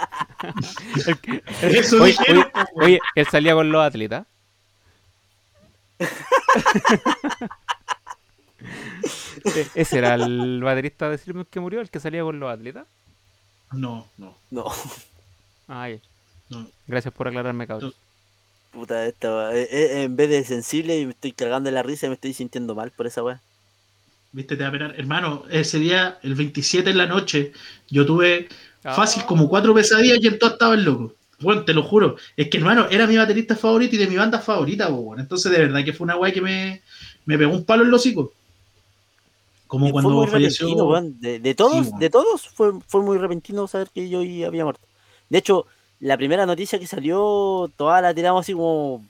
El 1.06 1.18
que- 1.20 1.42
Eso 1.62 2.02
oye, 2.02 2.12
dijeron, 2.12 2.47
oye, 2.55 2.84
oye, 2.86 3.01
él 3.16 3.26
salía 3.26 3.55
con 3.55 3.70
los 3.72 3.82
atletas. 3.84 4.24
E- 9.44 9.68
Ese 9.74 9.98
era 9.98 10.14
el 10.14 10.62
baterista 10.62 11.09
de 11.09 11.18
Slipknot 11.18 11.48
que 11.48 11.60
murió, 11.60 11.80
el 11.80 11.90
que 11.90 12.01
salía 12.01 12.22
con 12.22 12.38
los 12.38 12.52
atletas. 12.52 12.86
No, 13.72 14.06
no, 14.18 14.36
No, 14.51 14.64
Ay, 15.68 16.01
no. 16.48 16.66
gracias 16.86 17.14
por 17.14 17.28
aclararme, 17.28 17.66
cabrón. 17.66 17.94
Puta, 18.70 19.06
esta, 19.06 19.55
eh, 19.56 19.68
eh, 19.70 20.02
en 20.05 20.16
vez 20.16 20.30
de 20.30 20.44
sensible 20.44 20.98
y 20.98 21.06
me 21.06 21.12
estoy 21.12 21.32
cargando 21.32 21.68
de 21.68 21.72
la 21.74 21.82
risa 21.82 22.06
y 22.06 22.09
me 22.10 22.14
estoy 22.14 22.32
sintiendo 22.34 22.74
mal 22.74 22.90
por 22.90 23.06
esa 23.06 23.22
wea. 23.22 23.40
Viste, 24.32 24.56
te 24.56 24.62
va 24.62 24.68
a 24.68 24.72
penar. 24.72 24.94
Hermano, 24.98 25.44
ese 25.51 25.78
día, 25.78 26.18
el 26.22 26.34
27 26.36 26.90
en 26.90 26.98
la 26.98 27.06
noche, 27.06 27.52
yo 27.88 28.06
tuve 28.06 28.48
Ah. 28.82 28.94
fácil 28.94 29.24
como 29.26 29.48
cuatro 29.48 29.74
pesadillas 29.74 30.18
y 30.22 30.26
en 30.28 30.38
todas 30.38 30.55
estaba 30.55 30.74
el 30.74 30.84
loco. 30.84 31.12
Bueno, 31.40 31.64
te 31.64 31.74
lo 31.74 31.82
juro. 31.82 32.16
Es 32.36 32.48
que, 32.48 32.59
hermano, 32.59 32.86
era 32.90 33.06
mi 33.06 33.16
baterista 33.16 33.55
favorito 33.56 33.94
y 33.97 33.98
de 33.98 34.06
mi 34.06 34.16
banda 34.16 34.38
favorita, 34.40 34.88
weón. 34.88 35.20
Entonces, 35.20 35.51
de 35.52 35.59
verdad 35.59 35.84
que 35.84 35.92
fue 35.92 36.05
una 36.05 36.14
guay 36.14 36.32
que 36.32 36.40
me, 36.40 36.80
me 37.26 37.36
pegó 37.36 37.52
un 37.52 37.64
palo 37.64 37.82
en 37.82 37.90
los 37.90 38.01
hocico. 38.01 38.32
Como 39.66 39.88
Y 39.88 39.92
cuando 39.92 40.10
muy 40.10 40.26
falleció. 40.28 40.66
repentino. 40.68 41.14
De, 41.20 41.38
de 41.40 41.55
todos, 41.55 41.97
de 41.98 42.10
todos 42.10 42.48
fue, 42.48 42.72
fue 42.88 43.02
muy 43.02 43.18
repentino 43.18 43.66
saber 43.68 43.88
que 43.94 44.09
yo 44.09 44.20
había 44.47 44.64
muerto. 44.64 44.82
De 45.28 45.38
hecho, 45.38 45.66
la 46.01 46.16
primera 46.16 46.47
noticia 46.47 46.78
que 46.78 46.86
salió, 46.86 47.70
toda 47.77 48.01
la 48.01 48.14
tiramos 48.14 48.40
así 48.40 48.52
como. 48.52 49.05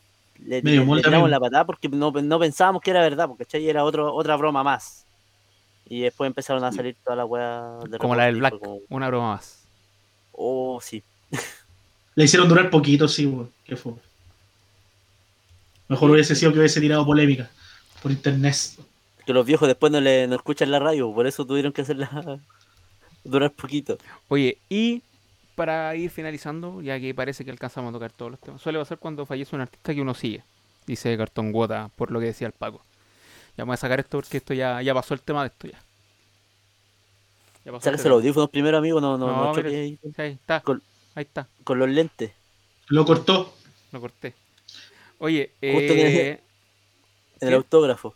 Le, 0.45 0.63
Medio 0.63 0.85
le- 0.85 0.97
le 0.97 1.03
tiramos 1.03 1.29
la 1.31 1.39
patada 1.41 1.65
porque 1.67 1.89
no, 1.89 2.11
no 2.11 2.39
pensábamos 2.39 2.81
que 2.83 2.91
era 2.91 3.01
verdad, 3.03 3.29
porque 3.29 3.45
¿cachai? 3.45 3.69
era 3.69 3.85
otro, 3.85 4.15
otra 4.15 4.37
broma 4.37 4.63
más. 4.63 5.05
Y 5.89 6.01
después 6.03 6.29
empezaron 6.29 6.63
a 6.65 6.73
salir 6.73 6.97
todas 7.05 7.17
las 7.19 7.27
weas 7.29 7.91
de 7.91 7.99
Como 7.99 8.15
la 8.15 8.27
del 8.27 8.37
Black, 8.37 8.59
como, 8.59 8.79
una 8.89 9.09
broma 9.09 9.35
más. 9.35 9.65
oh, 10.33 10.79
sí. 10.81 11.03
Le 12.15 12.25
hicieron 12.25 12.49
durar 12.49 12.71
poquito, 12.71 13.07
sí, 13.09 13.27
weón. 13.27 13.51
Qué 13.65 13.77
fue. 13.77 13.93
Mejor 15.89 16.11
hubiese 16.11 16.35
sido 16.37 16.53
que 16.53 16.59
hubiese 16.61 16.81
tirado 16.81 17.05
polémica 17.05 17.51
por 18.03 18.11
internet. 18.13 18.57
Que 19.27 19.33
los 19.33 19.45
viejos 19.45 19.69
después 19.69 19.93
no 19.93 20.01
le 20.01 20.27
no 20.27 20.37
escuchan 20.37 20.71
la 20.71 20.79
radio, 20.79 21.13
por 21.13 21.27
eso 21.27 21.45
tuvieron 21.45 21.73
que 21.73 21.83
hacerla 21.83 22.39
durar 23.25 23.51
poquito. 23.53 23.99
Oye, 24.29 24.59
y 24.69 25.03
para 25.61 25.95
ir 25.95 26.09
finalizando, 26.11 26.81
ya 26.81 26.99
que 26.99 27.15
parece 27.15 27.45
que 27.45 27.51
alcanzamos 27.51 27.91
a 27.91 27.93
tocar 27.93 28.11
todos 28.13 28.31
los 28.31 28.41
temas, 28.41 28.63
suele 28.63 28.79
pasar 28.79 28.97
cuando 28.97 29.27
fallece 29.27 29.55
un 29.55 29.61
artista 29.61 29.93
que 29.93 30.01
uno 30.01 30.15
sigue, 30.15 30.43
dice 30.87 31.15
Cartón 31.19 31.53
Guota, 31.53 31.91
por 31.97 32.11
lo 32.11 32.19
que 32.19 32.25
decía 32.25 32.47
el 32.47 32.55
Paco. 32.55 32.83
Ya 33.59 33.65
vamos 33.65 33.75
a 33.75 33.77
sacar 33.77 34.01
esto 34.01 34.17
porque 34.17 34.39
esto 34.39 34.55
ya, 34.55 34.81
ya 34.81 34.95
pasó 34.95 35.13
el 35.13 35.21
tema 35.21 35.43
de 35.43 35.49
esto 35.49 35.69
ya. 35.69 35.79
Ya 37.67 37.73
pasó 37.73 37.85
Sáquese 37.85 38.09
los 38.09 38.17
audífonos 38.17 38.49
primero, 38.49 38.79
amigo, 38.79 39.03
no, 39.03 39.19
no, 39.19 39.27
No, 39.27 39.53
no 39.55 39.69
ahí 39.69 39.99
ahí 40.17 40.31
está, 40.33 40.61
Con- 40.63 40.83
ahí 41.15 41.25
está, 41.25 41.47
con 41.63 41.79
los 41.79 41.91
lentes. 41.91 42.33
Lo 42.87 43.05
cortó. 43.05 43.53
lo 43.93 44.01
corté. 44.01 44.33
Oye, 45.19 45.51
Justo 45.61 45.93
que- 45.93 46.31
eh, 46.31 46.41
En 47.43 47.49
el 47.49 47.55
autógrafo. 47.57 48.15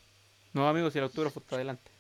no 0.55 0.67
amigos, 0.67 0.95
si 0.95 0.99
el 0.99 1.05
autógrafo 1.05 1.41
está 1.41 1.57
adelante. 1.57 1.91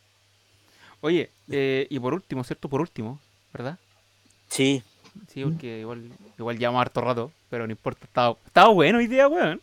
Oye, 1.03 1.29
eh, 1.51 1.87
y 1.91 1.99
por 1.99 2.15
último, 2.15 2.43
¿cierto? 2.45 2.71
Por 2.71 2.81
último, 2.81 3.21
¿verdad? 3.53 3.79
Sí, 4.49 4.83
Sí, 5.29 5.43
porque 5.45 5.81
igual, 5.81 6.11
igual 6.39 6.59
llevamos 6.59 6.81
harto 6.83 7.01
rato, 7.01 7.33
pero 7.51 7.67
no 7.67 7.73
importa. 7.73 8.05
Estaba, 8.05 8.37
estaba 8.47 8.69
bueno 8.69 8.99
hoy 8.99 9.07
día, 9.07 9.29
weón. 9.29 9.61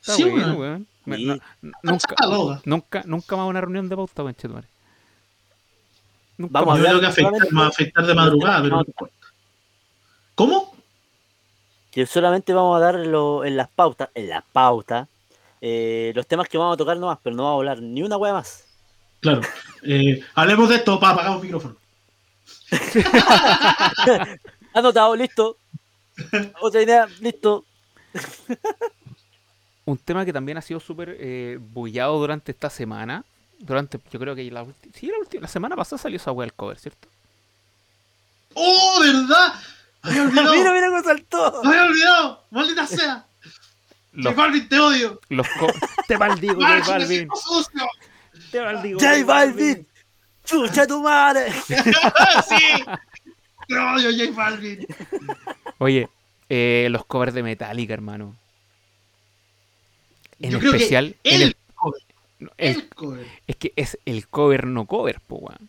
Está 0.00 0.14
Sí, 0.14 0.24
bueno, 0.24 0.46
weón. 0.54 0.58
weón. 0.58 0.86
Me- 1.06 1.16
Sí. 1.16 1.24
no- 1.26 1.38
nunca, 1.82 2.14
nunca, 2.64 3.02
nunca 3.06 3.36
más 3.36 3.48
una 3.48 3.60
reunión 3.60 3.88
de 3.88 3.96
pauta, 3.96 4.22
weón, 4.22 4.34
chetumare. 4.34 4.68
Nunca 6.38 6.52
Vamos 6.60 6.78
Yo 6.78 6.82
más. 6.82 6.88
creo 6.90 7.00
que 7.00 7.06
afectar, 7.06 7.58
va 7.58 7.64
a 7.64 7.68
afectar 7.68 8.06
de 8.06 8.14
madrugada, 8.14 8.62
pero 8.62 8.76
no 8.76 8.82
importa. 8.86 9.14
¿Cómo? 10.34 10.74
que 11.90 12.06
solamente 12.06 12.52
vamos 12.52 12.76
a 12.76 12.84
dar 12.84 12.94
lo- 12.94 13.44
en 13.44 13.56
las 13.56 13.68
pautas, 13.68 14.10
en 14.14 14.28
las 14.28 14.44
pautas, 14.52 15.08
eh, 15.60 16.12
los 16.14 16.24
temas 16.24 16.48
que 16.48 16.56
vamos 16.56 16.74
a 16.74 16.76
tocar 16.76 16.96
nomás, 16.96 17.18
pero 17.20 17.34
no 17.34 17.42
vamos 17.42 17.56
a 17.56 17.58
hablar 17.58 17.82
ni 17.82 18.00
una 18.04 18.16
wea 18.16 18.32
más. 18.32 18.64
Claro. 19.18 19.40
Eh, 19.82 20.22
hablemos 20.36 20.68
de 20.68 20.76
esto, 20.76 21.00
para 21.00 21.14
apagar 21.14 21.32
el 21.36 21.42
micrófono. 21.42 21.74
Anotado, 24.74 25.16
listo. 25.16 25.56
Otra 26.60 26.82
idea, 26.82 27.08
listo. 27.20 27.64
Un 29.84 29.98
tema 29.98 30.24
que 30.24 30.32
también 30.32 30.58
ha 30.58 30.62
sido 30.62 30.80
súper 30.80 31.16
eh, 31.18 31.58
bullado 31.60 32.18
durante 32.18 32.52
esta 32.52 32.70
semana. 32.70 33.24
Durante, 33.58 33.98
yo 34.10 34.18
creo 34.20 34.34
que 34.34 34.50
la 34.50 34.62
última. 34.62 34.94
Sí, 34.94 35.06
la 35.06 35.18
última. 35.18 35.42
La 35.42 35.48
semana 35.48 35.76
pasada 35.76 36.00
salió 36.00 36.16
esa 36.16 36.32
wea 36.32 36.46
del 36.46 36.54
cover, 36.54 36.78
¿cierto? 36.78 37.08
¡Oh, 38.54 38.98
verdad! 39.00 39.54
Había 40.02 40.22
olvidado. 40.22 40.54
mira, 40.54 40.72
mira 40.72 40.88
cómo 40.88 41.02
saltó. 41.02 41.62
Había 41.64 41.84
olvidado. 41.84 42.44
Maldita 42.50 42.86
sea. 42.86 43.26
Los, 44.12 44.34
J 44.34 44.42
Balvin, 44.42 44.68
te 44.68 44.78
odio. 44.80 45.20
los 45.28 45.46
co- 45.58 45.72
Te 46.08 46.18
maldigo, 46.18 46.54
J 46.60 46.80
Balvin. 46.86 47.28
Te 48.50 48.60
maldigo. 48.60 48.98
J 48.98 49.24
Balvin. 49.24 49.86
Chucha 50.50 50.86
tu 50.86 51.00
madre. 51.02 51.52
sí. 52.48 52.84
Te 53.68 53.78
odio, 53.78 54.10
J 54.10 54.32
Balvin. 54.36 54.86
Oye, 55.78 56.08
eh, 56.48 56.88
los 56.90 57.04
covers 57.06 57.32
de 57.34 57.42
Metallica, 57.42 57.94
hermano. 57.94 58.34
En 60.40 60.50
Yo 60.50 60.58
creo 60.58 60.72
que 60.72 60.78
especial. 60.78 61.14
en 61.24 61.34
El, 61.34 61.42
el- 61.42 61.56
cover, 61.74 62.02
no, 62.40 62.50
el- 62.58 62.76
el 62.76 62.88
cover. 62.88 63.26
es 63.46 63.56
que 63.56 63.72
es 63.76 63.98
el 64.06 64.26
cover 64.26 64.66
no 64.66 64.86
cover, 64.86 65.20
po, 65.20 65.36
weón. 65.36 65.68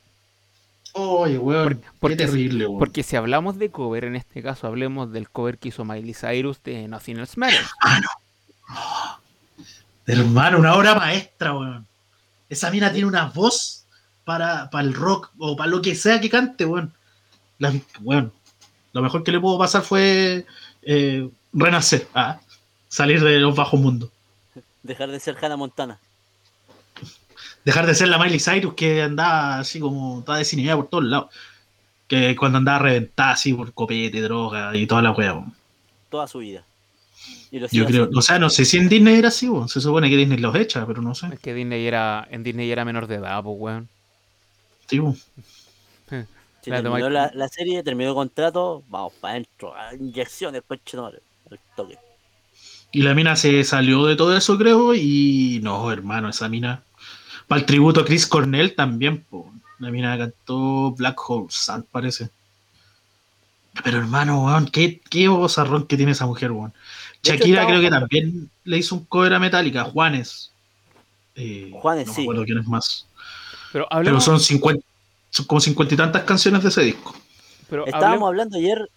Oye, 0.94 1.38
weón. 1.38 1.82
porque- 2.00 2.18
qué 2.18 2.26
terrible, 2.26 2.66
weón. 2.66 2.80
Porque 2.80 3.04
si 3.04 3.16
hablamos 3.16 3.60
de 3.60 3.70
cover, 3.70 4.06
en 4.06 4.16
este 4.16 4.42
caso 4.42 4.68
hablemos 4.68 5.12
del 5.12 5.30
cover 5.30 5.58
que 5.58 5.70
hizo 5.70 5.86
Miley 5.86 6.14
Cyrus 6.14 6.64
de 6.64 6.88
Nothing 6.88 7.20
Else 7.20 7.40
Matters. 7.40 7.70
Hermano, 10.08 10.58
una 10.60 10.74
obra 10.76 10.96
maestra, 10.96 11.54
weón. 11.54 11.86
Esa 12.50 12.70
mina 12.72 12.92
tiene 12.92 13.08
una 13.08 13.26
voz 13.26 13.81
para, 14.32 14.70
para 14.70 14.88
el 14.88 14.94
rock 14.94 15.30
o 15.38 15.58
para 15.58 15.70
lo 15.70 15.82
que 15.82 15.94
sea 15.94 16.22
que 16.22 16.30
cante, 16.30 16.66
weón. 16.66 16.94
La, 17.60 17.74
weón, 18.02 18.32
lo 18.94 19.02
mejor 19.02 19.24
que 19.24 19.32
le 19.32 19.42
pudo 19.42 19.60
pasar 19.60 19.82
fue 19.82 20.46
eh, 20.84 21.30
renacer, 21.52 22.08
ah, 22.14 22.40
salir 22.88 23.22
de 23.22 23.40
los 23.40 23.56
bajos 23.56 23.80
mundos. 23.80 24.10
Dejar 24.84 25.12
de 25.12 25.20
ser 25.20 25.36
Hannah 25.42 25.58
Montana. 25.58 26.00
Dejar 27.66 27.86
de 27.86 27.94
ser 27.94 28.08
la 28.08 28.18
Miley 28.18 28.40
Cyrus 28.40 28.74
que 28.74 29.04
andaba 29.04 29.60
así 29.60 29.80
como 29.80 30.24
toda 30.24 30.38
desinhibida 30.38 30.78
por 30.78 30.88
todos 30.88 31.04
lados. 31.04 31.30
Que 32.08 32.36
cuando 32.36 32.58
andaba 32.58 32.80
reventada 32.80 33.32
así 33.32 33.54
por 33.54 33.74
copete, 33.74 34.22
droga 34.22 34.76
y 34.76 34.88
toda 34.88 35.02
la 35.02 35.12
weá, 35.12 35.34
weón. 35.34 35.54
Toda 36.10 36.26
su 36.28 36.40
vida. 36.40 36.64
Y 37.52 37.60
Yo 37.60 37.86
creo, 37.86 38.10
o 38.16 38.22
sea, 38.22 38.40
no 38.40 38.50
sé 38.50 38.64
si 38.64 38.78
en 38.78 38.88
Disney 38.88 39.16
era 39.16 39.28
así, 39.28 39.50
weón. 39.50 39.68
Se 39.68 39.82
supone 39.82 40.10
que 40.10 40.16
Disney 40.16 40.38
los 40.38 40.56
echa, 40.56 40.88
pero 40.88 41.02
no 41.02 41.14
sé. 41.14 41.28
Es 41.34 41.40
que 41.40 41.54
Disney 41.54 41.86
era, 41.86 42.28
en 42.32 42.44
Disney 42.44 42.72
era 42.72 42.86
menor 42.86 43.08
de 43.08 43.16
edad, 43.16 43.44
pues, 43.44 43.56
weón. 43.60 43.90
La 46.66 46.82
terminó 46.84 47.10
la, 47.10 47.32
la 47.34 47.48
serie, 47.48 47.82
terminó 47.82 48.10
el 48.10 48.16
contrato, 48.16 48.84
vamos 48.88 49.14
para 49.20 49.34
adentro, 49.34 49.76
a 49.76 49.96
inyecciones, 49.96 50.62
coche 50.68 50.96
no, 50.96 51.08
al 51.08 51.20
toque. 51.76 51.98
Y 52.92 53.02
la 53.02 53.16
mina 53.16 53.36
se 53.36 53.64
salió 53.64 54.06
de 54.06 54.16
todo 54.16 54.36
eso, 54.36 54.58
creo, 54.58 54.94
y 54.94 55.60
no, 55.64 55.92
hermano, 55.92 56.30
esa 56.30 56.50
mina. 56.50 56.84
Para 57.48 57.62
el 57.62 57.66
tributo 57.66 58.02
a 58.02 58.06
Chris 58.06 58.28
Cornell 58.28 58.76
también, 58.76 59.24
po. 59.24 59.52
La 59.80 59.90
mina 59.90 60.18
cantó 60.18 60.92
Black 60.92 61.20
Hole 61.28 61.48
Sun, 61.50 61.86
parece. 61.92 62.30
Pero 63.84 63.98
hermano, 63.98 64.46
weón, 64.46 64.68
qué, 64.68 65.02
qué 65.10 65.28
bozarrón 65.28 65.88
que 65.88 65.98
tiene 65.98 66.12
esa 66.12 66.26
mujer, 66.26 66.52
weón. 66.52 66.74
Hecho, 67.24 67.34
Shakira 67.34 67.66
creo 67.66 67.82
que 67.82 67.90
también 67.90 68.50
le 68.66 68.78
hizo 68.78 68.96
un 68.96 69.06
cover 69.06 69.34
a 69.34 69.40
Metallica, 69.40 69.86
Juanes. 69.86 70.52
Eh, 71.36 71.72
Juanes, 71.74 72.08
no 72.08 72.14
sí. 72.14 72.20
me 72.20 72.26
acuerdo 72.26 72.46
quién 72.46 72.58
es 72.60 72.68
más. 72.68 73.08
Pero 73.72 73.86
Pero 73.88 73.88
hablemos, 73.90 74.24
son 74.24 74.40
50, 74.40 74.84
son 75.30 75.46
como 75.46 75.62
cincuenta 75.62 75.94
y 75.94 75.98
tantas 75.98 76.24
canciones 76.24 76.62
de 76.64 76.70
ese 76.70 76.82
disco. 76.82 77.16
pero 77.70 77.86
Estábamos 77.86 78.28
hablando 78.28 78.58
ayer, 78.58 78.90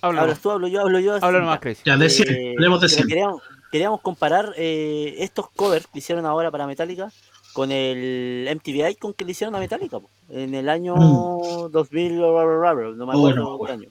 hablas 0.00 0.40
tú, 0.40 0.50
hablo 0.50 0.68
yo, 0.68 0.80
hablo 0.82 0.98
yo. 1.00 1.14
así, 1.14 1.24
háblanos 1.24 1.46
ya. 1.46 1.50
más, 1.50 1.60
Crazy. 1.60 1.82
Ya, 1.84 1.96
de 1.96 2.06
Eh, 2.06 2.10
100, 2.10 2.28
hablemos 2.56 2.80
de 2.80 2.86
pero 2.88 2.96
100. 2.96 3.08
Queríamos, 3.08 3.42
queríamos 3.72 4.00
comparar 4.00 4.54
eh, 4.56 5.16
estos 5.18 5.50
covers 5.50 5.86
que 5.88 5.98
hicieron 5.98 6.26
ahora 6.26 6.50
para 6.50 6.66
Metallica 6.66 7.10
con 7.52 7.72
el 7.72 8.46
MTV 8.48 8.90
Icon 8.90 9.12
que 9.14 9.24
le 9.24 9.32
hicieron 9.32 9.54
a 9.56 9.58
Metallica 9.58 9.98
po, 9.98 10.08
en 10.30 10.54
el 10.54 10.68
año 10.68 10.94
Mm. 10.96 11.72
2000, 11.72 12.16
no 12.16 12.22
me 12.22 12.28
Oh, 12.32 12.38
acuerdo 12.38 12.94
no 12.96 13.06
me 13.06 13.18
qué 13.50 13.54
acuerdo. 13.54 13.74
año, 13.74 13.88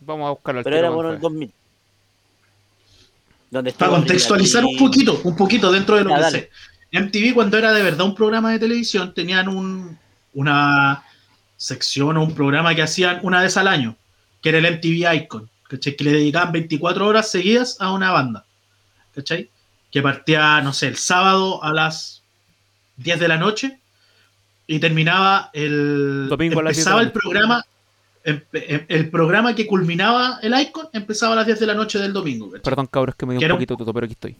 Vamos 0.00 0.26
a 0.26 0.30
buscarlo 0.30 0.58
al 0.58 0.64
pero 0.64 0.76
era 0.76 0.90
bueno 0.90 1.10
el 1.10 1.18
fue. 1.20 1.30
2000. 1.30 1.52
Donde 3.48 3.72
Para 3.72 3.92
contextualizar 3.92 4.64
un 4.64 4.70
Britney 4.72 4.88
poquito, 4.88 5.20
un 5.22 5.36
poquito 5.36 5.70
dentro 5.70 5.96
de 5.96 6.02
lo 6.04 6.10
Ya, 6.10 6.16
que 6.16 6.22
dale. 6.22 6.40
sé. 6.40 6.50
MTV 7.04 7.34
cuando 7.34 7.58
era 7.58 7.72
de 7.72 7.82
verdad 7.82 8.06
un 8.06 8.14
programa 8.14 8.52
de 8.52 8.58
televisión 8.58 9.12
tenían 9.14 9.48
un, 9.48 9.98
una 10.34 11.02
sección 11.56 12.16
o 12.16 12.22
un 12.24 12.34
programa 12.34 12.74
que 12.74 12.82
hacían 12.82 13.20
una 13.22 13.40
vez 13.42 13.56
al 13.56 13.68
año, 13.68 13.96
que 14.42 14.50
era 14.50 14.58
el 14.58 14.74
MTV 14.76 15.14
Icon, 15.14 15.48
¿cachai? 15.68 15.96
Que 15.96 16.04
le 16.04 16.12
dedicaban 16.12 16.52
24 16.52 17.06
horas 17.06 17.30
seguidas 17.30 17.76
a 17.80 17.92
una 17.92 18.10
banda, 18.12 18.44
¿cachai? 19.14 19.50
Que 19.90 20.02
partía, 20.02 20.60
no 20.60 20.72
sé, 20.72 20.88
el 20.88 20.96
sábado 20.96 21.62
a 21.64 21.72
las 21.72 22.22
10 22.98 23.20
de 23.20 23.28
la 23.28 23.36
noche 23.38 23.78
y 24.66 24.78
terminaba 24.78 25.50
el... 25.52 26.26
Domingo 26.28 26.60
a 26.60 26.64
las 26.64 26.76
10 26.76 26.84
de 26.84 26.90
empezaba 26.90 27.02
el 27.02 27.12
programa... 27.12 27.64
empe- 28.24 28.64
em- 28.68 28.86
El 28.88 29.10
programa 29.10 29.54
que 29.54 29.66
culminaba 29.66 30.38
el 30.42 30.58
Icon 30.60 30.88
empezaba 30.92 31.32
a 31.34 31.36
las 31.36 31.46
10 31.46 31.60
de 31.60 31.66
la 31.66 31.74
noche 31.74 31.98
del 31.98 32.12
domingo. 32.12 32.46
¿cachai? 32.50 32.62
Perdón, 32.62 32.86
cabros, 32.86 33.14
que 33.16 33.24
me 33.26 33.34
dio 33.34 33.46
un 33.46 33.52
un- 33.52 33.56
poquito 33.58 33.74
de 33.74 33.78
todo, 33.78 33.94
pero 33.94 34.04
aquí 34.04 34.12
estoy. 34.14 34.36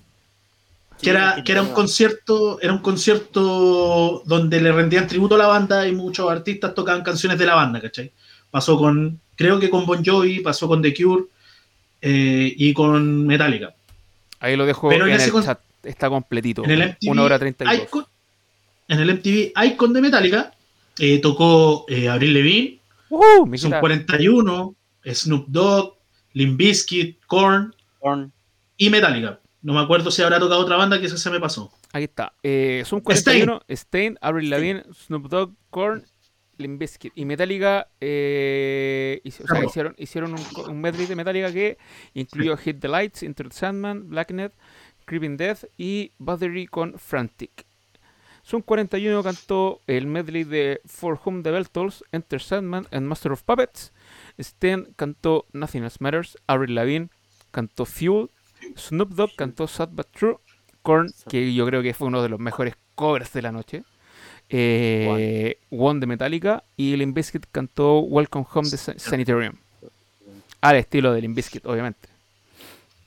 Que 1.01 1.11
era, 1.11 1.43
que 1.45 1.53
era 1.53 1.63
un 1.63 1.69
concierto, 1.73 2.61
era 2.61 2.73
un 2.73 2.79
concierto 2.81 4.23
donde 4.27 4.61
le 4.61 4.73
rendían 4.73 5.07
tributo 5.07 5.35
a 5.35 5.39
la 5.39 5.47
banda 5.47 5.87
y 5.87 5.93
muchos 5.93 6.31
artistas 6.31 6.75
tocaban 6.75 7.03
canciones 7.03 7.39
de 7.39 7.47
la 7.47 7.55
banda, 7.55 7.81
¿cachai? 7.81 8.13
Pasó 8.51 8.79
con, 8.79 9.21
creo 9.37 9.59
que 9.61 9.69
con 9.71 9.85
Bon 9.87 10.05
Jovi, 10.05 10.41
pasó 10.41 10.67
con 10.69 10.81
The 10.83 10.95
Cure 10.95 11.25
eh, 12.01 12.53
y 12.57 12.73
con 12.73 13.27
Metallica. 13.27 13.75
Ahí 14.41 14.57
lo 14.57 14.67
dejo 14.67 14.89
Pero 14.89 15.05
en 15.07 15.11
en 15.13 15.17
ese 15.17 15.27
el 15.27 15.33
con- 15.33 15.45
chat. 15.45 15.61
Está 15.83 16.09
completito. 16.09 16.65
En 16.65 16.71
el 16.71 16.83
MTV 16.91 17.11
Una 17.11 17.23
hora 17.23 17.39
treinta 17.39 17.65
y 17.65 17.77
dos. 17.79 17.87
Icon, 17.87 18.05
en 18.89 19.01
el 19.01 19.15
MTV 19.15 19.53
Icon 19.67 19.93
de 19.93 20.01
Metallica 20.01 20.53
eh, 20.99 21.19
tocó 21.21 21.85
eh, 21.89 22.09
Avril 22.09 22.35
Lavigne, 22.35 22.79
¡Uh! 23.09 23.21
Son 23.57 23.71
guitarra. 23.71 23.81
41, 23.81 24.75
Snoop 25.15 25.47
Dogg, 25.49 25.95
Limp 26.33 26.57
Bizkit, 26.59 27.19
Korn 27.27 27.73
Korn. 28.01 28.33
y 28.77 28.91
Metallica. 28.91 29.39
No 29.67 29.73
me 29.75 29.81
acuerdo 29.81 30.13
si 30.13 30.23
habrá 30.23 30.39
tocado 30.39 30.61
otra 30.61 30.77
banda 30.77 31.01
que 31.01 31.07
esa 31.07 31.17
se 31.17 31.29
me 31.29 31.41
pasó. 31.41 31.73
Aquí 31.93 32.05
está. 32.05 32.33
Eh, 32.45 32.85
son 32.87 33.01
41. 33.01 33.63
Stain, 33.69 34.17
Avril 34.21 34.49
Lavigne, 34.49 34.85
Snoop 34.95 35.27
Dogg, 35.29 35.55
Korn, 35.71 36.05
Limp 36.57 36.79
Bizkit. 36.79 37.13
Y 37.17 37.25
Metallica 37.25 37.89
eh, 38.01 39.21
hizo- 39.25 39.43
o 39.43 39.47
sea, 39.49 39.55
Claro. 39.57 39.67
hicieron, 39.69 39.95
hicieron 39.99 40.35
un, 40.69 40.81
medley 40.81 41.07
de 41.07 41.17
Metallica 41.17 41.53
que 41.53 41.79
incluyó 42.15 42.57
Hit 42.57 42.79
the 42.79 42.87
Lights, 42.87 43.25
Into 43.25 43.43
the 43.43 43.51
Sandman, 43.51 44.09
Blacknet, 44.09 44.53
Creeping 45.05 45.37
Death 45.37 45.65
y 45.77 46.13
Battery 46.19 46.69
con 46.69 46.97
Frantic. 47.01 47.67
Sun 48.45 48.63
41 48.63 49.25
cantó 49.25 49.81
el 49.89 50.07
medley 50.07 50.45
de 50.45 50.81
For 50.85 51.19
Whom 51.25 51.43
the 51.43 51.51
Bell 51.51 51.69
Tolls, 51.69 52.05
Enter 52.13 52.41
Sandman 52.41 52.87
and 52.93 53.05
Master 53.09 53.33
of 53.33 53.43
Puppets. 53.43 53.93
Stan 54.39 54.93
cantó 54.95 55.47
Nothing 55.53 55.83
Else 55.83 55.97
Matters. 55.99 56.39
Avril 56.47 56.77
Lavigne 56.77 57.09
cantó 57.51 57.85
Fuel. 57.85 58.31
Snoop 58.77 59.11
Dogg 59.11 59.31
cantó 59.37 59.67
Sad 59.67 59.89
But 59.93 60.09
True. 60.13 60.37
Korn, 60.83 61.09
que 61.29 61.53
yo 61.53 61.67
creo 61.67 61.83
que 61.83 61.95
fue 61.95 62.07
uno 62.09 62.23
de 62.23 62.29
los 62.29 62.39
mejores 62.39 62.75
covers 62.95 63.33
de 63.33 63.43
la 63.43 63.51
noche. 63.53 63.83
Eh, 64.49 65.59
One 65.71 66.01
de 66.01 66.07
Metallica. 66.07 66.63
Y 66.77 66.97
Limp 66.97 67.17
Bizkit 67.17 67.47
cantó 67.51 67.99
Welcome 68.01 68.47
Home 68.53 68.69
de 68.71 68.77
Sa- 68.77 68.95
Sanitarium. 68.99 69.55
Al 70.61 70.77
estilo 70.77 71.13
de 71.13 71.21
Limp 71.23 71.37
Bizkit, 71.37 71.67
obviamente. 71.67 72.09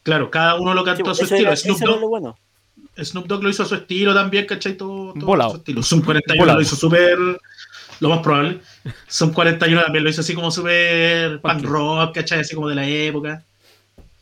Claro, 0.03 0.29
cada 0.29 0.55
uno 0.59 0.73
lo 0.73 0.81
Sí, 0.81 0.85
cantó 0.85 1.11
a 1.11 1.15
su 1.15 1.23
estilo. 1.23 1.41
era, 1.47 1.55
Snoop 1.55 1.79
Dogg 1.79 1.99
lo 2.01 2.09
bueno. 2.09 2.37
Snoop 3.01 3.27
Dogg 3.27 3.43
lo 3.43 3.49
hizo 3.49 3.63
a 3.63 3.65
su 3.65 3.75
estilo 3.75 4.13
también, 4.13 4.45
¿cachai? 4.45 4.75
Todo, 4.75 5.13
todo 5.13 5.25
Volado. 5.25 5.49
a 5.51 5.53
su 5.53 5.57
estilo. 5.59 5.83
Zoom 5.83 6.01
41 6.01 6.39
Volado. 6.41 6.59
lo 6.59 6.63
hizo 6.63 6.75
súper. 6.75 7.17
Lo 8.01 8.09
más 8.09 8.19
probable. 8.19 8.59
Zoom 9.09 9.31
41 9.33 9.81
también 9.83 10.03
lo 10.03 10.09
hizo 10.09 10.21
así 10.21 10.33
como 10.33 10.51
súper 10.51 11.39
punk 11.41 11.63
rock, 11.63 12.15
¿cachai? 12.15 12.39
Así 12.41 12.55
como 12.55 12.67
de 12.69 12.75
la 12.75 12.87
época. 12.87 13.43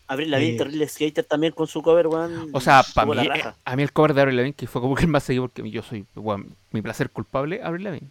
Abril 0.07 0.31
Lavigne, 0.31 0.55
Eh. 0.55 0.57
terrible 0.57 0.87
skater 0.87 1.25
también 1.25 1.53
con 1.53 1.67
su 1.67 1.81
cover, 1.81 2.07
weón. 2.07 2.49
O 2.53 2.61
sea, 2.61 2.83
para 2.93 3.07
mí, 3.13 3.27
eh, 3.27 3.43
a 3.65 3.75
mí 3.75 3.83
el 3.83 3.91
cover 3.91 4.13
de 4.13 4.21
Avril 4.21 4.37
Lavigne, 4.37 4.55
que 4.55 4.67
fue 4.67 4.81
como 4.81 4.95
que 4.95 5.03
el 5.03 5.09
más 5.09 5.23
seguido, 5.23 5.47
porque 5.49 5.69
yo 5.69 5.83
soy, 5.83 6.05
weón, 6.15 6.55
mi 6.71 6.81
placer 6.81 7.09
culpable, 7.09 7.61
Avril 7.61 7.83
Lavigne. 7.83 8.09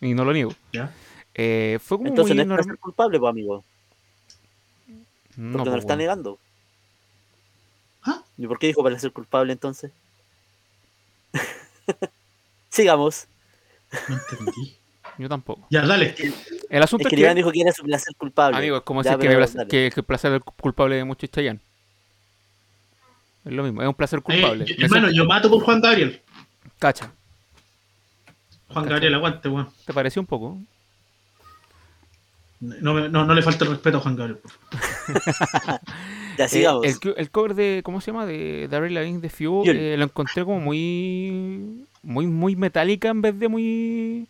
Y 0.00 0.14
no 0.14 0.24
lo 0.24 0.32
niego. 0.32 0.52
¿ya? 0.72 0.92
Eh, 1.34 1.78
fue 1.82 1.98
como 1.98 2.08
Entonces 2.08 2.34
muy 2.34 2.44
no 2.46 2.58
es 2.58 2.64
ser 2.66 2.78
culpable, 2.78 3.18
pues, 3.18 3.30
amigo. 3.30 3.64
No, 5.36 5.52
Porque 5.52 5.58
no, 5.58 5.64
pues, 5.64 5.72
lo 5.74 5.78
está 5.78 5.96
negando. 5.96 6.38
¿Ah? 8.04 8.22
¿Y 8.36 8.46
por 8.46 8.58
qué 8.58 8.68
dijo 8.68 8.82
para 8.82 8.98
ser 8.98 9.12
culpable 9.12 9.52
entonces? 9.52 9.92
Sigamos. 12.70 13.26
No 14.08 14.16
entendí. 14.16 14.76
Yo 15.18 15.28
tampoco. 15.28 15.66
Ya, 15.70 15.84
dale. 15.84 16.14
El 16.70 16.82
asunto 16.82 17.02
Es 17.02 17.06
es 17.06 17.10
que 17.10 17.16
que, 17.16 17.22
Iván 17.22 17.34
dijo 17.36 17.50
que 17.50 17.60
era 17.60 17.72
su 17.72 17.82
placer 17.82 18.14
culpable. 18.16 18.56
amigo, 18.56 18.76
es 18.76 18.82
como 18.82 19.02
Ya, 19.02 19.16
decir 19.16 19.28
que, 19.30 19.36
placer- 19.36 19.66
que- 19.68 19.90
que 19.92 20.00
el 20.00 20.04
placer 20.06 20.40
culpable 20.40 20.96
de 20.96 21.04
mucho 21.04 21.26
es 21.26 21.32
Chayanne. 21.32 21.60
Es 23.44 23.52
lo 23.52 23.62
mismo, 23.64 23.82
es 23.82 23.88
un 23.88 23.94
placer 23.94 24.20
culpable. 24.22 24.64
Eh, 24.64 24.74
yo- 24.78 24.84
hermano, 24.84 25.06
siento- 25.08 25.16
yo 25.16 25.24
mato 25.28 25.50
por 25.50 25.62
Juan 25.64 25.80
Gabriel. 25.80 26.20
Cacha, 26.78 27.10
Juan 28.68 28.84
Cacha. 28.84 28.90
Gabriel, 28.94 29.14
aguante, 29.14 29.48
weón. 29.48 29.68
¿te 29.86 29.92
pareció 29.92 30.20
un 30.22 30.26
poco? 30.26 30.58
No, 32.60 32.92
me- 32.94 33.08
no, 33.08 33.24
no 33.24 33.34
le 33.34 33.42
falta 33.42 33.64
el 33.64 33.70
respeto 33.70 33.98
a 33.98 34.00
Juan 34.00 34.16
Gabriel. 34.16 34.38
por 34.38 34.50
favor. 34.50 34.68
Ya 36.38 36.44
Eh, 36.44 36.48
sigamos. 36.48 36.84
el, 36.86 37.00
co- 37.00 37.16
el 37.16 37.30
cover 37.32 37.54
de, 37.54 37.80
¿cómo 37.84 38.00
se 38.00 38.12
llama? 38.12 38.24
De, 38.24 38.68
de 38.68 38.76
Avril 38.76 38.94
Lavigne 38.94 39.20
de 39.20 39.28
Fuel. 39.28 39.76
eh, 39.76 39.96
lo 39.96 40.04
encontré 40.04 40.44
como 40.44 40.60
muy, 40.60 41.84
muy, 42.04 42.28
muy 42.28 42.54
metálica 42.54 43.08
en 43.08 43.22
vez 43.22 43.36
de 43.40 43.48
muy, 43.48 44.28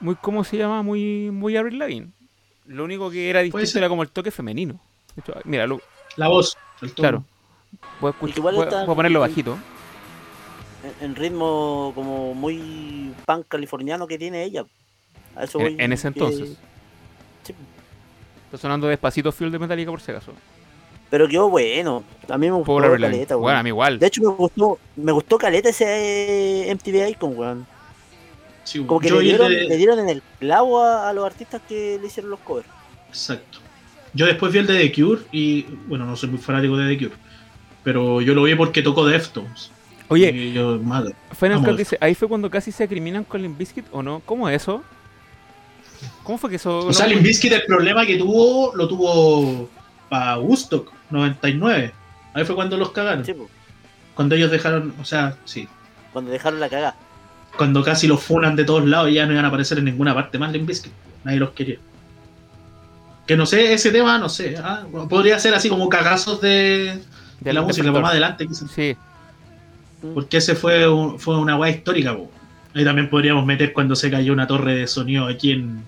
muy, 0.00 0.14
¿cómo 0.16 0.44
se 0.44 0.56
llama? 0.56 0.82
Muy, 0.82 1.30
muy 1.30 1.56
Avril 1.56 1.78
Lavigne. 1.78 2.08
Lo 2.66 2.84
único 2.84 3.10
que 3.10 3.30
era 3.30 3.40
distinto 3.42 3.78
era 3.78 3.88
como 3.88 4.02
el 4.02 4.10
toque 4.10 4.30
femenino. 4.30 4.80
De 5.14 5.20
hecho, 5.22 5.34
mira, 5.44 5.66
lo, 5.66 5.80
La 6.16 6.28
voz. 6.28 6.56
el 6.82 6.92
tono. 6.92 7.08
claro. 7.08 7.24
Voy 8.00 8.08
a, 8.08 8.12
escuchar- 8.12 8.40
voy 8.42 8.58
a- 8.58 8.62
está- 8.64 8.84
voy 8.84 8.92
a 8.92 8.96
ponerlo 8.96 9.20
bajito. 9.20 9.56
En, 11.00 11.06
en 11.10 11.14
ritmo 11.16 11.92
como 11.94 12.34
muy 12.34 13.12
punk 13.26 13.46
californiano 13.48 14.06
que 14.06 14.18
tiene 14.18 14.44
ella. 14.44 14.64
A 15.34 15.44
eso 15.44 15.58
voy, 15.58 15.74
En, 15.74 15.80
en 15.80 15.92
ese 15.92 16.02
que- 16.12 16.18
entonces. 16.18 16.56
sí, 17.44 17.54
Está 18.46 18.58
sonando 18.58 18.86
despacito 18.86 19.32
Fuel 19.32 19.50
de 19.52 19.58
Metallica 19.58 19.90
por 19.90 20.00
si 20.00 20.10
acaso. 20.12 20.32
Pero 21.10 21.28
quedó 21.28 21.48
bueno. 21.50 22.02
A 22.28 22.36
mí 22.38 22.46
me 22.46 22.52
gustó 22.52 22.66
Pobre 22.72 22.86
Avril 22.86 23.02
Lavigne. 23.02 23.18
caleta, 23.20 23.36
Bueno, 23.36 23.46
weón. 23.46 23.56
a 23.58 23.62
mí 23.62 23.68
igual. 23.68 23.98
De 23.98 24.06
hecho 24.06 24.22
me 24.22 24.28
gustó, 24.28 24.78
me 24.96 25.12
gustó 25.12 25.38
caleta 25.38 25.68
ese 25.68 26.68
eh, 26.68 26.74
MTV 26.74 27.10
Icon, 27.10 27.36
weón. 27.38 27.66
Sí. 28.66 28.80
Como 28.84 29.00
que 29.00 29.10
le 29.10 29.20
dieron, 29.20 29.48
de- 29.50 29.64
le 29.64 29.76
dieron 29.76 29.98
en 30.00 30.08
el 30.08 30.22
clavo 30.40 30.82
a, 30.82 31.08
a 31.08 31.12
los 31.12 31.24
artistas 31.24 31.62
que 31.68 31.98
le 32.00 32.06
hicieron 32.08 32.30
los 32.30 32.40
covers. 32.40 32.66
Exacto. 33.08 33.58
Yo 34.12 34.26
después 34.26 34.52
vi 34.52 34.58
el 34.58 34.66
de 34.66 34.78
The 34.78 34.92
Cure 34.92 35.22
y, 35.32 35.62
bueno, 35.86 36.04
no 36.04 36.16
soy 36.16 36.28
muy 36.30 36.38
fanático 36.38 36.76
de 36.76 36.94
The 36.96 37.04
Cure, 37.06 37.16
pero 37.84 38.20
yo 38.20 38.34
lo 38.34 38.42
vi 38.42 38.54
porque 38.54 38.82
tocó 38.82 39.06
Deftones. 39.06 39.70
Oye, 40.08 40.30
Y 40.30 40.52
yo, 40.52 40.78
madre. 40.78 41.14
Final 41.32 41.76
dice, 41.76 41.96
ahí 42.00 42.14
fue 42.14 42.28
cuando 42.28 42.50
casi 42.50 42.70
se 42.72 42.84
acriminan 42.84 43.24
con 43.24 43.40
Limp 43.42 43.58
Bizkit 43.58 43.86
o 43.92 44.02
no? 44.02 44.20
¿Cómo 44.26 44.48
es 44.48 44.62
eso? 44.62 44.82
¿Cómo 46.22 46.38
fue 46.38 46.50
que 46.50 46.56
eso? 46.56 46.78
O 46.86 46.92
sea, 46.92 47.06
no- 47.06 47.12
Limp 47.12 47.22
Bizkit 47.24 47.52
el 47.52 47.64
problema 47.66 48.04
que 48.04 48.16
tuvo, 48.16 48.74
lo 48.74 48.86
tuvo 48.88 49.68
para 50.08 50.38
Woodstock 50.38 50.92
99. 51.10 51.92
Ahí 52.34 52.44
fue 52.44 52.54
cuando 52.54 52.76
los 52.76 52.90
cagaron. 52.92 53.24
Sí, 53.24 53.34
Cuando 54.14 54.34
ellos 54.34 54.50
dejaron, 54.50 54.94
o 55.00 55.04
sea, 55.04 55.36
sí. 55.44 55.68
cuando 56.12 56.30
dejaron 56.30 56.58
la 56.60 56.68
cagada. 56.68 56.96
Cuando 57.56 57.82
casi 57.82 58.06
los 58.06 58.22
funan 58.22 58.54
de 58.56 58.64
todos 58.64 58.84
lados 58.86 59.10
y 59.10 59.14
ya 59.14 59.26
no 59.26 59.32
iban 59.32 59.44
a 59.44 59.48
aparecer 59.48 59.78
en 59.78 59.84
ninguna 59.86 60.14
parte 60.14 60.38
más 60.38 60.52
Limp 60.52 60.66
Bizkit. 60.68 60.92
Nadie 61.24 61.38
los 61.38 61.50
quería. 61.50 61.76
Que 63.26 63.36
no 63.36 63.44
sé, 63.46 63.72
ese 63.72 63.90
tema, 63.90 64.18
no 64.18 64.28
sé. 64.28 64.56
ah, 64.62 64.84
podría 65.08 65.38
ser 65.38 65.54
así 65.54 65.68
como 65.68 65.88
cagazos 65.88 66.40
de, 66.40 67.00
de 67.40 67.52
la 67.52 67.62
música, 67.62 67.88
para 67.90 68.02
más 68.02 68.10
adelante. 68.12 68.46
quizás. 68.46 68.70
Sí, 68.70 68.96
Porque 70.14 70.36
ese 70.36 70.54
fue, 70.54 70.88
un- 70.88 71.18
fue 71.18 71.36
una 71.38 71.56
weá 71.56 71.70
histórica. 71.70 72.14
po. 72.16 72.30
Ahí 72.74 72.84
también 72.84 73.08
podríamos 73.10 73.44
meter 73.46 73.72
cuando 73.72 73.96
se 73.96 74.10
cayó 74.10 74.32
una 74.32 74.46
torre 74.46 74.74
de 74.76 74.86
sonido 74.86 75.26
aquí 75.26 75.52
en, 75.52 75.82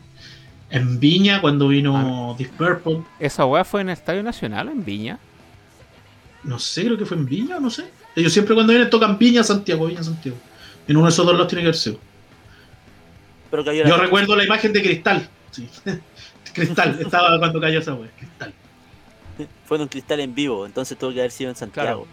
en 0.70 0.98
Viña, 0.98 1.40
cuando 1.40 1.68
vino 1.68 2.34
Deep 2.38 2.50
Purple. 2.52 3.02
esa 3.20 3.44
weá 3.44 3.62
fue 3.64 3.82
en 3.82 3.90
el 3.90 3.92
Estadio 3.92 4.22
Nacional, 4.22 4.68
en 4.68 4.84
Viña. 4.84 5.18
No 6.44 6.58
sé, 6.58 6.84
creo 6.86 6.96
que 6.96 7.04
fue 7.04 7.16
en 7.18 7.26
Viña, 7.26 7.60
no 7.60 7.68
sé. 7.70 7.84
Ellos 8.16 8.32
siempre 8.32 8.54
cuando 8.54 8.72
vienen 8.72 8.90
tocan 8.90 9.16
Viña, 9.18 9.44
Santiago, 9.44 9.86
Viña, 9.86 10.02
Santiago. 10.02 10.38
En 10.88 10.96
uno 10.96 11.06
de 11.06 11.12
esos 11.12 11.24
dos 11.24 11.36
los 11.36 11.46
tiene 11.46 11.62
que 11.62 11.68
haber 11.68 11.76
sido. 11.76 11.98
Pero 13.50 13.64
cayó 13.64 13.84
la 13.84 13.90
Yo 13.90 13.96
recuerdo 13.96 14.34
la 14.34 14.44
imagen 14.44 14.72
de 14.72 14.82
Cristal. 14.82 15.28
Sí. 15.50 15.68
Cristal, 16.52 16.98
estaba 17.00 17.38
cuando 17.38 17.60
cayó 17.60 17.78
esa 17.78 17.94
weá. 17.94 18.10
Cristal. 18.16 18.52
fue 19.66 19.76
en 19.76 19.82
un 19.82 19.88
cristal 19.88 20.20
en 20.20 20.34
vivo, 20.34 20.66
entonces 20.66 20.98
tuvo 20.98 21.12
que 21.12 21.20
haber 21.20 21.30
sido 21.30 21.50
en 21.50 21.56
Santiago. 21.56 22.06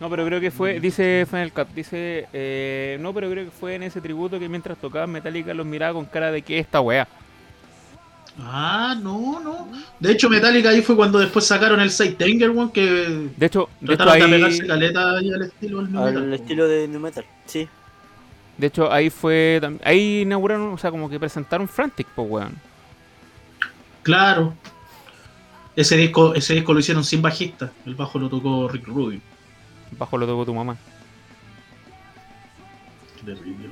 No, 0.00 0.08
pero 0.08 0.24
creo 0.24 0.40
que 0.40 0.52
fue, 0.52 0.78
dice 0.78 1.26
Final 1.28 1.52
Cut, 1.52 1.68
dice, 1.74 2.28
eh, 2.32 2.98
no, 3.00 3.12
pero 3.12 3.28
creo 3.30 3.44
que 3.44 3.50
fue 3.50 3.74
en 3.74 3.82
ese 3.82 4.00
tributo 4.00 4.38
que 4.38 4.48
mientras 4.48 4.78
tocaban 4.78 5.10
Metallica 5.10 5.52
los 5.52 5.66
miraba 5.66 5.94
con 5.94 6.06
cara 6.06 6.30
de 6.30 6.42
que 6.42 6.58
esta 6.58 6.80
weá. 6.80 7.08
Ah, 8.40 8.96
no, 9.02 9.40
no. 9.40 9.68
De 9.98 10.12
hecho, 10.12 10.30
Metallica 10.30 10.70
ahí 10.70 10.80
fue 10.80 10.94
cuando 10.94 11.18
después 11.18 11.44
sacaron 11.44 11.80
el 11.80 11.90
Sidetenger, 11.90 12.50
weón, 12.50 12.70
que 12.70 12.82
De 13.36 13.46
hecho, 13.46 13.68
de 13.80 13.94
hecho 13.94 14.04
trataron 14.04 14.30
de 14.30 14.36
ahí, 14.36 14.42
pegarse 14.42 14.66
caleta 14.66 15.16
ahí 15.18 15.32
al 15.32 15.42
estilo 15.42 15.78
del 15.82 15.92
new 15.92 16.02
Al 16.02 16.14
metal, 16.14 16.34
estilo 16.34 16.68
de 16.68 16.88
New 16.88 17.00
Metal, 17.00 17.24
sí. 17.46 17.68
de 18.56 18.66
hecho 18.68 18.92
ahí 18.92 19.10
fue, 19.10 19.60
ahí 19.82 20.20
inauguraron, 20.20 20.72
o 20.72 20.78
sea, 20.78 20.90
como 20.92 21.10
que 21.10 21.18
presentaron 21.18 21.68
Frantic, 21.68 22.06
pues 22.14 22.28
weón. 22.30 22.54
Claro. 24.02 24.54
Ese 25.74 25.96
disco, 25.96 26.34
ese 26.34 26.54
disco 26.54 26.72
lo 26.72 26.80
hicieron 26.80 27.04
sin 27.04 27.22
bajista. 27.22 27.72
El 27.86 27.94
bajo 27.94 28.18
lo 28.18 28.28
tocó 28.28 28.68
Rick 28.68 28.86
Rubin. 28.86 29.22
Bajo 29.92 30.16
lo 30.16 30.26
tocó 30.26 30.44
tu 30.44 30.54
mamá. 30.54 30.76
Qué 33.16 33.32
terrible. 33.32 33.68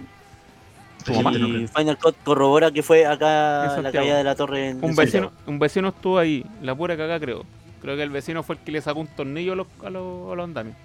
Y. 1.09 1.67
Final 1.69 1.99
Cut 1.99 2.17
corrobora 2.25 2.71
que 2.71 2.83
fue 2.83 3.07
acá 3.07 3.77
en 3.77 3.83
la 3.83 3.93
caída 3.93 4.17
de 4.19 4.25
la 4.25 4.35
torre 4.35 4.71
en 4.71 4.85
Un 4.85 4.95
vecino, 4.97 5.33
un 5.47 5.59
vecino 5.59 5.89
estuvo 5.89 6.19
ahí, 6.19 6.45
la 6.63 6.75
pura 6.75 6.97
cagada 6.97 7.21
creo. 7.21 7.45
Creo 7.83 7.97
que 7.97 8.03
el 8.03 8.11
vecino 8.11 8.43
fue 8.43 8.57
el 8.57 8.63
que 8.63 8.73
le 8.73 8.81
sacó 8.81 9.01
un 9.01 9.07
tornillo 9.07 9.53
a 9.53 9.57
los, 9.57 9.67
a 9.85 9.91
los, 9.91 10.33
a 10.33 10.35
los 10.37 10.45
andamios. 10.45 10.77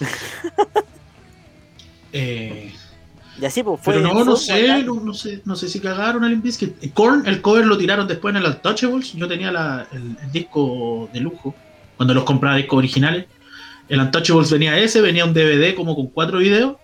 Eh, 2.12 2.72
Y 3.40 3.44
así 3.44 3.62
pues 3.62 3.80
fue. 3.82 3.94
pero 3.94 4.06
no, 4.14 4.24
no 4.24 4.36
sé, 4.36 4.82
no, 4.84 4.94
no 4.94 5.12
sé, 5.12 5.42
no 5.44 5.56
sé 5.56 5.68
si 5.68 5.80
cagaron 5.80 6.24
al 6.24 6.30
Limbiskit. 6.30 6.82
El 6.82 6.92
Korn, 6.92 7.26
el 7.26 7.42
cover 7.42 7.66
lo 7.66 7.76
tiraron 7.76 8.08
después 8.08 8.34
en 8.34 8.42
el 8.42 8.48
Untouchables. 8.50 9.12
Yo 9.12 9.28
tenía 9.28 9.50
la- 9.52 9.86
el, 9.92 10.16
el 10.22 10.32
disco 10.32 11.10
de 11.12 11.20
lujo 11.20 11.54
cuando 11.96 12.14
los 12.14 12.24
compraba 12.24 12.56
discos 12.56 12.78
originales. 12.78 13.26
El 13.88 14.00
Untouchables 14.00 14.50
venía 14.50 14.78
ese, 14.78 15.00
venía 15.02 15.24
un 15.24 15.34
DVD 15.34 15.74
como 15.74 15.94
con 15.94 16.06
cuatro 16.06 16.38
videos. 16.38 16.76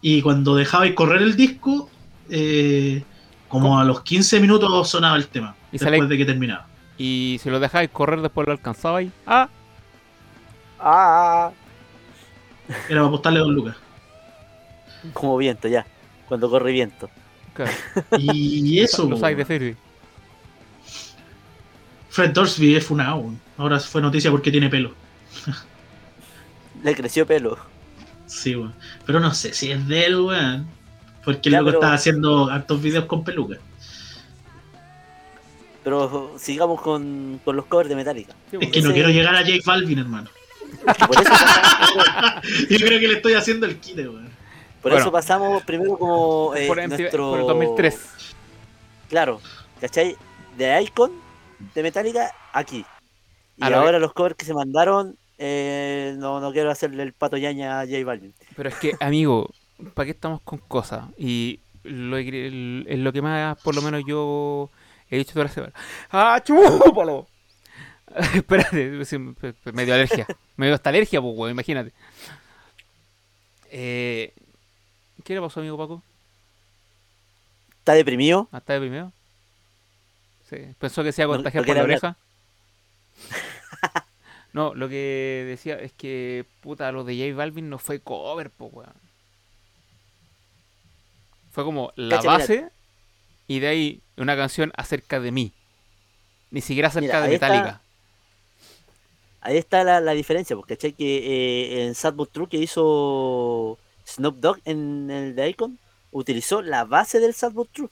Y 0.00 0.22
cuando 0.22 0.54
dejabais 0.56 0.94
correr 0.94 1.22
el 1.22 1.36
disco, 1.36 1.90
eh, 2.30 3.02
como 3.48 3.78
a 3.78 3.84
los 3.84 4.02
15 4.02 4.40
minutos 4.40 4.88
sonaba 4.88 5.16
el 5.16 5.26
tema. 5.28 5.54
Y 5.72 5.78
después 5.78 5.98
sale- 5.98 6.06
de 6.06 6.16
que 6.18 6.24
terminaba. 6.24 6.66
Y 6.96 7.38
si 7.42 7.50
lo 7.50 7.60
dejáis 7.60 7.90
correr 7.90 8.20
después 8.20 8.46
lo 8.46 8.52
alcanzabais. 8.52 9.10
Ah, 9.26 9.48
Ah, 10.80 11.50
Era 12.68 13.00
para 13.00 13.06
apostarle 13.06 13.40
dos 13.40 13.48
lucas. 13.50 13.76
como 15.12 15.36
viento 15.36 15.66
ya. 15.66 15.84
Cuando 16.28 16.48
corre 16.48 16.70
viento. 16.72 17.10
Y 18.18 18.78
eso, 18.80 19.08
Los 19.08 19.22
hay 19.24 19.34
de. 19.34 19.76
Fred 22.10 22.30
Dorsby 22.30 22.76
es 22.76 22.86
funado. 22.86 23.32
Ahora 23.56 23.80
fue 23.80 24.00
noticia 24.00 24.30
porque 24.30 24.50
tiene 24.52 24.68
pelo. 24.68 24.92
Le 26.84 26.94
creció 26.94 27.26
pelo. 27.26 27.58
Sí, 28.28 28.54
weón. 28.54 28.72
Pero 29.04 29.18
no 29.18 29.34
sé 29.34 29.52
si 29.54 29.72
es 29.72 29.88
de 29.88 30.04
él, 30.06 30.20
weón. 30.20 30.68
Porque 31.24 31.48
el 31.48 31.54
Ya, 31.54 31.58
loco 31.58 31.70
pero- 31.72 31.80
está 31.80 31.92
haciendo 31.94 32.48
hartos 32.50 32.80
videos 32.80 33.06
con 33.06 33.24
pelucas. 33.24 33.58
Pero 35.84 36.34
sigamos 36.38 36.80
con, 36.80 37.40
con 37.44 37.56
los 37.56 37.64
covers 37.66 37.88
de 37.88 37.96
Metallica. 37.96 38.34
Sí, 38.50 38.58
Es 38.60 38.70
que 38.70 38.80
no 38.80 38.86
Ese- 38.88 38.94
quiero 38.94 39.08
llegar 39.10 39.34
a 39.34 39.42
Jake 39.42 39.62
Balvin, 39.64 39.98
hermano. 39.98 40.28
Por 40.84 40.90
eso 40.90 41.24
pasamos, 41.30 42.42
Yo 42.70 42.78
creo 42.78 43.00
que 43.00 43.08
le 43.08 43.14
estoy 43.14 43.34
haciendo 43.34 43.66
el 43.66 43.76
quite, 43.78 44.06
weón. 44.08 44.28
por 44.82 44.92
Bueno. 44.92 44.98
eso 44.98 45.10
pasamos 45.12 45.62
primero 45.62 45.96
como 45.98 46.54
eh, 46.54 46.66
por, 46.68 46.78
MTV 46.78 46.98
nuestro... 46.98 47.30
por 47.30 47.40
el 47.40 47.46
2003. 47.46 47.98
Claro, 49.08 49.40
¿cachai? 49.80 50.16
De 50.58 50.82
Icon, 50.82 51.12
de 51.74 51.82
Metallica, 51.82 52.32
aquí. 52.52 52.84
Y 53.56 53.64
A 53.64 53.68
ahora 53.68 53.98
los 53.98 54.12
covers 54.12 54.36
que 54.36 54.44
se 54.44 54.52
mandaron, 54.52 55.16
eh, 55.38 56.14
no, 56.18 56.40
no 56.40 56.52
quiero 56.52 56.70
hacerle 56.70 57.02
el 57.02 57.12
pato 57.12 57.36
yaña 57.36 57.80
a 57.80 57.86
J 57.86 58.04
Balvin. 58.04 58.34
Pero 58.56 58.68
es 58.68 58.74
que, 58.76 58.92
amigo, 59.00 59.50
¿para 59.94 60.06
qué 60.06 60.10
estamos 60.12 60.40
con 60.42 60.58
cosas? 60.58 61.04
Y 61.16 61.60
lo, 61.84 62.16
es 62.18 62.98
lo 62.98 63.12
que 63.12 63.22
más, 63.22 63.56
por 63.62 63.74
lo 63.74 63.82
menos, 63.82 64.02
yo 64.06 64.70
he 65.10 65.18
dicho 65.18 65.32
toda 65.32 65.46
la 65.46 65.50
semana. 65.50 65.72
¡Ah, 66.10 66.42
chúpalo! 66.44 67.26
Espérate, 68.34 68.90
me- 69.72 69.84
dio 69.84 69.94
alergia. 69.94 70.26
Me 70.56 70.66
dio 70.66 70.74
hasta 70.74 70.88
alergia, 70.90 71.20
pues, 71.20 71.34
weón, 71.36 71.52
imagínate. 71.52 71.92
Eh, 73.70 74.32
¿Qué 75.24 75.34
le 75.34 75.40
pasó, 75.40 75.60
amigo 75.60 75.76
Paco? 75.76 76.02
¿Está 77.80 77.92
deprimido? 77.94 78.48
¿Hasta 78.50 78.72
de 78.74 78.80
primero? 78.80 79.12
Sí. 80.48 80.56
Pensó 80.78 81.04
que 81.04 81.12
se 81.12 81.22
iba 81.22 81.32
a 81.32 81.36
contagiar 81.36 81.62
no 81.62 81.66
por 81.66 81.76
la 81.76 81.82
quiere 81.82 81.94
oreja. 81.94 82.16
No, 84.58 84.74
lo 84.74 84.88
que 84.88 85.44
decía 85.46 85.76
es 85.78 85.92
que, 85.92 86.44
puta, 86.62 86.90
lo 86.90 87.04
de 87.04 87.16
J 87.16 87.32
Balvin 87.36 87.70
no 87.70 87.78
fue 87.78 88.00
cover, 88.00 88.50
po, 88.50 88.64
weón. 88.66 88.92
Fue 91.52 91.62
como 91.62 91.92
la 91.94 92.18
mira. 92.18 92.32
base 92.32 92.68
y 93.46 93.60
de 93.60 93.68
ahí 93.68 94.00
una 94.16 94.34
canción 94.36 94.72
acerca 94.76 95.20
de 95.20 95.30
mí. 95.30 95.52
Ni 96.50 96.60
siquiera 96.60 96.88
acerca 96.88 97.06
Mira, 97.06 97.28
de 97.28 97.34
está- 97.34 97.48
Metallica. 97.50 97.80
Ahí 99.42 99.58
está 99.58 99.84
la, 99.84 100.00
la 100.00 100.10
diferencia, 100.12 100.56
porque 100.56 100.74
¿cachai? 100.76 100.92
Que 100.92 101.18
eh, 101.18 101.84
en 101.86 101.94
Sad 101.94 102.14
But 102.14 102.32
True 102.32 102.48
que 102.48 102.56
hizo 102.56 103.78
Snoop 104.08 104.38
Dogg 104.40 104.58
en 104.64 105.08
el 105.08 105.36
de 105.36 105.50
Icon, 105.50 105.78
utilizó 106.10 106.62
la 106.62 106.84
base 106.84 107.20
del 107.20 107.32
Sad 107.32 107.52
But 107.52 107.68
True. 107.72 107.90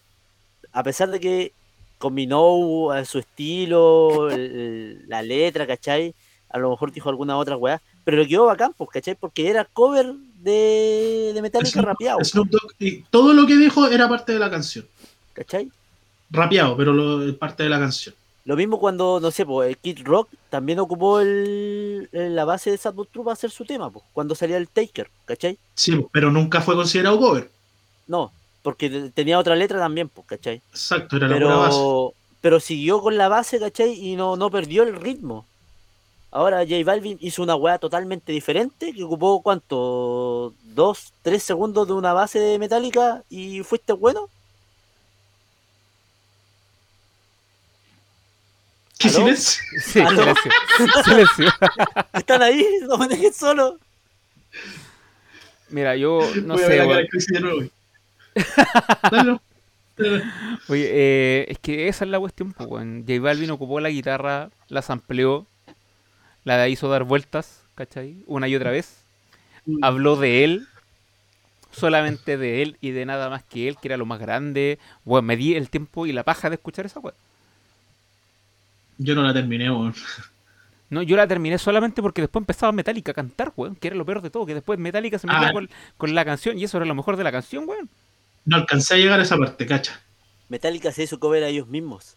A 0.73 0.83
pesar 0.83 1.11
de 1.11 1.21
que 1.21 1.53
combinó 1.99 2.93
eh, 2.93 3.05
su 3.05 3.21
estilo, 3.21 4.31
el- 4.33 5.05
la 5.09 5.23
letra, 5.23 5.65
¿cachai? 5.65 6.13
A 6.51 6.59
lo 6.59 6.71
mejor 6.71 6.93
dijo 6.93 7.09
alguna 7.09 7.37
otra 7.37 7.57
weá, 7.57 7.81
pero 8.05 8.17
le 8.19 8.27
quedó 8.29 8.47
bacán, 8.47 8.73
pues, 8.77 8.91
¿cachai? 8.91 9.15
Porque 9.15 9.49
era 9.49 9.65
cover 9.65 10.13
de, 10.43 11.33
de 11.35 11.43
Metallica 11.43 11.81
Snoop- 11.81 11.85
rapeado, 11.85 12.25
Snoop 12.25 12.49
Dogg, 12.49 12.73
y 12.79 13.03
todo 13.11 13.35
lo 13.35 13.47
que 13.47 13.57
dijo 13.57 13.87
era 13.89 14.09
parte 14.09 14.33
de 14.33 14.39
la 14.39 14.51
canción. 14.51 14.87
¿cachai? 15.33 15.71
Rapeado, 16.31 16.77
pero 16.77 16.93
lo, 16.93 17.37
parte 17.37 17.63
de 17.65 17.69
la 17.69 17.79
canción. 17.79 18.15
Lo 18.45 18.55
mismo 18.57 18.79
cuando, 18.79 19.19
no 19.21 19.31
sé, 19.33 19.45
pues, 19.45 19.69
el 19.71 19.77
Kid 19.77 19.99
Rock 20.05 20.29
también 20.51 20.79
ocupó 20.79 21.19
el, 21.21 22.09
la 22.13 22.45
base 22.45 22.71
de 22.71 22.79
Sad 22.79 22.95
But 22.95 23.11
True 23.11 23.25
para 23.25 23.33
hacer 23.35 23.51
su 23.51 23.65
tema, 23.65 23.91
pues, 23.91 24.05
cuando 24.13 24.35
salía 24.37 24.57
el 24.57 24.69
Taker, 24.69 25.11
¿cachai? 25.25 25.59
Sí, 25.75 26.07
pero 26.13 26.31
nunca 26.31 26.61
fue 26.61 26.77
considerado 26.77 27.19
cover. 27.19 27.51
No, 28.07 28.31
porque 28.63 28.89
te- 28.89 29.11
tenía 29.11 29.39
otra 29.41 29.57
letra 29.57 29.79
también, 29.81 30.09
pues, 30.09 30.27
¿cachai? 30.29 30.63
Exacto, 30.71 31.17
era 31.17 31.27
la 31.29 31.35
pura 31.37 31.57
base. 31.57 31.77
Pero, 31.77 32.13
pero 32.41 32.61
siguió 32.61 33.01
con 33.01 33.17
la 33.19 33.29
base, 33.29 33.59
¿cachai? 33.59 33.93
Y 33.95 34.15
no, 34.15 34.37
no 34.37 34.49
perdió 34.49 34.85
el 34.85 34.95
ritmo. 34.95 35.45
Ahora 36.37 36.59
J 36.67 36.85
Balvin 36.85 37.17
hizo 37.23 37.43
una 37.43 37.57
weá 37.57 37.79
totalmente 37.79 38.31
diferente 38.31 38.93
que 38.93 39.03
ocupó, 39.03 39.41
¿cuánto? 39.41 40.53
¿Dos, 40.65 41.15
tres 41.23 41.43
segundos 41.43 41.89
de 41.89 41.95
una 41.95 42.13
base 42.13 42.39
de 42.39 42.59
metálica 42.59 43.25
y 43.31 43.63
fuiste 43.63 43.95
bueno? 43.95 44.29
¿Qué 48.99 49.09
¿Aló? 49.09 49.17
silencio? 49.17 49.63
Sí, 49.81 50.01
¿Aló? 50.01 50.35
silencio. 50.35 50.53
silencio. 51.05 51.53
Están 52.13 52.43
ahí, 52.43 52.67
no 52.87 52.99
me 52.99 53.09
dejen 53.09 53.33
solo. 53.33 53.79
Mira, 55.71 55.97
yo 55.97 56.21
no 56.45 56.53
Voy 56.53 56.65
a 56.65 56.67
sé, 56.67 56.87
ver 56.87 57.09
la 57.31 57.41
nuevo. 57.41 57.71
Dale. 59.11 60.23
Oye, 60.69 60.87
eh, 60.93 61.47
es 61.49 61.59
que 61.61 61.89
esa 61.89 62.05
es 62.05 62.11
la 62.11 62.21
cuestión, 62.21 62.53
pues. 62.53 62.69
J 63.07 63.21
Balvin 63.23 63.53
ocupó 63.53 63.81
la 63.81 63.89
guitarra, 63.89 64.51
la 64.69 64.83
sampleó, 64.83 65.47
la 66.47 66.69
hizo 66.69 66.89
dar 66.89 67.03
vueltas, 67.05 67.61
¿cachai? 67.75 68.17
Una 68.27 68.47
y 68.49 68.55
otra 68.57 68.71
vez. 68.71 68.97
Habló 69.83 70.15
de 70.17 70.45
él, 70.45 70.69
solamente 71.73 72.37
de 72.39 72.63
él 72.63 72.77
y 72.81 72.93
de 72.93 73.05
nada 73.05 73.29
más 73.29 73.43
que 73.43 73.67
él, 73.69 73.77
que 73.83 73.89
era 73.89 73.97
lo 73.97 74.07
más 74.07 74.21
grande. 74.21 74.79
Bueno, 75.05 75.23
me 75.27 75.37
di 75.37 75.55
el 75.57 75.69
tiempo 75.71 76.07
y 76.07 76.13
la 76.13 76.23
paja 76.23 76.49
de 76.49 76.55
escuchar 76.55 76.87
esa 76.87 77.01
weón. 77.01 77.17
Yo 78.99 79.15
no 79.15 79.23
la 79.23 79.35
terminé, 79.35 79.71
weón. 79.71 79.95
No, 80.89 81.03
yo 81.03 81.17
la 81.17 81.27
terminé 81.27 81.59
solamente 81.59 82.01
porque 82.01 82.23
después 82.23 82.43
empezaba 82.43 82.71
Metallica 82.71 83.11
a 83.11 83.15
cantar, 83.15 83.53
weón, 83.57 83.75
que 83.75 83.89
era 83.89 83.97
lo 83.97 84.07
peor 84.07 84.23
de 84.23 84.31
todo, 84.31 84.47
que 84.47 84.55
después 84.55 84.79
Metallica 84.79 85.19
se 85.19 85.27
metió 85.27 85.49
Ah. 85.49 85.53
con, 85.53 85.69
con 85.97 86.15
la 86.15 86.25
canción 86.25 86.57
y 86.59 86.65
eso 86.65 86.77
era 86.77 86.87
lo 86.87 86.95
mejor 86.95 87.17
de 87.17 87.25
la 87.25 87.33
canción, 87.33 87.65
weón. 87.69 87.89
No 88.45 88.57
alcancé 88.57 88.95
a 88.95 88.99
llegar 88.99 89.19
a 89.19 89.25
esa 89.25 89.37
parte, 89.37 89.67
cacha. 89.67 90.01
Metallica 90.49 90.93
se 90.93 91.03
hizo 91.03 91.19
cover 91.19 91.43
a 91.43 91.49
ellos 91.49 91.67
mismos. 91.67 92.15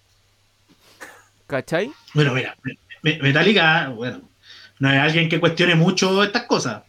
¿Cachai? 1.48 1.92
Bueno, 2.14 2.32
mira, 2.36 2.56
Me- 2.62 2.78
Metallica, 3.02 3.90
bueno, 3.90 4.22
no 4.80 4.92
es 4.92 5.00
alguien 5.00 5.30
que 5.30 5.40
cuestione 5.40 5.76
mucho 5.76 6.24
estas 6.24 6.44
cosas. 6.44 6.84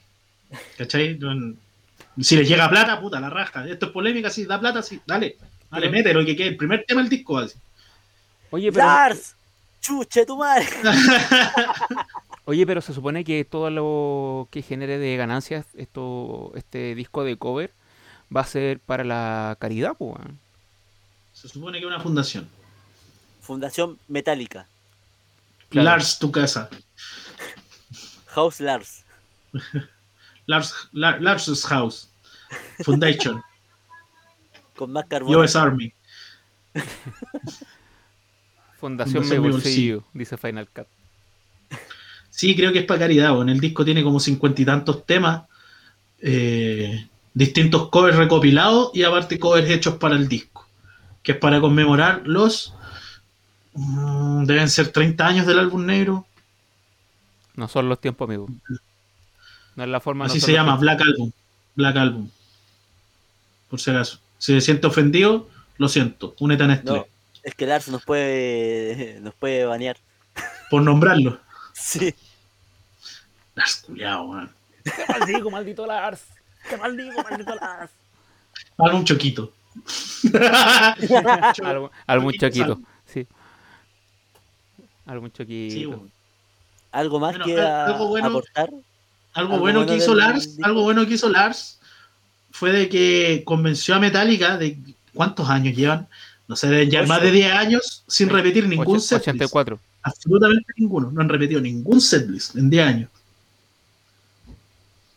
¿Cachai? 0.77 1.19
Si 2.21 2.37
les 2.37 2.49
llega 2.49 2.69
plata, 2.69 3.01
puta, 3.01 3.21
la 3.21 3.31
raja. 3.31 3.67
Esto 3.69 3.87
es 3.87 3.93
polémica, 3.93 4.31
sí, 4.31 4.45
da 4.45 4.59
plata, 4.59 4.83
sí, 4.83 5.01
dale. 5.07 5.37
Dale, 5.71 5.83
Pero- 5.89 5.93
mételo, 5.93 6.27
que 6.27 6.37
quede 6.37 6.49
el 6.49 6.57
primer 6.57 6.85
tema 6.87 7.01
del 7.01 7.11
disco. 7.11 7.39
así. 7.39 7.57
Oye, 8.51 8.73
pero, 8.73 8.85
¡Lars! 8.87 9.37
¡Chuche 9.81 10.27
tu 10.27 10.37
madre! 10.37 10.67
oye, 12.45 12.67
pero 12.67 12.81
se 12.81 12.93
supone 12.93 13.25
que 13.25 13.45
todo 13.45 13.71
lo 13.71 14.49
que 14.51 14.63
genere 14.63 14.99
de 14.99 15.17
ganancias 15.17 15.65
esto, 15.77 16.53
este 16.57 16.95
disco 16.95 17.23
de 17.25 17.37
cover 17.37 17.73
va 18.35 18.41
a 18.43 18.47
ser 18.47 18.81
para 18.81 19.05
la 19.05 19.57
caridad, 19.61 19.95
pues, 19.97 20.17
weón. 20.17 20.39
Se 21.33 21.49
supone 21.49 21.79
que 21.79 21.85
es 21.85 21.91
una 21.91 22.01
fundación. 22.01 22.49
Fundación 23.41 23.99
Metallica. 24.09 24.67
Claro. 25.71 25.89
Lars, 25.89 26.19
tu 26.19 26.31
casa. 26.31 26.69
House 28.27 28.61
Lars. 28.61 29.05
Lars, 30.47 30.75
La- 30.93 31.19
Lars' 31.19 31.65
House. 31.67 32.11
Foundation. 32.85 33.43
Con 34.77 34.93
más 34.93 35.07
carbono. 35.07 35.39
US 35.41 35.57
Army. 35.57 35.93
Fundación 38.79 39.23
Fundación 39.25 39.43
Mi 39.43 39.51
Bolsillo, 39.51 40.05
dice 40.15 40.37
Final 40.37 40.69
Cut. 40.69 40.87
Sí, 42.31 42.57
creo 42.57 42.73
que 42.73 42.81
es 42.81 42.85
para 42.87 43.01
caridad. 43.01 43.41
En 43.43 43.49
el 43.51 43.61
disco 43.61 43.85
tiene 43.85 44.03
como 44.03 44.19
cincuenta 44.21 44.63
y 44.63 44.65
tantos 44.65 45.05
temas, 45.05 45.43
eh, 46.21 47.09
distintos 47.35 47.91
covers 47.91 48.17
recopilados 48.17 48.91
y 48.95 49.03
aparte 49.03 49.39
covers 49.39 49.69
hechos 49.69 49.97
para 49.97 50.17
el 50.17 50.29
disco, 50.29 50.67
que 51.23 51.33
es 51.33 51.39
para 51.39 51.61
conmemorar 51.61 52.23
los... 52.25 52.75
mm, 53.75 54.45
deben 54.45 54.69
ser 54.69 54.89
30 54.93 55.27
años 55.27 55.47
del 55.47 55.59
álbum 55.59 55.85
negro. 55.87 56.27
No 57.55 57.69
son 57.69 57.89
los 57.89 58.01
tiempos, 58.01 58.27
amigo. 58.29 58.49
No 59.77 59.85
es 59.85 59.89
la 59.91 60.01
forma. 60.01 60.25
no 60.27 60.31
Así 60.31 60.41
son 60.41 60.47
se 60.47 60.53
llama, 60.53 60.73
tiempos. 60.73 60.81
Black 60.83 61.01
Album. 61.03 61.33
Black 61.75 61.97
Album. 61.97 62.31
Por 63.69 63.81
si 63.81 63.91
acaso. 63.91 64.19
Si 64.39 64.53
se 64.55 64.61
siente 64.61 64.87
ofendido, 64.87 65.49
lo 65.79 65.89
siento. 65.89 66.35
Únete 66.41 66.65
a 66.65 66.67
Nestlé. 66.67 66.93
No, 66.99 67.07
es 67.43 67.55
que 67.55 67.67
Lars 67.67 67.89
nos 67.89 68.05
puede, 68.05 69.19
nos 69.23 69.35
puede 69.35 69.65
banear. 69.65 69.97
Por 70.71 70.83
nombrarlo. 70.83 71.39
Sí. 71.73 72.15
Las 73.55 73.77
culiao, 73.77 74.25
weón. 74.31 74.51
Te 74.85 74.93
maldigo, 75.09 75.51
maldito 75.51 75.87
Lars. 75.87 76.21
Te 76.69 76.77
maldigo, 76.77 77.23
maldito 77.23 77.55
Lars. 77.55 77.91
Dale 78.77 78.95
un 78.97 79.05
choquito. 79.05 79.53
Algo- 81.63 81.91
Algún 82.07 82.33
Choquito 82.35 82.81
sí. 85.11 85.13
Algún 85.13 85.33
choquito. 85.33 85.75
Sí, 85.75 85.87
weón. 85.87 86.11
¿Algo 86.93 87.21
más 87.21 87.31
Bueno, 87.33 87.45
que 87.47 87.61
a- 87.61 87.87
algo 87.87 88.09
bueno- 88.09 88.27
aportar? 88.29 88.69
Algo 88.69 88.83
Algo 89.55 89.59
bueno 89.61 89.81
bueno 89.81 89.87
que 89.93 89.97
hizo 89.97 90.15
Lars, 90.15 90.45
disco. 90.47 90.65
algo 90.65 90.83
bueno 90.83 91.07
que 91.07 91.15
hizo 91.15 91.29
Lars 91.29 91.79
fue 92.51 92.73
de 92.73 92.89
que 92.89 93.43
convenció 93.45 93.95
a 93.95 94.01
Metallica 94.01 94.57
de 94.59 94.77
cuántos 95.15 95.49
años 95.49 95.77
llevan, 95.77 96.09
no 96.49 96.57
sé, 96.57 96.69
deben 96.69 96.91
llevar 96.91 97.05
Ocho. 97.05 97.13
más 97.15 97.23
de 97.23 97.31
10 97.31 97.53
años 97.53 98.03
sin 98.09 98.29
repetir 98.29 98.67
ningún 98.67 98.97
Och- 98.97 99.01
setlist. 99.01 99.29
84. 99.29 99.79
Absolutamente 100.03 100.73
ninguno. 100.79 101.11
No 101.13 101.21
han 101.21 101.29
repetido 101.29 101.61
ningún 101.61 102.01
setlist 102.01 102.57
en 102.57 102.71
10 102.71 102.85
años. 102.87 103.11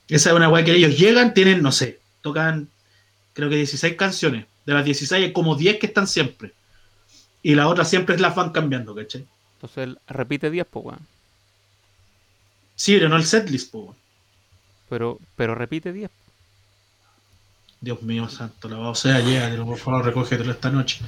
Esa 0.09 0.29
es 0.29 0.35
una 0.35 0.49
weá 0.49 0.63
que 0.63 0.75
ellos 0.75 0.97
llegan, 0.97 1.33
tienen, 1.33 1.61
no 1.63 1.71
sé, 1.71 1.99
tocan 2.21 2.67
creo 3.33 3.49
que 3.49 3.55
16 3.55 3.95
canciones. 3.95 4.45
De 4.65 4.73
las 4.73 4.85
16 4.85 5.23
hay 5.25 5.33
como 5.33 5.55
10 5.55 5.79
que 5.79 5.87
están 5.87 6.05
siempre. 6.07 6.53
Y 7.41 7.55
las 7.55 7.65
otras 7.65 7.89
siempre 7.89 8.17
las 8.19 8.35
van 8.35 8.51
cambiando, 8.51 8.93
¿cachai? 8.93 9.25
Entonces 9.63 9.83
él 9.85 9.99
repite 10.07 10.51
10, 10.51 10.67
pues, 10.69 10.85
weón. 10.85 10.99
Sí, 12.75 12.95
pero 12.95 13.07
no 13.07 13.15
el 13.15 13.23
setlist, 13.23 13.71
po. 13.71 13.79
weón. 13.79 13.95
Pero, 14.89 15.19
pero 15.37 15.55
repite 15.55 15.93
10. 15.93 16.11
Dios 17.79 18.01
mío 18.01 18.27
santo, 18.27 18.67
la 18.67 18.77
o 18.79 18.95
sea, 18.95 19.21
llévatelo, 19.21 19.65
por 19.65 19.77
favor, 19.77 20.03
recógetelo 20.03 20.51
esta 20.51 20.69
noche. 20.69 20.99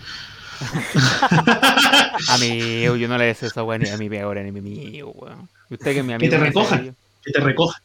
Amigo, 2.30 2.96
yo 2.96 3.10
no 3.10 3.18
le 3.18 3.26
deseo 3.26 3.50
esa 3.50 3.62
weón 3.64 3.82
ni 3.82 3.90
a 3.90 3.98
mi 3.98 4.10
peor 4.10 4.38
enemigo, 4.38 5.12
weón. 5.12 5.50
Y 5.70 5.74
usted 5.74 5.92
que 5.92 6.00
es 6.00 6.06
mi 6.06 6.14
amigo. 6.14 6.32
te 6.32 6.38
me 6.38 6.46
recojan. 6.46 6.96
Que 7.26 7.32
te 7.34 7.40
recoja. 7.42 7.82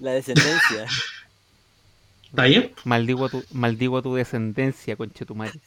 La 0.00 0.12
descendencia. 0.12 0.86
¿Está 2.24 2.44
bien? 2.44 2.72
Maldigo 2.84 3.24
a 3.24 3.28
tu, 3.30 3.42
maldigo 3.52 3.96
a 3.96 4.02
tu 4.02 4.14
descendencia, 4.16 4.96
conche 4.96 5.24
tu 5.24 5.34
madre. 5.34 5.58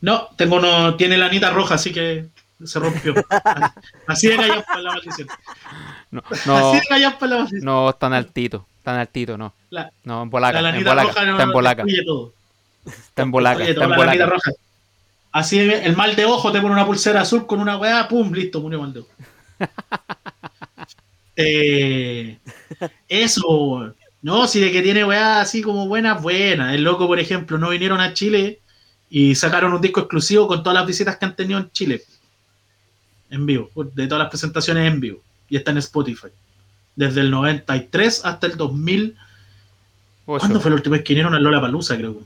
No, 0.00 0.28
tengo 0.36 0.56
uno, 0.56 0.94
tiene 0.96 1.16
la 1.16 1.26
anita 1.26 1.50
roja, 1.50 1.74
así 1.76 1.92
que 1.92 2.26
se 2.64 2.78
rompió. 2.78 3.14
Así 4.06 4.28
de 4.28 4.36
callampa 4.36 4.78
la 4.78 4.92
maldición. 4.92 5.28
No, 6.10 6.22
no, 6.46 6.56
Así 6.56 6.80
de 6.88 7.00
la 7.00 7.16
maldición. 7.20 7.60
no, 7.62 7.92
tan 7.94 8.12
altito, 8.12 8.66
tan 8.82 8.96
altito, 8.98 9.36
no. 9.36 9.52
La, 9.70 9.90
No, 10.04 10.22
en 10.22 10.30
bolaca, 10.30 10.60
la 10.62 10.70
en 10.70 10.84
bolaca, 10.84 11.02
roja 11.08 11.24
no 11.24 11.30
está 11.32 11.42
en 11.42 11.52
bolaca, 11.52 11.84
todo. 12.06 12.32
está 12.86 13.22
en 13.22 13.30
bolaca, 13.30 13.62
Oye, 13.62 13.70
está 13.70 13.84
en 13.84 13.90
la 13.90 13.96
lanita 13.98 14.24
bolaca. 14.26 14.34
roja. 14.34 14.50
Así 15.32 15.58
de- 15.58 15.84
el 15.84 15.96
mal 15.96 16.16
de 16.16 16.24
ojo 16.24 16.50
te 16.52 16.60
pone 16.60 16.72
una 16.72 16.86
pulsera 16.86 17.20
azul 17.22 17.46
con 17.46 17.60
una 17.60 17.76
weá, 17.76 18.08
pum, 18.08 18.32
listo, 18.32 18.60
murió 18.60 18.80
mal 18.80 18.92
de 18.92 19.00
ojo. 19.00 19.10
Eh, 21.38 22.38
eso, 23.08 23.92
no, 24.22 24.46
si 24.48 24.60
de 24.60 24.72
que 24.72 24.80
tiene 24.82 25.04
weá 25.04 25.40
así 25.40 25.60
como 25.62 25.86
buenas, 25.86 26.22
buenas. 26.22 26.74
El 26.74 26.82
loco, 26.82 27.06
por 27.06 27.20
ejemplo, 27.20 27.58
no 27.58 27.68
vinieron 27.68 28.00
a 28.00 28.14
Chile 28.14 28.60
y 29.08 29.34
sacaron 29.34 29.72
un 29.72 29.80
disco 29.80 30.00
exclusivo 30.00 30.46
con 30.48 30.62
todas 30.62 30.74
las 30.74 30.86
visitas 30.86 31.16
que 31.16 31.24
han 31.24 31.36
tenido 31.36 31.60
en 31.60 31.70
Chile. 31.70 32.02
En 33.30 33.46
vivo, 33.46 33.70
de 33.74 34.06
todas 34.06 34.22
las 34.22 34.30
presentaciones 34.30 34.86
en 34.86 35.00
vivo. 35.00 35.20
Y 35.48 35.56
está 35.56 35.70
en 35.70 35.78
Spotify. 35.78 36.28
Desde 36.94 37.20
el 37.20 37.30
93 37.30 38.24
hasta 38.24 38.46
el 38.46 38.56
2000. 38.56 39.16
Ocho. 40.26 40.40
¿Cuándo 40.40 40.60
fue 40.60 40.70
la 40.70 40.76
última 40.76 40.96
vez 40.96 41.04
que 41.04 41.12
vinieron 41.12 41.34
a 41.34 41.40
Lola 41.40 41.60
Palusa, 41.60 41.96
creo? 41.96 42.20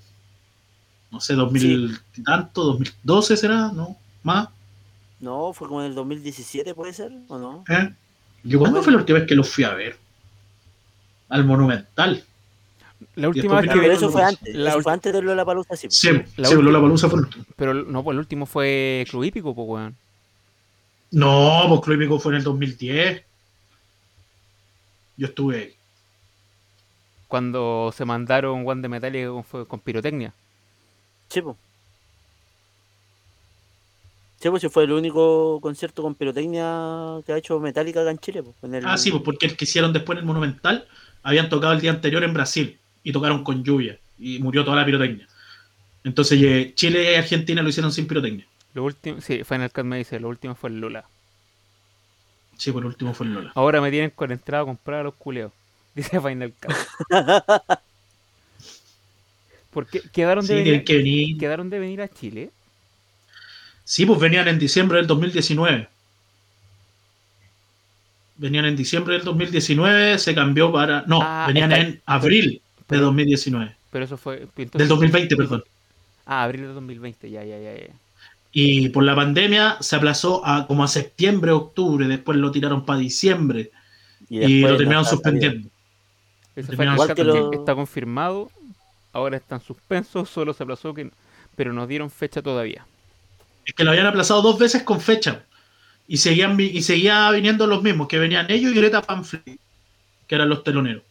No 1.11 1.21
sé, 1.21 1.35
2000 1.35 2.01
y 2.17 2.23
tanto, 2.23 2.65
2012 2.65 3.37
será, 3.37 3.73
¿no? 3.73 3.97
¿Más? 4.23 4.49
No, 5.19 5.53
fue 5.53 5.69
como 5.69 5.83
en 5.83 5.89
el 5.89 5.95
2017, 5.95 6.75
¿puede 6.75 6.95
ser? 6.95 7.13
¿O 7.29 7.39
no? 7.39 7.65
¿Eh? 7.69 7.93
¿Yo 8.43 8.59
cuándo 8.59 8.83
fue 8.83 8.93
la 8.93 8.99
última 9.01 9.19
vez 9.19 9.29
que 9.29 9.35
los 9.35 9.51
fui 9.51 9.65
a 9.65 9.75
ver? 9.75 9.99
Al 11.29 11.45
Monumental. 11.45 12.25
La 13.15 13.29
última 13.29 13.61
vez 13.61 13.71
que 13.71 13.81
pero 13.81 13.93
eso 13.93 14.11
fue 14.11 14.23
antes. 14.23 14.55
La 14.55 14.71
eso 14.71 14.83
fue 14.83 14.93
antes 14.93 15.13
de 15.13 15.23
la 15.23 15.45
palusa, 15.45 15.77
sí. 15.77 15.87
Sí, 15.91 16.11
La 16.37 16.49
sí, 16.49 16.55
Lola 16.55 16.81
Palusa 16.81 17.09
fue 17.09 17.19
el 17.21 17.25
último. 17.27 17.45
Pero 17.57 17.75
no, 17.75 18.05
pues 18.05 18.15
el 18.15 18.19
último 18.19 18.47
fue 18.47 19.07
Club 19.09 19.25
Hípico, 19.25 19.55
pues, 19.55 19.69
weón. 19.69 19.97
No, 21.13 21.65
pues 21.69 21.81
Club 21.81 21.97
Hípico 21.97 22.19
fue 22.19 22.33
en 22.33 22.39
el 22.39 22.45
2010. 22.45 23.23
Yo 25.17 25.27
estuve 25.27 25.57
ahí. 25.59 25.75
Cuando 27.29 27.93
se 27.97 28.05
mandaron 28.05 28.67
One 28.67 28.83
de 28.83 28.89
Metallica 28.89 29.29
con, 29.29 29.45
fue 29.45 29.67
con 29.67 29.81
pirotecnia. 29.81 30.33
Sí, 31.29 31.41
po. 31.43 31.57
Sí, 34.41 34.49
pues, 34.49 34.67
fue 34.73 34.85
el 34.85 34.93
único 34.93 35.61
concierto 35.61 36.03
con 36.03 36.15
pirotecnia 36.15 37.21
que 37.27 37.33
ha 37.33 37.37
hecho 37.37 37.61
Metallica 37.61 38.01
acá 38.01 38.11
en 38.11 38.19
Chile. 38.19 38.43
en 38.63 38.75
el- 38.75 38.87
Ah, 38.87 38.97
sí, 38.97 39.11
pues 39.11 39.23
porque 39.23 39.47
el 39.47 39.57
que 39.57 39.65
hicieron 39.65 39.93
después 39.93 40.17
en 40.17 40.21
el 40.21 40.27
Monumental 40.27 40.87
habían 41.23 41.49
tocado 41.51 41.73
el 41.75 41.81
día 41.81 41.91
anterior 41.91 42.25
en 42.25 42.33
Brasil 42.33 42.80
y 43.03 43.13
tocaron 43.13 43.43
con 43.45 43.63
lluvia 43.65 43.99
y 44.19 44.39
murió 44.39 44.65
toda 44.65 44.77
la 44.77 44.85
pirotecnia. 44.85 45.27
Entonces 46.05 46.41
eh, 46.43 46.73
Chile 46.75 47.13
y 47.13 47.15
Argentina 47.17 47.63
lo 47.63 47.69
hicieron 47.69 47.93
sin 47.93 48.07
pirotecnia. 48.07 48.47
Lo 48.75 48.85
último, 48.85 49.21
sí, 49.21 49.43
Final 49.45 49.71
Cut 49.73 49.85
me 49.85 49.99
dice, 49.99 50.21
lo 50.21 50.29
último 50.29 50.55
fue 50.55 50.71
el 50.71 50.81
Lula. 50.81 51.05
Sí, 52.57 52.71
por 52.73 52.85
último 52.85 53.15
fue 53.15 53.27
el 53.27 53.35
Lola. 53.35 53.53
Ahora 53.55 53.81
me 53.81 53.91
tienen 53.91 54.11
con 54.11 54.31
entrada 54.33 54.63
a 54.63 54.67
comprar 54.67 55.01
a 55.01 55.05
los 55.05 55.15
culeos. 55.15 55.51
Dice 55.95 56.21
Final 56.21 56.53
Cut. 56.61 56.75
Porque 59.71 60.01
quedaron 60.13 60.45
Sí, 60.47 60.55
de, 60.55 60.63
venir, 60.63 60.85
que 60.85 60.97
venir. 60.97 61.39
quedaron 61.39 61.71
de 61.71 61.79
venir 61.79 62.01
a 62.03 62.09
Chile. 62.09 62.51
Sí, 63.85 64.05
pues 64.07 64.19
venían 64.21 64.49
en 64.49 64.59
diciembre 64.59 64.99
del 64.99 65.07
2019. 65.07 65.89
Venían 68.37 68.65
en 68.65 68.77
diciembre 68.77 69.15
del 69.15 69.25
2019, 69.25 70.19
se 70.19 70.35
cambió 70.35 70.73
para... 70.73 71.03
No, 71.07 71.21
Ah, 71.23 71.45
venían 71.47 71.73
está- 71.73 71.85
en 71.87 72.03
abril 72.07 72.63
de 72.91 72.99
pero- 72.99 73.07
2019. 73.07 73.75
Pero 73.91 74.05
eso 74.05 74.17
fue. 74.17 74.43
entonces- 74.43 74.73
Del 74.79 74.89
2020, 74.89 75.37
perdón. 75.37 75.65
Ah, 76.27 76.45
abril 76.45 76.63
de 76.63 76.69
2020, 76.69 77.31
ya, 77.31 77.45
ya, 77.45 77.59
ya. 77.59 77.75
ya. 77.77 77.87
Y 78.53 78.89
por 78.91 79.05
la 79.05 79.15
pandemia 79.15 79.77
se 79.81 79.97
aplazó 79.97 80.45
a 80.45 80.67
como 80.67 80.83
a 80.85 80.89
septiembre, 80.89 81.51
octubre, 81.53 82.07
después 82.07 82.37
lo 82.39 82.51
tiraron 82.51 82.85
para 82.85 82.99
diciembre 82.99 83.71
y, 84.29 84.61
lo 84.61 84.77
terminaron 84.77 85.05
suspendiendo. 85.05 85.69
Ese 86.57 86.69
Terminaron 86.69 86.77
Final 86.77 86.95
Igual 86.95 87.15
que 87.15 87.25
lo- 87.25 87.53
está 87.61 87.75
confirmado. 87.75 88.51
Ahora 89.13 89.37
está 89.37 89.57
en 89.57 89.61
suspenso, 89.61 90.25
solo 90.25 90.53
se 90.53 90.63
aplazó, 90.63 90.95
que, 90.95 91.11
pero 91.57 91.73
nos 91.73 91.89
dieron 91.89 92.11
fecha 92.11 92.43
todavía. 92.43 92.85
Es 93.67 93.75
que 93.75 93.85
lo 93.85 93.91
habían 93.91 94.07
aplazado 94.07 94.43
dos 94.43 94.59
veces 94.59 94.83
con 94.83 95.01
fecha. 95.01 95.45
Y 96.09 96.17
seguían 96.17 96.59
y 96.59 96.83
seguía 96.83 97.31
viniendo 97.31 97.67
los 97.69 97.83
mismos, 97.83 98.09
que 98.09 98.19
venían 98.19 98.51
ellos 98.51 98.73
y 98.73 98.75
Greta 98.75 99.01
Pamphlet, 99.03 99.43
que 100.27 100.35
eran 100.35 100.49
los 100.49 100.65
teloneros. 100.65 101.03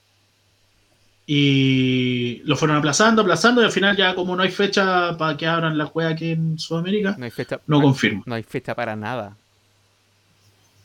Y 1.31 2.41
lo 2.45 2.55
fueron 2.57 2.77
aplazando, 2.77 3.21
aplazando, 3.21 3.61
y 3.61 3.65
al 3.65 3.71
final 3.71 3.95
ya 3.95 4.15
como 4.15 4.35
no 4.35 4.41
hay 4.41 4.49
fecha 4.49 5.15
para 5.15 5.37
que 5.37 5.45
abran 5.45 5.77
la 5.77 5.85
juega 5.85 6.09
aquí 6.09 6.31
en 6.31 6.57
Sudamérica, 6.57 7.13
No 7.19 7.25
hay 7.25 7.29
fecha. 7.29 7.59
no 7.67 7.79
confirmo. 7.79 8.23
no 8.25 8.33
hay 8.33 8.41
fecha 8.41 8.73
para 8.73 8.95
nada. 8.95 9.37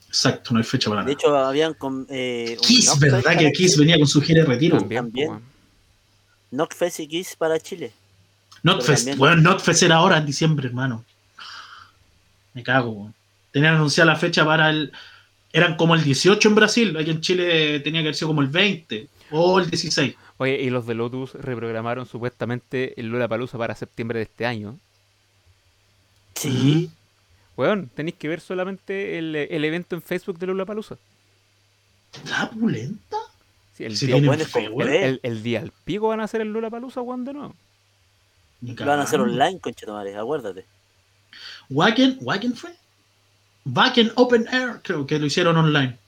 Exacto, 0.06 0.52
no 0.52 0.58
hay 0.58 0.64
fecha 0.64 0.90
para 0.90 1.00
De 1.02 1.06
nada. 1.06 1.12
hecho, 1.14 1.34
habían 1.34 1.72
con, 1.72 2.06
eh, 2.10 2.58
Kiss, 2.60 2.84
Knockfest 2.90 3.00
¿verdad 3.24 3.38
que 3.38 3.52
Kiss 3.52 3.72
Chile. 3.72 3.86
venía 3.86 3.96
con 3.98 4.06
su 4.06 4.20
gira 4.20 4.42
de 4.42 4.46
retiro? 4.46 4.76
También, 4.78 5.04
también. 5.04 5.40
Knockfest 6.50 7.00
y 7.00 7.08
Kiss 7.08 7.36
para 7.38 7.58
Chile. 7.58 7.90
Notfest, 8.62 8.98
también- 8.98 9.18
bueno, 9.18 9.36
Notfest 9.40 9.82
era 9.82 9.96
ahora 9.96 10.18
en 10.18 10.26
diciembre, 10.26 10.68
hermano. 10.68 11.06
Me 12.52 12.62
cago, 12.62 12.90
weón. 12.90 13.14
Tenían 13.50 13.76
anunciada 13.76 14.12
la 14.12 14.18
fecha 14.18 14.44
para 14.44 14.68
el. 14.68 14.92
Eran 15.54 15.76
como 15.76 15.94
el 15.94 16.04
18 16.04 16.48
en 16.50 16.54
Brasil, 16.54 16.96
aquí 16.98 17.10
en 17.10 17.22
Chile 17.22 17.80
tenía 17.80 18.02
que 18.02 18.08
haber 18.08 18.14
sido 18.14 18.28
como 18.28 18.42
el 18.42 18.48
20 18.48 19.08
o 19.30 19.58
el 19.58 19.70
16. 19.70 20.14
Oye, 20.38 20.60
y 20.62 20.70
los 20.70 20.86
de 20.86 20.94
Lotus 20.94 21.34
reprogramaron 21.34 22.06
supuestamente 22.06 22.98
el 23.00 23.06
Lula 23.08 23.28
Palusa 23.28 23.56
para 23.58 23.74
septiembre 23.74 24.18
de 24.18 24.24
este 24.24 24.46
año. 24.46 24.78
Sí. 26.34 26.90
Weón, 27.56 27.88
tenéis 27.94 28.16
que 28.16 28.28
ver 28.28 28.40
solamente 28.40 29.18
el, 29.18 29.34
el 29.36 29.64
evento 29.64 29.94
en 29.94 30.02
Facebook 30.02 30.38
de 30.38 30.46
Lula 30.46 30.64
Palusa. 30.66 30.96
¿La 32.28 32.50
pulenta? 32.50 33.16
el, 33.78 33.96
Sí, 33.96 34.06
día, 34.06 34.16
weón. 34.16 34.40
fe. 34.40 34.66
el, 35.04 35.20
el 35.22 35.42
día 35.42 35.60
al 35.60 35.72
pico 35.84 36.08
van 36.08 36.20
a 36.20 36.24
hacer 36.24 36.40
el 36.40 36.52
Lula 36.52 36.70
Palusa, 36.70 37.00
weón, 37.00 37.24
de 37.24 37.32
nuevo. 37.32 37.54
Lo 38.60 38.86
van 38.86 39.00
a 39.00 39.02
hacer 39.02 39.20
online, 39.20 39.60
conchetumare, 39.60 40.16
acuérdate. 40.16 40.64
Wacken, 41.70 42.18
Wacken 42.20 42.54
fue. 42.54 42.72
Wacken 43.64 44.12
Open 44.16 44.46
Air, 44.48 44.80
creo 44.82 45.06
que 45.06 45.18
lo 45.18 45.26
hicieron 45.26 45.56
online. 45.56 45.98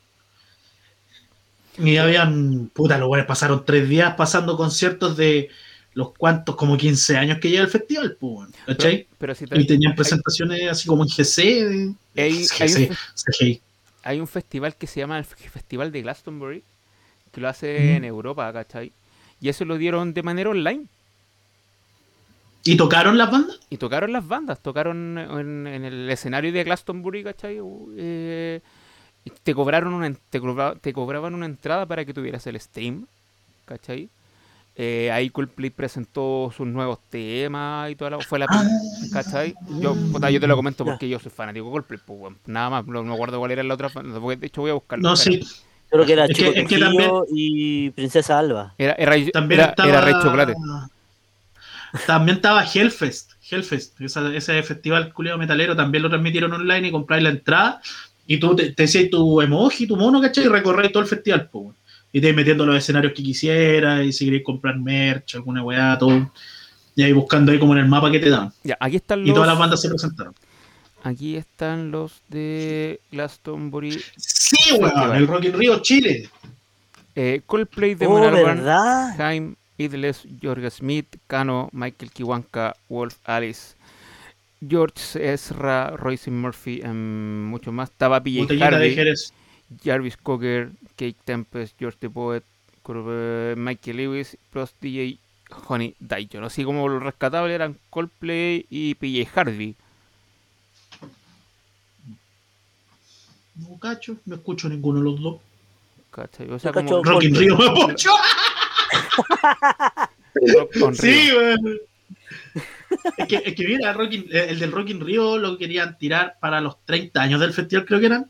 Y 1.79 1.97
habían, 1.99 2.71
puta, 2.73 2.97
los 2.99 3.09
güeyes 3.09 3.27
pasaron 3.27 3.65
tres 3.65 3.89
días 3.89 4.15
pasando 4.17 4.57
conciertos 4.57 5.17
de 5.17 5.51
los 5.95 6.13
cuantos, 6.13 6.57
como 6.57 6.77
15 6.77 7.17
años 7.17 7.39
que 7.39 7.49
lleva 7.51 7.65
el 7.65 7.71
festival, 7.71 8.17
pues, 8.21 8.49
¿cachai? 8.67 8.97
Pero, 8.99 9.09
pero 9.19 9.35
si 9.35 9.47
te- 9.47 9.61
Y 9.61 9.67
tenían 9.67 9.93
hay- 9.93 9.97
presentaciones 9.97 10.71
así 10.71 10.87
como 10.89 11.03
en 11.05 11.09
GC, 11.09 11.65
de, 12.15 12.23
Hay- 12.23 12.47
GC, 12.47 12.63
hay 12.63 12.85
un- 12.91 12.97
CGI. 13.15 13.61
hay 14.03 14.21
un 14.21 14.27
festival 14.29 14.75
que 14.77 14.87
se 14.87 15.01
llama 15.01 15.19
el 15.19 15.25
Festival 15.25 15.93
de 15.93 16.03
Glastonbury, 16.03 16.63
que 17.33 17.41
lo 17.41 17.49
hace 17.49 17.79
Mm. 17.79 17.97
en 17.97 18.05
Europa, 18.05 18.53
¿cachai? 18.53 18.93
Y 19.41 19.49
eso 19.49 19.65
lo 19.65 19.79
dieron 19.79 20.13
de 20.15 20.23
manera 20.23 20.51
online. 20.51 20.85
¿Y 22.65 22.77
tocaron 22.77 23.17
las 23.17 23.31
bandas? 23.31 23.61
Y 23.71 23.77
tocaron 23.77 24.13
las 24.13 24.27
bandas, 24.27 24.61
tocaron 24.61 25.19
en, 25.19 25.67
en 25.67 25.85
el 25.85 26.11
escenario 26.11 26.53
de 26.53 26.65
Glastonbury, 26.65 27.23
¿cachai? 27.23 27.59
Eh, 27.97 28.61
y 28.61 28.86
te, 29.43 29.55
cobraron 29.55 29.93
una, 29.95 30.13
te, 30.31 30.41
cobra- 30.41 30.75
te 30.81 30.93
cobraban 30.93 31.35
una 31.35 31.47
entrada 31.47 31.87
para 31.87 32.05
que 32.05 32.15
tuvieras 32.15 32.47
el 32.47 32.59
stream, 32.61 33.07
¿cachai? 33.65 34.09
Eh, 34.79 35.11
ahí 35.11 35.31
Coldplay 35.31 35.71
presentó 35.71 36.53
sus 36.55 36.67
nuevos 36.67 36.99
temas 37.09 37.91
y 37.91 37.97
toda 37.97 38.11
la... 38.11 38.21
Fue 38.21 38.39
la 38.39 38.47
Ah. 38.49 38.63
¿cachai? 39.11 39.55
Yo, 39.81 39.95
puta, 40.13 40.31
yo 40.31 40.39
te 40.39 40.47
lo 40.47 40.55
comento 40.55 40.85
Ya. 40.85 40.91
porque 40.93 41.09
yo 41.09 41.19
soy 41.19 41.31
fanático 41.33 41.65
de 41.67 41.71
Coldplay, 41.73 42.01
pues, 42.05 42.21
weón. 42.21 42.37
nada 42.47 42.69
más, 42.69 42.87
no 42.87 43.03
me 43.03 43.15
acuerdo 43.15 43.39
cuál 43.39 43.53
era 43.53 43.63
la 43.63 43.73
otra, 43.75 43.89
de 43.89 44.47
hecho 44.47 44.61
voy 44.61 44.71
a 44.71 44.75
buscarlo. 44.75 45.09
No, 45.09 45.17
sí. 45.17 45.41
Creo 45.89 46.05
que 46.05 46.13
era 46.13 46.25
Es 46.27 46.31
que- 46.31 46.35
Chico 46.35 46.51
es 46.55 46.69
que 46.69 46.79
Trujillo 46.79 47.25
y 47.33 47.91
Princesa 47.91 48.39
Alba. 48.39 48.75
Era, 48.77 48.93
era, 48.99 49.13
También 49.33 49.61
era, 49.61 49.71
estaba. 49.71 49.89
era 49.89 50.01
Rey 50.03 50.15
Chocolate. 50.23 50.55
También 52.07 52.37
estaba 52.37 52.65
Hellfest. 52.65 53.33
Hellfest, 53.51 54.01
esa- 54.01 54.35
ese 54.35 54.63
festival 54.63 55.13
culeo 55.13 55.39
metalero, 55.39 55.77
también 55.77 56.03
lo 56.03 56.09
transmitieron 56.11 56.53
online 56.53 56.89
y 56.89 56.91
compráis 56.91 57.23
la 57.23 57.31
entrada. 57.31 57.81
Y 58.27 58.39
tú 58.39 58.57
te, 58.57 58.71
te 58.73 58.83
decías 58.85 59.09
tu 59.11 59.41
emoji, 59.41 59.87
tu 59.87 59.97
mono, 59.97 60.21
¿cachai? 60.21 60.45
Y 60.45 60.49
recorréis 60.49 60.93
todo 60.93 61.03
el 61.03 61.09
festival, 61.09 61.49
pues. 61.51 61.65
weón. 61.65 61.77
Y 62.13 62.21
te 62.21 62.29
ibas 62.29 62.37
metiendo 62.37 62.65
los 62.67 62.77
escenarios 62.77 63.13
que 63.13 63.23
quisieras, 63.23 64.05
y 64.05 64.13
si 64.13 64.25
queréis 64.25 64.43
comprar 64.45 64.79
merch, 64.79 65.35
alguna 65.35 65.63
weá, 65.63 65.97
todo. 65.99 66.31
Y 66.95 67.03
ahí 67.03 67.13
buscando 67.13 67.53
ahí 67.53 67.59
como 67.59 67.75
en 67.75 67.81
el 67.81 67.89
mapa 67.89 68.11
que 68.11 68.19
te 68.19 68.31
dan. 68.31 68.53
Ya, 68.65 68.77
aquí 68.81 68.97
están 68.97 69.21
Y 69.23 69.27
los... 69.27 69.35
todas 69.35 69.49
las 69.49 69.59
bandas 69.59 69.81
se 69.81 69.89
presentaron. 69.89 70.35
Aquí 71.03 71.37
están 71.37 71.91
los 71.91 72.23
de 72.29 73.01
Glastonbury. 73.13 74.03
Sí, 74.17 74.73
weón, 74.73 75.15
el 75.15 75.27
Rock 75.27 75.45
in 75.45 75.53
Rio 75.53 75.79
Chile. 75.83 76.29
Eh, 77.15 77.43
Coldplay 77.47 77.95
de 77.95 78.07
Oh. 78.07 79.15
Jaime 79.17 79.55
Idles, 79.79 80.27
George 80.41 80.71
Smith, 80.71 81.07
Kano, 81.27 81.69
Michael 81.73 82.11
Kiwanka, 82.11 82.75
Wolf 82.89 83.17
Alice, 83.25 83.76
George 84.61 85.33
Ezra, 85.33 85.91
Royce 85.97 86.31
Murphy, 86.31 86.81
y 86.83 86.87
mucho 86.89 87.73
más. 87.73 87.91
Estaba 87.91 88.23
PJ 88.23 88.63
Harvey. 88.63 88.97
Jarvis 89.85 90.17
Cocker, 90.17 90.71
Kate 90.97 91.17
Tempest, 91.25 91.77
George 91.79 91.99
the 92.01 92.09
Poet, 92.11 92.45
Curve- 92.83 93.57
Michael 93.57 93.97
Lewis, 93.97 94.37
plus 94.53 94.73
DJ 94.81 95.19
Honey 95.69 95.95
Dijon. 95.99 96.45
Así 96.45 96.65
como 96.65 96.89
los 96.89 97.03
rescatables 97.03 97.55
eran 97.55 97.77
Coldplay 97.91 98.67
y 98.71 98.95
PJ 98.95 99.29
Harvey. 99.35 99.75
No 103.57 103.79
cacho, 103.79 104.17
no 104.27 104.37
escucho 104.37 104.69
ninguno 104.69 104.99
de 105.01 105.05
los 105.05 105.21
dos. 105.21 105.37
¿cachai? 106.11 106.51
O 106.51 106.59
sea, 106.59 106.71
Yo 106.71 106.75
como 106.75 107.03
cacho- 107.03 107.03
Rock 107.13 107.23
in 107.25 107.35
Rio 107.35 107.57
me 107.59 107.67
on 110.83 110.95
Sí, 110.95 111.31
weón. 111.33 111.79
Es 113.19 113.27
que, 113.29 113.43
es 113.45 113.55
que 113.55 113.67
mira, 113.67 113.93
Rock 113.93 114.13
in- 114.13 114.27
eh, 114.31 114.47
el 114.51 114.59
del 114.59 114.73
Rock 114.73 114.91
in 114.91 115.01
Rio 115.01 115.39
lo 115.39 115.57
querían 115.59 115.97
tirar 115.99 116.37
para 116.41 116.61
los 116.61 116.77
30 116.85 117.21
años 117.23 117.41
del 117.41 117.53
festival, 117.53 117.85
creo 117.87 118.01
que 118.01 118.07
eran, 118.07 118.27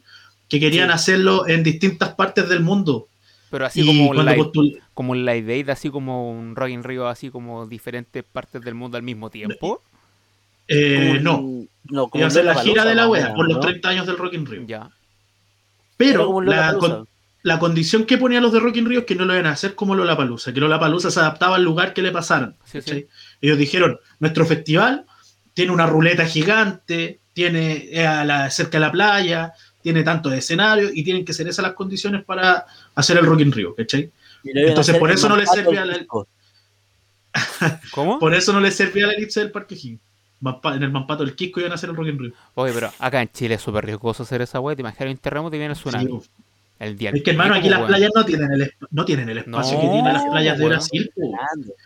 que 0.48 0.60
querían 0.60 0.88
Sí. 0.88 0.94
hacerlo 0.94 1.46
en 1.48 1.62
distintas 1.62 2.14
partes 2.14 2.48
del 2.48 2.60
mundo. 2.60 3.08
Pero 3.50 3.66
así 3.66 3.82
y 3.82 3.86
como 3.86 4.06
cuando 4.08 4.24
live, 4.24 4.36
postul- 4.42 4.80
como 4.94 5.12
un 5.12 5.24
Live 5.24 5.52
Aid, 5.54 5.70
así 5.70 5.88
como 5.90 6.30
un 6.30 6.56
Rock 6.56 6.70
in 6.70 6.82
Rio, 6.84 7.06
así 7.06 7.30
como 7.30 7.66
diferentes 7.66 8.24
partes 8.24 8.60
del 8.62 8.74
mundo 8.74 8.96
al 8.96 9.02
mismo 9.02 9.30
tiempo. 9.30 9.82
eh, 10.68 11.08
Como 11.08 11.20
no, 11.20 11.38
un- 11.38 11.68
no, 11.84 12.08
como 12.08 12.24
un 12.24 12.28
hacer 12.28 12.44
la 12.44 12.56
gira 12.56 12.84
de 12.84 12.94
la 12.96 13.08
wea 13.08 13.32
por 13.34 13.46
los 13.46 13.58
¿no? 13.58 13.60
30 13.60 13.88
años 13.88 14.06
del 14.06 14.16
Rock 14.18 14.34
in 14.34 14.46
Rio. 14.46 14.64
Ya. 14.66 14.90
Pero 15.96 16.28
un 16.28 16.46
la, 16.46 16.56
Lollapalooza. 16.72 16.96
con- 16.96 17.08
la 17.42 17.58
condición 17.60 18.04
que 18.04 18.18
ponían 18.18 18.42
los 18.42 18.52
de 18.52 18.58
Rock 18.60 18.76
in 18.76 18.86
Rio 18.86 19.00
es 19.00 19.04
que 19.06 19.14
no 19.14 19.24
lo 19.24 19.32
iban 19.34 19.46
a 19.46 19.52
hacer 19.52 19.76
como 19.76 19.94
Lollapalooza, 19.94 20.52
que 20.52 20.58
Lollapalooza 20.60 21.10
se 21.12 21.20
adaptaba 21.20 21.54
al 21.56 21.62
lugar 21.62 21.94
que 21.94 22.02
le 22.02 22.10
pasaran. 22.10 22.56
Sí, 22.64 22.82
sí. 22.82 23.06
Ellos 23.40 23.58
dijeron, 23.58 23.98
nuestro 24.18 24.46
festival 24.46 25.04
tiene 25.54 25.72
una 25.72 25.86
ruleta 25.86 26.26
gigante, 26.26 27.20
tiene 27.32 27.88
eh, 27.90 28.06
a 28.06 28.24
la, 28.24 28.50
cerca 28.50 28.78
de 28.78 28.86
la 28.86 28.92
playa, 28.92 29.52
tiene 29.82 30.02
tantos 30.02 30.32
escenarios 30.32 30.90
y 30.94 31.04
tienen 31.04 31.24
que 31.24 31.32
ser 31.32 31.48
esas 31.48 31.62
las 31.62 31.74
condiciones 31.74 32.24
para 32.24 32.66
hacer 32.94 33.18
el 33.18 33.26
Rock 33.26 33.40
in 33.40 33.52
Rio, 33.52 33.74
¿cachai? 33.74 34.10
Entonces, 34.44 34.96
por 34.98 35.10
eso 35.10 35.28
no 35.28 35.36
le 35.36 35.46
servía 35.46 35.84
la-. 35.84 36.06
¿Cómo? 37.90 38.18
Por 38.18 38.34
eso 38.34 38.52
no 38.52 38.60
les 38.60 38.74
servía 38.74 39.06
la 39.06 39.12
elipse 39.12 39.40
del 39.40 39.50
Parque 39.50 39.74
Higgins. 39.74 40.00
En 40.64 40.82
el 40.82 40.90
Mampato 40.90 41.24
del 41.24 41.34
Quisco 41.34 41.60
iban 41.60 41.72
a 41.72 41.76
hacer 41.76 41.90
el 41.90 41.96
Rock 41.96 42.08
in 42.08 42.18
Rio. 42.18 42.32
Oye, 42.54 42.72
pero 42.72 42.92
acá 42.98 43.22
en 43.22 43.30
Chile 43.32 43.54
es 43.54 43.62
súper 43.62 43.84
riesgoso 43.86 44.22
hacer 44.22 44.42
esa 44.42 44.60
wea. 44.60 44.76
Te 44.76 44.82
imaginas 44.82 45.14
un 45.14 45.18
terremoto 45.18 45.56
y 45.56 45.58
viene 45.58 45.72
el 45.72 45.78
tsunami. 45.78 46.20
Sí. 46.20 46.30
El 46.78 46.96
día 46.98 47.10
es 47.14 47.22
que 47.22 47.30
hermano, 47.30 47.54
aquí 47.54 47.68
las 47.68 47.82
playas 47.86 48.10
no 48.14 48.24
tienen 48.24 48.52
el, 48.52 48.62
esp- 48.62 48.86
no 48.90 49.04
tienen 49.04 49.28
el 49.30 49.38
espacio 49.38 49.80
que 49.80 49.86
tienen 49.86 50.12
las 50.12 50.24
playas 50.24 50.58
de. 50.58 50.66
Brasil. 50.66 51.10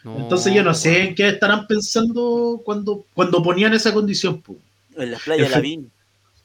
No, 0.04 0.18
Entonces 0.18 0.52
yo 0.52 0.62
no 0.64 0.74
sé 0.74 1.02
en 1.08 1.14
qué 1.14 1.28
estarán 1.28 1.66
pensando 1.66 2.60
cuando, 2.64 3.04
cuando 3.14 3.42
ponían 3.42 3.72
esa 3.74 3.92
condición. 3.94 4.40
pues. 4.40 4.58
En 4.96 5.12
las 5.12 5.22
playas 5.22 5.42
de 5.42 5.46
El 5.46 5.50
la 5.52 5.56
fe- 5.58 5.62
Vin. 5.62 5.90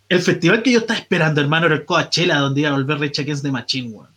El 0.07 0.21
festival 0.21 0.61
que 0.61 0.71
yo 0.71 0.79
estaba 0.79 0.99
esperando, 0.99 1.41
hermano, 1.41 1.65
era 1.65 1.75
el 1.75 1.85
Coachella, 1.85 2.37
donde 2.37 2.61
iba 2.61 2.69
a 2.69 2.73
volver 2.73 2.97
Against 2.97 3.41
the 3.43 3.51
Machine, 3.51 3.89
weón. 3.89 4.09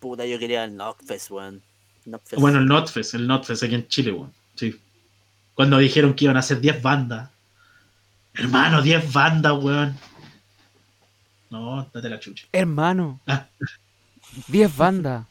Puta, 0.00 0.24
yo 0.24 0.38
quería 0.38 0.64
el 0.64 0.72
Knockfest, 0.72 1.30
weón. 1.30 1.60
Bueno, 2.38 2.58
el 2.60 2.64
Notfest, 2.66 3.12
el 3.14 3.26
Notfest 3.26 3.64
aquí 3.64 3.74
en 3.74 3.86
Chile, 3.88 4.12
weón. 4.12 4.32
Sí. 4.54 4.74
Cuando 5.54 5.76
dijeron 5.76 6.14
que 6.14 6.24
iban 6.24 6.36
a 6.36 6.40
hacer 6.40 6.58
10 6.60 6.80
bandas. 6.80 7.28
Hermano, 8.34 8.80
10 8.80 9.12
bandas, 9.12 9.52
weón. 9.62 9.94
No, 11.50 11.88
date 11.92 12.08
la 12.08 12.20
chucha. 12.20 12.46
Hermano, 12.52 13.20
Ah, 13.26 13.46
10 14.48 14.76
bandas. 14.76 15.26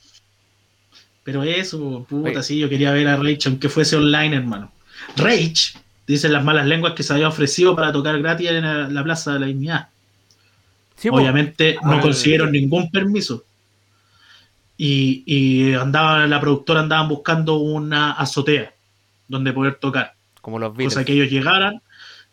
pero 1.23 1.43
eso, 1.43 2.05
puta, 2.09 2.29
Oye. 2.29 2.43
sí, 2.43 2.57
yo 2.59 2.69
quería 2.69 2.91
ver 2.91 3.07
a 3.07 3.17
Rage, 3.17 3.39
aunque 3.47 3.69
fuese 3.69 3.95
online, 3.97 4.35
hermano. 4.37 4.71
Rage, 5.15 5.77
dicen 6.07 6.33
las 6.33 6.43
malas 6.43 6.65
lenguas 6.65 6.93
que 6.93 7.03
se 7.03 7.13
había 7.13 7.27
ofrecido 7.27 7.75
para 7.75 7.91
tocar 7.91 8.17
gratis 8.19 8.49
en 8.49 8.63
la, 8.63 8.87
la 8.89 9.03
Plaza 9.03 9.33
de 9.33 9.39
la 9.39 9.45
Dignidad. 9.47 9.89
Sí, 10.95 11.09
po. 11.09 11.17
Obviamente 11.17 11.77
no 11.83 11.93
Al- 11.93 12.01
consiguieron 12.01 12.51
ningún 12.51 12.89
permiso. 12.89 13.43
Y, 14.77 15.23
y 15.25 15.73
andaba, 15.73 16.25
la 16.27 16.39
productora 16.39 16.81
andaban 16.81 17.07
buscando 17.09 17.57
una 17.57 18.11
azotea 18.13 18.73
donde 19.27 19.51
poder 19.53 19.75
tocar. 19.75 20.13
Como 20.41 20.59
los 20.59 20.75
Beatles. 20.75 21.05
que 21.05 21.13
ellos 21.13 21.29
llegaran, 21.29 21.81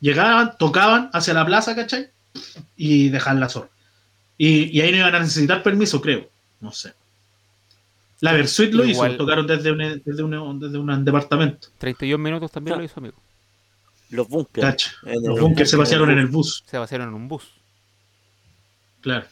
llegaban, 0.01 0.57
tocaban 0.59 1.11
hacia 1.13 1.35
la 1.35 1.45
plaza, 1.47 1.75
¿cachai? 1.75 2.09
Y 2.77 3.09
dejar 3.09 3.37
la 3.37 3.49
zorra. 3.49 3.69
Y, 4.39 4.77
y 4.77 4.81
ahí 4.81 4.91
no 4.91 4.99
iban 4.99 5.15
a 5.15 5.21
necesitar 5.21 5.63
permiso, 5.63 6.01
creo. 6.01 6.29
No 6.61 6.73
sé. 6.73 6.93
La 8.21 8.33
Versuit 8.33 8.73
lo 8.73 8.85
Igual- 8.85 9.11
hizo, 9.13 9.19
tocaron 9.19 9.47
desde 9.47 9.71
un, 9.71 9.79
desde 10.05 10.23
un, 10.23 10.59
desde 10.61 10.79
un 10.79 11.05
departamento. 11.05 11.69
31 11.79 12.23
minutos 12.23 12.51
también 12.51 12.75
Ah. 12.75 12.79
lo 12.79 12.85
hizo, 12.85 12.99
amigo. 12.99 13.17
Los 14.11 14.29
bunkers. 14.29 14.93
Los 15.03 15.41
bunkers 15.41 15.71
se 15.71 15.77
pasearon 15.77 16.11
en 16.11 16.19
el 16.19 16.27
bus, 16.27 16.63
Se 16.67 16.79
vaciaron 16.79 17.09
en 17.09 17.15
un 17.15 17.29
bus. 17.29 17.45
claro. 19.01 19.27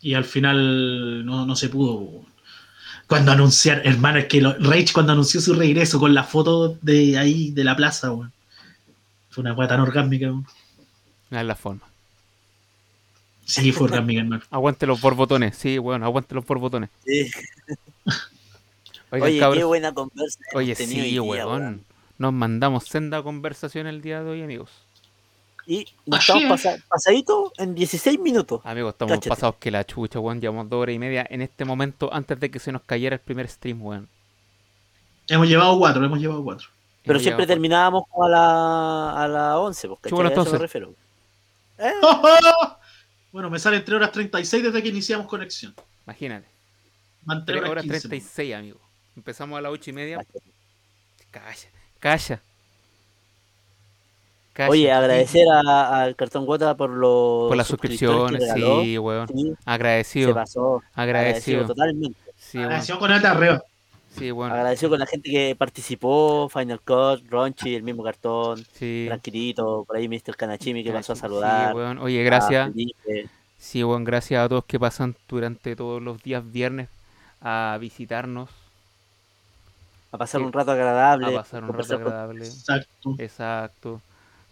Y 0.00 0.12
al 0.14 0.24
final 0.24 1.24
no, 1.24 1.46
no 1.46 1.56
se 1.56 1.68
pudo. 1.70 2.24
Cuando 3.06 3.32
anunciaron, 3.32 3.86
hermano, 3.86 4.18
es 4.18 4.26
que 4.26 4.40
lo- 4.42 4.52
Rage 4.58 4.92
cuando 4.92 5.12
anunció 5.12 5.40
su 5.40 5.54
regreso 5.54 5.98
con 5.98 6.12
la 6.12 6.24
foto 6.24 6.76
de 6.82 7.16
ahí 7.16 7.50
de 7.52 7.64
la 7.64 7.74
plaza, 7.76 8.12
weón. 8.12 8.32
Fue 9.30 9.42
una 9.42 9.54
weá 9.54 9.66
tan 9.68 9.80
orgánica, 9.80 10.26
weón. 10.26 10.46
No 11.30 11.40
es 11.40 11.46
la 11.46 11.54
forma. 11.54 11.82
Sí, 13.44 13.72
fue 13.72 13.84
orgánica, 13.84 14.20
hermano. 14.20 14.42
Aguante 14.50 14.86
los 14.86 15.00
borbotones. 15.00 15.56
Sí, 15.56 15.78
bueno, 15.78 16.04
aguante 16.06 16.34
los 16.34 16.46
borbotones. 16.46 16.90
Sí. 17.04 17.30
Oigan, 19.10 19.28
Oye, 19.28 19.38
cabros. 19.38 19.58
qué 19.58 19.64
buena 19.64 19.92
conversa. 19.94 20.38
Oye, 20.54 20.74
sí, 20.74 20.86
día, 20.86 21.22
weón. 21.22 21.84
Nos 22.18 22.32
mandamos 22.32 22.84
senda 22.84 23.22
conversación 23.22 23.86
el 23.86 24.00
día 24.00 24.22
de 24.22 24.30
hoy, 24.30 24.42
amigos. 24.42 24.70
Y 25.66 25.86
nos 26.06 26.20
estamos 26.20 26.42
es. 26.44 26.48
pasa- 26.50 26.76
pasaditos 26.88 27.52
en 27.58 27.74
16 27.74 28.18
minutos. 28.20 28.60
Amigos, 28.64 28.92
estamos 28.92 29.12
Cáchate. 29.12 29.28
pasados 29.30 29.54
que 29.58 29.70
la 29.70 29.84
chucha, 29.84 30.20
weón. 30.20 30.40
Llevamos 30.40 30.68
dos 30.68 30.82
horas 30.82 30.94
y 30.94 30.98
media 30.98 31.26
en 31.28 31.42
este 31.42 31.64
momento 31.64 32.12
antes 32.12 32.38
de 32.38 32.50
que 32.50 32.58
se 32.58 32.72
nos 32.72 32.82
cayera 32.82 33.14
el 33.16 33.20
primer 33.20 33.48
stream, 33.48 33.82
weón. 33.82 34.08
Hemos 35.28 35.48
llevado 35.48 35.78
cuatro, 35.78 36.04
hemos 36.04 36.18
llevado 36.18 36.42
cuatro. 36.44 36.68
Pero 37.04 37.18
siempre 37.18 37.46
terminábamos 37.46 38.04
a 38.22 38.28
la, 38.28 39.24
a 39.24 39.28
la 39.28 39.58
11, 39.58 39.88
porque 39.88 40.08
a 40.08 40.28
eso 40.28 40.52
me 40.52 40.58
refiero. 40.58 40.94
Eh, 41.78 41.92
Bueno, 43.34 43.50
me 43.50 43.58
sale 43.58 43.80
3 43.80 43.96
horas 43.96 44.12
36 44.12 44.62
desde 44.62 44.80
que 44.80 44.90
iniciamos 44.90 45.26
conexión. 45.26 45.74
Imagínate. 46.06 46.46
Van 47.22 47.44
3 47.44 47.58
3 47.62 47.68
horas 47.68 47.82
15, 47.82 48.08
36, 48.08 48.54
amigo. 48.54 48.78
Empezamos 49.16 49.58
a 49.58 49.60
las 49.60 49.72
8 49.72 49.90
y 49.90 49.92
media. 49.92 50.26
Calla, 51.32 51.68
calla. 51.98 52.40
Oye, 54.68 54.92
agradecer 54.92 55.48
al 55.48 56.14
cartón 56.14 56.46
Gota 56.46 56.76
por 56.76 56.90
los 56.90 57.48
por 57.48 57.56
las 57.56 57.66
suscripciones, 57.66 58.40
sí, 58.54 58.98
weón. 58.98 59.26
Sí, 59.26 59.48
se 59.50 59.56
Agradecido, 59.64 60.32
pasó. 60.32 60.84
agradecido. 60.94 61.66
totalmente. 61.66 62.20
Sí, 62.38 62.58
weón. 62.58 62.68
Agradeció 62.70 63.00
con 63.00 63.10
alta 63.10 63.32
arriba. 63.32 63.64
Sí, 64.16 64.30
bueno. 64.30 64.54
Agradecido 64.54 64.90
con 64.90 64.98
la 65.00 65.06
gente 65.06 65.28
que 65.30 65.56
participó, 65.56 66.48
Final 66.48 66.80
Cut, 66.80 67.28
Ronchi, 67.28 67.74
el 67.74 67.82
mismo 67.82 68.02
cartón, 68.04 68.64
Sí. 68.74 69.04
Tranquilito, 69.08 69.84
por 69.84 69.96
ahí 69.96 70.08
Mr. 70.08 70.36
Kanachimi 70.36 70.84
que 70.84 70.92
pasó 70.92 71.12
a 71.12 71.16
Sí, 71.16 71.20
saludar. 71.22 71.74
Oye, 72.00 72.22
gracias. 72.22 72.70
Sí, 73.58 73.82
bueno, 73.82 74.04
gracias 74.04 74.44
a 74.44 74.48
todos 74.48 74.64
que 74.66 74.78
pasan 74.78 75.16
durante 75.28 75.74
todos 75.74 76.00
los 76.02 76.22
días 76.22 76.42
viernes 76.52 76.88
a 77.40 77.76
visitarnos, 77.80 78.50
a 80.12 80.18
pasar 80.18 80.40
Sí. 80.40 80.46
un 80.46 80.52
rato 80.52 80.70
agradable. 80.70 81.26
a 81.26 81.40
pasar 81.40 81.64
un 81.64 81.72
rato 81.72 81.94
agradable. 81.96 82.44
Exacto. 82.44 83.14
Exacto. 83.18 84.00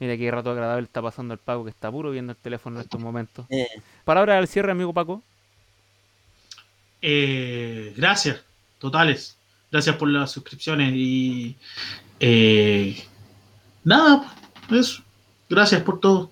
Mira 0.00 0.16
qué 0.16 0.28
rato 0.30 0.50
agradable 0.50 0.84
está 0.84 1.00
pasando 1.00 1.34
el 1.34 1.38
Paco, 1.38 1.62
que 1.62 1.70
está 1.70 1.88
puro 1.90 2.10
viendo 2.10 2.32
el 2.32 2.38
teléfono 2.38 2.76
en 2.76 2.82
estos 2.82 3.00
momentos. 3.00 3.46
Eh, 3.50 3.68
Palabra 4.04 4.36
al 4.38 4.48
cierre, 4.48 4.72
amigo 4.72 4.92
Paco. 4.92 5.22
Eh, 7.00 7.92
gracias, 7.96 8.40
totales. 8.78 9.36
Gracias 9.72 9.96
por 9.96 10.10
las 10.10 10.30
suscripciones 10.30 10.92
y 10.94 11.56
eh, 12.20 13.02
nada, 13.82 14.34
eso. 14.70 15.02
Gracias 15.48 15.80
por 15.80 15.98
todo. 15.98 16.30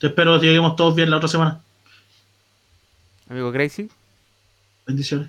Te 0.00 0.08
espero 0.08 0.40
que 0.40 0.46
lleguemos 0.46 0.74
todos 0.74 0.96
bien 0.96 1.08
la 1.08 1.18
otra 1.18 1.28
semana. 1.28 1.62
Amigo 3.30 3.52
Crazy. 3.52 3.88
Bendiciones. 4.88 5.28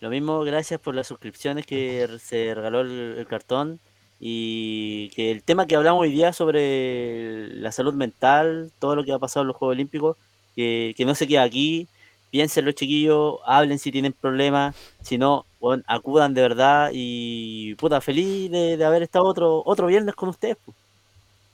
Lo 0.00 0.10
mismo, 0.10 0.40
gracias 0.44 0.78
por 0.78 0.94
las 0.94 1.06
suscripciones 1.06 1.64
que 1.64 2.06
se 2.20 2.54
regaló 2.54 2.82
el, 2.82 3.16
el 3.16 3.26
cartón 3.26 3.80
y 4.20 5.08
que 5.16 5.30
el 5.30 5.42
tema 5.42 5.66
que 5.66 5.76
hablamos 5.76 6.02
hoy 6.02 6.10
día 6.10 6.34
sobre 6.34 7.48
la 7.48 7.72
salud 7.72 7.94
mental, 7.94 8.72
todo 8.78 8.94
lo 8.94 9.04
que 9.04 9.12
ha 9.12 9.18
pasado 9.18 9.42
en 9.42 9.48
los 9.48 9.56
Juegos 9.56 9.74
Olímpicos, 9.74 10.18
que, 10.54 10.92
que 10.98 11.06
no 11.06 11.14
se 11.14 11.26
queda 11.26 11.44
aquí, 11.44 11.88
piensen 12.30 12.64
los 12.64 12.74
chiquillos, 12.74 13.36
hablen 13.46 13.78
si 13.78 13.92
tienen 13.92 14.12
problemas, 14.12 14.76
si 15.02 15.18
no, 15.18 15.46
acudan 15.86 16.34
de 16.34 16.42
verdad 16.42 16.90
y 16.92 17.74
puta, 17.76 18.00
feliz 18.00 18.50
de, 18.50 18.76
de 18.76 18.84
haber 18.84 19.02
estado 19.02 19.24
otro, 19.26 19.62
otro 19.66 19.86
viernes 19.88 20.14
con 20.14 20.28
ustedes. 20.30 20.56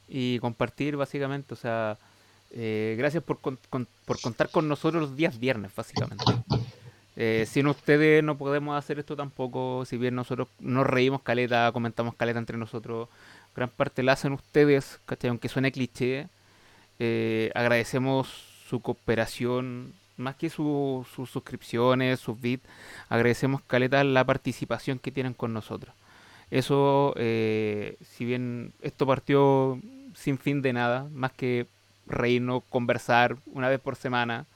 y 0.08 0.38
compartir 0.40 0.96
básicamente, 0.96 1.54
o 1.54 1.56
sea, 1.56 1.98
eh, 2.50 2.94
gracias 2.98 3.22
por, 3.24 3.38
con- 3.40 3.58
con- 3.70 3.88
por 4.04 4.20
contar 4.20 4.50
con 4.50 4.68
nosotros 4.68 5.02
los 5.02 5.16
días 5.16 5.38
viernes, 5.38 5.74
básicamente. 5.74 6.24
Eh, 7.16 7.46
sin 7.48 7.66
ustedes 7.66 8.24
no 8.24 8.38
podemos 8.38 8.76
hacer 8.78 8.98
esto 8.98 9.16
tampoco, 9.16 9.84
si 9.84 9.98
bien 9.98 10.14
nosotros 10.14 10.48
nos 10.60 10.86
reímos 10.86 11.22
caleta, 11.22 11.70
comentamos 11.72 12.14
caleta 12.14 12.38
entre 12.38 12.56
nosotros, 12.58 13.08
gran 13.54 13.68
parte 13.70 14.02
la 14.02 14.12
hacen 14.12 14.32
ustedes, 14.32 14.98
¿cachai? 15.06 15.28
Aunque 15.30 15.48
suene 15.50 15.72
cliché, 15.72 16.28
eh, 16.98 17.50
agradecemos 17.54 18.28
su 18.68 18.80
cooperación, 18.80 19.94
más 20.22 20.36
que 20.36 20.50
su- 20.50 21.06
sus 21.14 21.30
suscripciones, 21.30 22.20
sus 22.20 22.40
bits, 22.40 22.64
agradecemos 23.08 23.62
caleta 23.62 24.04
la 24.04 24.24
participación 24.24 24.98
que 24.98 25.12
tienen 25.12 25.34
con 25.34 25.52
nosotros. 25.52 25.94
Eso, 26.50 27.14
eh, 27.16 27.96
si 28.02 28.24
bien 28.26 28.72
esto 28.82 29.06
partió 29.06 29.78
sin 30.14 30.38
fin 30.38 30.62
de 30.62 30.72
nada, 30.74 31.08
más 31.12 31.32
que 31.32 31.66
reírnos, 32.06 32.62
conversar 32.70 33.36
una 33.54 33.68
vez 33.70 33.80
por 33.80 33.96
semana, 33.96 34.46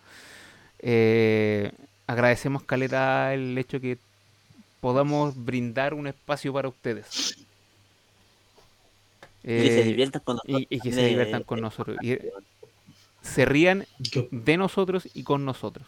eh, 0.81 1.73
agradecemos 2.07 2.63
caleta 2.65 3.35
el 3.35 3.57
hecho 3.59 3.81
que 3.81 3.99
podamos 4.81 5.35
brindar 5.45 5.95
un 5.95 6.07
espacio 6.09 6.53
para 6.53 6.69
ustedes. 6.69 7.37
y 9.55 9.63
que 9.63 9.71
se 9.71 9.83
Eh, 9.83 9.85
diviertan 9.85 10.23
con 10.25 10.37
nosotros. 10.37 10.63
y, 10.71 10.77
y 10.77 10.81
que 10.81 10.93
se 10.93 11.03
también, 11.03 11.07
diviertan 11.07 11.43
eh, 11.43 11.45
con 11.45 11.61
nosotros. 11.61 11.99
Y 12.01 12.19
se 13.27 13.45
rían 13.45 13.87
de 14.31 14.57
nosotros 14.57 15.09
y 15.15 15.23
con 15.23 15.45
nosotros. 15.45 15.87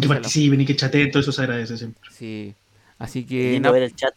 que 0.00 0.06
participen 0.06 0.60
y 0.60 0.66
que 0.66 0.76
chateen, 0.76 1.10
todo 1.10 1.20
eso 1.20 1.32
se 1.32 1.42
agradece 1.42 1.76
siempre. 1.76 2.00
Sí. 2.12 2.54
Así 2.98 3.24
que 3.24 3.58
na- 3.60 3.70
ver 3.72 3.82
el 3.84 3.96
chat. 3.96 4.14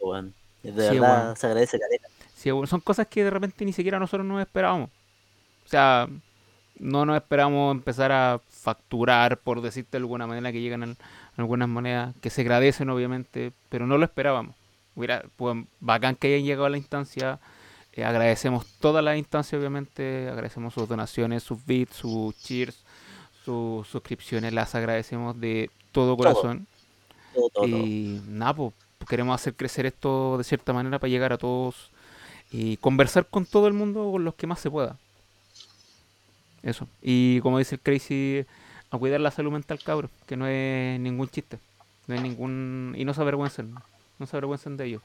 weón. 0.00 0.34
De 0.62 0.70
Sí, 0.70 0.98
verdad 0.98 1.34
se 1.36 1.46
agradece 1.46 1.78
caleta. 1.78 2.08
sí, 2.34 2.50
bueno, 2.50 2.66
son 2.66 2.80
cosas 2.80 3.06
que 3.06 3.24
de 3.24 3.30
repente 3.30 3.64
ni 3.64 3.72
siquiera 3.72 3.98
nosotros 3.98 4.26
nos 4.26 4.40
esperábamos. 4.42 4.90
O 5.64 5.68
sea, 5.68 6.08
no 6.78 7.06
nos 7.06 7.16
esperamos 7.16 7.74
empezar 7.74 8.12
a 8.12 8.40
facturar, 8.50 9.38
por 9.38 9.62
decirte 9.62 9.92
de 9.92 9.98
alguna 9.98 10.26
manera, 10.26 10.52
que 10.52 10.60
llegan 10.60 10.82
al- 10.82 10.96
algunas 11.38 11.68
monedas 11.68 12.14
que 12.20 12.28
se 12.30 12.42
agradecen, 12.42 12.90
obviamente, 12.90 13.52
pero 13.70 13.86
no 13.86 13.96
lo 13.96 14.04
esperábamos. 14.04 14.54
Hubiera, 14.94 15.24
pues, 15.36 15.56
bacán 15.80 16.16
que 16.16 16.28
hayan 16.34 16.44
llegado 16.46 16.66
a 16.66 16.70
la 16.70 16.76
instancia. 16.78 17.38
Eh, 17.96 18.04
agradecemos 18.04 18.66
todas 18.80 19.04
las 19.04 19.16
instancias, 19.16 19.58
obviamente. 19.58 20.28
Agradecemos 20.28 20.74
sus 20.74 20.88
donaciones, 20.88 21.42
sus 21.42 21.64
bits, 21.64 21.96
sus 21.96 22.36
cheers, 22.42 22.82
sus 23.44 23.86
suscripciones. 23.86 24.52
Las 24.52 24.74
agradecemos 24.74 25.40
de 25.40 25.70
todo 25.92 26.16
corazón. 26.16 26.66
Todo, 27.34 27.48
todo, 27.50 27.66
todo. 27.66 27.66
Y 27.66 28.20
nada, 28.26 28.54
pues 28.54 28.72
queremos 29.08 29.34
hacer 29.40 29.54
crecer 29.54 29.86
esto 29.86 30.38
de 30.38 30.44
cierta 30.44 30.72
manera 30.72 30.98
para 30.98 31.10
llegar 31.10 31.32
a 31.32 31.38
todos 31.38 31.90
y 32.50 32.76
conversar 32.78 33.26
con 33.26 33.46
todo 33.46 33.68
el 33.68 33.72
mundo, 33.72 34.10
con 34.10 34.24
los 34.24 34.34
que 34.34 34.46
más 34.46 34.60
se 34.60 34.70
pueda. 34.70 34.96
Eso. 36.62 36.88
Y 37.02 37.40
como 37.40 37.58
dice 37.58 37.76
el 37.76 37.80
Crazy, 37.80 38.44
a 38.90 38.98
cuidar 38.98 39.20
la 39.20 39.30
salud 39.30 39.52
mental, 39.52 39.78
cabros, 39.84 40.10
que 40.26 40.36
no 40.36 40.46
es 40.46 40.98
ningún 40.98 41.28
chiste. 41.28 41.58
No 42.06 42.14
es 42.14 42.22
ningún. 42.22 42.94
Y 42.96 43.04
no 43.04 43.14
se 43.14 43.20
avergüencen. 43.20 43.74
No 44.18 44.26
se 44.26 44.36
avergüencen 44.36 44.76
de 44.76 44.86
ello. 44.86 45.02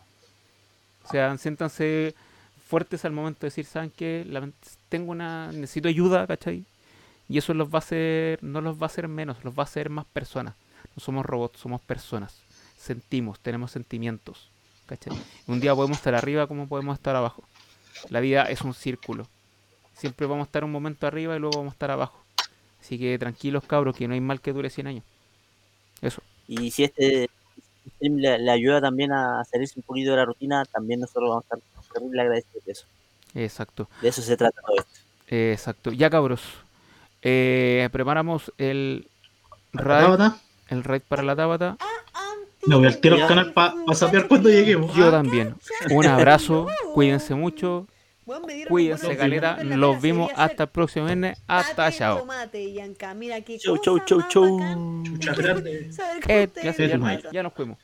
O 1.04 1.12
sea, 1.12 1.38
siéntanse 1.38 2.16
fuertes 2.70 3.04
al 3.04 3.12
momento 3.12 3.42
de 3.42 3.48
decir, 3.48 3.66
¿saben 3.66 3.92
qué? 3.96 4.26
Tengo 4.90 5.12
una. 5.12 5.52
Necesito 5.52 5.88
ayuda, 5.88 6.28
¿cachai? 6.28 6.66
Y 7.28 7.40
eso 7.40 7.54
los 7.56 7.70
va 7.70 7.76
a 7.76 7.80
hacer. 7.80 8.44
No 8.44 8.62
los 8.62 8.78
va 8.78 8.84
a 8.84 8.86
hacer 8.86 9.08
menos, 9.08 9.44
los 9.44 9.58
va 9.58 9.64
a 9.64 9.66
hacer 9.66 9.90
más 9.90 10.06
personas. 10.06 10.54
No 10.96 11.02
somos 11.02 11.26
robots, 11.26 11.60
somos 11.60 11.82
personas. 11.82 12.40
Sentimos, 12.78 13.40
tenemos 13.40 13.72
sentimientos. 13.72 14.50
¿Cachai? 14.86 15.18
Un 15.48 15.60
día 15.60 15.74
podemos 15.74 15.98
estar 15.98 16.14
arriba 16.14 16.46
como 16.46 16.68
podemos 16.68 16.96
estar 16.96 17.16
abajo. 17.16 17.44
La 18.10 18.20
vida 18.20 18.44
es 18.44 18.62
un 18.62 18.76
círculo. 18.76 19.28
Siempre 19.96 20.28
vamos 20.28 20.46
a 20.46 20.48
estar 20.48 20.64
un 20.64 20.72
momento 20.72 21.08
arriba 21.08 21.36
y 21.36 21.40
luego 21.40 21.58
vamos 21.58 21.74
a 21.74 21.76
estar 21.76 21.92
abajo. 21.92 22.24
Así 22.80 23.00
que 23.00 23.18
tranquilos 23.18 23.64
cabros, 23.66 23.96
que 23.96 24.08
no 24.08 24.14
hay 24.14 24.22
mal 24.22 24.42
que 24.42 24.54
dure 24.54 24.70
100 24.70 24.88
años. 24.88 25.04
Eso. 26.02 26.22
Y 26.48 26.70
si 26.72 26.84
este 26.84 27.30
le, 28.00 28.40
le 28.40 28.52
ayuda 28.52 28.80
también 28.80 29.12
a 29.12 29.44
salirse 29.44 29.74
un 29.78 29.84
poquito 29.84 30.12
de 30.12 30.18
la 30.18 30.26
rutina, 30.26 30.66
también 30.66 31.00
nosotros 31.00 31.30
vamos 31.30 31.44
a 31.44 31.56
estar 31.56 31.79
terrible 31.94 32.22
agradecidos 32.22 32.66
de 32.66 32.72
eso. 32.72 32.86
Exacto. 33.36 33.90
De 34.02 34.10
eso 34.10 34.22
se 34.22 34.38
trata 34.38 34.62
todo 34.62 34.78
esto. 34.78 35.00
Exacto. 35.28 35.92
Ya 35.92 36.10
cabros. 36.10 36.42
Eh, 37.22 37.90
preparamos 37.92 38.52
el 38.58 39.08
raid, 39.74 40.32
el 40.70 40.84
raid 40.84 41.02
para 41.08 41.24
la 41.24 41.36
Tabata. 41.36 41.78
Me 42.66 42.76
voy 42.76 42.88
al 42.88 42.98
tiro 43.00 43.16
al 43.16 43.28
canal 43.28 43.54
para 43.54 43.74
sapear 43.94 44.28
cuando 44.28 44.50
lleguemos. 44.50 44.94
Yo 44.96 45.10
también. 45.12 45.56
Un 45.92 46.06
abrazo. 46.06 46.68
Cuídense 46.94 47.36
mucho. 47.36 47.88
Cuídense, 48.68 49.18
caleta. 49.18 49.64
Los 49.64 50.02
vimos 50.02 50.32
hasta 50.36 50.64
el 50.64 50.70
próximo 50.70 51.06
viernes. 51.06 51.42
Hasta 51.48 51.92
chao. 51.92 52.28
Chau, 53.60 53.78
chau, 53.78 54.00
chau, 54.06 54.22
chau. 54.30 55.04
Chucha 55.04 55.34
grande. 55.34 55.92
Saber 55.92 57.32
ya 57.32 57.44
nos 57.44 57.54
fuimos. 57.54 57.78